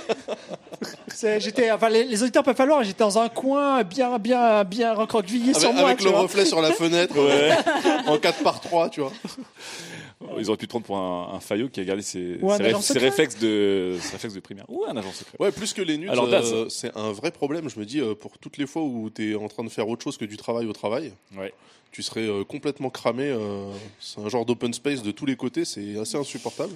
C'est- 1.09 1.41
J'étais, 1.41 1.71
enfin, 1.71 1.89
les, 1.89 2.05
les 2.05 2.23
auditeurs 2.23 2.43
peuvent 2.43 2.55
pas 2.55 2.65
le 2.65 2.71
voir, 2.73 2.85
j'étais 2.85 3.03
dans 3.05 3.19
un 3.19 3.29
coin 3.29 3.83
bien, 3.83 4.19
bien, 4.19 4.65
bien 4.65 4.95
recroquevillé 4.95 5.53
sur 5.55 5.69
Avec, 5.69 5.75
moi. 5.81 5.85
avec 5.87 5.99
tu 5.99 6.05
le 6.05 6.11
vois. 6.11 6.21
reflet 6.21 6.45
sur 6.45 6.61
la 6.61 6.73
fenêtre 6.73 7.17
Ouais. 7.19 7.51
en 8.07 8.19
4 8.19 8.43
par 8.43 8.61
3 8.61 8.89
tu 8.91 9.01
vois. 9.01 9.13
Ils 10.39 10.49
auraient 10.49 10.57
pu 10.57 10.67
te 10.67 10.71
prendre 10.71 10.87
pour 10.87 10.97
un, 10.97 11.35
un 11.35 11.41
faillot 11.41 11.69
qui 11.69 11.81
a 11.81 11.85
gardé 11.85 12.03
ses, 12.03 12.37
réf- 12.37 12.99
réflexes 12.99 13.39
de, 13.39 13.97
ses 14.01 14.13
réflexes 14.13 14.35
de 14.35 14.41
primaire. 14.41 14.65
Ou 14.69 14.85
un 14.89 14.97
agent 14.97 15.13
secret. 15.13 15.37
Ouais, 15.41 15.51
plus 15.53 15.73
que 15.73 15.83
les 15.83 15.99
nudes, 15.99 16.11
euh, 16.11 16.69
c'est 16.69 16.97
un 16.97 17.13
vrai 17.13 17.31
problème. 17.31 17.69
Je 17.69 17.79
me 17.79 17.85
dis, 17.85 18.01
euh, 18.01 18.15
pour 18.15 18.39
toutes 18.39 18.57
les 18.59 18.67
fois 18.67 18.83
où 18.83 19.11
tu 19.11 19.33
es 19.33 19.35
en 19.35 19.49
train 19.49 19.65
de 19.65 19.69
faire 19.69 19.89
autre 19.89 20.03
chose 20.05 20.17
que 20.17 20.25
du 20.25 20.37
travail 20.37 20.67
au 20.67 20.73
travail, 20.73 21.13
Ouais. 21.37 21.53
tu 21.93 22.03
serais 22.03 22.27
euh, 22.29 22.45
complètement 22.45 22.91
cramé. 22.91 23.25
euh, 23.25 23.71
c'est 24.01 24.21
un 24.21 24.29
genre 24.29 24.45
d'open 24.47 24.73
space 24.73 25.03
de 25.03 25.11
tous 25.11 25.27
les 25.27 25.37
côtés, 25.37 25.65
c'est 25.65 25.99
assez 25.99 26.17
insupportable. 26.17 26.73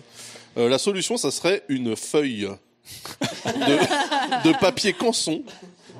Euh, 0.57 0.69
la 0.69 0.79
solution, 0.79 1.17
ça 1.17 1.31
serait 1.31 1.63
une 1.69 1.95
feuille 1.97 2.49
de, 3.45 4.49
de 4.49 4.59
papier 4.61 4.93
canson 4.93 5.43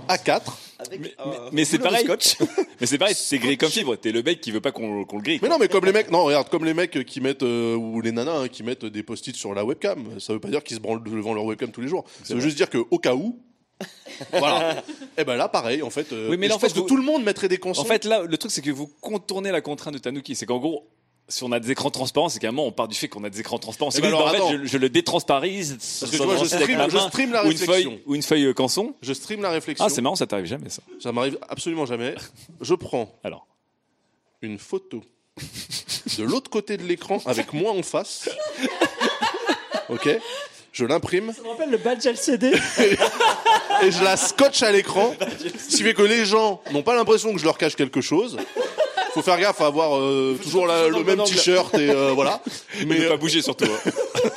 A4. 0.09 0.43
Mais, 0.91 1.15
mais 1.53 1.65
c'est 1.65 1.79
pareil. 1.79 2.07
mais 2.81 2.87
c'est 2.87 2.99
pareil, 2.99 3.15
c'est 3.17 3.39
gris 3.39 3.57
comme 3.59 3.71
fibre. 3.71 3.97
T'es 3.97 4.13
le 4.13 4.23
mec 4.23 4.41
qui 4.41 4.51
veut 4.51 4.61
pas 4.61 4.73
qu'on 4.73 5.01
le 5.01 5.23
grille. 5.23 5.39
Mais 5.43 5.49
non, 5.49 5.59
mais 5.59 5.69
comme 5.69 5.85
les 5.85 5.93
mecs, 5.93 6.11
non, 6.11 6.25
regarde, 6.25 6.49
comme 6.49 6.65
les 6.65 6.75
mecs 6.75 7.05
qui 7.05 7.21
mettent, 7.21 7.43
euh, 7.43 7.75
ou 7.77 8.01
les 8.01 8.13
nanas 8.13 8.43
hein, 8.43 8.49
qui 8.49 8.63
mettent 8.63 8.85
des 8.85 9.03
post-it 9.03 9.35
sur 9.37 9.55
la 9.55 9.65
webcam, 9.65 10.19
ça 10.21 10.33
veut 10.33 10.41
pas 10.41 10.49
dire 10.49 10.63
qu'ils 10.63 10.77
se 10.77 10.81
branlent 10.83 11.03
devant 11.03 11.35
leur 11.35 11.45
webcam 11.45 11.71
tous 11.71 11.81
les 11.81 11.89
jours. 11.89 12.05
Ça 12.23 12.35
veut 12.35 12.41
juste 12.41 12.57
dire 12.57 12.71
qu'au 12.71 12.99
cas 12.99 13.15
où, 13.15 13.41
voilà. 14.33 14.83
Et 15.19 15.25
ben 15.25 15.37
là, 15.37 15.49
pareil, 15.49 15.83
en 15.83 15.91
fait, 15.91 16.13
euh, 16.13 16.29
Oui, 16.31 16.37
mais 16.37 16.47
et 16.47 16.49
là, 16.49 16.55
je 16.55 16.57
en 16.57 16.61
fait, 16.61 16.73
que 16.73 16.79
vous- 16.81 16.87
tout 16.87 16.97
le 16.97 17.03
monde 17.03 17.25
mettrait 17.25 17.49
des 17.49 17.59
consons. 17.59 17.83
En 17.83 17.85
fait, 17.85 18.05
là, 18.05 18.23
le 18.23 18.37
truc, 18.37 18.53
c'est 18.53 18.63
que 18.63 18.71
vous 18.71 18.87
contournez 19.01 19.51
la 19.51 19.61
contrainte 19.61 19.95
de 19.95 19.99
Tanuki. 19.99 20.35
C'est 20.37 20.47
qu'en 20.47 20.59
gros, 20.59 20.89
si 21.29 21.43
on 21.43 21.53
a 21.53 21.59
des 21.61 21.71
écrans 21.71 21.91
transparents, 21.91 22.29
c'est 22.29 22.39
qu'à 22.39 22.49
un 22.49 22.53
moment, 22.53 22.69
on 22.69 22.73
part 22.73 22.87
du 22.89 22.95
fait 22.95 23.09
qu'on 23.09 23.25
a 23.25 23.31
des 23.31 23.41
écrans 23.41 23.59
transparents. 23.59 23.91
Si 23.91 23.99
Eh 23.99 24.01
vous 24.03 24.07
alors, 24.09 24.31
bah, 24.31 24.43
en 24.43 24.49
fait, 24.51 24.59
je, 24.59 24.65
je 24.67 24.79
le 24.79 24.89
détransparise. 24.91 25.79
Parce 26.01 26.11
que 26.13 26.17
tu 26.19 26.23
vois, 26.23 26.37
je 26.37 26.45
stream, 26.45 26.79
je 26.91 26.99
stream 26.99 27.33
la 27.33 27.43
ou 27.43 27.47
une 27.47 27.51
réflexion. 27.53 27.73
feuille, 27.91 28.03
ou 28.07 28.15
une 28.15 28.23
feuille 28.23 28.45
euh, 28.47 28.53
canson. 28.53 28.95
Je 29.03 29.13
stream 29.15 29.41
la 29.43 29.51
réflexion. 29.51 29.85
Ah, 29.87 29.89
c'est 29.89 30.03
marrant, 30.03 30.17
ça 30.17 30.27
t'arrive 30.27 30.45
jamais, 30.47 30.69
ça. 30.69 30.83
Ça 31.01 31.13
m'arrive 31.13 31.39
absolument 31.49 31.87
jamais. 31.87 32.15
Je 32.61 32.75
prends 32.75 33.11
Alors, 33.25 33.47
une 34.43 34.59
photo 34.59 35.03
de 36.19 36.23
l'autre 36.25 36.51
côté 36.51 36.77
de 36.77 36.83
l'écran 36.85 37.19
avec 37.27 37.53
moi 37.55 37.73
en 37.73 37.83
face. 37.83 38.29
Ok 39.89 40.09
Je 40.73 40.85
l'imprime 40.85 41.33
Ça 41.33 41.43
me 41.43 41.49
rappelle 41.49 41.71
le 41.71 41.79
badge 41.79 42.07
LCD. 42.07 42.53
et 43.83 43.91
je 43.91 44.05
la 44.05 44.17
scotche 44.17 44.63
à 44.63 44.71
l'écran. 44.73 45.15
Ce 45.59 45.77
qui 45.77 45.83
fait 45.83 45.95
que 45.95 46.03
les 46.03 46.25
gens 46.25 46.61
n'ont 46.73 46.83
pas 46.83 46.95
l'impression 46.95 47.33
que 47.33 47.39
je 47.39 47.45
leur 47.45 47.59
cache 47.59 47.77
quelque 47.77 48.01
chose. 48.01 48.37
Faut 49.15 49.23
faire 49.23 49.39
gaffe 49.39 49.61
à 49.61 49.67
avoir 49.67 49.97
euh, 49.97 50.37
toujours 50.43 50.67
la- 50.67 50.89
le 50.89 51.05
même 51.05 51.23
t-shirt 51.23 51.73
et 51.75 51.89
euh, 51.91 52.11
voilà. 52.13 52.43
mais 52.87 52.99
ne 52.99 53.05
euh, 53.05 53.09
pas 53.11 53.17
bouger 53.17 53.43
surtout. 53.43 53.65
hein. 53.65 53.91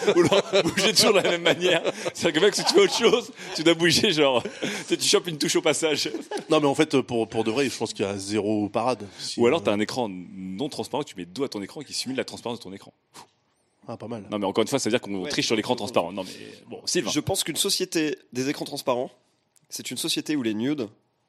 Ou 0.16 0.20
alors, 0.22 0.64
bouger 0.64 0.94
toujours 0.94 1.14
de 1.14 1.18
la 1.20 1.32
même 1.32 1.42
manière. 1.42 1.82
C'est-à-dire 2.14 2.40
que 2.42 2.46
mec, 2.46 2.56
si 2.56 2.64
tu 2.64 2.74
fais 2.74 2.80
autre 2.82 2.96
chose, 2.98 3.32
tu 3.56 3.64
dois 3.64 3.74
bouger, 3.74 4.12
genre, 4.12 4.44
tu 4.44 4.50
sais, 4.88 4.98
tu 4.98 5.08
chopes 5.08 5.28
une 5.28 5.38
touche 5.40 5.56
au 5.56 5.62
passage. 5.62 6.10
non, 6.50 6.60
mais 6.60 6.68
en 6.68 6.76
fait, 6.76 7.02
pour 7.02 7.28
pour 7.28 7.44
de 7.44 7.52
vrai, 7.52 7.68
je 7.70 7.76
pense 7.78 7.92
qu'il 7.94 8.06
y 8.06 8.08
a 8.08 8.18
zéro 8.18 8.70
parade. 8.70 9.06
Si, 9.18 9.40
Ou 9.40 9.48
alors, 9.48 9.60
euh, 9.62 9.64
t'as 9.64 9.72
un 9.72 9.80
écran 9.80 10.10
non 10.10 10.70
transparent, 10.70 11.04
tu 11.04 11.16
mets 11.16 11.26
dos 11.26 11.44
à 11.44 11.50
ton 11.50 11.62
écran 11.62 11.82
qui 11.82 11.94
simule 11.94 12.16
la 12.18 12.24
transparence 12.26 12.60
de 12.60 12.64
ton 12.64 12.74
écran. 12.74 12.94
ah, 13.88 13.98
pas 13.98 14.08
mal. 14.08 14.24
Non, 14.30 14.38
mais 14.38 14.46
encore 14.46 14.62
une 14.62 14.68
fois, 14.68 14.78
ça 14.80 14.90
veut 14.90 14.94
dire 14.94 15.02
qu'on 15.02 15.24
Ouais, 15.24 15.30
triche 15.30 15.48
sur 15.48 15.56
l'écran 15.56 15.76
transparent. 15.76 16.12
Non, 16.12 16.24
mais 16.24 16.32
bon, 16.70 16.82
Sylvain. 16.86 17.10
Je 17.12 17.20
pense 17.20 17.44
qu'une 17.44 17.56
société 17.56 18.16
des 18.34 18.50
écrans 18.50 18.66
transparents, 18.66 19.10
c'est 19.70 19.90
une 19.92 19.98
société 19.98 20.36
où 20.36 20.44
les 20.44 20.54
nudes 20.54 20.88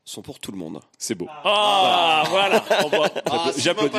sont 0.09 0.23
pour 0.23 0.39
tout 0.39 0.51
le 0.53 0.57
monde. 0.59 0.81
C'est 0.99 1.15
beau. 1.15 1.27
Ah, 1.45 2.25
voilà. 2.31 2.65
Voit- 2.91 3.11
Ah, 3.31 3.51
J'applaudis. 3.57 3.95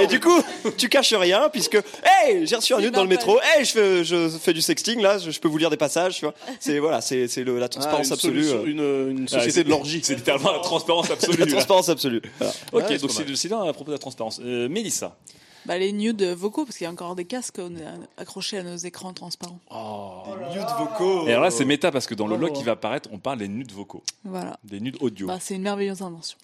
Et 0.00 0.06
du 0.06 0.20
coup, 0.20 0.40
tu 0.76 0.88
caches 0.88 1.12
rien 1.14 1.48
puisque, 1.50 1.74
hey, 2.04 2.46
j'ai 2.46 2.56
reçu 2.56 2.72
un 2.74 2.78
nude 2.78 2.94
dans 2.94 3.02
le 3.02 3.08
métro, 3.08 3.38
hey, 3.40 3.64
je 3.64 3.70
fais, 3.72 4.04
je 4.04 4.28
fais 4.28 4.52
du 4.52 4.62
sexting 4.62 5.00
là, 5.00 5.18
je, 5.18 5.30
je 5.30 5.40
peux 5.40 5.48
vous 5.48 5.58
lire 5.58 5.70
des 5.70 5.76
passages, 5.76 6.16
tu 6.16 6.24
vois. 6.24 6.34
C'est 6.60 6.78
voilà, 6.78 7.00
c'est 7.00 7.26
c'est 7.26 7.42
le- 7.42 7.58
la 7.58 7.64
Ah, 7.66 7.68
transparence 7.68 8.06
une 8.06 8.12
absolue. 8.12 8.44
solution- 8.44 8.62
euh, 8.80 9.10
une, 9.10 9.18
une 9.18 9.26
Ah, 9.28 9.38
société 9.40 9.64
de 9.64 9.70
l'orgie. 9.70 10.00
C'est 10.04 10.14
littéralement 10.14 10.52
la 10.52 10.60
transparence 10.60 11.10
absolue. 11.10 11.38
la 11.38 11.46
transparence 11.46 11.88
absolue. 11.88 12.22
Voilà. 12.38 12.54
Ok, 12.72 13.00
donc 13.00 13.10
c'est 13.34 13.52
à 13.52 13.72
propos 13.72 13.86
de 13.90 13.92
la 13.92 13.98
transparence. 13.98 14.40
Euh, 14.44 14.68
Mélissa. 14.68 15.16
Bah, 15.70 15.78
les 15.78 15.92
nudes 15.92 16.24
vocaux, 16.24 16.64
parce 16.64 16.76
qu'il 16.78 16.84
y 16.84 16.88
a 16.88 16.90
encore 16.90 17.14
des 17.14 17.24
casques 17.26 17.60
accrochés 18.16 18.58
à 18.58 18.64
nos 18.64 18.74
écrans 18.74 19.12
transparents. 19.12 19.60
Nudes 20.52 20.66
vocaux. 20.76 21.28
Et 21.28 21.30
alors 21.30 21.44
là, 21.44 21.52
c'est 21.52 21.64
méta 21.64 21.92
parce 21.92 22.08
que 22.08 22.14
dans 22.16 22.26
le 22.26 22.30
Bravo. 22.36 22.48
log 22.48 22.56
qui 22.56 22.64
va 22.64 22.72
apparaître, 22.72 23.08
on 23.12 23.18
parle 23.20 23.38
des 23.38 23.46
nudes 23.46 23.70
vocaux, 23.70 24.02
Voilà. 24.24 24.58
des 24.64 24.80
nudes 24.80 24.96
audio. 25.00 25.28
Bah, 25.28 25.38
c'est 25.40 25.54
une 25.54 25.62
merveilleuse 25.62 26.02
invention. 26.02 26.36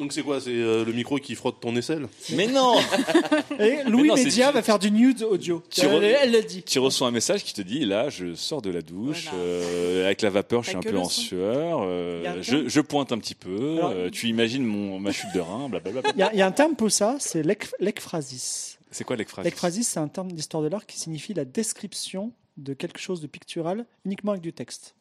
Donc 0.00 0.12
c'est 0.12 0.22
quoi 0.22 0.40
C'est 0.40 0.50
euh, 0.50 0.84
le 0.84 0.92
micro 0.92 1.18
qui 1.18 1.34
frotte 1.36 1.60
ton 1.60 1.76
aisselle? 1.76 2.08
Mais 2.34 2.46
non 2.48 2.74
Et 3.60 3.82
Louis 3.86 4.08
non, 4.08 4.14
Média 4.14 4.50
va 4.50 4.62
faire 4.62 4.78
du 4.78 4.90
nude 4.90 5.22
audio. 5.22 5.62
Tu 5.70 5.82
elle, 5.82 5.90
re- 6.02 6.16
elle 6.22 6.32
le 6.32 6.42
dit. 6.42 6.62
Tu 6.62 6.78
reçois 6.78 7.06
un 7.06 7.10
message 7.10 7.44
qui 7.44 7.52
te 7.52 7.60
dit 7.62 7.84
là, 7.84 8.08
je 8.08 8.34
sors 8.34 8.62
de 8.62 8.70
la 8.70 8.80
douche, 8.82 9.24
Voilà. 9.30 9.38
euh, 9.44 10.06
avec 10.06 10.22
la 10.22 10.30
vapeur, 10.30 10.62
je 10.64 10.70
suis 10.70 10.76
un 10.78 10.80
peu 10.80 10.96
en 10.98 11.04
son. 11.04 11.20
sueur, 11.20 11.80
euh, 11.82 12.40
je, 12.42 12.80
pointe 12.80 13.12
un 13.12 13.18
petit 13.18 13.34
peu, 13.34 13.76
Alors- 13.78 13.92
euh, 13.94 14.10
tu 14.10 14.26
imagines 14.28 14.64
mon, 14.64 14.98
ma 14.98 15.12
chute 15.12 15.32
de 15.34 15.40
rein, 15.40 15.68
blablabla. 15.68 16.10
Il 16.14 16.18
y, 16.18 16.22
a- 16.22 16.32
il 16.32 16.38
y 16.38 16.42
a 16.42 16.46
un 16.46 16.52
terme 16.52 16.74
pour 16.76 16.90
ça, 16.90 17.16
c'est 17.20 17.42
l'ekphrasis. 17.78 18.78
C'est 18.90 19.04
quoi 19.04 19.16
l'exphrase 19.16 19.44
L'ekphrasis, 19.44 19.86
c'est 19.86 20.00
un 20.00 20.08
terme 20.08 20.32
d'histoire 20.32 20.62
de 20.62 20.68
l'art 20.68 20.86
qui 20.86 20.98
signifie 20.98 21.34
la 21.34 21.44
description 21.44 22.32
de 22.56 22.72
quelque 22.74 22.98
chose 22.98 23.20
de 23.20 23.26
pictural 23.26 23.84
uniquement 24.04 24.32
avec 24.32 24.42
du 24.42 24.52
texte. 24.52 24.94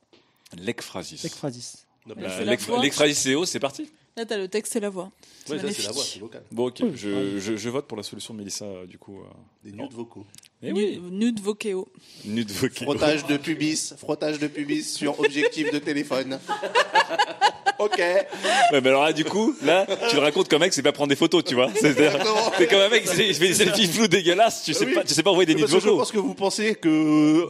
L'ekphrasis. 0.57 1.23
Euh, 2.09 2.13
c'est 2.17 2.45
la 2.45 2.51
l'ex- 2.51 2.65
voix. 2.67 2.81
L'exphrasis 2.81 3.23
CO, 3.33 3.45
c'est 3.45 3.59
parti 3.59 3.89
Là, 4.17 4.25
t'as 4.25 4.37
le 4.37 4.47
texte 4.47 4.75
et 4.75 4.79
la 4.79 4.89
voix. 4.89 5.11
C'est 5.45 5.53
Ouais, 5.53 5.59
ça, 5.59 5.71
c'est 5.71 5.83
la 5.83 5.91
voix, 5.91 6.03
c'est 6.03 6.19
vocal. 6.19 6.43
Bon, 6.51 6.67
ok, 6.67 6.81
je, 6.95 7.39
je, 7.39 7.55
je 7.55 7.69
vote 7.69 7.87
pour 7.87 7.95
la 7.97 8.03
solution 8.03 8.33
de 8.33 8.39
Mélissa, 8.39 8.65
euh, 8.65 8.85
du 8.85 8.97
coup. 8.97 9.19
euh. 9.21 9.25
Des 9.63 9.71
nudes 9.71 9.93
vocaux. 9.93 10.25
Eh 10.61 10.73
oui, 10.73 10.99
nude 11.09 11.39
vocéo. 11.39 11.87
nude 12.25 12.51
vocaux. 12.51 12.83
Frottage 12.83 13.25
de 13.27 13.37
pubis, 13.37 13.93
frottage 13.97 14.39
de 14.39 14.47
pubis 14.47 14.83
sur 14.93 15.19
objectif 15.19 15.71
de 15.71 15.79
téléphone. 15.79 16.39
Ok. 17.79 17.97
Ouais, 17.97 18.27
mais 18.81 18.89
alors 18.89 19.05
là, 19.05 19.13
du 19.13 19.23
coup, 19.23 19.55
là, 19.63 19.87
tu 20.09 20.15
le 20.17 20.21
racontes 20.21 20.49
comme 20.49 20.61
un 20.61 20.65
mec, 20.65 20.73
c'est 20.73 20.83
pas 20.83 20.91
prendre 20.91 21.07
des 21.09 21.15
photos, 21.15 21.45
tu 21.45 21.55
vois. 21.55 21.71
C'est 21.79 21.93
c'est 21.93 22.67
comme 22.67 22.79
un 22.81 22.89
mec, 22.89 23.05
il 23.17 23.33
fait 23.33 23.47
des 23.47 23.53
selfies 23.53 23.87
floues 23.87 24.09
dégueulasses, 24.09 24.63
tu 24.65 24.73
sais 24.73 24.85
Oui. 24.85 24.93
pas, 24.95 25.03
tu 25.05 25.13
sais 25.13 25.23
pas 25.23 25.31
envoyer 25.31 25.45
des 25.45 25.53
Parce 25.61 25.71
nids 25.71 25.77
que 25.77 25.83
je 25.83 25.87
vocaux. 25.87 25.97
pense 25.99 26.11
que 26.11 26.17
vous 26.17 26.33
pensez 26.33 26.75
que 26.75 27.47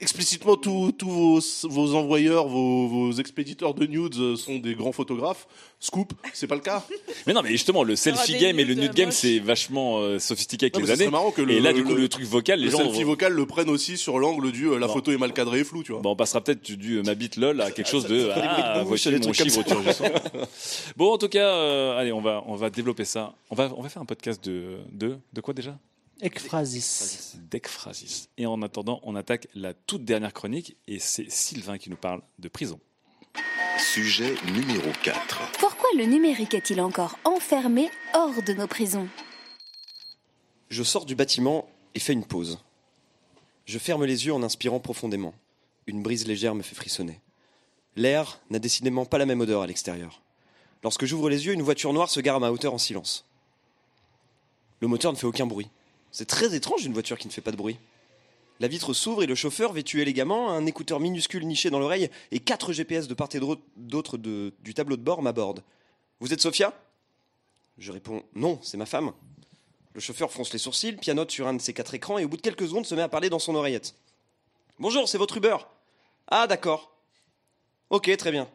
explicitement 0.00 0.56
tous 0.56 0.92
tous 0.92 1.08
vos, 1.08 1.40
vos 1.68 1.94
envoyeurs, 1.94 2.48
vos, 2.48 2.88
vos 2.88 3.12
expéditeurs 3.12 3.74
de 3.74 3.86
nudes 3.86 4.16
euh, 4.16 4.36
sont 4.36 4.58
des 4.58 4.74
grands 4.74 4.92
photographes. 4.92 5.46
Scoop, 5.80 6.12
c'est 6.32 6.46
pas 6.46 6.54
le 6.56 6.60
cas. 6.60 6.84
Mais 7.26 7.32
non, 7.32 7.42
mais 7.42 7.50
justement, 7.50 7.84
le 7.84 7.94
selfie 7.94 8.36
game 8.36 8.58
et 8.58 8.64
le 8.64 8.74
nude 8.74 8.94
game, 8.94 9.06
moches. 9.06 9.14
c'est 9.14 9.38
vachement 9.38 9.98
euh, 10.00 10.18
sophistiqué 10.18 10.66
avec 10.66 10.74
Non, 10.74 10.80
les 10.80 10.90
années. 10.90 11.08
marrant 11.08 11.30
que 11.30 11.40
le- 11.42 11.52
et 11.54 11.60
là, 11.60 11.72
du 11.72 11.84
coup, 11.84 11.94
le- 11.94 12.00
le, 12.00 12.08
truc 12.08 12.24
vocal, 12.24 12.58
les 12.58 12.64
le 12.66 12.70
gens. 12.72 12.78
selfie 12.78 13.02
vont- 13.04 13.10
vocal 13.10 13.32
le 13.32 13.46
prennent 13.46 13.70
aussi 13.70 13.96
sur 13.96 14.18
l'angle 14.18 14.50
du 14.50 14.66
euh, 14.68 14.78
la 14.78 14.88
photo 14.88 15.12
est 15.12 15.18
mal 15.18 15.32
cadrée 15.32 15.60
et 15.60 15.64
floue, 15.64 15.82
tu 15.84 15.92
vois. 15.92 16.00
Bon, 16.00 16.10
on 16.12 16.16
passera 16.16 16.40
peut-être 16.42 16.64
du, 16.64 16.76
du, 16.76 16.94
euh, 16.96 17.02
ma 17.04 17.14
bite 17.14 17.36
lol 17.36 17.60
à 17.60 17.70
quelque 17.72 17.88
chose 17.88 18.06
de 18.06 18.28
ah, 18.34 18.82
voici 18.84 19.08
mon 19.10 19.32
chiffre 19.32 19.62
bon, 20.96 21.12
en 21.12 21.18
tout 21.18 21.28
cas, 21.28 21.48
euh, 21.48 21.98
allez, 21.98 22.12
on 22.12 22.20
va 22.20 22.42
on 22.46 22.56
va 22.56 22.70
développer 22.70 23.04
ça. 23.04 23.34
On 23.50 23.54
va 23.54 23.70
on 23.76 23.82
va 23.82 23.88
faire 23.88 24.02
un 24.02 24.06
podcast 24.06 24.42
de 24.44 24.78
de 24.92 25.16
de 25.32 25.40
quoi 25.40 25.54
déjà? 25.54 25.78
Ekphrasis. 26.20 27.36
D'Ecphrasis. 27.48 28.28
Et 28.38 28.46
en 28.46 28.60
attendant, 28.62 28.98
on 29.04 29.14
attaque 29.14 29.46
la 29.54 29.72
toute 29.72 30.04
dernière 30.04 30.32
chronique 30.32 30.76
et 30.88 30.98
c'est 30.98 31.30
Sylvain 31.30 31.78
qui 31.78 31.90
nous 31.90 31.96
parle 31.96 32.22
de 32.40 32.48
prison. 32.48 32.80
Sujet 33.78 34.34
numéro 34.52 34.90
4. 35.04 35.52
Pourquoi 35.60 35.88
le 35.96 36.04
numérique 36.04 36.54
est-il 36.54 36.80
encore 36.80 37.16
enfermé 37.24 37.88
hors 38.14 38.42
de 38.42 38.52
nos 38.52 38.66
prisons? 38.66 39.08
Je 40.70 40.82
sors 40.82 41.06
du 41.06 41.14
bâtiment 41.14 41.68
et 41.94 42.00
fais 42.00 42.14
une 42.14 42.24
pause. 42.24 42.58
Je 43.64 43.78
ferme 43.78 44.04
les 44.04 44.26
yeux 44.26 44.34
en 44.34 44.42
inspirant 44.42 44.80
profondément. 44.80 45.34
Une 45.86 46.02
brise 46.02 46.26
légère 46.26 46.56
me 46.56 46.62
fait 46.62 46.74
frissonner. 46.74 47.20
L'air 47.94 48.40
n'a 48.50 48.58
décidément 48.58 49.06
pas 49.06 49.18
la 49.18 49.26
même 49.26 49.40
odeur 49.40 49.62
à 49.62 49.68
l'extérieur. 49.68 50.20
Lorsque 50.82 51.04
j'ouvre 51.04 51.30
les 51.30 51.46
yeux, 51.46 51.52
une 51.52 51.62
voiture 51.62 51.92
noire 51.92 52.10
se 52.10 52.20
gare 52.20 52.36
à 52.36 52.40
ma 52.40 52.50
hauteur 52.50 52.74
en 52.74 52.78
silence. 52.78 53.24
Le 54.80 54.88
moteur 54.88 55.12
ne 55.12 55.16
fait 55.16 55.26
aucun 55.26 55.46
bruit. 55.46 55.68
C'est 56.10 56.26
très 56.26 56.54
étrange 56.54 56.84
une 56.84 56.92
voiture 56.92 57.18
qui 57.18 57.28
ne 57.28 57.32
fait 57.32 57.40
pas 57.40 57.50
de 57.50 57.56
bruit. 57.56 57.78
La 58.60 58.68
vitre 58.68 58.92
s'ouvre 58.92 59.22
et 59.22 59.26
le 59.26 59.34
chauffeur, 59.34 59.72
vêtu 59.72 60.00
élégamment, 60.00 60.50
un 60.50 60.66
écouteur 60.66 60.98
minuscule 60.98 61.46
niché 61.46 61.70
dans 61.70 61.78
l'oreille 61.78 62.10
et 62.32 62.40
quatre 62.40 62.72
GPS 62.72 63.06
de 63.06 63.14
part 63.14 63.28
et 63.34 63.40
d'autre 63.76 64.16
du 64.16 64.74
tableau 64.74 64.96
de 64.96 65.02
bord 65.02 65.22
m'aborde. 65.22 65.62
Vous 66.20 66.32
êtes 66.32 66.40
Sophia? 66.40 66.72
Je 67.78 67.92
réponds 67.92 68.24
non, 68.34 68.58
c'est 68.62 68.76
ma 68.76 68.86
femme. 68.86 69.12
Le 69.94 70.00
chauffeur 70.00 70.32
fronce 70.32 70.52
les 70.52 70.58
sourcils, 70.58 70.94
pianote 70.96 71.30
sur 71.30 71.46
un 71.46 71.54
de 71.54 71.60
ses 71.60 71.72
quatre 71.72 71.94
écrans 71.94 72.18
et 72.18 72.24
au 72.24 72.28
bout 72.28 72.36
de 72.36 72.42
quelques 72.42 72.66
secondes 72.66 72.86
se 72.86 72.94
met 72.94 73.02
à 73.02 73.08
parler 73.08 73.30
dans 73.30 73.38
son 73.38 73.54
oreillette. 73.54 73.94
Bonjour, 74.80 75.08
c'est 75.08 75.18
votre 75.18 75.36
Uber. 75.36 75.56
Ah, 76.26 76.46
d'accord. 76.46 76.92
Ok, 77.90 78.14
très 78.16 78.32
bien. 78.32 78.48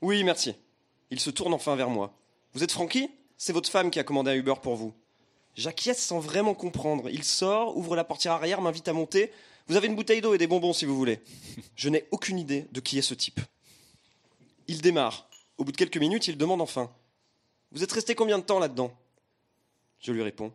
Oui, 0.00 0.22
merci. 0.24 0.54
Il 1.10 1.20
se 1.20 1.30
tourne 1.30 1.54
enfin 1.54 1.76
vers 1.76 1.90
moi. 1.90 2.12
Vous 2.52 2.62
êtes 2.62 2.72
Francky 2.72 3.10
C'est 3.36 3.52
votre 3.52 3.70
femme 3.70 3.90
qui 3.90 3.98
a 3.98 4.04
commandé 4.04 4.32
un 4.32 4.34
Uber 4.34 4.54
pour 4.62 4.76
vous. 4.76 4.92
J'acquiesce 5.58 5.98
sans 5.98 6.20
vraiment 6.20 6.54
comprendre. 6.54 7.10
Il 7.10 7.24
sort, 7.24 7.76
ouvre 7.76 7.96
la 7.96 8.04
portière 8.04 8.32
arrière, 8.32 8.60
m'invite 8.60 8.86
à 8.86 8.92
monter. 8.92 9.32
Vous 9.66 9.74
avez 9.74 9.88
une 9.88 9.96
bouteille 9.96 10.20
d'eau 10.20 10.32
et 10.32 10.38
des 10.38 10.46
bonbons 10.46 10.72
si 10.72 10.84
vous 10.84 10.96
voulez. 10.96 11.20
Je 11.74 11.88
n'ai 11.88 12.06
aucune 12.12 12.38
idée 12.38 12.68
de 12.70 12.78
qui 12.78 12.96
est 12.96 13.02
ce 13.02 13.12
type. 13.12 13.40
Il 14.68 14.80
démarre. 14.82 15.28
Au 15.56 15.64
bout 15.64 15.72
de 15.72 15.76
quelques 15.76 15.96
minutes, 15.96 16.28
il 16.28 16.36
demande 16.36 16.60
enfin 16.60 16.92
Vous 17.72 17.82
êtes 17.82 17.90
resté 17.90 18.14
combien 18.14 18.38
de 18.38 18.44
temps 18.44 18.60
là-dedans? 18.60 18.92
Je 19.98 20.12
lui 20.12 20.22
réponds 20.22 20.52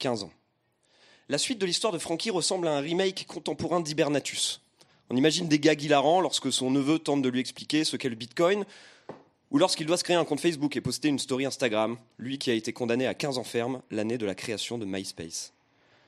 15 0.00 0.24
ans. 0.24 0.32
La 1.30 1.38
suite 1.38 1.58
de 1.58 1.64
l'histoire 1.64 1.94
de 1.94 1.98
Frankie 1.98 2.30
ressemble 2.30 2.68
à 2.68 2.76
un 2.76 2.80
remake 2.80 3.26
contemporain 3.26 3.80
d'Hibernatus. 3.80 4.60
On 5.08 5.16
imagine 5.16 5.48
des 5.48 5.58
gags 5.58 5.82
hilarants 5.82 6.20
lorsque 6.20 6.52
son 6.52 6.70
neveu 6.70 6.98
tente 6.98 7.22
de 7.22 7.28
lui 7.30 7.40
expliquer 7.40 7.84
ce 7.84 7.96
qu'est 7.96 8.10
le 8.10 8.16
bitcoin, 8.16 8.66
ou 9.50 9.58
lorsqu'il 9.58 9.86
doit 9.86 9.96
se 9.96 10.04
créer 10.04 10.16
un 10.16 10.24
compte 10.24 10.40
Facebook 10.40 10.76
et 10.76 10.80
poster 10.80 11.08
une 11.08 11.18
story 11.18 11.44
Instagram, 11.44 11.96
lui 12.18 12.38
qui 12.38 12.50
a 12.50 12.54
été 12.54 12.72
condamné 12.72 13.06
à 13.06 13.14
15 13.14 13.38
ans 13.38 13.44
ferme 13.44 13.82
l'année 13.90 14.18
de 14.18 14.26
la 14.26 14.34
création 14.34 14.78
de 14.78 14.84
MySpace. 14.84 15.52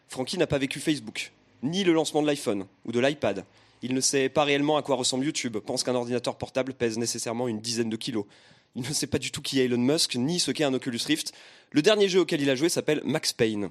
Frankie 0.08 0.38
n'a 0.38 0.46
pas 0.46 0.58
vécu 0.58 0.78
Facebook, 0.78 1.32
ni 1.62 1.84
le 1.84 1.92
lancement 1.92 2.22
de 2.22 2.26
l'iPhone 2.26 2.66
ou 2.84 2.92
de 2.92 3.00
l'iPad. 3.00 3.44
Il 3.82 3.94
ne 3.94 4.00
sait 4.00 4.28
pas 4.28 4.44
réellement 4.44 4.76
à 4.76 4.82
quoi 4.82 4.94
ressemble 4.94 5.24
YouTube, 5.24 5.56
pense 5.58 5.82
qu'un 5.82 5.94
ordinateur 5.94 6.36
portable 6.36 6.74
pèse 6.74 6.98
nécessairement 6.98 7.48
une 7.48 7.60
dizaine 7.60 7.90
de 7.90 7.96
kilos. 7.96 8.26
Il 8.76 8.82
ne 8.82 8.92
sait 8.92 9.06
pas 9.06 9.18
du 9.18 9.30
tout 9.30 9.42
qui 9.42 9.60
est 9.60 9.64
Elon 9.64 9.78
Musk, 9.78 10.14
ni 10.14 10.38
ce 10.38 10.50
qu'est 10.50 10.64
un 10.64 10.72
Oculus 10.72 11.00
Rift. 11.06 11.32
Le 11.72 11.82
dernier 11.82 12.08
jeu 12.08 12.20
auquel 12.20 12.40
il 12.40 12.48
a 12.48 12.54
joué 12.54 12.68
s'appelle 12.68 13.02
Max 13.04 13.32
Payne. 13.32 13.70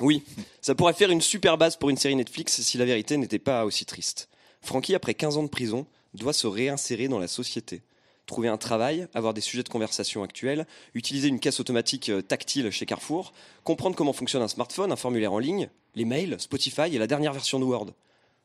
Oui, 0.00 0.22
ça 0.62 0.74
pourrait 0.74 0.94
faire 0.94 1.10
une 1.10 1.20
super 1.20 1.58
base 1.58 1.76
pour 1.76 1.90
une 1.90 1.96
série 1.96 2.14
Netflix 2.14 2.60
si 2.62 2.78
la 2.78 2.84
vérité 2.84 3.16
n'était 3.16 3.38
pas 3.38 3.64
aussi 3.64 3.84
triste. 3.84 4.28
Frankie, 4.62 4.94
après 4.94 5.14
15 5.14 5.36
ans 5.36 5.42
de 5.42 5.48
prison, 5.48 5.86
doit 6.14 6.32
se 6.32 6.46
réinsérer 6.46 7.08
dans 7.08 7.18
la 7.18 7.28
société. 7.28 7.82
Trouver 8.28 8.48
un 8.48 8.58
travail, 8.58 9.08
avoir 9.14 9.32
des 9.32 9.40
sujets 9.40 9.62
de 9.62 9.70
conversation 9.70 10.22
actuels, 10.22 10.66
utiliser 10.92 11.28
une 11.28 11.40
caisse 11.40 11.60
automatique 11.60 12.10
euh, 12.10 12.20
tactile 12.20 12.70
chez 12.70 12.84
Carrefour, 12.84 13.32
comprendre 13.64 13.96
comment 13.96 14.12
fonctionne 14.12 14.42
un 14.42 14.48
smartphone, 14.48 14.92
un 14.92 14.96
formulaire 14.96 15.32
en 15.32 15.38
ligne, 15.38 15.70
les 15.94 16.04
mails, 16.04 16.38
Spotify 16.38 16.94
et 16.94 16.98
la 16.98 17.06
dernière 17.06 17.32
version 17.32 17.58
de 17.58 17.64
Word. 17.64 17.94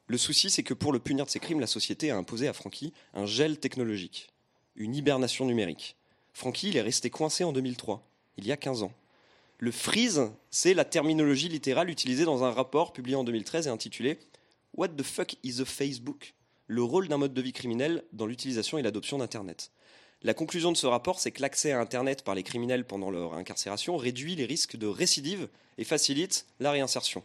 Le 0.07 0.17
souci, 0.17 0.49
c'est 0.49 0.63
que 0.63 0.73
pour 0.73 0.93
le 0.93 0.99
punir 0.99 1.25
de 1.25 1.29
ses 1.29 1.41
crimes, 1.41 1.59
la 1.59 1.67
société 1.67 2.11
a 2.11 2.15
imposé 2.15 2.47
à 2.47 2.53
Frankie 2.53 2.93
un 3.13 3.25
gel 3.25 3.59
technologique, 3.59 4.29
une 4.77 4.95
hibernation 4.95 5.45
numérique. 5.45 5.97
Frankie, 6.31 6.69
il 6.69 6.77
est 6.77 6.81
resté 6.81 7.09
coincé 7.09 7.43
en 7.43 7.51
2003, 7.51 8.07
il 8.37 8.47
y 8.47 8.53
a 8.53 8.57
15 8.57 8.83
ans. 8.83 8.93
Le 9.59 9.71
freeze, 9.71 10.31
c'est 10.49 10.73
la 10.73 10.85
terminologie 10.85 11.49
littérale 11.49 11.89
utilisée 11.89 12.23
dans 12.23 12.45
un 12.45 12.51
rapport 12.51 12.93
publié 12.93 13.17
en 13.17 13.25
2013 13.25 13.67
et 13.67 13.69
intitulé 13.69 14.17
What 14.77 14.87
the 14.87 15.03
fuck 15.03 15.35
is 15.43 15.59
a 15.59 15.65
Facebook? 15.65 16.33
Le 16.73 16.81
rôle 16.81 17.07
d'un 17.07 17.17
mode 17.17 17.35
de 17.35 17.41
vie 17.43 17.53
criminel 17.53 18.03
dans 18.13 18.25
l'utilisation 18.25 18.79
et 18.79 18.81
l'adoption 18.81 19.19
d'Internet. 19.19 19.69
La 20.23 20.33
conclusion 20.33 20.71
de 20.71 20.77
ce 20.77 20.87
rapport, 20.87 21.19
c'est 21.19 21.29
que 21.29 21.43
l'accès 21.43 21.71
à 21.71 21.79
Internet 21.79 22.23
par 22.23 22.33
les 22.33 22.41
criminels 22.41 22.83
pendant 22.83 23.11
leur 23.11 23.35
incarcération 23.35 23.95
réduit 23.95 24.35
les 24.35 24.45
risques 24.45 24.75
de 24.75 24.87
récidive 24.87 25.49
et 25.77 25.83
facilite 25.83 26.47
la 26.59 26.71
réinsertion. 26.71 27.21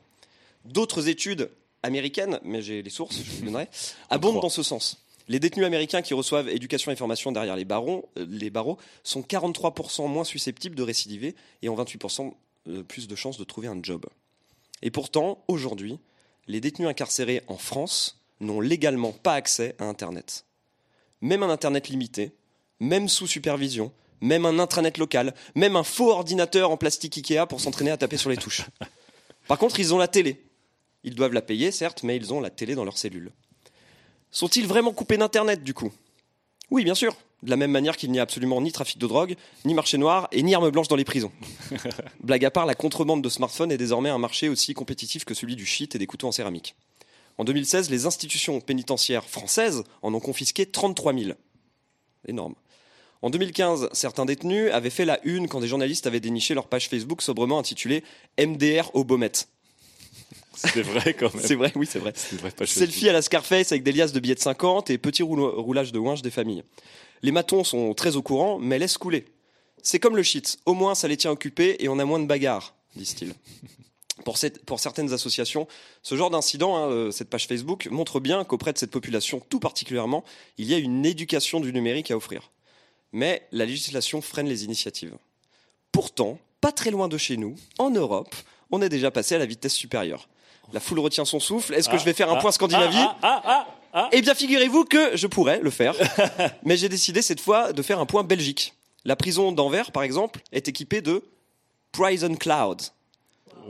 D'autres 0.67 1.09
études 1.09 1.51
américaines, 1.83 2.41
mais 2.45 2.61
j'ai 2.61 2.83
les 2.83 2.91
sources, 2.91 3.23
je 3.25 3.31
vous 3.31 3.47
donnerai, 3.47 3.69
abondent 4.11 4.43
dans 4.43 4.51
ce 4.51 4.63
sens. 4.63 5.03
Les 5.29 5.41
détenus 5.41 5.65
américains 5.65 6.03
qui 6.03 6.13
reçoivent 6.13 6.51
éducation 6.51 6.93
et 6.93 6.97
formation 6.97 7.33
derrière 7.33 7.57
les 7.57 7.65
barreaux, 7.65 8.11
euh, 8.19 8.27
les 8.29 8.51
barreaux 8.51 8.77
sont 9.03 9.23
43% 9.23 10.11
moins 10.11 10.25
susceptibles 10.25 10.77
de 10.77 10.83
récidiver 10.83 11.35
et 11.63 11.71
ont 11.71 11.83
28% 11.83 12.35
euh, 12.69 12.83
plus 12.83 13.09
de 13.09 13.17
chances 13.17 13.39
de 13.39 13.45
trouver 13.45 13.69
un 13.69 13.83
job. 13.83 14.05
Et 14.83 14.91
pourtant, 14.91 15.43
aujourd'hui, 15.49 16.01
les 16.49 16.61
détenus 16.61 16.87
incarcérés 16.87 17.41
en 17.47 17.57
France 17.57 18.19
n'ont 18.41 18.61
légalement 18.61 19.13
pas 19.13 19.35
accès 19.35 19.75
à 19.79 19.85
Internet. 19.85 20.45
Même 21.21 21.43
un 21.43 21.51
Internet 21.51 21.89
limité, 21.89 22.33
même 22.81 23.09
sous 23.09 23.27
supervision, 23.27 23.93
même 24.21 24.47
un 24.47 24.59
intranet 24.59 24.99
local, 24.99 25.35
même 25.55 25.77
un 25.77 25.83
faux 25.83 26.11
ordinateur 26.11 26.71
en 26.71 26.77
plastique 26.77 27.17
Ikea 27.17 27.47
pour 27.49 27.61
s'entraîner 27.61 27.91
à 27.91 27.97
taper 27.97 28.17
sur 28.17 28.31
les 28.31 28.37
touches. 28.37 28.63
Par 29.47 29.59
contre, 29.59 29.81
ils 29.81 29.95
ont 29.95 29.99
la 29.99 30.09
télé. 30.09 30.43
Ils 31.05 31.15
doivent 31.15 31.33
la 31.33 31.43
payer, 31.43 31.71
certes, 31.71 32.03
mais 32.03 32.17
ils 32.17 32.33
ont 32.35 32.41
la 32.41 32.51
télé 32.51 32.75
dans 32.75 32.85
leur 32.85 32.99
cellule. 32.99 33.31
Sont-ils 34.31 34.67
vraiment 34.67 34.93
coupés 34.93 35.17
d'Internet, 35.17 35.63
du 35.63 35.75
coup? 35.75 35.93
Oui, 36.71 36.85
bien 36.85 36.95
sûr. 36.95 37.17
De 37.43 37.51
la 37.51 37.57
même 37.57 37.71
manière 37.71 37.97
qu'il 37.97 38.11
n'y 38.11 38.19
a 38.19 38.23
absolument 38.23 38.61
ni 38.61 38.73
trafic 38.73 38.99
de 38.99 39.07
drogue, 39.07 39.37
ni 39.65 39.73
marché 39.73 39.97
noir, 39.97 40.29
et 40.33 40.43
ni 40.43 40.55
armes 40.55 40.71
blanches 40.71 40.89
dans 40.89 40.97
les 40.97 41.05
prisons. 41.05 41.33
Blague 42.23 42.45
à 42.45 42.51
part, 42.51 42.67
la 42.67 42.75
contrebande 42.75 43.23
de 43.23 43.29
smartphones 43.29 43.71
est 43.71 43.79
désormais 43.79 44.11
un 44.11 44.19
marché 44.19 44.49
aussi 44.49 44.75
compétitif 44.75 45.25
que 45.25 45.35
celui 45.35 45.55
du 45.55 45.65
shit 45.65 45.95
et 45.95 45.99
des 45.99 46.07
couteaux 46.07 46.27
en 46.27 46.33
céramique. 46.33 46.75
En 47.39 47.45
2016, 47.45 47.89
les 47.91 48.07
institutions 48.07 48.61
pénitentiaires 48.61 49.25
françaises 49.25 49.85
en 50.03 50.13
ont 50.13 50.21
confisqué 50.21 50.67
33 50.67 51.15
000. 51.15 51.31
Énorme. 52.27 52.55
En 53.23 53.31
2015, 53.31 53.89
certains 53.93 54.27
détenus 54.27 54.71
avaient 54.73 54.91
fait 54.91 55.05
la 55.05 55.25
une 55.25 55.49
quand 55.49 55.61
des 55.61 55.69
journalistes 55.69 56.07
avaient 56.07 56.21
déniché 56.21 56.55
leur 56.55 56.69
page 56.69 56.89
Facebook 56.89 57.23
sobrement 57.23 57.59
intitulée 57.59 58.05
MDR 58.39 58.91
au 58.95 59.05
Baumet. 59.05 59.33
C'est 60.55 60.83
vrai 60.83 61.15
quand 61.15 61.33
même. 61.35 61.45
C'est 61.45 61.55
vrai, 61.55 61.73
oui, 61.77 61.87
c'est 61.89 62.01
vrai. 62.01 62.13
Page 62.57 62.69
Selfie 62.69 63.09
à 63.09 63.13
la 63.13 63.23
Scarface 63.23 63.71
avec 63.71 63.85
des 63.85 63.93
liasses 63.93 64.13
de 64.13 64.21
billets 64.21 64.35
de 64.35 64.41
50 64.41 64.91
et 64.91 64.99
petit 64.99 65.23
roulage 65.23 65.93
de 65.93 65.99
ouinge 65.99 66.23
des 66.23 66.31
familles. 66.31 66.65
Les 67.23 67.33
matons 67.33 67.65
sont 67.65 67.95
très 67.95 68.17
au 68.17 68.23
courant, 68.23 68.59
mais 68.59 68.79
laissent 68.79 68.99
couler. 68.99 69.27
C'est 69.83 70.01
comme 70.01 70.17
le 70.17 70.23
shit. 70.25 70.59
Au 70.67 70.75
moins, 70.75 70.95
ça 70.95 71.07
les 71.07 71.17
tient 71.17 71.31
occupés 71.31 71.77
et 71.79 71.89
on 71.89 71.99
a 72.01 72.05
moins 72.05 72.19
de 72.19 72.27
bagarres, 72.27 72.75
disent-ils. 72.97 73.35
Pour, 74.29 74.37
cette- 74.37 74.63
pour 74.67 74.79
certaines 74.79 75.15
associations, 75.15 75.67
ce 76.03 76.15
genre 76.15 76.29
d'incident, 76.29 76.77
hein, 76.77 76.91
euh, 76.91 77.11
cette 77.11 77.31
page 77.31 77.47
Facebook, 77.47 77.89
montre 77.91 78.21
bien 78.21 78.45
qu'auprès 78.45 78.75
de 78.75 78.79
cette 78.79 78.91
population 78.91 79.41
tout 79.49 79.59
particulièrement, 79.59 80.23
il 80.59 80.67
y 80.67 80.75
a 80.75 80.77
une 80.77 81.07
éducation 81.07 81.61
du 81.61 81.73
numérique 81.73 82.11
à 82.11 82.17
offrir. 82.19 82.51
Mais 83.13 83.49
la 83.53 83.65
législation 83.65 84.21
freine 84.21 84.47
les 84.47 84.65
initiatives. 84.65 85.17
Pourtant, 85.93 86.39
pas 86.61 86.73
très 86.73 86.91
loin 86.91 87.09
de 87.09 87.17
chez 87.17 87.39
nous, 87.39 87.55
en 87.79 87.89
Europe, 87.89 88.35
on 88.71 88.83
est 88.83 88.91
déjà 88.91 89.11
passé 89.11 89.35
à 89.35 89.39
la 89.39 89.47
vitesse 89.47 89.73
supérieure. 89.73 90.29
La 90.75 90.81
foule 90.81 90.99
retient 90.99 91.25
son 91.25 91.41
souffle. 91.41 91.73
Est-ce 91.73 91.89
que 91.89 91.95
Ah, 91.95 91.99
je 91.99 92.05
vais 92.05 92.13
faire 92.13 92.31
un 92.31 92.37
ah, 92.37 92.41
point 92.43 92.53
Scandinavie 92.53 93.07
ah. 93.23 93.67
Eh 94.13 94.21
bien, 94.21 94.35
figurez-vous 94.35 94.85
que 94.85 95.17
je 95.17 95.27
pourrais 95.27 95.61
le 95.61 95.71
faire. 95.71 95.95
Mais 96.67 96.77
j'ai 96.77 96.91
décidé 96.91 97.23
cette 97.23 97.41
fois 97.41 97.73
de 97.73 97.81
faire 97.81 97.99
un 97.99 98.05
point 98.05 98.25
Belgique. 98.25 98.75
La 99.07 99.17
prison 99.17 99.53
d'Anvers, 99.53 99.91
par 99.91 100.03
exemple, 100.03 100.43
est 100.53 100.69
équipée 100.69 101.01
de 101.01 101.25
Prison 101.93 102.35
Cloud. 102.37 102.83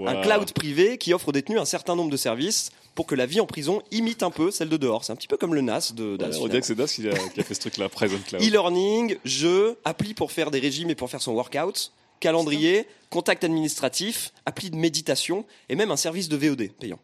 Un 0.07 0.21
cloud 0.23 0.53
privé 0.53 0.99
qui 0.99 1.13
offre 1.13 1.29
aux 1.29 1.33
détenus 1.33 1.59
un 1.59 1.65
certain 1.65 1.97
nombre 1.97 2.11
de 2.11 2.17
services 2.17 2.71
pour 2.95 3.07
que 3.07 3.15
la 3.15 3.27
vie 3.27 3.41
en 3.41 3.47
prison 3.47 3.83
imite 3.91 4.23
un 4.23 4.31
peu 4.31 4.51
celle 4.51 4.69
de 4.69 4.77
dehors. 4.77 5.05
C'est 5.05 5.13
un 5.13 5.17
petit 5.17 5.29
peu 5.29 5.37
comme 5.37 5.55
le 5.55 5.61
NAS 5.61 5.93
de 5.95 6.13
Ouais, 6.13 6.19
DAS, 6.19 6.39
on 6.41 6.47
dirait 6.49 6.61
que 6.61 6.67
c'est 6.67 6.75
Das 6.75 6.93
qui 6.93 7.09
a, 7.09 7.13
qui 7.13 7.41
a 7.41 7.45
fait 7.45 7.55
ce 7.55 7.61
truc-là, 7.61 7.89
Prison 7.89 8.19
Cloud. 8.27 8.43
E-learning, 8.43 9.17
jeux, 9.25 9.77
appli 9.85 10.15
pour 10.15 10.33
faire 10.33 10.51
des 10.51 10.59
régimes 10.59 10.91
et 10.91 10.95
pour 10.95 11.09
faire 11.09 11.23
son 11.23 11.33
workout, 11.33 11.93
calendrier, 12.21 12.87
contact 13.11 13.45
administratif, 13.45 14.33
appli 14.47 14.71
de 14.71 14.77
méditation 14.77 15.45
et 15.69 15.75
même 15.77 15.91
un 15.91 15.97
service 15.97 16.29
de 16.29 16.37
VOD 16.37 16.73
payant. 16.79 16.99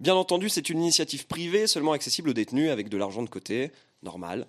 Bien 0.00 0.14
entendu, 0.14 0.48
c'est 0.48 0.70
une 0.70 0.78
initiative 0.80 1.26
privée 1.26 1.66
seulement 1.66 1.92
accessible 1.92 2.30
aux 2.30 2.34
détenus 2.34 2.70
avec 2.70 2.88
de 2.88 2.96
l'argent 2.96 3.22
de 3.22 3.28
côté, 3.28 3.72
normal. 4.02 4.46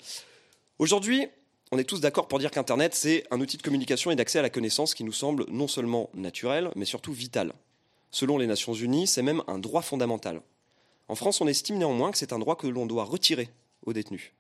Aujourd'hui, 0.78 1.28
on 1.72 1.78
est 1.78 1.84
tous 1.84 2.02
d'accord 2.02 2.28
pour 2.28 2.40
dire 2.40 2.52
qu'Internet, 2.52 2.96
c'est 2.96 3.26
un 3.32 3.40
outil 3.40 3.58
de 3.58 3.62
communication 3.62 4.12
et 4.12 4.16
d'accès 4.16 4.40
à 4.40 4.42
la 4.42 4.50
connaissance 4.50 4.94
qui 4.94 5.04
nous 5.04 5.12
semble 5.14 5.46
non 5.50 5.68
seulement 5.68 6.10
naturel, 6.14 6.72
mais 6.76 6.86
surtout 6.86 7.14
vital. 7.14 7.54
Selon 8.12 8.38
les 8.38 8.48
Nations 8.48 8.74
Unies, 8.74 9.06
c'est 9.08 9.22
même 9.22 9.44
un 9.48 9.60
droit 9.60 9.84
fondamental. 9.84 10.42
En 11.08 11.16
France, 11.16 11.42
on 11.42 11.48
estime 11.48 11.78
néanmoins 11.78 12.12
que 12.12 12.18
c'est 12.18 12.34
un 12.34 12.40
droit 12.40 12.56
que 12.56 12.68
l'on 12.68 12.86
doit 12.88 13.04
retirer 13.04 13.50
aux 13.86 13.94
détenus. 13.94 14.32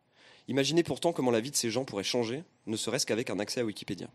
Imaginez 0.48 0.82
pourtant 0.82 1.14
comment 1.14 1.30
la 1.30 1.40
vie 1.40 1.52
de 1.52 1.56
ces 1.56 1.70
gens 1.70 1.86
pourrait 1.86 2.04
changer, 2.04 2.44
ne 2.66 2.76
serait-ce 2.76 3.06
qu'avec 3.06 3.30
un 3.30 3.38
accès 3.40 3.62
à 3.62 3.66
Wikipédia. 3.66 4.08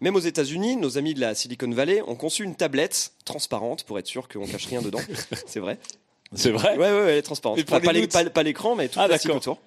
Même 0.00 0.16
aux 0.16 0.20
États-Unis, 0.20 0.76
nos 0.76 0.96
amis 0.98 1.14
de 1.14 1.20
la 1.20 1.34
Silicon 1.34 1.70
Valley 1.70 2.02
ont 2.02 2.16
conçu 2.16 2.42
une 2.42 2.56
tablette 2.56 3.12
transparente 3.24 3.84
pour 3.84 3.98
être 3.98 4.06
sûr 4.06 4.28
qu'on 4.28 4.46
cache 4.46 4.66
rien 4.66 4.82
dedans. 4.82 5.00
C'est 5.46 5.60
vrai. 5.60 5.78
C'est 6.34 6.50
vrai? 6.50 6.76
Ouais, 6.76 6.90
ouais, 6.90 6.90
ouais, 6.90 7.10
elle 7.12 7.18
est 7.18 7.22
transparente. 7.22 7.62
Pas, 7.64 8.42
l'écran, 8.42 8.74
mais 8.74 8.88
tout 8.88 8.98
Ah, 9.00 9.06
le 9.06 9.34
autour. 9.34 9.60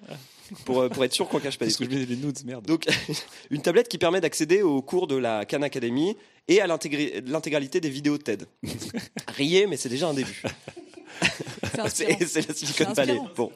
Pour, 0.64 0.80
euh, 0.80 0.88
pour 0.88 1.04
être 1.04 1.12
sûr 1.12 1.28
qu'on 1.28 1.40
cache 1.40 1.58
pas 1.58 1.64
des 1.64 1.70
Parce 1.70 1.78
que 1.78 1.84
trucs. 1.84 1.94
je 1.94 1.98
mets 1.98 2.06
les 2.06 2.16
nudes, 2.16 2.44
merde. 2.44 2.66
Donc, 2.66 2.86
une 3.50 3.62
tablette 3.62 3.88
qui 3.88 3.98
permet 3.98 4.20
d'accéder 4.20 4.62
aux 4.62 4.82
cours 4.82 5.06
de 5.06 5.16
la 5.16 5.44
Khan 5.44 5.62
Academy 5.62 6.16
et 6.48 6.60
à 6.60 6.66
l'intégralité 6.66 7.80
des 7.80 7.90
vidéos 7.90 8.18
TED. 8.18 8.46
Riez, 9.28 9.66
mais 9.66 9.76
c'est 9.76 9.88
déjà 9.88 10.08
un 10.08 10.14
début. 10.14 10.42
C'est 11.88 12.48
la 12.48 12.54
Silicon 12.54 12.92
Valley. 12.92 13.18
Bon. 13.36 13.50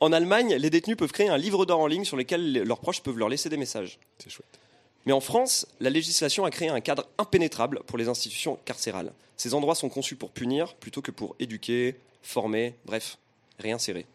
En 0.00 0.12
Allemagne, 0.12 0.54
les 0.54 0.70
détenus 0.70 0.96
peuvent 0.96 1.12
créer 1.12 1.28
un 1.28 1.38
livre 1.38 1.64
d'or 1.66 1.80
en 1.80 1.86
ligne 1.86 2.04
sur 2.04 2.16
lequel 2.16 2.62
leurs 2.62 2.78
proches 2.78 3.02
peuvent 3.02 3.18
leur 3.18 3.28
laisser 3.28 3.48
des 3.48 3.56
messages. 3.56 3.98
C'est 4.18 4.30
chouette. 4.30 4.58
Mais 5.06 5.12
en 5.12 5.20
France, 5.20 5.66
la 5.80 5.90
législation 5.90 6.44
a 6.44 6.50
créé 6.50 6.68
un 6.68 6.80
cadre 6.80 7.08
impénétrable 7.18 7.80
pour 7.86 7.98
les 7.98 8.08
institutions 8.08 8.58
carcérales. 8.64 9.12
Ces 9.36 9.54
endroits 9.54 9.74
sont 9.74 9.88
conçus 9.88 10.16
pour 10.16 10.30
punir 10.30 10.74
plutôt 10.74 11.02
que 11.02 11.10
pour 11.10 11.36
éduquer, 11.38 11.96
former, 12.22 12.74
bref, 12.84 13.18
réinsérer. 13.58 14.06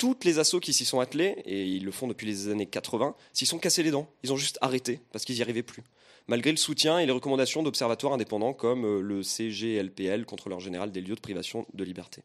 Toutes 0.00 0.24
les 0.24 0.38
assos 0.38 0.60
qui 0.60 0.72
s'y 0.72 0.86
sont 0.86 1.00
attelés, 1.00 1.36
et 1.44 1.62
ils 1.62 1.84
le 1.84 1.90
font 1.90 2.06
depuis 2.06 2.26
les 2.26 2.48
années 2.48 2.64
80, 2.64 3.14
s'y 3.34 3.44
sont 3.44 3.58
cassés 3.58 3.82
les 3.82 3.90
dents. 3.90 4.08
Ils 4.22 4.32
ont 4.32 4.36
juste 4.38 4.56
arrêté 4.62 4.98
parce 5.12 5.26
qu'ils 5.26 5.36
n'y 5.36 5.42
arrivaient 5.42 5.62
plus. 5.62 5.82
Malgré 6.26 6.50
le 6.50 6.56
soutien 6.56 6.98
et 7.00 7.04
les 7.04 7.12
recommandations 7.12 7.62
d'observatoires 7.62 8.14
indépendants 8.14 8.54
comme 8.54 8.86
euh, 8.86 9.02
le 9.02 9.22
CGLPL, 9.22 10.24
contrôleur 10.24 10.58
général 10.58 10.90
des 10.90 11.02
lieux 11.02 11.16
de 11.16 11.20
privation 11.20 11.66
de 11.74 11.84
liberté. 11.84 12.22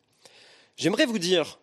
J'aimerais 0.77 1.05
vous 1.05 1.19
dire 1.19 1.59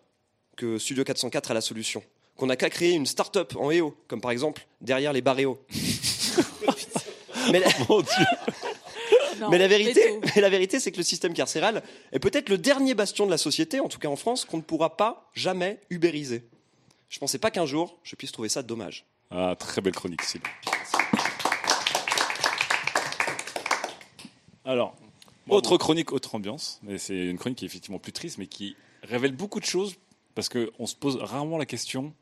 que 0.55 0.77
Studio 0.77 1.03
404 1.03 1.49
a 1.49 1.55
la 1.55 1.61
solution. 1.61 2.03
Qu'on 2.37 2.45
n'a 2.45 2.57
qu'à 2.57 2.69
créer 2.69 2.91
une 2.91 3.07
start-up 3.07 3.55
en 3.55 3.71
EO, 3.71 3.97
comme 4.07 4.21
par 4.21 4.29
exemple 4.29 4.67
derrière 4.81 5.13
les 5.13 5.23
mais, 7.51 7.59
la, 7.59 7.69
Mon 7.89 8.01
Dieu. 8.01 8.25
Non, 9.43 9.49
mais 9.49 9.57
la 9.57 9.67
vérité, 9.67 10.19
mais 10.35 10.41
la 10.41 10.49
vérité, 10.49 10.79
c'est 10.79 10.91
que 10.91 10.97
le 10.97 11.03
système 11.03 11.33
carcéral 11.33 11.83
est 12.13 12.19
peut-être 12.19 12.47
le 12.47 12.57
dernier 12.57 12.93
bastion 12.93 13.25
de 13.25 13.31
la 13.31 13.37
société, 13.37 13.81
en 13.81 13.89
tout 13.89 13.99
cas 13.99 14.07
en 14.07 14.15
France, 14.15 14.45
qu'on 14.45 14.57
ne 14.57 14.61
pourra 14.61 14.95
pas 14.95 15.29
jamais 15.33 15.79
ubériser. 15.89 16.43
Je 17.09 17.19
pensais 17.19 17.39
pas 17.39 17.51
qu'un 17.51 17.65
jour 17.65 17.99
je 18.03 18.15
puisse 18.15 18.31
trouver 18.31 18.49
ça 18.49 18.63
dommage. 18.63 19.05
Ah, 19.31 19.55
très 19.59 19.81
belle 19.81 19.95
chronique, 19.95 20.21
Sylvain. 20.21 20.49
Alors, 24.63 24.95
autre 25.49 25.77
chronique, 25.77 26.13
autre 26.13 26.35
ambiance. 26.35 26.79
Mais 26.83 26.97
c'est 26.97 27.25
une 27.25 27.37
chronique 27.37 27.59
qui 27.59 27.65
est 27.65 27.67
effectivement 27.67 27.99
plus 27.99 28.13
triste, 28.13 28.37
mais 28.37 28.47
qui 28.47 28.77
révèle 29.01 29.33
beaucoup 29.33 29.59
de 29.59 29.65
choses 29.65 29.95
parce 30.35 30.47
qu'on 30.47 30.85
se 30.87 30.95
pose 30.95 31.17
rarement 31.17 31.57
la 31.57 31.65
question 31.65 32.13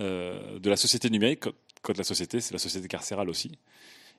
euh, 0.00 0.58
de 0.58 0.70
la 0.70 0.76
société 0.76 1.10
numérique 1.10 1.44
quand 1.82 1.96
la 1.96 2.04
société, 2.04 2.40
c'est 2.40 2.52
la 2.52 2.58
société 2.58 2.88
carcérale 2.88 3.28
aussi. 3.28 3.52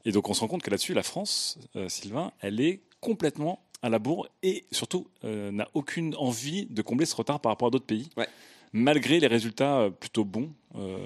Et 0.05 0.11
donc 0.11 0.29
on 0.29 0.33
se 0.33 0.41
rend 0.41 0.47
compte 0.47 0.63
que 0.63 0.69
là-dessus, 0.69 0.93
la 0.93 1.03
France, 1.03 1.57
euh, 1.75 1.89
Sylvain, 1.89 2.31
elle 2.39 2.59
est 2.61 2.81
complètement 2.99 3.59
à 3.81 3.89
la 3.89 3.99
bourre 3.99 4.27
et 4.43 4.65
surtout 4.71 5.07
euh, 5.23 5.51
n'a 5.51 5.67
aucune 5.73 6.15
envie 6.17 6.65
de 6.67 6.81
combler 6.81 7.05
ce 7.05 7.15
retard 7.15 7.39
par 7.39 7.51
rapport 7.51 7.67
à 7.67 7.71
d'autres 7.71 7.85
pays, 7.85 8.09
Ouais. 8.17 8.27
malgré 8.73 9.19
les 9.19 9.27
résultats 9.27 9.79
euh, 9.79 9.89
plutôt 9.89 10.23
bons 10.23 10.51
euh, 10.75 10.97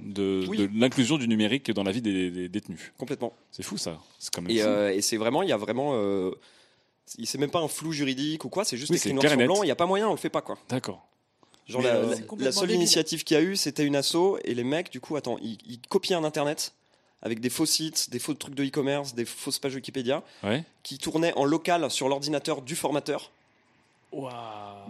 de, 0.00 0.44
Oui. 0.48 0.58
de 0.58 0.70
l'inclusion 0.74 1.18
du 1.18 1.28
numérique 1.28 1.70
dans 1.70 1.82
la 1.84 1.92
vie 1.92 2.02
des, 2.02 2.30
des 2.30 2.48
détenus. 2.48 2.92
Complètement. 2.98 3.32
C'est 3.52 3.62
fou 3.62 3.76
ça. 3.78 3.98
C'est 4.18 4.32
quand 4.34 4.42
même 4.42 4.50
Et, 4.50 4.58
fou. 4.60 4.66
euh, 4.66 4.90
et 4.90 5.00
c'est 5.02 5.16
vraiment, 5.16 5.42
il 5.42 5.48
y 5.48 5.52
a 5.52 5.56
vraiment. 5.56 5.92
Euh, 5.94 6.32
c'est 7.06 7.38
même 7.38 7.50
pas 7.50 7.58
un 7.60 7.66
flou 7.68 7.90
juridique 7.92 8.44
ou 8.44 8.48
quoi, 8.48 8.64
c'est 8.64 8.76
juste 8.76 8.90
Oui, 8.90 8.96
écrit 8.96 9.08
c'est 9.08 9.12
noir 9.14 9.22
clair 9.22 9.32
et 9.32 9.36
sur 9.36 9.46
blanc, 9.46 9.62
il 9.62 9.66
n'y 9.66 9.72
a 9.72 9.76
pas 9.76 9.86
moyen, 9.86 10.08
on 10.08 10.12
le 10.12 10.16
fait 10.16 10.30
pas 10.30 10.42
quoi. 10.42 10.58
D'accord. 10.68 11.06
Genre 11.66 11.82
la, 11.82 11.94
euh, 11.96 12.14
seule 12.50 12.60
débile. 12.62 12.76
initiative 12.76 13.22
qu'il 13.24 13.36
y 13.36 13.38
a 13.38 13.42
eu, 13.42 13.54
c'était 13.56 13.84
une 13.84 13.94
asso 13.96 14.38
et 14.44 14.54
les 14.54 14.64
mecs, 14.64 14.90
du 14.90 15.00
coup, 15.00 15.14
attends, 15.16 15.36
ils, 15.42 15.58
ils 15.66 15.80
copiaient 15.80 16.16
un 16.16 16.24
internet 16.24 16.72
avec 17.22 17.40
des 17.40 17.50
faux 17.50 17.66
sites, 17.66 18.08
des 18.10 18.18
faux 18.18 18.34
trucs 18.34 18.54
de 18.54 18.64
e-commerce, 18.64 19.14
des 19.14 19.24
fausses 19.24 19.58
pages 19.58 19.74
Wikipédia 19.74 20.22
Ouais. 20.42 20.64
qui 20.82 20.98
tournaient 20.98 21.34
en 21.34 21.44
local 21.44 21.90
sur 21.90 22.08
l'ordinateur 22.08 22.62
du 22.62 22.74
formateur 22.76 23.30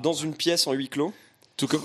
dans 0.03 0.13
une 0.13 0.35
pièce 0.35 0.67
en 0.67 0.73
huis 0.73 0.89
clos. 0.89 1.13
Tout 1.57 1.67
comme, 1.67 1.83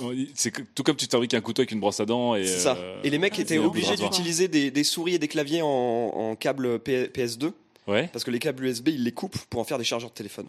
tout 0.73 0.83
comme 0.83 0.95
tu 0.95 1.05
fabriques 1.05 1.33
un 1.33 1.41
couteau 1.41 1.61
avec 1.61 1.71
une 1.71 1.81
brosse 1.81 1.99
à 1.99 2.05
dents. 2.05 2.33
Et, 2.35 2.45
C'est 2.47 2.59
ça. 2.59 2.77
euh, 2.77 3.01
Et 3.03 3.09
les 3.09 3.17
mecs 3.19 3.33
Ah, 3.37 3.41
étaient 3.41 3.57
obligés 3.57 3.97
d'utiliser 3.97 4.47
des, 4.47 4.71
des 4.71 4.83
souris 4.85 5.15
et 5.15 5.19
des 5.19 5.27
claviers 5.27 5.61
en, 5.61 5.67
en 5.67 6.35
câble 6.37 6.79
P- 6.79 7.07
PS2 7.07 7.51
Ouais. 7.87 8.09
parce 8.13 8.23
que 8.23 8.31
les 8.31 8.39
câbles 8.39 8.63
USB 8.65 8.87
ils 8.89 9.03
les 9.03 9.11
coupent 9.11 9.37
pour 9.49 9.59
en 9.59 9.63
faire 9.65 9.77
des 9.77 9.83
chargeurs 9.83 10.09
de 10.09 10.15
téléphone. 10.15 10.47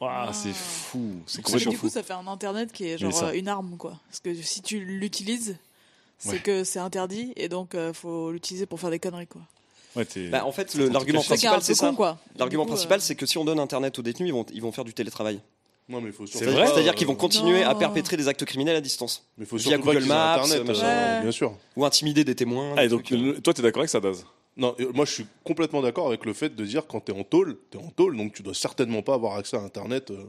Ouah, 0.00 0.26
Ah. 0.28 0.32
c'est 0.32 0.52
fou. 0.54 1.16
C'est 1.26 1.42
complètement 1.42 1.72
du 1.72 1.78
coup, 1.78 1.86
fou. 1.88 1.92
ça 1.92 2.02
fait 2.02 2.14
un 2.14 2.26
internet 2.26 2.72
qui 2.72 2.86
est 2.86 2.96
genre 2.98 3.12
ça- 3.12 3.28
euh, 3.28 3.32
une 3.34 3.48
arme, 3.48 3.76
quoi. 3.76 4.00
Parce 4.08 4.20
que 4.20 4.34
si 4.42 4.62
tu 4.62 4.80
l'utilises, 4.80 5.56
c'est 6.18 6.30
Ouais. 6.30 6.38
que 6.38 6.64
c'est 6.64 6.78
interdit 6.78 7.32
et 7.36 7.48
donc 7.48 7.74
euh, 7.74 7.92
faut 7.92 8.30
l'utiliser 8.32 8.66
pour 8.66 8.80
faire 8.80 8.90
des 8.90 8.98
conneries, 8.98 9.26
quoi. 9.26 9.42
Ouais, 9.96 10.06
Bah, 10.30 10.44
en 10.44 10.50
fait, 10.52 10.74
l'argument 10.74 11.22
principal 11.22 11.62
c'est 11.62 11.74
ça. 11.74 11.92
L'argument 12.36 12.66
principal 12.66 12.98
euh, 12.98 13.02
c'est 13.02 13.14
que 13.14 13.26
si 13.26 13.38
on 13.38 13.44
donne 13.44 13.60
internet 13.60 13.96
aux 13.98 14.02
détenus, 14.02 14.28
ils 14.28 14.32
vont, 14.32 14.44
ils 14.52 14.60
vont 14.62 14.72
faire 14.72 14.84
du 14.84 14.92
télétravail. 14.92 15.40
Non, 15.88 16.00
mais 16.00 16.08
il 16.08 16.12
faut 16.12 16.26
C'est 16.26 16.46
vrai 16.46 16.66
C'est-à-dire 16.66 16.92
euh, 16.92 16.94
qu'ils 16.96 17.06
vont 17.06 17.14
continuer 17.14 17.62
à 17.62 17.74
perpétrer 17.74 18.16
des 18.16 18.26
actes 18.26 18.44
criminels 18.44 18.74
à 18.76 18.80
distance 18.80 19.22
Mais 19.38 19.44
faut 19.44 19.56
via 19.56 19.76
Google 19.78 20.04
Maps, 20.06 20.40
Internet, 20.42 20.68
euh, 20.70 21.16
Ouais. 21.16 21.22
bien 21.22 21.30
sûr. 21.30 21.54
ou 21.76 21.84
intimider 21.84 22.24
des 22.24 22.34
témoins. 22.34 22.74
Ah, 22.76 22.84
et 22.84 22.88
donc, 22.88 23.12
euh. 23.12 23.16
le- 23.34 23.40
toi, 23.40 23.52
t'es 23.54 23.60
d'accord 23.62 23.80
avec 23.82 23.90
ça, 23.90 24.00
Daz? 24.00 24.24
Non, 24.56 24.74
euh, 24.80 24.90
moi 24.94 25.04
je 25.04 25.12
suis 25.12 25.26
complètement 25.44 25.82
d'accord 25.82 26.06
avec 26.06 26.24
le 26.24 26.32
fait 26.32 26.54
de 26.56 26.64
dire 26.64 26.86
quand 26.86 27.00
t'es 27.00 27.12
en 27.12 27.22
tôle, 27.24 27.58
t'es 27.70 27.76
en 27.78 27.90
tôle, 27.90 28.16
donc 28.16 28.32
tu 28.32 28.42
dois 28.42 28.54
certainement 28.54 29.02
pas 29.02 29.14
avoir 29.14 29.36
accès 29.36 29.56
à 29.56 29.60
Internet, 29.60 30.10
euh, 30.10 30.24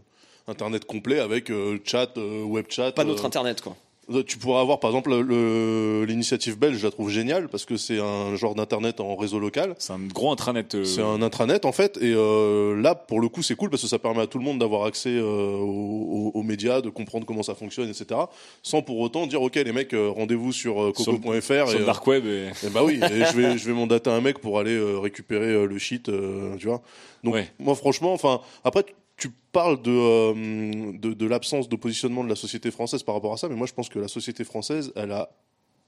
Internet 0.48 0.86
complet 0.86 1.20
avec 1.20 1.50
euh, 1.52 1.80
chat, 1.86 2.18
euh, 2.18 2.44
web 2.44 2.66
chat. 2.70 2.92
pas 2.92 3.04
notre 3.04 3.24
euh, 3.24 3.28
internet 3.28 3.62
quoi. 3.62 3.76
Euh, 4.14 4.24
Tu 4.24 4.38
pourras 4.38 4.62
avoir 4.62 4.80
par 4.80 4.92
exemple 4.92 5.10
le- 5.20 6.06
l'initiative 6.06 6.58
belge, 6.60 6.78
je 6.78 6.86
la 6.86 6.92
trouve 6.92 7.10
géniale 7.10 7.48
parce 7.50 7.66
que 7.66 7.76
c'est 7.78 8.00
un 8.00 8.36
genre 8.36 8.54
d'internet 8.54 9.00
en 9.00 9.16
réseau 9.16 9.40
local. 9.40 9.76
C'est 9.80 9.94
un 9.94 10.00
gros 10.00 10.32
intranet. 10.32 10.76
euh, 10.76 10.84
C'est 10.84 11.02
un 11.02 11.22
intranet 11.22 11.66
en 11.66 11.72
fait, 11.72 11.98
et 11.98 12.14
euh, 12.16 12.80
là 12.80 12.94
pour 12.96 13.20
le 13.20 13.30
coup 13.30 13.42
c'est 13.42 13.56
cool 13.56 13.70
parce 13.70 13.82
que 13.82 13.88
ça 13.88 13.98
permet 14.00 14.22
à 14.22 14.28
tout 14.28 14.38
le 14.38 14.44
monde 14.44 14.60
d'avoir 14.60 14.86
accès 14.86 15.10
euh, 15.10 15.56
aux, 15.58 16.44
médias, 16.44 16.82
de 16.82 16.90
comprendre 16.90 17.26
comment 17.26 17.42
ça 17.44 17.56
fonctionne, 17.56 17.90
etc. 17.90 18.20
Sans 18.62 18.82
pour 18.84 19.00
autant 19.00 19.26
dire 19.26 19.42
ok 19.42 19.56
les 19.56 19.72
mecs 19.72 19.96
rendez-vous 19.96 20.52
sur 20.52 20.76
coco.fr 20.96 21.68
sur 21.70 21.80
le 21.80 21.86
dark 21.86 22.06
web. 22.06 22.26
Et... 22.28 22.50
et 22.66 22.70
bah 22.70 22.84
oui, 22.84 23.00
et 23.04 23.26
je 23.26 23.36
vais 23.36 23.58
je 23.58 23.66
vais 23.66 23.74
mandater 23.74 24.10
un 24.12 24.22
mec 24.22 24.40
pour 24.40 24.60
aller 24.60 24.80
récupérer 25.02 25.66
le 25.66 25.78
shit, 25.80 26.12
tu 26.60 26.68
vois. 26.68 26.82
Donc 27.24 27.34
Ouais. 27.34 27.50
moi 27.60 27.74
franchement, 27.76 28.14
enfin 28.14 28.40
après 28.64 28.86
tu- 29.18 29.32
parles 29.52 29.82
de, 29.82 29.90
euh, 29.92 30.92
de 30.98 31.14
de 31.14 31.26
l'absence 31.26 31.70
de 31.70 31.76
positionnement 31.78 32.24
de 32.26 32.30
la 32.30 32.36
société 32.36 32.72
française 32.72 33.04
par 33.04 33.16
rapport 33.16 33.32
à 33.32 33.38
ça, 33.38 33.48
mais 33.48 33.56
moi 33.56 33.68
je 33.68 33.74
pense 33.74 33.88
que 33.88 34.00
la 34.00 34.10
société 34.10 34.44
française, 34.44 34.92
elle 34.98 35.12
a 35.14 35.30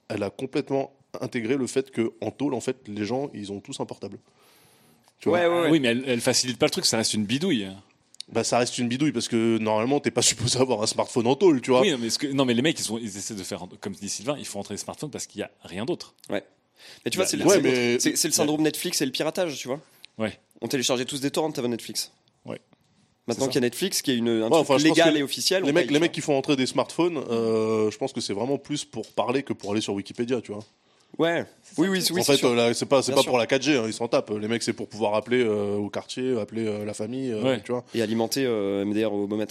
elle 0.09 0.23
a 0.23 0.29
complètement 0.29 0.93
intégré 1.19 1.57
le 1.57 1.67
fait 1.67 1.91
que 1.91 2.13
en 2.21 2.31
tôle 2.31 2.53
en 2.53 2.61
fait 2.61 2.77
les 2.87 3.03
gens 3.05 3.29
ils 3.33 3.51
ont 3.51 3.59
tous 3.59 3.77
un 3.81 3.85
portable. 3.85 4.19
Tu 5.19 5.27
vois 5.29 5.39
Ouais, 5.39 5.47
ouais, 5.47 5.61
ouais. 5.63 5.69
Oui, 5.71 5.79
mais 5.81 5.89
elle, 5.89 6.03
elle 6.07 6.21
facilite 6.21 6.57
pas 6.57 6.67
le 6.67 6.69
truc, 6.71 6.85
ça 6.85 6.95
reste 6.97 7.13
une 7.13 7.25
bidouille. 7.25 7.67
Bah 8.31 8.43
ça 8.45 8.57
reste 8.57 8.77
une 8.77 8.87
bidouille 8.87 9.11
parce 9.11 9.27
que 9.27 9.57
normalement 9.57 9.99
t'es 9.99 10.11
pas 10.11 10.21
supposé 10.31 10.59
avoir 10.59 10.81
un 10.81 10.87
smartphone 10.87 11.27
en 11.27 11.35
tôle, 11.35 11.59
tu 11.61 11.71
vois. 11.71 11.81
Oui, 11.81 11.91
non, 11.91 11.97
mais, 11.97 12.09
ce 12.09 12.19
que- 12.19 12.27
non, 12.27 12.45
mais 12.45 12.53
les 12.53 12.61
mecs, 12.61 12.79
ils, 12.79 12.83
sont, 12.83 12.97
ils 12.97 13.17
essaient 13.17 13.35
de 13.35 13.43
faire, 13.43 13.65
comme 13.81 13.93
dit 13.93 14.07
Sylvain, 14.09 14.37
il 14.39 14.45
faut 14.45 14.59
entrer 14.59 14.75
les 14.75 14.79
smartphones 14.79 15.11
parce 15.11 15.27
qu'il 15.27 15.39
y 15.41 15.43
a 15.43 15.51
rien 15.63 15.83
d'autre. 15.85 16.13
Mais 16.29 16.41
tu 17.11 17.17
vois, 17.17 17.25
Bah, 17.25 17.29
c'est 17.29 17.35
le, 17.37 17.45
ouais, 17.45 17.55
c'est- 17.55 17.61
mais- 17.61 17.99
c'est- 17.99 18.15
c'est 18.15 18.27
le 18.29 18.33
syndrome 18.33 18.61
Netflix 18.61 19.01
et 19.01 19.05
le 19.05 19.11
piratage, 19.11 19.57
tu 19.57 19.67
vois. 19.67 19.81
Ouais. 20.17 20.39
On 20.61 20.67
téléchargeait 20.69 21.05
tous 21.05 21.19
des 21.19 21.31
torrents 21.31 21.51
avant 21.51 21.67
Netflix. 21.67 22.11
Ouais. 23.27 23.33
Maintenant 23.33 23.47
qu'il 23.47 23.55
y 23.55 23.57
a 23.57 23.61
Netflix, 23.61 24.01
qui 24.01 24.11
est 24.11 24.15
une, 24.17 24.29
un 24.29 24.43
Ouais, 24.43 24.49
truc 24.49 24.61
enfin, 24.61 24.77
légal 24.77 25.17
et 25.17 25.23
officiel, 25.23 25.63
Les 25.63 25.73
mecs, 25.73 25.87
paye, 25.87 25.93
les 25.93 25.99
mecs 25.99 26.11
qui 26.13 26.21
font 26.21 26.37
entrer 26.37 26.55
des 26.55 26.65
smartphones, 26.65 27.17
euh, 27.29 27.91
je 27.91 27.97
pense 27.97 28.13
que 28.13 28.21
c'est 28.21 28.33
vraiment 28.33 28.57
plus 28.57 28.85
pour 28.85 29.07
parler 29.11 29.43
que 29.43 29.51
pour 29.53 29.71
aller 29.71 29.81
sur 29.81 29.93
Wikipédia, 29.95 30.39
tu 30.41 30.53
vois. 30.53 30.63
Ouais. 31.17 31.45
Oui, 31.77 31.87
oui, 31.89 32.03
oui. 32.11 32.21
en 32.21 32.23
fait, 32.23 32.43
euh, 32.43 32.73
c'est 32.73 32.85
pas, 32.85 33.01
c'est 33.01 33.11
pas 33.13 33.21
sûr. 33.21 33.29
pour 33.29 33.37
la 33.37 33.45
4G, 33.45 33.77
hein, 33.77 33.83
ils 33.87 33.93
s'en 33.93 34.07
tapent. 34.07 34.29
Les 34.39 34.47
mecs, 34.47 34.63
c'est 34.63 34.73
pour 34.73 34.87
pouvoir 34.87 35.15
appeler 35.15 35.43
euh, 35.43 35.75
au 35.75 35.89
quartier, 35.89 36.39
appeler 36.39 36.67
euh, 36.67 36.85
la 36.85 36.93
famille, 36.93 37.31
euh, 37.31 37.41
Ouais. 37.43 37.61
tu 37.63 37.71
vois. 37.71 37.83
Et 37.95 38.01
alimenter 38.01 38.45
euh, 38.45 38.85
MDR 38.85 39.11
au 39.13 39.27
Bomet. 39.27 39.47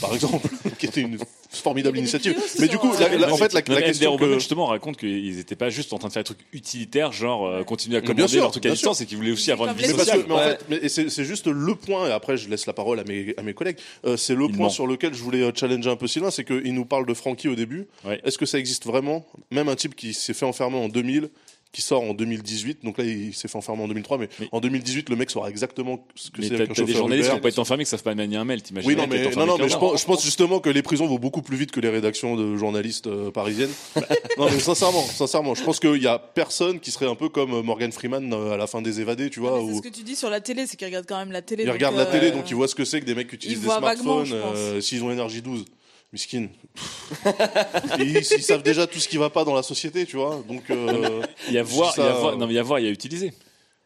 Par 0.00 0.12
exemple, 0.14 0.48
qui 0.78 0.86
était 0.86 1.00
une 1.02 1.18
formidable 1.50 1.98
initiative. 1.98 2.32
vidéos 2.32 2.46
Mais 2.58 2.68
du 2.68 2.78
coup, 2.78 2.90
la- 2.98 3.08
la- 3.16 3.32
en 3.32 3.36
fait, 3.36 3.52
la, 3.52 3.60
Non, 3.66 3.74
la 3.76 3.82
question 3.82 4.16
que... 4.16 4.34
justement 4.34 4.66
raconte 4.66 4.96
qu'ils 4.96 5.36
n'étaient 5.36 5.54
pas 5.56 5.70
juste 5.70 5.92
en 5.92 5.98
train 5.98 6.08
de 6.08 6.12
faire 6.12 6.22
des 6.22 6.26
trucs 6.26 6.44
utilitaires, 6.52 7.12
genre 7.12 7.46
euh, 7.46 7.62
continuer 7.62 7.96
à 7.96 8.00
commander 8.00 8.26
sûr, 8.28 8.40
leur 8.42 8.50
truc 8.50 8.64
à 8.66 8.68
bien 8.68 8.74
distance, 8.74 8.96
sûr. 8.98 9.04
et 9.04 9.06
qu'ils 9.06 9.16
voulaient 9.18 9.30
aussi 9.30 9.52
avoir 9.52 9.70
une 9.70 9.76
vie 9.76 9.82
Mais 9.86 9.92
parce 9.94 10.04
sociale. 10.04 10.24
que, 10.24 10.28
mais 10.28 10.34
en 10.34 10.88
fait, 10.88 10.88
c'est 11.08 11.24
juste 11.24 11.46
le 11.46 11.74
point, 11.76 12.08
et 12.08 12.12
après 12.12 12.36
je 12.36 12.48
laisse 12.48 12.66
la 12.66 12.72
parole 12.72 12.98
à 12.98 13.04
mes, 13.04 13.34
à 13.36 13.42
mes 13.42 13.54
collègues, 13.54 13.78
euh, 14.04 14.16
c'est 14.16 14.34
le 14.34 14.46
Il 14.46 14.52
point 14.56 14.64
ment. 14.66 14.70
sur 14.70 14.86
lequel 14.86 15.14
je 15.14 15.22
voulais 15.22 15.42
euh, 15.42 15.52
challenger 15.54 15.90
un 15.90 15.96
peu 15.96 16.06
Sylvain, 16.08 16.30
c'est 16.32 16.44
qu'il 16.44 16.74
nous 16.74 16.84
parle 16.84 17.06
de 17.06 17.14
Francky 17.14 17.48
au 17.48 17.54
début. 17.54 17.86
Ouais. 18.04 18.20
Est-ce 18.24 18.36
que 18.36 18.46
ça 18.46 18.58
existe 18.58 18.84
vraiment? 18.84 19.24
Même 19.52 19.68
un 19.68 19.76
type 19.76 19.94
qui 19.94 20.12
s'est 20.12 20.34
fait 20.34 20.44
enfermer 20.46 20.76
en 20.78 20.88
2000, 20.88 21.30
qui 21.70 21.82
sort 21.82 22.02
en 22.02 22.14
2018, 22.14 22.82
donc 22.82 22.96
là 22.96 23.04
il 23.04 23.34
s'est 23.34 23.46
fait 23.46 23.58
enfermer 23.58 23.82
en 23.82 23.88
2003, 23.88 24.16
mais, 24.18 24.28
Mais- 24.40 24.48
en 24.52 24.60
2018 24.60 25.10
le 25.10 25.16
mec 25.16 25.30
saura 25.30 25.50
exactement 25.50 26.06
ce 26.14 26.30
que 26.30 26.40
Mais 26.40 26.48
c'est 26.48 26.54
un 26.62 26.66
t'as 26.66 26.82
des 26.82 26.92
journalistes 26.94 27.26
qui 27.28 27.30
Uber. 27.30 27.36
n'ont 27.36 27.42
pas 27.42 27.48
été 27.50 27.58
enfermés, 27.58 27.84
qui 27.84 27.90
savent 27.90 28.02
pas 28.02 28.14
manier 28.14 28.36
un 28.38 28.44
mail, 28.46 28.62
t'imagines 28.62 28.88
Oui, 28.88 28.96
non, 28.96 29.02
qui 29.04 29.10
mais, 29.10 29.30
non, 29.36 29.44
non, 29.46 29.58
mais 29.58 29.64
je 29.68 29.74
15 29.74 29.74
ans. 29.74 29.78
pense, 29.80 30.00
je 30.00 30.06
pense 30.06 30.24
justement 30.24 30.60
que 30.60 30.70
les 30.70 30.80
prisons 30.82 31.06
vont 31.06 31.18
beaucoup 31.18 31.42
plus 31.42 31.56
vite 31.58 31.70
que 31.70 31.80
les 31.80 31.90
rédactions 31.90 32.36
de 32.36 32.56
journalistes 32.56 33.06
euh, 33.06 33.30
parisiennes. 33.30 33.70
non, 34.38 34.46
mais 34.50 34.58
sincèrement, 34.60 35.02
sincèrement, 35.02 35.54
je 35.54 35.62
pense 35.62 35.78
qu'il 35.78 36.02
y 36.02 36.06
a 36.06 36.18
personne 36.18 36.80
qui 36.80 36.90
serait 36.90 37.06
un 37.06 37.14
peu 37.14 37.28
comme 37.28 37.52
euh, 37.52 37.62
Morgan 37.62 37.92
Freeman 37.92 38.32
euh, 38.32 38.52
à 38.52 38.56
la 38.56 38.66
fin 38.66 38.80
des 38.80 39.00
évadés, 39.00 39.28
tu 39.28 39.40
vois, 39.40 39.58
Mais 39.60 39.66
C'est 39.66 39.72
où 39.72 39.76
ce 39.76 39.88
que 39.88 39.94
tu 39.94 40.02
dis 40.02 40.16
sur 40.16 40.30
la 40.30 40.40
télé, 40.40 40.66
c'est 40.66 40.76
qu'ils 40.78 40.86
regardent 40.88 41.06
quand 41.06 41.18
même 41.18 41.32
la 41.32 41.42
télé. 41.42 41.64
ils 41.64 41.70
regardent 41.70 41.96
la 41.96 42.08
euh, 42.08 42.10
télé, 42.12 42.30
donc 42.30 42.48
ils 42.50 42.54
voient 42.54 42.68
ce 42.68 42.74
que 42.74 42.84
c'est 42.86 43.00
que 43.00 43.04
des 43.06 43.14
mecs 43.14 43.28
qui 43.28 43.36
utilisent 43.36 43.60
des 43.60 43.66
smartphones, 43.66 44.32
euh, 44.32 44.80
s'ils 44.80 45.02
ont 45.04 45.10
énergie 45.10 45.42
12. 45.42 45.66
Miskin. 46.12 46.48
ils, 47.98 48.16
ils 48.16 48.24
savent 48.42 48.62
déjà 48.62 48.86
tout 48.86 48.98
ce 48.98 49.08
qui 49.08 49.16
va 49.18 49.30
pas 49.30 49.44
dans 49.44 49.54
la 49.54 49.62
société, 49.62 50.06
tu 50.06 50.16
vois. 50.16 50.42
Donc, 50.48 50.70
euh, 50.70 51.22
Il 51.48 51.54
y 51.54 51.58
a 51.58 51.62
voir, 51.62 51.92
il 51.96 52.02
y 52.02 52.06
a 52.06 52.12
voir, 52.12 52.32
euh, 52.34 52.36
non 52.36 52.46
mais 52.46 52.52
il 52.54 52.56
y 52.56 52.58
a 52.58 52.62
voir, 52.62 52.78
il 52.80 52.86
y 52.86 52.88
a 52.88 52.90
utilisé. 52.92 53.32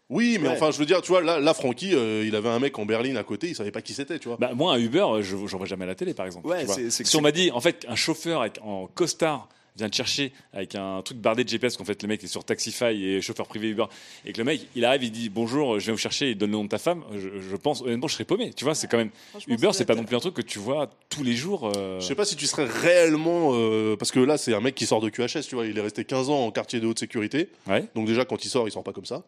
Oui, 0.08 0.38
mais 0.40 0.48
Ouais. 0.48 0.54
enfin, 0.54 0.70
je 0.70 0.78
veux 0.78 0.84
dire, 0.86 1.00
tu 1.00 1.08
vois, 1.08 1.22
là, 1.22 1.40
là 1.40 1.54
Francky, 1.54 1.94
euh, 1.94 2.24
il 2.26 2.36
avait 2.36 2.48
un 2.50 2.58
mec 2.58 2.78
en 2.78 2.84
berline 2.84 3.16
à 3.16 3.24
côté, 3.24 3.48
il 3.48 3.56
savait 3.56 3.70
pas 3.70 3.80
qui 3.82 3.94
c'était, 3.94 4.18
tu 4.18 4.28
vois. 4.28 4.36
Bah, 4.38 4.52
moi, 4.54 4.74
un 4.74 4.78
Uber, 4.78 5.06
je 5.22 5.36
j'en 5.46 5.56
vois 5.58 5.66
jamais 5.66 5.84
à 5.84 5.88
la 5.88 5.94
télé, 5.94 6.12
par 6.14 6.26
exemple. 6.26 6.46
Ouais, 6.46 6.60
tu 6.60 6.66
vois. 6.66 6.90
si 6.90 7.16
on 7.16 7.22
m'a 7.22 7.32
dit, 7.32 7.50
en 7.50 7.60
fait, 7.60 7.86
un 7.88 7.96
chauffeur 7.96 8.42
avec, 8.42 8.58
en 8.62 8.86
costard 8.88 9.48
vient 9.76 9.88
te 9.88 9.96
chercher 9.96 10.32
avec 10.52 10.74
un 10.74 11.00
truc 11.02 11.18
bardé 11.18 11.44
de 11.44 11.48
GPS, 11.48 11.76
qu'en 11.76 11.84
fait, 11.84 12.02
le 12.02 12.08
mec 12.08 12.22
est 12.22 12.26
sur 12.26 12.44
Taxify 12.44 12.84
et 13.04 13.20
chauffeur 13.22 13.46
privé 13.46 13.68
Uber, 13.68 13.86
et 14.26 14.32
que 14.32 14.38
le 14.38 14.44
mec, 14.44 14.66
il 14.76 14.84
arrive, 14.84 15.04
il 15.04 15.10
dit 15.12 15.28
bonjour, 15.30 15.78
je 15.78 15.84
viens 15.86 15.94
vous 15.94 15.98
chercher, 15.98 16.30
il 16.30 16.36
donne 16.38 16.50
le 16.50 16.56
nom 16.58 16.64
de 16.64 16.68
ta 16.68 16.78
femme, 16.78 17.02
je, 17.14 17.28
je 17.40 17.56
pense, 17.56 17.80
honnêtement, 17.82 18.08
je 18.08 18.14
serais 18.14 18.24
paumé. 18.24 18.52
Tu 18.52 18.64
vois, 18.64 18.74
c'est 18.74 18.86
quand 18.86 18.98
même. 18.98 19.10
Uber, 19.48 19.70
c'est 19.72 19.84
pas 19.86 19.94
non 19.94 20.04
plus 20.04 20.16
un 20.16 20.20
truc 20.20 20.34
que 20.34 20.42
tu 20.42 20.58
vois 20.58 20.90
tous 21.08 21.22
les 21.24 21.34
jours. 21.34 21.72
euh, 21.76 22.00
Je 22.00 22.06
sais 22.06 22.14
pas 22.14 22.24
si 22.24 22.36
tu 22.36 22.46
serais 22.46 22.64
réellement. 22.66 23.50
euh, 23.54 23.96
parce 23.96 24.10
que 24.10 24.20
là, 24.20 24.36
c'est 24.38 24.54
un 24.54 24.60
mec 24.60 24.74
qui 24.74 24.86
sort 24.86 25.00
de 25.00 25.08
QHS, 25.08 25.46
tu 25.48 25.54
vois. 25.54 25.66
Il 25.66 25.76
est 25.78 25.82
resté 25.82 26.04
15 26.04 26.28
ans 26.30 26.46
en 26.46 26.50
quartier 26.50 26.78
de 26.80 26.86
haute 26.86 26.98
sécurité. 26.98 27.48
Ouais. 27.66 27.86
Donc, 27.94 28.06
déjà, 28.06 28.24
quand 28.24 28.44
il 28.44 28.48
sort, 28.48 28.68
il 28.68 28.72
sort 28.72 28.84
pas 28.84 28.92
comme 28.92 29.06
ça. 29.06 29.24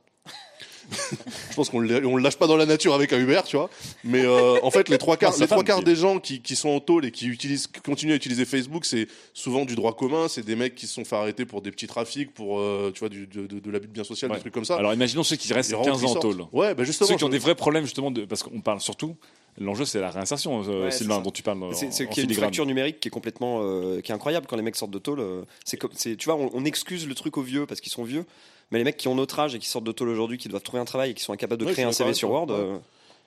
je 1.51 1.55
pense 1.55 1.71
qu'on 1.71 1.79
le, 1.81 2.07
on 2.07 2.17
le 2.17 2.23
lâche 2.23 2.37
pas 2.37 2.47
dans 2.47 2.57
la 2.57 2.67
nature 2.67 2.95
avec 2.95 3.13
un 3.13 3.19
Uber, 3.19 3.41
tu 3.47 3.57
vois. 3.57 3.71
Mais 4.05 4.25
euh, 4.25 4.59
en 4.63 4.71
fait, 4.71 4.89
les 4.89 4.99
trois 4.99 5.17
quarts, 5.17 5.31
Non, 5.33 5.37
sa 5.37 5.45
les 5.45 5.47
trois 5.49 5.59
femme, 5.59 5.67
quarts 5.67 5.79
qui- 5.79 5.85
des 5.85 5.97
gens 5.97 6.19
qui, 6.19 6.41
qui 6.41 6.57
sont 6.57 6.69
en 6.71 6.81
tôle 6.81 7.05
et 7.07 7.11
qui 7.11 7.27
utilisent, 7.27 7.67
qui 7.67 7.81
continuent 7.81 8.13
à 8.13 8.17
utiliser 8.17 8.45
Facebook, 8.45 8.85
c'est 8.85 9.09
souvent 9.33 9.65
du 9.65 9.75
droit 9.75 9.95
commun. 9.97 10.29
C'est 10.29 10.45
des 10.45 10.57
mecs 10.57 10.75
qui 10.75 10.87
se 10.87 10.95
sont 10.95 11.05
fait 11.05 11.17
arrêter 11.17 11.45
pour 11.45 11.63
des 11.63 11.71
petits 11.71 11.87
trafics, 11.87 12.33
pour 12.35 12.59
euh, 12.59 12.91
tu 12.95 13.01
vois, 13.01 13.09
du, 13.09 13.27
de, 13.27 13.47
de, 13.47 13.59
de 13.59 13.71
l'abus 13.71 13.89
de 13.89 13.93
biens 13.93 14.03
Ouais. 14.05 14.29
des 14.29 14.41
trucs 14.41 14.53
comme 14.55 14.65
ça. 14.65 14.77
Alors, 14.77 14.93
imaginons 14.95 15.23
ceux 15.23 15.37
qui 15.37 15.53
restent 15.53 15.71
Ils 15.71 15.75
rentrent, 15.75 15.91
15 15.93 16.03
ils 16.03 16.07
ans 16.07 16.11
en 16.11 16.15
tôle. 16.17 16.45
Ouais, 16.53 16.75
bah 16.75 16.85
justement. 16.85 17.09
Ceux 17.09 17.17
qui 17.17 17.25
ont 17.25 17.29
des 17.29 17.39
vrais 17.39 17.55
problèmes, 17.55 17.85
justement, 17.85 18.11
de, 18.11 18.25
parce 18.25 18.43
qu'on 18.43 18.61
parle 18.61 18.81
surtout. 18.81 19.17
L'enjeu, 19.61 19.85
c'est 19.85 20.01
la 20.01 20.11
réinsertion, 20.11 20.65
euh, 20.69 20.85
Ouais, 20.87 20.91
Sylvain, 20.91 21.21
dont 21.21 21.31
tu 21.31 21.43
parles. 21.45 21.59
C'est 21.75 22.09
qu'il 22.09 22.25
y 22.25 22.27
a 22.27 22.29
une 22.29 22.35
fracture 22.35 22.67
numérique 22.67 22.99
qui 23.01 23.07
est 23.09 23.11
complètement, 23.11 23.61
euh, 23.63 24.01
qui 24.01 24.11
est 24.11 24.15
incroyable 24.15 24.47
quand 24.49 24.57
les 24.57 24.63
mecs 24.63 24.75
sortent 24.77 24.91
de 24.91 24.99
tôle. 24.99 25.21
euh, 25.21 25.43
c'est 25.65 26.17
tu 26.17 26.25
vois, 26.25 26.35
on, 26.35 26.51
on 26.53 26.65
excuse 26.65 27.07
le 27.07 27.15
truc 27.15 27.37
aux 27.39 27.43
vieux 27.43 27.65
parce 27.65 27.81
qu'ils 27.81 27.93
sont 27.93 28.03
vieux, 28.03 28.25
mais 28.71 28.79
les 28.79 28.85
mecs 28.85 28.97
qui 28.97 29.09
ont 29.09 29.15
notre 29.15 29.39
âge 29.39 29.55
et 29.55 29.59
qui 29.59 29.69
sortent 29.69 29.85
de 29.85 29.93
tôle 29.93 30.09
aujourd'hui, 30.09 30.39
qui 30.39 30.49
doivent 30.49 30.63
trouver 30.63 30.81
un 30.81 30.85
travail 30.85 31.11
et 31.11 31.15
qui 31.15 31.23
sont 31.23 31.33
incapables 31.33 31.61
de 31.61 31.67
Ouais, 31.67 31.73
créer 31.73 31.85
un 31.85 31.93
CV 31.93 32.15
sur 32.15 32.31
Word. 32.31 32.47
euh, 32.51 32.79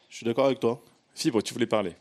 Je 0.09 0.15
suis 0.18 0.26
d'accord 0.26 0.45
avec 0.45 0.59
toi. 0.59 0.81
Fibre, 1.15 1.41
tu 1.41 1.53
voulais 1.53 1.65
parler. 1.68 1.93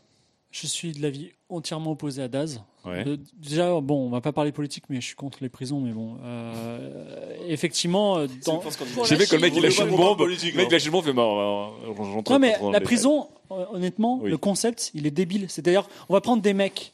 Je 0.51 0.65
suis 0.65 0.93
de 0.93 1.01
l'avis 1.01 1.31
entièrement 1.49 1.91
opposé 1.91 2.21
à 2.23 2.27
Daz. 2.29 2.63
Ouais. 2.85 3.03
Euh, 3.05 3.17
déjà, 3.33 3.79
bon, 3.81 4.07
on 4.07 4.09
va 4.09 4.21
pas 4.21 4.31
parler 4.31 4.51
politique, 4.53 4.85
mais 4.89 5.01
je 5.01 5.05
suis 5.07 5.15
contre 5.15 5.39
les 5.41 5.49
prisons. 5.49 5.81
Mais 5.81 5.91
bon, 5.91 6.17
euh, 6.23 7.35
effectivement, 7.47 8.17
euh, 8.17 8.27
dans... 8.45 8.61
J'ai 9.03 9.17
vu 9.17 9.27
que 9.27 9.35
le 9.35 9.41
mec, 9.41 9.53
il 9.55 9.61
lâche 9.61 9.79
On 9.81 9.87
une 9.87 9.95
bombe. 9.97 10.21
Le 10.21 10.27
mec, 10.29 10.39
hein. 10.45 10.63
il 10.67 10.71
lâche 10.71 10.85
une 10.85 10.91
bombe, 10.91 11.03
il 11.03 11.07
fait 11.09 11.13
mort. 11.13 11.73
non 12.29 12.39
mais 12.39 12.55
la 12.71 12.79
prison, 12.81 13.27
honnêtement, 13.49 14.19
Oui. 14.21 14.29
le 14.29 14.37
concept, 14.37 14.91
il 14.93 15.05
est 15.05 15.11
débile. 15.11 15.45
C'est-à-dire, 15.49 15.87
on 16.09 16.13
va 16.13 16.21
prendre 16.21 16.41
des 16.41 16.53
mecs 16.53 16.93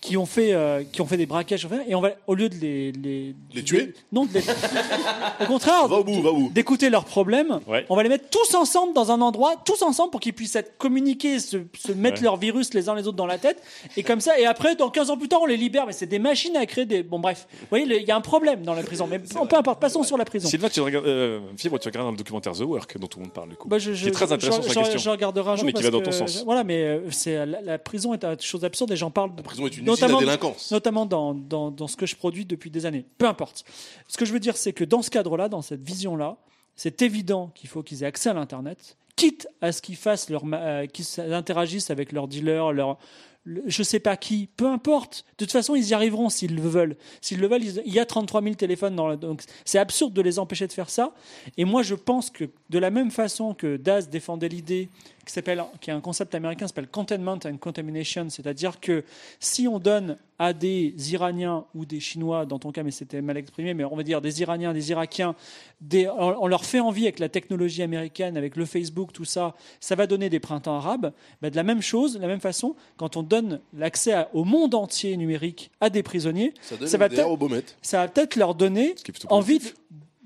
qui 0.00 0.16
ont 0.16 0.24
fait 0.26 0.52
euh, 0.54 0.82
qui 0.90 1.02
ont 1.02 1.06
fait 1.06 1.18
des 1.18 1.26
braquages 1.26 1.68
et 1.86 1.94
on 1.94 2.00
va 2.00 2.12
au 2.26 2.34
lieu 2.34 2.48
de 2.48 2.54
les 2.54 2.90
les, 2.92 3.34
Les 3.54 3.62
tuer 3.62 3.92
non 4.12 4.24
de 4.24 4.32
les- 4.32 4.40
au 5.40 5.44
contraire 5.46 5.86
Va 5.88 5.96
au 5.96 6.04
bout, 6.04 6.22
va 6.22 6.30
au 6.30 6.34
bout. 6.36 6.50
d'écouter 6.50 6.88
leurs 6.90 7.04
problèmes 7.04 7.60
Ouais. 7.66 7.84
on 7.90 7.96
va 7.96 8.02
les 8.02 8.08
mettre 8.08 8.30
tous 8.30 8.54
ensemble 8.54 8.94
dans 8.94 9.10
un 9.10 9.20
endroit 9.20 9.54
tous 9.64 9.82
ensemble 9.82 10.10
pour 10.10 10.20
qu'ils 10.20 10.32
puissent 10.32 10.56
être 10.56 10.78
communiquer 10.78 11.38
se, 11.38 11.58
se 11.78 11.92
mettre 11.92 12.16
Ouais. 12.18 12.24
leurs 12.24 12.36
virus 12.38 12.72
les 12.74 12.88
uns 12.88 12.94
les 12.94 13.06
autres 13.06 13.16
dans 13.16 13.26
la 13.26 13.36
tête 13.38 13.62
et 13.96 14.02
comme 14.02 14.20
ça 14.20 14.38
et 14.38 14.46
après 14.46 14.74
dans 14.74 14.88
15 14.90 15.10
ans 15.10 15.16
plus 15.18 15.28
tard 15.28 15.40
on 15.42 15.46
les 15.46 15.56
libère 15.58 15.86
mais 15.86 15.92
c'est 15.92 16.06
des 16.06 16.18
machines 16.18 16.56
à 16.56 16.64
créer 16.66 16.86
des 16.86 17.02
bon 17.02 17.18
bref 17.18 17.46
vous 17.60 17.66
voyez 17.68 17.84
il 17.84 18.06
y 18.08 18.10
a 18.10 18.16
un 18.16 18.20
problème 18.22 18.62
dans 18.62 18.74
la 18.74 18.82
prison 18.82 19.06
mais 19.06 19.18
bon, 19.18 19.46
peu 19.46 19.56
importe 19.56 19.80
passons 19.80 20.02
sur 20.02 20.16
la 20.16 20.24
prison 20.24 20.48
Sylvain, 20.48 20.68
tu 20.70 20.80
regardes, 20.80 21.06
euh, 21.06 21.40
Fibre, 21.56 21.78
tu 21.78 21.88
regardes 21.88 22.06
dans 22.06 22.12
le 22.12 22.16
documentaire 22.16 22.52
The 22.54 22.60
Work 22.60 22.98
dont 22.98 23.06
tout 23.06 23.18
le 23.18 23.24
monde 23.24 23.34
parle 23.34 23.50
du 23.50 23.56
coup. 23.56 23.68
Bah, 23.68 23.78
je, 23.78 23.92
je, 23.92 24.02
qui 24.04 24.08
est 24.08 24.12
très 24.12 24.32
intéressant 24.32 24.62
je, 24.62 24.68
sur 24.70 24.80
la 24.80 24.86
je- 24.86 24.92
question. 24.92 25.10
je 25.10 25.14
regarderai 25.14 25.50
un 25.50 25.56
jour 25.56 25.66
mais 25.66 25.72
qui 25.72 25.82
va 25.82 25.90
dans 25.90 26.00
ton 26.00 26.10
que- 26.10 26.16
sens. 26.16 26.42
Voilà, 26.44 26.64
mais 26.64 26.82
euh, 26.84 27.00
c'est 27.10 27.44
la, 27.44 27.60
la 27.60 27.78
prison 27.78 28.14
est 28.14 28.24
une 28.24 28.40
chose 28.40 28.64
absurde 28.64 28.90
et 28.92 28.96
j'en 28.96 29.10
parle. 29.10 29.30
La 29.36 29.42
prison 29.42 29.66
est 29.66 29.76
une 29.76 29.89
notamment, 29.90 30.18
à 30.18 30.20
délinquance. 30.20 30.70
notamment 30.70 31.06
dans, 31.06 31.34
dans, 31.34 31.70
dans 31.70 31.86
ce 31.86 31.96
que 31.96 32.06
je 32.06 32.16
produis 32.16 32.44
depuis 32.44 32.70
des 32.70 32.86
années. 32.86 33.04
Peu 33.18 33.26
importe. 33.26 33.64
Ce 34.08 34.16
que 34.16 34.24
je 34.24 34.32
veux 34.32 34.40
dire, 34.40 34.56
c'est 34.56 34.72
que 34.72 34.84
dans 34.84 35.02
ce 35.02 35.10
cadre-là, 35.10 35.48
dans 35.48 35.62
cette 35.62 35.82
vision-là, 35.82 36.36
c'est 36.76 37.02
évident 37.02 37.50
qu'il 37.54 37.68
faut 37.68 37.82
qu'ils 37.82 38.02
aient 38.02 38.06
accès 38.06 38.30
à 38.30 38.34
l'internet, 38.34 38.96
quitte 39.16 39.48
à 39.60 39.72
ce 39.72 39.82
qu'ils 39.82 39.96
fassent 39.96 40.30
leur, 40.30 40.44
ma- 40.46 40.60
euh, 40.60 40.86
qu'ils 40.86 41.06
interagissent 41.20 41.90
avec 41.90 42.12
leurs 42.12 42.26
dealers, 42.28 42.72
leur 42.72 42.96
le- 43.44 43.62
je 43.66 43.82
sais 43.82 44.00
pas 44.00 44.16
qui, 44.18 44.48
peu 44.54 44.66
importe. 44.66 45.24
De 45.38 45.44
toute 45.46 45.52
façon, 45.52 45.74
ils 45.74 45.88
y 45.88 45.94
arriveront 45.94 46.28
s'ils 46.28 46.54
le 46.54 46.60
veulent. 46.60 46.96
S'ils 47.22 47.40
le 47.40 47.48
veulent, 47.48 47.64
ils- 47.64 47.82
il 47.86 47.92
y 47.94 47.98
a 47.98 48.04
33 48.04 48.42
000 48.42 48.54
téléphones 48.54 48.94
dans 48.94 49.08
la, 49.08 49.16
donc 49.16 49.42
c'est 49.64 49.78
absurde 49.78 50.12
de 50.12 50.20
les 50.22 50.38
empêcher 50.38 50.66
de 50.66 50.72
faire 50.74 50.90
ça. 50.90 51.14
Et 51.56 51.64
moi, 51.64 51.82
je 51.82 51.94
pense 51.94 52.28
que 52.30 52.44
de 52.68 52.78
la 52.78 52.90
même 52.90 53.10
façon 53.10 53.54
que 53.54 53.76
Daz 53.78 54.10
défendait 54.10 54.48
l'idée 54.48 54.90
qui 55.24 55.32
s'appelle, 55.32 55.62
qui 55.80 55.90
est 55.90 55.92
un 55.92 56.00
concept 56.00 56.34
américain, 56.34 56.66
s'appelle 56.66 56.88
containment 56.88 57.38
and 57.44 57.58
contamination, 57.58 58.28
c'est-à-dire 58.30 58.80
que 58.80 59.04
si 59.38 59.68
on 59.68 59.78
donne 59.78 60.16
à 60.38 60.54
des 60.54 60.94
Iraniens 61.12 61.66
ou 61.74 61.84
des 61.84 62.00
Chinois, 62.00 62.46
dans 62.46 62.58
ton 62.58 62.72
cas, 62.72 62.82
mais 62.82 62.90
c'était 62.90 63.20
mal 63.20 63.36
exprimé, 63.36 63.74
mais 63.74 63.84
on 63.84 63.94
va 63.94 64.02
dire 64.02 64.22
des 64.22 64.40
Iraniens, 64.40 64.72
des 64.72 64.90
Irakiens, 64.90 65.34
des, 65.82 66.08
on, 66.08 66.46
leur 66.46 66.64
fait 66.64 66.80
envie 66.80 67.02
avec 67.02 67.18
la 67.18 67.28
technologie 67.28 67.82
américaine, 67.82 68.38
avec 68.38 68.56
le 68.56 68.64
Facebook, 68.64 69.12
tout 69.12 69.26
ça, 69.26 69.54
ça 69.80 69.94
va 69.96 70.06
donner 70.06 70.30
des 70.30 70.40
printemps 70.40 70.76
arabes. 70.76 71.12
Ben, 71.42 71.50
de 71.50 71.56
la 71.56 71.62
même 71.62 71.82
chose, 71.82 72.14
de 72.14 72.20
la 72.20 72.26
même 72.26 72.40
façon, 72.40 72.74
quand 72.96 73.18
on 73.18 73.22
donne 73.22 73.60
l'accès 73.74 74.26
au 74.32 74.44
monde 74.44 74.74
entier 74.74 75.16
numérique 75.18 75.70
à 75.80 75.90
des 75.90 76.02
prisonniers, 76.02 76.54
Ça 76.62 76.76
ça 77.82 77.98
va 77.98 78.08
peut-être 78.08 78.36
leur 78.36 78.54
donner 78.54 78.94
envie 79.28 79.60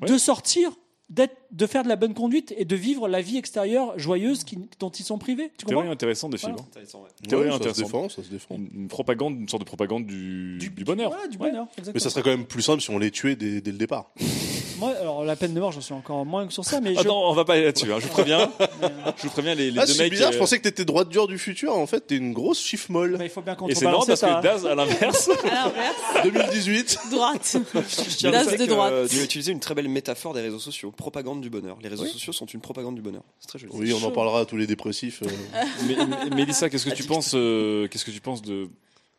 de, 0.06 0.18
sortir, 0.18 0.70
de 1.10 1.66
faire 1.66 1.82
de 1.84 1.88
la 1.88 1.96
bonne 1.96 2.14
conduite 2.14 2.52
et 2.56 2.64
de 2.64 2.74
vivre 2.76 3.08
la 3.08 3.20
vie 3.20 3.36
extérieure 3.36 3.96
joyeuse 3.98 4.42
qui- 4.42 4.58
dont 4.80 4.90
ils 4.90 5.04
sont 5.04 5.18
privés. 5.18 5.50
Tu 5.58 5.66
Théorie 5.66 5.82
comprends 5.82 5.92
intéressante 5.92 6.32
de 6.32 6.36
Fibre. 6.38 6.60
intéressant, 6.68 7.02
ouais. 7.02 7.08
Théorie 7.28 7.44
Ouais, 7.44 7.50
ça 7.50 7.56
se 7.58 7.62
intéressante. 7.62 7.84
défend, 7.86 8.08
ça 8.08 8.22
se 8.22 8.28
défend. 8.30 8.54
Une, 8.56 8.68
une 8.74 8.88
propagande, 8.88 9.38
une 9.40 9.48
sorte 9.48 9.62
de 9.62 9.66
propagande 9.66 10.06
du, 10.06 10.58
du, 10.58 10.84
bonheur. 10.84 11.10
Voilà, 11.10 11.28
du 11.28 11.36
Ouais. 11.38 11.50
bonheur. 11.50 11.66
Mais 11.92 12.00
ça 12.00 12.10
serait 12.10 12.22
quand 12.22 12.30
même 12.30 12.46
plus 12.46 12.62
simple 12.62 12.80
si 12.82 12.90
on 12.90 12.98
les 12.98 13.10
tuait 13.10 13.36
dès, 13.36 13.60
dès 13.60 13.70
le 13.72 13.78
départ. 13.78 14.10
Moi, 14.78 14.90
alors 15.00 15.24
la 15.24 15.36
peine 15.36 15.54
de 15.54 15.60
mort, 15.60 15.72
j'en 15.72 15.80
suis 15.80 15.94
encore 15.94 16.26
moins 16.26 16.46
que 16.46 16.52
sur 16.52 16.64
ça, 16.64 16.80
mais 16.80 16.94
Ah 16.96 17.02
je- 17.02 17.08
non, 17.08 17.16
on 17.16 17.32
va 17.32 17.44
pas 17.44 17.54
aller 17.54 17.64
là-dessus. 17.64 17.92
hein. 17.92 17.98
Je 18.00 18.06
vous 18.06 18.12
préviens. 18.12 18.50
je 19.16 19.22
vous 19.22 19.30
préviens 19.30 19.54
les, 19.54 19.70
les 19.70 19.78
ah, 19.80 19.86
deux 19.86 19.92
c'est 19.92 20.02
mecs. 20.02 20.10
bizarre, 20.12 20.30
euh, 20.30 20.32
je 20.32 20.38
pensais 20.38 20.58
que 20.58 20.62
t'étais 20.64 20.84
droite 20.84 21.08
dure 21.08 21.26
du 21.28 21.38
futur. 21.38 21.72
En 21.76 21.86
fait, 21.86 22.00
t'es 22.06 22.16
une 22.16 22.32
grosse 22.32 22.60
chiffre 22.60 22.90
molle. 22.90 23.16
mais 23.18 23.26
il 23.26 23.30
faut 23.30 23.40
bien 23.42 23.56
Et 23.68 23.74
c'est 23.74 23.84
marrant 23.84 24.00
contrebalancer 24.00 24.06
parce 24.08 24.20
ça. 24.20 24.38
que 24.38 24.42
Daz, 24.42 24.66
à 24.66 24.74
l'inverse, 24.74 25.30
À 25.44 25.66
l'inverse, 25.66 25.96
2018. 26.24 26.98
droite. 27.10 27.56
Je 27.74 28.16
tiens 28.16 28.30
à 28.30 28.32
Daz 28.44 28.50
de 28.52 28.56
que, 28.56 28.64
droite. 28.64 28.92
euh, 28.92 29.08
tu 29.08 29.18
as 29.20 29.22
utilisé 29.22 29.52
une 29.52 29.60
très 29.60 29.74
belle 29.74 29.88
métaphore 29.88 30.34
des 30.34 30.40
réseaux 30.40 30.58
sociaux. 30.58 30.90
Propagande 30.90 31.40
du 31.40 31.50
bonheur. 31.50 31.78
Les 31.82 31.88
réseaux 31.88 32.06
sociaux 32.06 32.32
sont 32.32 32.46
une 32.46 32.60
propagande 32.60 32.94
du 32.96 33.02
bonheur. 33.02 33.22
C'est 33.40 33.48
très 33.48 33.58
joli. 33.58 33.72
Oui, 33.74 33.92
on 33.92 34.04
en 34.04 34.10
parlera 34.10 34.40
à 34.40 34.44
tous 34.44 34.56
les 34.56 34.66
dépressifs. 34.66 35.22
euh. 35.22 36.30
Mélissa, 36.34 36.68
qu'est-ce 36.68 36.86
que 36.86 36.94
tu 36.94 37.04
penses 37.04 37.32
euh, 37.34 37.86
Qu'est-ce 37.88 38.04
que 38.04 38.10
tu 38.10 38.20
penses 38.20 38.42
de 38.42 38.68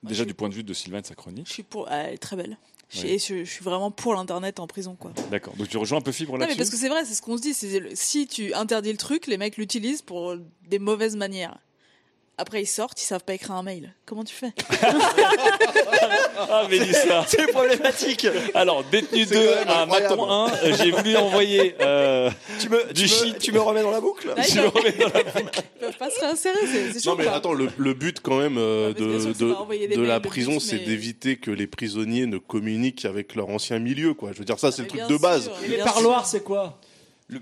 déjà 0.03 0.25
du 0.25 0.33
point 0.33 0.49
de 0.49 0.53
vue 0.53 0.63
de 0.63 0.73
Sylvain 0.73 0.99
et 0.99 1.01
de 1.01 1.07
sa 1.07 1.15
chronique 1.15 1.47
Je 1.47 1.53
suis 1.53 1.63
pour. 1.63 1.89
elle 1.89 2.13
est 2.13 2.17
très 2.17 2.35
belle. 2.35 2.57
Je, 2.89 3.01
Ouais. 3.01 3.17
je- 3.17 3.43
je 3.43 3.49
suis 3.51 3.63
vraiment 3.63 3.89
pour 3.91 4.13
l'internet 4.13 4.59
en 4.59 4.67
prison, 4.67 4.95
quoi. 4.95 5.11
D'accord. 5.31 5.55
Donc 5.55 5.67
tu 5.67 5.77
rejoins 5.77 5.97
un 5.97 6.01
peu 6.01 6.11
Fibre 6.11 6.37
là-dessus. 6.37 6.57
parce 6.57 6.69
que 6.69 6.77
c'est 6.77 6.87
vrai, 6.89 7.03
c'est 7.03 7.15
ce 7.15 7.21
qu'on 7.21 7.35
se 7.37 7.41
dit. 7.41 7.53
Si 7.95 8.27
tu 8.27 8.53
interdis 8.53 8.91
le 8.91 8.97
truc, 8.97 9.25
les 9.27 9.37
mecs 9.37 9.57
l'utilisent 9.57 10.03
pour 10.03 10.35
des 10.69 10.79
mauvaises 10.79 11.15
manières. 11.15 11.57
Après, 12.37 12.61
ils 12.61 12.67
sortent, 12.67 13.01
ils 13.01 13.05
savent 13.05 13.23
pas 13.23 13.33
écrire 13.33 13.53
un 13.55 13.63
mail. 13.63 13.93
Comment 14.05 14.25
tu 14.25 14.35
fais 14.35 14.51
Ah 16.37 16.67
Mélissa. 16.69 17.23
C'est 17.27 17.47
problématique. 17.47 18.27
Alors 18.53 18.83
détenu 18.83 19.25
C'est 19.25 19.35
2 19.35 19.47
quand 19.47 19.55
même 19.55 19.69
à. 19.69 19.85
Maton 19.85 20.29
1, 20.29 20.49
euh, 20.49 20.73
j'ai 20.83 20.91
voulu 20.91 21.15
envoyer 21.15 21.75
euh, 21.81 22.29
tu 22.59 22.69
me, 22.69 22.85
Du 22.93 23.03
tu, 23.03 23.07
shit. 23.07 23.33
me, 23.35 23.39
tu 23.39 23.51
me 23.51 23.59
remets 23.61 23.81
dans 23.83 23.91
la 23.91 24.01
boucle 24.01 24.27
Là, 24.27 24.35
ils, 24.37 24.51
je 24.53 24.61
le 24.61 24.69
peuvent, 24.69 24.83
remets 24.83 24.91
dans 24.97 25.07
la 25.07 25.19
ils 25.39 25.79
peuvent 25.79 25.97
pas 25.97 26.09
se 26.09 26.19
réinsérer, 26.19 26.59
c'est. 26.93 27.05
Non 27.05 27.15
mais 27.15 27.27
attends, 27.27 27.53
le, 27.53 27.69
le 27.77 27.93
but 27.93 28.19
quand 28.21 28.37
même 28.37 28.57
euh, 28.57 28.93
de, 28.93 30.01
la 30.01 30.19
prison, 30.19 30.59
c'est 30.59 30.77
mais- 30.77 30.83
d'éviter 30.85 31.37
que 31.37 31.51
les 31.51 31.67
prisonniers 31.67 32.25
ne 32.25 32.37
communiquent 32.37 33.05
avec 33.05 33.35
leur 33.35 33.49
ancien 33.49 33.79
milieu. 33.79 34.13
Quoi. 34.13 34.31
Je 34.33 34.39
veux 34.39 34.45
dire, 34.45 34.59
ça 34.59 34.71
c'est 34.71 34.81
le 34.81 34.87
truc 34.89 35.07
de 35.07 35.17
base. 35.17 35.49
Et 35.63 35.69
les 35.69 35.77
parloirs, 35.77 36.25
c'est 36.25 36.43
quoi? 36.43 36.79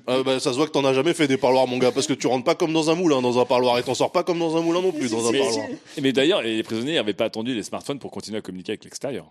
Ah, 0.07 0.23
bah, 0.23 0.39
ça 0.39 0.51
se 0.51 0.57
voit 0.57 0.65
que 0.65 0.72
t'en 0.72 0.85
as 0.85 0.93
jamais 0.93 1.14
fait 1.14 1.27
des 1.27 1.38
parloirs, 1.38 1.68
mon 1.68 1.77
gars, 1.77 1.91
parce 1.91 2.07
que 2.07 2.14
tu 2.14 2.27
rentres 2.27 2.45
pas 2.45 2.55
comme 2.55 2.72
dans 2.72 2.89
un 2.89 2.95
moulin 2.95 3.22
dans 3.22 3.39
un 3.39 3.45
parloir 3.45 3.77
et 3.77 3.84
t'en 3.84 3.93
sors 3.93 4.11
pas 4.11 4.23
comme 4.23 4.39
dans 4.39 4.55
un 4.55 4.61
moulin 4.61 4.81
non 4.81 4.93
plus 4.93 5.11
dans 5.11 5.27
un 5.27 5.31
Mais, 5.31 5.39
parloir. 5.39 5.68
mais 6.01 6.14
d'ailleurs, 6.14 6.41
les 6.41 6.64
prisonniers 6.64 6.95
n'avaient 6.95 7.14
pas 7.14 7.26
attendu 7.26 7.53
les 7.53 7.64
smartphones 7.64 7.99
pour 7.99 8.10
continuer 8.11 8.38
à 8.38 8.41
communiquer 8.41 8.72
avec 8.72 8.85
l'extérieur. 8.85 9.26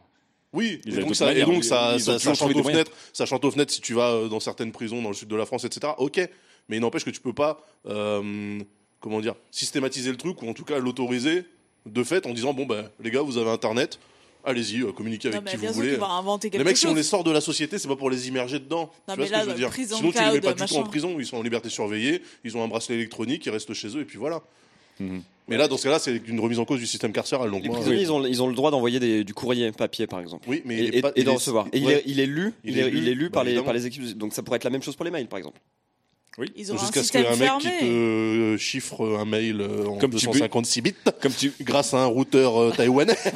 Oui, 0.53 0.81
Ils 0.85 0.99
et 0.99 1.03
donc, 1.03 1.16
ça, 1.16 1.33
et 1.33 1.43
donc 1.45 1.65
ça, 1.65 1.95
Ils 1.97 2.11
ont 2.11 2.19
ça, 2.19 2.35
chante 2.35 2.55
aux 2.55 2.62
fenêtres. 2.62 2.93
Ça 3.15 3.24
chante 3.24 3.43
aux 3.47 3.51
fenêtres 3.51 3.73
si 3.73 3.81
tu 3.81 3.95
vas 3.95 4.11
euh, 4.11 4.29
dans 4.29 4.41
certaines 4.41 4.73
prisons 4.73 5.01
dans 5.01 5.09
le 5.09 5.15
sud 5.15 5.29
de 5.29 5.37
la 5.37 5.47
France, 5.47 5.65
etc. 5.65 5.95
Ok, 5.97 6.19
mais 6.69 6.77
il 6.77 6.81
n'empêche 6.81 7.05
que 7.05 7.11
tu 7.11 7.23
peux 7.23 7.33
pas, 7.33 7.65
euh, 7.89 8.61
comment 9.01 9.20
dire, 9.20 9.35
systématiser 9.51 10.11
le 10.11 10.19
truc 10.19 10.43
ou 10.43 10.49
en 10.51 10.53
tout 10.53 10.65
cas 10.65 10.79
l'autoriser 10.79 11.45
de 11.87 12.05
fait 12.05 12.27
en 12.27 12.35
disant 12.35 12.53
bon 12.53 12.66
ben 12.66 12.91
les 13.03 13.11
gars, 13.11 13.23
vous 13.23 13.39
avez 13.39 13.49
internet, 13.51 13.99
allez-y, 14.44 14.82
euh, 14.82 14.93
communiquez 14.93 15.28
avec 15.28 15.43
mais 15.44 15.51
qui 15.52 15.56
bien 15.59 15.70
vous 15.70 15.82
sûr 15.82 15.98
voulez. 15.98 16.48
Les 16.59 16.64
mecs, 16.64 16.77
si 16.77 16.86
on 16.86 16.94
les 16.94 17.02
sort 17.02 17.24
de 17.24 17.31
la 17.31 17.40
société, 17.40 17.78
c'est 17.78 17.89
pas 17.89 17.97
pour 17.97 18.10
les 18.10 18.28
immerger 18.28 18.59
dedans. 18.59 18.90
Non, 19.09 19.14
tu 19.14 19.20
mais 19.20 19.27
vois 19.27 19.27
ce 19.27 19.32
là, 19.32 19.39
que 19.39 19.44
je 19.47 19.51
veux 19.51 19.56
dire 19.56 19.69
prison 19.70 19.97
Sinon, 19.97 20.12
tu 20.12 20.19
les 20.19 20.31
mets 20.32 20.40
pas 20.40 20.52
du 20.55 20.64
tout 20.64 20.77
en 20.77 20.82
prison. 20.85 21.16
Ils 21.19 21.27
sont 21.27 21.36
en 21.36 21.43
liberté 21.43 21.69
surveillée, 21.69 22.23
ils 22.44 22.56
ont 22.56 22.62
un 22.64 22.69
bracelet 22.69 22.97
électronique, 22.97 23.44
ils 23.47 23.51
restent 23.51 23.73
chez 23.74 23.89
eux 23.97 24.01
et 24.01 24.05
puis 24.05 24.19
voilà. 24.19 24.43
Mhm. 25.01 25.23
Mais 25.48 25.56
là, 25.56 25.66
dans 25.69 25.77
ce 25.77 25.82
cas-là, 25.85 25.98
c'est 25.98 26.20
une 26.28 26.39
remise 26.39 26.59
en 26.60 26.64
cause 26.64 26.78
du 26.78 26.86
système 26.86 27.12
carcéral. 27.12 27.51
Donc 27.51 27.62
Les 27.62 27.69
moi, 27.69 27.77
prisonniers, 27.78 27.98
oui. 27.98 28.02
ils, 28.05 28.12
ont, 28.12 28.24
ils 28.24 28.43
ont 28.43 28.47
le 28.47 28.55
droit 28.55 28.70
d'envoyer 28.70 29.24
du 29.24 29.35
courrier 29.35 29.73
papier, 29.73 30.06
par 30.06 30.20
exemple. 30.20 30.48
Oui, 30.48 30.62
mais 30.64 30.77
et, 30.77 30.78
il 30.85 30.94
est 30.94 30.98
et- 30.98 31.02
pas- 31.02 31.09
et 31.10 31.20
il 31.20 31.24
de 31.24 31.31
est- 31.31 31.35
recevoir. 31.35 31.66
Et 31.73 31.78
il, 31.78 31.90
est, 31.90 32.02
il 32.06 32.20
est 32.20 32.27
lu, 32.27 32.52
Il 32.64 32.70
il 32.73 32.78
est 32.78 32.82
est, 32.82 32.89
il 32.89 33.05
lu, 33.05 33.10
est 33.10 33.14
lu 33.14 33.24
bah, 33.28 33.35
par, 33.35 33.44
les, 33.44 33.60
par 33.60 33.73
les 33.73 33.86
équipes. 33.86 34.16
Donc 34.16 34.32
ça 34.35 34.43
pourrait 34.43 34.56
être 34.56 34.64
la 34.64 34.70
même 34.70 34.82
chose 34.82 34.94
pour 34.94 35.05
les 35.05 35.10
mails, 35.10 35.27
par 35.27 35.39
exemple. 35.39 35.60
Ils 36.57 36.73
ont 36.73 36.77
un 36.77 36.79
Jusqu'à 36.79 37.03
ce 37.03 37.13
qu'il 37.13 37.21
y 37.21 37.25
ait 37.25 37.27
un 37.27 37.37
mec 37.37 37.41
fermé. 37.41 37.61
qui 37.79 37.85
te 37.85 38.57
chiffre 38.59 39.17
un 39.19 39.27
mail 39.27 39.61
euh, 39.61 39.85
en 39.87 39.99
Comme 39.99 40.15
tu 40.15 40.25
peux- 40.27 40.33
256 40.33 40.81
bits 40.81 40.95
Comme 41.21 41.33
tu, 41.33 41.53
grâce 41.61 41.93
à 41.93 41.99
un 41.99 42.07
routeur 42.07 42.59
euh, 42.61 42.71
taïwanais. 42.75 43.17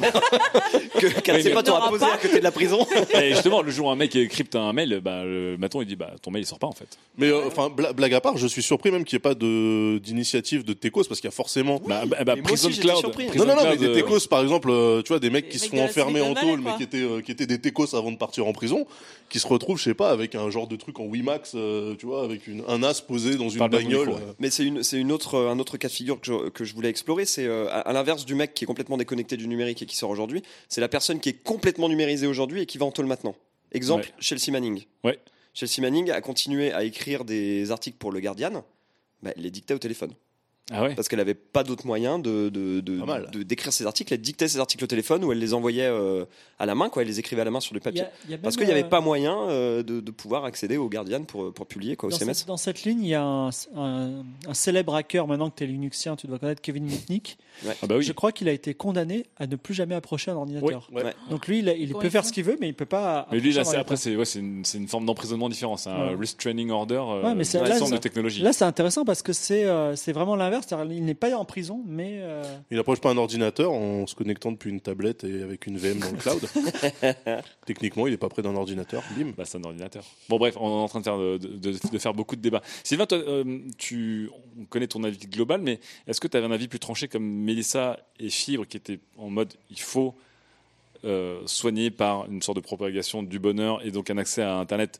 Que 0.99 1.07
qu'un 1.21 1.37
de 1.37 1.41
ses 1.41 1.49
mais- 1.49 1.53
potes 1.55 1.69
aura 1.69 1.77
N'aura 1.79 1.89
posé 1.91 2.05
pas. 2.05 2.13
à 2.13 2.17
côté 2.17 2.39
de 2.39 2.43
la 2.43 2.51
prison. 2.51 2.85
Et 3.21 3.33
justement, 3.33 3.61
le 3.61 3.69
jour 3.69 3.85
où 3.85 3.89
un 3.91 3.95
mec 3.95 4.17
crypte 4.29 4.55
un 4.55 4.73
mail, 4.73 4.99
bah, 5.03 5.23
le 5.23 5.55
matin 5.57 5.77
il 5.81 5.85
dit 5.85 5.95
bah 5.95 6.11
ton 6.23 6.31
mail 6.31 6.41
il 6.41 6.45
sort 6.47 6.57
pas 6.57 6.65
en 6.65 6.71
fait. 6.71 6.87
Mais 7.19 7.27
euh, 7.27 7.45
enfin, 7.45 7.69
bla- 7.69 7.93
blague 7.93 8.15
à 8.15 8.21
part, 8.21 8.37
je 8.37 8.47
suis 8.47 8.63
surpris 8.63 8.89
même 8.89 9.03
qu'il 9.05 9.15
n'y 9.15 9.19
ait 9.19 9.21
pas 9.21 9.35
de 9.35 9.99
d'initiative 9.99 10.63
de 10.65 10.73
Tecos 10.73 11.03
parce 11.07 11.19
qu'il 11.21 11.27
y 11.27 11.33
a 11.33 11.35
forcément. 11.35 11.79
Bah, 11.85 12.01
bah, 12.07 12.23
bah, 12.25 12.35
Prison 12.43 12.69
aussi, 12.69 12.79
Cloud. 12.79 13.11
Prison 13.11 13.45
Non, 13.45 13.55
non, 13.55 13.63
non, 13.63 13.69
mais 13.69 13.77
des 13.77 13.85
euh, 13.89 13.93
Tecos, 13.93 14.27
par 14.27 14.41
exemple, 14.41 14.69
tu 15.03 15.09
vois, 15.09 15.19
des 15.19 15.29
mecs 15.29 15.45
Les 15.45 15.51
qui 15.51 15.59
se 15.59 15.69
font 15.69 15.83
enfermer 15.83 16.21
en 16.21 16.33
tôle, 16.33 16.61
mais 16.61 16.75
qui 16.77 16.83
étaient, 16.83 16.97
euh, 17.03 17.21
qui 17.21 17.31
étaient 17.31 17.45
des 17.45 17.59
Tecos 17.59 17.95
avant 17.95 18.11
de 18.11 18.17
partir 18.17 18.47
en 18.47 18.53
prison, 18.53 18.87
qui 19.29 19.37
se 19.39 19.45
retrouvent, 19.47 19.77
je 19.77 19.83
sais 19.83 19.93
pas, 19.93 20.09
avec 20.09 20.33
un 20.33 20.49
genre 20.49 20.67
de 20.67 20.75
truc 20.77 20.99
en 20.99 21.03
WiMAX, 21.05 21.55
tu 21.99 22.05
vois, 22.07 22.23
avec 22.23 22.47
une, 22.47 22.63
un 22.67 22.81
as 22.87 23.01
posé 23.01 23.35
dans 23.35 23.49
une 23.49 23.67
bagnole. 23.67 24.07
micro, 24.09 24.21
ouais. 24.21 24.33
Mais 24.39 24.49
c'est 24.49 24.65
une, 24.65 24.83
c'est 24.83 24.97
une 24.97 25.11
autre, 25.11 25.37
un 25.37 25.59
autre 25.59 25.77
cas 25.77 25.87
de 25.87 25.93
figure 25.93 26.19
que 26.19 26.25
je, 26.27 26.49
que 26.49 26.63
je 26.65 26.73
voulais 26.73 26.89
explorer. 26.89 27.25
C'est 27.25 27.45
euh, 27.45 27.67
à, 27.69 27.79
à 27.81 27.93
l'inverse 27.93 28.25
du 28.25 28.35
mec 28.35 28.53
qui 28.53 28.63
est 28.63 28.67
complètement 28.67 28.97
déconnecté 28.97 29.37
du 29.37 29.47
numérique 29.47 29.81
et 29.81 29.85
qui 29.85 29.95
sort 29.95 30.09
aujourd'hui. 30.09 30.41
C'est 30.69 30.81
la 30.81 30.87
personne 30.89 31.19
qui 31.19 31.29
est 31.29 31.43
complètement 31.43 31.89
numérisée 31.89 32.27
aujourd'hui 32.27 32.61
et 32.61 32.65
qui 32.65 32.77
va 32.77 32.85
en 32.85 32.91
tôle 32.91 33.05
maintenant. 33.07 33.35
Exemple, 33.71 34.05
Ouais. 34.05 34.13
Chelsea 34.19 34.51
Manning. 34.51 34.83
Ouais. 35.03 35.19
Chelsea 35.53 35.81
Manning 35.81 36.11
a 36.11 36.21
continué 36.21 36.71
à 36.71 36.83
écrire 36.83 37.25
des 37.25 37.71
articles 37.71 37.97
pour 37.97 38.11
le 38.11 38.19
Guardian. 38.21 38.63
Bah, 39.23 39.31
elle 39.35 39.43
les 39.43 39.51
dictait 39.51 39.73
au 39.73 39.79
téléphone. 39.79 40.13
Ah 40.71 40.83
ouais. 40.83 40.95
Parce 40.95 41.07
qu'elle 41.07 41.19
n'avait 41.19 41.33
pas 41.33 41.63
d'autre 41.63 41.87
moyen 41.87 42.19
de, 42.19 42.49
de, 42.49 42.81
de- 42.81 42.99
Pas 42.99 43.05
mal. 43.05 43.29
de- 43.31 43.43
d'écrire 43.43 43.71
ses 43.71 43.85
articles. 43.85 44.13
Elle 44.13 44.19
dictait 44.21 44.49
ses 44.49 44.59
articles 44.59 44.83
au 44.83 44.87
téléphone 44.87 45.23
ou 45.23 45.31
elle 45.31 45.39
les 45.39 45.53
envoyait 45.53 45.85
euh, 45.85 46.25
à 46.59 46.65
la 46.65 46.75
main, 46.75 46.89
quoi. 46.89 47.03
Elle 47.03 47.07
les 47.07 47.19
écrivait 47.19 47.41
à 47.41 47.45
la 47.45 47.51
main 47.51 47.61
sur 47.61 47.71
du 47.73 47.79
y 47.79 47.81
papier. 47.81 48.01
a- 48.01 48.11
il 48.25 48.31
y 48.31 48.33
a 48.33 48.37
Parce 48.37 48.57
qu'il 48.57 48.65
n'y 48.65 48.71
avait 48.73 48.83
euh, 48.83 48.89
pas 48.89 48.99
moyen 48.99 49.37
euh, 49.49 49.81
de, 49.81 50.01
de 50.01 50.11
pouvoir 50.11 50.43
accéder 50.43 50.75
au 50.75 50.89
Guardian 50.89 51.23
pour, 51.23 51.53
pour 51.53 51.67
publier, 51.67 51.95
quoi, 51.95 52.07
au 52.07 52.11
Dans 52.11 52.17
CMS. 52.17 52.33
cette, 52.33 52.47
dans 52.47 52.57
cette 52.57 52.83
ligne, 52.83 53.01
il 53.01 53.07
y 53.09 53.13
a 53.15 53.23
un, 53.23 53.47
un- 53.77 54.23
un 54.47 54.53
célèbre 54.53 54.93
hacker, 54.95 55.25
maintenant 55.25 55.49
que 55.49 55.55
tu 55.55 55.63
es 55.63 55.67
Linuxien, 55.67 56.17
tu 56.17 56.27
dois 56.27 56.37
connaître 56.37 56.61
Kevin 56.61 56.83
Mitnick. 56.83 57.37
Ah 57.65 57.87
bah 57.87 57.95
oui. 57.97 58.03
Je 58.03 58.11
crois 58.11 58.31
qu'il 58.33 58.49
a 58.49 58.51
été 58.51 58.73
condamné 58.73 59.25
à 59.37 59.47
ne 59.47 59.55
plus 59.55 59.73
jamais 59.73 59.95
approcher 59.95 60.31
un 60.31 60.35
ordinateur. 60.35 60.89
Ouais. 60.93 61.03
Donc 61.29 61.47
lui, 61.47 61.59
il, 61.59 61.69
a- 61.69 61.73
il 61.75 61.89
Comment 61.89 62.01
peut 62.01 62.09
faire 62.09 62.25
ce 62.25 62.33
qu'il 62.33 62.43
veut, 62.43 62.57
mais 62.59 62.67
il 62.67 62.73
peut 62.73 62.85
pas. 62.85 63.27
Mais 63.31 63.39
lui, 63.39 63.53
là, 63.53 63.63
c'est, 63.63 63.77
après, 63.77 63.95
c'est, 63.95 64.15
ouais, 64.17 64.25
c'est, 64.25 64.39
une, 64.39 64.65
c'est 64.65 64.77
une 64.77 64.87
forme 64.89 65.05
d'emprisonnement 65.05 65.47
différent. 65.49 65.77
C'est 65.77 65.89
un 65.89 66.09
Ouais. 66.09 66.15
restraining 66.19 66.71
order 66.71 66.95
euh, 67.07 67.23
Ouais, 67.23 67.35
mais 67.35 67.43
c'est- 67.45 67.59
de 67.59 67.63
là, 67.67 67.75
forme 67.77 67.91
de 67.91 67.95
c'est- 67.95 68.01
technologie. 68.01 68.41
Là, 68.41 68.51
c'est 68.53 68.65
intéressant 68.65 69.05
parce 69.05 69.21
que 69.21 69.31
c'est 69.33 69.63
euh, 69.65 69.95
c'est 69.95 70.11
vraiment 70.11 70.35
l'inverse. 70.35 70.56
C'est-à-dire, 70.61 70.91
Il 70.93 71.05
n'est 71.05 71.13
pas 71.13 71.35
en 71.35 71.45
prison, 71.45 71.83
mais. 71.85 72.17
euh, 72.21 72.43
Il 72.71 72.77
approche 72.79 72.99
pas 73.01 73.09
un 73.09 73.17
ordinateur 73.17 73.71
en 73.71 74.05
se 74.07 74.15
connectant 74.15 74.51
depuis 74.51 74.69
une 74.69 74.81
tablette 74.81 75.23
et 75.23 75.41
avec 75.43 75.67
une 75.67 75.77
VM 75.77 75.99
dans 75.99 76.11
le 76.11 76.17
cloud. 76.17 76.41
Techniquement, 77.65 78.07
il 78.07 78.13
est 78.13 78.17
pas 78.17 78.29
près 78.29 78.41
d'un 78.41 78.55
ordinateur. 78.55 79.03
Bim. 79.17 79.31
Bah, 79.37 79.43
c'est 79.45 79.57
un 79.57 79.63
ordinateur. 79.63 80.03
Bon, 80.29 80.37
bref, 80.37 80.55
on 80.59 80.67
est 80.69 80.81
en 80.83 80.87
train 80.87 80.99
de 80.99 81.03
faire, 81.03 81.17
de, 81.17 81.37
de- 81.37 81.89
de 81.91 81.97
faire 81.97 82.13
beaucoup 82.13 82.35
de 82.35 82.41
débats. 82.41 82.61
Sylvain, 82.83 83.05
toi, 83.05 83.17
euh, 83.17 83.59
tu, 83.77 84.29
on 84.59 84.65
connaît 84.65 84.87
ton 84.87 85.03
avis 85.03 85.17
global, 85.27 85.61
mais 85.61 85.79
est-ce 86.07 86.19
que 86.21 86.27
tu 86.27 86.37
avais 86.37 86.45
un 86.45 86.51
avis 86.51 86.67
plus 86.67 86.79
tranché 86.79 87.07
comme 87.07 87.23
Mélissa 87.25 87.99
et 88.19 88.29
Fibre 88.29 88.65
qui 88.65 88.77
étaient 88.77 88.99
en 89.17 89.29
mode 89.29 89.53
il 89.69 89.79
faut 89.79 90.15
euh, 91.05 91.41
soigner 91.45 91.91
par 91.91 92.25
une 92.29 92.41
sorte 92.41 92.55
de 92.57 92.61
propagation 92.61 93.21
du 93.23 93.39
bonheur 93.39 93.85
et 93.85 93.91
donc 93.91 94.09
un 94.09 94.17
accès 94.17 94.41
à 94.41 94.55
Internet 94.57 94.99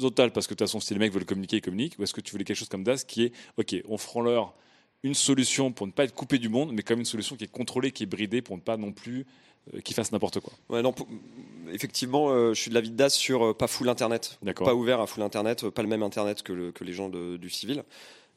total 0.00 0.32
parce 0.32 0.46
que 0.46 0.54
de 0.54 0.58
toute 0.58 0.66
façon, 0.68 0.80
si 0.80 0.92
les 0.94 1.00
mecs 1.00 1.12
veulent 1.12 1.24
communiquer, 1.24 1.56
ils 1.58 1.62
communiquent 1.62 1.96
Ou 1.98 2.02
est-ce 2.02 2.14
que 2.14 2.20
tu 2.20 2.32
voulais 2.32 2.44
quelque 2.44 2.56
chose 2.56 2.68
comme 2.68 2.84
DAS 2.84 3.04
qui 3.04 3.24
est 3.24 3.32
ok, 3.56 3.76
on 3.88 3.98
fera 3.98 4.22
leur 4.22 4.54
une 5.02 5.14
solution 5.14 5.72
pour 5.72 5.86
ne 5.86 5.92
pas 5.92 6.04
être 6.04 6.14
coupé 6.14 6.38
du 6.38 6.48
monde, 6.50 6.72
mais 6.74 6.82
comme 6.82 6.98
une 6.98 7.06
solution 7.06 7.34
qui 7.36 7.44
est 7.44 7.50
contrôlée, 7.50 7.90
qui 7.90 8.02
est 8.02 8.06
bridée 8.06 8.42
pour 8.42 8.56
ne 8.56 8.60
pas 8.60 8.76
non 8.76 8.92
plus 8.92 9.24
euh, 9.74 9.80
qu'ils 9.80 9.94
fassent 9.94 10.12
n'importe 10.12 10.40
quoi. 10.40 10.52
Ouais, 10.68 10.82
non, 10.82 10.92
pour- 10.92 11.08
effectivement, 11.72 12.30
euh, 12.30 12.52
je 12.54 12.60
suis 12.60 12.68
de 12.70 12.74
l'avis 12.74 12.90
de 12.90 12.96
DAS 12.96 13.10
sur 13.10 13.44
euh, 13.46 13.54
pas 13.54 13.66
full 13.66 13.88
internet. 13.88 14.38
D'accord. 14.42 14.66
Pas 14.66 14.74
ouvert 14.74 15.00
à 15.00 15.06
full 15.06 15.22
internet, 15.22 15.68
pas 15.70 15.82
le 15.82 15.88
même 15.88 16.02
internet 16.02 16.42
que, 16.42 16.52
le- 16.52 16.72
que 16.72 16.84
les 16.84 16.92
gens 16.92 17.08
de- 17.08 17.36
du 17.36 17.48
civil. 17.50 17.82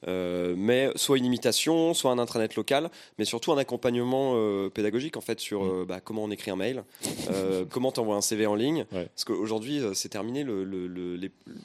Euh, 0.08 0.54
mais 0.58 0.90
soit 0.96 1.18
une 1.18 1.26
imitation, 1.26 1.94
soit 1.94 2.12
un 2.12 2.20
intranet 2.20 2.56
local, 2.56 2.90
mais 3.18 3.26
surtout 3.26 3.52
un 3.52 3.58
accompagnement 3.58 4.34
euh, 4.36 4.70
pédagogique 4.70 5.18
en 5.18 5.22
fait 5.22 5.40
sur 5.40 5.64
euh, 5.64 5.86
bah, 5.88 6.00
comment 6.04 6.24
on 6.24 6.32
écrit 6.32 6.52
un 6.52 6.56
mail, 6.56 6.84
euh, 7.32 7.66
comment 7.70 7.92
t'envoies 7.92 8.16
un 8.16 8.22
CV 8.22 8.46
en 8.46 8.56
ligne. 8.56 8.86
Ouais. 8.92 9.08
Parce 9.16 9.24
qu'aujourd'hui, 9.26 9.80
euh, 9.80 9.94
c'est 9.94 10.10
terminé 10.10 10.44
le- 10.44 10.64
le- 10.64 10.88
le- 10.88 11.20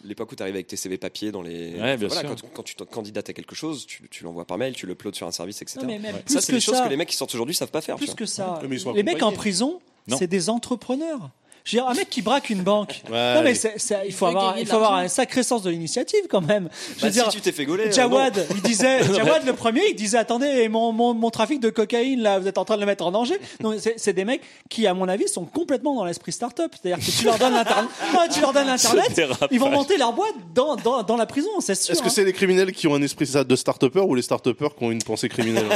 l'époque 0.05 0.33
où 0.33 0.37
tu 0.37 0.43
arrives 0.43 0.55
avec 0.55 0.67
tes 0.67 0.77
CV 0.77 0.99
papier 0.99 1.33
dans 1.33 1.43
les. 1.43 1.73
Ouais, 1.81 1.97
bien 1.97 2.09
voilà, 2.09 2.21
sûr. 2.23 2.31
Quand, 2.31 2.49
quand 2.55 2.63
tu 2.63 2.75
te 2.75 2.85
candidates 2.85 3.29
à 3.29 3.33
quelque 3.33 3.55
chose, 3.55 3.87
tu, 3.87 4.09
tu 4.09 4.25
l'envoies 4.25 4.45
par 4.45 4.59
mail, 4.59 4.75
tu 4.75 4.87
l'uploades 4.87 5.15
sur 5.15 5.27
un 5.27 5.33
service, 5.33 5.61
etc. 5.63 5.79
Non, 5.81 5.87
mais 5.87 5.99
même 5.99 6.17
Ça, 6.27 6.41
c'est 6.41 6.53
des 6.53 6.61
choses 6.61 6.77
ça. 6.77 6.85
que 6.85 6.91
les 6.91 6.97
mecs 6.97 7.09
qui 7.09 7.17
sortent 7.17 7.35
aujourd'hui 7.35 7.55
savent 7.55 7.71
pas 7.71 7.81
faire. 7.81 7.97
Plus 7.97 8.15
que 8.15 8.27
ça. 8.27 8.61
Les 8.95 9.03
mecs 9.03 9.23
en 9.23 9.33
prison, 9.33 9.81
c'est 10.17 10.27
des 10.29 10.49
entrepreneurs. 10.51 11.31
Je 11.65 11.77
veux 11.77 11.83
dire, 11.83 11.89
un 11.91 11.95
mec 11.95 12.09
qui 12.11 12.23
braque 12.23 12.51
une 12.51 12.63
banque. 12.63 13.03
Ouais, 13.11 13.35
non, 13.35 13.41
mais 13.43 13.49
allez. 13.49 13.55
c'est- 13.55 13.75
c'est- 13.79 14.03
il 14.07 14.13
faut 14.13 14.27
avoir, 14.27 14.59
il 14.59 14.67
faut 14.67 14.77
un 14.85 15.09
sacré 15.09 15.43
sens 15.43 15.63
de 15.63 15.71
l'initiative 15.71 16.21
quand 16.31 16.41
même. 16.41 16.69
Je 16.97 17.03
Bah, 17.03 17.07
veux 17.09 17.13
dire, 17.13 17.25
si 17.31 17.37
tu 17.37 17.41
t'es 17.43 17.53
fait 17.53 17.65
gauler. 17.65 17.85
euh, 17.89 17.93
Jawad, 17.93 18.47
il 18.55 18.63
disait, 18.63 19.03
Jawad 19.15 19.45
le 19.47 19.53
premier, 19.53 19.83
il 19.91 19.95
disait 19.95 20.19
attendez, 20.19 20.69
mon, 20.69 20.93
mon, 20.93 21.15
mon 21.15 21.31
trafic 21.31 21.61
de 21.61 21.71
cocaïne 21.71 22.21
là, 22.23 22.39
vous 22.39 22.47
êtes 22.49 22.59
en 22.59 22.65
train 22.65 22.77
de 22.77 22.81
le 22.81 22.87
mettre 22.87 23.05
en 23.05 23.11
danger. 23.11 23.39
Donc 23.61 23.75
c'est 23.79 23.95
c'est 23.99 24.13
des 24.13 24.25
mecs 24.25 24.43
qui, 24.69 24.87
à 24.87 24.95
mon 24.95 25.09
avis, 25.09 25.29
sont 25.29 25.45
complètement 25.45 25.95
dans 25.95 26.05
l'esprit 26.05 26.33
start-up. 26.33 26.73
C'est-à-dire 26.81 27.05
que 27.05 27.11
tu 27.11 27.25
leur 27.25 27.39
donnes 27.39 27.55
l'internet, 27.55 27.91
tu 28.33 28.41
leur 28.41 28.53
donnes 28.53 28.67
l'internet, 28.67 29.13
dérapage. 29.15 29.49
ils 29.53 29.61
vont 29.61 29.71
monter 29.71 29.97
leur 29.99 30.13
boîte 30.13 30.35
dans, 30.55 30.77
dans, 30.77 31.03
dans 31.03 31.17
la 31.17 31.27
prison, 31.27 31.49
c'est 31.61 31.75
sûr. 31.75 31.93
Est-ce 31.93 32.03
que 32.03 32.07
hein. 32.09 32.11
c'est 32.15 32.25
les 32.25 32.33
criminels 32.33 32.73
qui 32.73 32.87
ont 32.87 32.95
un 32.95 33.03
esprit 33.03 33.27
de 33.47 33.57
start-upper 33.57 34.01
ou 34.01 34.15
les 34.15 34.23
start-uppers 34.23 34.75
qui 34.77 34.85
ont 34.85 34.91
une 34.91 35.03
pensée 35.03 35.29
criminelle 35.29 35.67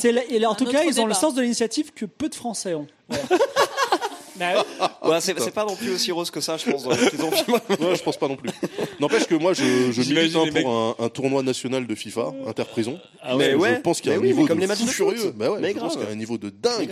C'est 0.00 0.12
la- 0.12 0.24
et 0.28 0.44
en 0.46 0.54
tout 0.54 0.66
cas, 0.66 0.82
ils 0.84 1.00
ont 1.00 1.06
le 1.06 1.14
sens 1.14 1.34
de 1.34 1.42
l'initiative 1.42 1.92
que 1.94 2.04
peu 2.06 2.28
de 2.28 2.34
Français 2.34 2.74
ont. 2.74 2.86
Ouais, 5.04 5.20
c'est 5.20 5.38
c'est 5.40 5.50
pas 5.50 5.64
non 5.64 5.74
plus 5.76 5.90
aussi 5.92 6.12
rose 6.12 6.30
que 6.30 6.40
ça, 6.40 6.56
je 6.56 6.70
pense, 6.70 6.84
dans 6.84 6.90
les 6.90 6.96
prisons. 7.06 7.30
Ouais, 7.68 7.96
je 7.96 8.02
pense 8.02 8.16
pas 8.16 8.28
non 8.28 8.36
plus. 8.36 8.50
N'empêche 9.00 9.26
que 9.26 9.34
moi, 9.34 9.52
je, 9.52 9.62
je 9.62 10.00
milite 10.00 10.02
J'imagine 10.02 10.36
hein, 10.38 10.44
les 10.46 10.50
mecs- 10.52 10.62
pour 10.64 10.72
un, 10.74 10.94
un 10.98 11.08
tournoi 11.08 11.42
national 11.42 11.86
de 11.86 11.94
FIFA, 11.94 12.32
interprison. 12.46 12.98
Ah 13.22 13.36
Mais 13.36 13.52
Je 13.52 13.56
ouais, 13.56 13.80
pense 13.80 14.00
qu'il 14.00 14.10
y 14.10 14.14
a 14.14 14.18
mais 14.18 14.20
un 14.20 14.22
oui, 14.22 14.28
niveau 14.34 14.46
comme 14.46 14.56
de 14.56 14.60
les 14.62 14.66
matchs 14.66 14.78
fou 14.78 14.84
de 14.86 14.90
foot. 14.90 15.14
furieux. 15.16 15.32
Bah 15.36 15.50
ouais, 15.50 15.58
Mais 15.60 15.72
je 15.72 15.78
pense 15.78 15.92
grave. 15.94 15.98
qu'il 15.98 16.06
y 16.06 16.10
a 16.10 16.12
un 16.12 16.18
niveau 16.18 16.38
de 16.38 16.50
dingue. 16.50 16.90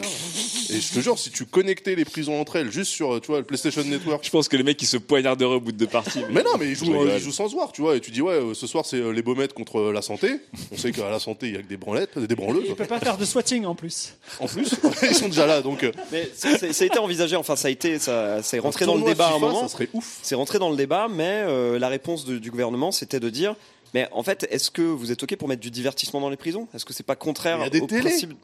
Et 0.73 0.81
je 0.81 0.93
te 0.93 1.01
jure, 1.01 1.19
si 1.19 1.31
tu 1.31 1.45
connectais 1.47 1.95
les 1.95 2.05
prisons 2.05 2.41
entre 2.41 2.57
elles 2.57 2.71
juste 2.71 2.91
sur, 2.93 3.21
tu 3.21 3.29
vois, 3.29 3.39
le 3.39 3.45
PlayStation 3.45 3.83
Network. 3.85 4.25
Je 4.25 4.31
pense 4.31 4.49
que 4.49 4.57
les 4.57 4.63
mecs 4.63 4.77
qui 4.77 4.87
se 4.87 4.97
poignarderaient 4.97 5.57
au 5.57 5.61
bout 5.61 5.73
de 5.73 5.77
deux 5.79 5.87
parties. 5.87 6.23
Mais 6.31 6.43
non, 6.43 6.51
mais 6.59 6.67
ils 6.69 6.75
Je 6.77 6.85
jouent, 6.85 7.07
ils 7.07 7.33
sans 7.33 7.49
se 7.49 7.55
voir, 7.55 7.73
tu 7.73 7.81
vois. 7.83 7.97
Et 7.97 8.01
tu 8.01 8.11
dis, 8.11 8.23
ouais, 8.23 8.35
euh, 8.35 8.55
ce 8.55 8.67
soir, 8.67 8.85
c'est 8.87 8.97
euh, 8.99 9.11
les 9.11 9.23
baumettes 9.23 9.53
contre 9.53 9.79
euh, 9.81 9.93
la 9.93 10.03
santé. 10.03 10.41
On 10.73 10.77
sait 10.77 10.93
qu'à 10.93 11.11
la 11.11 11.19
santé, 11.19 11.49
il 11.49 11.55
y 11.55 11.57
a 11.57 11.63
que 11.63 11.67
des 11.69 11.77
branlettes, 11.77 12.19
des 12.19 12.35
branleuses. 12.35 12.65
il 12.69 12.75
peut 12.75 12.85
pas 12.87 13.01
faire 13.01 13.17
de 13.19 13.25
swatting 13.25 13.65
en 13.65 13.75
plus. 13.75 14.15
En 14.39 14.47
plus, 14.47 14.71
ils 15.03 15.15
sont 15.15 15.29
déjà 15.29 15.47
là, 15.47 15.63
donc. 15.63 15.83
euh, 15.85 15.93
Mais 16.13 16.29
ça 16.35 16.49
a 16.61 16.85
été 16.85 16.99
envisagé, 16.99 17.37
enfin 17.37 17.57
ça 17.57 17.69
a 17.69 17.71
été, 17.71 17.99
ça, 17.99 18.43
c'est 18.43 18.59
rentré 18.59 18.85
un 18.85 18.89
dans 18.89 18.95
le 18.97 19.05
débat 19.05 19.29
à 19.29 19.35
un 19.35 19.39
moment. 19.39 19.63
Ça 19.63 19.69
serait 19.69 19.89
ouf. 19.93 20.19
C'est 20.23 20.35
rentré 20.35 20.59
dans 20.59 20.71
le 20.71 20.77
débat, 20.77 21.09
mais 21.11 21.43
euh, 21.47 21.79
la 21.79 21.89
réponse 21.89 22.25
de- 22.25 22.39
du 22.39 22.51
gouvernement, 22.51 22.93
c'était 22.93 23.21
de 23.21 23.31
dire, 23.31 23.55
mais 23.95 24.09
en 24.13 24.23
fait, 24.23 24.47
est-ce 24.51 24.71
que 24.71 24.83
vous 24.83 25.11
êtes 25.11 25.23
ok 25.23 25.35
pour 25.37 25.49
mettre 25.49 25.61
du 25.63 25.71
divertissement 25.71 26.21
dans 26.21 26.31
les 26.31 26.37
prisons? 26.37 26.69
Est-ce 26.75 26.85
que 26.85 26.93
c'est 26.93 27.03
pas 27.07 27.17
contraire 27.17 27.57
Il 27.59 27.63
y 27.63 27.67
a 27.67 27.71
des 27.71 27.81
au 27.81 27.87
télés. 27.87 28.03
principe? 28.03 28.35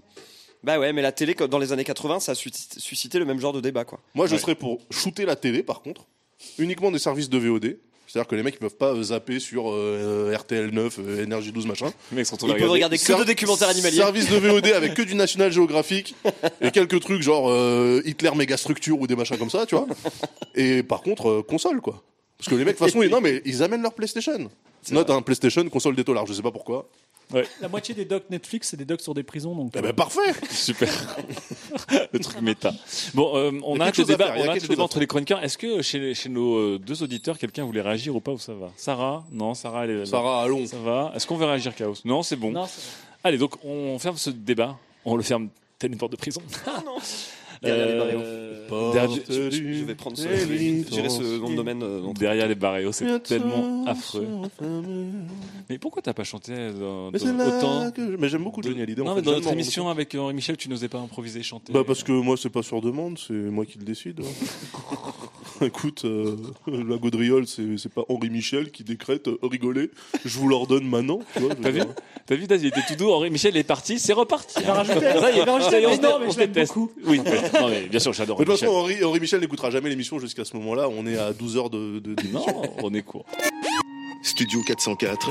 Bah 0.67 0.81
ouais, 0.81 0.93
mais 0.93 1.01
la 1.01 1.13
télé, 1.13 1.35
dans 1.35 1.61
les 1.61 1.73
années 1.73 1.85
80, 1.85 2.19
ça 2.19 2.33
a 2.33 2.35
suscité, 2.35 3.21
le 3.21 3.25
même 3.25 3.39
genre 3.39 3.53
de 3.53 3.61
débat, 3.61 3.85
quoi. 3.85 4.01
Moi, 4.17 4.27
je 4.27 4.35
Ouais. 4.35 4.41
serais 4.41 4.57
pour 4.57 4.81
shooter 4.91 5.25
la 5.25 5.37
télé, 5.37 5.63
par 5.63 5.81
contre, 5.81 6.07
uniquement 6.59 6.91
des 6.91 6.99
services 6.99 7.31
de 7.31 7.39
VOD. 7.39 7.77
C'est-à-dire 8.09 8.27
que 8.29 8.35
les 8.35 8.43
mecs 8.43 8.55
ils 8.55 8.59
peuvent 8.59 8.77
pas 8.77 8.93
euh, 8.93 9.03
zapper 9.03 9.39
sur 9.41 9.71
euh, 9.71 10.35
RTL 10.37 10.71
9, 10.71 10.99
euh, 10.99 11.23
Énergie 11.25 11.53
12, 11.53 11.67
machin. 11.67 11.93
Les 12.11 12.17
mecs 12.19 12.27
sont 12.27 12.37
Ils 12.37 12.55
peuvent 12.55 12.71
regarder 12.71 12.99
que 12.99 13.13
de 13.19 13.25
documentaires 13.25 13.69
animaliers. 13.69 13.97
Service 13.99 14.29
de 14.29 14.37
VOD 14.39 14.67
avec 14.69 14.95
que 14.95 15.03
du 15.03 15.15
National 15.15 15.53
Geographic 15.53 16.15
et 16.61 16.71
quelques 16.73 17.01
trucs 17.01 17.23
genre 17.23 17.49
euh, 17.49 18.03
Hitler 18.05 18.31
méga 18.37 18.57
structure 18.57 19.01
ou 19.01 19.07
des 19.07 19.15
machins 19.17 19.37
comme 19.39 19.51
ça, 19.51 19.67
tu 19.67 19.75
vois. 19.77 19.87
Et 20.55 20.83
par 20.83 21.03
contre, 21.03 21.29
euh, 21.29 21.43
console, 21.43 21.81
quoi. 21.81 22.03
Parce 22.39 22.49
que 22.49 22.55
les 22.55 22.65
mecs, 22.65 22.75
de 22.75 22.79
toute 22.79 22.87
façon, 22.89 23.03
ils, 23.03 23.11
non, 23.11 23.21
mais 23.21 23.41
ils 23.45 23.63
amènent 23.63 23.83
leur 23.83 23.95
PlayStation. 23.95 24.51
Note 24.91 25.11
un 25.11 25.23
PlayStation, 25.23 25.69
console 25.69 25.95
des 25.97 26.05
tolards, 26.05 26.27
je 26.27 26.33
sais 26.33 26.43
pas 26.43 26.53
pourquoi. 26.53 26.89
La 27.61 27.69
moitié 27.69 27.95
des 27.95 28.05
docs 28.05 28.31
Netflix, 28.31 28.69
c'est 28.69 28.77
des 28.77 28.85
docs 28.85 29.01
sur 29.01 29.15
des 29.15 29.23
prisons. 29.23 29.55
Donc, 29.55 29.73
Eh 29.77 29.81
ben, 29.81 29.93
parfait 29.93 30.33
Super. 30.51 30.89
le 32.13 32.19
truc 32.19 32.41
méta. 32.41 32.73
Bon, 33.15 33.37
euh, 33.37 33.53
on 33.65 33.81
a 33.81 33.87
a 33.87 33.91
débat, 33.91 34.33
faire, 34.33 34.35
a 34.35 34.47
on 34.47 34.51
a 34.51 34.59
débat 34.59 34.83
entre 34.83 35.01
les 35.01 35.07
chroniqueurs. 35.07 35.43
Est-ce 35.43 35.59
que 35.59 35.83
chez, 35.83 36.15
chez 36.15 36.29
nos 36.29 36.57
euh, 36.57 36.79
deux 36.79 37.03
auditeurs, 37.03 37.39
quelqu'un 37.39 37.65
voulait 37.65 37.81
réagir 37.81 38.15
ou 38.15 38.21
pas 38.21 38.33
ou 38.33 38.39
ça 38.39 38.55
va 38.55 38.71
Sarah 38.77 39.25
Non, 39.33 39.55
Sarah, 39.55 39.85
elle 39.85 39.91
est 39.91 39.99
là. 39.99 40.07
Sarah, 40.07 40.43
allons. 40.43 40.67
Ça 40.67 40.79
va 40.79 41.13
Est-ce 41.15 41.27
qu'on 41.27 41.37
veut 41.37 41.47
réagir, 41.47 41.75
Chaos 41.75 41.97
Non, 42.05 42.23
c'est 42.23 42.37
bon. 42.37 42.53
Non, 42.53 42.67
Allez, 43.25 43.39
donc 43.39 43.65
on 43.65 43.99
ferme 43.99 44.17
ce 44.17 44.31
débat. 44.31 44.77
On 45.05 45.17
le 45.17 45.23
ferme 45.23 45.49
telle 45.79 45.93
une 45.93 45.99
porte 45.99 46.13
de 46.13 46.17
prison. 46.17 46.43
Derrière 47.63 47.87
les 47.89 47.99
barreaux. 47.99 48.23
Euh, 48.25 48.93
derrière- 48.93 49.19
Je, 49.29 49.85
vais 49.85 49.95
prendre 49.95 50.17
ce, 50.17 51.39
nom 51.39 51.51
de 51.51 51.55
domaine. 51.57 51.83
euh, 51.83 52.01
dans- 52.01 52.13
Derrière 52.13 52.49
les 52.49 52.55
barreaux, 52.57 52.93
c'est 52.93 53.23
tellement 53.23 53.85
affreux. 53.87 54.27
Mais 55.71 55.79
pourquoi 55.79 56.03
t'as 56.03 56.13
pas 56.15 56.25
chanté 56.25 56.53
dans, 56.73 57.11
Mais 57.13 57.19
dans- 57.19 57.59
autant 57.59 57.91
que 57.91 58.13
je- 58.13 58.17
mais 58.17 58.29
j'aime 58.29 58.43
beaucoup 58.45 58.61
de- 58.61 58.69
Johnny 58.69 58.83
Hallyday, 58.83 59.03
en 59.03 59.05
Non, 59.05 59.15
fait, 59.15 59.21
mais 59.21 59.27
dans 59.27 59.33
notre 59.33 59.53
émission 59.53 59.89
avec 59.89 60.15
Henri 60.15 60.35
Michel, 60.35 60.57
tu 60.57 60.69
n'osais 60.69 60.89
pas 60.89 60.99
improviser, 60.99 61.43
chanter. 61.43 61.73
Bah 61.73 61.83
parce 61.87 62.03
que 62.03 62.13
moi 62.13 62.37
c'est 62.37 62.51
pas 62.51 62.63
sur 62.63 62.81
demande, 62.81 63.19
c'est 63.19 63.33
moi 63.35 63.65
qui 63.67 63.79
le 63.79 63.85
décide. 63.85 64.21
Écoute, 65.63 66.05
euh, 66.05 66.37
la 66.67 66.97
gaudriole 66.99 67.47
c'est 67.47 67.89
pas 67.93 68.03
Henri 68.09 68.29
Michel 68.31 68.71
qui 68.71 68.85
décrète 68.85 69.29
euh, 69.29 69.39
rigoler, 69.43 69.91
je 70.25 70.39
vous 70.39 70.49
l'ordonne 70.49 70.85
maintenant. 70.87 71.21
T'as 71.63 71.71
vu. 71.71 71.81
T'as 72.27 72.35
vu, 72.35 72.47
Daz, 72.49 72.61
il 72.63 72.67
était 72.69 72.83
tout 72.89 72.97
doux. 72.97 73.11
Henri 73.13 73.31
Michel 73.31 73.57
est 73.57 73.63
parti, 73.63 73.99
c'est 74.01 74.13
reparti. 74.13 74.57
Il 74.61 74.67
va 74.67 74.75
rajouter- 74.75 74.97
il 74.99 75.21
va 75.21 75.21
rajouter. 75.53 76.65
Oui. 77.07 77.21
non, 77.61 77.69
mais 77.69 77.83
bien 77.83 78.01
sûr, 78.01 78.13
j'adore 78.13 78.39
Mais 78.39 78.45
de 78.45 78.51
toute 78.51 78.61
façon. 78.61 78.73
Henri, 78.73 79.03
Henri 79.05 79.21
Michel 79.21 79.41
n'écoutera 79.41 79.71
jamais 79.71 79.89
l'émission 79.89 80.19
jusqu'à 80.19 80.45
ce 80.45 80.57
moment-là. 80.57 80.89
On 80.89 81.07
est 81.07 81.19
à 81.19 81.33
12 81.33 81.57
heures 81.57 81.71
de, 81.71 81.99
de. 82.01 82.15
Non, 82.33 82.45
on 82.83 82.93
est 82.95 83.03
court. 83.03 83.25
Studio 84.23 84.61
404, 84.67 85.31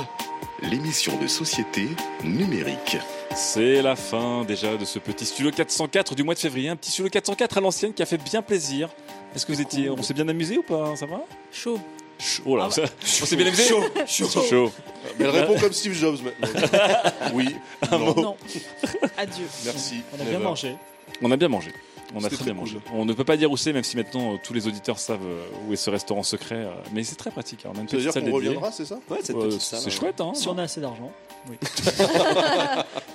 l'émission 0.63 1.17
de 1.21 1.27
société 1.27 1.87
numérique. 2.23 2.97
C'est 3.35 3.81
la 3.81 3.95
fin 3.97 4.45
déjà 4.45 4.77
de 4.77 4.85
ce 4.85 4.99
petit 4.99 5.25
studio 5.25 5.51
404 5.51 6.15
du 6.15 6.23
mois 6.23 6.33
de 6.33 6.39
février. 6.39 6.69
Un 6.69 6.75
petit 6.77 6.91
studio 6.91 7.09
404 7.09 7.57
à 7.57 7.61
l'ancienne 7.61 7.93
qui 7.93 8.01
a 8.01 8.05
fait 8.05 8.17
bien 8.17 8.41
plaisir. 8.41 8.89
Est-ce 9.35 9.45
que 9.45 9.51
vous 9.51 9.59
étiez, 9.61 9.89
on 9.89 10.01
s'est 10.01 10.13
bien 10.13 10.27
amusé 10.29 10.57
ou 10.57 10.63
pas 10.63 10.95
Ça 10.95 11.05
va? 11.05 11.21
Chaud. 11.51 11.79
Chaud. 12.17 12.43
Oh 12.45 12.55
là, 12.55 12.67
Ah 12.69 12.71
ça- 12.71 12.83
on 13.21 13.25
s'est 13.25 13.35
bien 13.35 13.47
amusé? 13.47 13.63
Chaud, 13.67 13.83
chaud. 14.07 14.29
chaud. 14.29 14.43
chaud. 14.49 14.71
Mais 15.19 15.25
elle 15.25 15.31
répond 15.31 15.59
comme 15.59 15.73
Steve 15.73 15.93
Jobs 15.93 16.19
maintenant. 16.23 16.67
Oui, 17.33 17.49
non, 17.91 18.15
Non. 18.15 18.37
Adieu. 19.17 19.45
merci. 19.65 19.95
On 20.17 20.21
a 20.21 20.29
bien 20.29 20.39
mangé. 20.39 20.75
On 21.21 21.29
a 21.31 21.35
bien 21.35 21.49
mangé. 21.49 21.71
On 22.15 22.23
a 22.23 22.29
très 22.29 22.43
bien 22.45 22.53
mangé. 22.53 22.77
cool. 22.77 22.97
On 22.97 23.05
ne 23.05 23.13
peut 23.13 23.23
pas 23.25 23.35
dire 23.37 23.51
où 23.51 23.57
c'est, 23.57 23.73
même 23.73 23.83
si 23.83 23.97
maintenant 23.97 24.33
euh, 24.33 24.37
tous 24.41 24.53
les 24.53 24.67
auditeurs 24.67 24.97
savent 24.99 25.19
euh, 25.25 25.43
où 25.67 25.73
est 25.73 25.75
ce 25.75 25.89
restaurant 25.89 26.23
secret. 26.23 26.55
euh, 26.55 26.71
Mais 26.93 27.03
c'est 27.03 27.15
très 27.15 27.29
pratique. 27.31 27.59
Alors, 27.65 27.75
même 27.75 27.87
Ça 27.89 27.97
veut 27.97 28.03
petite 28.03 28.05
dire 28.05 28.13
salle 28.13 28.23
qu'on 28.23 28.37
dédiée. 28.37 28.47
reviendra, 28.49 28.71
c'est 28.71 28.85
ça 28.85 28.99
Ouais, 29.09 29.17
cette 29.21 29.35
petite 29.37 29.61
salle. 29.61 29.79
c'est 29.81 29.89
chouette, 29.91 30.21
hein 30.21 30.31
Si 30.33 30.47
on 30.47 30.57
a 30.57 30.63
assez 30.63 30.79
d'argent. 30.81 31.11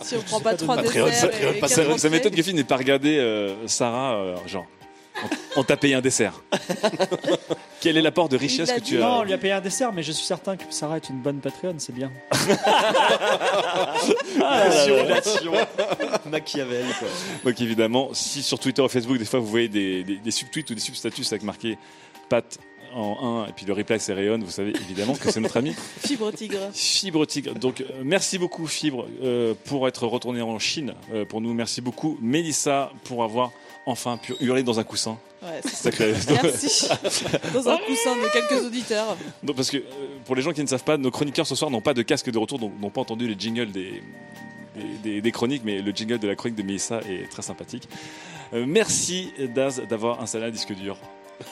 Si 0.03 0.15
on 0.17 0.21
prend 0.23 0.41
pas 0.41 0.55
trois 0.55 0.77
desserts 0.77 1.99
ça, 1.99 2.09
m'étonne 2.09 2.35
que 2.35 2.43
Phil 2.43 2.55
n'ait 2.55 2.65
pas 2.65 2.77
regardé 2.77 3.19
euh, 3.19 3.67
Sarah, 3.67 4.15
euh, 4.15 4.37
genre, 4.47 4.67
on, 5.57 5.65
t'a 5.65 5.77
payé 5.77 5.95
un 5.95 6.01
dessert. 6.01 6.43
Quel 7.81 7.97
est 7.97 8.03
l'apport 8.03 8.29
de 8.29 8.37
richesse 8.37 8.73
que 8.73 8.81
tu 8.81 8.97
as 8.97 9.01
Non, 9.01 9.19
on 9.19 9.23
lui 9.23 9.33
a 9.33 9.39
payé 9.39 9.53
un 9.53 9.61
dessert, 9.61 9.93
mais 9.93 10.03
je 10.03 10.13
suis 10.13 10.25
certain 10.25 10.57
que 10.57 10.65
Sarah 10.71 10.97
est 10.97 11.09
une 11.09 11.21
bonne 11.21 11.41
Patreon, 11.41 11.75
c'est 11.79 11.95
bien. 11.95 12.11
Manipulation. 14.39 15.53
Machiavel. 16.31 16.87
Quoi. 16.99 17.09
Donc 17.45 17.61
évidemment, 17.61 18.11
si 18.13 18.43
sur 18.43 18.59
Twitter 18.59 18.83
ou 18.83 18.89
Facebook, 18.89 19.19
des 19.19 19.25
fois 19.25 19.41
vous 19.41 19.47
voyez 19.47 19.69
des, 19.69 20.05
des, 20.05 20.17
des 20.17 20.31
subtweets 20.31 20.71
ou 20.71 20.75
des 20.75 20.81
substatus 20.81 21.33
avec 21.33 21.43
marqué 21.43 21.79
Pat 22.29 22.59
en 22.95 23.45
1 23.45 23.49
et 23.49 23.53
puis 23.53 23.67
le 23.67 23.73
reply 23.73 23.99
c'est 24.01 24.13
Rayon, 24.13 24.39
vous 24.39 24.51
savez 24.51 24.71
évidemment 24.71 25.15
que 25.15 25.31
c'est 25.31 25.41
notre 25.41 25.57
ami 25.57 25.75
Fibre 26.07 26.33
tigre. 26.33 26.71
Fibre 26.73 27.27
Tigre. 27.27 27.55
Donc 27.55 27.81
euh, 27.81 27.85
merci 28.05 28.39
beaucoup 28.39 28.67
Fibre 28.67 29.07
euh, 29.23 29.55
pour 29.65 29.87
être 29.89 30.07
retourné 30.07 30.43
en 30.43 30.59
Chine 30.59 30.95
euh, 31.13 31.25
pour 31.25 31.41
nous. 31.41 31.55
Merci 31.55 31.81
beaucoup 31.81 32.19
Mélissa 32.21 32.93
pour 33.05 33.23
avoir 33.25 33.53
enfin 33.87 34.17
pu 34.17 34.35
hurler 34.41 34.63
dans 34.63 34.79
un 34.81 34.85
coussin. 34.85 35.19
Ouais, 35.43 35.61
ça 35.65 35.91
que- 35.91 36.15
Merci. 36.33 36.87
Dans 37.55 37.69
un 37.69 37.79
coussin 37.79 38.15
de 38.17 38.31
quelques 38.33 38.63
auditeurs. 38.67 39.17
Parce 39.57 39.71
que 39.71 39.79
euh, 39.79 39.83
pour 40.27 40.37
les 40.37 40.43
gens 40.43 40.53
qui 40.53 40.61
ne 40.61 40.67
savent 40.67 40.85
pas, 40.85 40.99
nos 40.99 41.11
chroniqueurs 41.11 41.47
ce 41.47 41.55
soir 41.55 41.71
n'ont 41.71 41.81
pas 41.81 41.95
de 41.95 42.03
casque 42.03 42.31
de 42.31 42.39
retour, 42.39 42.59
donc 42.59 42.73
n'ont 42.79 42.91
pas 42.91 43.01
entendu 43.01 43.27
les 43.27 43.37
jingles 43.39 43.73
des, 43.73 44.03
des, 44.77 44.83
des- 45.03 45.21
des 45.23 45.33
chroniques, 45.33 45.63
mais 45.65 45.81
le 45.81 45.93
jingle 45.93 46.19
de 46.19 46.29
la 46.29 46.35
chronique 46.37 46.59
de 46.59 46.63
Mélissa 46.63 47.01
est 47.09 47.31
très 47.31 47.41
sympathique. 47.43 47.89
Euh, 48.53 48.65
merci 48.69 49.33
Daz 49.55 49.81
d'avoir 49.89 50.21
installé 50.21 50.45
un 50.47 50.51
disque 50.51 50.75
dur. 50.75 50.99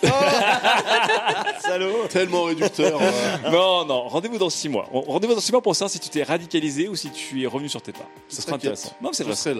Salaud. 1.60 2.06
Tellement 2.08 2.44
réducteur. 2.44 3.00
ouais. 3.00 3.10
Non, 3.50 3.84
non, 3.84 4.08
rendez-vous 4.08 4.38
dans 4.38 4.50
six 4.50 4.68
mois. 4.68 4.88
Rendez-vous 4.92 5.34
dans 5.34 5.40
six 5.40 5.52
mois 5.52 5.62
pour 5.62 5.74
savoir 5.74 5.90
si 5.90 5.98
tu 6.00 6.08
t'es 6.08 6.22
radicalisé 6.22 6.88
ou 6.88 6.96
si 6.96 7.10
tu 7.10 7.42
es 7.42 7.46
revenu 7.46 7.68
sur 7.68 7.82
tes 7.82 7.92
pas. 7.92 8.06
Ce 8.28 8.42
sera 8.42 8.56
intéressant. 8.56 8.92
Non, 9.00 9.12
c'est 9.12 9.24
vrai. 9.24 9.34
Ce 9.34 9.52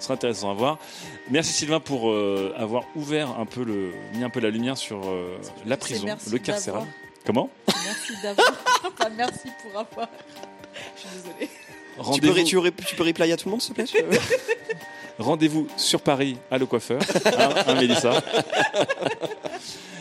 sera 0.00 0.14
intéressant 0.14 0.50
à 0.50 0.54
voir. 0.54 0.78
Merci 1.30 1.52
Sylvain 1.52 1.80
pour 1.80 2.10
euh, 2.10 2.54
avoir 2.56 2.84
ouvert 2.94 3.30
un 3.38 3.46
peu 3.46 3.64
le, 3.64 3.92
mis 4.14 4.22
un 4.24 4.30
peu 4.30 4.40
la 4.40 4.50
lumière 4.50 4.76
sur 4.76 5.00
euh, 5.06 5.38
la 5.64 5.76
prison, 5.76 6.04
merci 6.06 6.30
le 6.30 6.38
carcéral. 6.38 6.84
Comment? 7.24 7.50
Merci 7.66 8.12
d'avoir. 8.22 8.46
Enfin, 8.98 9.10
merci 9.16 9.48
pour 9.62 9.80
avoir. 9.80 10.08
Je 10.94 11.00
suis 11.00 11.08
désolée. 11.16 11.50
Tu 12.14 12.20
peux, 12.20 12.44
tu, 12.44 12.58
ré- 12.58 12.72
tu 12.86 12.94
peux 12.94 13.02
reply 13.04 13.32
à 13.32 13.36
tout 13.36 13.46
le 13.46 13.52
monde, 13.52 13.62
s'il 13.62 13.74
te 13.74 13.82
plaît? 13.82 14.18
Rendez-vous 15.18 15.66
sur 15.76 16.00
Paris 16.00 16.36
à 16.50 16.58
le 16.58 16.66
coiffeur, 16.66 17.00
hein, 17.24 17.48
hein, 17.66 17.74
Mélissa. 17.74 18.22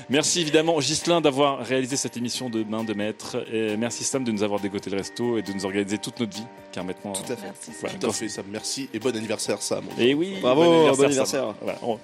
Merci 0.07 0.41
évidemment 0.41 0.77
Ghislain 0.79 1.19
d'avoir 1.19 1.65
réalisé 1.65 1.97
cette 1.97 2.15
émission 2.15 2.47
de 2.49 2.63
main 2.63 2.83
de 2.83 2.93
maître. 2.93 3.37
Et 3.51 3.75
merci 3.75 4.03
Sam 4.03 4.23
de 4.23 4.31
nous 4.31 4.43
avoir 4.43 4.59
dégoté 4.59 4.89
le 4.91 4.97
resto 4.97 5.37
et 5.37 5.41
de 5.41 5.51
nous 5.51 5.65
organiser 5.65 5.97
toute 5.97 6.19
notre 6.19 6.35
vie. 6.37 6.43
Car 6.71 6.83
maintenant. 6.83 7.13
Tout 7.13 7.23
à 7.31 7.35
fait. 7.35 7.43
Merci. 7.45 7.71
Voilà, 7.81 7.97
Tout 7.97 8.07
à 8.09 8.13
fait, 8.13 8.29
Sam. 8.29 8.45
Merci 8.49 8.87
et 8.93 8.99
bon 8.99 9.15
anniversaire, 9.15 9.59
Sam. 9.61 9.85
Et 9.97 10.13
oui, 10.13 10.37
Bravo, 10.41 10.63
bon 10.95 11.03
anniversaire. 11.05 11.55
Voilà, 11.61 11.79
on- 11.81 11.95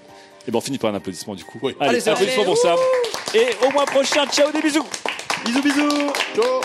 Et 0.48 0.50
ben 0.52 0.58
on 0.58 0.62
finit 0.62 0.80
par 0.80 0.90
un 0.92 0.96
applaudissement 0.96 1.36
du 1.36 1.44
coup. 1.44 1.60
Oui. 1.62 1.76
Allez, 1.80 1.90
Allez, 1.92 2.00
Sam. 2.00 2.14
applaudissements 2.14 2.46
pour 2.46 2.58
Sam. 2.58 2.78
Et 3.36 3.48
au 3.68 3.72
mois 3.72 3.86
prochain, 3.86 4.26
ciao 4.28 4.52
des 4.52 4.62
bisous. 4.62 4.86
Bisous, 5.46 5.62
bisous. 5.62 5.90
Ciao. 6.36 6.62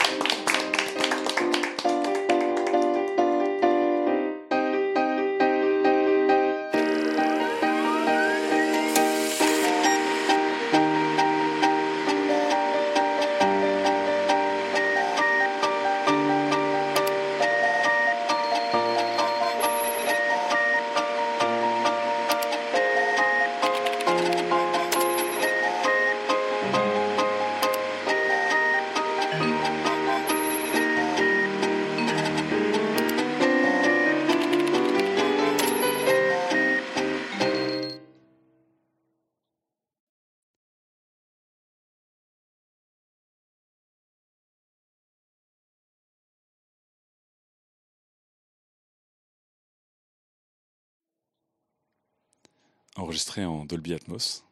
Enregistré 52.97 53.44
en 53.44 53.64
Dolby 53.64 53.94
Atmos. 53.94 54.44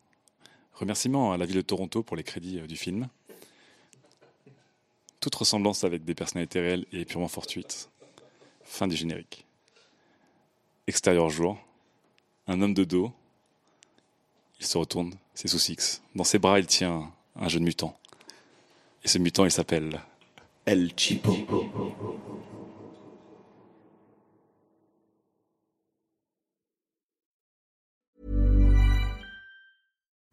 Remerciements 0.75 1.33
à 1.33 1.37
la 1.37 1.47
ville 1.47 1.57
de 1.57 1.62
Toronto 1.62 2.03
pour 2.03 2.16
les 2.16 2.25
crédits 2.25 2.59
euh, 2.61 2.66
du 2.66 2.77
film. 2.77 3.09
Toute 5.21 5.35
ressemblance 5.35 5.85
avec 5.85 6.05
des 6.05 6.15
personnalités 6.15 6.61
réelles 6.61 6.87
est 6.93 7.05
purement 7.05 7.29
fortuite. 7.29 7.89
Fin 8.65 8.87
du 8.87 8.97
générique. 8.97 9.45
Extérieur 10.87 11.31
jour, 11.31 11.59
un 12.47 12.61
homme 12.61 12.75
de 12.75 12.85
dos. 12.85 13.12
Il 14.61 14.66
se 14.66 14.77
retourne, 14.77 15.15
c'est 15.35 15.49
sous 15.49 15.59
Six. 15.59 16.03
Dans 16.15 16.25
ses 16.25 16.39
bras, 16.39 16.59
il 16.59 16.66
tient 16.66 17.11
un 17.37 17.49
jeune 17.49 17.65
mutant. 17.65 17.97
Et 19.03 19.09
ce 19.09 19.19
mutant, 19.19 19.45
il 19.45 19.51
s'appelle 19.51 20.01
El 20.66 20.93
Chipo. 20.97 21.35